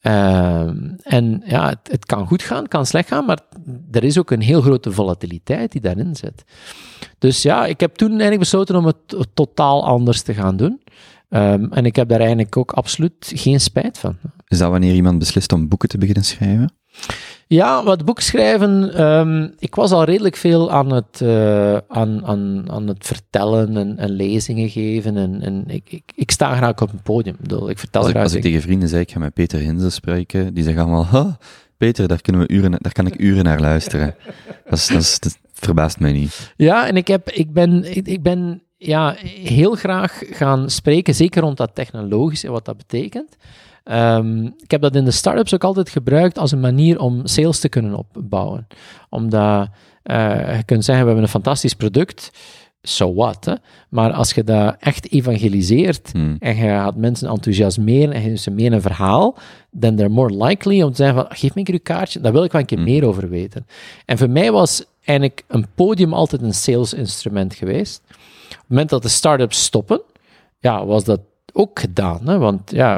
Ehm, 0.00 0.94
en 1.02 1.42
ja, 1.44 1.68
het, 1.68 1.78
het, 1.90 2.06
kan 2.06 2.26
goed 2.26 2.42
gaan, 2.42 2.58
het 2.58 2.68
kan 2.68 2.86
slecht 2.86 3.08
gaan, 3.08 3.24
maar 3.24 3.38
er 3.90 4.04
is 4.04 4.18
ook 4.18 4.30
een 4.30 4.40
heel 4.40 4.60
grote 4.60 4.92
volatiliteit 4.92 5.72
die 5.72 5.80
daarin 5.80 6.16
zit. 6.16 6.44
Dus 7.18 7.42
ja, 7.42 7.66
ik 7.66 7.80
heb 7.80 7.94
toen 7.94 8.08
eigenlijk 8.08 8.40
besloten 8.40 8.76
om 8.76 8.86
het 8.86 9.26
totaal 9.34 9.86
anders 9.86 10.22
te 10.22 10.34
gaan 10.34 10.56
doen. 10.56 10.80
Ehm, 11.28 11.64
en 11.72 11.84
ik 11.86 11.96
heb 11.96 12.08
daar 12.08 12.20
eigenlijk 12.20 12.56
ook 12.56 12.72
absoluut 12.72 13.32
geen 13.34 13.60
spijt 13.60 13.98
van. 13.98 14.16
Is 14.46 14.58
dat 14.58 14.70
wanneer 14.70 14.94
iemand 14.94 15.18
beslist 15.18 15.52
om 15.52 15.68
boeken 15.68 15.88
te 15.88 15.98
beginnen 15.98 16.24
schrijven? 16.24 16.72
Ja, 17.46 17.84
wat 17.84 18.04
boek 18.04 18.20
schrijven. 18.20 19.02
Um, 19.02 19.54
ik 19.58 19.74
was 19.74 19.90
al 19.90 20.04
redelijk 20.04 20.36
veel 20.36 20.70
aan 20.70 20.92
het, 20.92 21.20
uh, 21.22 21.76
aan, 21.88 22.26
aan, 22.26 22.64
aan 22.70 22.86
het 22.86 23.06
vertellen 23.06 23.76
en, 23.76 23.98
en 23.98 24.10
lezingen 24.10 24.68
geven. 24.68 25.16
En, 25.16 25.42
en 25.42 25.64
ik, 25.66 25.92
ik, 25.92 26.12
ik, 26.14 26.30
sta 26.30 26.56
graag 26.56 26.82
op 26.82 26.92
een 26.92 27.02
podium. 27.02 27.36
Ik, 27.68 27.78
vertel 27.78 28.00
als, 28.00 28.10
ik, 28.10 28.14
graag. 28.14 28.24
als 28.24 28.34
ik 28.34 28.42
tegen 28.42 28.60
vrienden 28.60 28.88
zei, 28.88 29.02
ik 29.02 29.10
ga 29.10 29.18
met 29.18 29.34
Peter 29.34 29.58
Hinze 29.58 29.90
spreken, 29.90 30.54
die 30.54 30.64
zeggen 30.64 30.82
allemaal, 30.82 31.36
Peter, 31.76 32.08
daar, 32.08 32.20
kunnen 32.20 32.46
we 32.46 32.54
uren, 32.54 32.70
daar 32.70 32.92
kan 32.92 33.06
ik 33.06 33.20
uren 33.20 33.44
naar 33.44 33.60
luisteren. 33.60 34.14
dat, 34.68 34.78
is, 34.78 34.86
dat, 34.86 35.00
is, 35.00 35.20
dat 35.20 35.38
verbaast 35.60 36.00
mij 36.00 36.12
niet. 36.12 36.52
Ja, 36.56 36.86
en 36.86 36.96
ik, 36.96 37.08
heb, 37.08 37.30
ik 37.30 37.52
ben, 37.52 37.96
ik, 37.96 38.06
ik 38.06 38.22
ben 38.22 38.62
ja, 38.76 39.14
heel 39.44 39.74
graag 39.74 40.22
gaan 40.30 40.70
spreken, 40.70 41.14
zeker 41.14 41.42
rond 41.42 41.56
dat 41.56 41.74
technologische, 41.74 42.50
wat 42.50 42.64
dat 42.64 42.76
betekent. 42.76 43.36
Um, 43.84 44.54
ik 44.58 44.70
heb 44.70 44.80
dat 44.80 44.96
in 44.96 45.04
de 45.04 45.10
startups 45.10 45.54
ook 45.54 45.64
altijd 45.64 45.90
gebruikt 45.90 46.38
als 46.38 46.52
een 46.52 46.60
manier 46.60 46.98
om 46.98 47.26
sales 47.26 47.60
te 47.60 47.68
kunnen 47.68 47.94
opbouwen. 47.94 48.66
Omdat 49.08 49.68
uh, 50.04 50.56
je 50.56 50.64
kunt 50.64 50.84
zeggen, 50.84 51.04
we 51.04 51.10
hebben 51.10 51.22
een 51.22 51.28
fantastisch 51.28 51.74
product, 51.74 52.30
so 52.82 53.14
what, 53.14 53.44
hè? 53.44 53.54
maar 53.88 54.12
als 54.12 54.32
je 54.32 54.44
dat 54.44 54.76
echt 54.78 55.10
evangeliseert 55.10 56.12
Hmm. 56.12 56.36
en 56.38 56.56
je 56.56 56.62
gaat 56.62 56.96
mensen 56.96 57.28
enthousiasmeren 57.28 58.12
en 58.12 58.22
je 58.22 58.36
ze 58.36 58.50
meer 58.50 58.72
een 58.72 58.80
verhaal, 58.80 59.38
dan 59.70 59.96
they're 59.96 60.12
more 60.12 60.44
likely 60.44 60.82
om 60.82 60.90
te 60.90 60.96
zeggen 60.96 61.16
van, 61.16 61.36
geef 61.36 61.54
me 61.54 61.58
een 61.58 61.64
keer 61.64 61.74
uw 61.74 61.80
kaartje, 61.82 62.20
daar 62.20 62.32
wil 62.32 62.44
ik 62.44 62.52
wel 62.52 62.60
een 62.60 62.66
keer 62.66 62.78
Hmm. 62.78 62.86
meer 62.86 63.04
over 63.04 63.28
weten. 63.28 63.66
En 64.04 64.18
voor 64.18 64.30
mij 64.30 64.52
was 64.52 64.84
eigenlijk 65.08 65.44
een 65.48 65.66
podium 65.74 66.12
altijd 66.12 66.42
een 66.42 66.54
sales 66.54 66.92
instrument 66.92 67.54
geweest. 67.54 68.02
Op 68.08 68.14
het 68.48 68.68
moment 68.68 68.88
dat 68.88 69.02
de 69.02 69.08
start-ups 69.08 69.64
stoppen, 69.64 70.00
ja, 70.58 70.86
was 70.86 71.04
dat 71.04 71.20
ook 71.52 71.80
gedaan. 71.80 72.28
Hè? 72.28 72.38
Want 72.38 72.70
ja, 72.70 72.96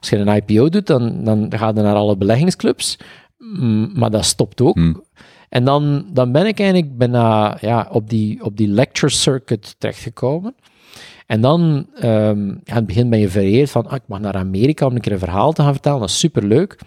als 0.00 0.08
je 0.10 0.16
een 0.16 0.42
IPO 0.46 0.68
doet, 0.68 0.86
dan, 0.86 1.24
dan 1.24 1.52
ga 1.56 1.66
je 1.66 1.72
naar 1.72 1.94
alle 1.94 2.16
beleggingsclubs, 2.16 2.98
mm, 3.38 3.90
maar 3.94 4.10
dat 4.10 4.24
stopt 4.24 4.60
ook. 4.60 4.74
Hmm. 4.74 5.04
En 5.48 5.64
dan, 5.64 6.06
dan 6.12 6.32
ben 6.32 6.46
ik 6.46 6.58
eigenlijk 6.58 6.96
bijna 6.98 7.56
ja, 7.60 7.88
op, 7.90 8.10
die, 8.10 8.44
op 8.44 8.56
die 8.56 8.68
lecture 8.68 9.12
circuit 9.12 9.74
terechtgekomen. 9.78 10.54
En 11.26 11.40
dan, 11.40 11.86
um, 12.02 12.48
ja, 12.48 12.72
in 12.72 12.74
het 12.74 12.86
begin 12.86 13.10
ben 13.10 13.18
je 13.18 13.28
vereerd 13.28 13.70
van, 13.70 13.86
ah, 13.86 13.94
ik 13.94 14.02
mag 14.06 14.20
naar 14.20 14.34
Amerika 14.34 14.86
om 14.86 14.94
een 14.94 15.00
keer 15.00 15.12
een 15.12 15.18
verhaal 15.18 15.52
te 15.52 15.62
gaan 15.62 15.72
vertellen, 15.72 16.00
dat 16.00 16.08
is 16.08 16.18
superleuk. 16.18 16.78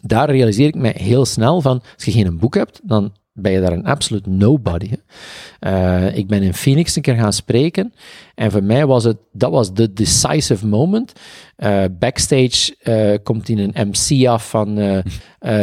Daar 0.00 0.30
realiseer 0.30 0.66
ik 0.66 0.74
mij 0.74 0.94
heel 0.96 1.24
snel 1.24 1.60
van, 1.60 1.82
als 1.94 2.04
je 2.04 2.12
geen 2.12 2.38
boek 2.38 2.54
hebt, 2.54 2.80
dan 2.82 3.12
ben 3.32 3.52
je 3.52 3.60
daar 3.60 3.72
een 3.72 3.84
absolute 3.86 4.30
nobody. 4.30 4.90
Uh, 5.60 6.16
ik 6.16 6.26
ben 6.26 6.42
in 6.42 6.54
Phoenix 6.54 6.96
een 6.96 7.02
keer 7.02 7.14
gaan 7.14 7.32
spreken 7.32 7.94
en 8.34 8.50
voor 8.50 8.62
mij 8.62 8.86
was 8.86 9.04
het, 9.04 9.16
dat 9.32 9.50
was 9.50 9.74
de 9.74 9.92
decisive 9.92 10.66
moment. 10.66 11.12
Uh, 11.58 11.84
backstage 11.98 12.76
uh, 12.82 13.18
komt 13.22 13.48
in 13.48 13.58
een 13.58 13.88
MC 13.88 14.26
af 14.26 14.48
van, 14.48 14.78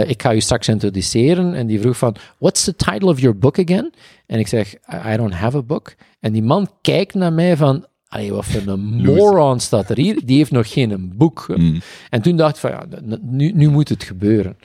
ik 0.08 0.22
ga 0.22 0.30
je 0.30 0.42
straks 0.42 0.68
introduceren 0.68 1.54
en 1.54 1.68
die 1.68 1.80
vroeg 1.80 1.98
van, 1.98 2.16
what's 2.38 2.64
the 2.64 2.76
title 2.76 3.10
of 3.10 3.20
your 3.20 3.38
book 3.38 3.60
again? 3.60 3.94
En 4.26 4.40
ik 4.40 4.48
zeg, 4.48 4.74
I 5.14 5.18
don't 5.18 5.34
have 5.34 5.58
a 5.58 5.64
book. 5.64 5.96
En 6.20 6.32
die 6.32 6.44
man 6.44 6.70
kijkt 6.82 7.14
naar 7.14 7.34
mij 7.34 7.58
van, 7.58 7.86
Allee, 8.18 8.34
wat 8.34 8.46
voor 8.46 8.74
een 8.74 9.04
moron 9.04 9.60
staat 9.60 9.90
er 9.90 9.98
hier? 9.98 10.26
Die 10.26 10.38
heeft 10.38 10.52
nog 10.52 10.72
geen 10.72 11.12
boek. 11.16 11.48
Mm. 11.56 11.82
En 12.10 12.22
toen 12.22 12.36
dacht 12.36 12.56
ik 12.56 12.62
van, 12.62 12.70
ja, 12.70 12.86
nu, 13.22 13.52
nu 13.52 13.70
moet 13.70 13.90
het 13.90 14.04
gebeuren. 14.04 14.58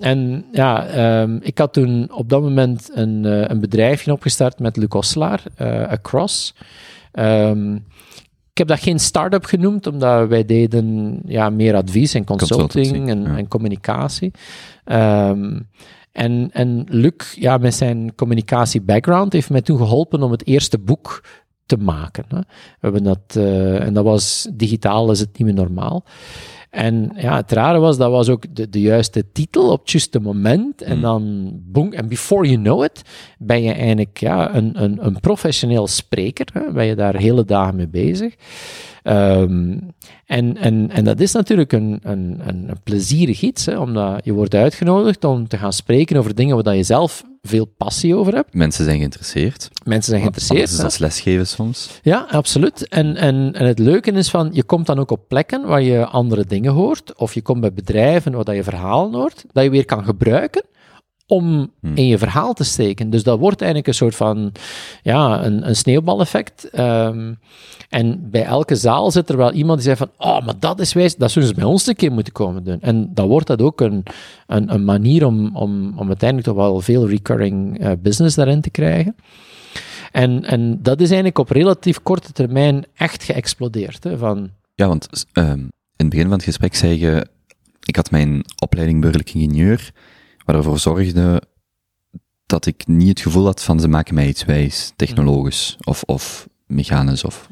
En 0.00 0.44
ja, 0.52 1.20
um, 1.20 1.38
ik 1.42 1.58
had 1.58 1.72
toen 1.72 2.12
op 2.12 2.28
dat 2.28 2.42
moment 2.42 2.90
een, 2.94 3.24
uh, 3.24 3.48
een 3.48 3.60
bedrijfje 3.60 4.12
opgestart 4.12 4.58
met 4.58 4.76
Luc 4.76 4.88
Osselaar, 4.88 5.42
uh, 5.60 5.88
Across. 5.88 6.54
Um, 7.12 7.74
ik 8.50 8.58
heb 8.58 8.68
dat 8.68 8.80
geen 8.80 8.98
start-up 8.98 9.44
genoemd, 9.44 9.86
omdat 9.86 10.28
wij 10.28 10.44
deden 10.44 11.18
ja, 11.26 11.50
meer 11.50 11.74
advies 11.74 12.14
en 12.14 12.24
consulting, 12.24 12.70
consulting 12.70 13.08
en, 13.08 13.22
ja. 13.22 13.36
en, 13.36 13.48
communicatie. 13.48 14.30
Um, 14.84 15.68
en, 16.12 16.50
en 16.52 16.84
Luc, 16.88 17.34
ja, 17.34 17.56
met 17.56 17.74
zijn 17.74 18.14
communicatie-background, 18.14 19.32
heeft 19.32 19.50
mij 19.50 19.62
toen 19.62 19.78
geholpen 19.78 20.22
om 20.22 20.30
het 20.30 20.46
eerste 20.46 20.78
boek 20.78 21.22
te 21.68 21.76
maken. 21.76 22.24
Hè. 22.28 22.38
We 22.38 22.44
hebben 22.80 23.02
dat, 23.02 23.34
uh, 23.36 23.80
en 23.80 23.94
dat 23.94 24.04
was 24.04 24.48
digitaal, 24.52 25.10
is 25.10 25.20
het 25.20 25.38
niet 25.38 25.46
meer 25.46 25.56
normaal. 25.56 26.04
En 26.70 27.12
ja, 27.16 27.36
het 27.36 27.52
rare 27.52 27.78
was, 27.78 27.96
dat 27.96 28.10
was 28.10 28.28
ook 28.28 28.44
de, 28.56 28.68
de 28.68 28.80
juiste 28.80 29.24
titel 29.32 29.70
op 29.70 29.80
het 29.80 29.90
juiste 29.90 30.20
moment. 30.20 30.82
En 30.82 31.00
dan, 31.00 31.52
boom, 31.64 31.92
en 31.92 32.08
before 32.08 32.48
you 32.48 32.62
know 32.62 32.84
it, 32.84 33.02
ben 33.38 33.62
je 33.62 33.72
eigenlijk 33.72 34.18
ja, 34.18 34.54
een, 34.54 34.82
een, 34.82 35.06
een 35.06 35.20
professioneel 35.20 35.86
spreker. 35.86 36.46
Hè, 36.52 36.72
ben 36.72 36.86
je 36.86 36.94
daar 36.94 37.16
hele 37.16 37.44
dagen 37.44 37.76
mee 37.76 37.88
bezig. 37.88 38.34
Um, 39.04 39.80
en, 40.26 40.56
en, 40.56 40.90
en 40.90 41.04
dat 41.04 41.20
is 41.20 41.32
natuurlijk 41.32 41.72
een, 41.72 41.98
een, 42.02 42.40
een 42.46 42.70
plezierig 42.84 43.42
iets, 43.42 43.66
hè, 43.66 43.78
omdat 43.78 44.24
je 44.24 44.32
wordt 44.32 44.54
uitgenodigd 44.54 45.24
om 45.24 45.48
te 45.48 45.56
gaan 45.56 45.72
spreken 45.72 46.16
over 46.16 46.34
dingen 46.34 46.62
waar 46.64 46.76
je 46.76 46.82
zelf 46.82 47.24
veel 47.42 47.64
passie 47.64 48.16
over 48.16 48.34
hebt. 48.34 48.54
Mensen 48.54 48.84
zijn 48.84 48.96
geïnteresseerd. 48.96 49.68
Mensen 49.84 50.10
zijn 50.10 50.20
geïnteresseerd. 50.20 50.68
Dus 50.68 50.76
dat 50.76 50.90
is 50.90 50.98
lesgeven 50.98 51.46
soms. 51.46 52.00
Ja, 52.02 52.26
absoluut. 52.30 52.88
En, 52.88 53.16
en, 53.16 53.52
en 53.52 53.66
het 53.66 53.78
leuke 53.78 54.12
is 54.12 54.30
van, 54.30 54.50
je 54.52 54.62
komt 54.62 54.86
dan 54.86 54.98
ook 54.98 55.10
op 55.10 55.28
plekken 55.28 55.66
waar 55.66 55.82
je 55.82 56.06
andere 56.06 56.44
dingen 56.44 56.72
hoort, 56.72 57.14
of 57.14 57.34
je 57.34 57.42
komt 57.42 57.60
bij 57.60 57.72
bedrijven 57.72 58.44
waar 58.44 58.54
je 58.54 58.62
verhalen 58.62 59.14
hoort, 59.14 59.44
dat 59.52 59.64
je 59.64 59.70
weer 59.70 59.84
kan 59.84 60.04
gebruiken 60.04 60.62
om 61.28 61.70
hmm. 61.80 61.96
in 61.96 62.06
je 62.06 62.18
verhaal 62.18 62.52
te 62.52 62.64
steken. 62.64 63.10
Dus 63.10 63.22
dat 63.22 63.38
wordt 63.38 63.60
eigenlijk 63.60 63.88
een 63.88 63.94
soort 63.94 64.16
van, 64.16 64.52
ja, 65.02 65.44
een, 65.44 65.68
een 65.68 65.76
sneeuwbaleffect. 65.76 66.78
Um, 66.78 67.38
en 67.88 68.30
bij 68.30 68.44
elke 68.44 68.74
zaal 68.74 69.10
zit 69.10 69.28
er 69.28 69.36
wel 69.36 69.52
iemand 69.52 69.78
die 69.78 69.88
zegt 69.88 69.98
van, 69.98 70.28
oh, 70.28 70.46
maar 70.46 70.58
dat 70.58 70.80
is 70.80 70.92
wijs, 70.92 71.16
dat 71.16 71.30
zullen 71.30 71.48
ze 71.48 71.54
bij 71.54 71.64
ons 71.64 71.86
een 71.86 71.94
keer 71.94 72.12
moeten 72.12 72.32
komen 72.32 72.64
doen. 72.64 72.80
En 72.80 73.10
dan 73.14 73.28
wordt 73.28 73.46
dat 73.46 73.62
ook 73.62 73.80
een, 73.80 74.02
een, 74.46 74.74
een 74.74 74.84
manier 74.84 75.26
om, 75.26 75.56
om, 75.56 75.98
om 75.98 76.06
uiteindelijk 76.06 76.48
toch 76.48 76.56
wel 76.56 76.80
veel 76.80 77.08
recurring 77.08 77.80
uh, 77.80 77.92
business 77.98 78.36
daarin 78.36 78.60
te 78.60 78.70
krijgen. 78.70 79.16
En, 80.12 80.44
en 80.44 80.82
dat 80.82 80.96
is 81.00 81.06
eigenlijk 81.06 81.38
op 81.38 81.50
relatief 81.50 82.02
korte 82.02 82.32
termijn 82.32 82.84
echt 82.94 83.22
geëxplodeerd. 83.22 84.04
Hè, 84.04 84.18
van... 84.18 84.50
Ja, 84.74 84.88
want 84.88 85.26
um, 85.32 85.44
in 85.52 85.70
het 85.96 86.08
begin 86.08 86.26
van 86.26 86.34
het 86.34 86.44
gesprek 86.44 86.74
zei 86.74 86.98
je, 86.98 87.26
ik 87.84 87.96
had 87.96 88.10
mijn 88.10 88.44
opleiding 88.62 89.00
burgerlijk 89.00 89.34
ingenieur, 89.34 89.92
wat 90.48 90.56
ervoor 90.56 90.78
zorgde 90.78 91.42
dat 92.46 92.66
ik 92.66 92.86
niet 92.86 93.08
het 93.08 93.20
gevoel 93.20 93.44
had 93.44 93.62
van 93.62 93.80
ze 93.80 93.88
maken 93.88 94.14
mij 94.14 94.28
iets 94.28 94.44
wijs, 94.44 94.92
technologisch 94.96 95.76
of, 95.84 96.02
of 96.02 96.48
mechanisch. 96.66 97.24
Of... 97.24 97.48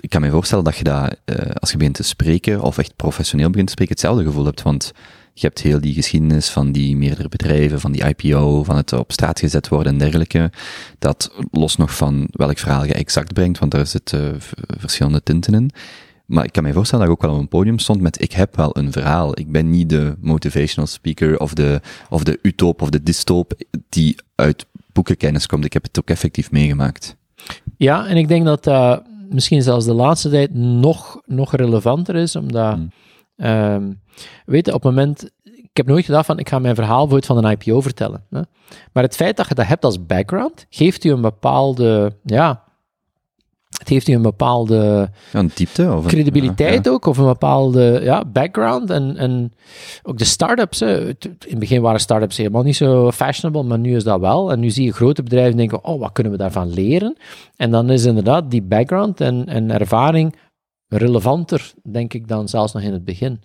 Ik 0.00 0.10
kan 0.10 0.20
me 0.20 0.30
voorstellen 0.30 0.64
dat 0.64 0.76
je 0.76 0.84
dat, 0.84 1.16
uh, 1.24 1.36
als 1.54 1.70
je 1.70 1.76
begint 1.76 1.94
te 1.94 2.02
spreken 2.02 2.60
of 2.60 2.78
echt 2.78 2.96
professioneel 2.96 3.50
begint 3.50 3.66
te 3.66 3.72
spreken, 3.72 3.94
hetzelfde 3.94 4.24
gevoel 4.24 4.44
hebt, 4.44 4.62
want 4.62 4.92
je 5.32 5.46
hebt 5.46 5.60
heel 5.60 5.80
die 5.80 5.94
geschiedenis 5.94 6.48
van 6.48 6.72
die 6.72 6.96
meerdere 6.96 7.28
bedrijven, 7.28 7.80
van 7.80 7.92
die 7.92 8.04
IPO, 8.04 8.64
van 8.64 8.76
het 8.76 8.92
op 8.92 9.12
straat 9.12 9.38
gezet 9.38 9.68
worden 9.68 9.92
en 9.92 9.98
dergelijke. 9.98 10.50
Dat 10.98 11.32
los 11.50 11.76
nog 11.76 11.96
van 11.96 12.28
welk 12.30 12.58
verhaal 12.58 12.84
je 12.84 12.94
exact 12.94 13.32
brengt, 13.32 13.58
want 13.58 13.72
daar 13.72 13.86
zitten 13.86 14.40
verschillende 14.78 15.22
tinten 15.22 15.54
in. 15.54 15.70
Maar 16.28 16.44
ik 16.44 16.52
kan 16.52 16.62
me 16.62 16.72
voorstellen 16.72 17.06
dat 17.06 17.14
ik 17.14 17.22
ook 17.22 17.28
wel 17.28 17.36
op 17.38 17.42
een 17.42 17.48
podium 17.48 17.78
stond 17.78 18.00
met 18.00 18.22
ik 18.22 18.32
heb 18.32 18.56
wel 18.56 18.76
een 18.76 18.92
verhaal. 18.92 19.38
Ik 19.38 19.52
ben 19.52 19.70
niet 19.70 19.88
de 19.88 20.16
motivational 20.20 20.86
speaker 20.86 21.38
of 21.38 21.54
de, 21.54 21.80
of 22.10 22.24
de 22.24 22.38
utoop 22.42 22.82
of 22.82 22.90
de 22.90 23.02
dystoop 23.02 23.52
die 23.88 24.16
uit 24.34 24.66
boekenkennis 24.92 25.46
komt. 25.46 25.64
Ik 25.64 25.72
heb 25.72 25.82
het 25.82 25.98
ook 25.98 26.08
effectief 26.08 26.50
meegemaakt. 26.50 27.16
Ja, 27.76 28.06
en 28.06 28.16
ik 28.16 28.28
denk 28.28 28.44
dat 28.44 28.64
dat 28.64 28.74
uh, 28.74 28.96
misschien 29.30 29.62
zelfs 29.62 29.84
de 29.84 29.92
laatste 29.92 30.30
tijd 30.30 30.54
nog, 30.54 31.20
nog 31.26 31.56
relevanter 31.56 32.16
is, 32.16 32.36
omdat, 32.36 32.74
hmm. 32.74 32.90
um, 33.36 34.00
weet 34.46 34.66
je, 34.66 34.74
op 34.74 34.82
het 34.82 34.94
moment, 34.94 35.30
ik 35.42 35.76
heb 35.76 35.86
nooit 35.86 36.04
gedacht 36.04 36.26
van, 36.26 36.38
ik 36.38 36.48
ga 36.48 36.58
mijn 36.58 36.74
verhaal 36.74 37.06
bijvoorbeeld 37.06 37.26
van 37.26 37.44
een 37.44 37.50
IPO 37.50 37.80
vertellen. 37.80 38.24
Hè? 38.30 38.40
Maar 38.92 39.02
het 39.02 39.16
feit 39.16 39.36
dat 39.36 39.48
je 39.48 39.54
dat 39.54 39.66
hebt 39.66 39.84
als 39.84 40.06
background, 40.06 40.66
geeft 40.70 41.02
je 41.02 41.10
een 41.10 41.20
bepaalde, 41.20 42.12
ja, 42.24 42.64
het 43.78 43.88
heeft 43.88 44.08
u 44.08 44.12
een 44.12 44.22
bepaalde 44.22 45.10
Ja, 45.32 45.38
een 45.38 45.50
diepte 45.54 45.92
of 45.92 46.02
een- 46.02 46.10
credibiliteit 46.10 46.84
ja, 46.84 46.90
ook, 46.90 47.06
of 47.06 47.18
een 47.18 47.24
bepaalde 47.26 48.00
ja, 48.02 48.24
background. 48.24 48.90
En, 48.90 49.16
en 49.16 49.52
ook 50.02 50.18
de 50.18 50.24
start-ups. 50.24 50.80
hè. 50.80 51.06
In 51.08 51.16
het 51.38 51.58
begin 51.58 51.82
waren 51.82 52.00
start-ups 52.00 52.36
helemaal 52.36 52.62
niet 52.62 52.76
zo 52.76 53.10
fashionable, 53.10 53.62
maar 53.62 53.78
nu 53.78 53.96
is 53.96 54.04
dat 54.04 54.20
wel. 54.20 54.52
En 54.52 54.60
nu 54.60 54.70
zie 54.70 54.84
je 54.84 54.92
grote 54.92 55.22
bedrijven 55.22 55.56
denken, 55.56 55.84
oh, 55.84 56.00
wat 56.00 56.12
kunnen 56.12 56.32
we 56.32 56.38
daarvan 56.38 56.72
leren? 56.72 57.16
En 57.56 57.70
dan 57.70 57.90
is 57.90 58.04
inderdaad 58.04 58.50
die 58.50 58.62
background 58.62 59.20
en, 59.20 59.46
en 59.46 59.70
ervaring 59.70 60.34
relevanter, 60.88 61.72
denk 61.82 62.14
ik, 62.14 62.28
dan 62.28 62.48
zelfs 62.48 62.72
nog 62.72 62.82
in 62.82 62.92
het 62.92 63.04
begin. 63.04 63.40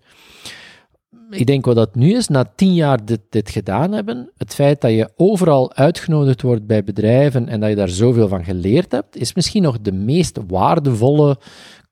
Ik 1.39 1.45
denk 1.45 1.65
wat 1.65 1.75
dat 1.75 1.95
nu 1.95 2.13
is, 2.15 2.27
na 2.27 2.51
tien 2.55 2.73
jaar 2.73 3.05
dit, 3.05 3.19
dit 3.29 3.49
gedaan 3.49 3.91
hebben, 3.91 4.31
het 4.37 4.53
feit 4.53 4.81
dat 4.81 4.91
je 4.91 5.09
overal 5.15 5.73
uitgenodigd 5.73 6.41
wordt 6.41 6.67
bij 6.67 6.83
bedrijven 6.83 7.47
en 7.47 7.59
dat 7.59 7.69
je 7.69 7.75
daar 7.75 7.89
zoveel 7.89 8.27
van 8.27 8.43
geleerd 8.43 8.91
hebt, 8.91 9.17
is 9.17 9.33
misschien 9.33 9.63
nog 9.63 9.81
de 9.81 9.91
meest 9.91 10.39
waardevolle 10.47 11.37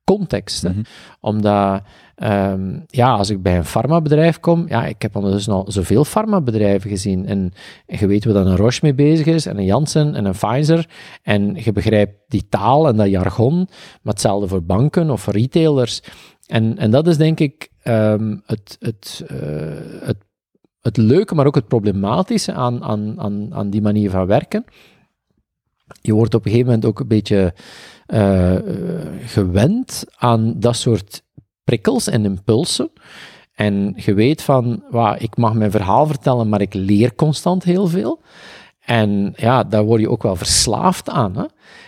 context. 0.03 0.61
hè. 0.61 0.69
Mhm. 0.69 0.81
Omdat, 1.19 1.81
ehm, 2.15 2.79
ja, 2.87 3.11
als 3.11 3.29
ik 3.29 3.41
bij 3.41 3.57
een 3.57 3.65
farmabedrijf 3.65 4.39
kom, 4.39 4.65
ja, 4.67 4.85
ik 4.85 5.01
heb 5.01 5.15
ondertussen 5.15 5.53
al 5.53 5.65
zoveel 5.67 6.05
farmabedrijven 6.05 6.89
gezien. 6.89 7.25
En, 7.25 7.53
en 7.85 7.97
je 7.99 8.07
weet 8.07 8.25
waar 8.25 8.33
dan 8.33 8.47
een 8.47 8.55
Roche 8.55 8.79
mee 8.81 8.93
bezig 8.93 9.25
is, 9.25 9.45
en 9.45 9.57
een 9.57 9.65
Janssen 9.65 10.15
en 10.15 10.25
een 10.25 10.31
Pfizer. 10.31 10.89
En 11.23 11.55
je 11.55 11.71
begrijpt 11.71 12.13
die 12.27 12.47
taal 12.49 12.87
en 12.87 12.95
dat 12.95 13.09
jargon, 13.09 13.55
maar 14.01 14.13
hetzelfde 14.13 14.47
voor 14.47 14.63
banken 14.63 15.09
of 15.09 15.21
voor 15.21 15.33
retailers. 15.33 16.01
En, 16.51 16.77
en 16.77 16.91
dat 16.91 17.07
is 17.07 17.17
denk 17.17 17.39
ik 17.39 17.69
ehm, 17.83 18.37
het, 18.45 18.77
het, 18.79 19.23
eh, 19.27 19.37
het, 20.01 20.17
het 20.81 20.97
leuke, 20.97 21.35
maar 21.35 21.45
ook 21.45 21.55
het 21.55 21.67
problematische 21.67 22.53
aan, 22.53 22.83
aan, 22.83 23.19
aan, 23.19 23.53
aan 23.53 23.69
die 23.69 23.81
manier 23.81 24.09
van 24.09 24.25
werken. 24.25 24.65
Je 26.01 26.13
wordt 26.13 26.33
op 26.33 26.45
een 26.45 26.51
gegeven 26.51 26.71
moment 26.71 26.89
ook 26.89 26.99
een 26.99 27.07
beetje 27.07 27.53
eh, 28.05 28.55
gewend 29.25 30.05
aan 30.15 30.59
dat 30.59 30.75
soort 30.75 31.23
prikkels 31.63 32.07
en 32.07 32.25
impulsen. 32.25 32.91
En 33.53 33.93
je 33.95 34.13
weet 34.13 34.41
van, 34.41 34.83
wa, 34.89 35.17
ik 35.17 35.37
mag 35.37 35.53
mijn 35.53 35.71
verhaal 35.71 36.07
vertellen, 36.07 36.49
maar 36.49 36.61
ik 36.61 36.73
leer 36.73 37.15
constant 37.15 37.63
heel 37.63 37.87
veel. 37.87 38.21
En 38.85 39.33
ja, 39.35 39.63
daar 39.63 39.83
word 39.83 40.01
je 40.01 40.09
ook 40.09 40.23
wel 40.23 40.35
verslaafd 40.35 41.09
aan. 41.09 41.37
Hè? 41.37 41.45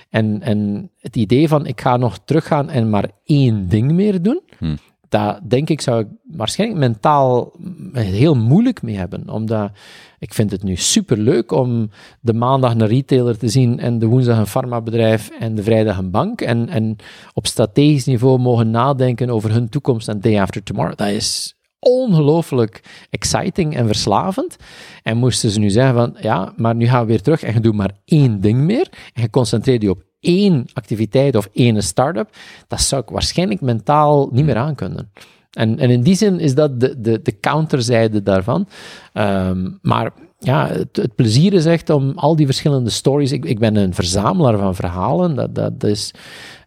En, 0.09 0.41
en 0.41 0.91
het 0.97 1.15
idee 1.15 1.47
van, 1.47 1.65
ik 1.65 1.81
ga 1.81 1.97
nog 1.97 2.17
teruggaan 2.25 2.69
en 2.69 2.89
maar 2.89 3.09
één 3.23 3.69
ding 3.69 3.91
meer 3.91 4.21
doen, 4.21 4.41
Hm. 4.63 4.75
dat 5.09 5.39
denk 5.43 5.69
ik 5.69 5.81
zou 5.81 5.99
ik 5.99 6.07
waarschijnlijk 6.23 6.79
mentaal 6.79 7.53
heel 7.93 8.35
moeilijk 8.35 8.81
mee 8.81 8.97
hebben. 8.97 9.29
Omdat 9.29 9.71
ik 10.19 10.33
vind 10.33 10.51
het 10.51 10.63
nu 10.63 10.75
superleuk 10.75 11.51
om 11.51 11.89
de 12.21 12.33
maandag 12.33 12.71
een 12.71 12.87
retailer 12.87 13.37
te 13.37 13.47
zien 13.47 13.79
en 13.79 13.99
de 13.99 14.05
woensdag 14.05 14.37
een 14.37 14.47
farmabedrijf 14.47 15.29
en 15.39 15.55
de 15.55 15.63
vrijdag 15.63 15.97
een 15.97 16.11
bank. 16.11 16.41
En, 16.41 16.69
en 16.69 16.95
op 17.33 17.47
strategisch 17.47 18.05
niveau 18.05 18.39
mogen 18.39 18.71
nadenken 18.71 19.29
over 19.29 19.51
hun 19.51 19.69
toekomst 19.69 20.07
en 20.07 20.19
day 20.19 20.41
after 20.41 20.63
tomorrow. 20.63 20.97
Dat 20.97 21.07
is 21.07 21.55
ongelooflijk 21.79 23.05
exciting 23.09 23.75
en 23.75 23.85
verslavend. 23.85 24.55
En 25.03 25.17
moesten 25.17 25.49
ze 25.49 25.59
nu 25.59 25.69
zeggen 25.69 25.95
van, 25.95 26.15
ja, 26.21 26.53
maar 26.55 26.75
nu 26.75 26.87
gaan 26.87 27.01
we 27.01 27.07
weer 27.07 27.21
terug 27.21 27.43
en 27.43 27.53
je 27.53 27.59
doet 27.59 27.75
maar 27.75 27.91
één 28.05 28.41
ding 28.41 28.59
meer 28.59 28.87
en 29.13 29.21
je 29.21 29.29
concentreert 29.29 29.81
je 29.81 29.89
op 29.89 30.03
één 30.23 30.65
activiteit 30.73 31.35
of 31.35 31.49
één 31.53 31.83
start-up, 31.83 32.29
dat 32.67 32.81
zou 32.81 33.01
ik 33.01 33.09
waarschijnlijk 33.09 33.61
mentaal 33.61 34.29
niet 34.31 34.45
meer 34.45 34.57
aankunnen. 34.57 35.11
En, 35.51 35.79
en 35.79 35.89
in 35.89 36.01
die 36.01 36.15
zin 36.15 36.39
is 36.39 36.55
dat 36.55 36.79
de, 36.79 37.01
de, 37.01 37.21
de 37.21 37.39
counterzijde 37.39 38.23
daarvan. 38.23 38.67
Ehm, 39.13 39.69
maar 39.81 40.11
ja, 40.43 40.67
het, 40.67 41.15
plezier 41.15 41.53
is 41.53 41.65
echt 41.65 41.89
om 41.89 42.11
al 42.15 42.35
die 42.35 42.45
verschillende 42.45 42.89
stories. 42.89 43.31
Ik, 43.31 43.45
ik 43.45 43.59
ben 43.59 43.75
een 43.75 43.93
verzamelaar 43.93 44.57
van 44.57 44.75
verhalen. 44.75 45.35
Dat, 45.35 45.55
dat 45.55 45.83
is, 45.83 46.13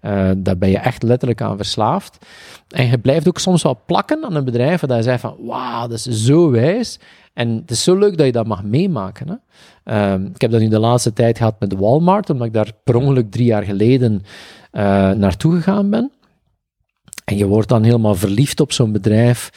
eh, 0.01 0.31
daar 0.37 0.59
ben 0.59 0.69
je 0.69 0.79
echt 0.79 1.03
letterlijk 1.03 1.41
aan 1.41 1.57
verslaafd. 1.57 2.27
En 2.69 2.87
je 2.87 2.99
blijft 2.99 3.29
ook 3.29 3.39
soms 3.39 3.63
wel 3.63 3.81
plakken 3.87 4.25
aan 4.25 4.35
een 4.35 4.45
bedrijf 4.45 4.81
dat 4.81 4.97
je 4.97 5.03
zegt 5.03 5.21
van, 5.21 5.37
wauw, 5.41 5.87
dat 5.87 6.07
is 6.07 6.25
zo 6.25 6.51
wijs. 6.51 6.99
En 7.35 7.49
het 7.49 7.71
is 7.71 7.83
zo 7.83 7.99
leuk 7.99 8.17
dat 8.17 8.27
je 8.27 8.33
dat 8.33 8.47
mag 8.47 8.63
meemaken. 8.63 9.29
Hè? 9.29 9.35
Ehm, 9.85 10.25
ik 10.25 10.41
heb 10.41 10.51
dat 10.51 10.61
nu 10.61 10.69
de 10.69 10.79
laatste 10.79 11.13
tijd 11.13 11.39
gehad 11.39 11.61
met 11.61 11.75
Walmart, 11.75 12.31
omdat 12.31 12.47
ik 12.47 12.53
daar 12.53 12.73
per 12.85 12.97
ongeluk 12.97 13.31
drie 13.31 13.47
jaar 13.47 13.63
geleden 13.63 14.23
eh, 14.71 15.11
naartoe 15.11 15.55
gegaan 15.55 15.91
ben. 15.91 16.11
En 17.25 17.37
je 17.37 17.47
wordt 17.47 17.69
dan 17.69 17.83
helemaal 17.83 18.15
verliefd 18.15 18.61
op 18.61 18.73
zo'n 18.73 18.93
bedrijf, 18.93 19.51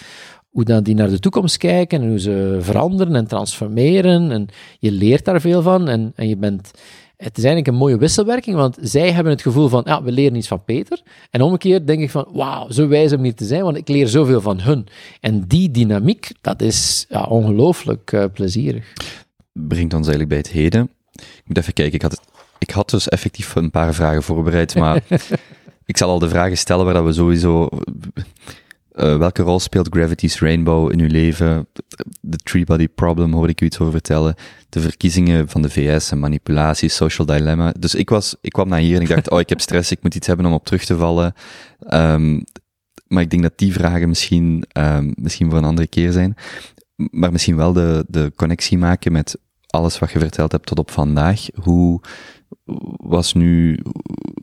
hoe 0.50 0.64
dan 0.64 0.84
die 0.84 0.96
naar 0.96 1.10
de 1.10 1.20
toekomst 1.20 1.58
kijken 1.58 2.02
en 2.02 2.10
hoe 2.10 2.20
ze 2.20 2.58
veranderen 2.62 3.16
en 3.16 3.28
transformeren. 3.28 4.32
En 4.32 4.48
je 4.80 4.92
leert 4.92 5.26
daar 5.26 5.42
veel 5.42 5.62
van 5.62 5.88
en, 5.88 6.12
en 6.16 6.28
je 6.28 6.38
bent... 6.38 6.72
Het 7.18 7.38
is 7.38 7.44
eigenlijk 7.44 7.68
een 7.68 7.80
mooie 7.80 7.98
wisselwerking, 7.98 8.56
want 8.56 8.78
zij 8.82 9.12
hebben 9.12 9.34
het 9.34 9.42
gevoel 9.42 9.68
van, 9.68 9.82
ja, 9.86 10.04
we 10.04 10.12
leren 10.12 10.36
iets 10.36 10.48
van 10.48 10.64
Peter. 10.64 11.02
En 11.30 11.42
omgekeerd 11.42 11.88
denk 11.88 12.02
ik 12.02 12.10
van, 12.10 12.28
wauw, 12.32 12.70
zo 12.70 12.88
wijs 12.88 13.14
om 13.14 13.24
hier 13.24 13.36
te 13.36 13.46
zijn, 13.46 13.64
want 13.64 13.78
ik 13.78 13.88
leer 13.88 14.08
zoveel 14.08 14.42
van 14.42 14.60
hun. 14.60 14.88
En 15.20 15.48
die 15.48 15.72
dynamiek, 15.72 16.32
dat 16.42 16.62
is 16.62 17.06
ja, 17.10 17.24
ongelooflijk 17.24 18.12
eh, 18.12 18.26
plezierig. 18.34 18.94
brengt 19.52 19.94
ons 19.94 20.08
eigenlijk 20.08 20.30
bij 20.30 20.38
het 20.38 20.50
heden. 20.50 20.90
Ik 21.12 21.44
moet 21.46 21.58
even 21.58 21.74
kijken, 21.74 21.94
ik 21.94 22.02
had, 22.02 22.22
ik 22.58 22.72
had 22.72 22.90
dus 22.90 23.10
effectief 23.10 23.56
een 23.56 23.72
paar 23.72 23.94
vragen 23.94 24.24
voorbereid, 24.24 24.76
maar 24.76 25.04
ik 25.86 25.98
zal 25.98 26.10
al 26.10 26.20
de 26.20 26.30
vragen 26.30 26.58
stellen 26.58 26.86
waar 26.86 26.94
dat 26.94 27.06
we 27.06 27.14
sowieso... 27.14 27.70
eh, 29.00 29.18
welke 29.18 29.42
rol 29.42 29.60
speelt 29.60 29.88
Gravity's 29.90 30.40
Rainbow 30.40 30.92
in 30.92 31.00
uw 31.00 31.08
leven? 31.08 31.68
De 32.22 32.38
Three-Body 32.38 32.88
Problem 32.88 33.34
hoorde 33.34 33.52
ik 33.52 33.62
u 33.62 33.66
iets 33.66 33.80
over 33.80 33.94
vertellen. 33.94 34.36
De 34.70 34.80
verkiezingen 34.80 35.50
van 35.50 35.62
de 35.62 35.70
VS 35.70 36.12
en 36.12 36.20
manipulatie, 36.20 36.90
social 36.90 37.28
dilemma. 37.28 37.74
Dus 37.80 37.96
ik, 37.96 38.10
was, 38.10 38.36
ik 38.42 38.52
kwam 38.52 38.68
naar 38.68 38.80
hier 38.80 38.96
en 38.96 39.02
ik 39.02 39.08
dacht, 39.08 39.30
oh, 39.34 39.40
ik 39.40 39.50
heb 39.50 39.62
stress, 39.62 39.92
ik 39.92 40.04
moet 40.04 40.16
iets 40.16 40.28
hebben 40.28 40.46
om 40.46 40.54
op 40.54 40.66
terug 40.66 40.86
te 40.86 40.98
vallen. 40.98 41.34
Ehm, 41.80 42.42
maar 43.08 43.22
ik 43.22 43.30
denk 43.30 43.44
dat 43.44 43.58
die 43.58 43.74
vragen 43.74 44.08
misschien, 44.08 44.64
ehm, 44.68 45.12
misschien 45.16 45.50
voor 45.50 45.58
een 45.58 45.66
andere 45.66 45.88
keer 45.88 46.12
zijn. 46.12 46.36
Maar 46.96 47.32
misschien 47.32 47.56
wel 47.56 47.74
de, 47.74 48.06
de 48.08 48.32
connectie 48.36 48.78
maken 48.78 49.12
met 49.12 49.38
alles 49.68 50.00
wat 50.00 50.12
je 50.12 50.20
verteld 50.20 50.52
hebt 50.52 50.66
tot 50.66 50.80
op 50.80 50.92
vandaag. 50.92 51.46
Hoe 51.54 52.02
was 52.96 53.34
nu, 53.34 53.80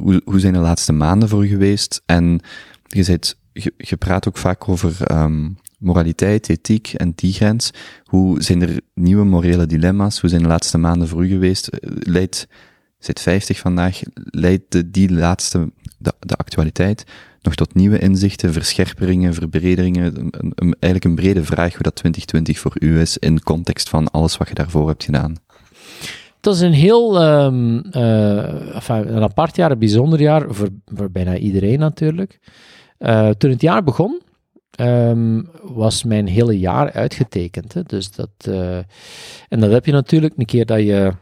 hoe, 0.01 0.23
hoe 0.25 0.41
zijn 0.41 0.53
de 0.53 0.59
laatste 0.59 0.93
maanden 0.93 1.29
voor 1.29 1.45
u 1.45 1.49
geweest? 1.49 2.03
En 2.07 2.41
je, 2.83 3.03
zit, 3.03 3.37
je, 3.77 3.97
praat 3.97 4.29
ook 4.29 4.37
vaak 4.37 4.69
over 4.69 5.03
ehm, 5.03 5.49
moraliteit, 5.79 6.49
ethiek 6.49 6.93
en 6.93 7.13
die 7.15 7.33
grens. 7.33 7.71
Hoe 8.05 8.43
zijn 8.43 8.63
er 8.63 8.81
nieuwe 8.95 9.25
morele 9.25 9.67
dilemma's? 9.67 10.21
Hoe 10.21 10.31
zijn 10.31 10.43
de 10.43 10.49
laatste 10.49 10.79
maanden 10.79 11.09
voor 11.09 11.25
u 11.25 11.29
geweest? 11.29 11.67
Eh, 11.67 11.91
Leidt, 11.95 12.49
zit 12.99 13.21
50 13.21 13.59
vandaag, 13.59 14.01
leidt 14.15 14.73
de, 14.73 14.91
die 14.91 15.13
laatste, 15.13 15.71
de, 15.99 16.37
actualiteit 16.37 17.05
nog 17.43 17.55
tot 17.55 17.75
nieuwe 17.75 17.99
inzichten, 17.99 18.53
verscherperingen, 18.53 19.35
verbrederingen? 19.35 20.15
Een, 20.15 20.77
eigenlijk 20.79 21.05
een 21.05 21.15
brede 21.15 21.45
vraag 21.45 21.73
hoe 21.73 21.83
dat 21.83 21.97
2020 21.97 22.59
voor 22.59 22.73
u 22.79 23.01
is 23.01 23.19
in 23.19 23.43
context 23.43 23.89
van 23.89 24.11
alles 24.11 24.37
wat 24.37 24.49
je 24.49 24.55
daarvoor 24.55 24.89
hebt 24.89 25.05
gedaan. 25.05 25.37
Het 26.37 26.55
was 26.55 26.61
een 26.61 26.73
heel 26.73 27.21
ehm, 27.21 27.79
eh, 27.79 29.07
een 29.07 29.23
apart 29.23 29.57
jaar, 29.57 29.71
een 29.71 29.79
bijzonder 29.79 30.21
jaar, 30.21 30.47
voor 30.85 31.11
bijna 31.11 31.37
iedereen 31.37 31.79
natuurlijk. 31.79 32.39
Eh, 32.99 33.29
toen 33.29 33.51
het 33.51 33.61
jaar 33.61 33.83
begon, 33.83 34.21
ehm, 34.71 35.43
was 35.63 36.05
mijn 36.05 36.27
hele 36.27 36.59
jaar 36.59 36.93
uitgetekend. 36.93 37.73
Hè? 37.73 37.83
Dus 37.83 38.11
dat, 38.11 38.31
eh, 38.39 38.77
en 39.49 39.61
dat 39.61 39.71
heb 39.71 39.87
je 39.87 39.93
natuurlijk 39.93 40.35
een 40.37 40.47
keer 40.47 40.67
dat 40.67 40.79
je 40.79 41.13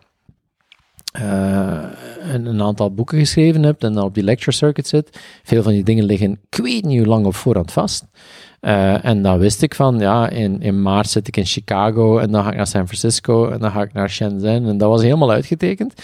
eh, 1.13 1.85
een, 2.33 2.63
aantal 2.63 2.95
boeken 2.95 3.19
geschreven 3.19 3.63
hebt 3.63 3.85
en 3.85 3.93
dan 3.93 4.05
op 4.05 4.15
die 4.15 4.25
lecture 4.25 4.53
circuit 4.53 4.87
zit. 4.87 5.19
Veel 5.43 5.63
van 5.63 5.73
die 5.73 5.85
dingen 5.85 6.05
liggen, 6.05 6.41
ik 6.51 6.59
weet 6.63 6.85
niet 6.85 6.99
hoe 6.99 7.07
lang 7.07 7.27
op 7.27 7.35
voorhand 7.35 7.73
vast. 7.73 8.05
En 8.61 9.23
dan 9.23 9.39
wist 9.39 9.63
ik 9.63 9.75
van, 9.75 9.99
ja, 9.99 10.29
in, 10.29 10.63
in 10.63 10.83
maart 10.83 11.09
zit 11.09 11.29
ik 11.29 11.37
in 11.37 11.45
Chicago 11.47 12.19
en 12.19 12.31
dan 12.31 12.43
ga 12.43 12.51
ik 12.51 12.57
naar 12.57 12.67
San 12.67 12.87
Francisco 12.87 13.49
en 13.49 13.59
dan 13.59 13.71
ga 13.71 13.83
ik 13.83 13.93
naar 13.93 14.11
Shenzhen. 14.11 14.67
En 14.67 14.79
dat 14.79 14.89
was 14.89 15.03
helemaal 15.03 15.31
uitgetekend. 15.31 15.95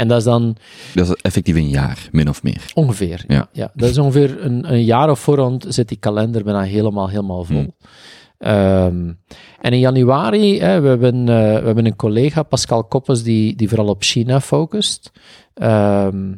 En 0.00 0.08
dat 0.08 0.18
is 0.18 0.24
dan 0.24 0.56
Dat 0.94 1.08
is 1.08 1.14
effectief 1.14 1.56
een 1.56 1.68
jaar, 1.68 2.08
min 2.12 2.28
of 2.28 2.42
meer. 2.42 2.70
ongeveer, 2.74 3.24
Ja. 3.28 3.48
ja. 3.52 3.70
dat 3.74 3.90
is 3.90 3.98
ongeveer 3.98 4.44
een, 4.44 4.72
een 4.72 4.84
jaar 4.84 5.10
of 5.10 5.18
voorhand 5.20 5.66
zit 5.68 5.88
die 5.88 5.98
kalender 5.98 6.44
bijna 6.44 6.62
helemaal, 6.62 7.08
helemaal 7.08 7.44
vol. 7.44 7.56
Hmm. 7.56 7.74
Ehm, 8.38 9.12
en 9.60 9.72
in 9.72 9.78
januari, 9.78 10.60
hè, 10.60 10.80
we, 10.80 10.88
hebben, 10.88 11.20
eh, 11.20 11.34
we 11.60 11.66
hebben 11.66 11.86
een 11.86 11.96
collega, 11.96 12.42
Pascal 12.42 12.84
Koppes, 12.84 13.22
die, 13.22 13.56
die 13.56 13.68
vooral 13.68 13.88
op 13.88 14.02
China 14.02 14.40
focust. 14.40 15.10
Ehm, 15.54 16.32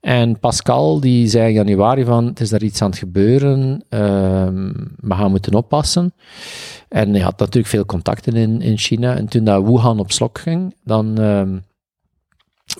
en 0.00 0.38
Pascal 0.38 1.00
die 1.00 1.28
zei 1.28 1.48
in 1.48 1.54
januari 1.54 2.04
van, 2.04 2.26
het 2.26 2.40
is 2.40 2.50
daar 2.50 2.62
iets 2.62 2.82
aan 2.82 2.90
het 2.90 2.98
gebeuren, 2.98 3.84
ehm, 3.88 4.72
we 4.96 5.14
gaan 5.14 5.30
moeten 5.30 5.54
oppassen. 5.54 6.14
En 6.88 7.10
hij 7.10 7.20
had 7.20 7.38
natuurlijk 7.38 7.66
veel 7.66 7.84
contacten 7.86 8.34
in, 8.34 8.60
in 8.62 8.78
China. 8.78 9.16
En 9.16 9.26
toen 9.28 9.44
dat 9.44 9.64
Wuhan 9.64 9.98
op 9.98 10.12
slok 10.12 10.38
ging, 10.38 10.74
dan 10.84 11.18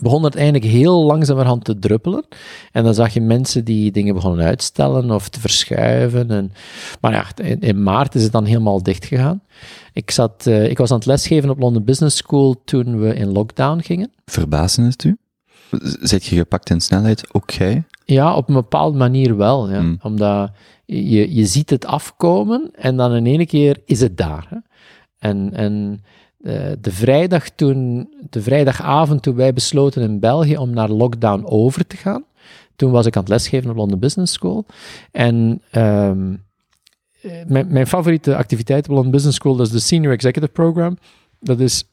begon 0.01 0.25
het 0.25 0.35
eigenlijk 0.35 0.65
heel 0.65 1.05
langzamerhand 1.05 1.65
te 1.65 1.79
druppelen. 1.79 2.25
En 2.73 2.85
dan 2.85 2.95
zag 2.95 3.15
je 3.15 3.21
mensen 3.21 3.65
die 3.65 3.93
dingen 3.93 4.15
begonnen 4.15 4.47
uitstellen 4.47 5.11
of 5.11 5.29
te 5.29 5.41
verschuiven. 5.41 6.31
En, 6.31 6.53
maar 7.01 7.13
ja, 7.13 7.27
in, 7.45 7.61
in 7.61 7.83
maart 7.83 8.15
is 8.15 8.23
het 8.23 8.33
dan 8.33 8.45
helemaal 8.45 8.83
dicht 8.83 9.05
gegaan. 9.05 9.43
Ik, 9.93 10.11
zat, 10.11 10.47
eh, 10.47 10.71
ik 10.71 10.79
was 10.79 10.91
aan 10.91 10.97
het 10.97 11.07
lesgeven 11.07 11.51
op 11.51 11.59
London 11.59 11.85
Business 11.85 12.17
School 12.17 12.63
toen 12.65 13.01
we 13.01 13.15
in 13.15 13.33
lockdown 13.33 13.81
gingen. 13.81 14.11
Verbazen 14.25 14.85
het 14.85 15.05
u? 15.05 15.17
Zit 16.01 16.25
je 16.25 16.37
gepakt 16.37 16.71
in 16.71 16.81
snelheid? 16.81 17.35
Ook 17.35 17.51
jij? 17.51 17.85
Ja, 18.05 18.35
op 18.35 18.49
een 18.49 18.55
bepaalde 18.55 18.99
manier 18.99 19.37
wel. 19.37 19.71
Ja. 19.71 19.81
Mm. 19.81 19.99
Omdat 20.03 20.51
je, 20.85 21.35
je 21.35 21.47
ziet 21.47 21.71
het 21.71 21.87
afkomen 21.87 22.71
en 22.73 22.97
dan 22.97 23.15
in 23.15 23.27
ene 23.27 23.47
keer 23.47 23.83
is 23.85 24.01
het 24.01 24.17
daar. 24.17 24.47
Hè. 24.51 24.57
En, 25.19 25.51
en 25.55 26.05
eh, 26.47 26.73
de 26.81 26.93
vrijdag 26.93 27.49
toen, 27.49 28.09
de 28.31 28.43
vrijdagavond 28.43 29.23
toen 29.23 29.35
wij 29.35 29.53
besloten 29.53 30.03
in 30.03 30.21
België 30.21 30.57
om 30.57 30.71
naar 30.71 30.89
lockdown 30.89 31.45
over 31.45 31.87
te 31.87 31.97
gaan, 31.97 32.25
toen 32.77 32.91
was 32.91 33.07
ik 33.07 33.17
aan 33.17 33.23
het 33.23 33.31
lesgeven 33.31 33.71
op 33.71 33.77
London 33.77 33.99
Business 33.99 34.33
School. 34.33 34.67
En 35.13 35.63
ehm, 35.71 36.35
eh, 37.21 37.31
mijn, 37.47 37.67
mijn 37.73 37.87
favoriete 37.87 38.37
activiteit 38.37 38.89
op 38.89 38.95
London 38.95 39.13
Business 39.13 39.37
School, 39.37 39.57
dat 39.57 39.67
is 39.67 39.73
de 39.73 39.79
Senior 39.79 40.13
Executive 40.13 40.53
Program. 40.53 40.99
Dat 41.41 41.61
is 41.61 41.85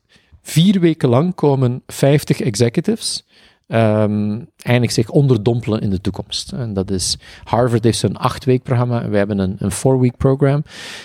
vier 0.42 0.80
weken 0.80 1.10
lang 1.10 1.36
komen 1.36 1.84
50 1.88 2.42
executives 2.42 3.26
ehm, 3.68 4.40
eigenlijk 4.58 4.92
zich 4.92 5.10
onderdompelen 5.10 5.82
in 5.82 5.90
de 5.90 6.02
toekomst. 6.02 6.52
En 6.52 6.74
dat 6.74 6.92
is, 6.92 7.18
Harvard 7.44 7.84
heeft 7.84 7.98
zo'n 7.98 8.18
acht-week 8.18 8.64
programma 8.64 9.02
en 9.02 9.10
wij 9.10 9.20
hebben 9.20 9.40
een, 9.40 9.56
een 9.58 9.72
four-week 9.72 10.18
program. 10.18 10.64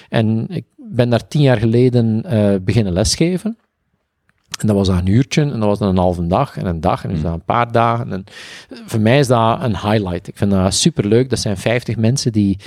En 0.08 0.48
ik 0.48 0.64
ben 0.90 1.10
daar 1.10 1.28
tien 1.28 1.42
jaar 1.42 1.58
geleden 1.58 2.24
eh, 2.24 2.54
beginnen 2.60 2.92
lesgeven. 2.92 3.58
En 4.58 4.66
dat 4.66 4.76
was 4.76 4.86
dan 4.86 4.96
een 4.96 5.06
uurtje, 5.06 5.42
en 5.42 5.48
dat 5.48 5.58
was 5.58 5.78
dan 5.78 5.88
een 5.88 5.96
halve 5.96 6.26
dag, 6.26 6.56
en 6.56 6.66
een 6.66 6.80
dag, 6.80 7.04
en 7.04 7.10
dus 7.10 7.22
dan 7.22 7.32
een 7.32 7.44
paar 7.44 7.72
dagen. 7.72 8.12
En 8.12 8.24
voor 8.86 9.00
mij 9.00 9.18
is 9.18 9.26
dat 9.26 9.62
een 9.62 9.76
highlight. 9.76 10.28
Ik 10.28 10.36
vind 10.36 10.50
dat 10.50 10.74
superleuk. 10.74 11.30
Dat 11.30 11.38
zijn 11.38 11.56
50 11.56 11.96
mensen 11.96 12.32
die 12.32 12.58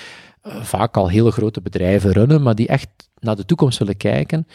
eh, 0.42 0.62
vaak 0.62 0.98
al 0.98 1.10
hele 1.10 1.32
grote 1.32 1.62
bedrijven 1.62 2.12
runnen, 2.12 2.42
maar 2.42 2.56
die 2.56 2.68
echt 2.68 2.88
naar 3.22 3.36
de 3.36 3.46
toekomst 3.46 3.80
willen 3.80 3.98
kijken. 3.98 4.48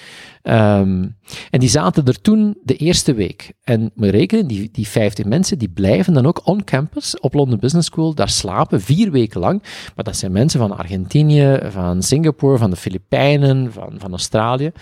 Ehm, 0.43 1.07
en 1.51 1.61
die 1.61 1.69
zaten 1.69 2.05
er 2.05 2.21
toen 2.21 2.57
de 2.63 2.77
eerste 2.77 3.15
week. 3.15 3.53
En 3.63 3.91
we 3.95 4.09
rekenen, 4.09 4.47
die, 4.47 4.69
die 4.73 4.89
50 4.89 5.25
mensen, 5.25 5.59
die 5.59 5.69
blijven 5.69 6.13
dan 6.13 6.27
ook 6.27 6.41
on 6.45 6.65
campus 6.65 7.21
op 7.21 7.35
London 7.35 7.59
Business 7.59 7.89
School, 7.89 8.15
daar 8.15 8.29
slapen 8.29 8.81
vier 8.81 9.11
weken 9.11 9.41
lang. 9.41 9.63
Maar 9.95 10.05
dat 10.05 10.17
zijn 10.17 10.33
mensen 10.33 10.61
van 10.61 10.77
Argentinië, 10.77 11.59
van 11.69 12.03
Singapore, 12.03 12.59
van 12.59 12.71
de 12.71 12.77
Filipijnen, 12.77 13.73
van, 13.73 13.93
van 13.99 14.11
Australië. 14.11 14.73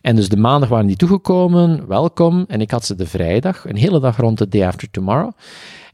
En 0.00 0.16
dus 0.16 0.28
de 0.28 0.36
maandag 0.36 0.68
waren 0.68 0.86
die 0.86 0.96
toegekomen, 0.96 1.86
welkom. 1.86 2.44
En 2.48 2.60
ik 2.60 2.70
had 2.70 2.84
ze 2.84 2.94
de 2.94 3.06
vrijdag, 3.06 3.64
een 3.68 3.76
hele 3.76 4.00
dag 4.00 4.16
rond 4.16 4.38
de 4.38 4.48
day 4.48 4.66
after 4.66 4.90
tomorrow. 4.90 5.32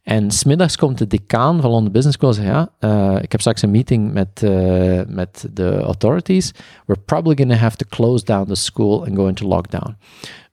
En 0.05 0.31
smiddags 0.31 0.76
komt 0.76 0.98
de 0.98 1.06
decaan 1.06 1.60
van 1.60 1.70
London 1.70 1.93
Business 1.93 2.16
School 2.16 2.31
en 2.31 2.36
zegt, 2.36 2.48
ja, 2.48 2.70
eh, 2.78 3.22
ik 3.22 3.32
heb 3.32 3.40
straks 3.40 3.62
een 3.62 3.70
meeting 3.70 4.12
met, 4.12 4.43
eh, 4.43 5.01
met 5.06 5.48
de 5.52 5.78
authorities. 5.78 6.52
We're 6.86 7.01
probably 7.05 7.36
going 7.36 7.52
to 7.52 7.59
have 7.59 7.76
to 7.76 7.86
close 7.89 8.24
down 8.24 8.47
the 8.47 8.55
school 8.55 9.06
and 9.06 9.16
go 9.16 9.26
into 9.26 9.47
lockdown. 9.47 9.97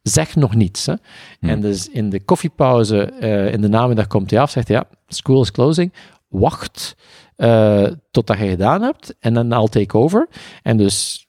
Zeg 0.02 0.36
nog 0.36 0.56
niets. 0.56 0.86
Hè? 0.86 0.94
En 1.40 1.62
dus 1.62 1.90
in 1.90 2.10
de 2.10 2.24
koffiepauze 2.24 3.04
eh, 3.04 3.54
in 3.54 3.62
de 3.62 3.68
namiddag 3.68 4.08
komt 4.08 4.32
hij 4.32 4.40
af, 4.40 4.52
zegt 4.52 4.68
hij, 4.68 4.78
ja, 4.78 4.86
school 5.08 5.42
is 5.42 5.52
closing. 5.52 5.94
Wacht 6.28 6.96
uh, 7.38 7.88
totdat 8.12 8.38
je 8.38 8.48
gedaan 8.48 8.82
hebt 8.82 9.16
en 9.20 9.34
dan 9.34 9.54
I'll 9.54 9.68
take 9.68 9.98
over. 9.98 10.28
En 10.64 10.78
dus 10.78 11.28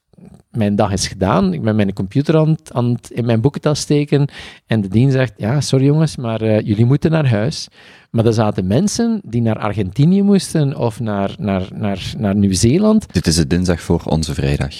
mijn 0.57 0.75
dag 0.75 0.91
is 0.91 1.07
gedaan. 1.07 1.53
Ik 1.53 1.61
ben 1.61 1.75
mijn 1.75 1.93
computer 1.93 2.37
aan, 2.37 2.49
het- 2.49 2.73
aan 2.73 2.91
het 2.93 3.09
in 3.09 3.25
mijn 3.25 3.41
boekentas 3.41 3.79
steken. 3.79 4.27
En 4.65 4.81
de 4.81 4.87
dien 4.87 5.11
zegt: 5.11 5.33
Ja, 5.37 5.61
sorry 5.61 5.85
jongens, 5.85 6.15
maar 6.15 6.41
eh, 6.41 6.59
jullie 6.59 6.85
moeten 6.85 7.11
naar 7.11 7.27
huis. 7.29 7.67
Maar 8.11 8.25
er 8.25 8.33
zaten 8.33 8.67
mensen 8.67 9.21
die 9.25 9.41
naar 9.41 9.59
Argentinië 9.59 10.21
moesten 10.21 10.77
of 10.77 10.99
naar, 10.99 11.35
naar, 11.39 11.67
naar, 11.73 12.13
naar 12.17 12.35
Nieuw-Zeeland. 12.35 13.13
Dit 13.13 13.27
is 13.27 13.35
de 13.35 13.47
dinsdag 13.47 13.81
voor 13.81 14.01
onze 14.05 14.33
vrijdag. 14.33 14.73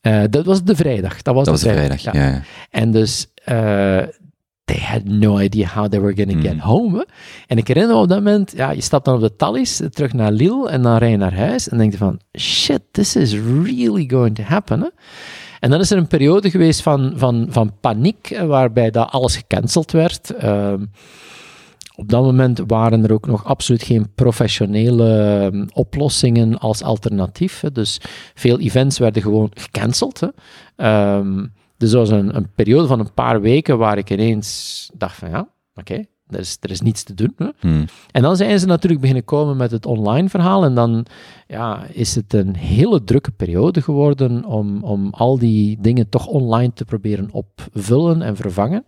Eh, 0.00 0.22
dat 0.30 0.44
was 0.44 0.62
de 0.64 0.76
vrijdag. 0.76 1.22
Dat 1.22 1.34
was, 1.34 1.44
Dat 1.44 1.54
was 1.54 1.62
de 1.62 1.68
de 1.68 1.74
vrijdag, 1.74 2.00
ja. 2.00 2.12
ja. 2.14 2.42
En 2.70 2.90
dus, 2.90 3.26
eh, 3.44 3.98
they 4.64 4.78
had 4.80 5.04
no 5.04 5.38
idea 5.40 5.66
how 5.66 5.88
they 5.88 6.00
were 6.00 6.14
going 6.14 6.30
to 6.32 6.40
get 6.40 6.54
Mm. 6.54 6.60
home. 6.60 6.96
hè. 6.98 7.04
En 7.46 7.58
ik 7.58 7.68
herinner 7.68 7.94
me 7.94 8.00
op 8.02 8.08
dat 8.08 8.18
moment, 8.18 8.52
ja, 8.56 8.70
je 8.70 8.80
stapt 8.80 9.04
dan 9.04 9.14
op 9.14 9.20
de 9.20 9.36
Thalys, 9.36 9.80
eh, 9.80 9.88
terug 9.88 10.12
naar 10.12 10.32
Lille, 10.32 10.68
en 10.68 10.82
dan 10.82 10.96
rij 10.96 11.10
je 11.10 11.16
naar 11.16 11.34
huis, 11.36 11.68
en 11.68 11.78
denk 11.78 11.92
je 11.92 11.98
van, 11.98 12.20
shit, 12.38 12.80
this 12.90 13.16
is 13.16 13.32
really 13.62 14.08
going 14.10 14.34
to 14.34 14.42
happen. 14.42 14.80
Hè? 14.80 14.88
En 15.60 15.70
dan 15.70 15.80
is 15.80 15.90
er 15.90 15.98
een 15.98 16.06
periode 16.06 16.50
geweest 16.50 16.82
van, 16.82 17.12
van, 17.16 17.46
van 17.50 17.72
paniek, 17.80 18.40
waarbij 18.46 18.90
dat 18.90 19.10
alles 19.10 19.36
gecanceld 19.36 19.90
werd. 19.90 20.30
Ehm, 20.36 20.84
op 21.96 22.08
dat 22.08 22.22
moment 22.22 22.60
waren 22.66 23.04
er 23.04 23.12
ook 23.12 23.26
nog 23.26 23.44
absoluut 23.44 23.82
geen 23.82 24.12
professionele 24.14 25.40
ehm, 25.52 25.66
oplossingen 25.72 26.58
als 26.58 26.82
alternatief. 26.82 27.60
hè. 27.60 27.72
Dus 27.72 28.00
veel 28.34 28.58
events 28.60 28.98
werden 28.98 29.22
gewoon 29.22 29.50
gecanceld. 29.54 30.20
Hè. 30.20 30.28
Ehm, 30.76 31.44
dus 31.76 31.92
er 31.92 31.98
was 31.98 32.10
een, 32.10 32.36
een 32.36 32.48
periode 32.54 32.86
van 32.86 33.00
een 33.00 33.14
paar 33.14 33.40
weken 33.40 33.78
waar 33.78 33.98
ik 33.98 34.10
ineens 34.10 34.90
dacht 34.94 35.16
van 35.16 35.30
ja, 35.30 35.48
oké, 35.74 36.04
er, 36.28 36.38
is, 36.38 36.56
er 36.60 36.70
is 36.70 36.80
niets 36.80 37.02
te 37.02 37.14
doen. 37.14 37.34
Hè. 37.36 37.48
Hmm. 37.60 37.84
En 38.10 38.22
dan 38.22 38.36
zijn 38.36 38.58
ze 38.58 38.66
natuurlijk 38.66 39.00
beginnen 39.00 39.24
komen 39.24 39.56
met 39.56 39.70
het 39.70 39.86
online 39.86 40.28
verhaal. 40.28 40.64
En 40.64 40.74
dan 40.74 41.06
ja, 41.46 41.86
is 41.92 42.14
het 42.14 42.32
een 42.34 42.56
hele 42.56 43.04
drukke 43.04 43.30
periode 43.30 43.82
geworden 43.82 44.44
om, 44.44 44.82
om 44.82 45.08
al 45.10 45.38
die 45.38 45.78
dingen 45.80 46.08
toch 46.08 46.26
online 46.26 46.72
te 46.72 46.84
proberen 46.84 47.28
opvullen 47.32 48.22
en 48.22 48.36
vervangen. 48.36 48.84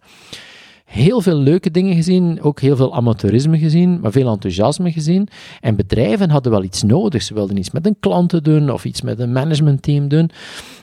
Heel 0.84 1.20
veel 1.20 1.36
leuke 1.36 1.70
dingen 1.70 1.94
gezien, 1.94 2.42
ook 2.42 2.60
heel 2.60 2.76
veel 2.76 2.94
amateurisme 2.94 3.58
gezien, 3.58 4.00
maar 4.00 4.12
veel 4.12 4.30
enthousiasme 4.30 4.92
gezien. 4.92 5.28
En 5.60 5.76
bedrijven 5.76 6.30
hadden 6.30 6.52
wel 6.52 6.62
iets 6.62 6.82
nodig. 6.82 7.22
Ze 7.22 7.34
wilden 7.34 7.56
iets 7.56 7.70
met 7.70 7.86
een 7.86 7.96
klanten 8.00 8.42
doen 8.42 8.70
of 8.70 8.84
iets 8.84 9.02
met 9.02 9.18
een 9.18 9.32
managementteam 9.32 10.08
doen. 10.08 10.30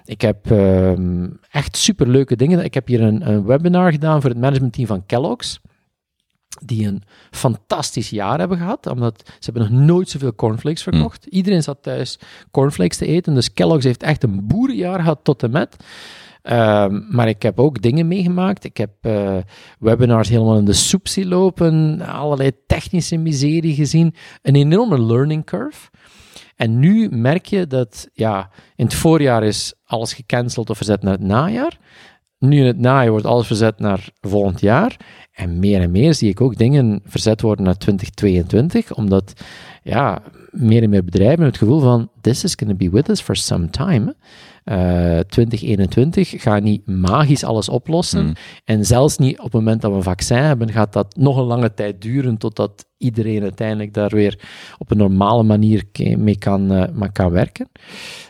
Ik 0.05 0.21
heb 0.21 0.51
ehm, 0.51 1.29
echt 1.51 1.77
superleuke 1.77 2.35
dingen. 2.35 2.63
Ik 2.63 2.73
heb 2.73 2.87
hier 2.87 3.01
een, 3.01 3.29
een 3.29 3.45
webinar 3.45 3.91
gedaan 3.91 4.21
voor 4.21 4.29
het 4.29 4.39
managementteam 4.39 4.87
van 4.87 5.05
Kellogg's 5.05 5.59
die 6.65 6.87
een 6.87 7.03
fantastisch 7.31 8.09
jaar 8.09 8.39
hebben 8.39 8.57
gehad, 8.57 8.87
omdat 8.87 9.21
ze 9.25 9.51
hebben 9.51 9.71
nog 9.71 9.85
nooit 9.85 10.09
zoveel 10.09 10.35
cornflakes 10.35 10.83
verkocht. 10.83 11.25
Iedereen 11.25 11.63
zat 11.63 11.77
thuis 11.81 12.19
cornflakes 12.51 12.97
te 12.97 13.05
eten, 13.05 13.33
dus 13.33 13.53
Kellogg's 13.53 13.85
heeft 13.85 14.03
echt 14.03 14.23
een 14.23 14.47
boerenjaar 14.47 14.99
gehad 14.99 15.19
tot 15.23 15.43
en 15.43 15.51
met. 15.51 15.75
Ehm, 16.41 17.01
maar 17.09 17.27
ik 17.27 17.41
heb 17.41 17.59
ook 17.59 17.81
dingen 17.81 18.07
meegemaakt. 18.07 18.63
Ik 18.63 18.77
heb 18.77 18.91
eh, 19.01 19.37
webinars 19.79 20.29
helemaal 20.29 20.57
in 20.57 20.65
de 20.65 20.73
soep 20.73 21.07
zien 21.07 21.27
lopen, 21.27 22.01
allerlei 22.01 22.51
technische 22.67 23.17
miserie 23.17 23.75
gezien, 23.75 24.15
een 24.41 24.55
enorme 24.55 25.01
learning 25.01 25.45
curve. 25.45 25.89
En 26.55 26.79
nu 26.79 27.09
merk 27.09 27.45
je 27.45 27.67
dat, 27.67 28.09
ja, 28.13 28.49
in 28.75 28.85
het 28.85 28.93
voorjaar 28.93 29.43
is 29.43 29.73
alles 29.83 30.13
gecanceld 30.13 30.69
of 30.69 30.77
verzet 30.77 31.03
naar 31.03 31.13
het 31.13 31.21
najaar. 31.21 31.77
Nu 32.39 32.57
in 32.59 32.65
het 32.65 32.79
najaar 32.79 33.11
wordt 33.11 33.25
alles 33.25 33.47
verzet 33.47 33.79
naar 33.79 34.09
volgend 34.21 34.61
jaar. 34.61 34.97
En 35.31 35.59
meer 35.59 35.81
en 35.81 35.91
meer 35.91 36.13
zie 36.13 36.29
ik 36.29 36.41
ook 36.41 36.57
dingen 36.57 37.01
verzet 37.05 37.41
worden 37.41 37.65
naar 37.65 37.77
2022, 37.77 38.93
omdat 38.93 39.33
ja, 39.83 40.21
meer 40.51 40.83
en 40.83 40.89
meer 40.89 41.03
bedrijven 41.03 41.45
het 41.45 41.57
gevoel 41.57 41.79
van 41.79 42.09
this 42.21 42.43
is 42.43 42.55
going 42.59 42.79
to 42.79 42.85
be 42.85 42.95
with 42.95 43.09
us 43.09 43.21
for 43.21 43.35
some 43.35 43.69
time. 43.69 44.15
Eh 44.63 45.19
2021 45.19 46.41
gaat 46.41 46.63
niet 46.63 46.87
magisch 46.87 47.43
alles 47.43 47.69
oplossen. 47.69 48.25
Mm. 48.25 48.33
En 48.63 48.85
zelfs 48.85 49.17
niet 49.17 49.37
op 49.37 49.43
het 49.43 49.53
moment 49.53 49.81
dat 49.81 49.91
we 49.91 49.97
een 49.97 50.03
vaccin 50.03 50.37
hebben, 50.37 50.71
gaat 50.71 50.93
dat 50.93 51.15
nog 51.15 51.37
een 51.37 51.43
lange 51.43 51.73
tijd 51.73 52.01
duren 52.01 52.37
totdat 52.37 52.85
iedereen 53.03 53.41
uiteindelijk 53.41 53.93
daar 53.93 54.09
weer 54.09 54.39
op 54.77 54.91
een 54.91 54.97
normale 54.97 55.43
manier 55.43 55.83
mee 56.17 56.37
kan, 56.37 56.71
eh, 56.71 56.91
maar 56.93 57.11
kan 57.11 57.31
werken. 57.31 57.69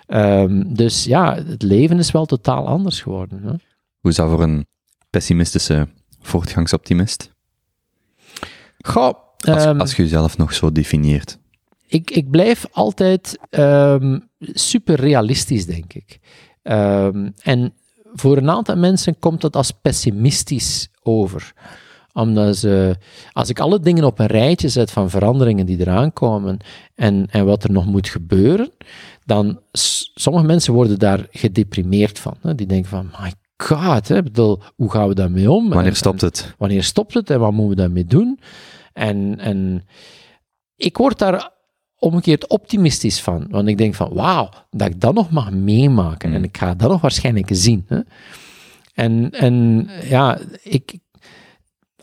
Ehm, 0.08 0.64
dus 0.74 1.04
ja, 1.04 1.36
het 1.36 1.62
leven 1.62 1.98
is 2.00 2.12
wel 2.12 2.26
totaal 2.26 2.68
anders 2.68 3.02
geworden. 3.02 3.40
Hè? 3.44 3.54
Hoe 4.00 4.12
is 4.12 4.16
dat 4.16 4.30
voor 4.30 4.44
een 4.44 4.66
pessimistische 5.10 5.88
voortgangsoptimist? 6.22 7.32
Goh, 8.78 9.14
Als, 9.38 9.66
ehm, 9.66 9.80
als 9.80 9.96
je 9.96 10.04
jezelf 10.04 10.38
nog 10.38 10.54
zo 10.54 10.72
definieert. 10.72 11.38
ik, 11.88 12.12
ik 12.12 12.30
blijf 12.30 12.66
altijd 12.72 13.38
ehm, 13.50 14.20
super 14.40 14.96
realistisch, 14.96 15.66
denk 15.66 15.94
ik. 15.94 16.20
En 17.42 17.74
voor 18.14 18.38
een 18.38 18.50
aantal 18.50 18.76
mensen 18.78 19.20
komt 19.20 19.42
dat 19.42 19.56
als 19.56 19.72
pessimistisch 19.72 20.90
over. 21.02 21.54
Omdat 22.14 22.58
ze, 22.58 22.96
als 23.32 23.50
ik 23.50 23.60
alle 23.60 23.80
dingen 23.80 24.04
op 24.04 24.20
een 24.20 24.26
rijtje 24.26 24.70
zet 24.70 24.92
van 24.92 25.10
veranderingen 25.10 25.66
die 25.66 25.80
eraan 25.80 26.14
komen 26.14 26.58
en, 26.96 27.28
en 27.30 27.46
wat 27.46 27.64
er 27.64 27.72
nog 27.72 27.86
moet 27.86 28.08
gebeuren, 28.10 28.72
dan 29.26 29.60
sommige 30.14 30.46
mensen 30.46 30.74
worden 30.74 31.00
daar 31.00 31.28
gedeprimeerd 31.32 32.20
van. 32.20 32.36
Hè. 32.42 32.56
Die 32.56 32.68
denken 32.68 32.90
van, 32.90 33.12
my 33.22 33.34
god, 33.58 34.08
hè, 34.08 34.24
bedoel, 34.24 34.60
hoe 34.76 34.92
gaan 34.92 35.08
we 35.08 35.14
daarmee 35.16 35.52
om? 35.52 35.70
Wanneer 35.70 35.88
En- 35.88 35.96
stopt 35.96 36.22
het? 36.22 36.54
wanneer 36.58 36.84
stopt 36.84 37.14
het 37.14 37.30
en 37.30 37.40
wat 37.40 37.52
moeten 37.52 37.70
we 37.70 37.76
daarmee 37.76 38.06
doen? 38.06 38.40
En, 38.94 39.40
en 39.40 39.86
ik 40.76 40.98
word 40.98 41.20
daar 41.20 41.52
omgekeerd 42.00 42.48
optimistisch 42.48 43.22
van, 43.22 43.48
want 43.50 43.68
ik 43.68 43.78
denk 43.78 43.96
van 43.96 44.14
wauw, 44.14 44.50
dat 44.70 44.88
ik 44.88 45.02
dat 45.02 45.14
nog 45.14 45.32
mag 45.32 45.52
meemaken 45.52 46.30
Mm. 46.30 46.36
en 46.36 46.44
ik 46.44 46.58
ga 46.58 46.74
dat 46.76 46.90
nog 46.90 47.02
waarschijnlijk 47.02 47.48
zien. 47.52 47.86
Hè? 47.88 48.00
En, 48.94 49.32
en 49.32 49.88
ja, 50.04 50.38
ik, 50.64 51.00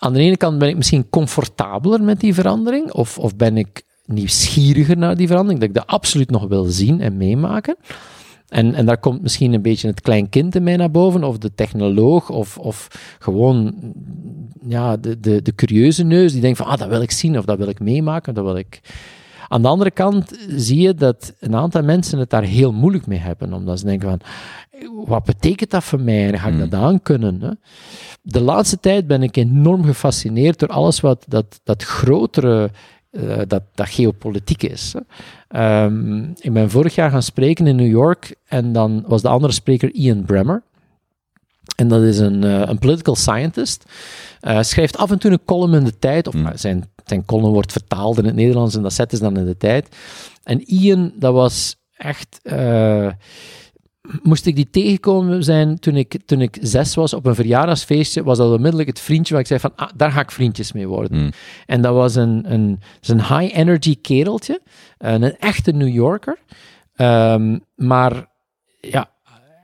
aan 0.01 0.13
de 0.13 0.21
ene 0.21 0.37
kant 0.37 0.59
ben 0.59 0.69
ik 0.69 0.77
misschien 0.77 1.11
comfortabeler 1.11 2.03
met 2.03 2.21
die 2.21 2.35
verandering, 2.35 2.93
of, 2.93 3.19
of 3.19 3.37
ben 3.37 3.57
ik 3.57 3.83
nieuwsgieriger 4.07 4.97
naar 4.97 5.17
die 5.17 5.27
verandering, 5.27 5.61
dat 5.61 5.69
ik 5.69 5.75
dat 5.75 5.87
absoluut 5.87 6.31
nog 6.31 6.49
wil 6.49 6.65
zien 6.65 7.01
en 7.01 7.17
meemaken. 7.17 7.77
En, 8.49 8.75
en 8.75 8.87
daar 8.87 8.99
komt 8.99 9.23
misschien 9.23 9.53
een 9.53 9.63
beetje 9.63 9.89
het 9.89 10.01
klein 10.01 10.29
kind 10.29 10.55
in 10.55 10.63
mij 10.63 10.77
naar 10.77 10.91
boven, 10.91 11.25
of 11.25 11.39
de 11.39 11.55
technoloog, 11.55 12.31
of, 12.31 12.59
of 12.59 12.89
gewoon 13.19 13.75
ja, 14.69 14.97
de, 14.97 15.21
de, 15.21 15.43
de 15.43 15.55
curieuze 15.55 16.05
neus 16.05 16.33
die 16.33 16.41
denkt 16.41 16.59
van, 16.59 16.67
ah, 16.67 16.79
dat 16.79 16.89
wil 16.89 17.03
ik 17.03 17.11
zien, 17.11 17.39
of 17.39 17.45
dat 17.45 17.59
wil 17.59 17.69
ik 17.69 17.81
meemaken, 17.81 18.35
dat 18.35 18.45
wil 18.45 18.57
ik... 18.57 18.81
Aan 19.53 19.63
de 19.63 19.69
andere 19.69 19.91
kant 19.91 20.39
zie 20.49 20.81
je 20.81 20.95
dat 20.95 21.33
een 21.41 21.57
aantal 21.57 21.83
mensen 21.83 22.19
het 22.19 22.31
daar 22.31 22.43
heel 22.43 22.73
moeilijk 22.73 23.07
mee 23.07 23.19
hebben, 23.19 23.53
omdat 23.53 23.79
ze 23.79 23.85
denken 23.85 24.09
van, 24.09 24.21
wat 25.07 25.25
betekent 25.25 25.71
dat 25.71 25.85
voor 25.85 26.01
mij 26.01 26.33
en 26.33 26.39
ga 26.39 26.49
ik 26.49 26.59
dat 26.59 26.75
aan 26.75 27.03
kunnen? 27.03 27.41
Hè? 27.43 27.51
De 28.23 28.41
laatste 28.41 28.81
tijd 28.81 29.07
ben 29.07 29.23
ik 29.23 29.37
enorm 29.37 29.85
gefascineerd 29.85 30.59
door 30.59 30.69
alles 30.69 31.01
wat 31.01 31.25
dat, 31.29 31.61
dat 31.65 31.83
grotere, 31.83 32.71
eh, 33.11 33.39
dat, 33.47 33.63
dat 33.75 33.89
geopolitiek 33.89 34.63
is. 34.63 34.95
Ehm, 35.49 36.23
ik 36.23 36.53
ben 36.53 36.71
vorig 36.71 36.95
jaar 36.95 37.11
gaan 37.11 37.23
spreken 37.23 37.67
in 37.67 37.77
New 37.77 37.91
York 37.91 38.35
en 38.49 38.73
dan 38.73 39.05
was 39.07 39.23
de 39.23 39.29
andere 39.29 39.53
spreker 39.53 39.91
Ian 39.93 40.25
Bremmer. 40.25 40.63
En 41.77 41.89
dat 41.89 42.03
is 42.03 42.19
een, 42.19 42.45
eh, 42.45 42.63
een 42.65 42.79
political 42.79 43.15
scientist. 43.15 43.85
Eh, 44.41 44.63
schrijft 44.63 44.97
af 44.97 45.11
en 45.11 45.19
toe 45.19 45.31
een 45.31 45.45
column 45.45 45.75
in 45.75 45.85
de 45.85 45.99
tijd, 45.99 46.27
of 46.27 46.35
maar 46.35 46.59
zijn, 46.59 46.85
zijn 47.11 47.25
column 47.25 47.53
wordt 47.53 47.73
vertaald 47.73 48.19
in 48.19 48.25
het 48.25 48.35
Nederlands 48.35 48.75
en 48.75 48.83
dat 48.83 48.93
zetten 48.93 49.19
ze 49.19 49.25
dan 49.25 49.37
in 49.37 49.47
de 49.47 49.57
tijd. 49.57 49.97
En 50.43 50.61
Ian, 50.61 51.13
dat 51.17 51.33
was 51.33 51.77
echt. 51.97 52.41
eh, 52.43 53.11
moest 54.23 54.47
ik 54.47 54.57
die 54.57 54.71
tegenkomen 54.71 55.45
zijn 55.45 55.79
toen 55.79 55.97
ik, 55.97 56.21
toen 56.27 56.41
ik 56.41 56.59
zes 56.61 56.95
was 56.95 57.15
op 57.15 57.27
een 57.27 57.35
verjaardagsfeestje, 57.35 58.23
was 58.23 58.39
dat 58.39 58.53
onmiddellijk 58.53 58.89
het 58.89 59.01
vriendje 59.01 59.33
waar 59.33 59.43
ik 59.43 59.49
zei 59.49 59.61
van, 59.61 59.73
ah, 59.77 59.89
daar 59.97 60.13
ga 60.13 60.21
ik 60.21 60.31
vriendjes 60.31 60.73
mee 60.73 60.89
worden. 60.89 61.19
Hmm. 61.19 61.31
En 61.67 61.83
dat 61.83 61.95
was 61.95 62.15
een, 62.15 62.53
een, 62.53 62.81
een 63.01 63.27
high-energy 63.27 64.01
kereltje, 64.01 64.61
een, 64.99 65.23
een 65.23 65.37
echte 65.39 65.73
New 65.73 65.95
Yorker, 65.95 66.39
Ehm, 67.01 67.59
maar 67.77 68.27
ja, 68.81 69.11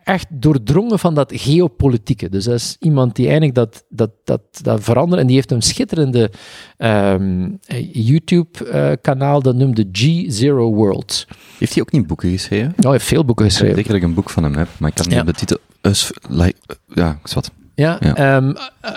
echt 0.06 0.26
doordrongen 0.30 0.98
van 0.98 1.14
dat 1.14 1.32
geopolitieke. 1.36 2.28
Dus 2.28 2.44
dat 2.44 2.54
is 2.54 2.76
iemand 2.80 3.14
die 3.16 3.24
eigenlijk 3.24 3.54
dat, 3.54 3.84
dat, 3.88 4.10
dat, 4.24 4.40
dat 4.62 4.82
verandert. 4.82 5.20
En 5.20 5.26
die 5.26 5.36
heeft 5.36 5.50
een 5.50 5.62
schitterende 5.62 6.30
ehm, 6.76 7.48
YouTube-kanaal, 7.92 9.42
dat 9.42 9.54
noemde 9.54 9.88
G-Zero 9.92 10.74
World. 10.74 11.26
Heeft 11.58 11.72
hij 11.74 11.82
ook 11.82 11.92
niet 11.92 12.06
boeken 12.06 12.30
geschreven? 12.30 12.68
Oh, 12.76 12.82
hij 12.82 12.90
heeft 12.92 13.04
veel 13.04 13.24
boeken 13.24 13.44
Ik 13.44 13.50
geschreven. 13.50 13.76
zeker 13.76 13.92
dat 13.92 14.00
ik 14.02 14.08
een 14.08 14.14
boek 14.14 14.30
van 14.30 14.42
hem 14.42 14.54
heb, 14.54 14.68
maar 14.78 14.88
ik 14.88 14.94
kan 14.94 15.04
niet 15.04 15.14
Ja. 15.14 15.20
op 15.20 15.26
de 15.26 15.32
titel... 15.32 15.56
Us, 15.82 16.10
like, 16.28 16.58
ja, 16.94 17.18
is 17.24 17.34
wat. 17.34 17.50
Ja, 17.74 17.96
Ja. 18.00 18.14
ehm, 18.14 18.52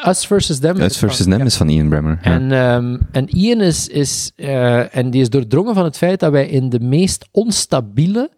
Us 0.07 0.25
versus 0.27 0.59
Them. 0.59 0.79
Us 0.81 0.97
versus 0.97 1.25
Them 1.25 1.41
is 1.41 1.55
van 1.55 1.69
Ian 1.69 1.89
Bremmer. 1.89 2.19
Ja. 2.21 2.31
En, 2.31 2.51
ehm, 2.51 2.97
en 3.11 3.29
Ian 3.29 3.61
is, 3.61 3.87
is, 3.87 4.31
eh, 4.35 4.95
en 4.95 5.09
die 5.09 5.21
is 5.21 5.29
doordrongen 5.29 5.73
van 5.73 5.83
het 5.83 5.97
feit 5.97 6.19
dat 6.19 6.31
wij 6.31 6.47
in 6.47 6.69
de 6.69 6.79
meest 6.79 7.27
onstabiele 7.31 8.29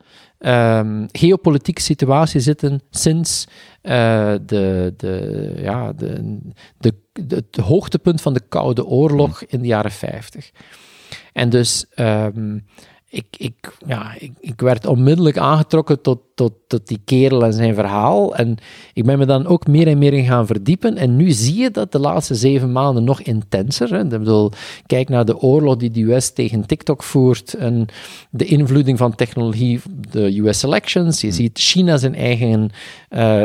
ehm, 0.42 1.06
geopolitieke 1.12 1.82
situatie 1.82 2.40
zitten 2.40 2.82
sinds 2.90 3.48
eh, 3.82 4.34
de, 4.46 4.94
de, 4.98 5.54
ja, 5.58 5.94
de, 5.94 6.40
de, 6.78 6.94
de- 7.14 7.36
het 7.36 7.56
hoogtepunt 7.66 8.22
van 8.22 8.34
de 8.34 8.42
Koude 8.50 8.86
Oorlog 8.86 9.44
in 9.44 9.62
de 9.62 9.68
jaren 9.68 9.92
50. 9.92 10.52
En 11.34 11.50
dus 11.50 11.86
ehm, 11.94 12.60
ik, 13.10 13.26
ik, 13.38 13.78
ja, 13.86 14.16
ik, 14.20 14.32
ik 14.40 14.62
werd 14.62 14.86
onmiddellijk 14.86 15.38
aangetrokken 15.38 16.02
tot, 16.02 16.20
tot, 16.42 16.54
tot 16.68 16.88
die 16.88 17.02
kerel 17.06 17.44
en 17.44 17.54
zijn 17.54 17.74
verhaal. 17.74 18.36
En 18.36 18.58
ik 18.94 19.06
ben 19.06 19.18
me 19.18 19.26
dan 19.26 19.48
ook 19.48 19.68
meer 19.68 19.88
en 19.88 19.98
meer 19.98 20.14
in 20.14 20.26
gaan 20.26 20.46
verdiepen. 20.46 20.98
En 20.98 21.16
nu 21.16 21.32
zie 21.32 21.56
je 21.56 21.72
dat 21.72 21.92
de 21.92 22.00
laatste 22.00 22.36
zeven 22.36 22.72
maanden 22.72 23.04
nog 23.04 23.22
intenser. 23.22 23.90
Hè. 23.90 24.04
Ik 24.04 24.10
bedoel, 24.10 24.52
kijk 24.86 25.10
naar 25.10 25.26
de 25.26 25.40
oorlog 25.40 25.76
die 25.76 25.92
de 25.92 26.14
US 26.14 26.30
tegen 26.30 26.66
TikTok 26.66 27.04
voert. 27.04 27.54
En 27.54 27.86
de 28.30 28.46
invloeding 28.46 28.98
van 28.98 29.16
technologie, 29.16 29.82
de 30.12 30.40
US 30.40 30.64
elections. 30.64 31.22
Je 31.22 31.32
ziet 31.32 31.60
China 31.60 31.98
zijn 31.98 32.16
eigen 32.16 32.70
eh, 33.10 33.44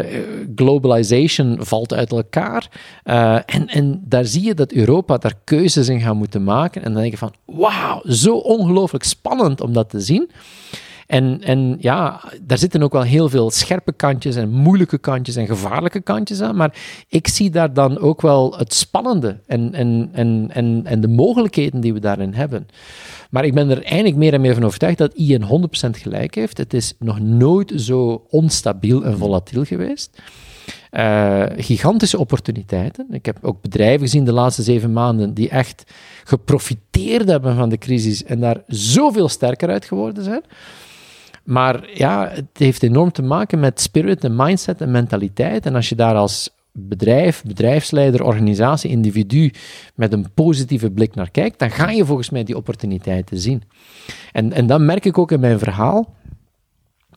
globalization 0.55 1.57
valt 1.61 1.95
uit 1.95 2.13
elkaar. 2.13 2.71
Eh, 3.05 3.35
en, 3.47 3.67
en 3.67 4.03
daar 4.05 4.25
zie 4.25 4.45
je 4.45 4.55
dat 4.55 4.73
Europa 4.73 5.19
daar 5.19 5.35
keuzes 5.45 5.89
in 5.89 6.01
gaat 6.01 6.15
moeten 6.15 6.45
maken. 6.45 6.85
En 6.85 6.93
dan 6.93 7.01
denk 7.01 7.13
je 7.13 7.19
van, 7.19 7.35
wauw, 7.45 8.03
zo 8.05 8.37
ongelooflijk 8.37 9.05
spannend 9.05 9.61
om 9.61 9.73
dat 9.73 9.91
te 9.91 10.01
zien. 10.01 10.31
En, 11.07 11.43
en 11.43 11.77
ja, 11.81 12.21
daar 12.43 12.59
zitten 12.59 12.83
ook 12.83 12.93
wel 12.93 13.03
heel 13.03 13.29
veel 13.29 13.51
scherpe 13.51 13.93
kantjes 13.93 14.37
en 14.37 14.51
moeilijke 14.51 14.99
kantjes 14.99 15.37
en 15.37 15.47
gevaarlijke 15.47 16.01
kantjes 16.01 16.41
aan. 16.41 16.57
Maar 16.57 16.79
ik 17.09 17.29
zie 17.29 17.51
daar 17.51 17.73
dan 17.73 17.99
ook 17.99 18.21
wel 18.21 18.57
het 18.59 18.75
spannende 18.75 19.41
en, 19.47 19.75
en, 19.75 20.09
en, 20.13 20.51
en, 20.53 20.81
en 20.85 21.01
de 21.01 21.09
mogelijkheden 21.09 21.81
die 21.81 21.93
we 21.93 22.01
daarin 22.01 22.35
hebben. 22.35 22.67
Maar 23.31 23.45
ik 23.45 23.55
ben 23.55 23.71
er 23.71 23.83
eigenlijk 23.83 24.17
meer 24.17 24.33
en 24.33 24.41
meer 24.41 24.55
van 24.55 24.65
overtuigd 24.65 24.99
dat 24.99 25.15
Ian 25.15 25.69
100% 25.87 25.91
gelijk 25.91 26.35
heeft. 26.35 26.59
Het 26.59 26.75
is 26.75 26.95
nog 26.99 27.21
nooit 27.21 27.73
zo 27.77 28.27
onstabiel 28.29 29.05
en 29.05 29.19
volatiel 29.19 29.65
geweest. 29.65 30.23
Eh, 30.91 31.45
gigantische 31.57 32.19
opportuniteiten. 32.19 33.07
Ik 33.11 33.27
heb 33.27 33.39
ook 33.43 33.61
bedrijven 33.61 34.01
gezien 34.01 34.25
de 34.25 34.33
laatste 34.33 34.63
zeven 34.63 34.93
maanden 34.93 35.35
die 35.35 35.49
echt 35.49 35.85
geprofiteerd 36.25 37.29
hebben 37.29 37.57
van 37.57 37.69
de 37.69 37.79
crisis 37.79 38.25
en 38.25 38.41
daar 38.41 38.63
zoveel 38.67 39.29
sterker 39.29 39.69
uit 39.69 39.85
geworden 39.85 40.25
zijn. 40.25 40.43
Maar 41.47 41.89
ja, 41.95 42.29
het 42.29 42.45
heeft 42.53 42.83
enorm 42.83 43.13
te 43.13 43.23
maken 43.23 43.61
met 43.61 43.81
spirit 43.81 44.25
en 44.25 44.37
mindset 44.37 44.81
en 44.81 44.91
mentaliteit. 44.91 45.67
En 45.67 45.75
als 45.75 45.89
je 45.89 45.95
daar 45.95 46.15
als 46.15 46.51
bedrijf, 46.73 47.43
bedrijfsleider, 47.47 48.25
organisatie, 48.25 48.91
individu 48.91 49.53
met 49.95 50.13
een 50.13 50.33
positieve 50.35 50.91
blik 50.91 51.15
naar 51.15 51.31
kijkt, 51.31 51.59
dan 51.59 51.71
ga 51.71 51.91
je 51.91 52.05
volgens 52.05 52.31
mij 52.31 52.45
die 52.45 52.57
opportuniteiten 52.57 53.39
zien. 53.39 53.63
En, 54.33 54.53
en 54.53 54.67
dat 54.67 54.81
merk 54.81 55.05
ik 55.05 55.19
ook 55.19 55.33
in 55.33 55.41
mijn 55.41 55.59
verhaal. 55.59 56.15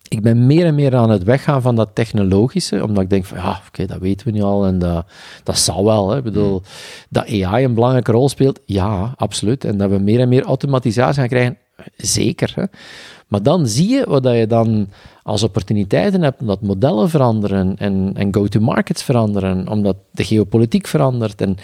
Ik 0.08 0.22
ben 0.22 0.46
meer 0.46 0.66
en 0.66 0.76
meer 0.76 0.96
aan 0.96 1.10
het 1.10 1.24
weggaan 1.24 1.62
van 1.62 1.76
dat 1.76 1.96
technologische, 1.96 2.84
omdat 2.84 3.04
ik 3.04 3.10
denk 3.10 3.26
van, 3.26 3.38
ja, 3.38 3.62
oké, 3.68 3.86
dat 3.86 4.00
weten 4.00 4.28
we 4.28 4.34
nu 4.34 4.42
al 4.42 4.66
en 4.66 4.80
dat, 4.80 5.06
dat 5.44 5.58
zal 5.58 5.86
wel. 5.86 6.10
Hè. 6.10 6.18
Ik 6.18 6.24
bedoel, 6.24 6.62
dat 7.10 7.28
AI 7.28 7.64
een 7.64 7.74
belangrijke 7.74 8.12
rol 8.12 8.30
speelt, 8.30 8.60
ja, 8.66 9.14
absoluut. 9.16 9.64
En 9.64 9.78
dat 9.78 9.90
we 9.90 9.98
meer 9.98 10.20
en 10.20 10.30
meer 10.30 10.44
automatisatie 10.44 11.20
gaan 11.20 11.30
krijgen, 11.30 11.58
zeker. 11.98 12.52
Hè. 12.56 12.64
Maar 13.30 13.44
dan 13.44 13.68
zie 13.68 13.90
je 13.90 14.06
wat 14.08 14.24
dat 14.24 14.36
je 14.36 14.48
dan 14.48 14.88
als 15.24 15.44
opportuniteiten 15.44 16.22
hebt, 16.22 16.42
omdat 16.42 16.62
modellen 16.62 17.10
veranderen 17.10 17.76
en, 17.78 18.12
en 18.16 18.34
go-to-markets 18.34 19.04
veranderen, 19.04 19.70
omdat 19.70 19.96
de 20.12 20.24
geopolitiek 20.24 20.88
verandert 20.88 21.42
en 21.42 21.58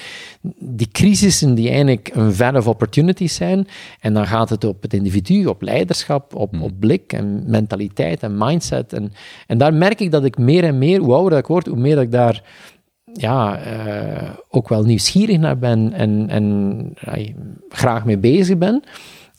die 0.59 0.87
crisissen 0.91 1.55
die 1.55 1.67
eigenlijk 1.69 2.11
een 2.13 2.33
van 2.33 2.57
of 2.57 2.67
opportunities 2.67 3.35
zijn. 3.35 3.67
En 3.99 4.13
dan 4.13 4.27
gaat 4.27 4.49
het 4.49 4.63
op 4.63 4.81
het 4.81 4.93
individu, 4.93 5.45
op 5.45 5.61
leiderschap, 5.61 6.35
op, 6.35 6.61
op 6.61 6.71
blik 6.79 7.13
en 7.13 7.43
mentaliteit 7.47 8.23
en 8.23 8.37
mindset. 8.37 8.93
En, 8.93 9.11
en 9.47 9.57
daar 9.57 9.73
merk 9.73 9.99
ik 9.99 10.11
dat 10.11 10.25
ik 10.25 10.37
meer 10.37 10.63
en 10.63 10.77
meer, 10.77 10.99
hoe 10.99 11.13
ouder 11.13 11.29
dat 11.29 11.39
ik 11.39 11.47
word, 11.47 11.67
hoe 11.67 11.77
meer 11.77 11.95
dat 11.95 12.03
ik 12.03 12.11
daar 12.11 12.43
ja, 13.13 13.57
eh, 13.57 14.29
ook 14.49 14.69
wel 14.69 14.83
nieuwsgierig 14.83 15.37
naar 15.37 15.57
ben 15.57 15.93
en, 15.93 16.29
en 16.29 16.93
ai, 17.05 17.35
graag 17.69 18.05
mee 18.05 18.17
bezig 18.17 18.57
ben. 18.57 18.83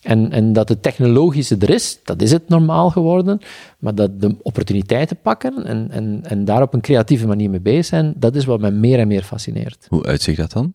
En, 0.06 0.30
en 0.32 0.52
dat 0.52 0.68
het 0.68 0.82
technologische 0.82 1.56
er 1.58 1.70
is, 1.70 1.98
dat 2.04 2.22
is 2.22 2.32
het 2.32 2.48
normaal 2.48 2.90
geworden. 2.90 3.38
Maar 3.78 3.94
dat 3.94 4.20
de 4.20 4.36
opportuniteiten 4.42 5.16
pakken 5.22 5.64
en, 5.64 5.90
en, 5.90 6.20
en 6.22 6.44
daar 6.44 6.62
op 6.62 6.74
een 6.74 6.80
creatieve 6.80 7.26
manier 7.26 7.50
mee 7.50 7.60
bezig 7.60 7.84
zijn, 7.84 8.14
dat 8.16 8.36
is 8.36 8.44
wat 8.44 8.60
mij 8.60 8.70
meer 8.70 8.98
en 8.98 9.08
meer 9.08 9.22
fascineert. 9.22 9.86
Hoe 9.88 10.04
uitzicht 10.04 10.38
dat 10.38 10.52
dan? 10.52 10.74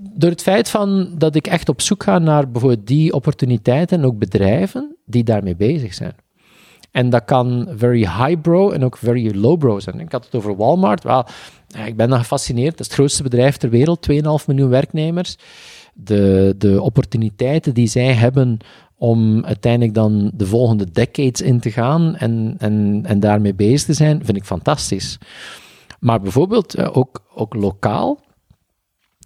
Door 0.00 0.30
het 0.30 0.42
feit 0.42 0.68
van 0.68 1.14
dat 1.18 1.34
ik 1.34 1.46
echt 1.46 1.68
op 1.68 1.80
zoek 1.80 2.02
ga 2.02 2.18
naar 2.18 2.50
bijvoorbeeld 2.50 2.86
die 2.86 3.12
opportuniteiten 3.12 3.98
en 3.98 4.04
ook 4.04 4.18
bedrijven 4.18 4.96
die 5.04 5.24
daarmee 5.24 5.56
bezig 5.56 5.94
zijn. 5.94 6.14
En 6.90 7.10
dat 7.10 7.24
kan 7.24 7.68
very 7.76 8.00
highbrow 8.00 8.72
en 8.72 8.84
ook 8.84 8.96
very 8.96 9.36
lowbrow 9.36 9.80
zijn. 9.80 10.00
Ik 10.00 10.12
had 10.12 10.24
het 10.24 10.34
over 10.34 10.56
Walmart. 10.56 11.02
Wel, 11.02 11.26
ik 11.84 11.96
ben 11.96 12.08
dan 12.08 12.18
gefascineerd. 12.18 12.70
Dat 12.70 12.80
is 12.80 12.86
het 12.86 12.94
grootste 12.94 13.22
bedrijf 13.22 13.56
ter 13.56 13.70
wereld, 13.70 14.06
2,5 14.10 14.16
miljoen 14.46 14.68
werknemers. 14.68 15.36
De, 16.02 16.54
de 16.58 16.82
opportuniteiten 16.82 17.74
die 17.74 17.86
zij 17.86 18.14
hebben 18.14 18.58
om 18.96 19.44
uiteindelijk 19.44 19.94
dan 19.94 20.30
de 20.34 20.46
volgende 20.46 20.90
decades 20.92 21.40
in 21.40 21.60
te 21.60 21.70
gaan 21.70 22.16
en, 22.16 22.54
en, 22.58 23.02
en 23.06 23.20
daarmee 23.20 23.54
bezig 23.54 23.86
te 23.86 23.92
zijn, 23.92 24.24
vind 24.24 24.36
ik 24.36 24.44
fantastisch. 24.44 25.18
Maar 26.00 26.20
bijvoorbeeld 26.20 26.74
eh, 26.74 26.96
ook, 26.96 27.22
ook 27.34 27.54
lokaal. 27.54 28.20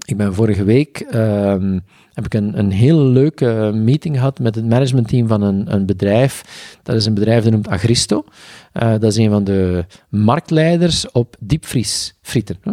Ik 0.07 0.17
ben 0.17 0.35
vorige 0.35 0.65
week 0.65 1.01
ehm, 1.01 1.79
heb 2.15 2.25
ik 2.25 2.35
een, 2.35 2.59
een 2.59 2.71
hele 2.71 3.03
leuke 3.05 3.71
meeting 3.75 4.17
gehad 4.17 4.39
met 4.39 4.55
het 4.55 4.69
managementteam 4.69 5.29
van 5.29 5.43
een, 5.43 5.75
een 5.75 5.87
bedrijf. 5.87 6.43
Dat 6.83 6.97
is 6.97 7.07
een 7.07 7.15
bedrijf 7.15 7.43
dat 7.43 7.53
noemt 7.53 7.69
Agristo. 7.69 8.25
Eh, 8.73 8.91
dat 8.91 9.05
is 9.05 9.17
een 9.17 9.31
van 9.31 9.45
de 9.45 9.85
marktleiders 10.09 11.11
op 11.11 11.37
diepvriesfrieten. 11.41 12.57
Hè. 12.63 12.73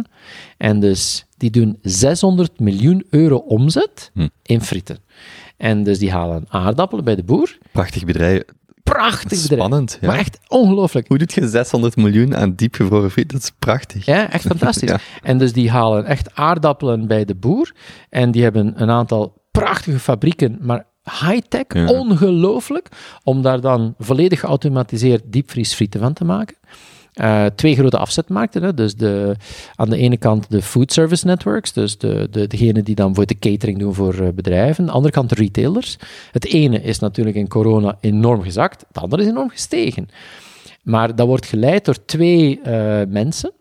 En 0.58 0.80
dus 0.80 1.26
die 1.36 1.50
doen 1.50 1.78
600 1.82 2.60
miljoen 2.60 3.04
euro 3.10 3.36
omzet 3.36 4.10
Hm. 4.14 4.28
in 4.42 4.60
frieten. 4.60 4.98
En 5.56 5.82
dus 5.82 5.98
die 5.98 6.10
halen 6.10 6.44
aardappelen 6.48 7.04
bij 7.04 7.14
de 7.16 7.22
boer. 7.24 7.58
Prachtig 7.72 8.04
bedrijf. 8.04 8.42
Prachtig 8.82 9.42
bedrijf. 9.42 9.60
Spannend, 9.60 9.98
ja. 10.00 10.06
Maar 10.06 10.18
echt 10.18 10.38
ongelooflijk. 10.48 11.08
Hoe 11.08 11.18
doet 11.18 11.32
je 11.32 11.48
600 11.48 11.96
miljoen 11.96 12.36
aan 12.36 12.54
diepgevroren 12.54 13.10
friet? 13.10 13.32
Dat 13.32 13.42
is 13.42 13.52
prachtig. 13.58 14.04
Ja, 14.06 14.30
echt 14.30 14.46
fantastisch. 14.46 14.90
Ja. 14.90 14.98
En 15.22 15.38
dus 15.38 15.52
die 15.52 15.70
halen 15.70 16.04
echt 16.04 16.34
aardappelen 16.34 17.06
bij 17.06 17.24
de 17.24 17.34
boer. 17.34 17.72
En 18.10 18.30
die 18.30 18.42
hebben 18.42 18.72
een 18.82 18.90
aantal 18.90 19.42
prachtige 19.50 19.98
fabrieken, 19.98 20.58
maar 20.60 20.86
high-tech, 21.04 21.64
Ja. 21.68 21.86
ongelooflijk, 21.88 22.88
om 23.22 23.42
daar 23.42 23.60
dan 23.60 23.94
volledig 23.98 24.40
geautomatiseerd 24.40 25.22
diepvriesfrieten 25.26 26.00
van 26.00 26.12
te 26.12 26.24
maken. 26.24 26.56
Eh, 27.12 27.46
twee 27.46 27.74
grote 27.74 27.98
afzetmarkten. 27.98 28.62
Hè? 28.62 28.74
Dus 28.74 28.94
de, 28.94 29.36
aan 29.74 29.90
de 29.90 29.96
ene 29.96 30.16
kant 30.16 30.50
de 30.50 30.62
food 30.62 30.92
service 30.92 31.26
networks, 31.26 31.72
dus 31.72 31.98
de, 31.98 32.28
de, 32.30 32.46
degene 32.46 32.82
die 32.82 32.94
dan 32.94 33.14
voor 33.14 33.26
de 33.26 33.38
catering 33.38 33.78
doen 33.78 33.94
voor 33.94 34.14
eh, 34.14 34.28
bedrijven. 34.28 34.78
Aan 34.78 34.86
de 34.86 34.92
andere 34.92 35.14
kant 35.14 35.28
de 35.28 35.34
retailers. 35.34 35.96
Het 36.30 36.46
ene 36.46 36.82
is 36.82 36.98
natuurlijk 36.98 37.36
in 37.36 37.48
corona 37.48 37.98
enorm 38.00 38.42
gezakt, 38.42 38.84
het 38.88 38.98
andere 38.98 39.22
is 39.22 39.28
enorm 39.28 39.50
gestegen. 39.50 40.08
Maar 40.82 41.16
dat 41.16 41.26
wordt 41.26 41.46
geleid 41.46 41.84
door 41.84 42.04
twee 42.04 42.60
eh, 42.60 43.00
mensen, 43.08 43.52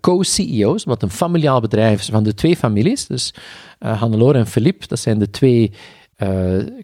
co-CEO's, 0.00 0.84
wat 0.84 1.02
een 1.02 1.10
familiaal 1.10 1.60
bedrijf 1.60 2.00
is 2.00 2.08
van 2.08 2.22
de 2.22 2.34
twee 2.34 2.56
families. 2.56 3.06
Dus 3.06 3.34
Hannelore 3.78 4.38
en 4.38 4.46
Philippe, 4.46 4.86
dat 4.86 4.98
zijn 4.98 5.18
de 5.18 5.30
twee 5.30 5.72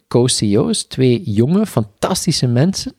co-CEO's, 0.09 0.85
twee 0.85 1.23
jonge, 1.23 1.67
fantastische 1.67 2.47
mensen. 2.47 2.93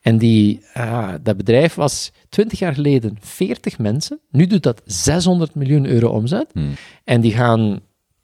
En 0.00 0.18
die, 0.18 0.60
ah, 0.72 1.14
dat 1.22 1.36
bedrijf 1.36 1.74
was 1.74 2.12
20 2.28 2.58
jaar 2.58 2.74
geleden 2.74 3.16
40 3.20 3.78
mensen. 3.78 4.20
Nu 4.30 4.46
doet 4.46 4.62
dat 4.62 4.82
600 4.84 5.54
miljoen 5.54 5.86
euro 5.86 6.08
omzet. 6.08 6.50
Hmm. 6.52 6.72
En 7.04 7.20
die 7.20 7.32
gaan 7.32 7.80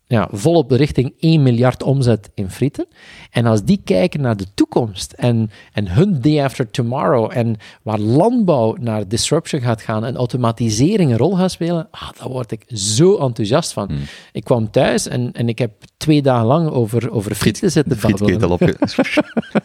ja, 0.06 0.28
volop 0.32 0.70
richting 0.70 1.14
1 1.18 1.42
miljard 1.42 1.82
omzet 1.82 2.30
in 2.34 2.50
frieten. 2.50 2.86
En 3.30 3.46
als 3.46 3.64
die 3.64 3.80
kijken 3.84 4.20
naar 4.20 4.36
de 4.36 4.46
toekomst 4.54 5.12
en, 5.12 5.50
en 5.72 5.88
hun 5.88 6.20
day 6.20 6.44
after 6.44 6.70
tomorrow 6.70 7.30
en 7.34 7.56
waar 7.82 7.98
landbouw 7.98 8.76
naar 8.80 9.08
disruption 9.08 9.60
gaat 9.60 9.82
gaan 9.82 10.04
en 10.04 10.16
automatisering 10.16 11.10
een 11.10 11.16
rol 11.16 11.36
gaat 11.36 11.50
spelen, 11.50 11.88
ah, 11.90 12.08
daar 12.18 12.28
word 12.28 12.50
ik 12.50 12.64
zo 12.68 13.16
enthousiast 13.16 13.72
van. 13.72 13.88
Hmm. 13.88 14.00
Ik 14.32 14.44
kwam 14.44 14.70
thuis 14.70 15.08
en, 15.08 15.32
en 15.32 15.48
ik 15.48 15.58
heb 15.58 15.72
twee 15.96 16.22
dagen 16.22 16.46
lang 16.46 16.68
over, 16.70 17.10
over 17.10 17.34
frieten 17.34 17.70
zitten 17.70 17.96
Frietketel 17.96 18.48
babbelen. 18.48 18.76
opge... 18.80 19.22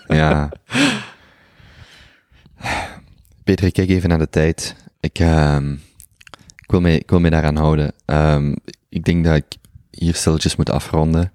ja. 0.21 0.51
Peter, 3.43 3.65
ik 3.65 3.73
kijk 3.73 3.89
even 3.89 4.09
naar 4.09 4.17
de 4.17 4.29
tijd. 4.29 4.75
Ik, 4.99 5.19
ehm, 5.19 5.71
ik, 6.55 6.71
wil, 6.71 6.81
mij, 6.81 6.95
ik 6.95 7.09
wil 7.09 7.21
daaraan 7.21 7.55
houden. 7.55 7.91
Ehm, 8.05 8.55
ik 8.89 9.03
denk 9.03 9.23
dat 9.23 9.35
ik 9.35 9.45
hier 9.91 10.15
stilletjes 10.15 10.55
moet 10.55 10.69
afronden. 10.69 11.31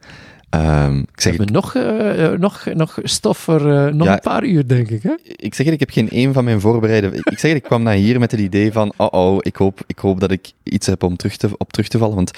Ehm, 0.50 0.98
ik, 0.98 1.06
We 1.14 1.22
zeg, 1.22 1.38
nog, 1.38 1.74
eh, 1.74 2.24
eh, 2.24 2.38
nog, 2.38 2.66
nog 2.74 2.98
stof 3.02 3.38
voor 3.38 3.72
eh, 3.72 3.92
nog 3.92 4.06
Ja. 4.06 4.12
een 4.12 4.20
paar 4.20 4.44
uur, 4.44 4.68
denk 4.68 4.88
ik. 4.88 5.02
Hè? 5.02 5.14
ik 5.22 5.54
zeg 5.54 5.64
het, 5.66 5.74
ik 5.74 5.80
heb 5.80 5.90
geen 5.90 6.10
één 6.10 6.32
van 6.32 6.44
mijn 6.44 6.60
voorbereide... 6.60 7.06
Ik 7.34 7.38
zeg 7.38 7.50
het, 7.50 7.60
ik 7.60 7.62
kwam 7.62 7.82
naar 7.82 7.94
hier 7.94 8.18
met 8.20 8.30
het 8.30 8.40
idee 8.40 8.72
van, 8.72 8.92
oh 8.96 9.08
oh, 9.10 9.38
ik 9.40 9.56
hoop, 9.56 9.80
ik 9.86 9.98
hoop 9.98 10.20
dat 10.20 10.30
ik 10.30 10.52
iets 10.62 10.86
heb 10.86 11.02
om 11.02 11.16
terug 11.16 11.36
te, 11.36 11.58
op 11.58 11.72
terug 11.72 11.88
te 11.88 11.98
vallen. 11.98 12.14
Want 12.14 12.30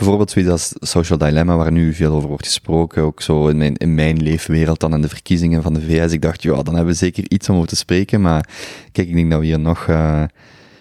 bijvoorbeeld 0.00 0.30
zoiets 0.30 0.50
als 0.50 0.72
Social 0.78 1.18
Dilemma, 1.18 1.56
waar 1.56 1.72
nu 1.72 1.94
veel 1.94 2.12
over 2.12 2.28
wordt 2.28 2.46
gesproken, 2.46 3.02
ook 3.02 3.22
zo 3.22 3.48
in 3.48 3.56
mijn, 3.56 3.76
in 3.76 3.94
mijn 3.94 4.22
leefwereld 4.22 4.80
dan 4.80 4.92
en 4.92 5.00
de 5.00 5.08
verkiezingen 5.08 5.62
van 5.62 5.74
de 5.74 5.80
VS. 5.80 6.12
Ik 6.12 6.22
dacht, 6.22 6.42
ja, 6.42 6.62
dan 6.62 6.74
hebben 6.74 6.92
we 6.92 6.98
zeker 6.98 7.24
iets 7.28 7.48
om 7.48 7.56
over 7.56 7.68
te 7.68 7.76
spreken. 7.76 8.20
Maar 8.20 8.48
kijk, 8.92 9.08
ik 9.08 9.14
denk 9.14 9.30
dat 9.30 9.40
we 9.40 9.46
hier 9.46 9.60
nog... 9.60 9.86
eh, 9.88 10.22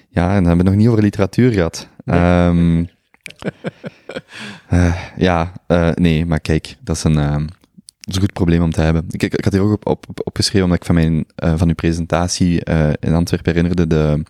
ja, 0.10 0.28
en 0.36 0.44
dan 0.44 0.46
hebben 0.46 0.52
we 0.52 0.58
het 0.58 0.64
nog 0.66 0.76
niet 0.76 0.88
over 0.88 1.02
literatuur 1.04 1.52
gehad. 1.52 1.88
Ehm, 2.06 2.84
eh, 4.68 4.96
ja, 5.18 5.52
eh, 5.68 5.90
nee, 5.94 6.26
maar 6.26 6.40
kijk, 6.40 6.76
dat 6.84 6.96
is 6.96 7.04
een... 7.04 7.14
dat 7.14 7.42
is 8.02 8.16
een 8.16 8.22
goed 8.22 8.34
probleem 8.34 8.62
om 8.62 8.72
te 8.72 8.82
hebben. 8.82 9.06
Ik, 9.10 9.24
ik, 9.24 9.34
ik 9.34 9.44
had 9.44 9.54
hier 9.54 9.62
ook 9.62 9.74
op, 9.74 9.88
op, 9.88 10.06
op- 10.10 10.22
opgeschreven, 10.24 10.64
omdat 10.64 10.78
ik 10.80 10.86
van, 10.86 10.96
mijn, 10.96 11.26
van 11.58 11.68
uw 11.68 11.74
presentatie 11.76 12.64
in 13.00 13.14
Antwerpen 13.14 13.54
herinnerde, 13.54 13.88
de 13.88 14.24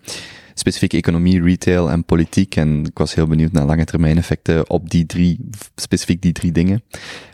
specifieke 0.60 0.96
economie, 0.96 1.42
retail 1.42 1.90
en 1.90 2.04
politiek. 2.04 2.56
En 2.56 2.84
ik 2.84 2.98
was 2.98 3.14
heel 3.14 3.26
benieuwd 3.26 3.52
naar 3.52 3.64
lange 3.64 3.84
termijn 3.84 4.16
effecten 4.16 4.70
op 4.70 4.90
die 4.90 5.06
drie, 5.06 5.48
specifiek 5.74 6.22
die 6.22 6.32
drie 6.32 6.52
dingen. 6.52 6.82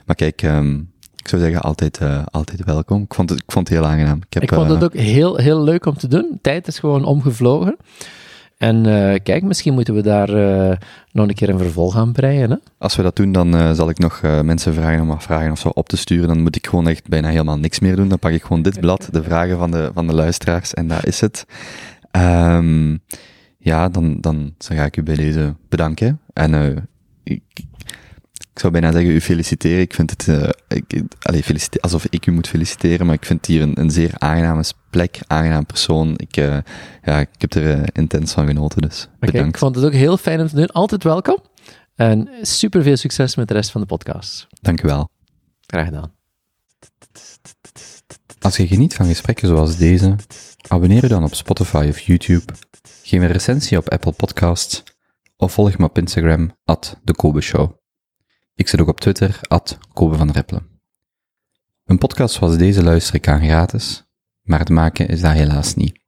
Maar 0.06 0.16
kijk, 0.16 0.42
ehm, 0.42 0.74
ik 1.16 1.28
zou 1.28 1.42
zeggen, 1.42 1.60
altijd, 1.60 1.98
eh, 1.98 2.22
altijd 2.30 2.64
welkom. 2.64 3.02
Ik 3.02 3.14
vond, 3.14 3.30
het, 3.30 3.38
ik 3.38 3.52
vond 3.52 3.68
het 3.68 3.78
heel 3.78 3.86
aangenaam. 3.86 4.16
Ik, 4.16 4.34
heb, 4.34 4.42
Ik 4.42 4.52
vond 4.52 4.66
eh, 4.66 4.74
het 4.74 4.84
ook 4.84 4.94
heel, 4.94 5.36
heel 5.36 5.62
leuk 5.62 5.86
om 5.86 5.96
te 5.96 6.08
doen. 6.08 6.38
Tijd 6.42 6.66
is 6.66 6.78
gewoon 6.78 7.05
omgevlogen. 7.05 7.76
En 8.56 8.86
eh, 8.86 9.20
kijk, 9.22 9.42
misschien 9.42 9.74
moeten 9.74 9.94
we 9.94 10.02
daar 10.02 10.28
eh, 10.28 10.76
nog 11.12 11.28
een 11.28 11.34
keer 11.34 11.48
een 11.48 11.58
vervolg 11.58 11.96
aan 11.96 12.12
breien. 12.12 12.50
Hè? 12.50 12.56
Als 12.78 12.96
we 12.96 13.02
dat 13.02 13.16
doen, 13.16 13.32
dan 13.32 13.56
eh, 13.56 13.72
zal 13.72 13.88
ik 13.88 13.98
nog 13.98 14.20
eh, 14.22 14.40
mensen 14.40 14.74
vragen 14.74 15.10
om 15.10 15.20
vragen 15.20 15.50
of 15.50 15.58
zo 15.58 15.68
op 15.68 15.88
te 15.88 15.96
sturen. 15.96 16.28
Dan 16.28 16.42
moet 16.42 16.56
ik 16.56 16.66
gewoon 16.66 16.88
echt 16.88 17.08
bijna 17.08 17.28
helemaal 17.28 17.58
niks 17.58 17.80
meer 17.80 17.96
doen. 17.96 18.08
Dan 18.08 18.18
pak 18.18 18.32
ik 18.32 18.42
gewoon 18.42 18.62
dit 18.62 18.80
blad, 18.80 19.08
de 19.10 19.22
vragen 19.22 19.58
van 19.58 19.70
de, 19.70 19.90
van 19.94 20.06
de 20.06 20.14
luisteraars, 20.14 20.74
en 20.74 20.88
daar 20.88 21.06
is 21.06 21.20
het. 21.20 21.46
Ehm, 22.20 22.97
ja, 23.59 23.89
dan, 23.89 24.20
dan, 24.20 24.55
dan 24.59 24.77
ga 24.77 24.85
ik 24.85 24.97
u 24.97 25.03
bij 25.03 25.15
deze 25.17 25.55
bedanken. 25.69 26.20
En 26.33 26.55
eh, 26.55 26.77
ik, 27.23 27.43
ik 28.53 28.59
zou 28.62 28.73
bijna 28.73 28.93
zeggen, 28.93 29.11
u 29.11 29.20
feliciteren. 29.20 29.81
Ik 29.81 29.95
vind 29.95 30.11
het, 30.11 30.28
eh, 30.28 30.49
ik, 30.69 31.45
felicite- 31.45 31.81
alsof 31.81 32.07
ik 32.11 32.27
u 32.27 32.33
moet 32.33 32.49
feliciteren, 32.49 33.07
maar 33.07 33.15
ik 33.15 33.25
vind 33.25 33.41
het 33.41 33.49
hier 33.49 33.62
een, 33.62 33.81
een 33.81 33.91
zeer 33.91 34.11
aangename 34.19 34.65
plek, 34.91 35.19
aangenaam 35.27 35.67
persoon. 35.67 36.15
Ik, 36.17 36.36
eh, 36.36 36.59
ja, 37.03 37.20
ik 37.20 37.28
heb 37.39 37.55
er 37.55 37.89
intens 37.93 38.33
van 38.33 38.47
genoten, 38.47 38.81
dus 38.83 39.03
Oké, 39.17 39.27
ik 39.27 39.33
bedankt. 39.33 39.59
vond 39.59 39.75
het 39.77 39.85
ook 39.85 39.93
heel 39.93 40.17
fijn 40.17 40.41
om 40.41 40.47
te 40.49 40.55
doen. 40.57 40.67
Altijd 40.67 41.03
welkom. 41.03 41.39
En 41.95 42.28
super 42.43 42.83
veel 42.83 42.97
succes 42.97 43.36
met 43.36 43.49
de 43.49 43.55
rest 43.55 43.70
van 43.70 43.81
de 43.81 43.86
podcast. 43.86 44.47
Dank 44.61 44.83
u 44.83 44.86
wel. 44.86 45.09
Graag 45.67 45.85
gedaan. 45.85 46.12
Als 48.41 48.57
je 48.57 48.67
geniet 48.67 48.95
van 48.95 49.07
gesprekken 49.07 49.49
zoals 49.49 49.77
deze, 49.77 50.15
abonneer 50.69 51.03
je 51.03 51.09
dan 51.09 51.25
op 51.25 51.35
Spotify 51.35 51.86
of 51.89 51.99
YouTube, 51.99 52.53
geef 53.03 53.20
een 53.20 53.33
recensie 53.33 53.78
op 53.78 53.89
Apple 53.89 54.12
Podcasts 54.12 54.83
of 55.36 55.53
volg 55.53 55.78
me 55.78 55.85
op 55.85 55.99
Instagram, 55.99 56.57
at 56.65 57.01
de 57.05 57.15
Kobe 57.15 57.41
Show. 57.41 57.73
Ik 58.55 58.69
zit 58.69 58.81
ook 58.81 58.89
op 58.89 59.01
Twitter, 59.01 59.41
at 59.43 59.78
van. 59.93 60.75
Een 61.85 61.99
podcast 61.99 62.35
zoals 62.35 62.57
deze 62.57 62.83
luister 62.83 63.15
ik 63.15 63.28
aan 63.28 63.45
gratis, 63.45 64.05
maar 64.43 64.59
het 64.59 64.69
maken 64.69 65.09
is 65.09 65.20
dat 65.20 65.33
helaas 65.33 65.75
niet. 65.75 66.01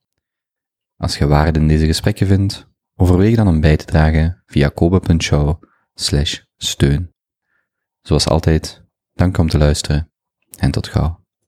Als 0.97 1.19
je 1.19 1.27
waarde 1.27 1.61
in 1.61 1.69
deze 1.69 1.87
gesprekken 1.87 2.27
vindt, 2.27 2.67
overweeg 2.95 3.37
dan 3.37 3.49
om 3.49 3.61
bij 3.61 3.77
te 3.77 3.85
dragen 3.85 4.43
via 4.47 4.69
kobe.show 4.69 5.63
steun. 6.57 7.15
Zoals 8.01 8.29
altijd, 8.29 8.85
dank 9.13 9.39
om 9.39 9.49
te 9.49 9.59
luisteren 9.59 10.13
en 10.57 10.71
tot 10.71 10.89
gauw. 10.89 11.27